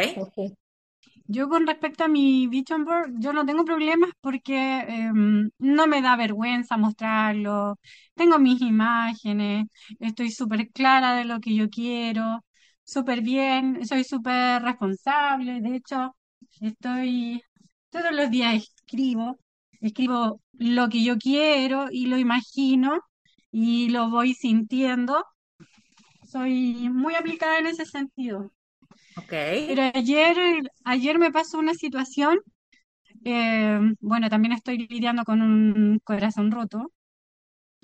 Yo 1.27 1.49
con 1.49 1.67
respecto 1.67 2.05
a 2.05 2.09
mi 2.09 2.47
vision 2.49 2.85
board, 2.85 3.13
yo 3.19 3.33
no 3.33 3.47
tengo 3.47 3.65
problemas 3.65 4.11
porque 4.21 4.81
em, 4.81 5.51
no 5.59 5.87
me 5.87 6.03
da 6.03 6.17
vergüenza 6.17 6.77
mostrarlo. 6.77 7.79
Tengo 8.15 8.39
mis 8.39 8.61
imágenes, 8.61 9.67
estoy 10.01 10.31
súper 10.31 10.71
clara 10.71 11.15
de 11.17 11.25
lo 11.25 11.41
que 11.41 11.55
yo 11.55 11.71
quiero, 11.71 12.45
súper 12.85 13.23
bien, 13.23 13.85
soy 13.87 14.05
súper 14.05 14.63
responsable. 14.63 15.61
De 15.61 15.77
hecho, 15.77 16.15
estoy 16.61 17.43
todos 17.91 18.13
los 18.13 18.31
días 18.31 18.55
escribo, 18.57 19.39
escribo 19.81 20.41
lo 20.53 20.89
que 20.89 21.05
yo 21.05 21.17
quiero 21.19 21.87
y 21.91 22.07
lo 22.07 22.19
imagino 22.19 23.01
y 23.51 23.89
lo 23.91 24.11
voy 24.11 24.35
sintiendo. 24.35 25.25
Soy 26.35 26.89
muy 26.91 27.15
aplicada 27.15 27.61
en 27.61 27.69
ese 27.69 27.87
sentido. 27.87 28.51
Okay. 29.17 29.69
Pero 29.69 29.83
ayer, 29.95 30.37
ayer 30.85 31.17
me 31.17 31.31
pasó 31.31 31.61
una 31.61 31.75
situación, 31.75 32.41
eh, 33.25 33.79
bueno, 34.01 34.29
también 34.29 34.53
estoy 34.53 34.79
lidiando 34.89 35.23
con 35.23 35.41
un 35.43 36.01
corazón 36.03 36.51
roto. 36.51 36.91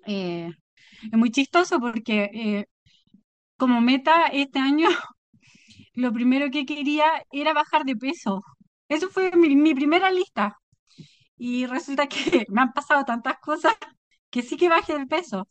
Eh, 0.05 0.51
es 1.12 1.17
muy 1.17 1.31
chistoso 1.31 1.79
porque 1.79 2.29
eh, 2.35 2.67
como 3.57 3.81
meta 3.81 4.27
este 4.27 4.59
año, 4.59 4.89
lo 5.95 6.12
primero 6.12 6.51
que 6.51 6.67
quería 6.67 7.07
era 7.31 7.53
bajar 7.53 7.85
de 7.85 7.95
peso. 7.95 8.43
Eso 8.89 9.11
fue 9.11 9.31
mi, 9.37 9.55
mi 9.55 9.77
primera 9.77 10.11
lista. 10.11 10.57
Y 11.37 11.67
resulta 11.67 12.09
que 12.09 12.47
me 12.49 12.62
han 12.62 12.73
pasado 12.73 13.05
tantas 13.05 13.39
cosas 13.39 13.75
que 14.29 14.43
sí 14.43 14.57
que 14.57 14.69
bajé 14.69 14.99
de 14.99 15.07
peso. 15.07 15.49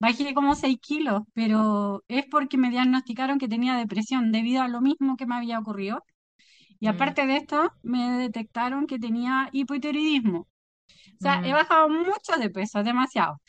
Bajé 0.00 0.34
como 0.34 0.54
6 0.54 0.78
kilos, 0.80 1.22
pero 1.34 2.02
es 2.08 2.24
porque 2.26 2.56
me 2.56 2.70
diagnosticaron 2.70 3.38
que 3.38 3.48
tenía 3.48 3.76
depresión 3.76 4.32
debido 4.32 4.62
a 4.62 4.68
lo 4.68 4.80
mismo 4.80 5.16
que 5.16 5.26
me 5.26 5.36
había 5.36 5.58
ocurrido. 5.58 6.02
Y 6.80 6.86
mm. 6.86 6.90
aparte 6.90 7.26
de 7.26 7.36
esto, 7.36 7.72
me 7.82 8.18
detectaron 8.18 8.86
que 8.86 8.98
tenía 8.98 9.50
hipotiroidismo. 9.52 10.40
O 10.40 11.18
sea, 11.20 11.42
he 11.44 11.50
mm. 11.52 11.54
bajado 11.54 11.88
mucho 11.90 12.32
de 12.38 12.50
peso, 12.50 12.82
demasiado. 12.82 13.40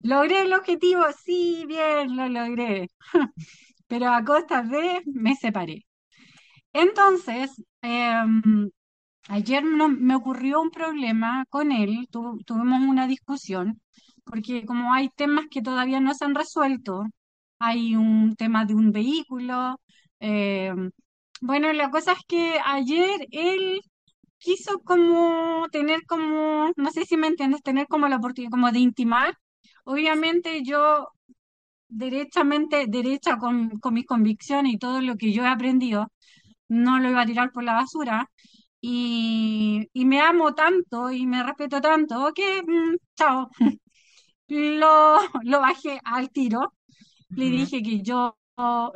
¿Logré 0.00 0.42
el 0.42 0.54
objetivo? 0.54 1.02
Sí, 1.24 1.64
bien, 1.68 2.16
lo 2.16 2.28
logré. 2.28 2.88
pero 3.88 4.12
a 4.12 4.24
costa 4.24 4.62
de 4.62 5.02
me 5.06 5.34
separé. 5.36 5.86
Entonces, 6.72 7.50
em, 7.82 8.70
ayer 9.28 9.64
me 9.64 10.14
ocurrió 10.14 10.60
un 10.62 10.70
problema 10.70 11.44
con 11.50 11.72
él, 11.72 12.08
tuvimos 12.10 12.82
una 12.82 13.06
discusión 13.06 13.80
porque 14.30 14.64
como 14.66 14.92
hay 14.92 15.08
temas 15.10 15.46
que 15.50 15.62
todavía 15.62 16.00
no 16.00 16.14
se 16.14 16.24
han 16.24 16.34
resuelto, 16.34 17.04
hay 17.58 17.96
un 17.96 18.36
tema 18.36 18.64
de 18.64 18.74
un 18.74 18.92
vehículo. 18.92 19.80
Eh, 20.20 20.72
bueno, 21.40 21.72
la 21.72 21.90
cosa 21.90 22.12
es 22.12 22.18
que 22.26 22.58
ayer 22.64 23.26
él 23.30 23.80
quiso 24.38 24.80
como 24.80 25.66
tener 25.72 26.04
como, 26.06 26.70
no 26.76 26.90
sé 26.92 27.04
si 27.06 27.16
me 27.16 27.28
entiendes, 27.28 27.62
tener 27.62 27.86
como 27.88 28.08
la 28.08 28.16
oportunidad 28.16 28.50
como 28.52 28.72
de 28.72 28.80
intimar. 28.80 29.34
Obviamente 29.84 30.62
yo 30.64 31.08
derechamente, 31.88 32.86
derecha 32.88 33.38
con, 33.38 33.78
con 33.80 33.94
mis 33.94 34.06
convicciones 34.06 34.74
y 34.74 34.78
todo 34.78 35.00
lo 35.00 35.16
que 35.16 35.32
yo 35.32 35.44
he 35.44 35.48
aprendido, 35.48 36.08
no 36.68 37.00
lo 37.00 37.10
iba 37.10 37.22
a 37.22 37.26
tirar 37.26 37.52
por 37.52 37.64
la 37.64 37.74
basura. 37.74 38.30
Y, 38.82 39.88
y 39.94 40.04
me 40.06 40.20
amo 40.20 40.54
tanto 40.54 41.10
y 41.12 41.26
me 41.26 41.42
respeto 41.44 41.80
tanto 41.80 42.32
que, 42.34 42.62
mm, 42.62 42.96
chao, 43.16 43.50
lo, 44.48 45.18
lo 45.42 45.60
bajé 45.60 46.00
al 46.04 46.30
tiro. 46.30 46.74
Le 47.30 47.50
dije 47.50 47.82
que 47.82 48.02
yo 48.02 48.38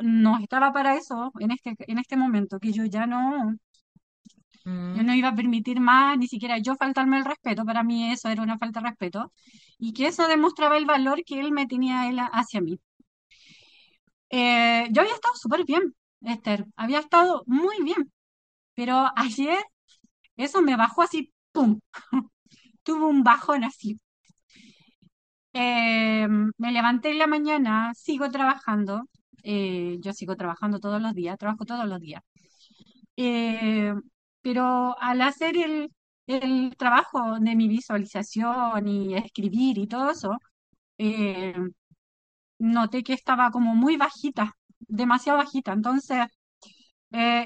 no 0.01 0.39
estaba 0.39 0.73
para 0.73 0.95
eso 0.95 1.31
en 1.39 1.51
este, 1.51 1.75
en 1.79 1.97
este 1.99 2.17
momento, 2.17 2.59
que 2.59 2.71
yo 2.71 2.85
ya 2.85 3.05
no, 3.05 3.55
yo 4.65 4.71
mm. 4.71 5.05
no 5.05 5.13
iba 5.13 5.29
a 5.29 5.35
permitir 5.35 5.79
más, 5.79 6.17
ni 6.17 6.27
siquiera 6.27 6.57
yo 6.57 6.75
faltarme 6.75 7.17
el 7.17 7.25
respeto, 7.25 7.65
para 7.65 7.83
mí 7.83 8.11
eso 8.11 8.29
era 8.29 8.41
una 8.41 8.57
falta 8.57 8.81
de 8.81 8.89
respeto, 8.89 9.31
y 9.77 9.93
que 9.93 10.07
eso 10.07 10.27
demostraba 10.27 10.77
el 10.77 10.85
valor 10.85 11.23
que 11.25 11.39
él 11.39 11.51
me 11.51 11.65
tenía 11.67 12.09
él 12.09 12.19
hacia 12.19 12.61
mí. 12.61 12.79
Eh, 14.29 14.87
yo 14.91 15.01
había 15.01 15.13
estado 15.13 15.35
súper 15.35 15.63
bien, 15.65 15.95
Esther, 16.21 16.65
había 16.75 16.99
estado 16.99 17.43
muy 17.45 17.75
bien, 17.83 18.11
pero 18.75 19.11
ayer 19.15 19.63
eso 20.37 20.61
me 20.61 20.75
bajó 20.75 21.03
así, 21.03 21.33
¡pum! 21.51 21.79
Tuvo 22.83 23.07
un 23.07 23.23
bajón 23.23 23.63
así, 23.63 23.99
eh, 25.53 26.27
me 26.57 26.71
levanté 26.71 27.11
en 27.11 27.19
la 27.19 27.27
mañana, 27.27 27.93
sigo 27.95 28.29
trabajando, 28.31 29.03
eh, 29.43 29.97
yo 30.01 30.13
sigo 30.13 30.35
trabajando 30.35 30.79
todos 30.79 31.01
los 31.01 31.13
días, 31.13 31.37
trabajo 31.37 31.65
todos 31.65 31.85
los 31.87 31.99
días. 31.99 32.21
Eh, 33.17 33.93
pero 34.41 34.95
al 34.99 35.21
hacer 35.21 35.57
el, 35.57 35.89
el, 36.27 36.75
trabajo 36.77 37.39
de 37.39 37.55
mi 37.55 37.67
visualización 37.67 38.87
y 38.87 39.15
escribir 39.15 39.77
y 39.77 39.87
todo 39.87 40.11
eso, 40.11 40.37
noté 42.59 43.03
que 43.03 43.13
estaba 43.13 43.51
como 43.51 43.75
muy 43.75 43.97
bajita, 43.97 44.53
demasiado 44.79 45.37
bajita. 45.39 45.73
Entonces, 45.73 46.25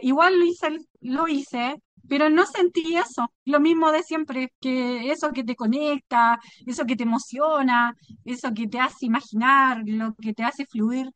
igual 0.02 0.40
lo 0.40 0.46
hice, 0.46 0.78
lo 1.02 1.28
hice, 1.28 1.76
pero 2.10 2.30
no 2.30 2.46
sentí 2.46 2.96
eso, 2.98 3.32
lo 3.46 3.60
mismo 3.60 3.92
de 3.92 4.04
siempre, 4.04 4.54
que 4.62 5.12
eso 5.12 5.32
que 5.32 5.44
te 5.44 5.56
conecta, 5.56 6.40
eso 6.66 6.86
que 6.86 6.96
te 6.96 7.04
emociona, 7.04 7.96
eso 8.26 8.54
que 8.54 8.68
te 8.68 8.80
hace 8.80 9.06
imaginar, 9.06 9.82
lo 9.86 10.16
que 10.16 10.34
te 10.34 10.44
hace 10.44 10.66
fluir, 10.66 11.12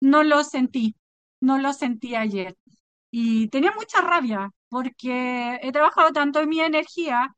no 0.00 0.22
lo 0.22 0.44
sentí, 0.44 0.96
no 1.40 1.58
lo 1.58 1.72
sentí 1.72 2.14
ayer. 2.14 2.56
Y 3.10 3.48
tenía 3.48 3.72
mucha 3.72 4.00
rabia 4.02 4.50
porque 4.68 5.58
he 5.62 5.72
trabajado 5.72 6.12
tanto 6.12 6.40
en 6.40 6.48
mi 6.48 6.60
energía 6.60 7.34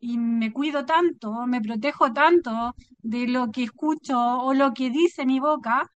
y 0.00 0.18
me 0.18 0.52
cuido 0.52 0.84
tanto, 0.86 1.46
me 1.46 1.60
protejo 1.60 2.12
tanto 2.12 2.74
de 2.98 3.28
lo 3.28 3.50
que 3.50 3.64
escucho 3.64 4.18
o 4.18 4.54
lo 4.54 4.74
que 4.74 4.90
dice 4.90 5.26
mi 5.26 5.40
boca 5.40 5.90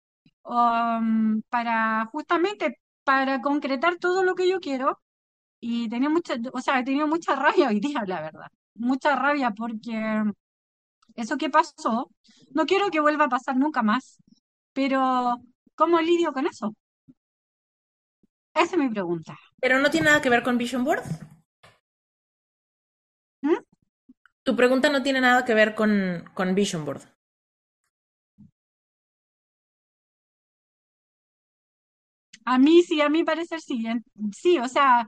um, 0.43 1.41
para 1.49 2.05
justamente 2.11 2.79
para 3.03 3.41
concretar 3.41 3.97
todo 3.97 4.23
lo 4.23 4.35
que 4.35 4.47
yo 4.49 4.59
quiero 4.59 4.99
y 5.61 5.89
tenía 5.89 6.09
mucha, 6.09 6.35
o 6.53 6.61
sea, 6.61 6.79
he 6.79 6.83
tenido 6.83 7.07
mucha 7.07 7.35
rabia 7.35 7.69
hoy 7.69 7.79
día, 7.79 8.03
la 8.07 8.21
verdad, 8.21 8.47
mucha 8.75 9.15
rabia 9.15 9.51
porque 9.51 10.23
eso 11.15 11.37
que 11.37 11.49
pasó, 11.49 12.11
no 12.53 12.65
quiero 12.65 12.89
que 12.89 12.99
vuelva 12.99 13.25
a 13.25 13.29
pasar 13.29 13.57
nunca 13.57 13.83
más, 13.83 14.17
pero 14.73 15.37
¿cómo 15.75 16.01
lidio 16.01 16.33
con 16.33 16.47
eso? 16.47 16.75
Esa 18.53 18.75
es 18.75 18.77
mi 18.77 18.89
pregunta. 18.89 19.37
Pero 19.59 19.79
no 19.79 19.89
tiene 19.91 20.05
nada 20.07 20.21
que 20.21 20.29
ver 20.29 20.43
con 20.43 20.57
Vision 20.57 20.83
Board. 20.83 21.03
¿Mm? 23.41 23.57
Tu 24.43 24.55
pregunta 24.55 24.89
no 24.89 25.03
tiene 25.03 25.21
nada 25.21 25.45
que 25.45 25.53
ver 25.53 25.75
con, 25.75 26.25
con 26.33 26.55
Vision 26.55 26.85
Board. 26.85 27.01
A 32.45 32.57
mí 32.57 32.81
sí, 32.83 33.01
a 33.01 33.09
mí 33.09 33.23
parecer 33.23 33.61
sí. 33.61 33.83
Sí, 34.35 34.57
o 34.59 34.67
sea, 34.67 35.05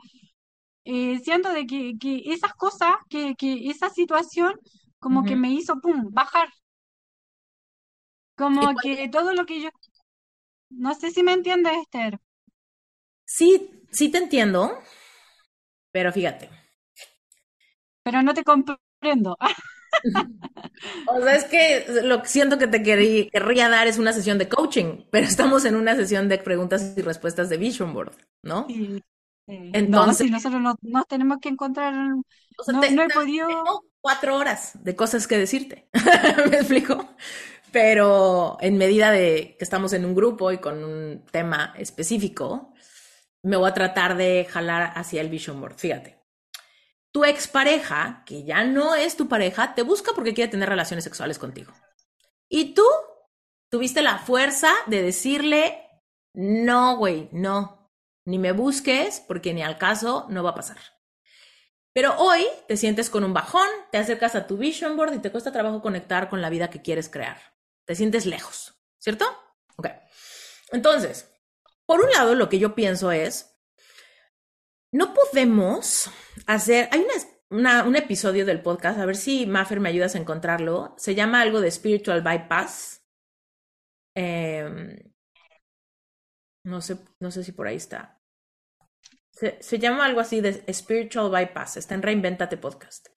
eh, 0.86 1.20
siento 1.20 1.54
de 1.54 1.66
que, 1.66 1.94
que 2.00 2.22
esas 2.26 2.54
cosas, 2.54 2.96
que, 3.10 3.36
que 3.36 3.70
esa 3.70 3.90
situación 3.90 4.54
como 5.00 5.26
que 5.26 5.36
me 5.36 5.52
hizo, 5.52 5.82
pum, 5.82 6.10
bajar. 6.12 6.48
Como 8.38 8.74
que 8.82 9.10
todo 9.10 9.34
lo 9.34 9.46
que 9.46 9.62
yo... 9.62 9.70
No 10.70 10.96
sé 10.96 11.12
si 11.12 11.24
me 11.24 11.34
entiendes, 11.34 11.74
Esther. 11.84 12.20
Sí, 13.26 13.84
sí 13.92 14.10
te 14.10 14.18
entiendo, 14.18 14.80
pero 15.92 16.12
fíjate. 16.12 16.50
Pero 18.04 18.24
no 18.24 18.34
te 18.34 18.44
comprendo. 18.44 19.38
o 21.08 21.22
sea, 21.22 21.36
es 21.36 21.46
que 21.46 21.86
lo 22.04 22.22
que 22.22 22.28
siento 22.30 22.58
que 22.58 22.68
te 22.68 22.82
querría 22.82 23.70
dar 23.70 23.88
es 23.88 23.98
una 23.98 24.14
sesión 24.14 24.38
de 24.38 24.50
coaching, 24.50 25.06
pero 25.12 25.28
estamos 25.28 25.66
en 25.66 25.76
una 25.76 25.96
sesión 25.96 26.30
de 26.30 26.38
preguntas 26.40 26.94
y 26.98 27.02
respuestas 27.02 27.50
de 27.50 27.58
Vision 27.58 27.94
Board, 27.94 28.16
¿no? 28.42 28.68
Sí. 28.68 29.04
Entonces, 29.48 30.30
no, 30.30 30.38
nosotros 30.38 30.62
nos, 30.82 31.08
tenemos 31.08 31.40
que 31.40 31.50
encontrar. 31.50 31.94
no, 31.94 32.24
he 33.04 33.10
podido. 33.10 33.48
Tengo 33.48 33.86
cuatro 34.00 34.38
horas 34.38 34.72
de 34.84 34.96
cosas 34.96 35.28
que 35.28 35.38
decirte. 35.38 35.90
¿Me 36.50 36.58
explico? 36.58 37.10
Pero 37.72 38.58
en 38.62 38.78
medida 38.78 39.12
de 39.12 39.56
que 39.58 39.64
estamos 39.64 39.94
en 39.94 40.06
un 40.06 40.16
grupo 40.16 40.52
y 40.52 40.60
con 40.60 40.84
un 40.84 41.26
tema 41.32 41.74
específico, 41.78 42.74
me 43.42 43.58
voy 43.58 43.70
a 43.70 43.74
tratar 43.74 44.16
de 44.16 44.48
jalar 44.50 44.94
hacia 44.96 45.22
el 45.22 45.30
vision 45.30 45.60
board. 45.60 45.78
Fíjate. 45.78 46.20
Tu 47.12 47.26
expareja, 47.26 48.24
que 48.26 48.44
ya 48.44 48.64
no 48.64 48.96
es 48.96 49.16
tu 49.16 49.28
pareja, 49.28 49.76
te 49.76 49.84
busca 49.84 50.14
porque 50.16 50.34
quiere 50.34 50.50
tener 50.50 50.70
relaciones 50.70 51.04
sexuales 51.04 51.38
contigo. 51.38 51.74
Y 52.50 52.74
tú 52.74 52.86
tuviste 53.70 54.02
la 54.02 54.18
fuerza 54.20 54.72
de 54.88 55.02
decirle, 55.02 55.78
no, 56.34 56.98
güey, 56.98 57.30
no, 57.32 57.83
ni 58.26 58.40
me 58.40 58.52
busques 58.52 59.24
porque 59.28 59.54
ni 59.54 59.64
al 59.64 59.78
caso 59.78 60.26
no 60.30 60.44
va 60.44 60.52
a 60.52 60.56
pasar. 60.56 60.78
Pero 61.94 62.16
hoy 62.18 62.46
te 62.68 62.76
sientes 62.76 63.10
con 63.10 63.24
un 63.24 63.34
bajón, 63.34 63.68
te 63.92 64.00
acercas 64.00 64.36
a 64.36 64.48
tu 64.48 64.58
vision 64.58 64.98
board 64.98 65.14
y 65.14 65.20
te 65.20 65.32
cuesta 65.32 65.52
trabajo 65.52 65.82
conectar 65.82 66.28
con 66.28 66.42
la 66.42 66.50
vida 66.50 66.70
que 66.70 66.82
quieres 66.82 67.08
crear. 67.08 67.38
Te 67.86 67.96
sientes 67.96 68.26
lejos, 68.26 68.76
¿cierto? 68.98 69.26
Ok. 69.78 69.88
Entonces, 70.72 71.32
por 71.86 72.02
un 72.02 72.10
lado, 72.10 72.34
lo 72.34 72.50
que 72.50 72.58
yo 72.58 72.74
pienso 72.74 73.12
es, 73.12 73.60
no 74.92 75.14
podemos 75.14 76.10
hacer, 76.48 76.90
hay 76.92 77.06
un 77.50 77.96
episodio 77.96 78.46
del 78.46 78.62
podcast, 78.62 79.00
a 79.00 79.06
ver 79.06 79.16
si 79.16 79.46
Maffer 79.46 79.80
me 79.80 79.90
ayudas 79.90 80.16
a 80.16 80.20
encontrarlo, 80.20 80.96
se 80.98 81.14
llama 81.14 81.42
algo 81.42 81.62
de 81.62 81.70
Spiritual 81.70 82.24
Bypass. 82.24 83.04
Eh, 84.16 85.13
no 86.64 86.82
sé, 86.82 86.98
no 87.20 87.32
sé 87.32 87.44
si 87.44 87.52
por 87.52 87.68
ahí 87.68 87.76
está. 87.76 88.22
Se, 89.32 89.80
llama 89.80 90.06
algo 90.06 90.20
así 90.20 90.42
de 90.42 90.64
Spiritual 90.72 91.30
Bypass. 91.30 91.78
Está 91.78 91.96
en 91.96 92.04
Reinventate 92.04 92.58
Podcast. 92.58 93.08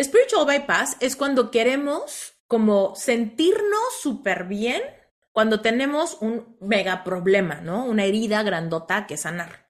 Spiritual 0.00 0.46
Bypass 0.46 0.96
es 1.00 1.14
cuando 1.14 1.50
queremos 1.50 2.34
como 2.48 2.94
sentirnos 2.96 4.00
súper 4.00 4.44
bien 4.44 4.82
cuando 5.30 5.60
tenemos 5.60 6.18
un 6.20 6.56
mega 6.60 7.04
problema, 7.04 7.60
¿no? 7.60 7.84
Una 7.84 8.04
herida 8.04 8.42
grandota 8.42 9.06
que 9.06 9.16
sanar. 9.16 9.68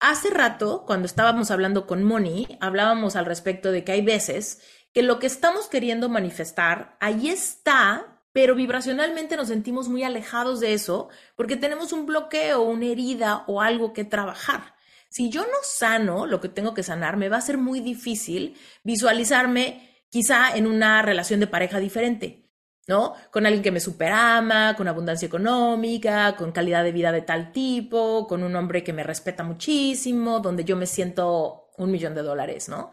Hace 0.00 0.30
rato, 0.30 0.84
cuando 0.86 1.06
estábamos 1.06 1.50
hablando 1.50 1.86
con 1.86 2.04
Moni, 2.04 2.46
hablábamos 2.60 3.16
al 3.16 3.26
respecto 3.26 3.72
de 3.72 3.84
que 3.84 3.92
hay 3.92 4.02
veces 4.02 4.62
que 4.92 5.02
lo 5.02 5.18
que 5.18 5.26
estamos 5.26 5.68
queriendo 5.68 6.08
manifestar, 6.08 6.96
ahí 7.00 7.28
está, 7.28 8.17
pero 8.38 8.54
vibracionalmente 8.54 9.36
nos 9.36 9.48
sentimos 9.48 9.88
muy 9.88 10.04
alejados 10.04 10.60
de 10.60 10.72
eso 10.72 11.08
porque 11.34 11.56
tenemos 11.56 11.92
un 11.92 12.06
bloqueo, 12.06 12.62
una 12.62 12.86
herida 12.86 13.42
o 13.48 13.60
algo 13.60 13.92
que 13.92 14.04
trabajar. 14.04 14.76
Si 15.08 15.28
yo 15.28 15.42
no 15.42 15.58
sano 15.64 16.24
lo 16.24 16.40
que 16.40 16.48
tengo 16.48 16.72
que 16.72 16.84
sanar, 16.84 17.16
me 17.16 17.28
va 17.28 17.38
a 17.38 17.40
ser 17.40 17.58
muy 17.58 17.80
difícil 17.80 18.56
visualizarme 18.84 20.04
quizá 20.08 20.56
en 20.56 20.68
una 20.68 21.02
relación 21.02 21.40
de 21.40 21.48
pareja 21.48 21.80
diferente, 21.80 22.48
¿no? 22.86 23.14
Con 23.32 23.44
alguien 23.44 23.64
que 23.64 23.72
me 23.72 23.80
superama, 23.80 24.76
con 24.76 24.86
abundancia 24.86 25.26
económica, 25.26 26.36
con 26.36 26.52
calidad 26.52 26.84
de 26.84 26.92
vida 26.92 27.10
de 27.10 27.22
tal 27.22 27.50
tipo, 27.50 28.28
con 28.28 28.44
un 28.44 28.54
hombre 28.54 28.84
que 28.84 28.92
me 28.92 29.02
respeta 29.02 29.42
muchísimo, 29.42 30.38
donde 30.38 30.62
yo 30.62 30.76
me 30.76 30.86
siento 30.86 31.70
un 31.76 31.90
millón 31.90 32.14
de 32.14 32.22
dólares, 32.22 32.68
¿no? 32.68 32.92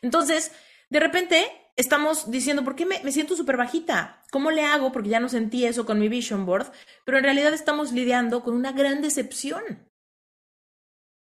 Entonces, 0.00 0.50
de 0.88 0.98
repente 0.98 1.46
estamos 1.78 2.30
diciendo, 2.30 2.64
¿por 2.64 2.74
qué 2.74 2.84
me, 2.84 3.12
siento 3.12 3.36
súper 3.36 3.56
bajita? 3.56 4.20
¿Cómo 4.30 4.50
le 4.50 4.64
hago? 4.64 4.92
Porque 4.92 5.08
ya 5.08 5.20
no 5.20 5.28
sentí 5.28 5.64
eso 5.64 5.86
con 5.86 5.98
mi 5.98 6.08
vision 6.08 6.44
board, 6.44 6.70
pero 7.04 7.18
en 7.18 7.24
realidad 7.24 7.54
estamos 7.54 7.92
lidiando 7.92 8.42
con 8.42 8.54
una 8.54 8.72
gran 8.72 9.00
decepción. 9.00 9.88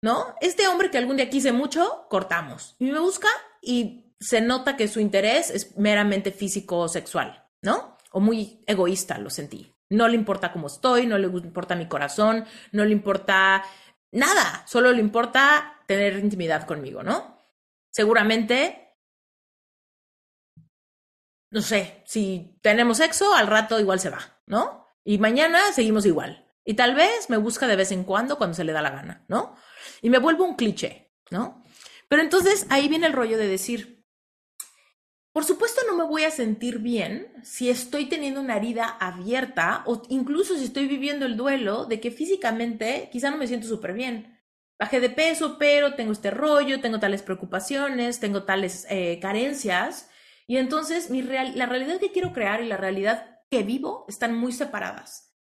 ¿No? 0.01 0.35
Este 0.41 0.69
hombre 0.69 0.91
que 0.91 0.99
algún 0.99 1.17
día 1.17 1.31
quise 1.31 1.51
mucho, 1.51 2.07
cortamos. 2.09 2.77
Y 2.79 2.91
me 2.91 3.01
busca 3.01 3.29
y 3.63 4.15
se 4.21 4.41
nota 4.41 4.77
que 4.77 4.87
su 4.87 5.01
interés 5.01 5.51
es 5.51 5.77
meramente 5.77 6.31
físico 6.31 6.79
o 6.79 6.89
sexual, 6.89 7.47
¿no? 7.63 7.97
O 8.13 8.21
muy 8.21 8.63
egoísta, 8.67 9.19
lo 9.19 9.31
sentí. 9.31 9.75
No 9.91 10.07
le 10.07 10.15
importa 10.15 10.53
cómo 10.53 10.67
estoy, 10.67 11.07
no 11.07 11.17
le 11.19 11.27
importa 11.27 11.75
mi 11.75 11.89
corazón, 11.89 12.45
no 12.71 12.85
le 12.85 12.93
importa 12.93 13.65
nada, 14.13 14.63
solo 14.67 14.93
le 14.93 15.01
importa 15.01 15.83
tener 15.87 16.19
intimidad 16.19 16.67
conmigo, 16.67 17.03
¿no? 17.03 17.43
Seguramente 17.91 18.84
no 21.55 21.63
sé, 21.63 22.03
si 22.05 22.59
tenemos 22.63 22.97
sexo, 22.97 23.33
al 23.33 23.47
rato 23.47 23.79
igual 23.79 24.01
se 24.01 24.11
va, 24.11 24.41
¿no? 24.45 24.89
Y 25.05 25.19
mañana 25.19 25.61
seguimos 25.73 26.05
igual. 26.05 26.51
Y 26.65 26.75
tal 26.75 26.97
vez 26.97 27.31
me 27.31 27.37
busca 27.37 27.69
de 27.69 27.77
vez 27.77 27.93
en 27.93 28.03
cuando 28.03 28.39
cuando 28.39 28.57
se 28.57 28.65
le 28.65 28.73
da 28.73 28.83
la 28.83 28.91
gana, 28.91 29.25
¿no? 29.29 29.55
Y 30.03 30.11
me 30.11 30.19
vuelvo 30.19 30.45
un 30.45 30.57
cliché, 30.57 31.13
¿no? 31.31 31.63
Pero 32.09 32.23
entonces 32.23 32.67
ahí 32.71 32.89
viene 32.89 33.07
el 33.07 33.13
rollo 33.13 33.39
de 33.39 33.47
decir, 33.47 34.05
por 35.33 35.45
supuesto 35.45 35.83
no 35.87 35.97
me 35.97 36.03
voy 36.03 36.25
a 36.25 36.33
sentir 36.33 36.81
bien 36.81 37.33
si 37.45 37.71
estoy 37.71 38.07
teniendo 38.07 38.41
una 38.41 38.57
herida 38.57 38.89
abierta 38.89 39.85
o 39.87 40.03
incluso 40.09 40.57
si 40.57 40.65
estoy 40.65 40.89
viviendo 40.89 41.25
el 41.25 41.37
duelo 41.37 41.85
de 41.85 42.01
que 42.01 42.11
físicamente 42.11 43.11
quizá 43.13 43.31
no 43.31 43.37
me 43.37 43.47
siento 43.47 43.69
súper 43.69 43.93
bien. 43.93 44.43
Bajé 44.77 44.99
de 44.99 45.11
peso, 45.11 45.57
pero 45.57 45.95
tengo 45.95 46.11
este 46.11 46.33
rollo, 46.33 46.81
tengo 46.81 46.99
tales 46.99 47.23
preocupaciones, 47.23 48.19
tengo 48.19 48.43
tales 48.43 48.89
eh, 48.91 49.21
carencias 49.23 50.11
y 50.47 50.59
entonces 50.59 51.11
mi 51.11 51.23
real, 51.23 51.53
la 51.57 51.67
realidad 51.67 51.99
que 51.99 52.13
quiero 52.13 52.33
crear 52.33 52.63
y 52.63 52.69
la 52.69 52.77
realidad 52.77 53.41
que 53.51 53.63
vivo 53.63 54.05
están 54.09 54.37
muy 54.37 54.53
separadas. 54.53 55.35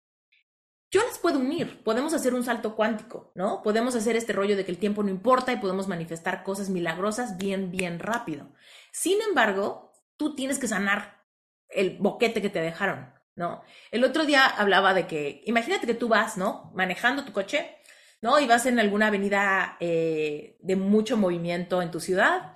Yo 0.91 1.03
las 1.03 1.19
puedo 1.19 1.41
unir, 1.41 1.83
podemos 1.83 2.15
hacer 2.15 2.35
un 2.35 2.45
salto 2.45 2.77
cuántico, 2.77 3.33
¿no? 3.35 3.63
Podemos 3.63 3.97
hacer 3.97 4.15
este 4.15 4.33
rollo 4.33 4.57
de 4.57 4.65
que 4.65 4.71
el 4.71 4.79
tiempo 4.79 5.03
no 5.03 5.11
importa 5.11 5.53
y 5.53 5.57
podemos 5.57 5.89
manifestar 5.89 6.45
cosas 6.45 6.71
milagrosas 6.71 7.37
bien, 7.37 7.73
bien 7.73 7.99
rápido. 7.99 8.53
Sin 8.93 9.21
embargo, 9.23 9.93
tú 10.17 10.37
tienes 10.37 10.61
que 10.61 10.69
sanar 10.69 11.25
el 11.69 11.99
boquete 11.99 12.41
que 12.41 12.49
te 12.49 12.61
dejaron, 12.61 13.13
¿no? 13.35 13.65
El 13.91 14.05
otro 14.05 14.25
día 14.25 14.47
hablaba 14.47 14.95
de 14.95 15.09
que, 15.09 15.43
imagínate 15.47 15.87
que 15.87 15.95
tú 15.95 16.07
vas, 16.09 16.37
¿no? 16.37 16.71
Manejando 16.77 17.25
tu 17.25 17.33
coche, 17.33 17.77
¿no? 18.23 18.39
Y 18.39 18.47
vas 18.47 18.65
en 18.67 18.79
alguna 18.79 19.09
avenida 19.09 19.77
eh, 19.81 20.57
de 20.61 20.77
mucho 20.77 21.17
movimiento 21.17 21.83
en 21.83 21.91
tu 21.91 21.99
ciudad 21.99 22.55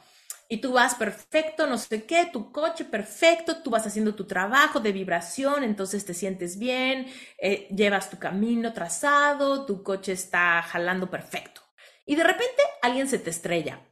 y 0.49 0.63
tú 0.63 0.73
vas 0.73 0.95
perfecto, 0.95 1.67
no 1.67 1.77
sé 1.77 2.07
qué, 2.07 2.27
tu 2.33 2.51
coche 2.51 2.87
perfecto, 2.87 3.63
tú 3.63 3.69
vas 3.71 3.87
haciendo 3.87 4.15
tu 4.15 4.27
trabajo 4.27 4.81
de 4.81 4.93
vibración, 4.93 5.63
entonces 5.63 6.07
te 6.07 6.15
sientes 6.15 6.59
bien, 6.59 7.07
eh, 7.39 7.69
llevas 7.69 8.09
tu 8.09 8.19
camino 8.19 8.73
trazado, 8.73 9.67
tu 9.67 9.83
coche 9.83 10.13
está 10.13 10.63
jalando 10.63 11.11
perfecto. 11.11 11.61
Y 12.07 12.17
de 12.17 12.25
repente 12.25 12.63
alguien 12.81 13.09
se 13.09 13.19
te 13.19 13.29
estrella, 13.29 13.87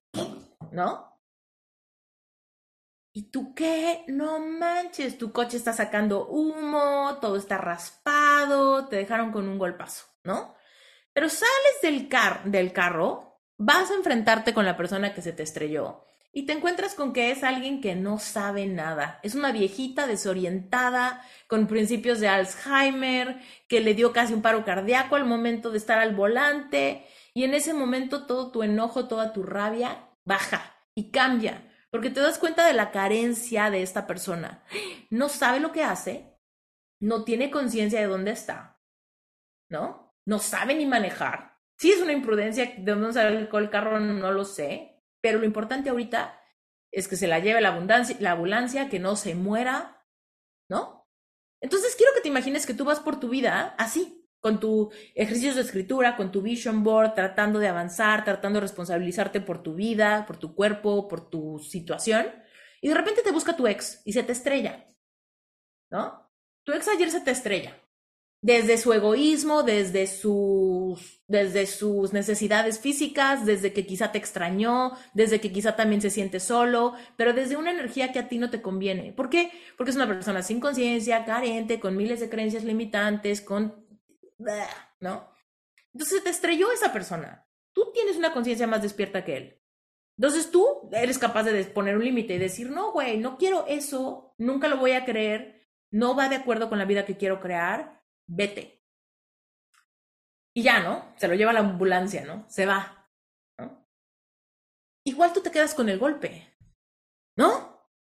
¿no? 0.72 1.20
¿Y 3.12 3.30
tú 3.30 3.54
qué? 3.54 4.04
No 4.08 4.38
manches, 4.40 5.18
tu 5.18 5.32
coche 5.32 5.58
está 5.58 5.74
sacando 5.74 6.26
humo, 6.26 7.18
todo 7.20 7.36
está 7.36 7.58
raspado, 7.58 8.88
te 8.88 8.96
dejaron 8.96 9.30
con 9.30 9.46
un 9.46 9.58
golpazo, 9.58 10.06
¿no? 10.24 10.54
Pero 11.12 11.28
sales 11.28 11.80
del, 11.82 12.08
car 12.08 12.44
del 12.44 12.72
carro, 12.72 13.42
vas 13.58 13.90
a 13.90 13.94
enfrentarte 13.94 14.54
con 14.54 14.64
la 14.64 14.76
persona 14.76 15.14
que 15.14 15.22
se 15.22 15.32
te 15.32 15.42
estrelló 15.42 16.05
y 16.36 16.42
te 16.42 16.52
encuentras 16.52 16.94
con 16.94 17.14
que 17.14 17.30
es 17.30 17.42
alguien 17.42 17.80
que 17.80 17.94
no 17.94 18.18
sabe 18.18 18.66
nada. 18.66 19.20
Es 19.22 19.34
una 19.34 19.52
viejita 19.52 20.06
desorientada, 20.06 21.24
con 21.46 21.66
principios 21.66 22.20
de 22.20 22.28
Alzheimer, 22.28 23.40
que 23.68 23.80
le 23.80 23.94
dio 23.94 24.12
casi 24.12 24.34
un 24.34 24.42
paro 24.42 24.62
cardíaco 24.62 25.16
al 25.16 25.24
momento 25.24 25.70
de 25.70 25.78
estar 25.78 25.98
al 25.98 26.14
volante 26.14 27.06
y 27.32 27.44
en 27.44 27.54
ese 27.54 27.72
momento 27.72 28.26
todo 28.26 28.52
tu 28.52 28.62
enojo, 28.62 29.08
toda 29.08 29.32
tu 29.32 29.44
rabia 29.44 30.10
baja 30.26 30.74
y 30.94 31.10
cambia, 31.10 31.72
porque 31.90 32.10
te 32.10 32.20
das 32.20 32.38
cuenta 32.38 32.66
de 32.66 32.74
la 32.74 32.90
carencia 32.90 33.70
de 33.70 33.80
esta 33.80 34.06
persona. 34.06 34.62
No 35.08 35.30
sabe 35.30 35.58
lo 35.58 35.72
que 35.72 35.84
hace, 35.84 36.36
no 37.00 37.24
tiene 37.24 37.50
conciencia 37.50 37.98
de 37.98 38.08
dónde 38.08 38.32
está, 38.32 38.78
¿no? 39.70 40.14
No 40.26 40.38
sabe 40.38 40.74
ni 40.74 40.84
manejar. 40.84 41.56
Si 41.78 41.92
es 41.92 42.02
una 42.02 42.12
imprudencia 42.12 42.74
de 42.76 42.92
dónde 42.92 43.14
sale 43.14 43.38
el 43.38 43.70
carro, 43.70 43.98
no 44.00 44.32
lo 44.32 44.44
sé, 44.44 44.95
pero 45.26 45.40
lo 45.40 45.44
importante 45.44 45.90
ahorita 45.90 46.40
es 46.92 47.08
que 47.08 47.16
se 47.16 47.26
la 47.26 47.40
lleve 47.40 47.60
la, 47.60 47.70
abundancia, 47.70 48.16
la 48.20 48.30
ambulancia, 48.30 48.88
que 48.88 49.00
no 49.00 49.16
se 49.16 49.34
muera, 49.34 50.06
¿no? 50.70 51.10
Entonces 51.60 51.96
quiero 51.96 52.12
que 52.14 52.20
te 52.20 52.28
imagines 52.28 52.64
que 52.64 52.74
tú 52.74 52.84
vas 52.84 53.00
por 53.00 53.18
tu 53.18 53.28
vida 53.28 53.74
así, 53.76 54.24
con 54.38 54.60
tu 54.60 54.92
ejercicios 55.16 55.56
de 55.56 55.62
escritura, 55.62 56.16
con 56.16 56.30
tu 56.30 56.42
vision 56.42 56.84
board, 56.84 57.14
tratando 57.14 57.58
de 57.58 57.66
avanzar, 57.66 58.22
tratando 58.22 58.58
de 58.58 58.66
responsabilizarte 58.68 59.40
por 59.40 59.64
tu 59.64 59.74
vida, 59.74 60.26
por 60.28 60.36
tu 60.36 60.54
cuerpo, 60.54 61.08
por 61.08 61.28
tu 61.28 61.58
situación, 61.58 62.26
y 62.80 62.86
de 62.86 62.94
repente 62.94 63.22
te 63.22 63.32
busca 63.32 63.56
tu 63.56 63.66
ex 63.66 64.02
y 64.04 64.12
se 64.12 64.22
te 64.22 64.30
estrella, 64.30 64.86
¿no? 65.90 66.30
Tu 66.62 66.70
ex 66.70 66.86
ayer 66.86 67.10
se 67.10 67.20
te 67.20 67.32
estrella 67.32 67.76
desde 68.40 68.78
su 68.78 68.92
egoísmo, 68.92 69.64
desde 69.64 70.06
sus, 70.06 71.15
desde 71.28 71.66
sus 71.66 72.12
necesidades 72.12 72.78
físicas, 72.78 73.44
desde 73.44 73.72
que 73.72 73.86
quizá 73.86 74.12
te 74.12 74.18
extrañó, 74.18 74.92
desde 75.12 75.40
que 75.40 75.52
quizá 75.52 75.74
también 75.74 76.00
se 76.00 76.10
siente 76.10 76.38
solo, 76.38 76.94
pero 77.16 77.32
desde 77.32 77.56
una 77.56 77.72
energía 77.72 78.12
que 78.12 78.20
a 78.20 78.28
ti 78.28 78.38
no 78.38 78.50
te 78.50 78.62
conviene. 78.62 79.12
¿Por 79.12 79.28
qué? 79.28 79.50
Porque 79.76 79.90
es 79.90 79.96
una 79.96 80.06
persona 80.06 80.42
sin 80.42 80.60
conciencia, 80.60 81.24
carente, 81.24 81.80
con 81.80 81.96
miles 81.96 82.20
de 82.20 82.28
creencias 82.28 82.64
limitantes, 82.64 83.40
con... 83.40 83.86
¿no? 85.00 85.28
Entonces 85.92 86.22
te 86.22 86.30
estrelló 86.30 86.70
esa 86.70 86.92
persona. 86.92 87.48
Tú 87.72 87.90
tienes 87.92 88.16
una 88.16 88.32
conciencia 88.32 88.66
más 88.66 88.82
despierta 88.82 89.24
que 89.24 89.36
él. 89.36 89.62
Entonces 90.18 90.50
tú 90.50 90.88
eres 90.92 91.18
capaz 91.18 91.42
de 91.42 91.64
poner 91.64 91.96
un 91.96 92.04
límite 92.04 92.34
y 92.34 92.38
decir, 92.38 92.70
no, 92.70 92.92
güey, 92.92 93.18
no 93.18 93.36
quiero 93.36 93.66
eso, 93.66 94.34
nunca 94.38 94.68
lo 94.68 94.78
voy 94.78 94.92
a 94.92 95.04
creer, 95.04 95.66
no 95.90 96.14
va 96.14 96.28
de 96.28 96.36
acuerdo 96.36 96.68
con 96.68 96.78
la 96.78 96.84
vida 96.84 97.04
que 97.04 97.16
quiero 97.16 97.40
crear, 97.40 98.02
vete. 98.26 98.75
Y 100.56 100.62
ya, 100.62 100.80
¿no? 100.80 101.12
Se 101.18 101.28
lo 101.28 101.34
lleva 101.34 101.52
la 101.52 101.60
ambulancia, 101.60 102.24
¿no? 102.24 102.48
Se 102.48 102.64
va. 102.64 103.10
Igual 105.04 105.34
tú 105.34 105.42
te 105.42 105.50
quedas 105.50 105.74
con 105.74 105.90
el 105.90 105.98
golpe, 105.98 106.56
¿no? 107.36 107.92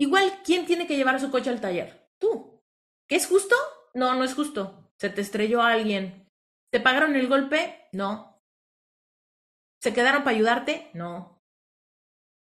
Igual, 0.00 0.42
¿quién 0.44 0.66
tiene 0.66 0.88
que 0.88 0.96
llevar 0.96 1.20
su 1.20 1.30
coche 1.30 1.48
al 1.48 1.60
taller? 1.60 2.10
Tú. 2.18 2.60
¿Qué 3.08 3.14
es 3.14 3.28
justo? 3.28 3.54
No, 3.94 4.14
no 4.14 4.24
es 4.24 4.34
justo. 4.34 4.92
Se 4.98 5.10
te 5.10 5.20
estrelló 5.20 5.62
alguien. 5.62 6.28
¿Te 6.72 6.80
pagaron 6.80 7.14
el 7.14 7.28
golpe? 7.28 7.88
No. 7.92 8.42
¿Se 9.80 9.94
quedaron 9.94 10.24
para 10.24 10.34
ayudarte? 10.34 10.90
No. 10.94 11.40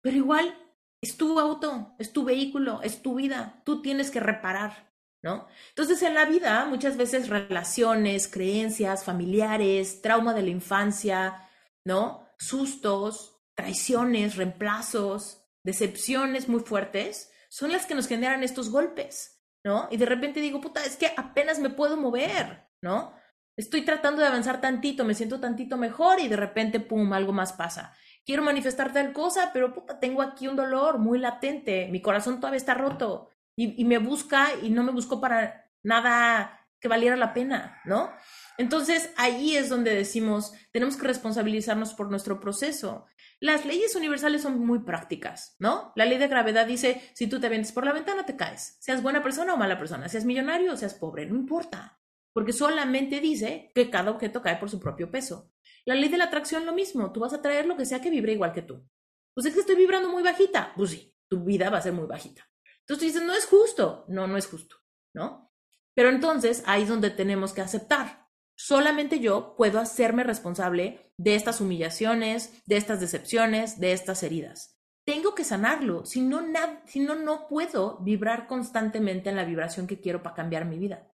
Pero 0.01 0.17
igual, 0.17 0.75
es 0.99 1.15
tu 1.15 1.39
auto, 1.39 1.95
es 1.99 2.11
tu 2.11 2.23
vehículo, 2.23 2.81
es 2.81 3.03
tu 3.03 3.15
vida. 3.15 3.61
Tú 3.65 3.83
tienes 3.83 4.09
que 4.09 4.19
reparar. 4.19 4.92
¿No? 5.23 5.47
Entonces, 5.69 6.03
en 6.03 6.13
la 6.13 6.25
vida, 6.25 6.65
muchas 6.65 6.97
veces 6.97 7.29
relaciones, 7.29 8.27
creencias, 8.27 9.05
familiares, 9.05 10.01
trauma 10.01 10.33
de 10.33 10.43
la 10.43 10.49
infancia, 10.49 11.49
¿no? 11.85 12.27
Sustos, 12.37 13.41
traiciones, 13.55 14.35
reemplazos, 14.35 15.41
decepciones 15.63 16.49
muy 16.49 16.59
fuertes, 16.59 17.31
son 17.49 17.71
las 17.71 17.85
que 17.85 17.95
nos 17.95 18.07
generan 18.07 18.43
estos 18.43 18.69
golpes, 18.69 19.41
¿no? 19.63 19.87
Y 19.89 19.97
de 19.97 20.05
repente 20.05 20.41
digo, 20.41 20.59
puta, 20.59 20.83
es 20.85 20.97
que 20.97 21.13
apenas 21.15 21.59
me 21.59 21.69
puedo 21.69 21.95
mover, 21.95 22.67
¿no? 22.81 23.13
Estoy 23.55 23.83
tratando 23.83 24.21
de 24.21 24.27
avanzar 24.27 24.59
tantito, 24.59 25.05
me 25.05 25.15
siento 25.15 25.39
tantito 25.39 25.77
mejor 25.77 26.19
y 26.19 26.27
de 26.27 26.35
repente, 26.35 26.79
pum, 26.79 27.13
algo 27.13 27.31
más 27.31 27.53
pasa. 27.53 27.95
Quiero 28.25 28.43
manifestar 28.43 28.91
tal 28.91 29.13
cosa, 29.13 29.51
pero 29.53 29.73
puta, 29.73 29.99
tengo 29.99 30.21
aquí 30.21 30.47
un 30.47 30.55
dolor 30.55 30.97
muy 30.97 31.19
latente, 31.19 31.87
mi 31.91 32.01
corazón 32.01 32.39
todavía 32.39 32.57
está 32.57 32.73
roto, 32.73 33.29
y, 33.55 33.85
me 33.85 33.97
busca 33.97 34.49
y 34.61 34.69
no 34.69 34.83
me 34.83 34.91
buscó 34.91 35.21
para 35.21 35.69
nada 35.83 36.59
que 36.79 36.87
valiera 36.87 37.15
la 37.15 37.33
pena, 37.33 37.81
¿no? 37.85 38.11
Entonces 38.57 39.11
ahí 39.15 39.55
es 39.55 39.69
donde 39.69 39.95
decimos, 39.95 40.53
tenemos 40.71 40.97
que 40.97 41.07
responsabilizarnos 41.07 41.93
por 41.93 42.09
nuestro 42.09 42.39
proceso. 42.39 43.05
Las 43.39 43.65
leyes 43.65 43.95
universales 43.95 44.41
son 44.41 44.59
muy 44.59 44.79
prácticas, 44.79 45.55
¿no? 45.59 45.93
La 45.95 46.05
ley 46.05 46.17
de 46.17 46.27
gravedad 46.27 46.65
dice, 46.65 47.01
si 47.13 47.27
tú 47.27 47.39
te 47.39 47.47
avientes 47.47 47.71
por 47.71 47.85
la 47.85 47.93
ventana, 47.93 48.25
te 48.25 48.35
caes. 48.35 48.77
Seas 48.79 49.01
buena 49.01 49.23
persona 49.23 49.53
o 49.53 49.57
mala 49.57 49.77
persona, 49.77 50.09
seas 50.09 50.25
millonario 50.25 50.73
o 50.73 50.77
seas 50.77 50.93
pobre, 50.93 51.25
no 51.25 51.35
importa, 51.35 51.99
porque 52.33 52.53
solamente 52.53 53.21
dice 53.21 53.71
que 53.73 53.89
cada 53.89 54.11
objeto 54.11 54.41
cae 54.41 54.57
por 54.57 54.69
su 54.69 54.79
propio 54.79 55.09
peso. 55.09 55.51
La 55.85 55.95
ley 55.95 56.09
de 56.09 56.17
la 56.17 56.25
atracción 56.25 56.65
lo 56.65 56.73
mismo, 56.73 57.11
tú 57.11 57.19
vas 57.19 57.33
a 57.33 57.41
traer 57.41 57.65
lo 57.65 57.77
que 57.77 57.85
sea 57.85 58.01
que 58.01 58.09
vibre 58.09 58.33
igual 58.33 58.53
que 58.53 58.61
tú. 58.61 58.85
Pues 59.33 59.47
es 59.47 59.53
que 59.53 59.61
estoy 59.61 59.75
vibrando 59.75 60.09
muy 60.09 60.21
bajita, 60.21 60.73
pues 60.75 60.91
sí, 60.91 61.15
tu 61.27 61.43
vida 61.43 61.69
va 61.69 61.79
a 61.79 61.81
ser 61.81 61.93
muy 61.93 62.05
bajita. 62.05 62.47
Entonces 62.87 63.13
dices, 63.13 63.23
no 63.27 63.33
es 63.33 63.45
justo. 63.45 64.05
No, 64.07 64.27
no 64.27 64.37
es 64.37 64.47
justo, 64.47 64.75
¿no? 65.13 65.51
Pero 65.93 66.09
entonces 66.09 66.63
ahí 66.65 66.83
es 66.83 66.89
donde 66.89 67.09
tenemos 67.09 67.53
que 67.53 67.61
aceptar. 67.61 68.27
Solamente 68.55 69.19
yo 69.19 69.55
puedo 69.55 69.79
hacerme 69.79 70.23
responsable 70.23 71.13
de 71.17 71.35
estas 71.35 71.61
humillaciones, 71.61 72.63
de 72.65 72.77
estas 72.77 72.99
decepciones, 72.99 73.79
de 73.79 73.93
estas 73.93 74.23
heridas. 74.23 74.79
Tengo 75.05 75.35
que 75.35 75.43
sanarlo, 75.43 76.05
si 76.05 76.21
no, 76.21 76.41
si 76.85 76.99
no, 76.99 77.15
no 77.15 77.47
puedo 77.47 77.99
vibrar 77.99 78.47
constantemente 78.47 79.29
en 79.29 79.35
la 79.35 79.43
vibración 79.43 79.85
que 79.85 79.99
quiero 79.99 80.23
para 80.23 80.35
cambiar 80.35 80.65
mi 80.65 80.77
vida. 80.77 81.11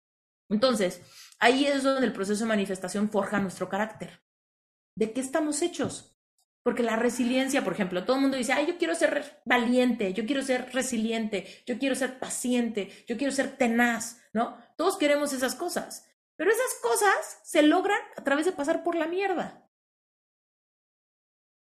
Entonces, 0.48 1.02
ahí 1.38 1.66
es 1.66 1.82
donde 1.82 2.06
el 2.06 2.12
proceso 2.12 2.44
de 2.44 2.48
manifestación 2.48 3.10
forja 3.10 3.38
nuestro 3.38 3.68
carácter. 3.68 4.22
¿De 4.96 5.12
qué 5.12 5.20
estamos 5.20 5.62
hechos? 5.62 6.15
Porque 6.66 6.82
la 6.82 6.96
resiliencia, 6.96 7.62
por 7.62 7.74
ejemplo, 7.74 8.04
todo 8.04 8.16
el 8.16 8.22
mundo 8.22 8.36
dice, 8.36 8.52
ay, 8.52 8.66
yo 8.66 8.76
quiero 8.76 8.96
ser 8.96 9.40
valiente, 9.44 10.12
yo 10.12 10.26
quiero 10.26 10.42
ser 10.42 10.72
resiliente, 10.72 11.46
yo 11.64 11.78
quiero 11.78 11.94
ser 11.94 12.18
paciente, 12.18 12.90
yo 13.06 13.16
quiero 13.16 13.32
ser 13.32 13.56
tenaz, 13.56 14.20
¿no? 14.32 14.58
Todos 14.76 14.98
queremos 14.98 15.32
esas 15.32 15.54
cosas. 15.54 16.10
Pero 16.34 16.50
esas 16.50 16.74
cosas 16.82 17.40
se 17.44 17.62
logran 17.62 18.00
a 18.16 18.24
través 18.24 18.46
de 18.46 18.52
pasar 18.52 18.82
por 18.82 18.96
la 18.96 19.06
mierda. 19.06 19.70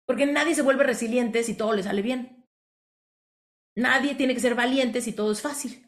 Porque 0.07 0.25
nadie 0.25 0.56
se 0.56 0.61
vuelve 0.61 0.85
resiliente 0.85 1.43
si 1.43 1.57
todo 1.57 1.73
le 1.73 1.83
sale 1.83 2.01
bien. 2.01 2.49
Nadie 3.75 4.15
tiene 4.15 4.33
que 4.33 4.40
ser 4.40 4.56
valiente 4.56 5.01
si 5.01 5.11
todo 5.11 5.33
es 5.33 5.41
fácil. 5.41 5.85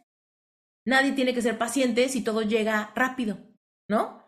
Nadie 0.85 1.13
tiene 1.13 1.33
que 1.33 1.41
ser 1.41 1.57
paciente 1.57 2.09
si 2.09 2.21
todo 2.21 2.41
llega 2.41 2.91
rápido, 2.93 3.37
¿no? 3.87 4.21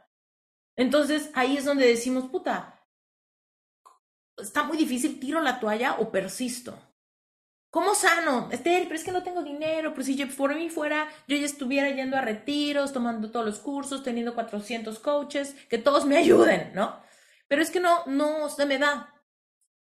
Entonces 0.77 1.29
ahí 1.33 1.57
es 1.57 1.65
donde 1.65 1.85
decimos, 1.85 2.29
puta, 2.29 2.76
está 4.37 4.63
muy 4.63 4.77
difícil, 4.77 5.19
tiro 5.19 5.41
la 5.41 5.59
toalla 5.59 5.95
o 5.99 6.11
persisto. 6.11 6.77
¿Cómo 7.69 7.95
sano? 7.95 8.49
Esther, 8.51 8.83
pero 8.83 8.95
es 8.95 9.03
que 9.03 9.11
no 9.11 9.23
tengo 9.23 9.43
dinero, 9.43 9.93
pues 9.93 10.07
si 10.07 10.15
yo 10.15 10.27
por 10.35 10.55
mí 10.55 10.69
fuera, 10.69 11.07
yo 11.27 11.35
ya 11.35 11.45
estuviera 11.45 11.89
yendo 11.89 12.17
a 12.17 12.21
retiros, 12.21 12.93
tomando 12.93 13.29
todos 13.29 13.45
los 13.45 13.59
cursos, 13.59 14.03
teniendo 14.03 14.33
400 14.35 14.99
coaches, 14.99 15.53
que 15.69 15.77
todos 15.77 16.05
me 16.05 16.17
ayuden, 16.23 16.71
¿no? 16.73 16.99
Pero 17.47 17.61
es 17.61 17.69
que 17.69 17.79
no, 17.79 18.05
no 18.05 18.49
se 18.49 18.65
me 18.65 18.77
da. 18.77 19.13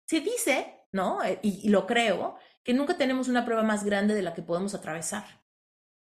Se 0.05 0.21
dice, 0.21 0.85
¿no? 0.91 1.23
Eh, 1.23 1.39
y, 1.43 1.67
y 1.67 1.69
lo 1.69 1.85
creo, 1.85 2.37
que 2.63 2.73
nunca 2.73 2.97
tenemos 2.97 3.27
una 3.27 3.45
prueba 3.45 3.63
más 3.63 3.83
grande 3.83 4.15
de 4.15 4.21
la 4.21 4.33
que 4.33 4.41
podemos 4.41 4.73
atravesar. 4.73 5.43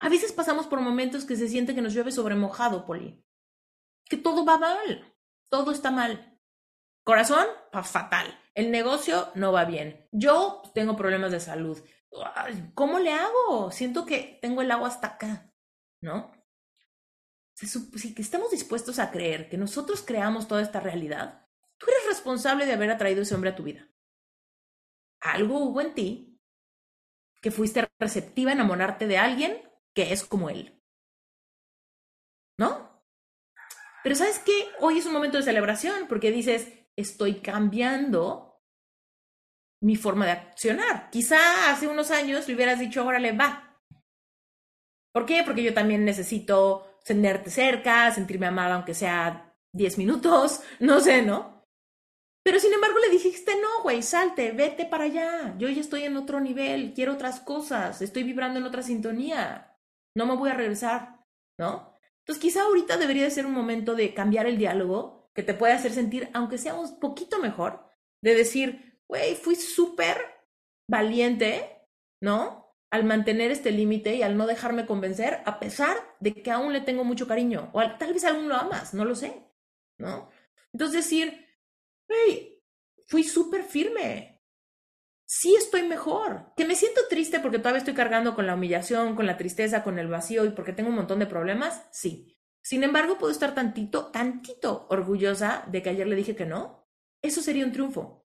A 0.00 0.08
veces 0.08 0.32
pasamos 0.32 0.66
por 0.66 0.80
momentos 0.80 1.24
que 1.24 1.36
se 1.36 1.48
siente 1.48 1.74
que 1.74 1.82
nos 1.82 1.94
llueve 1.94 2.12
sobre 2.12 2.34
mojado, 2.34 2.86
Poli. 2.86 3.22
Que 4.04 4.16
todo 4.16 4.44
va 4.44 4.58
mal, 4.58 5.14
todo 5.50 5.72
está 5.72 5.90
mal. 5.90 6.38
Corazón, 7.04 7.46
fatal. 7.82 8.39
El 8.54 8.70
negocio 8.70 9.30
no 9.34 9.52
va 9.52 9.64
bien. 9.64 10.08
Yo 10.12 10.62
tengo 10.74 10.96
problemas 10.96 11.32
de 11.32 11.40
salud. 11.40 11.78
¿Cómo 12.74 12.98
le 12.98 13.12
hago? 13.12 13.70
Siento 13.70 14.04
que 14.04 14.38
tengo 14.42 14.62
el 14.62 14.70
agua 14.70 14.88
hasta 14.88 15.08
acá, 15.08 15.52
¿no? 16.00 16.32
Si 17.54 18.14
estamos 18.16 18.50
dispuestos 18.50 18.98
a 18.98 19.10
creer 19.10 19.48
que 19.48 19.58
nosotros 19.58 20.02
creamos 20.02 20.48
toda 20.48 20.62
esta 20.62 20.80
realidad, 20.80 21.46
tú 21.78 21.86
eres 21.88 22.06
responsable 22.08 22.66
de 22.66 22.72
haber 22.72 22.90
atraído 22.90 23.22
ese 23.22 23.34
hombre 23.34 23.50
a 23.50 23.56
tu 23.56 23.62
vida. 23.62 23.86
Algo 25.20 25.58
hubo 25.58 25.80
en 25.80 25.94
ti 25.94 26.40
que 27.42 27.50
fuiste 27.50 27.88
receptiva 27.98 28.50
a 28.50 28.54
enamorarte 28.54 29.06
de 29.06 29.18
alguien 29.18 29.62
que 29.94 30.12
es 30.12 30.24
como 30.24 30.50
él. 30.50 30.82
¿No? 32.58 33.04
Pero 34.02 34.14
sabes 34.14 34.38
qué? 34.38 34.70
Hoy 34.80 34.98
es 34.98 35.06
un 35.06 35.12
momento 35.12 35.36
de 35.36 35.42
celebración 35.42 36.06
porque 36.08 36.30
dices, 36.30 36.72
estoy 36.96 37.40
cambiando 37.40 38.50
mi 39.82 39.96
forma 39.96 40.26
de 40.26 40.32
accionar. 40.32 41.10
Quizá 41.10 41.70
hace 41.70 41.86
unos 41.86 42.10
años 42.10 42.46
le 42.46 42.54
hubieras 42.54 42.78
dicho, 42.78 43.04
órale, 43.04 43.32
va. 43.32 43.80
¿Por 45.12 45.26
qué? 45.26 45.42
Porque 45.44 45.62
yo 45.62 45.74
también 45.74 46.04
necesito 46.04 46.98
tenerte 47.04 47.50
cerca, 47.50 48.10
sentirme 48.12 48.46
amada, 48.46 48.74
aunque 48.74 48.94
sea 48.94 49.54
10 49.72 49.98
minutos, 49.98 50.60
no 50.80 51.00
sé, 51.00 51.22
¿no? 51.22 51.60
Pero 52.42 52.58
sin 52.58 52.72
embargo 52.72 52.98
le 52.98 53.10
dijiste, 53.10 53.52
no, 53.60 53.82
güey, 53.82 54.02
salte, 54.02 54.52
vete 54.52 54.86
para 54.86 55.04
allá. 55.04 55.54
Yo 55.58 55.68
ya 55.68 55.80
estoy 55.80 56.04
en 56.04 56.16
otro 56.16 56.40
nivel, 56.40 56.94
quiero 56.94 57.14
otras 57.14 57.40
cosas, 57.40 58.00
estoy 58.00 58.22
vibrando 58.22 58.58
en 58.58 58.66
otra 58.66 58.82
sintonía. 58.82 59.76
No 60.16 60.26
me 60.26 60.36
voy 60.36 60.50
a 60.50 60.54
regresar, 60.54 61.24
¿no? 61.58 61.98
Entonces 62.20 62.40
quizá 62.40 62.62
ahorita 62.62 62.96
debería 62.96 63.24
de 63.24 63.30
ser 63.30 63.44
un 63.44 63.52
momento 63.52 63.94
de 63.94 64.14
cambiar 64.14 64.46
el 64.46 64.56
diálogo 64.56 65.19
que 65.34 65.42
te 65.42 65.54
puede 65.54 65.72
hacer 65.72 65.92
sentir, 65.92 66.28
aunque 66.34 66.58
sea 66.58 66.74
un 66.74 66.98
poquito 67.00 67.38
mejor, 67.38 67.84
de 68.22 68.34
decir, 68.34 69.00
güey, 69.08 69.34
fui 69.34 69.56
súper 69.56 70.18
valiente, 70.88 71.86
¿no? 72.20 72.76
Al 72.90 73.04
mantener 73.04 73.50
este 73.50 73.70
límite 73.70 74.16
y 74.16 74.22
al 74.22 74.36
no 74.36 74.46
dejarme 74.46 74.86
convencer, 74.86 75.42
a 75.46 75.60
pesar 75.60 75.96
de 76.18 76.34
que 76.34 76.50
aún 76.50 76.72
le 76.72 76.80
tengo 76.80 77.04
mucho 77.04 77.28
cariño, 77.28 77.70
o 77.72 77.80
tal 77.96 78.12
vez 78.12 78.24
aún 78.24 78.48
lo 78.48 78.56
amas, 78.56 78.94
no 78.94 79.04
lo 79.04 79.14
sé, 79.14 79.46
¿no? 79.98 80.30
Entonces 80.72 81.04
decir, 81.04 81.46
hey, 82.08 82.60
fui 83.06 83.24
súper 83.24 83.62
firme. 83.62 84.42
Sí 85.26 85.54
estoy 85.54 85.84
mejor. 85.84 86.52
Que 86.56 86.64
me 86.64 86.74
siento 86.74 87.02
triste 87.08 87.38
porque 87.38 87.58
todavía 87.58 87.78
estoy 87.78 87.94
cargando 87.94 88.34
con 88.34 88.46
la 88.46 88.54
humillación, 88.54 89.14
con 89.14 89.26
la 89.26 89.36
tristeza, 89.36 89.84
con 89.84 89.98
el 90.00 90.08
vacío 90.08 90.44
y 90.44 90.50
porque 90.50 90.72
tengo 90.72 90.88
un 90.90 90.96
montón 90.96 91.20
de 91.20 91.26
problemas. 91.26 91.86
Sí. 91.92 92.36
Sin 92.62 92.84
embargo, 92.84 93.18
puedo 93.18 93.32
estar 93.32 93.54
tantito, 93.54 94.06
tantito 94.06 94.86
orgullosa 94.90 95.64
de 95.68 95.82
que 95.82 95.90
ayer 95.90 96.06
le 96.06 96.16
dije 96.16 96.36
que 96.36 96.46
no. 96.46 96.86
Eso 97.22 97.40
sería 97.42 97.64
un 97.64 97.72
triunfo. 97.72 98.26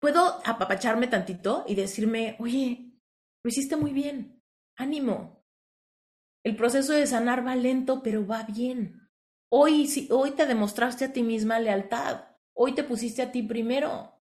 Puedo 0.00 0.40
apapacharme 0.44 1.06
tantito 1.06 1.64
y 1.66 1.74
decirme, 1.74 2.36
oye, 2.38 2.92
lo 3.42 3.48
hiciste 3.48 3.76
muy 3.76 3.92
bien. 3.92 4.42
Ánimo. 4.76 5.44
El 6.44 6.56
proceso 6.56 6.92
de 6.92 7.06
sanar 7.06 7.46
va 7.46 7.56
lento, 7.56 8.02
pero 8.02 8.26
va 8.26 8.42
bien. 8.42 9.08
Hoy, 9.50 9.88
hoy 10.10 10.32
te 10.32 10.46
demostraste 10.46 11.06
a 11.06 11.12
ti 11.12 11.22
misma 11.22 11.58
lealtad. 11.58 12.24
Hoy 12.54 12.74
te 12.74 12.84
pusiste 12.84 13.22
a 13.22 13.32
ti 13.32 13.42
primero. 13.42 14.20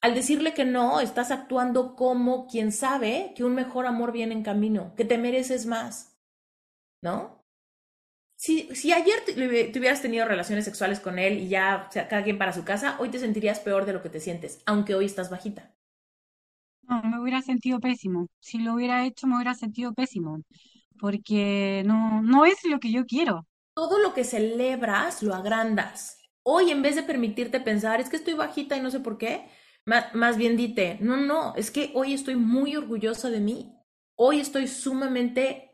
Al 0.00 0.14
decirle 0.14 0.54
que 0.54 0.64
no, 0.64 1.00
estás 1.00 1.30
actuando 1.30 1.96
como 1.96 2.46
quien 2.46 2.72
sabe 2.72 3.32
que 3.36 3.44
un 3.44 3.54
mejor 3.54 3.86
amor 3.86 4.12
viene 4.12 4.34
en 4.34 4.42
camino, 4.42 4.94
que 4.96 5.04
te 5.04 5.18
mereces 5.18 5.66
más. 5.66 6.17
¿No? 7.02 7.44
Si, 8.36 8.74
si 8.74 8.92
ayer 8.92 9.24
tuvieras 9.72 10.00
tenido 10.00 10.24
relaciones 10.24 10.64
sexuales 10.64 11.00
con 11.00 11.18
él 11.18 11.38
y 11.38 11.48
ya 11.48 11.88
cada 11.92 12.22
quien 12.22 12.38
para 12.38 12.52
su 12.52 12.64
casa, 12.64 12.96
hoy 13.00 13.08
te 13.08 13.18
sentirías 13.18 13.58
peor 13.60 13.84
de 13.84 13.92
lo 13.92 14.02
que 14.02 14.10
te 14.10 14.20
sientes, 14.20 14.62
aunque 14.64 14.94
hoy 14.94 15.06
estás 15.06 15.28
bajita. 15.28 15.74
No, 16.82 17.02
me 17.02 17.20
hubiera 17.20 17.42
sentido 17.42 17.80
pésimo. 17.80 18.28
Si 18.40 18.58
lo 18.58 18.74
hubiera 18.74 19.04
hecho, 19.04 19.26
me 19.26 19.34
hubiera 19.36 19.54
sentido 19.54 19.92
pésimo, 19.92 20.42
porque 21.00 21.82
no, 21.84 22.22
no 22.22 22.44
es 22.44 22.64
lo 22.64 22.78
que 22.78 22.92
yo 22.92 23.04
quiero 23.06 23.46
todo 23.78 24.00
lo 24.00 24.12
que 24.12 24.24
celebras 24.24 25.22
lo 25.22 25.36
agrandas. 25.36 26.18
Hoy, 26.42 26.72
en 26.72 26.82
vez 26.82 26.96
de 26.96 27.04
permitirte 27.04 27.60
pensar, 27.60 28.00
es 28.00 28.08
que 28.08 28.16
estoy 28.16 28.34
bajita 28.34 28.76
y 28.76 28.80
no 28.80 28.90
sé 28.90 28.98
por 28.98 29.18
qué, 29.18 29.48
más, 29.84 30.36
bien 30.36 30.56
dite, 30.56 30.98
no, 31.00 31.16
no, 31.16 31.54
es 31.54 31.70
que 31.70 31.92
hoy 31.94 32.12
estoy 32.12 32.34
muy 32.34 32.74
orgullosa 32.74 33.30
de 33.30 33.38
mí. 33.38 33.72
Hoy 34.16 34.40
estoy 34.40 34.66
sumamente 34.66 35.67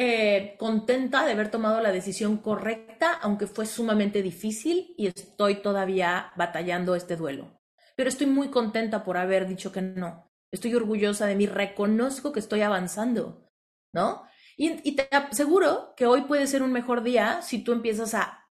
eh, 0.00 0.54
contenta 0.58 1.26
de 1.26 1.32
haber 1.32 1.50
tomado 1.50 1.80
la 1.80 1.90
decisión 1.90 2.36
correcta, 2.36 3.14
aunque 3.20 3.48
fue 3.48 3.66
sumamente 3.66 4.22
difícil 4.22 4.94
y 4.96 5.08
estoy 5.08 5.56
todavía 5.56 6.32
batallando 6.36 6.94
este 6.94 7.16
duelo. 7.16 7.60
Pero 7.96 8.08
estoy 8.08 8.28
muy 8.28 8.48
contenta 8.48 9.02
por 9.02 9.16
haber 9.16 9.48
dicho 9.48 9.72
que 9.72 9.82
no. 9.82 10.30
Estoy 10.52 10.72
orgullosa 10.76 11.26
de 11.26 11.34
mí, 11.34 11.46
reconozco 11.46 12.30
que 12.32 12.38
estoy 12.38 12.62
avanzando, 12.62 13.50
¿no? 13.92 14.22
Y, 14.56 14.96
te 14.96 15.08
aseguro 15.10 15.94
que 15.96 16.06
hoy 16.06 16.22
puede 16.22 16.46
ser 16.46 16.62
un 16.62 16.72
mejor 16.72 17.02
día 17.02 17.42
si 17.42 17.62
tú 17.62 17.72
empiezas 17.72 18.14
a, 18.14 18.44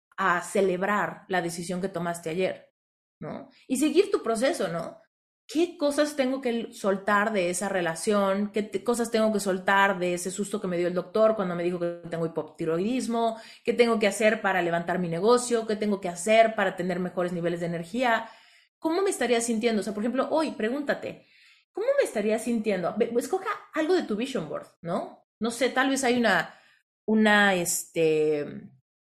celebrar 0.42 1.24
la 1.28 1.42
decisión 1.42 1.80
que 1.80 1.88
tomaste 1.88 2.30
ayer, 2.30 2.72
¿no? 3.20 3.50
Y 3.66 3.78
seguir 3.78 4.10
tu 4.10 4.22
proceso, 4.22 4.68
¿no? 4.68 5.00
¿Qué 5.46 5.76
cosas 5.76 6.16
tengo 6.16 6.40
que 6.40 6.72
soltar 6.72 7.32
de 7.32 7.50
esa 7.50 7.68
relación? 7.68 8.50
¿Qué 8.50 8.82
cosas 8.82 9.10
tengo 9.10 9.32
que 9.32 9.40
soltar 9.40 9.98
de 9.98 10.14
ese 10.14 10.30
susto 10.30 10.60
que 10.60 10.68
me 10.68 10.78
dio 10.78 10.88
el 10.88 10.94
doctor 10.94 11.36
cuando 11.36 11.54
me 11.54 11.62
dijo 11.62 11.78
que 11.78 12.00
tengo 12.08 12.24
hipotiroidismo? 12.24 13.38
¿Qué 13.62 13.74
tengo 13.74 13.98
que 13.98 14.06
hacer 14.06 14.40
para 14.40 14.62
levantar 14.62 14.98
mi 14.98 15.08
negocio? 15.08 15.66
¿Qué 15.66 15.76
tengo 15.76 16.00
que 16.00 16.08
hacer 16.08 16.54
para 16.54 16.76
tener 16.76 16.98
mejores 16.98 17.32
niveles 17.32 17.60
de 17.60 17.66
energía? 17.66 18.28
¿Cómo 18.78 19.02
me 19.02 19.10
estaría 19.10 19.40
sintiendo? 19.40 19.80
O 19.80 19.84
sea, 19.84 19.92
por 19.92 20.02
ejemplo, 20.02 20.28
hoy 20.30 20.52
pregúntate, 20.52 21.26
¿cómo 21.72 21.86
me 21.98 22.04
estaría 22.04 22.38
sintiendo? 22.38 22.94
Escoja 23.18 23.50
algo 23.74 23.94
de 23.94 24.04
tu 24.04 24.16
vision 24.16 24.48
board, 24.48 24.66
¿no? 24.80 25.26
No 25.40 25.50
sé, 25.50 25.68
tal 25.68 25.90
vez 25.90 26.04
hay 26.04 26.18
una, 26.18 26.58
una, 27.04 27.54
este, 27.54 28.46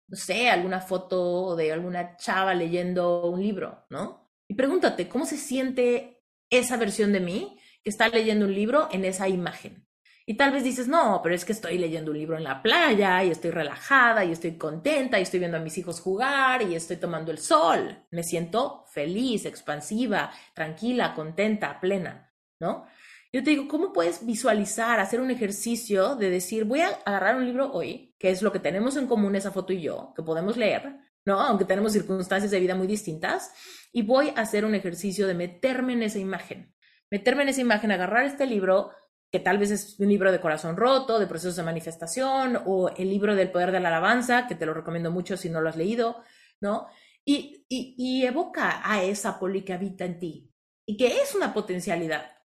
no 0.08 0.18
sé, 0.18 0.50
alguna 0.50 0.82
foto 0.82 1.56
de 1.56 1.72
alguna 1.72 2.18
chava 2.18 2.54
leyendo 2.56 3.26
un 3.28 3.42
libro, 3.42 3.86
¿no? 3.90 4.32
Y 4.48 4.56
pregúntate, 4.56 5.08
¿cómo 5.08 5.26
se 5.26 5.38
siente 5.38 6.15
esa 6.50 6.78
versión 6.78 7.12
de 7.12 7.20
mí 7.20 7.58
que 7.84 7.90
está 7.90 8.08
leyendo 8.10 8.46
un 8.46 8.54
libro 8.54 8.90
en 8.92 9.06
esa 9.06 9.28
imagen? 9.30 9.86
Y 10.28 10.38
tal 10.38 10.52
vez 10.52 10.64
dices, 10.64 10.88
no, 10.88 11.20
pero 11.22 11.36
es 11.36 11.46
que 11.46 11.52
estoy 11.52 11.78
leyendo 11.78 12.10
un 12.10 12.18
libro 12.18 12.36
en 12.36 12.44
la 12.44 12.64
playa 12.64 13.24
y 13.24 13.30
estoy 13.30 13.52
relajada 13.52 14.26
y 14.26 14.32
estoy 14.32 14.58
contenta 14.58 15.20
y 15.20 15.22
estoy 15.22 15.40
viendo 15.40 15.58
a 15.58 15.62
mis 15.62 15.78
hijos 15.78 16.02
jugar 16.02 16.64
y 16.64 16.74
estoy 16.74 16.98
tomando 16.98 17.32
el 17.32 17.38
sol. 17.38 18.04
Me 18.10 18.24
siento 18.24 18.86
feliz, 18.88 19.46
expansiva, 19.46 20.32
tranquila, 20.56 21.14
contenta, 21.14 21.80
plena, 21.80 22.34
¿no? 22.60 22.88
Yo 23.32 23.44
te 23.44 23.52
digo, 23.52 23.68
¿cómo 23.68 23.94
puedes 23.94 24.26
visualizar, 24.26 25.00
hacer 25.00 25.20
un 25.20 25.30
ejercicio 25.30 26.16
de 26.16 26.32
decir, 26.32 26.64
voy 26.64 26.82
a 26.82 26.88
agarrar 27.06 27.36
un 27.36 27.46
libro 27.46 27.72
hoy, 27.72 28.16
que 28.18 28.32
es 28.32 28.42
lo 28.42 28.52
que 28.52 28.60
tenemos 28.60 28.96
en 28.98 29.06
común 29.06 29.36
esa 29.36 29.52
foto 29.52 29.74
y 29.74 29.82
yo, 29.82 30.14
que 30.16 30.24
podemos 30.24 30.58
leer, 30.58 31.05
¿no? 31.26 31.40
Aunque 31.42 31.66
tenemos 31.66 31.94
circunstancias 31.94 32.52
de 32.52 32.60
vida 32.60 32.76
muy 32.76 32.88
distintas, 32.88 33.52
y 33.92 34.04
voy 34.04 34.30
a 34.30 34.42
hacer 34.42 34.66
un 34.66 34.76
ejercicio 34.76 35.28
de 35.28 35.34
meterme 35.34 35.94
en 35.94 36.04
esa 36.04 36.20
imagen. 36.20 36.74
Meterme 37.12 37.44
en 37.44 37.50
esa 37.50 37.62
imagen, 37.62 37.92
agarrar 37.92 38.26
este 38.26 38.46
libro, 38.46 38.92
que 39.32 39.40
tal 39.40 39.58
vez 39.58 39.72
es 39.72 40.00
un 40.00 40.10
libro 40.10 40.32
de 40.32 40.40
corazón 40.40 40.78
roto, 40.78 41.20
de 41.20 41.28
procesos 41.28 41.56
de 41.56 41.64
manifestación, 41.64 42.62
o 42.66 42.90
el 42.90 43.10
libro 43.10 43.36
del 43.36 43.52
poder 43.52 43.72
de 43.72 43.80
la 43.80 43.90
alabanza, 43.90 44.48
que 44.48 44.56
te 44.56 44.66
lo 44.66 44.74
recomiendo 44.74 45.12
mucho 45.12 45.38
si 45.38 45.50
no 45.50 45.62
lo 45.62 45.70
has 45.70 45.78
leído, 45.78 46.24
¿no? 46.62 46.88
Y, 47.26 47.66
y, 47.68 48.24
evoca 48.24 48.82
a 48.84 49.04
esa 49.04 49.40
poli 49.40 49.64
que 49.64 49.74
habita 49.74 50.06
en 50.06 50.20
ti, 50.20 50.54
y 50.86 50.96
que 50.96 51.22
es 51.22 51.34
una 51.34 51.54
potencialidad 51.54 52.36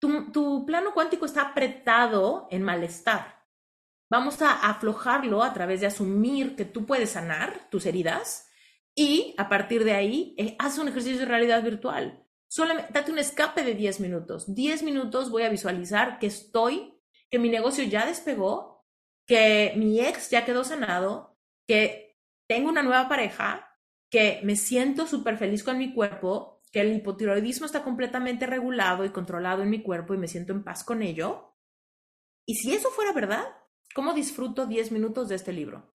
tu, 0.00 0.64
plano 0.66 0.92
cuántico 0.94 1.26
está 1.26 1.42
apretado 1.42 2.48
en 2.50 2.62
malestar. 2.62 3.39
Vamos 4.10 4.42
a 4.42 4.68
aflojarlo 4.68 5.44
a 5.44 5.54
través 5.54 5.80
de 5.80 5.86
asumir 5.86 6.56
que 6.56 6.64
tú 6.64 6.84
puedes 6.84 7.10
sanar 7.10 7.68
tus 7.70 7.86
heridas 7.86 8.50
y 8.94 9.36
a 9.38 9.48
partir 9.48 9.84
de 9.84 9.92
ahí 9.92 10.34
eh, 10.36 10.56
haz 10.58 10.78
un 10.78 10.88
ejercicio 10.88 11.20
de 11.20 11.26
realidad 11.26 11.62
virtual. 11.62 12.26
Solamente 12.48 12.92
date 12.92 13.12
un 13.12 13.18
escape 13.18 13.62
de 13.62 13.74
10 13.74 14.00
minutos. 14.00 14.52
10 14.52 14.82
minutos 14.82 15.30
voy 15.30 15.44
a 15.44 15.48
visualizar 15.48 16.18
que 16.18 16.26
estoy, 16.26 17.00
que 17.30 17.38
mi 17.38 17.48
negocio 17.48 17.84
ya 17.84 18.04
despegó, 18.04 18.84
que 19.26 19.74
mi 19.76 20.00
ex 20.00 20.28
ya 20.30 20.44
quedó 20.44 20.64
sanado, 20.64 21.38
que 21.68 22.18
tengo 22.48 22.68
una 22.68 22.82
nueva 22.82 23.08
pareja, 23.08 23.78
que 24.10 24.40
me 24.42 24.56
siento 24.56 25.06
súper 25.06 25.38
feliz 25.38 25.62
con 25.62 25.78
mi 25.78 25.94
cuerpo, 25.94 26.60
que 26.72 26.80
el 26.80 26.96
hipotiroidismo 26.96 27.66
está 27.66 27.84
completamente 27.84 28.46
regulado 28.46 29.04
y 29.04 29.10
controlado 29.10 29.62
en 29.62 29.70
mi 29.70 29.82
cuerpo 29.84 30.14
y 30.14 30.18
me 30.18 30.26
siento 30.26 30.52
en 30.52 30.64
paz 30.64 30.82
con 30.82 31.02
ello. 31.02 31.56
Y 32.44 32.56
si 32.56 32.74
eso 32.74 32.90
fuera 32.90 33.12
verdad, 33.12 33.46
¿cómo 33.94 34.12
disfruto 34.12 34.66
10 34.66 34.92
minutos 34.92 35.28
de 35.28 35.34
este 35.36 35.52
libro? 35.52 35.90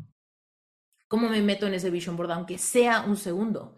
¿Cómo 1.08 1.30
me 1.30 1.42
meto 1.42 1.68
en 1.68 1.76
ese 1.76 1.90
vision 1.90 2.18
board, 2.18 2.32
aunque 2.32 2.58
sea 2.58 3.02
un 3.02 3.18
segundo? 3.18 3.78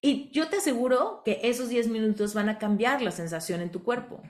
Y 0.00 0.30
yo 0.30 0.48
te 0.48 0.56
aseguro 0.56 1.22
que 1.24 1.40
esos 1.42 1.68
10 1.68 1.88
minutos 1.88 2.34
van 2.34 2.48
a 2.48 2.58
cambiar 2.58 3.02
la 3.02 3.10
sensación 3.10 3.60
en 3.60 3.70
tu 3.70 3.82
cuerpo. 3.82 4.22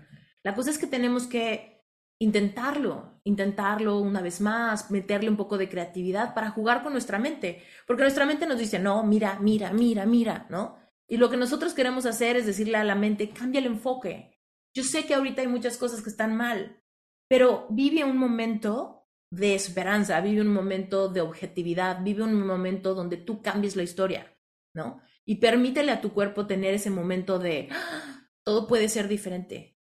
La 0.42 0.54
cosa 0.54 0.70
es 0.70 0.78
que 0.78 0.86
tenemos 0.86 1.26
que 1.26 1.84
intentarlo, 2.18 3.20
intentarlo 3.24 3.98
una 3.98 4.22
vez 4.22 4.40
más, 4.40 4.90
meterle 4.90 5.28
un 5.28 5.36
poco 5.36 5.58
de 5.58 5.68
creatividad 5.68 6.34
para 6.34 6.50
jugar 6.50 6.82
con 6.82 6.92
nuestra 6.92 7.18
mente, 7.18 7.62
porque 7.86 8.02
nuestra 8.02 8.24
mente 8.24 8.46
nos 8.46 8.58
dice, 8.58 8.78
no, 8.78 9.02
mira, 9.02 9.38
mira, 9.40 9.72
mira, 9.72 10.06
mira, 10.06 10.46
¿no? 10.48 10.78
Y 11.08 11.18
lo 11.18 11.30
que 11.30 11.36
nosotros 11.36 11.74
queremos 11.74 12.06
hacer 12.06 12.36
es 12.36 12.46
decirle 12.46 12.78
a 12.78 12.84
la 12.84 12.94
mente, 12.94 13.30
cambia 13.30 13.58
el 13.58 13.66
enfoque. 13.66 14.40
Yo 14.74 14.82
sé 14.82 15.04
que 15.04 15.14
ahorita 15.14 15.42
hay 15.42 15.48
muchas 15.48 15.76
cosas 15.76 16.02
que 16.02 16.10
están 16.10 16.36
mal, 16.36 16.82
pero 17.28 17.66
vive 17.70 18.04
un 18.04 18.16
momento 18.16 18.95
de 19.30 19.54
esperanza, 19.54 20.20
vive 20.20 20.40
un 20.40 20.52
momento 20.52 21.08
de 21.08 21.20
objetividad, 21.20 22.02
vive 22.02 22.22
un 22.22 22.46
momento 22.46 22.94
donde 22.94 23.16
tú 23.16 23.42
cambies 23.42 23.76
la 23.76 23.82
historia, 23.82 24.36
¿no? 24.74 25.00
Y 25.24 25.36
permítele 25.36 25.90
a 25.90 26.00
tu 26.00 26.12
cuerpo 26.12 26.46
tener 26.46 26.74
ese 26.74 26.90
momento 26.90 27.38
de, 27.38 27.68
¡Ah! 27.70 28.28
todo 28.44 28.66
puede 28.66 28.88
ser 28.88 29.08
diferente. 29.08 29.76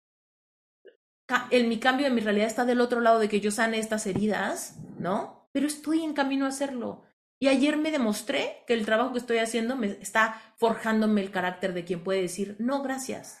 El, 1.50 1.68
mi 1.68 1.78
cambio 1.78 2.06
en 2.06 2.14
mi 2.14 2.20
realidad 2.20 2.46
está 2.46 2.64
del 2.64 2.80
otro 2.80 3.00
lado 3.00 3.18
de 3.18 3.28
que 3.28 3.40
yo 3.40 3.50
sane 3.50 3.78
estas 3.78 4.06
heridas, 4.06 4.78
¿no? 4.98 5.48
Pero 5.52 5.66
estoy 5.66 6.02
en 6.02 6.14
camino 6.14 6.46
a 6.46 6.48
hacerlo. 6.48 7.04
Y 7.38 7.48
ayer 7.48 7.76
me 7.76 7.90
demostré 7.90 8.64
que 8.66 8.74
el 8.74 8.86
trabajo 8.86 9.12
que 9.12 9.18
estoy 9.18 9.38
haciendo 9.38 9.76
me 9.76 9.88
está 9.88 10.40
forjándome 10.56 11.20
el 11.20 11.30
carácter 11.30 11.74
de 11.74 11.84
quien 11.84 12.02
puede 12.02 12.22
decir, 12.22 12.56
no, 12.58 12.82
gracias. 12.82 13.38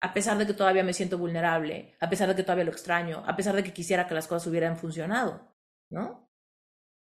A 0.00 0.14
pesar 0.14 0.38
de 0.38 0.46
que 0.46 0.54
todavía 0.54 0.84
me 0.84 0.92
siento 0.92 1.18
vulnerable, 1.18 1.96
a 2.00 2.08
pesar 2.08 2.28
de 2.28 2.36
que 2.36 2.42
todavía 2.42 2.64
lo 2.64 2.70
extraño, 2.70 3.24
a 3.26 3.34
pesar 3.34 3.56
de 3.56 3.64
que 3.64 3.72
quisiera 3.72 4.06
que 4.06 4.14
las 4.14 4.28
cosas 4.28 4.46
hubieran 4.46 4.76
funcionado, 4.76 5.54
¿no? 5.90 6.28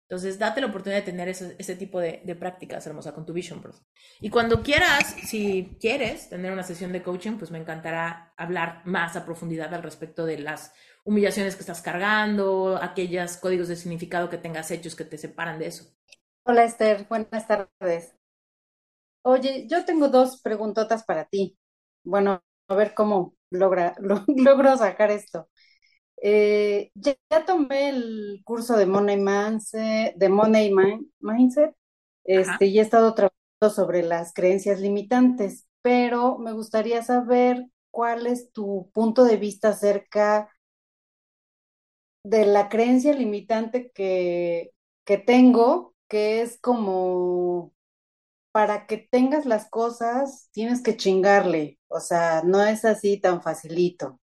Entonces, 0.09 0.39
date 0.39 0.61
la 0.61 0.67
oportunidad 0.67 1.01
de 1.01 1.11
tener 1.11 1.27
ese, 1.27 1.75
tipo 1.75 1.99
de, 1.99 2.21
de, 2.23 2.33
prácticas, 2.33 2.87
hermosa, 2.87 3.13
con 3.13 3.25
tu 3.25 3.33
Vision 3.33 3.61
Board. 3.61 3.75
Y 4.21 4.29
cuando 4.29 4.63
quieras, 4.63 5.17
si 5.25 5.75
quieres 5.81 6.29
tener 6.29 6.53
una 6.53 6.63
sesión 6.63 6.93
de 6.93 7.03
coaching, 7.03 7.33
pues 7.37 7.51
me 7.51 7.57
encantará 7.57 8.33
hablar 8.37 8.83
más 8.85 9.17
a 9.17 9.25
profundidad 9.25 9.73
al 9.73 9.83
respecto 9.83 10.25
de 10.25 10.39
las 10.39 10.71
humillaciones 11.03 11.55
que 11.55 11.61
estás 11.61 11.81
cargando, 11.81 12.79
aquellos 12.81 13.35
códigos 13.35 13.67
de 13.67 13.75
significado 13.75 14.29
que 14.29 14.37
tengas 14.37 14.71
hechos 14.71 14.95
que 14.95 15.03
te 15.03 15.17
separan 15.17 15.59
de 15.59 15.67
eso. 15.67 15.93
Hola 16.43 16.63
Esther, 16.63 17.05
buenas 17.09 17.45
tardes. 17.45 18.15
Oye, 19.23 19.67
yo 19.67 19.83
tengo 19.83 20.07
dos 20.07 20.41
preguntotas 20.41 21.03
para 21.03 21.25
ti. 21.25 21.57
Bueno, 22.05 22.41
a 22.67 22.75
ver 22.75 22.93
cómo 22.93 23.35
logra, 23.49 23.95
logro 24.27 24.77
sacar 24.77 25.11
esto. 25.11 25.49
Eh, 26.21 26.91
ya, 26.95 27.15
tomé 27.45 27.89
el 27.89 28.41
curso 28.43 28.75
de 28.77 28.85
Money, 28.87 29.17
Mindset, 29.17 30.15
de 30.15 30.29
Money 30.29 30.73
Mindset 31.19 31.75
este, 32.23 32.65
y 32.67 32.79
he 32.79 32.81
estado 32.81 33.13
trabajando 33.13 33.69
sobre 33.73 34.03
las 34.03 34.33
creencias 34.33 34.79
limitantes, 34.79 35.67
pero 35.81 36.37
me 36.39 36.53
gustaría 36.53 37.03
saber 37.03 37.67
cuál 37.91 38.27
es 38.27 38.51
tu 38.51 38.89
punto 38.93 39.23
de 39.25 39.37
vista 39.37 39.69
acerca 39.69 40.49
de 42.23 42.45
la 42.45 42.67
creencia 42.67 43.13
limitante 43.13 43.91
que, 43.91 44.71
que 45.05 45.17
tengo, 45.17 45.95
que 46.09 46.41
es 46.41 46.59
como 46.59 47.73
para 48.57 48.87
que 48.87 48.97
tengas 48.97 49.45
las 49.45 49.69
cosas 49.69 50.49
tienes 50.51 50.81
que 50.81 50.97
chingarle, 50.97 51.77
o 51.89 51.99
sea, 51.99 52.41
no 52.43 52.63
es 52.63 52.85
así 52.85 53.21
tan 53.21 53.43
facilito. 53.43 54.07
O 54.07 54.19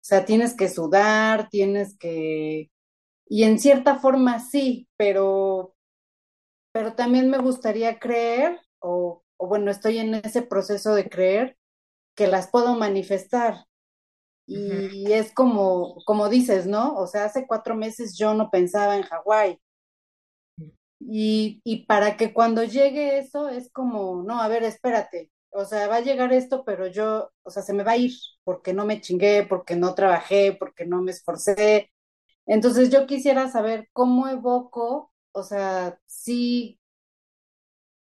sea, 0.00 0.24
tienes 0.24 0.56
que 0.56 0.68
sudar, 0.68 1.48
tienes 1.48 1.96
que... 1.96 2.72
Y 3.28 3.44
en 3.44 3.60
cierta 3.60 4.00
forma 4.00 4.40
sí, 4.40 4.88
pero, 4.96 5.76
pero 6.72 6.94
también 6.94 7.30
me 7.30 7.38
gustaría 7.38 8.00
creer, 8.00 8.60
o, 8.80 9.22
o 9.36 9.46
bueno, 9.46 9.70
estoy 9.70 9.98
en 9.98 10.16
ese 10.16 10.42
proceso 10.42 10.96
de 10.96 11.08
creer 11.08 11.56
que 12.16 12.26
las 12.26 12.50
puedo 12.50 12.74
manifestar. 12.74 13.64
Y 14.46 15.12
es 15.12 15.32
como, 15.32 16.02
como 16.04 16.28
dices, 16.28 16.66
¿no? 16.66 16.96
O 16.96 17.06
sea, 17.06 17.26
hace 17.26 17.46
cuatro 17.46 17.76
meses 17.76 18.18
yo 18.18 18.34
no 18.34 18.50
pensaba 18.50 18.96
en 18.96 19.04
Hawái. 19.04 19.60
Y, 21.00 21.84
para 21.86 22.16
que 22.16 22.32
cuando 22.32 22.64
llegue 22.64 23.18
eso 23.18 23.48
es 23.48 23.70
como, 23.70 24.22
no, 24.22 24.40
a 24.40 24.48
ver, 24.48 24.64
espérate, 24.64 25.30
o 25.50 25.64
sea, 25.64 25.88
va 25.88 25.96
a 25.96 26.00
llegar 26.00 26.32
esto, 26.32 26.64
pero 26.64 26.86
yo, 26.88 27.30
o 27.42 27.50
sea, 27.50 27.62
se 27.62 27.72
me 27.72 27.84
va 27.84 27.92
a 27.92 27.96
ir 27.96 28.12
porque 28.44 28.72
no 28.74 28.84
me 28.84 29.00
chingué, 29.00 29.46
porque 29.48 29.76
no 29.76 29.94
trabajé, 29.94 30.56
porque 30.58 30.86
no 30.86 31.02
me 31.02 31.12
esforcé. 31.12 31.92
Entonces 32.46 32.90
yo 32.90 33.06
quisiera 33.06 33.48
saber 33.50 33.88
cómo 33.92 34.28
evoco, 34.28 35.12
o 35.32 35.42
sea, 35.42 35.98
sí, 36.06 36.80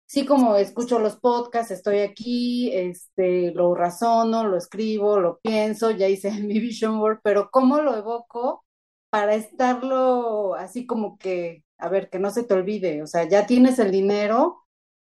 sí 0.07 0.27
como 0.27 0.57
escucho 0.57 0.99
los 0.99 1.17
podcasts, 1.17 1.71
estoy 1.73 1.99
aquí, 2.01 2.71
este, 2.73 3.53
lo 3.53 3.75
razono, 3.75 4.45
lo 4.45 4.57
escribo, 4.57 5.21
lo 5.21 5.39
pienso, 5.41 5.91
ya 5.91 6.09
hice 6.09 6.31
mi 6.43 6.59
vision 6.61 6.99
board, 6.99 7.21
pero 7.23 7.51
cómo 7.51 7.81
lo 7.81 7.97
evoco 7.97 8.65
para 9.11 9.35
estarlo 9.35 10.55
así 10.55 10.87
como 10.87 11.19
que, 11.19 11.65
a 11.79 11.89
ver, 11.89 12.11
que 12.11 12.19
no 12.19 12.31
se 12.31 12.45
te 12.45 12.55
olvide, 12.55 13.03
o 13.03 13.07
sea, 13.07 13.25
ya 13.25 13.47
tienes 13.47 13.79
el 13.79 13.91
dinero, 13.91 14.67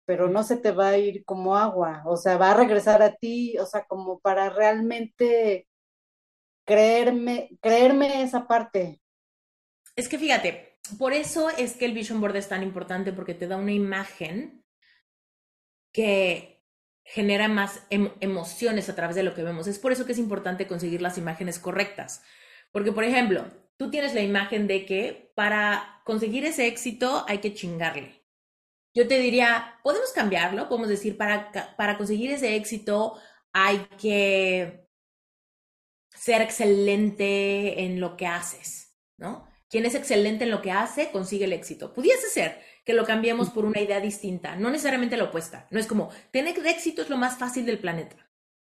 pero 0.06 0.30
no 0.30 0.44
se 0.44 0.58
te 0.58 0.72
va 0.72 0.90
a 0.90 0.98
ir 0.98 1.26
como 1.26 1.58
agua, 1.58 2.04
o 2.06 2.18
sea, 2.18 2.38
va 2.38 2.52
a 2.52 2.58
regresar 2.58 3.02
a 3.02 3.16
ti, 3.16 3.58
o 3.58 3.66
sea, 3.66 3.86
como 3.86 4.20
para 4.20 4.50
realmente 4.50 5.68
creerme, 6.66 7.58
creerme 7.62 8.24
esa 8.24 8.48
parte. 8.48 9.02
Es 9.96 10.10
que 10.10 10.20
fíjate, 10.20 10.78
por 11.00 11.14
eso 11.14 11.50
es 11.50 11.76
que 11.76 11.86
el 11.86 11.94
vision 11.94 12.22
board 12.22 12.36
es 12.36 12.50
tan 12.50 12.64
importante 12.64 13.14
porque 13.14 13.34
te 13.34 13.48
da 13.48 13.58
una 13.58 13.72
imagen 13.72 14.64
que 15.94 16.64
genera 17.06 17.48
más 17.48 17.86
emociones 17.90 18.90
a 18.90 18.96
través 18.96 19.16
de 19.16 19.24
lo 19.24 19.34
que 19.34 19.44
vemos. 19.44 19.68
Es 19.68 19.80
por 19.80 19.92
eso 19.92 20.06
que 20.06 20.12
es 20.12 20.18
importante 20.18 20.68
conseguir 20.68 21.02
las 21.02 21.18
imágenes 21.18 21.60
correctas. 21.60 22.24
Porque, 22.72 22.92
por 22.92 23.04
ejemplo, 23.04 23.46
tú 23.78 23.90
tienes 23.90 24.14
la 24.14 24.22
imagen 24.22 24.68
de 24.68 24.86
que 24.86 25.32
para 25.36 26.02
conseguir 26.06 26.45
ese 26.45 26.68
éxito 26.68 27.26
hay 27.28 27.40
que 27.40 27.54
chingarle. 27.54 28.24
Yo 28.94 29.08
te 29.08 29.20
diría, 29.20 29.80
podemos 29.84 30.12
cambiarlo, 30.14 30.70
podemos 30.70 30.88
decir, 30.88 31.18
para, 31.18 31.52
para 31.76 31.98
conseguir 31.98 32.32
ese 32.32 32.56
éxito 32.56 33.18
hay 33.52 33.80
que 34.00 34.88
ser 36.16 36.42
excelente 36.42 37.84
en 37.84 38.00
lo 38.00 38.16
que 38.16 38.28
haces, 38.28 38.95
¿no? 39.18 39.48
Quien 39.70 39.86
es 39.86 39.95
excelente 39.95 40.45
en 40.45 40.52
lo 40.52 40.62
que 40.62 40.72
hace, 40.72 41.12
consigue 41.12 41.45
el 41.45 41.54
éxito. 41.54 41.94
Pudiese 41.94 42.30
ser 42.30 42.62
que 42.86 42.94
lo 42.94 43.06
cambiemos 43.06 43.50
por 43.50 43.66
una 43.66 43.82
idea 43.82 44.00
distinta, 44.00 44.56
no 44.56 44.70
necesariamente 44.70 45.18
la 45.18 45.26
opuesta. 45.26 45.68
No 45.72 45.80
es 45.80 45.88
como, 45.88 46.10
tener 46.32 46.56
éxito 46.66 47.02
es 47.02 47.10
lo 47.10 47.18
más 47.18 47.38
fácil 47.38 47.66
del 47.66 47.80
planeta. 47.80 48.16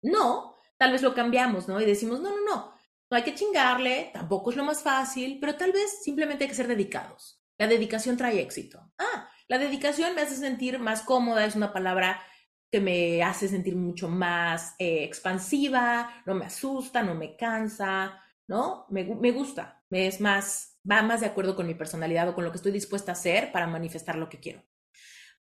No, 0.02 0.58
tal 0.78 0.92
vez 0.92 1.02
lo 1.02 1.14
cambiamos, 1.14 1.68
¿no? 1.68 1.80
Y 1.80 1.86
decimos, 1.86 2.20
no, 2.20 2.32
no, 2.32 2.44
no, 2.44 2.77
no 3.10 3.18
hay 3.18 3.24
que 3.24 3.36
chingarle, 3.36 4.12
tampoco 4.14 4.52
es 4.52 4.58
lo 4.58 4.64
más 4.64 4.82
fácil, 4.82 5.38
pero 5.40 5.56
tal 5.56 5.72
vez 5.72 6.04
simplemente 6.04 6.44
hay 6.44 6.50
que 6.50 6.56
ser 6.56 6.68
dedicados. 6.68 7.42
La 7.58 7.68
dedicación 7.68 8.18
trae 8.18 8.42
éxito. 8.42 8.92
Ah, 8.98 9.30
la 9.48 9.58
dedicación 9.58 10.14
me 10.14 10.22
hace 10.22 10.36
sentir 10.36 10.80
más 10.80 11.02
cómoda, 11.02 11.46
es 11.46 11.56
una 11.56 11.72
palabra 11.72 12.22
que 12.70 12.82
me 12.82 13.24
hace 13.24 13.48
sentir 13.48 13.76
mucho 13.76 14.10
más 14.10 14.76
eh, 14.78 15.04
expansiva, 15.04 16.22
no 16.26 16.36
me 16.36 16.46
asusta, 16.46 17.02
no 17.02 17.16
me 17.16 17.38
cansa, 17.38 18.22
¿no? 18.48 18.86
Me, 18.90 19.06
me 19.06 19.32
gusta, 19.32 19.84
me 19.90 20.08
es 20.08 20.20
más, 20.20 20.78
va 20.90 21.02
más 21.02 21.22
de 21.22 21.28
acuerdo 21.28 21.56
con 21.56 21.66
mi 21.66 21.76
personalidad 21.76 22.28
o 22.28 22.36
con 22.36 22.44
lo 22.44 22.52
que 22.52 22.58
estoy 22.58 22.74
dispuesta 22.74 23.12
a 23.12 23.14
hacer 23.14 23.54
para 23.54 23.68
manifestar 23.68 24.18
lo 24.18 24.28
que 24.28 24.40
quiero. 24.40 24.64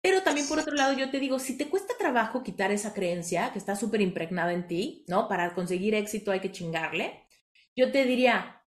Pero 0.01 0.21
también 0.21 0.47
por 0.47 0.59
otro 0.59 0.75
lado 0.75 0.93
yo 0.93 1.09
te 1.09 1.19
digo, 1.19 1.39
si 1.39 1.57
te 1.57 1.67
cuesta 1.67 1.95
trabajo 1.97 2.43
quitar 2.43 2.71
esa 2.71 2.93
creencia 2.93 3.51
que 3.51 3.57
está 3.57 3.75
súper 3.75 4.01
impregnada 4.01 4.53
en 4.53 4.67
ti, 4.67 5.03
¿no? 5.07 5.27
Para 5.27 5.55
conseguir 5.55 5.95
éxito 5.95 6.31
hay 6.31 6.41
que 6.41 6.51
chingarle, 6.51 7.24
yo 7.75 7.91
te 7.91 8.05
diría, 8.05 8.63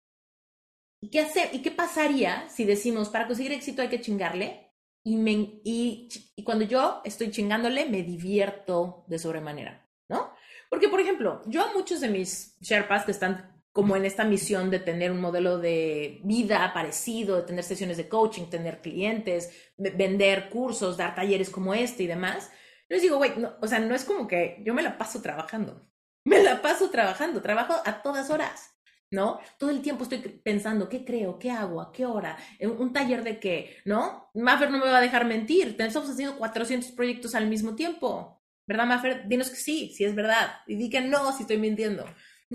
¿y 1.00 1.10
qué, 1.10 1.20
hacer, 1.20 1.50
¿y 1.52 1.62
qué 1.62 1.70
pasaría 1.70 2.48
si 2.48 2.64
decimos, 2.64 3.08
para 3.08 3.26
conseguir 3.26 3.52
éxito 3.52 3.82
hay 3.82 3.88
que 3.88 4.00
chingarle? 4.00 4.64
y, 5.04 6.08
cuando 6.44 6.64
yo 6.64 7.00
estoy 7.04 7.30
chingándole, 7.30 7.86
me 7.86 8.02
divierto 8.02 9.04
de 9.06 9.18
sobremanera, 9.18 9.88
¿no? 10.08 10.32
Porque, 10.68 10.88
por 10.88 11.00
ejemplo, 11.00 11.40
yo 11.46 11.62
a 11.62 11.72
muchos 11.72 12.00
de 12.00 12.08
mis 12.08 12.58
Sherpas 12.60 13.04
que 13.04 13.12
están 13.12 13.58
como 13.72 13.96
en 13.96 14.04
esta 14.04 14.24
misión 14.24 14.70
de 14.70 14.80
tener 14.80 15.12
un 15.12 15.20
modelo 15.20 15.58
de 15.58 16.20
vida 16.24 16.72
parecido, 16.74 17.36
de 17.36 17.42
tener 17.42 17.64
sesiones 17.64 17.96
de 17.96 18.08
coaching, 18.08 18.46
tener 18.50 18.80
clientes, 18.80 19.50
vender 19.76 20.48
cursos, 20.48 20.96
dar 20.96 21.14
talleres 21.14 21.48
como 21.48 21.74
este 21.74 22.02
y 22.02 22.06
demás, 22.06 22.50
les 22.88 23.02
digo, 23.02 23.18
güey, 23.18 23.36
no, 23.36 23.54
o 23.60 23.66
sea, 23.66 23.78
no 23.78 23.94
es 23.94 24.04
como 24.04 24.26
que 24.26 24.62
yo 24.64 24.74
me 24.74 24.82
la 24.82 24.98
paso 24.98 25.22
trabajando, 25.22 25.86
me 26.24 26.42
la 26.42 26.60
paso 26.60 26.90
trabajando, 26.90 27.42
trabajo 27.42 27.74
a 27.84 28.02
todas 28.02 28.30
horas. 28.30 28.77
¿No? 29.10 29.40
Todo 29.58 29.70
el 29.70 29.80
tiempo 29.80 30.04
estoy 30.04 30.18
pensando, 30.18 30.88
¿qué 30.88 31.04
creo? 31.04 31.38
¿Qué 31.38 31.50
hago? 31.50 31.80
¿A 31.80 31.92
qué 31.92 32.04
hora? 32.04 32.36
¿Un 32.60 32.92
taller 32.92 33.22
de 33.24 33.40
qué? 33.40 33.76
¿No? 33.84 34.30
Maffer 34.34 34.70
no 34.70 34.78
me 34.78 34.90
va 34.90 34.98
a 34.98 35.02
dejar 35.02 35.24
mentir. 35.24 35.76
Estamos 35.78 36.10
haciendo 36.10 36.36
400 36.36 36.92
proyectos 36.92 37.34
al 37.34 37.48
mismo 37.48 37.74
tiempo. 37.74 38.42
¿Verdad, 38.66 38.86
Maffer? 38.86 39.26
Dinos 39.26 39.50
que 39.50 39.56
sí, 39.56 39.92
si 39.94 40.04
es 40.04 40.14
verdad. 40.14 40.60
Y 40.66 40.76
di 40.76 40.90
que 40.90 41.00
no, 41.00 41.32
si 41.32 41.42
estoy 41.42 41.58
mintiendo. 41.58 42.04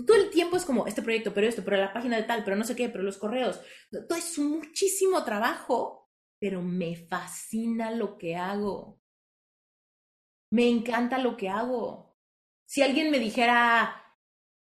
Todo 0.06 0.16
el 0.16 0.30
tiempo 0.30 0.56
es 0.56 0.64
como 0.64 0.86
este 0.86 1.02
proyecto, 1.02 1.32
pero 1.32 1.46
esto, 1.46 1.64
pero 1.64 1.76
la 1.76 1.92
página 1.92 2.16
de 2.16 2.24
tal, 2.24 2.42
pero 2.44 2.56
no 2.56 2.64
sé 2.64 2.74
qué, 2.74 2.88
pero 2.88 3.04
los 3.04 3.18
correos. 3.18 3.60
Todo 3.90 4.18
es 4.18 4.38
muchísimo 4.38 5.24
trabajo, 5.24 6.10
pero 6.40 6.62
me 6.62 6.96
fascina 6.96 7.90
lo 7.90 8.18
que 8.18 8.36
hago. 8.36 9.00
Me 10.50 10.68
encanta 10.68 11.18
lo 11.18 11.36
que 11.36 11.48
hago. 11.48 12.16
Si 12.64 12.82
alguien 12.82 13.10
me 13.10 13.18
dijera, 13.18 14.04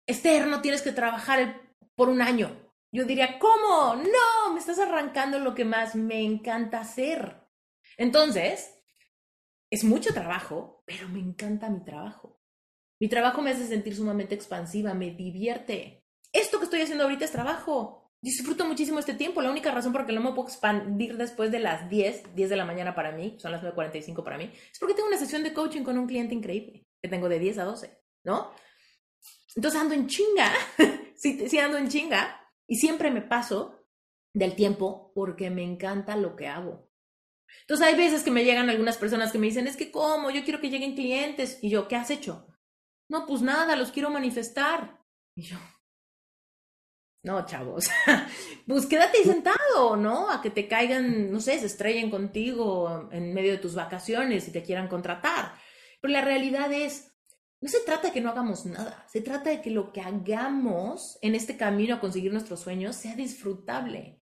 Esther, 0.05 0.47
no 0.47 0.61
tienes 0.61 0.81
que 0.81 0.91
trabajar 0.91 1.39
el 1.39 1.66
por 1.97 2.09
un 2.09 2.21
año. 2.21 2.55
Yo 2.91 3.03
diría, 3.03 3.39
¿cómo? 3.39 3.95
No, 3.95 4.53
me 4.53 4.59
estás 4.59 4.79
arrancando 4.79 5.39
lo 5.39 5.53
que 5.55 5.65
más 5.65 5.95
me 5.95 6.23
encanta 6.23 6.79
hacer. 6.79 7.41
Entonces, 7.97 8.71
es 9.69 9.83
mucho 9.83 10.13
trabajo, 10.13 10.83
pero 10.85 11.09
me 11.09 11.19
encanta 11.19 11.69
mi 11.69 11.83
trabajo. 11.83 12.39
Mi 12.99 13.09
trabajo 13.09 13.41
me 13.41 13.51
hace 13.51 13.67
sentir 13.67 13.95
sumamente 13.95 14.35
expansiva, 14.35 14.93
me 14.93 15.11
divierte. 15.11 16.05
Esto 16.31 16.59
que 16.59 16.65
estoy 16.65 16.81
haciendo 16.81 17.03
ahorita 17.03 17.25
es 17.25 17.31
trabajo. 17.31 18.11
Disfruto 18.21 18.65
muchísimo 18.65 18.99
este 18.99 19.15
tiempo. 19.15 19.41
La 19.41 19.51
única 19.51 19.71
razón 19.71 19.91
por 19.91 20.01
la 20.01 20.07
que 20.07 20.13
no 20.13 20.21
me 20.21 20.33
puedo 20.33 20.47
expandir 20.47 21.17
después 21.17 21.51
de 21.51 21.59
las 21.59 21.89
10, 21.89 22.35
10 22.35 22.49
de 22.49 22.55
la 22.55 22.65
mañana 22.65 22.93
para 22.93 23.11
mí, 23.11 23.37
son 23.39 23.51
las 23.51 23.63
9.45 23.63 24.23
para 24.23 24.37
mí, 24.37 24.51
es 24.71 24.79
porque 24.79 24.93
tengo 24.93 25.07
una 25.07 25.17
sesión 25.17 25.43
de 25.43 25.53
coaching 25.53 25.83
con 25.83 25.97
un 25.97 26.07
cliente 26.07 26.35
increíble, 26.35 26.85
que 27.01 27.09
tengo 27.09 27.27
de 27.27 27.39
10 27.39 27.57
a 27.59 27.63
12, 27.63 27.99
¿no? 28.23 28.51
Entonces 29.55 29.79
ando 29.79 29.95
en 29.95 30.07
chinga 30.07 30.51
sí, 31.17 31.59
ando 31.59 31.77
en 31.77 31.89
chinga 31.89 32.41
y 32.67 32.75
siempre 32.77 33.11
me 33.11 33.21
paso 33.21 33.85
del 34.33 34.55
tiempo 34.55 35.11
porque 35.15 35.49
me 35.49 35.63
encanta 35.63 36.15
lo 36.15 36.35
que 36.35 36.47
hago. 36.47 36.87
Entonces 37.61 37.87
hay 37.87 37.95
veces 37.95 38.23
que 38.23 38.31
me 38.31 38.43
llegan 38.43 38.69
algunas 38.69 38.97
personas 38.97 39.31
que 39.31 39.39
me 39.39 39.47
dicen, 39.47 39.67
es 39.67 39.77
que 39.77 39.91
cómo, 39.91 40.29
yo 40.29 40.43
quiero 40.43 40.61
que 40.61 40.69
lleguen 40.69 40.95
clientes. 40.95 41.59
Y 41.61 41.69
yo, 41.69 41.87
¿qué 41.87 41.95
has 41.95 42.09
hecho? 42.11 42.47
No, 43.09 43.25
pues 43.25 43.41
nada, 43.41 43.75
los 43.75 43.91
quiero 43.91 44.09
manifestar. 44.09 45.01
Y 45.35 45.43
yo, 45.43 45.57
No, 47.23 47.45
chavos. 47.45 47.89
pues 48.67 48.85
quédate 48.85 49.17
ahí 49.17 49.23
sentado, 49.23 49.95
¿no? 49.97 50.29
A 50.29 50.41
que 50.41 50.49
te 50.49 50.67
caigan, 50.67 51.31
no 51.31 51.39
sé, 51.39 51.59
se 51.59 51.65
estrellen 51.65 52.09
contigo 52.09 53.09
en 53.11 53.33
medio 53.33 53.51
de 53.51 53.57
tus 53.57 53.75
vacaciones 53.75 54.47
y 54.47 54.51
te 54.51 54.63
quieran 54.63 54.87
contratar. 54.87 55.53
Pero 56.01 56.13
la 56.13 56.21
realidad 56.21 56.71
es, 56.71 57.16
no 57.59 57.69
se 57.69 57.79
trata 57.79 58.07
de 58.07 58.13
que 58.13 58.21
no 58.21 58.29
hagamos 58.29 58.65
nada, 58.65 59.05
se 59.09 59.21
trata 59.21 59.49
de 59.49 59.61
que 59.61 59.71
lo 59.71 59.91
que 59.91 60.01
hagamos 60.01 61.17
en 61.21 61.33
este 61.33 61.57
camino 61.57 61.95
a 61.95 61.99
conseguir 61.99 62.31
nuestros 62.31 62.59
sueños 62.59 62.95
sea 62.95 63.15
disfrutable. 63.15 64.21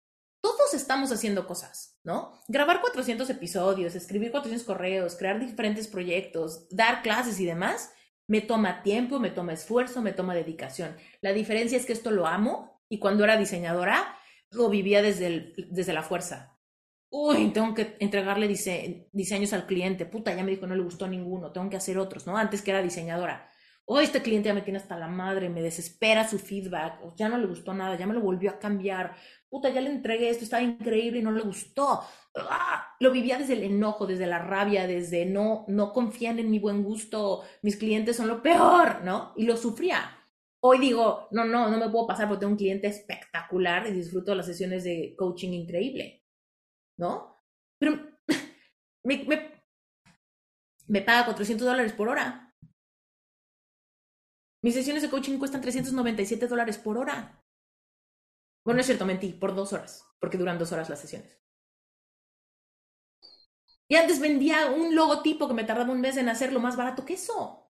Todos 0.42 0.74
estamos 0.74 1.12
haciendo 1.12 1.46
cosas, 1.46 2.00
¿no? 2.04 2.32
Grabar 2.48 2.80
400 2.80 3.30
episodios, 3.30 3.96
escribir 3.96 4.32
400 4.32 4.66
correos, 4.66 5.16
crear 5.16 5.40
diferentes 5.40 5.88
proyectos, 5.88 6.68
dar 6.70 7.02
clases 7.02 7.40
y 7.40 7.46
demás, 7.46 7.92
me 8.28 8.42
toma 8.42 8.82
tiempo, 8.82 9.20
me 9.20 9.32
toma 9.32 9.54
esfuerzo, 9.54 10.02
me 10.02 10.14
toma 10.14 10.36
dedicación. 10.36 10.96
La 11.22 11.34
diferencia 11.34 11.78
es 11.78 11.86
que 11.86 11.94
esto 11.94 12.12
lo 12.12 12.28
amo 12.28 12.82
y 12.88 13.00
cuando 13.00 13.24
era 13.24 13.38
diseñadora 13.38 14.18
lo 14.52 14.70
vivía 14.70 15.02
desde, 15.02 15.54
desde 15.70 15.94
la 15.94 16.04
fuerza 16.04 16.57
uy, 17.10 17.50
tengo 17.52 17.74
que 17.74 17.96
entregarle 18.00 18.48
diseños 18.48 19.54
al 19.54 19.66
cliente, 19.66 20.06
puta, 20.06 20.36
ya 20.36 20.44
me 20.44 20.52
dijo 20.52 20.68
no 20.68 20.76
le 20.76 20.84
gustó 20.84 21.08
ninguno, 21.08 21.52
tengo 21.52 21.70
que 21.70 21.78
hacer 21.78 21.98
otros, 21.98 22.28
¿no? 22.28 22.38
Antes 22.38 22.62
que 22.62 22.72
era 22.72 22.82
diseñadora. 22.82 23.50
Oh, 23.90 24.02
este 24.02 24.22
cliente 24.22 24.48
ya 24.48 24.54
me 24.54 24.64
tiene 24.64 24.80
hasta 24.80 25.00
la 25.00 25.08
madre, 25.08 25.50
me 25.50 25.62
desespera 25.62 26.28
su 26.28 26.40
feedback, 26.40 27.00
ya 27.16 27.30
no 27.30 27.38
le 27.38 27.48
gustó 27.48 27.74
nada, 27.74 27.98
ya 27.98 28.06
me 28.06 28.14
lo 28.14 28.20
volvió 28.20 28.50
a 28.52 28.60
cambiar, 28.60 29.16
puta, 29.50 29.70
ya 29.70 29.80
le 29.80 29.90
entregué 29.90 30.30
esto, 30.30 30.44
estaba 30.44 30.62
increíble 30.62 31.20
y 31.20 31.24
no 31.24 31.32
le 31.32 31.42
gustó. 31.42 32.02
¡Ah! 32.36 32.96
Lo 33.00 33.12
vivía 33.12 33.38
desde 33.38 33.54
el 33.54 33.64
enojo, 33.64 34.06
desde 34.06 34.28
la 34.28 34.40
rabia, 34.40 34.88
desde 34.88 35.26
no, 35.26 35.64
no 35.70 35.94
confían 35.94 36.38
en 36.40 36.52
mi 36.52 36.60
buen 36.60 36.84
gusto, 36.84 37.44
mis 37.62 37.78
clientes 37.78 38.18
son 38.18 38.28
lo 38.28 38.42
peor, 38.42 39.04
¿no? 39.06 39.34
Y 39.38 39.46
lo 39.46 39.56
sufría. 39.56 40.02
Hoy 40.60 40.80
digo, 40.80 41.28
no, 41.32 41.46
no, 41.46 41.70
no 41.70 41.78
me 41.78 41.90
puedo 41.90 42.08
pasar 42.08 42.28
porque 42.28 42.42
tengo 42.42 42.52
un 42.52 42.58
cliente 42.58 42.88
espectacular 42.88 43.88
y 43.88 43.92
disfruto 43.92 44.36
las 44.36 44.48
sesiones 44.48 44.84
de 44.84 45.16
coaching 45.18 45.54
increíble. 45.54 46.17
¿No? 46.98 47.38
Pero 47.80 47.98
me, 49.04 49.26
me, 50.88 51.02
paga 51.02 51.26
400 51.26 51.66
dólares 51.66 51.94
por 51.94 52.10
hora. 52.10 52.56
Mis 54.64 54.74
sesiones 54.74 55.04
de 55.04 55.10
coaching 55.10 55.38
cuestan 55.38 55.62
397 55.62 56.48
dólares 56.48 56.78
por 56.78 56.98
hora. 56.98 57.44
Bueno, 58.66 58.82
es 58.82 58.86
cierto, 58.88 59.06
mentí, 59.06 59.32
por 59.34 59.56
dos 59.56 59.72
horas, 59.72 60.06
porque 60.20 60.38
duran 60.38 60.60
dos 60.60 60.72
horas 60.72 60.90
las 60.90 61.00
sesiones. 61.00 61.38
Y 63.88 63.96
antes 63.96 64.20
vendía 64.20 64.70
un 64.72 64.96
logotipo 64.96 65.48
que 65.48 65.54
me 65.54 65.64
tardaba 65.64 65.94
un 65.94 66.02
mes 66.02 66.18
en 66.18 66.28
hacerlo 66.28 66.60
más 66.60 66.76
barato 66.76 67.06
que 67.06 67.14
eso. 67.14 67.67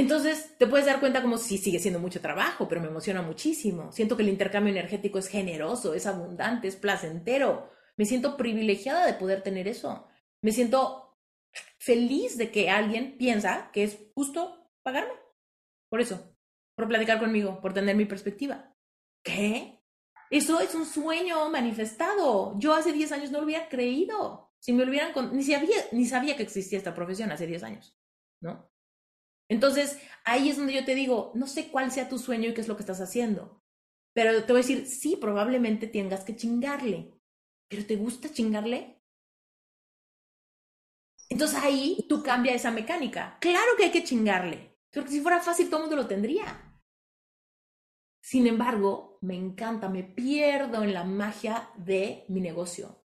Entonces, 0.00 0.56
te 0.56 0.66
puedes 0.66 0.86
dar 0.86 0.98
cuenta 0.98 1.20
como 1.20 1.36
si 1.36 1.58
sigue 1.58 1.78
siendo 1.78 2.00
mucho 2.00 2.22
trabajo, 2.22 2.66
pero 2.66 2.80
me 2.80 2.86
emociona 2.86 3.20
muchísimo. 3.20 3.92
Siento 3.92 4.16
que 4.16 4.22
el 4.22 4.30
intercambio 4.30 4.72
energético 4.72 5.18
es 5.18 5.28
generoso, 5.28 5.92
es 5.92 6.06
abundante, 6.06 6.68
es 6.68 6.76
placentero. 6.76 7.70
Me 7.98 8.06
siento 8.06 8.38
privilegiada 8.38 9.04
de 9.04 9.12
poder 9.12 9.42
tener 9.42 9.68
eso. 9.68 10.08
Me 10.40 10.52
siento 10.52 11.18
feliz 11.78 12.38
de 12.38 12.50
que 12.50 12.70
alguien 12.70 13.18
piensa 13.18 13.70
que 13.74 13.84
es 13.84 13.98
justo 14.14 14.72
pagarme. 14.82 15.12
Por 15.90 16.00
eso, 16.00 16.34
por 16.74 16.88
platicar 16.88 17.18
conmigo, 17.18 17.60
por 17.60 17.74
tener 17.74 17.94
mi 17.94 18.06
perspectiva. 18.06 18.74
¿Qué? 19.22 19.82
Eso 20.30 20.60
es 20.60 20.74
un 20.74 20.86
sueño 20.86 21.50
manifestado. 21.50 22.58
Yo 22.58 22.72
hace 22.72 22.94
10 22.94 23.12
años 23.12 23.30
no 23.32 23.40
lo 23.40 23.44
hubiera 23.44 23.68
creído. 23.68 24.50
Si 24.60 24.72
me 24.72 24.88
hubieran 24.88 25.12
ni 25.36 25.42
sabía 25.42 25.76
ni 25.92 26.06
sabía 26.06 26.38
que 26.38 26.44
existía 26.44 26.78
esta 26.78 26.94
profesión 26.94 27.30
hace 27.32 27.46
10 27.46 27.64
años, 27.64 28.00
¿no? 28.40 28.70
Entonces, 29.50 29.98
ahí 30.24 30.48
es 30.48 30.56
donde 30.56 30.72
yo 30.72 30.84
te 30.84 30.94
digo, 30.94 31.32
no 31.34 31.48
sé 31.48 31.70
cuál 31.70 31.90
sea 31.90 32.08
tu 32.08 32.18
sueño 32.18 32.48
y 32.48 32.54
qué 32.54 32.60
es 32.60 32.68
lo 32.68 32.76
que 32.76 32.82
estás 32.82 33.00
haciendo. 33.00 33.60
Pero 34.14 34.44
te 34.44 34.52
voy 34.52 34.60
a 34.60 34.66
decir, 34.66 34.86
sí, 34.86 35.16
probablemente 35.16 35.88
tengas 35.88 36.24
que 36.24 36.36
chingarle. 36.36 37.20
¿Pero 37.68 37.84
te 37.84 37.96
gusta 37.96 38.32
chingarle? 38.32 39.02
Entonces 41.28 41.58
ahí 41.60 42.06
tú 42.08 42.22
cambia 42.22 42.54
esa 42.54 42.70
mecánica. 42.70 43.38
Claro 43.40 43.72
que 43.76 43.84
hay 43.84 43.90
que 43.90 44.04
chingarle. 44.04 44.78
Porque 44.92 45.10
si 45.10 45.20
fuera 45.20 45.40
fácil, 45.40 45.68
todo 45.68 45.80
el 45.80 45.88
mundo 45.88 46.02
lo 46.02 46.08
tendría. 46.08 46.80
Sin 48.22 48.46
embargo, 48.46 49.18
me 49.20 49.34
encanta, 49.34 49.88
me 49.88 50.04
pierdo 50.04 50.84
en 50.84 50.94
la 50.94 51.02
magia 51.02 51.70
de 51.76 52.24
mi 52.28 52.40
negocio 52.40 52.99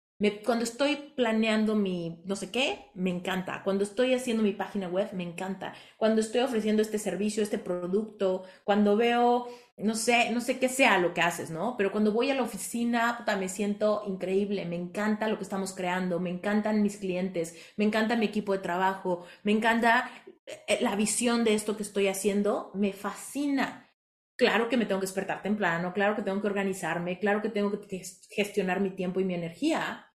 cuando 0.45 0.65
estoy 0.65 0.97
planeando 1.17 1.75
mi 1.75 2.23
no 2.25 2.37
sé 2.37 2.51
qué, 2.51 2.91
me 2.95 3.11
encanta. 3.11 3.63
Cuando 3.65 3.83
estoy 3.83 4.15
haciendo 4.15 4.43
mi 4.43 4.53
página 4.53 4.89
web, 4.89 5.13
me 5.15 5.23
encanta. 5.23 5.75
Cuando 5.97 6.21
estoy 6.21 6.43
ofreciendo 6.43 6.83
este 6.83 6.99
servicio, 6.99 7.43
este 7.43 7.59
producto, 7.59 8.45
cuando 8.65 8.97
veo, 8.97 9.49
no 9.77 9.95
sé, 9.95 10.31
no 10.31 10.41
sé 10.41 10.59
qué 10.59 10.69
sea 10.69 10.99
lo 10.99 11.15
que 11.15 11.23
haces, 11.23 11.51
¿no? 11.51 11.77
Pero 11.77 11.91
cuando 11.91 12.13
voy 12.13 12.31
a 12.31 12.35
la 12.35 12.43
oficina, 12.43 13.17
puta, 13.19 13.37
me 13.37 13.49
siento 13.49 14.05
increíble. 14.07 14.65
Me 14.67 14.77
encanta 14.77 15.29
lo 15.29 15.39
que 15.39 15.45
estamos 15.45 15.73
creando, 15.73 16.21
me 16.21 16.31
encantan 16.31 16.83
mis 16.83 16.99
clientes, 16.99 17.57
me 17.77 17.85
encanta 17.85 18.17
mi 18.17 18.27
equipo 18.27 18.53
de 18.53 18.59
trabajo, 18.59 19.25
me 19.43 19.53
encanta 19.53 20.11
eh, 20.47 20.79
la 20.81 20.97
visión 20.97 21.45
de 21.45 21.55
esto 21.55 21.77
que 21.77 21.83
estoy 21.83 22.09
haciendo, 22.09 22.71
me 22.75 22.93
fascina. 22.93 23.89
Claro 24.37 24.69
que 24.69 24.77
me 24.77 24.87
tengo 24.87 25.01
que 25.01 25.07
despertar 25.07 25.43
temprano, 25.43 25.93
claro 25.93 26.17
que 26.17 26.23
tengo 26.23 26.41
que 26.41 26.47
organizarme, 26.49 27.19
claro 27.19 27.43
que 27.43 27.49
tengo 27.49 27.71
que 27.71 28.03
gestionar 28.31 28.81
mi 28.81 28.91
tiempo 28.91 29.21
y 29.21 29.25
mi 29.25 29.35
energía, 29.35 30.12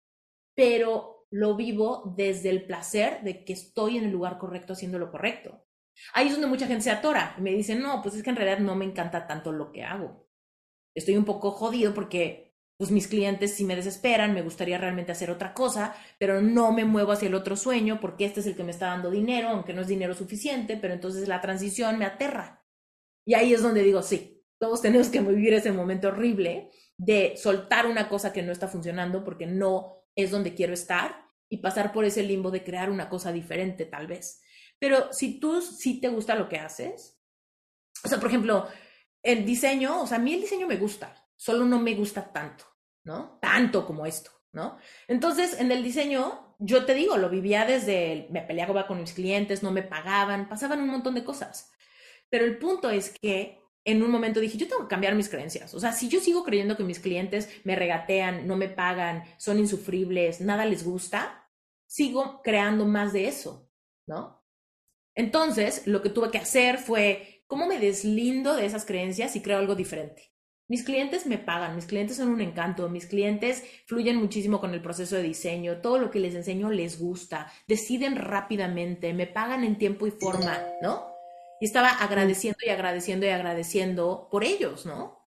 pero 0.57 1.27
lo 1.29 1.55
vivo 1.55 2.15
desde 2.17 2.49
el 2.49 2.65
placer 2.65 3.21
de 3.21 3.45
que 3.45 3.53
estoy 3.53 3.97
en 3.97 4.05
el 4.05 4.11
lugar 4.11 4.39
correcto 4.39 4.73
haciendo 4.73 4.97
lo 4.97 5.11
correcto. 5.11 5.63
Ahí 6.13 6.27
es 6.27 6.33
donde 6.33 6.47
mucha 6.47 6.65
gente 6.65 6.83
se 6.83 6.89
atora 6.89 7.35
y 7.37 7.41
me 7.41 7.53
dice, 7.53 7.75
no, 7.75 8.01
pues 8.01 8.15
es 8.15 8.23
que 8.23 8.31
en 8.31 8.35
realidad 8.35 8.59
no 8.59 8.75
me 8.75 8.85
encanta 8.85 9.27
tanto 9.27 9.51
lo 9.51 9.71
que 9.71 9.83
hago. 9.83 10.27
Estoy 10.95 11.15
un 11.15 11.25
poco 11.25 11.51
jodido 11.51 11.93
porque 11.93 12.55
pues 12.75 12.89
mis 12.89 13.07
clientes 13.07 13.53
sí 13.53 13.65
me 13.65 13.75
desesperan, 13.75 14.33
me 14.33 14.41
gustaría 14.41 14.79
realmente 14.79 15.11
hacer 15.11 15.29
otra 15.29 15.53
cosa, 15.53 15.95
pero 16.17 16.41
no 16.41 16.71
me 16.71 16.85
muevo 16.85 17.11
hacia 17.11 17.27
el 17.27 17.35
otro 17.35 17.55
sueño 17.55 17.99
porque 17.99 18.25
este 18.25 18.39
es 18.39 18.47
el 18.47 18.55
que 18.55 18.63
me 18.63 18.71
está 18.71 18.87
dando 18.87 19.11
dinero, 19.11 19.49
aunque 19.49 19.73
no 19.73 19.81
es 19.81 19.87
dinero 19.87 20.15
suficiente, 20.15 20.77
pero 20.77 20.93
entonces 20.93 21.27
la 21.27 21.41
transición 21.41 21.99
me 21.99 22.05
aterra. 22.05 22.65
Y 23.25 23.35
ahí 23.35 23.53
es 23.53 23.61
donde 23.61 23.83
digo, 23.83 24.01
sí, 24.01 24.43
todos 24.59 24.81
tenemos 24.81 25.09
que 25.09 25.21
vivir 25.21 25.53
ese 25.53 25.71
momento 25.71 26.07
horrible 26.07 26.71
de 26.97 27.35
soltar 27.37 27.85
una 27.85 28.09
cosa 28.09 28.33
que 28.33 28.41
no 28.41 28.51
está 28.51 28.67
funcionando 28.67 29.23
porque 29.23 29.45
no 29.45 29.96
es 30.17 30.31
donde 30.31 30.53
quiero 30.53 30.73
estar 30.73 31.25
y 31.47 31.57
pasar 31.57 31.93
por 31.93 32.03
ese 32.03 32.23
limbo 32.23 32.51
de 32.51 32.63
crear 32.63 32.89
una 32.89 33.07
cosa 33.07 33.31
diferente 33.31 33.85
tal 33.85 34.07
vez. 34.07 34.41
Pero 34.79 35.13
si 35.13 35.39
tú 35.39 35.61
sí 35.61 36.01
te 36.01 36.09
gusta 36.09 36.35
lo 36.35 36.49
que 36.49 36.57
haces, 36.57 37.21
o 38.03 38.09
sea, 38.09 38.19
por 38.19 38.27
ejemplo, 38.27 38.67
el 39.23 39.45
diseño, 39.45 40.01
o 40.01 40.07
sea, 40.07 40.17
a 40.17 40.21
mí 40.21 40.33
el 40.33 40.41
diseño 40.41 40.67
me 40.67 40.77
gusta, 40.77 41.29
solo 41.35 41.65
no 41.65 41.79
me 41.79 41.95
gusta 41.95 42.31
tanto, 42.31 42.65
¿no? 43.03 43.39
Tanto 43.41 43.85
como 43.85 44.05
esto, 44.05 44.31
¿no? 44.51 44.77
Entonces, 45.07 45.59
en 45.59 45.71
el 45.71 45.83
diseño, 45.83 46.55
yo 46.59 46.85
te 46.85 46.93
digo, 46.93 47.17
lo 47.17 47.29
vivía 47.29 47.65
desde, 47.65 48.27
me 48.31 48.41
peleaba 48.41 48.87
con 48.87 48.99
mis 48.99 49.13
clientes, 49.13 49.63
no 49.63 49.71
me 49.71 49.83
pagaban, 49.83 50.49
pasaban 50.49 50.81
un 50.81 50.89
montón 50.89 51.15
de 51.15 51.23
cosas. 51.23 51.71
Pero 52.29 52.45
el 52.45 52.57
punto 52.57 52.89
es 52.89 53.13
que 53.21 53.61
en 53.87 54.03
un 54.03 54.11
momento 54.11 54.41
dije, 54.41 54.57
yo 54.57 54.67
tengo 54.67 54.81
que 54.81 54.89
cambiar 54.89 55.15
mis 55.15 55.29
creencias. 55.29 55.73
O 55.73 55.79
sea, 55.79 55.93
si 55.93 56.09
yo 56.09 56.19
sigo 56.19 56.43
creyendo 56.43 56.75
que 56.75 56.83
mis 56.83 56.99
clientes 56.99 57.47
me 57.63 57.73
regatean, 57.73 58.45
no 58.45 58.57
me 58.57 58.67
pagan, 58.67 59.23
son 59.37 59.59
insufribles, 59.59 60.41
nada 60.41 60.65
les 60.65 60.83
gusta, 60.83 61.49
sigo 61.87 62.41
creando 62.43 62.85
más 62.85 63.13
de 63.13 63.29
eso, 63.29 63.71
¿no? 64.05 64.45
Entonces, 65.15 65.87
lo 65.87 66.01
que 66.01 66.09
tuve 66.09 66.31
que 66.31 66.37
hacer 66.37 66.79
fue, 66.79 67.45
¿cómo 67.47 67.65
me 67.65 67.79
deslindo 67.79 68.57
de 68.57 68.65
esas 68.65 68.83
creencias 68.83 69.37
y 69.37 69.41
creo 69.41 69.57
algo 69.57 69.73
diferente? 69.73 70.33
Mis 70.67 70.83
clientes 70.83 71.25
me 71.25 71.37
pagan, 71.37 71.73
mis 71.73 71.85
clientes 71.85 72.17
son 72.17 72.27
un 72.27 72.41
encanto, 72.41 72.89
mis 72.89 73.05
clientes 73.05 73.63
fluyen 73.85 74.17
muchísimo 74.17 74.59
con 74.59 74.73
el 74.73 74.81
proceso 74.81 75.15
de 75.15 75.23
diseño, 75.23 75.79
todo 75.79 75.97
lo 75.97 76.11
que 76.11 76.19
les 76.19 76.35
enseño 76.35 76.69
les 76.71 76.99
gusta, 76.99 77.49
deciden 77.69 78.17
rápidamente, 78.17 79.13
me 79.13 79.27
pagan 79.27 79.63
en 79.63 79.77
tiempo 79.77 80.07
y 80.07 80.11
forma, 80.11 80.61
¿no? 80.81 81.16
Y 81.59 81.65
estaba 81.65 81.89
agradeciendo 81.89 82.59
y 82.65 82.69
agradeciendo 82.69 83.25
y 83.25 83.29
agradeciendo 83.29 84.27
por 84.31 84.43
ellos, 84.43 84.85
¿no? 84.85 85.27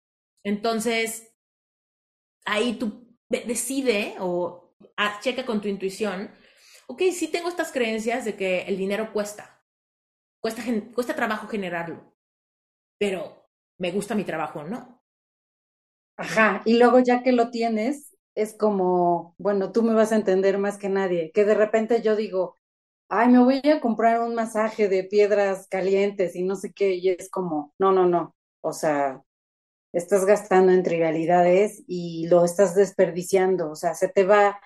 Entonces, 0.44 1.32
ahí 2.44 2.74
tú 2.74 3.06
decide 3.28 4.16
o 4.20 4.74
checa 5.20 5.46
con 5.46 5.60
tu 5.60 5.68
intuición, 5.68 6.30
ok, 6.86 7.02
sí 7.12 7.28
tengo 7.28 7.48
estas 7.48 7.72
creencias 7.72 8.24
de 8.24 8.36
que 8.36 8.62
el 8.62 8.76
dinero 8.76 9.12
cuesta, 9.12 9.64
cuesta, 10.40 10.62
cuesta 10.94 11.16
trabajo 11.16 11.48
generarlo, 11.48 12.16
pero 12.98 13.48
me 13.78 13.92
gusta 13.92 14.14
mi 14.14 14.24
trabajo, 14.24 14.64
¿no? 14.64 15.02
Ajá, 16.16 16.62
y 16.64 16.78
luego 16.78 17.00
ya 17.00 17.22
que 17.22 17.32
lo 17.32 17.50
tienes, 17.50 18.16
es 18.34 18.54
como, 18.56 19.34
bueno, 19.38 19.72
tú 19.72 19.82
me 19.82 19.94
vas 19.94 20.12
a 20.12 20.16
entender 20.16 20.58
más 20.58 20.78
que 20.78 20.88
nadie, 20.88 21.32
que 21.32 21.44
de 21.44 21.54
repente 21.54 22.02
yo 22.02 22.16
digo, 22.16 22.58
ay, 23.12 23.28
me 23.30 23.40
voy 23.40 23.60
a 23.64 23.80
comprar 23.80 24.20
un 24.22 24.34
masaje 24.34 24.88
de 24.88 25.04
piedras 25.04 25.68
calientes 25.68 26.36
y 26.36 26.44
no 26.44 26.56
sé 26.56 26.72
qué, 26.72 26.94
y 26.96 27.10
es 27.10 27.30
como, 27.30 27.74
no, 27.78 27.92
no, 27.92 28.06
no, 28.06 28.34
o 28.62 28.72
sea, 28.72 29.22
estás 29.92 30.24
gastando 30.26 30.72
en 30.72 30.82
trivialidades 30.82 31.82
y 31.86 32.26
lo 32.28 32.44
estás 32.44 32.74
desperdiciando, 32.74 33.70
o 33.70 33.76
sea, 33.76 33.94
se 33.94 34.08
te 34.08 34.24
va, 34.24 34.60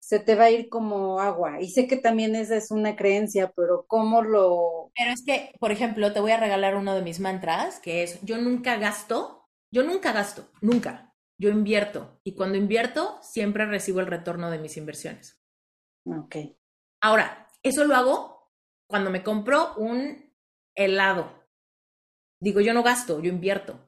se 0.00 0.20
te 0.20 0.34
va 0.34 0.44
a 0.44 0.50
ir 0.50 0.68
como 0.68 1.20
agua. 1.20 1.60
Y 1.60 1.70
sé 1.70 1.86
que 1.86 1.96
también 1.96 2.34
esa 2.36 2.56
es 2.56 2.70
una 2.70 2.96
creencia, 2.96 3.52
pero 3.56 3.84
¿cómo 3.86 4.22
lo...? 4.22 4.92
Pero 4.96 5.12
es 5.12 5.24
que, 5.24 5.52
por 5.60 5.72
ejemplo, 5.72 6.12
te 6.12 6.20
voy 6.20 6.32
a 6.32 6.40
regalar 6.40 6.76
uno 6.76 6.94
de 6.94 7.02
mis 7.02 7.20
mantras, 7.20 7.80
que 7.80 8.02
es, 8.02 8.20
yo 8.22 8.38
nunca 8.38 8.76
gasto 8.76 9.48
Yo 9.72 9.84
nunca 9.84 10.12
gasto, 10.12 10.50
nunca. 10.60 11.14
Yo 11.38 11.48
invierto 11.50 12.20
y 12.24 12.34
cuando 12.34 12.58
invierto 12.58 13.18
siempre 13.22 13.66
recibo 13.66 14.00
el 14.00 14.06
retorno 14.06 14.50
de 14.50 14.58
mis 14.58 14.76
inversiones. 14.76 15.40
Ok. 16.04 16.36
Ahora, 17.00 17.46
eso 17.62 17.84
lo 17.84 17.94
hago 17.94 18.52
cuando 18.88 19.10
me 19.10 19.22
compro 19.22 19.74
un 19.76 20.32
helado. 20.74 21.46
Digo, 22.40 22.60
yo 22.60 22.72
no 22.72 22.82
gasto, 22.82 23.20
yo 23.20 23.28
invierto. 23.28 23.78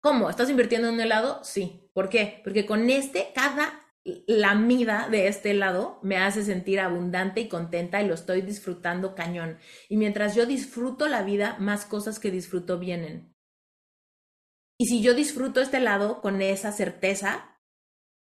¿Cómo? 0.00 0.30
¿Estás 0.30 0.48
invirtiendo 0.50 0.88
en 0.88 0.94
un 0.94 1.00
helado? 1.00 1.42
Sí. 1.44 1.90
¿Por 1.92 2.08
qué? 2.08 2.40
Porque 2.44 2.64
con 2.64 2.88
este, 2.90 3.32
cada 3.34 3.88
lamida 4.26 5.08
de 5.10 5.26
este 5.26 5.50
helado 5.50 5.98
me 6.02 6.16
hace 6.16 6.42
sentir 6.42 6.80
abundante 6.80 7.40
y 7.40 7.48
contenta 7.48 8.00
y 8.00 8.06
lo 8.06 8.14
estoy 8.14 8.40
disfrutando 8.40 9.14
cañón. 9.14 9.58
Y 9.88 9.96
mientras 9.96 10.34
yo 10.34 10.46
disfruto 10.46 11.08
la 11.08 11.22
vida, 11.22 11.56
más 11.58 11.84
cosas 11.84 12.18
que 12.18 12.30
disfruto 12.30 12.78
vienen. 12.78 13.34
Y 14.78 14.86
si 14.86 15.02
yo 15.02 15.14
disfruto 15.14 15.60
este 15.60 15.78
helado 15.78 16.20
con 16.20 16.40
esa 16.40 16.72
certeza 16.72 17.57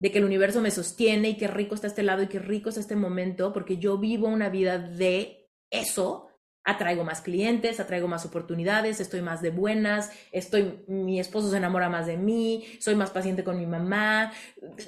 de 0.04 0.12
que 0.12 0.18
el 0.18 0.26
universo 0.26 0.60
me 0.60 0.70
sostiene 0.70 1.30
y 1.30 1.36
qué 1.38 1.48
rico 1.48 1.74
está 1.74 1.86
este 1.86 2.02
helado 2.02 2.22
y 2.22 2.28
qué 2.28 2.38
rico 2.38 2.68
está 2.68 2.78
este 2.78 2.94
momento, 2.94 3.54
porque 3.54 3.78
yo 3.78 3.96
vivo 3.96 4.28
una 4.28 4.50
vida 4.50 4.76
de 4.76 5.48
eso, 5.70 6.28
atraigo 6.62 7.04
más 7.04 7.22
clientes, 7.22 7.80
atraigo 7.80 8.06
más 8.06 8.26
oportunidades, 8.26 9.00
estoy 9.00 9.22
más 9.22 9.40
de 9.40 9.48
buenas, 9.48 10.10
estoy, 10.30 10.84
mi 10.88 11.18
esposo 11.18 11.50
se 11.50 11.56
enamora 11.56 11.88
más 11.88 12.06
de 12.06 12.18
mí, 12.18 12.66
soy 12.80 12.96
más 12.96 13.12
paciente 13.12 13.44
con 13.44 13.56
mi 13.58 13.64
mamá, 13.64 14.30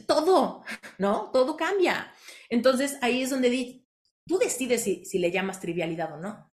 todo, 0.07 0.62
¿no? 0.99 1.31
Todo 1.33 1.57
cambia. 1.57 2.12
Entonces 2.51 2.99
ahí 3.01 3.23
es 3.23 3.31
donde 3.31 3.86
tú 4.27 4.36
decides 4.36 4.83
si, 4.83 5.07
si 5.07 5.19
le 5.19 5.31
llamas 5.31 5.61
trivialidad 5.61 6.12
o 6.12 6.19
no. 6.19 6.53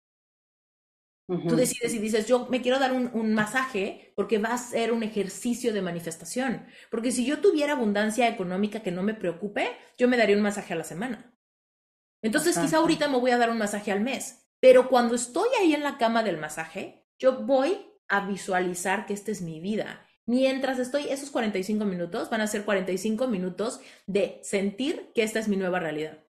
Tú 1.48 1.54
decides 1.54 1.94
y 1.94 1.98
dices, 1.98 2.26
yo 2.26 2.48
me 2.50 2.60
quiero 2.60 2.80
dar 2.80 2.92
un, 2.92 3.08
un, 3.14 3.34
masaje 3.34 4.12
porque 4.16 4.38
va 4.38 4.52
a 4.52 4.58
ser 4.58 4.92
un 4.92 5.04
ejercicio 5.04 5.72
de 5.72 5.80
manifestación. 5.80 6.66
Porque 6.90 7.12
si 7.12 7.24
yo 7.24 7.40
tuviera 7.40 7.74
abundancia 7.74 8.28
económica 8.28 8.80
que 8.80 8.90
no 8.90 9.04
me 9.04 9.14
preocupe, 9.14 9.70
yo 9.96 10.08
me 10.08 10.16
daría 10.16 10.36
un 10.36 10.42
masaje 10.42 10.72
a 10.72 10.76
la 10.76 10.82
semana. 10.82 11.32
Entonces, 12.22 12.58
quizá 12.58 12.78
ahorita 12.78 13.08
me 13.08 13.18
voy 13.18 13.30
a 13.30 13.38
dar 13.38 13.50
un 13.50 13.58
masaje 13.58 13.92
al 13.92 14.00
mes. 14.00 14.48
Pero 14.60 14.88
cuando 14.88 15.14
estoy 15.14 15.48
ahí 15.60 15.72
en 15.72 15.84
la 15.84 15.98
cama 15.98 16.22
del 16.22 16.36
masaje, 16.36 17.06
yo 17.18 17.44
voy 17.44 17.78
a 18.08 18.26
visualizar 18.26 19.06
que 19.06 19.14
esta 19.14 19.30
es 19.30 19.40
mi 19.40 19.60
vida. 19.60 20.06
Mientras 20.26 20.78
estoy, 20.78 21.08
esos 21.08 21.30
45 21.30 21.84
minutos 21.84 22.28
van 22.28 22.40
a 22.40 22.46
ser 22.46 22.64
45 22.64 23.26
minutos 23.28 23.80
de 24.06 24.40
sentir 24.42 25.12
que 25.14 25.22
esta 25.22 25.38
es 25.38 25.48
mi 25.48 25.56
nueva 25.56 25.80
realidad. 25.80 26.24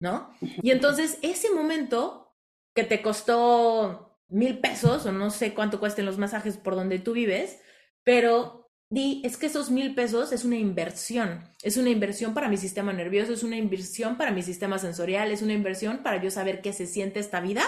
¿No? 0.00 0.34
Y 0.40 0.70
entonces 0.70 1.18
ese 1.22 1.52
momento 1.52 2.34
que 2.74 2.84
te 2.84 3.02
costó 3.02 4.11
mil 4.32 4.58
pesos 4.58 5.06
o 5.06 5.12
no 5.12 5.30
sé 5.30 5.54
cuánto 5.54 5.78
cuesten 5.78 6.06
los 6.06 6.18
masajes 6.18 6.56
por 6.56 6.74
donde 6.74 6.98
tú 6.98 7.12
vives, 7.12 7.60
pero 8.02 8.70
di, 8.90 9.22
es 9.24 9.36
que 9.36 9.46
esos 9.46 9.70
mil 9.70 9.94
pesos 9.94 10.32
es 10.32 10.44
una 10.44 10.56
inversión, 10.56 11.44
es 11.62 11.76
una 11.76 11.90
inversión 11.90 12.34
para 12.34 12.48
mi 12.48 12.56
sistema 12.56 12.92
nervioso, 12.92 13.32
es 13.32 13.42
una 13.42 13.56
inversión 13.56 14.16
para 14.16 14.30
mi 14.30 14.42
sistema 14.42 14.78
sensorial, 14.78 15.30
es 15.30 15.42
una 15.42 15.52
inversión 15.52 16.02
para 16.02 16.22
yo 16.22 16.30
saber 16.30 16.62
qué 16.62 16.72
se 16.72 16.86
siente 16.86 17.20
esta 17.20 17.40
vida. 17.40 17.62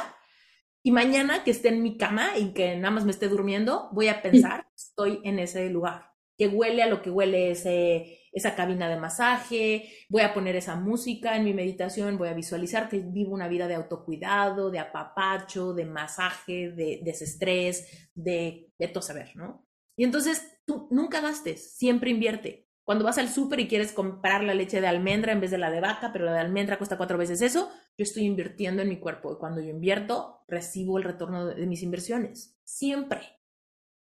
Y 0.82 0.90
mañana 0.90 1.44
que 1.44 1.50
esté 1.50 1.68
en 1.68 1.82
mi 1.82 1.96
cama 1.96 2.36
y 2.36 2.52
que 2.52 2.76
nada 2.76 2.90
más 2.90 3.04
me 3.04 3.10
esté 3.10 3.28
durmiendo, 3.28 3.88
voy 3.92 4.08
a 4.08 4.20
pensar, 4.20 4.66
estoy 4.76 5.20
en 5.24 5.38
ese 5.38 5.70
lugar, 5.70 6.13
que 6.36 6.48
huele 6.48 6.82
a 6.82 6.88
lo 6.88 7.02
que 7.02 7.10
huele 7.10 7.50
ese, 7.50 8.24
esa 8.34 8.56
cabina 8.56 8.88
de 8.88 8.96
masaje, 8.96 9.88
voy 10.08 10.22
a 10.22 10.34
poner 10.34 10.56
esa 10.56 10.74
música 10.74 11.36
en 11.36 11.44
mi 11.44 11.54
meditación, 11.54 12.18
voy 12.18 12.28
a 12.28 12.34
visualizar 12.34 12.88
que 12.88 12.98
vivo 12.98 13.32
una 13.32 13.48
vida 13.48 13.68
de 13.68 13.76
autocuidado, 13.76 14.70
de 14.70 14.80
apapacho, 14.80 15.72
de 15.72 15.84
masaje, 15.84 16.70
de 16.72 17.00
desestrés, 17.04 18.10
de, 18.14 18.72
todo 18.92 19.02
saber, 19.02 19.30
¿no? 19.36 19.66
Y 19.96 20.02
entonces 20.02 20.60
tú 20.66 20.88
nunca 20.90 21.20
gastes, 21.20 21.76
siempre 21.76 22.10
invierte. 22.10 22.68
Cuando 22.82 23.04
vas 23.04 23.16
al 23.16 23.28
súper 23.28 23.60
y 23.60 23.68
quieres 23.68 23.92
comprar 23.92 24.42
la 24.42 24.52
leche 24.52 24.80
de 24.80 24.88
almendra 24.88 25.32
en 25.32 25.40
vez 25.40 25.50
de 25.50 25.58
la 25.58 25.70
de 25.70 25.80
vaca, 25.80 26.12
pero 26.12 26.26
la 26.26 26.34
de 26.34 26.40
almendra 26.40 26.76
cuesta 26.76 26.98
cuatro 26.98 27.16
veces 27.16 27.40
eso, 27.40 27.70
yo 27.96 28.02
estoy 28.02 28.24
invirtiendo 28.24 28.82
en 28.82 28.88
mi 28.88 28.98
cuerpo. 28.98 29.32
Y 29.32 29.38
cuando 29.38 29.62
yo 29.62 29.70
invierto, 29.70 30.42
recibo 30.48 30.98
el 30.98 31.04
retorno 31.04 31.46
de, 31.46 31.66
mis 31.66 31.82
inversiones. 31.82 32.58
Siempre. 32.64 33.22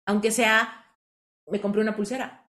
Aunque 0.04 0.32
sea, 0.32 0.84
me 1.50 1.60
compré 1.60 1.82
una 1.82 1.96
pulsera. 1.96 2.50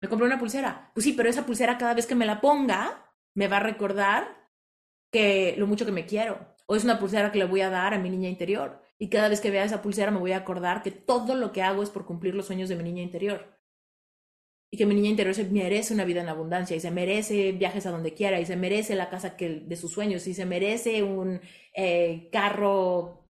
Me 0.00 0.08
compré 0.08 0.26
una 0.26 0.38
pulsera. 0.38 0.90
Pues 0.94 1.04
sí, 1.04 1.12
pero 1.12 1.28
esa 1.28 1.46
pulsera 1.46 1.78
cada 1.78 1.94
vez 1.94 2.06
que 2.06 2.14
me 2.14 2.26
la 2.26 2.40
ponga, 2.40 3.12
me 3.34 3.48
va 3.48 3.58
a 3.58 3.60
recordar 3.60 4.50
que 5.10 5.54
lo 5.56 5.66
mucho 5.66 5.86
que 5.86 5.92
me 5.92 6.06
quiero. 6.06 6.54
O 6.66 6.76
es 6.76 6.84
una 6.84 6.98
pulsera 6.98 7.32
que 7.32 7.38
le 7.38 7.44
voy 7.44 7.60
a 7.60 7.70
dar 7.70 7.94
a 7.94 7.98
mi 7.98 8.10
niña 8.10 8.28
interior. 8.28 8.82
Y 8.98 9.08
cada 9.08 9.28
vez 9.28 9.40
que 9.40 9.50
vea 9.50 9.64
esa 9.64 9.82
pulsera 9.82 10.10
me 10.10 10.18
voy 10.18 10.32
a 10.32 10.38
acordar 10.38 10.82
que 10.82 10.90
todo 10.90 11.34
lo 11.34 11.52
que 11.52 11.62
hago 11.62 11.82
es 11.82 11.90
por 11.90 12.06
cumplir 12.06 12.34
los 12.34 12.46
sueños 12.46 12.68
de 12.68 12.76
mi 12.76 12.82
niña 12.82 13.02
interior. 13.02 13.56
Y 14.70 14.76
que 14.78 14.86
mi 14.86 14.94
niña 14.94 15.10
interior 15.10 15.34
se 15.34 15.44
merece 15.44 15.94
una 15.94 16.04
vida 16.04 16.20
en 16.20 16.28
abundancia 16.28 16.76
y 16.76 16.80
se 16.80 16.90
merece 16.90 17.52
viajes 17.52 17.86
a 17.86 17.90
donde 17.90 18.14
quiera 18.14 18.40
y 18.40 18.46
se 18.46 18.56
merece 18.56 18.96
la 18.96 19.08
casa 19.10 19.36
que, 19.36 19.60
de 19.60 19.76
sus 19.76 19.92
sueños 19.92 20.26
y 20.26 20.34
se 20.34 20.44
merece 20.44 21.02
un 21.02 21.40
eh, 21.74 22.28
carro 22.32 23.25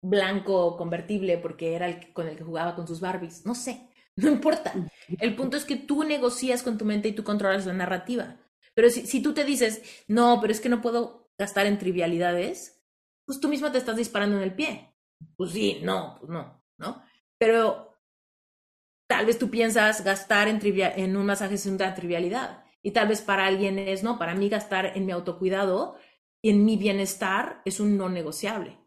blanco 0.00 0.76
convertible 0.76 1.38
porque 1.38 1.74
era 1.74 1.86
el 1.86 2.12
con 2.12 2.28
el 2.28 2.36
que 2.36 2.44
jugaba 2.44 2.74
con 2.74 2.86
sus 2.86 3.00
Barbies. 3.00 3.44
No 3.44 3.54
sé, 3.54 3.88
no 4.16 4.28
importa. 4.28 4.72
El 5.18 5.36
punto 5.36 5.56
es 5.56 5.64
que 5.64 5.76
tú 5.76 6.04
negocias 6.04 6.62
con 6.62 6.78
tu 6.78 6.84
mente 6.84 7.08
y 7.08 7.12
tú 7.12 7.24
controlas 7.24 7.66
la 7.66 7.74
narrativa. 7.74 8.36
Pero 8.74 8.90
si, 8.90 9.06
si 9.06 9.22
tú 9.22 9.34
te 9.34 9.44
dices, 9.44 9.82
no, 10.06 10.38
pero 10.40 10.52
es 10.52 10.60
que 10.60 10.68
no 10.68 10.80
puedo 10.80 11.30
gastar 11.36 11.66
en 11.66 11.78
trivialidades, 11.78 12.82
pues 13.24 13.40
tú 13.40 13.48
misma 13.48 13.72
te 13.72 13.78
estás 13.78 13.96
disparando 13.96 14.36
en 14.36 14.42
el 14.42 14.54
pie. 14.54 14.94
Pues 15.36 15.50
sí, 15.50 15.80
no, 15.82 16.16
pues 16.20 16.30
no, 16.30 16.62
¿no? 16.78 17.02
Pero 17.38 17.96
tal 19.08 19.26
vez 19.26 19.38
tú 19.38 19.50
piensas 19.50 20.04
gastar 20.04 20.48
en, 20.48 20.60
en 20.62 21.16
un 21.16 21.26
masaje 21.26 21.54
es 21.54 21.66
una 21.66 21.94
trivialidad. 21.94 22.64
Y 22.82 22.92
tal 22.92 23.08
vez 23.08 23.22
para 23.22 23.46
alguien 23.46 23.78
es, 23.78 24.02
no, 24.02 24.18
para 24.18 24.34
mí 24.34 24.48
gastar 24.48 24.96
en 24.96 25.06
mi 25.06 25.12
autocuidado 25.12 25.96
y 26.40 26.50
en 26.50 26.64
mi 26.64 26.76
bienestar 26.76 27.62
es 27.64 27.80
un 27.80 27.96
no 27.96 28.08
negociable. 28.08 28.78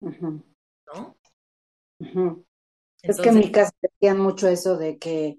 ¿No? 0.00 1.16
es 3.02 3.20
que 3.20 3.28
en 3.28 3.38
mi 3.38 3.52
casa 3.52 3.72
decían 3.82 4.18
mucho 4.18 4.48
eso 4.48 4.76
de 4.76 4.98
que 4.98 5.38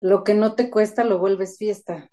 lo 0.00 0.24
que 0.24 0.34
no 0.34 0.54
te 0.54 0.70
cuesta 0.70 1.04
lo 1.04 1.18
vuelves 1.18 1.58
fiesta 1.58 2.08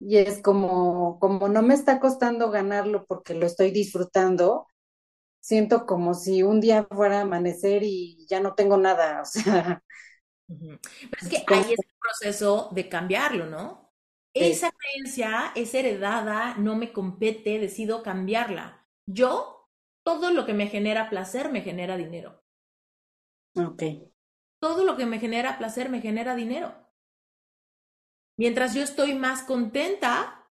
y 0.00 0.16
es 0.16 0.40
como, 0.42 1.18
como 1.20 1.48
no 1.48 1.62
me 1.62 1.74
está 1.74 2.00
costando 2.00 2.50
ganarlo 2.50 3.04
porque 3.04 3.34
lo 3.34 3.46
estoy 3.46 3.70
disfrutando, 3.70 4.66
siento 5.40 5.84
como 5.86 6.14
si 6.14 6.42
un 6.42 6.60
día 6.60 6.86
fuera 6.90 7.18
a 7.18 7.22
amanecer 7.22 7.82
y 7.84 8.26
ya 8.28 8.40
no 8.40 8.54
tengo 8.54 8.78
nada, 8.78 9.20
o 9.22 9.24
sea. 9.26 9.82
Pero 10.48 10.80
es 11.20 11.28
que 11.28 11.44
ahí 11.46 11.72
es 11.72 11.78
el 11.78 11.96
proceso 12.00 12.70
de 12.72 12.88
cambiarlo, 12.88 13.46
¿no? 13.46 13.92
Esa 14.32 14.70
creencia 14.70 15.52
es 15.54 15.74
heredada, 15.74 16.56
no 16.56 16.76
me 16.76 16.92
compete, 16.92 17.58
decido 17.58 18.02
cambiarla. 18.02 18.86
Yo, 19.06 19.59
todo 20.04 20.30
lo 20.30 20.46
que 20.46 20.54
me 20.54 20.68
genera 20.68 21.10
placer 21.10 21.50
me 21.50 21.62
genera 21.62 21.96
dinero. 21.96 22.42
Ok. 23.56 23.82
Todo 24.60 24.84
lo 24.84 24.96
que 24.96 25.06
me 25.06 25.18
genera 25.18 25.58
placer 25.58 25.88
me 25.88 26.00
genera 26.00 26.34
dinero. 26.34 26.74
Mientras 28.36 28.74
yo 28.74 28.82
estoy 28.82 29.14
más 29.14 29.42
contenta, 29.42 30.50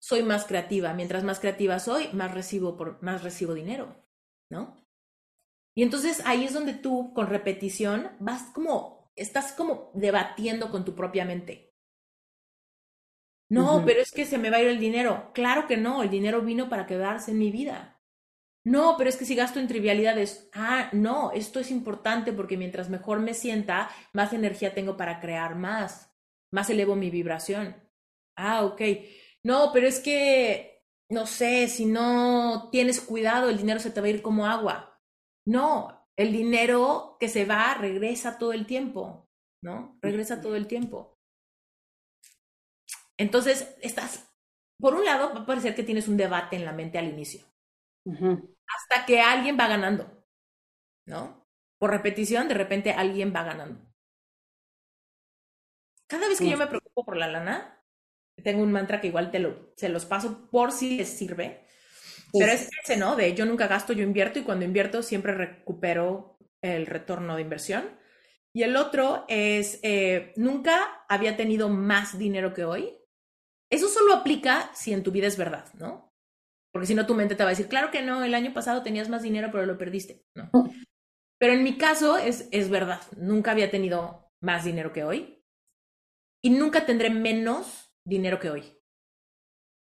soy 0.00 0.22
más 0.22 0.44
creativa. 0.46 0.92
Mientras 0.94 1.24
más 1.24 1.38
creativa 1.38 1.78
soy, 1.78 2.08
más 2.12 2.34
recibo, 2.34 2.76
por, 2.76 3.02
más 3.02 3.22
recibo 3.22 3.54
dinero, 3.54 4.04
¿no? 4.50 4.76
Y 5.74 5.82
entonces 5.82 6.22
ahí 6.26 6.44
es 6.44 6.52
donde 6.52 6.74
tú, 6.74 7.12
con 7.14 7.28
repetición, 7.28 8.10
vas 8.18 8.50
como, 8.52 9.10
estás 9.16 9.52
como 9.52 9.90
debatiendo 9.94 10.70
con 10.70 10.84
tu 10.84 10.94
propia 10.94 11.24
mente. 11.24 11.72
No, 13.48 13.82
pero 13.84 14.00
es 14.00 14.12
que 14.12 14.24
se 14.24 14.38
me 14.38 14.48
va 14.48 14.56
a 14.56 14.62
ir 14.62 14.68
el 14.68 14.80
dinero. 14.80 15.30
Claro 15.34 15.66
que 15.66 15.76
no, 15.76 16.02
el 16.02 16.10
dinero 16.10 16.40
vino 16.40 16.70
para 16.70 16.86
quedarse 16.86 17.32
en 17.32 17.38
mi 17.38 17.50
vida. 17.50 17.91
No, 18.64 18.94
pero 18.96 19.10
es 19.10 19.16
que 19.16 19.24
si 19.24 19.34
gasto 19.34 19.58
en 19.58 19.68
trivialidades, 19.68 20.48
ah, 20.54 20.88
no, 20.92 21.32
esto 21.32 21.58
es 21.60 21.70
importante 21.70 22.32
porque 22.32 22.56
mientras 22.56 22.90
mejor 22.90 23.18
me 23.20 23.34
sienta, 23.34 23.90
más 24.12 24.32
energía 24.32 24.74
tengo 24.74 24.96
para 24.96 25.20
crear 25.20 25.56
más 25.56 26.12
más 26.52 26.70
elevo 26.70 26.94
mi 26.94 27.10
vibración. 27.10 27.74
Ah, 28.36 28.64
ok. 28.64 28.80
No, 29.42 29.70
pero 29.72 29.88
es 29.88 29.98
que, 30.00 30.84
no 31.10 31.26
sé, 31.26 31.66
si 31.68 31.86
no 31.86 32.68
tienes 32.70 33.00
cuidado, 33.00 33.48
el 33.48 33.58
dinero 33.58 33.80
se 33.80 33.90
te 33.90 34.00
va 34.00 34.06
a 34.06 34.10
ir 34.10 34.22
como 34.22 34.46
agua. 34.46 35.00
No, 35.46 36.06
el 36.16 36.30
dinero 36.32 37.16
que 37.18 37.28
se 37.28 37.44
va 37.44 37.74
regresa 37.74 38.38
todo 38.38 38.52
el 38.52 38.66
tiempo, 38.66 39.28
¿no? 39.62 39.98
Regresa 40.00 40.40
todo 40.40 40.54
el 40.54 40.68
tiempo. 40.68 41.18
Entonces, 43.18 43.74
estás, 43.80 44.30
por 44.78 44.94
un 44.94 45.04
lado, 45.04 45.34
va 45.34 45.40
a 45.40 45.46
parecer 45.46 45.74
que 45.74 45.82
tienes 45.82 46.08
un 46.08 46.16
debate 46.16 46.56
en 46.56 46.64
la 46.64 46.72
mente 46.72 46.98
al 46.98 47.08
inicio. 47.08 47.51
Hasta 48.04 49.06
que 49.06 49.20
alguien 49.20 49.56
va 49.58 49.68
ganando, 49.68 50.26
¿no? 51.06 51.46
Por 51.78 51.90
repetición, 51.90 52.48
de 52.48 52.54
repente 52.54 52.92
alguien 52.92 53.32
va 53.34 53.42
ganando. 53.44 53.80
Cada 56.06 56.28
vez 56.28 56.38
que 56.38 56.50
yo 56.50 56.56
me 56.58 56.66
preocupo 56.66 57.04
por 57.04 57.16
la 57.16 57.26
lana, 57.26 57.82
tengo 58.42 58.62
un 58.62 58.72
mantra 58.72 59.00
que 59.00 59.06
igual 59.08 59.30
te 59.30 59.38
lo, 59.38 59.72
se 59.76 59.88
los 59.88 60.04
paso 60.04 60.48
por 60.50 60.72
si 60.72 60.96
les 60.96 61.08
sirve. 61.08 61.64
Pero 62.32 62.52
es 62.52 62.68
ese, 62.82 62.96
¿no? 62.96 63.16
De 63.16 63.34
yo 63.34 63.44
nunca 63.46 63.66
gasto, 63.66 63.92
yo 63.92 64.02
invierto 64.02 64.38
y 64.38 64.42
cuando 64.42 64.64
invierto 64.64 65.02
siempre 65.02 65.34
recupero 65.34 66.38
el 66.62 66.86
retorno 66.86 67.36
de 67.36 67.42
inversión. 67.42 67.98
Y 68.54 68.62
el 68.62 68.76
otro 68.76 69.24
es, 69.28 69.80
eh, 69.82 70.32
nunca 70.36 71.04
había 71.08 71.36
tenido 71.36 71.68
más 71.68 72.18
dinero 72.18 72.52
que 72.52 72.64
hoy. 72.64 72.98
Eso 73.70 73.88
solo 73.88 74.14
aplica 74.14 74.70
si 74.74 74.92
en 74.92 75.02
tu 75.02 75.10
vida 75.10 75.26
es 75.26 75.38
verdad, 75.38 75.72
¿no? 75.74 76.11
Porque 76.72 76.86
si 76.86 76.94
no, 76.94 77.06
tu 77.06 77.14
mente 77.14 77.34
te 77.34 77.42
va 77.42 77.50
a 77.50 77.52
decir, 77.52 77.68
claro 77.68 77.90
que 77.90 78.02
no, 78.02 78.24
el 78.24 78.34
año 78.34 78.54
pasado 78.54 78.82
tenías 78.82 79.08
más 79.08 79.22
dinero, 79.22 79.50
pero 79.52 79.66
lo 79.66 79.76
perdiste. 79.76 80.24
No. 80.34 80.50
Pero 81.38 81.52
en 81.52 81.64
mi 81.64 81.76
caso 81.76 82.16
es, 82.16 82.48
es 82.50 82.70
verdad. 82.70 83.02
Nunca 83.16 83.50
había 83.50 83.70
tenido 83.70 84.30
más 84.40 84.64
dinero 84.64 84.92
que 84.92 85.04
hoy. 85.04 85.44
Y 86.42 86.50
nunca 86.50 86.86
tendré 86.86 87.10
menos 87.10 87.92
dinero 88.04 88.38
que 88.38 88.50
hoy. 88.50 88.78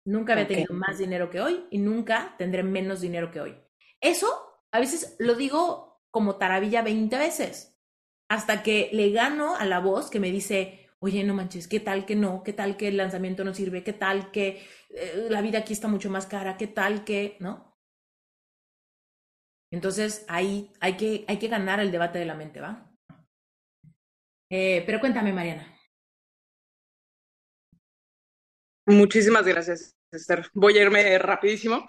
Nunca 0.07 0.33
había 0.33 0.49
tenido 0.49 0.75
más 0.75 0.99
dinero 0.99 1.29
que 1.29 1.41
hoy 1.41 1.67
y 1.71 1.79
nunca 1.79 2.35
tendré 2.39 2.63
menos 2.63 3.01
dinero 3.01 3.31
que 3.31 3.41
hoy. 3.41 3.57
Eso 4.01 4.29
a 4.73 4.81
veces 4.81 5.17
lo 5.19 5.35
digo 5.35 6.01
como 6.11 6.37
taravilla 6.37 6.83
20 6.83 7.19
veces, 7.19 7.79
hasta 8.29 8.63
que 8.63 8.89
le 8.93 9.11
gano 9.11 9.57
a 9.57 9.65
la 9.67 9.81
voz 9.81 10.11
que 10.11 10.21
me 10.21 10.31
dice, 10.31 10.80
oye, 11.01 11.25
no 11.25 11.35
manches, 11.35 11.67
¿qué 11.69 11.81
tal 11.81 12.07
que 12.07 12.15
no? 12.17 12.43
¿Qué 12.43 12.53
tal 12.53 12.77
que 12.77 12.89
el 12.89 12.97
lanzamiento 12.97 13.45
no 13.45 13.55
sirve? 13.55 13.83
¿Qué 13.83 13.93
tal 13.93 14.31
que 14.31 14.63
eh, 14.91 15.27
la 15.31 15.41
vida 15.43 15.59
aquí 15.59 15.73
está 15.73 15.89
mucho 15.89 16.11
más 16.11 16.27
cara? 16.27 16.57
¿Qué 16.57 16.67
tal 16.67 17.05
que, 17.05 17.37
no? 17.41 17.77
Entonces 19.73 20.25
ahí 20.29 20.73
hay 20.81 20.97
que, 20.97 21.25
hay 21.29 21.39
que 21.39 21.49
ganar 21.49 21.81
el 21.81 21.93
debate 21.93 22.19
de 22.19 22.27
la 22.27 22.35
mente, 22.35 22.61
¿va? 22.61 22.91
Eh, 24.51 24.83
pero 24.85 25.01
cuéntame, 25.01 25.33
Mariana. 25.33 25.77
Muchísimas 28.87 29.47
gracias. 29.47 29.97
Esther. 30.11 30.51
Voy 30.55 30.77
a 30.77 30.83
irme 30.83 31.19
rapidísimo. 31.19 31.87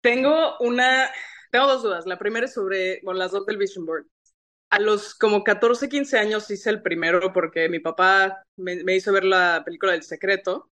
Tengo 0.00 0.58
una, 0.58 1.08
tengo 1.52 1.68
dos 1.68 1.82
dudas. 1.84 2.06
La 2.06 2.18
primera 2.18 2.46
es 2.46 2.54
sobre, 2.54 3.00
bueno, 3.04 3.18
las 3.18 3.30
dos 3.30 3.46
del 3.46 3.58
Vision 3.58 3.86
Board. 3.86 4.06
A 4.70 4.78
los 4.78 5.14
como 5.14 5.44
14, 5.44 5.88
15 5.88 6.18
años 6.18 6.50
hice 6.50 6.70
el 6.70 6.82
primero 6.82 7.32
porque 7.32 7.68
mi 7.68 7.80
papá 7.80 8.42
me, 8.56 8.94
hizo 8.94 9.12
ver 9.12 9.24
la 9.24 9.62
película 9.64 9.92
del 9.92 10.04
secreto 10.04 10.70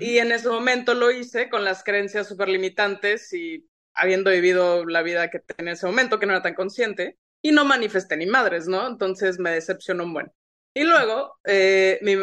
y 0.00 0.18
en 0.18 0.32
ese 0.32 0.48
momento 0.48 0.94
lo 0.94 1.10
hice 1.10 1.48
con 1.48 1.64
las 1.64 1.84
creencias 1.84 2.26
súper 2.26 2.48
limitantes 2.48 3.32
y 3.32 3.68
habiendo 3.94 4.30
vivido 4.30 4.84
la 4.84 5.02
vida 5.02 5.30
que 5.30 5.38
tenía 5.38 5.72
en 5.72 5.76
ese 5.76 5.86
momento, 5.86 6.18
que 6.18 6.26
no 6.26 6.32
era 6.32 6.42
tan 6.42 6.54
consciente, 6.54 7.18
y 7.42 7.52
no 7.52 7.64
manifesté 7.64 8.16
ni 8.16 8.26
madres, 8.26 8.66
¿no? 8.68 8.86
Entonces 8.86 9.38
me 9.38 9.50
decepcionó 9.50 10.04
un 10.04 10.12
buen. 10.12 10.32
Y 10.74 10.84
luego, 10.84 11.38
eh, 11.44 11.98
mi, 12.02 12.16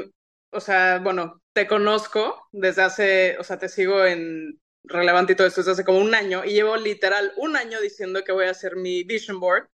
o 0.52 0.60
sea, 0.60 1.00
bueno, 1.00 1.42
te 1.54 1.68
conozco 1.68 2.48
desde 2.52 2.82
hace, 2.84 3.38
o 3.40 3.44
sea, 3.44 3.58
te 3.58 3.70
sigo 3.70 4.06
en 4.06 4.60
relevante 4.84 5.34
y 5.34 5.36
todo 5.36 5.48
esto 5.48 5.62
desde 5.62 5.72
hace 5.72 5.86
como 5.86 6.00
un 6.00 6.14
año 6.14 6.44
y 6.44 6.52
llevo 6.52 6.76
literal 6.76 7.32
un 7.38 7.56
año 7.56 7.80
diciendo 7.80 8.24
que 8.24 8.34
voy 8.34 8.46
a 8.46 8.52
hacer 8.52 8.76
mi 8.76 9.04
vision 9.04 9.40
board. 9.40 9.68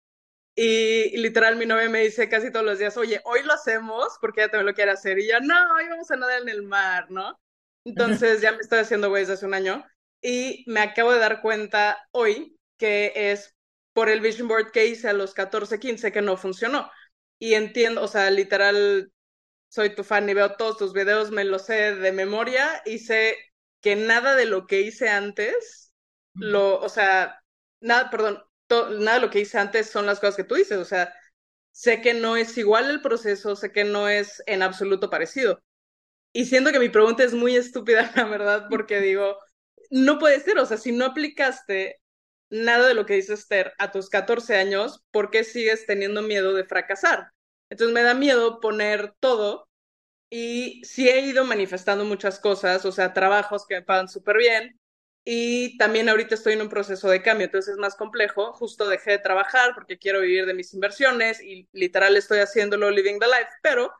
Y, 0.58 1.16
literal 1.18 1.56
mi 1.56 1.66
novia 1.66 1.88
me 1.90 2.00
dice 2.00 2.30
casi 2.30 2.50
todos 2.50 2.64
los 2.64 2.78
días, 2.78 2.96
oye, 2.96 3.20
hoy 3.24 3.42
lo 3.42 3.52
hacemos 3.52 4.16
porque 4.20 4.40
ella 4.40 4.50
también 4.50 4.66
lo 4.66 4.74
quiere 4.74 4.90
hacer. 4.90 5.18
Y 5.18 5.28
yo, 5.28 5.38
no, 5.40 5.54
hoy 5.76 5.86
vamos 5.88 6.10
a 6.10 6.16
nadar 6.16 6.40
en 6.42 6.48
el 6.48 6.62
mar, 6.62 7.10
¿no? 7.10 7.38
Entonces 7.84 8.40
ya 8.40 8.52
me 8.52 8.58
estoy 8.58 8.80
haciendo 8.80 9.10
güey 9.10 9.22
desde 9.22 9.34
hace 9.34 9.46
un 9.46 9.54
año 9.54 9.84
y 10.20 10.64
me 10.66 10.80
acabo 10.80 11.12
de 11.12 11.20
dar 11.20 11.40
cuenta 11.42 11.98
hoy 12.10 12.58
que 12.78 13.12
es 13.14 13.54
por 13.92 14.08
el 14.08 14.20
vision 14.20 14.48
board 14.48 14.72
que 14.72 14.86
hice 14.86 15.08
a 15.08 15.12
los 15.12 15.34
14, 15.34 15.78
15 15.78 16.10
que 16.10 16.22
no 16.22 16.36
funcionó. 16.36 16.90
Y 17.38 17.54
entiendo, 17.54 18.02
o 18.02 18.08
sea, 18.08 18.30
literal 18.30 19.12
soy 19.68 19.94
tu 19.94 20.04
fan 20.04 20.28
y 20.28 20.34
veo 20.34 20.56
todos 20.56 20.78
tus 20.78 20.92
videos, 20.92 21.30
me 21.30 21.44
lo 21.44 21.58
sé 21.58 21.94
de 21.94 22.12
memoria 22.12 22.82
y 22.86 22.98
sé 22.98 23.36
que 23.80 23.94
nada 23.94 24.34
de 24.34 24.46
lo 24.46 24.66
que 24.66 24.80
hice 24.80 25.08
antes, 25.08 25.92
lo, 26.34 26.80
o 26.80 26.88
sea, 26.88 27.40
nada, 27.80 28.10
perdón, 28.10 28.42
nada 28.70 29.14
de 29.16 29.20
lo 29.26 29.30
que 29.30 29.40
hice 29.40 29.58
antes 29.58 29.90
son 29.90 30.06
las 30.06 30.20
cosas 30.20 30.36
que 30.36 30.44
tú 30.44 30.54
dices, 30.56 30.78
o 30.78 30.84
sea, 30.84 31.12
sé 31.72 32.00
que 32.02 32.14
no 32.14 32.36
es 32.36 32.56
igual 32.58 32.90
el 32.90 33.02
proceso, 33.02 33.56
sé 33.56 33.72
que 33.72 33.84
no 33.84 34.08
es 34.08 34.42
en 34.46 34.62
absoluto 34.62 35.10
parecido. 35.10 35.62
Y 36.32 36.46
siento 36.46 36.72
que 36.72 36.78
mi 36.80 36.88
pregunta 36.90 37.24
es 37.24 37.34
muy 37.34 37.56
estúpida, 37.56 38.12
la 38.16 38.24
verdad, 38.24 38.66
porque 38.70 39.00
digo, 39.00 39.38
no 39.90 40.18
puede 40.18 40.40
ser, 40.40 40.58
o 40.58 40.66
sea, 40.66 40.76
si 40.78 40.92
no 40.92 41.06
aplicaste 41.06 42.00
nada 42.50 42.88
de 42.88 42.94
lo 42.94 43.06
que 43.06 43.14
dice 43.14 43.34
Esther 43.34 43.72
a 43.78 43.90
tus 43.92 44.08
14 44.10 44.56
años, 44.56 45.04
¿por 45.10 45.30
qué 45.30 45.44
sigues 45.44 45.86
teniendo 45.86 46.22
miedo 46.22 46.54
de 46.54 46.64
fracasar? 46.64 47.30
Entonces 47.70 47.94
me 47.94 48.02
da 48.02 48.14
miedo 48.14 48.60
poner 48.60 49.14
todo 49.20 49.68
y 50.30 50.82
sí 50.84 51.08
he 51.08 51.20
ido 51.20 51.44
manifestando 51.44 52.04
muchas 52.04 52.40
cosas, 52.40 52.84
o 52.84 52.92
sea, 52.92 53.12
trabajos 53.14 53.66
que 53.66 53.76
me 53.76 53.82
pagan 53.82 54.08
súper 54.08 54.38
bien 54.38 54.80
y 55.28 55.76
también 55.76 56.08
ahorita 56.08 56.36
estoy 56.36 56.52
en 56.52 56.62
un 56.62 56.68
proceso 56.68 57.08
de 57.10 57.20
cambio, 57.20 57.46
entonces 57.46 57.72
es 57.72 57.78
más 57.78 57.96
complejo. 57.96 58.52
Justo 58.52 58.88
dejé 58.88 59.10
de 59.10 59.18
trabajar 59.18 59.72
porque 59.74 59.98
quiero 59.98 60.20
vivir 60.20 60.46
de 60.46 60.54
mis 60.54 60.72
inversiones 60.72 61.42
y 61.42 61.68
literal 61.72 62.16
estoy 62.16 62.38
haciéndolo 62.38 62.92
living 62.92 63.18
the 63.18 63.26
life, 63.26 63.50
pero 63.60 63.92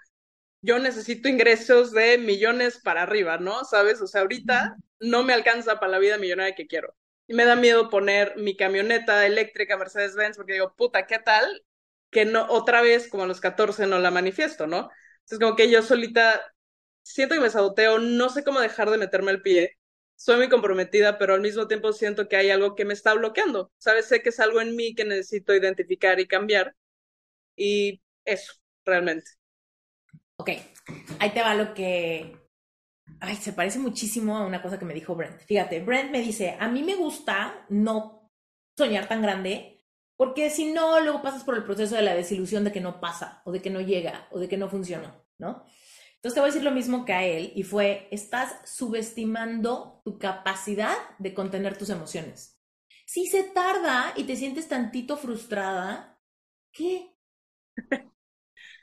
yo 0.62 0.78
necesito 0.78 1.28
ingresos 1.28 1.90
de 1.90 2.18
millones 2.18 2.78
para 2.78 3.02
arriba, 3.02 3.38
¿no? 3.38 3.64
¿Sabes? 3.64 4.00
O 4.00 4.06
sea, 4.06 4.20
ahorita 4.20 4.76
no 5.00 5.24
me 5.24 5.32
alcanza 5.32 5.80
para 5.80 5.92
la 5.92 5.98
vida 5.98 6.16
millonaria 6.16 6.54
que 6.54 6.68
quiero. 6.68 6.94
Y 7.26 7.34
me 7.34 7.44
da 7.44 7.56
miedo 7.56 7.90
poner 7.90 8.34
mi 8.36 8.56
camioneta 8.56 9.26
eléctrica 9.26 9.76
Mercedes-Benz 9.76 10.36
porque 10.36 10.52
digo, 10.52 10.74
puta, 10.76 11.08
¿qué 11.08 11.18
tal 11.18 11.64
que 12.10 12.24
no, 12.24 12.46
otra 12.50 12.82
vez, 12.82 13.08
como 13.08 13.24
a 13.24 13.26
los 13.26 13.40
14, 13.40 13.88
no 13.88 13.98
la 13.98 14.12
manifiesto, 14.12 14.68
¿no? 14.68 14.90
Entonces, 15.24 15.40
como 15.40 15.56
que 15.56 15.70
yo 15.70 15.82
solita 15.82 16.40
siento 17.02 17.34
que 17.34 17.40
me 17.40 17.50
saboteo, 17.50 17.98
no 17.98 18.28
sé 18.28 18.44
cómo 18.44 18.60
dejar 18.60 18.90
de 18.90 18.98
meterme 18.98 19.32
el 19.32 19.42
pie. 19.42 19.76
Soy 20.16 20.36
muy 20.36 20.48
comprometida, 20.48 21.18
pero 21.18 21.34
al 21.34 21.40
mismo 21.40 21.68
tiempo 21.68 21.92
siento 21.92 22.28
que 22.28 22.36
hay 22.36 22.50
algo 22.50 22.74
que 22.74 22.84
me 22.84 22.94
está 22.94 23.14
bloqueando. 23.14 23.70
¿Sabes? 23.78 24.06
Sé 24.06 24.22
que 24.22 24.30
es 24.30 24.40
algo 24.40 24.60
en 24.60 24.74
mí 24.74 24.94
que 24.94 25.04
necesito 25.04 25.54
identificar 25.54 26.18
y 26.18 26.26
cambiar. 26.26 26.74
Y 27.54 28.02
eso, 28.24 28.54
realmente. 28.84 29.30
Ok, 30.38 30.50
ahí 31.18 31.30
te 31.30 31.42
va 31.42 31.54
lo 31.54 31.74
que... 31.74 32.36
Ay, 33.20 33.36
se 33.36 33.52
parece 33.52 33.78
muchísimo 33.78 34.36
a 34.36 34.44
una 34.44 34.60
cosa 34.60 34.78
que 34.78 34.84
me 34.84 34.94
dijo 34.94 35.14
Brent. 35.14 35.40
Fíjate, 35.42 35.80
Brent 35.80 36.10
me 36.10 36.20
dice, 36.20 36.56
a 36.58 36.68
mí 36.68 36.82
me 36.82 36.96
gusta 36.96 37.64
no 37.68 38.30
soñar 38.76 39.08
tan 39.08 39.22
grande 39.22 39.76
porque 40.16 40.48
si 40.50 40.72
no, 40.72 40.98
luego 41.00 41.22
pasas 41.22 41.44
por 41.44 41.56
el 41.56 41.64
proceso 41.64 41.94
de 41.94 42.02
la 42.02 42.14
desilusión 42.14 42.64
de 42.64 42.72
que 42.72 42.80
no 42.80 43.00
pasa, 43.00 43.42
o 43.44 43.52
de 43.52 43.60
que 43.60 43.70
no 43.70 43.80
llega, 43.80 44.26
o 44.30 44.38
de 44.38 44.48
que 44.48 44.56
no 44.56 44.68
funcionó, 44.68 45.26
¿no? 45.38 45.64
Entonces 46.26 46.34
te 46.34 46.40
voy 46.40 46.48
a 46.48 46.52
decir 46.54 46.64
lo 46.64 46.74
mismo 46.74 47.04
que 47.04 47.12
a 47.12 47.24
él, 47.24 47.52
y 47.54 47.62
fue, 47.62 48.08
estás 48.10 48.56
subestimando 48.68 50.02
tu 50.04 50.18
capacidad 50.18 50.96
de 51.20 51.32
contener 51.32 51.78
tus 51.78 51.88
emociones. 51.88 52.60
Si 53.06 53.28
se 53.28 53.44
tarda 53.44 54.12
y 54.16 54.24
te 54.24 54.34
sientes 54.34 54.66
tantito 54.66 55.16
frustrada, 55.16 56.20
¿qué? 56.72 57.16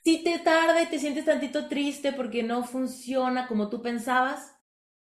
si 0.06 0.24
te 0.24 0.40
tarda 0.40 0.84
y 0.84 0.86
te 0.86 1.00
sientes 1.00 1.26
tantito 1.26 1.68
triste 1.68 2.14
porque 2.14 2.44
no 2.44 2.64
funciona 2.64 3.46
como 3.50 3.68
tú 3.68 3.82
pensabas, 3.82 4.56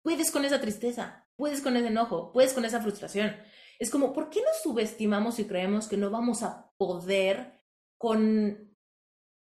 puedes 0.01 0.31
con 0.31 0.45
esa 0.45 0.61
tristeza, 0.61 1.27
puedes 1.35 1.59
con 1.59 1.75
ese 1.75 1.87
enojo, 1.87 2.31
puedes 2.31 2.53
con 2.53 2.63
esa 2.63 2.79
frustración. 2.79 3.35
Es 3.79 3.89
como, 3.89 4.13
¿por 4.13 4.29
qué 4.29 4.39
nos 4.43 4.61
subestimamos 4.63 5.39
y 5.39 5.43
creemos 5.43 5.89
que 5.89 5.97
no 5.97 6.09
vamos 6.09 6.41
a 6.43 6.71
poder 6.77 7.59
con, 7.97 8.77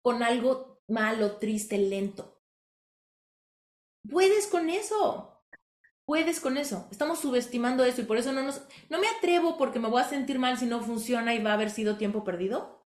con 0.01 0.23
algo 0.23 0.81
malo, 0.87 1.37
triste, 1.37 1.77
lento? 1.77 2.30
Puedes 4.09 4.47
con 4.47 4.69
eso. 4.69 5.43
Puedes 6.05 6.39
con 6.39 6.57
eso. 6.57 6.87
Estamos 6.91 7.19
subestimando 7.19 7.83
eso 7.83 8.01
y 8.01 8.05
por 8.05 8.17
eso 8.17 8.33
no 8.33 8.43
nos... 8.43 8.61
No 8.89 8.99
me 8.99 9.07
atrevo 9.07 9.57
porque 9.57 9.79
me 9.79 9.89
voy 9.89 10.01
a 10.01 10.09
sentir 10.09 10.39
mal 10.39 10.57
si 10.57 10.65
no 10.65 10.81
funciona 10.81 11.33
y 11.33 11.41
va 11.41 11.51
a 11.51 11.53
haber 11.53 11.69
sido 11.69 11.97
tiempo 11.97 12.23
perdido. 12.23 12.87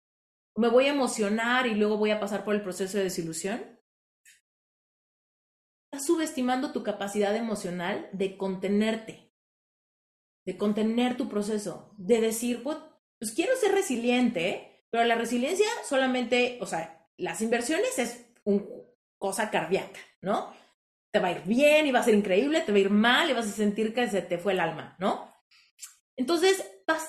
Me 0.56 0.68
voy 0.68 0.86
a 0.86 0.92
emocionar 0.92 1.66
y 1.66 1.74
luego 1.74 1.97
voy 1.97 2.10
a 2.10 2.20
pasar 2.20 2.44
por 2.44 2.55
el 2.55 2.62
proceso 2.62 2.98
de 2.98 3.05
desilusión. 3.05 3.80
Estás 5.92 6.06
subestimando 6.06 6.72
tu 6.72 6.82
capacidad 6.82 7.34
emocional 7.34 8.08
de 8.12 8.36
contenerte 8.36 9.30
de 10.44 10.56
contener 10.56 11.16
tu 11.16 11.28
proceso, 11.28 11.94
de 11.97 12.20
decir, 12.20 12.62
pues, 12.62 12.78
pues, 13.18 13.32
quiero 13.32 13.55
ser 13.56 13.72
resiliente, 13.72 14.86
pero 14.90 15.05
la 15.05 15.14
resiliencia 15.14 15.66
solamente, 15.89 16.58
o 16.60 16.66
sea, 16.66 17.08
las 17.16 17.40
inversiones 17.42 17.98
es 17.98 18.26
una 18.44 18.64
cosa 19.18 19.50
cardíaca, 19.50 20.00
¿no? 20.22 20.52
Te 21.12 21.18
va 21.18 21.28
a 21.28 21.32
ir 21.32 21.42
bien 21.44 21.86
y 21.86 21.92
va 21.92 22.00
a 22.00 22.05
ser 22.05 22.14
increíble, 22.14 22.60
te 22.60 22.72
va 22.72 22.78
a 22.78 22.82
ir 22.82 22.90
mal 22.90 23.30
y 23.30 23.32
vas 23.32 23.47
a 23.47 23.52
sentir 23.52 23.92
que 23.92 24.08
se 24.08 24.22
te 24.22 24.39
fue 24.39 24.52
el 24.52 24.60
alma, 24.60 24.97
¿no? 24.98 25.28
Entonces, 26.16 26.64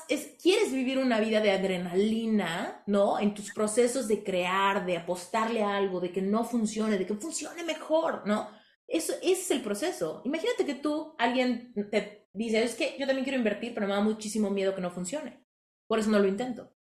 es, 0.08 0.38
quieres 0.42 0.72
vivir 0.72 0.98
una 0.98 1.20
vida 1.20 1.42
de 1.42 1.52
adrenalina, 1.52 2.84
¿no? 2.88 3.20
En 3.20 3.34
tus 3.34 3.52
procesos 3.52 4.08
de 4.08 4.24
crear, 4.24 4.86
de 4.86 4.98
apostarle 4.98 5.64
a 5.64 5.76
algo, 5.76 6.00
de 6.00 6.12
que 6.12 6.22
no 6.22 6.44
funcione, 6.44 6.98
de 6.98 7.06
que 7.06 7.16
funcione 7.16 7.64
mejor, 7.64 8.24
¿no? 8.26 8.50
Eso, 8.88 9.14
ese 9.22 9.32
es 9.32 9.52
el 9.52 9.62
proceso. 9.62 10.22
Imagínate 10.26 10.66
que 10.66 10.76
tú, 10.76 11.16
alguien 11.18 11.74
te 11.92 12.28
dice, 12.34 12.64
es 12.64 12.76
que 12.76 12.96
yo 13.00 13.06
también 13.06 13.24
quiero 13.24 13.38
invertir, 13.38 13.74
pero 13.74 13.88
me 13.88 13.94
da 13.94 14.02
muchísimo 14.02 14.50
miedo 14.50 14.76
que 14.76 14.82
no 14.82 14.92
funcione. 14.92 15.46
Por 15.88 16.00
eso 16.00 16.10
no 16.10 16.20
lo 16.20 16.28
intento. 16.28 16.74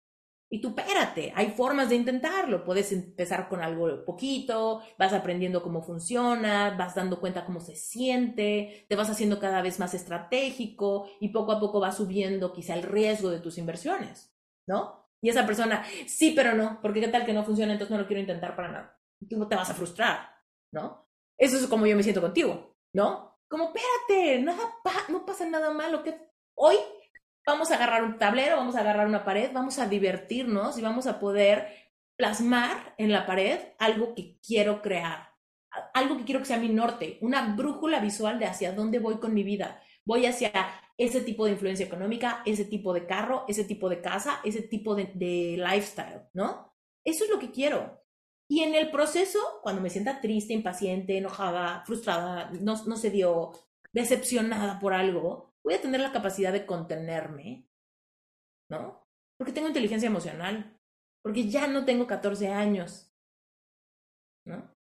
Y 0.53 0.59
tú, 0.59 0.75
espérate, 0.77 1.31
hay 1.33 1.51
formas 1.51 1.87
de 1.87 1.95
intentarlo. 1.95 2.65
Puedes 2.65 2.91
empezar 2.91 3.47
con 3.47 3.61
algo 3.61 4.03
poquito, 4.03 4.81
vas 4.99 5.13
aprendiendo 5.13 5.63
cómo 5.63 5.81
funciona, 5.81 6.75
vas 6.77 6.93
dando 6.93 7.21
cuenta 7.21 7.45
cómo 7.45 7.61
se 7.61 7.77
siente, 7.77 8.85
te 8.89 8.95
vas 8.97 9.09
haciendo 9.09 9.39
cada 9.39 9.61
vez 9.61 9.79
más 9.79 9.93
estratégico 9.93 11.09
y 11.21 11.29
poco 11.29 11.53
a 11.53 11.59
poco 11.61 11.79
vas 11.79 11.95
subiendo 11.95 12.51
quizá 12.51 12.73
el 12.73 12.83
riesgo 12.83 13.29
de 13.29 13.39
tus 13.39 13.57
inversiones, 13.57 14.35
¿no? 14.67 15.09
Y 15.21 15.29
esa 15.29 15.45
persona, 15.45 15.85
sí, 16.05 16.33
pero 16.35 16.53
no, 16.53 16.79
porque 16.81 16.99
qué 16.99 17.07
tal 17.07 17.25
que 17.25 17.31
no 17.31 17.45
funciona, 17.45 17.71
entonces 17.71 17.95
no 17.95 18.01
lo 18.01 18.07
quiero 18.07 18.19
intentar 18.19 18.53
para 18.53 18.71
nada. 18.71 18.99
Tú 19.29 19.47
te 19.47 19.55
vas 19.55 19.69
a 19.69 19.73
frustrar, 19.73 20.35
¿no? 20.73 21.07
Eso 21.37 21.55
es 21.55 21.67
como 21.67 21.85
yo 21.85 21.95
me 21.95 22.03
siento 22.03 22.19
contigo, 22.19 22.75
¿no? 22.93 23.39
Como, 23.47 23.71
espérate, 23.73 24.41
nada 24.41 24.69
no 25.07 25.25
pasa 25.25 25.47
nada 25.47 25.71
malo, 25.71 26.03
que 26.03 26.19
hoy 26.55 26.75
vamos 27.45 27.71
a 27.71 27.75
agarrar 27.75 28.03
un 28.03 28.17
tablero, 28.17 28.57
vamos 28.57 28.75
a 28.75 28.81
agarrar 28.81 29.07
una 29.07 29.25
pared, 29.25 29.51
vamos 29.53 29.79
a 29.79 29.87
divertirnos 29.87 30.77
y 30.77 30.81
vamos 30.81 31.07
a 31.07 31.19
poder 31.19 31.67
plasmar 32.17 32.93
en 32.97 33.11
la 33.11 33.25
pared 33.25 33.59
algo 33.79 34.13
que 34.13 34.37
quiero 34.45 34.81
crear, 34.81 35.29
algo 35.93 36.17
que 36.17 36.25
quiero 36.25 36.39
que 36.39 36.45
sea 36.45 36.57
mi 36.57 36.69
norte, 36.69 37.17
una 37.21 37.55
brújula 37.55 37.99
visual 37.99 38.39
de 38.39 38.45
hacia 38.45 38.73
dónde 38.73 38.99
voy 38.99 39.17
con 39.17 39.33
mi 39.33 39.43
vida. 39.43 39.81
Voy 40.03 40.25
hacia 40.25 40.51
ese 40.97 41.21
tipo 41.21 41.45
de 41.45 41.51
influencia 41.51 41.85
económica, 41.85 42.41
ese 42.45 42.65
tipo 42.65 42.93
de 42.93 43.05
carro, 43.05 43.45
ese 43.47 43.63
tipo 43.63 43.89
de 43.89 44.01
casa, 44.01 44.39
ese 44.43 44.61
tipo 44.61 44.95
de, 44.95 45.57
lifestyle, 45.57 46.29
¿no? 46.33 46.75
Eso 47.03 47.23
es 47.23 47.29
lo 47.29 47.39
que 47.39 47.51
quiero. 47.51 48.03
Y 48.47 48.61
en 48.61 48.75
el 48.75 48.91
proceso, 48.91 49.39
cuando 49.63 49.81
me 49.81 49.89
sienta 49.89 50.21
triste, 50.21 50.53
impaciente, 50.53 51.17
enojada, 51.17 51.83
frustrada, 51.85 52.51
no, 52.59 52.75
no 52.85 52.97
se 52.97 53.09
dio, 53.09 53.51
decepcionada 53.93 54.79
por 54.79 54.93
algo, 54.93 55.50
voy 55.63 55.75
a 55.75 55.81
tener 55.81 56.01
la 56.01 56.11
capacidad 56.11 56.51
de 56.51 56.65
contenerme, 56.65 57.67
¿no? 58.69 59.07
Porque 59.37 59.53
tengo 59.53 59.67
inteligencia 59.67 60.07
emocional, 60.07 60.79
porque 61.21 61.49
ya 61.49 61.67
no 61.67 61.85
tengo 61.85 62.07
14 62.07 62.49
años, 62.49 63.13
¿no? 64.45 64.75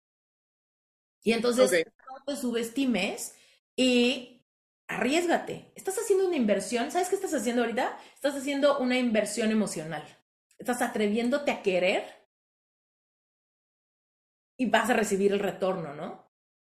Y 1.23 1.33
entonces 1.33 1.85
no 2.09 2.23
te 2.25 2.35
subestimes 2.35 3.35
y 3.75 4.43
arriesgate. 4.87 5.71
Estás 5.75 5.97
haciendo 5.99 6.27
una 6.27 6.35
inversión. 6.35 6.91
¿Sabes 6.91 7.09
qué 7.09 7.15
estás 7.15 7.33
haciendo 7.33 7.61
ahorita? 7.61 7.97
Estás 8.15 8.35
haciendo 8.35 8.79
una 8.79 8.97
inversión 8.97 9.51
emocional. 9.51 10.03
Estás 10.57 10.81
atreviéndote 10.81 11.51
a 11.51 11.61
querer 11.61 12.03
y 14.57 14.69
vas 14.69 14.89
a 14.89 14.93
recibir 14.93 15.31
el 15.31 15.39
retorno, 15.39 15.93
¿no? 15.93 16.31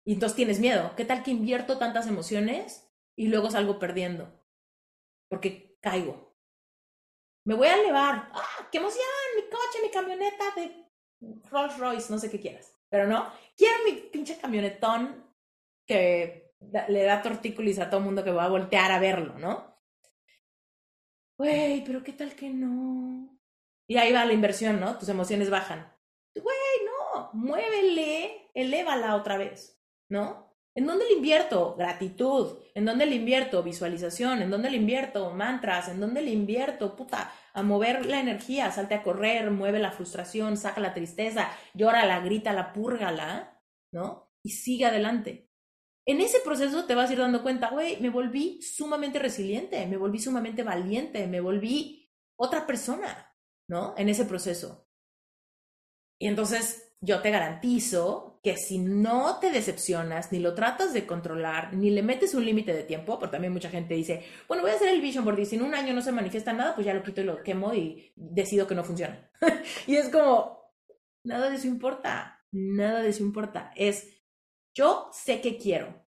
Y 0.06 0.14
entonces 0.14 0.36
tienes 0.36 0.60
miedo. 0.60 0.94
¿Qué 0.96 1.06
tal 1.06 1.24
que 1.24 1.32
invierto 1.32 1.78
tantas 1.78 2.08
emociones 2.08 2.91
y 3.16 3.28
luego 3.28 3.50
salgo 3.50 3.80
perdiendo? 3.80 4.32
Porque 5.30 5.78
caigo. 5.82 6.36
Me 7.46 7.56
voy 7.56 7.68
a 7.68 7.76
elevar. 7.76 8.30
¡Ah, 8.34 8.70
qué 8.72 8.78
emoción! 8.78 9.04
Mi 9.36 9.44
coche, 9.44 9.82
mi 9.82 9.90
camioneta 9.90 10.46
de 10.56 10.92
Rolls 11.50 11.78
Royce, 11.78 12.12
no 12.12 12.20
sé 12.20 12.30
qué 12.30 12.40
quieras. 12.40 12.78
Pero 12.90 13.08
no, 13.08 13.32
quiero 13.56 13.76
mi 13.86 13.94
pinche 13.94 14.38
camionetón 14.38 15.34
que 15.88 16.54
le 16.90 17.04
da 17.04 17.22
tortícolis 17.22 17.80
a 17.80 17.90
todo 17.90 18.02
mundo 18.02 18.24
que 18.24 18.32
va 18.32 18.46
a 18.46 18.50
voltear 18.50 18.92
a 18.92 19.00
verlo, 19.00 19.40
¿no? 19.40 19.72
Güey, 21.38 21.84
pero 21.84 22.04
¿qué 22.04 22.14
tal 22.14 22.36
que 22.36 22.50
no? 22.50 23.40
Y 23.88 23.98
ahí 23.98 24.14
va 24.14 24.26
la 24.26 24.34
inversión, 24.34 24.80
¿no? 24.80 24.98
Tus 24.98 25.10
emociones 25.10 25.50
bajan. 25.50 25.92
Güey, 26.36 26.86
no, 26.86 27.32
muévele, 27.34 28.52
elévala 28.54 29.16
otra 29.16 29.38
vez, 29.38 29.82
¿no? 30.10 30.51
¿En 30.74 30.86
dónde 30.86 31.06
le 31.06 31.14
invierto? 31.14 31.76
Gratitud. 31.78 32.58
¿En 32.74 32.86
dónde 32.86 33.06
le 33.06 33.16
invierto? 33.16 33.62
Visualización. 33.62 34.42
¿En 34.42 34.50
dónde 34.50 34.70
le 34.70 34.78
invierto? 34.78 35.32
Mantras. 35.32 35.90
¿En 35.90 36.00
dónde 36.00 36.22
le 36.22 36.32
invierto? 36.32 36.96
Puta, 36.96 37.34
a 37.54 37.64
mover 37.64 38.06
la 38.06 38.20
energía. 38.20 38.72
Salte 38.72 38.96
a 38.96 39.04
correr, 39.04 39.52
mueve 39.52 39.80
la 39.80 39.92
frustración, 39.92 40.56
saca 40.56 40.80
la 40.80 40.94
tristeza, 40.94 41.50
llórala, 41.74 42.20
grítala, 42.22 42.72
púrgala, 42.72 43.62
¿no? 43.92 44.32
Y 44.44 44.52
sigue 44.52 44.86
adelante. 44.86 45.50
En 46.06 46.20
ese 46.20 46.40
proceso 46.40 46.86
te 46.86 46.96
vas 46.96 47.10
a 47.10 47.14
ir 47.14 47.20
dando 47.20 47.44
cuenta, 47.44 47.70
güey, 47.70 48.00
me 48.02 48.10
volví 48.10 48.62
sumamente 48.62 49.20
resiliente, 49.20 49.86
me 49.86 49.98
volví 49.98 50.20
sumamente 50.20 50.64
valiente, 50.64 51.28
me 51.28 51.42
volví 51.42 52.10
otra 52.40 52.66
persona, 52.66 53.36
¿no? 53.70 53.94
En 53.98 54.10
ese 54.10 54.26
proceso. 54.26 54.88
Y 56.20 56.28
entonces 56.28 56.96
yo 57.02 57.22
te 57.22 57.30
garantizo 57.30 58.31
que 58.44 58.58
si 58.58 58.80
no 58.80 59.40
te 59.40 59.52
decepcionas, 59.52 60.32
ni 60.32 60.40
lo 60.40 60.56
tratas 60.56 60.94
de 60.94 61.06
controlar, 61.06 61.74
ni 61.74 61.92
le 61.92 62.02
metes 62.02 62.34
un 62.34 62.44
límite 62.44 62.74
de 62.74 62.84
tiempo, 62.84 63.20
porque 63.20 63.34
también 63.34 63.54
mucha 63.54 63.70
gente 63.70 63.94
dice, 63.94 64.26
bueno, 64.48 64.64
voy 64.64 64.72
a 64.72 64.76
hacer 64.76 64.90
el 64.90 65.02
vision 65.02 65.24
board 65.24 65.40
y 65.40 65.46
si 65.46 65.58
en 65.58 65.62
un 65.62 65.76
año 65.76 65.94
no 65.94 66.02
se 66.02 66.12
manifiesta 66.12 66.52
nada, 66.52 66.74
pues 66.74 66.88
ya 66.88 66.94
lo 66.94 67.04
quito 67.04 67.22
y 67.22 67.26
lo 67.26 67.44
quemo 67.44 67.74
y 67.74 68.12
decido 68.16 68.68
que 68.68 68.76
no 68.76 68.84
funciona. 68.84 69.30
y 69.88 69.96
es 69.96 70.10
como, 70.10 70.74
nada 71.24 71.50
de 71.50 71.58
eso 71.58 71.68
importa, 71.68 72.44
nada 72.52 73.02
de 73.02 73.10
eso 73.10 73.24
importa. 73.24 73.72
Es 73.76 74.08
yo 74.74 75.10
sé 75.12 75.42
que 75.42 75.58
quiero. 75.58 76.06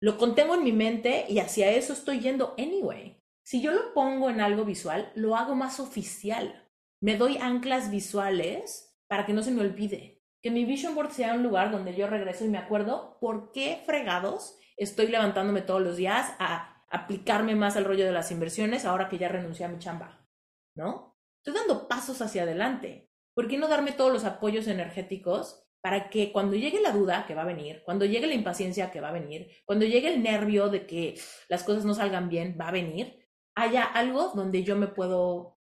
Lo 0.00 0.18
contengo 0.18 0.54
en 0.54 0.64
mi 0.64 0.72
mente 0.72 1.26
y 1.28 1.38
hacia 1.38 1.70
eso 1.70 1.92
estoy 1.92 2.20
yendo 2.20 2.54
anyway. 2.58 3.22
Si 3.44 3.62
yo 3.62 3.72
lo 3.72 3.94
pongo 3.94 4.30
en 4.30 4.40
algo 4.40 4.64
visual, 4.64 5.12
lo 5.14 5.36
hago 5.36 5.54
más 5.54 5.80
oficial. 5.80 6.68
Me 7.00 7.16
doy 7.16 7.38
anclas 7.38 7.90
visuales 7.90 8.96
para 9.08 9.26
que 9.26 9.32
no 9.32 9.42
se 9.42 9.50
me 9.50 9.62
olvide. 9.62 10.17
Que 10.42 10.50
mi 10.50 10.64
vision 10.64 10.94
board 10.94 11.10
sea 11.10 11.34
un 11.34 11.42
lugar 11.42 11.70
donde 11.70 11.94
yo 11.94 12.06
regreso 12.06 12.44
y 12.44 12.48
me 12.48 12.58
acuerdo 12.58 13.18
por 13.20 13.52
qué 13.52 13.82
fregados 13.84 14.58
estoy 14.76 15.08
levantándome 15.08 15.62
todos 15.62 15.82
los 15.82 15.96
días 15.96 16.32
a 16.38 16.84
aplicarme 16.90 17.54
más 17.54 17.76
al 17.76 17.84
rollo 17.84 18.04
de 18.04 18.12
las 18.12 18.30
inversiones 18.30 18.84
ahora 18.84 19.08
que 19.08 19.18
ya 19.18 19.28
renuncié 19.28 19.66
a 19.66 19.68
mi 19.68 19.78
chamba. 19.78 20.26
¿No? 20.74 21.16
Estoy 21.38 21.54
dando 21.54 21.88
pasos 21.88 22.22
hacia 22.22 22.44
adelante. 22.44 23.10
¿Por 23.34 23.48
qué 23.48 23.58
no 23.58 23.68
darme 23.68 23.92
todos 23.92 24.12
los 24.12 24.24
apoyos 24.24 24.66
energéticos 24.68 25.68
para 25.80 26.10
que 26.10 26.32
cuando 26.32 26.56
llegue 26.56 26.80
la 26.80 26.92
duda 26.92 27.24
que 27.26 27.34
va 27.34 27.42
a 27.42 27.46
venir, 27.46 27.82
cuando 27.84 28.04
llegue 28.04 28.26
la 28.26 28.34
impaciencia 28.34 28.90
que 28.90 29.00
va 29.00 29.08
a 29.08 29.12
venir, 29.12 29.48
cuando 29.64 29.86
llegue 29.86 30.12
el 30.12 30.22
nervio 30.22 30.68
de 30.68 30.86
que 30.86 31.20
las 31.48 31.62
cosas 31.62 31.84
no 31.84 31.94
salgan 31.94 32.28
bien, 32.28 32.58
va 32.60 32.68
a 32.68 32.72
venir, 32.72 33.28
haya 33.54 33.84
algo 33.84 34.32
donde 34.34 34.64
yo 34.64 34.76
me 34.76 34.88
puedo 34.88 35.56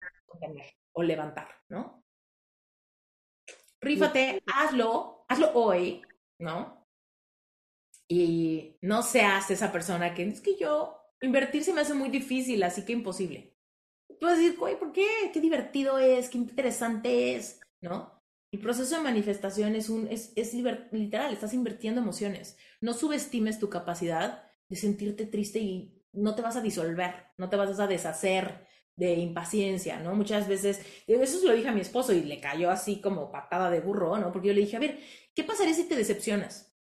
o 0.94 1.04
levantar, 1.04 1.48
¿no? 1.70 2.04
Rífate, 3.88 4.44
hazlo, 4.46 5.26
hazlo 5.28 5.52
hoy, 5.54 6.02
¿no? 6.40 6.86
Y 8.08 8.78
no 8.82 9.02
seas 9.02 9.50
esa 9.52 9.72
persona 9.72 10.14
que 10.14 10.24
es 10.24 10.42
que 10.42 10.58
yo 10.58 10.98
invertir 11.22 11.64
se 11.64 11.74
me 11.74 11.82
hace 11.82 11.94
muy 11.94 12.10
difícil, 12.10 12.64
así 12.64 12.86
que 12.86 12.94
imposible. 12.94 13.56
Tú 14.20 14.26
vas 14.26 14.36
a 14.36 14.38
decir, 14.38 14.58
oye, 14.60 14.76
¿por 14.78 14.92
qué? 14.92 15.08
Qué 15.34 15.42
divertido 15.42 16.00
es, 16.00 16.30
qué 16.30 16.38
interesante 16.38 17.36
es, 17.36 17.60
¿no? 17.82 18.18
El 18.52 18.60
proceso 18.60 18.96
de 18.96 19.04
manifestación 19.04 19.76
es, 19.76 19.90
un, 19.90 20.08
es, 20.08 20.32
es 20.36 20.54
literal, 20.54 21.34
estás 21.34 21.54
invirtiendo 21.54 22.02
emociones. 22.02 22.58
No 22.80 22.94
subestimes 22.94 23.60
tu 23.60 23.70
capacidad 23.70 24.52
de 24.70 24.76
sentirte 24.76 25.26
triste 25.26 25.60
y 25.60 26.04
no 26.14 26.34
te 26.36 26.42
vas 26.42 26.56
a 26.56 26.62
disolver, 26.62 27.28
no 27.38 27.50
te 27.50 27.58
vas 27.58 27.80
a 27.80 27.88
deshacer 27.88 28.67
de 28.98 29.14
impaciencia, 29.14 30.00
¿no? 30.00 30.16
Muchas 30.16 30.48
veces, 30.48 30.82
eso 31.06 31.40
se 31.40 31.46
lo 31.46 31.54
dije 31.54 31.70
a 31.70 31.72
mi 31.72 31.82
esposo 31.82 32.14
y 32.14 32.24
le 32.24 32.42
cayó 32.42 32.70
así 32.70 33.00
como 33.00 33.32
patada 33.32 33.70
de 33.70 33.80
burro, 33.80 34.18
¿no? 34.18 34.34
Porque 34.34 34.50
yo 34.50 34.54
le 34.54 34.62
dije, 34.62 34.76
a 34.76 34.82
ver, 34.82 35.00
¿qué 35.36 35.44
pasaría 35.44 35.74
si 35.74 35.88
te 35.88 35.96
decepcionas? 35.96 36.76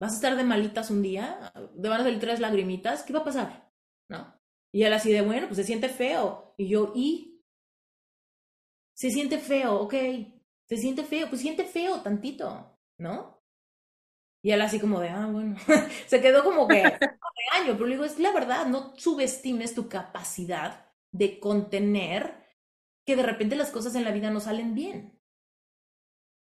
¿Vas 0.00 0.12
a 0.12 0.14
estar 0.16 0.36
de 0.36 0.44
malitas 0.44 0.90
un 0.90 1.02
día? 1.02 1.52
¿Te 1.80 1.88
van 1.88 2.00
a 2.00 2.04
salir 2.04 2.20
tres 2.20 2.40
lagrimitas? 2.40 3.02
¿Qué 3.02 3.12
va 3.12 3.20
a 3.20 3.24
pasar? 3.24 3.72
¿No? 4.08 4.40
Y 4.72 4.84
él 4.84 4.92
así 4.92 5.12
de, 5.12 5.22
bueno, 5.22 5.48
pues 5.48 5.56
se 5.56 5.64
siente 5.64 5.88
feo. 5.88 6.54
Y 6.56 6.68
yo, 6.68 6.92
¿y? 6.94 7.42
Se 8.96 9.10
siente 9.10 9.38
feo, 9.38 9.80
ok, 9.80 9.94
se 10.68 10.76
siente 10.76 11.02
feo, 11.02 11.28
pues 11.28 11.40
siente 11.40 11.64
feo 11.64 12.00
tantito, 12.02 12.78
¿no? 12.98 13.33
Y 14.44 14.52
él 14.52 14.60
así 14.60 14.78
como 14.78 15.00
de, 15.00 15.08
ah, 15.08 15.26
bueno, 15.26 15.56
se 16.06 16.20
quedó 16.20 16.44
como 16.44 16.68
que 16.68 16.82
año, 17.52 17.72
pero 17.72 17.86
le 17.86 17.92
digo, 17.92 18.04
es 18.04 18.18
la 18.18 18.30
verdad, 18.30 18.66
no 18.66 18.92
subestimes 18.98 19.74
tu 19.74 19.88
capacidad 19.88 20.84
de 21.12 21.40
contener 21.40 22.44
que 23.06 23.16
de 23.16 23.22
repente 23.22 23.56
las 23.56 23.70
cosas 23.70 23.94
en 23.94 24.04
la 24.04 24.12
vida 24.12 24.30
no 24.30 24.40
salen 24.40 24.74
bien. 24.74 25.18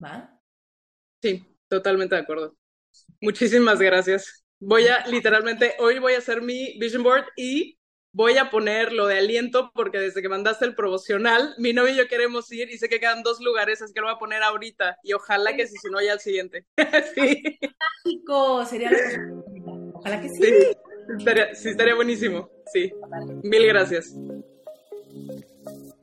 ¿Va? 0.03 0.39
Sí, 1.19 1.43
totalmente 1.67 2.13
de 2.13 2.21
acuerdo. 2.21 2.55
Muchísimas 3.21 3.79
gracias. 3.79 4.45
Voy 4.59 4.85
a, 4.87 5.07
literalmente, 5.07 5.73
hoy 5.79 5.97
voy 5.97 6.13
a 6.13 6.19
hacer 6.19 6.43
mi 6.43 6.77
vision 6.79 7.01
board 7.01 7.25
y 7.35 7.78
voy 8.11 8.37
a 8.37 8.49
poner 8.49 8.93
lo 8.93 9.07
de 9.07 9.17
aliento 9.19 9.71
porque 9.73 9.99
desde 9.99 10.21
que 10.21 10.29
mandaste 10.29 10.65
el 10.65 10.75
promocional, 10.75 11.53
mi 11.57 11.73
novio 11.73 11.93
y 11.93 11.97
yo 11.97 12.07
queremos 12.07 12.51
ir 12.51 12.69
y 12.69 12.77
sé 12.77 12.89
que 12.89 12.99
quedan 12.99 13.23
dos 13.23 13.39
lugares, 13.39 13.81
así 13.81 13.93
que 13.93 14.01
lo 14.01 14.07
voy 14.07 14.15
a 14.15 14.19
poner 14.19 14.43
ahorita 14.43 14.97
y 15.03 15.13
ojalá 15.13 15.55
que 15.55 15.67
si, 15.67 15.77
si 15.77 15.89
no 15.89 16.01
ya 16.01 16.13
al 16.13 16.19
siguiente. 16.19 16.65
sí. 17.15 17.43
Fantástico, 17.61 18.65
sería 18.65 18.91
Ojalá 19.93 20.21
que 20.21 20.29
sí. 20.29 20.41
Sí 21.53 21.69
estaría, 21.69 21.95
buenísimo. 21.95 22.49
Sí. 22.71 22.91
Mil 23.43 23.65
gracias. 23.67 24.15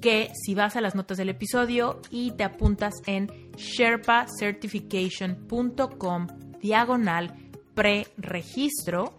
que 0.00 0.30
si 0.34 0.54
vas 0.54 0.76
a 0.76 0.80
las 0.80 0.94
notas 0.94 1.18
del 1.18 1.28
episodio 1.28 2.00
y 2.10 2.30
te 2.32 2.44
apuntas 2.44 2.94
en 3.06 3.28
sherpacertification.com 3.56 6.26
diagonal 6.60 7.34
preregistro, 7.74 9.18